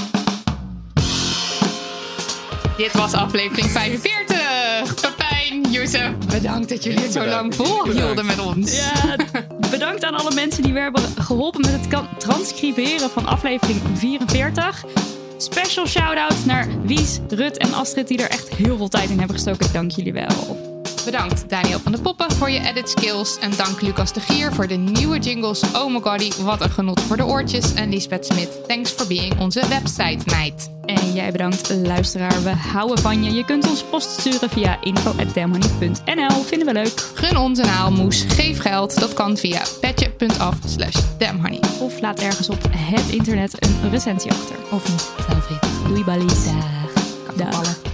Dit 2.76 2.92
was 2.92 3.12
aflevering 3.12 3.70
45. 3.70 4.94
Pepijn, 5.00 5.70
Jozef, 5.70 6.10
bedankt 6.30 6.68
dat 6.68 6.84
jullie 6.84 7.00
het 7.00 7.12
zo 7.12 7.26
lang 7.26 7.54
volhielden 7.54 8.26
met 8.26 8.38
ons. 8.38 8.76
Ja, 8.76 9.16
bedankt 9.70 10.04
aan 10.04 10.14
alle 10.14 10.34
mensen 10.34 10.62
die 10.62 10.72
we 10.72 10.80
hebben 10.80 11.02
geholpen 11.18 11.60
met 11.60 11.70
het 11.70 12.04
transcriberen 12.18 13.10
van 13.10 13.26
aflevering 13.26 13.80
44. 13.94 14.84
Special 15.36 15.86
shout-out 15.86 16.44
naar 16.44 16.68
Wies, 16.82 17.18
Rut 17.28 17.56
en 17.56 17.74
Astrid 17.74 18.08
die 18.08 18.22
er 18.22 18.30
echt 18.30 18.48
heel 18.48 18.76
veel 18.76 18.88
tijd 18.88 19.10
in 19.10 19.18
hebben 19.18 19.36
gestoken. 19.36 19.72
Dank 19.72 19.90
jullie 19.90 20.12
wel. 20.12 20.73
Bedankt 21.04 21.48
Daniel 21.48 21.78
van 21.78 21.92
de 21.92 22.00
Poppen 22.00 22.32
voor 22.32 22.50
je 22.50 22.60
edit 22.60 22.90
skills. 22.90 23.38
En 23.38 23.50
dank 23.56 23.80
Lucas 23.80 24.12
de 24.12 24.20
Gier 24.20 24.52
voor 24.52 24.66
de 24.66 24.74
nieuwe 24.74 25.18
jingles. 25.18 25.62
Oh 25.72 25.92
my 25.92 26.00
goddy, 26.00 26.30
wat 26.42 26.60
een 26.60 26.70
genot 26.70 27.00
voor 27.00 27.16
de 27.16 27.24
oortjes. 27.24 27.74
En 27.74 27.88
Lisbeth 27.88 28.26
Smit, 28.26 28.68
thanks 28.68 28.90
for 28.90 29.06
being 29.06 29.40
onze 29.40 29.68
website 29.68 30.24
meid. 30.26 30.70
En 30.84 31.12
jij 31.12 31.32
bedankt, 31.32 31.74
luisteraar. 31.82 32.42
We 32.42 32.50
houden 32.50 32.98
van 32.98 33.24
je. 33.24 33.32
Je 33.32 33.44
kunt 33.44 33.68
ons 33.68 33.82
post 33.82 34.10
sturen 34.10 34.50
via 34.50 34.82
info.damhoney.nl. 34.82 36.42
Vinden 36.42 36.66
we 36.66 36.72
leuk. 36.72 37.10
Gun 37.14 37.36
ons 37.36 37.58
een 37.58 37.68
haalmoes, 37.68 38.24
geef 38.28 38.60
geld. 38.60 39.00
Dat 39.00 39.14
kan 39.14 39.36
via 39.36 39.62
petje.af 39.80 40.56
slash 40.66 40.96
damhoney. 41.18 41.60
Of 41.80 42.00
laat 42.00 42.20
ergens 42.20 42.48
op 42.48 42.62
het 42.68 43.08
internet 43.08 43.66
een 43.66 43.90
recensie 43.90 44.30
achter. 44.30 44.56
Of 44.70 44.88
niet, 44.88 45.10
zelf 45.28 45.48
weten. 45.48 45.70
Doei 45.88 46.04
ballies. 46.04 46.44
Dag. 46.44 47.50
Dag. 47.50 47.93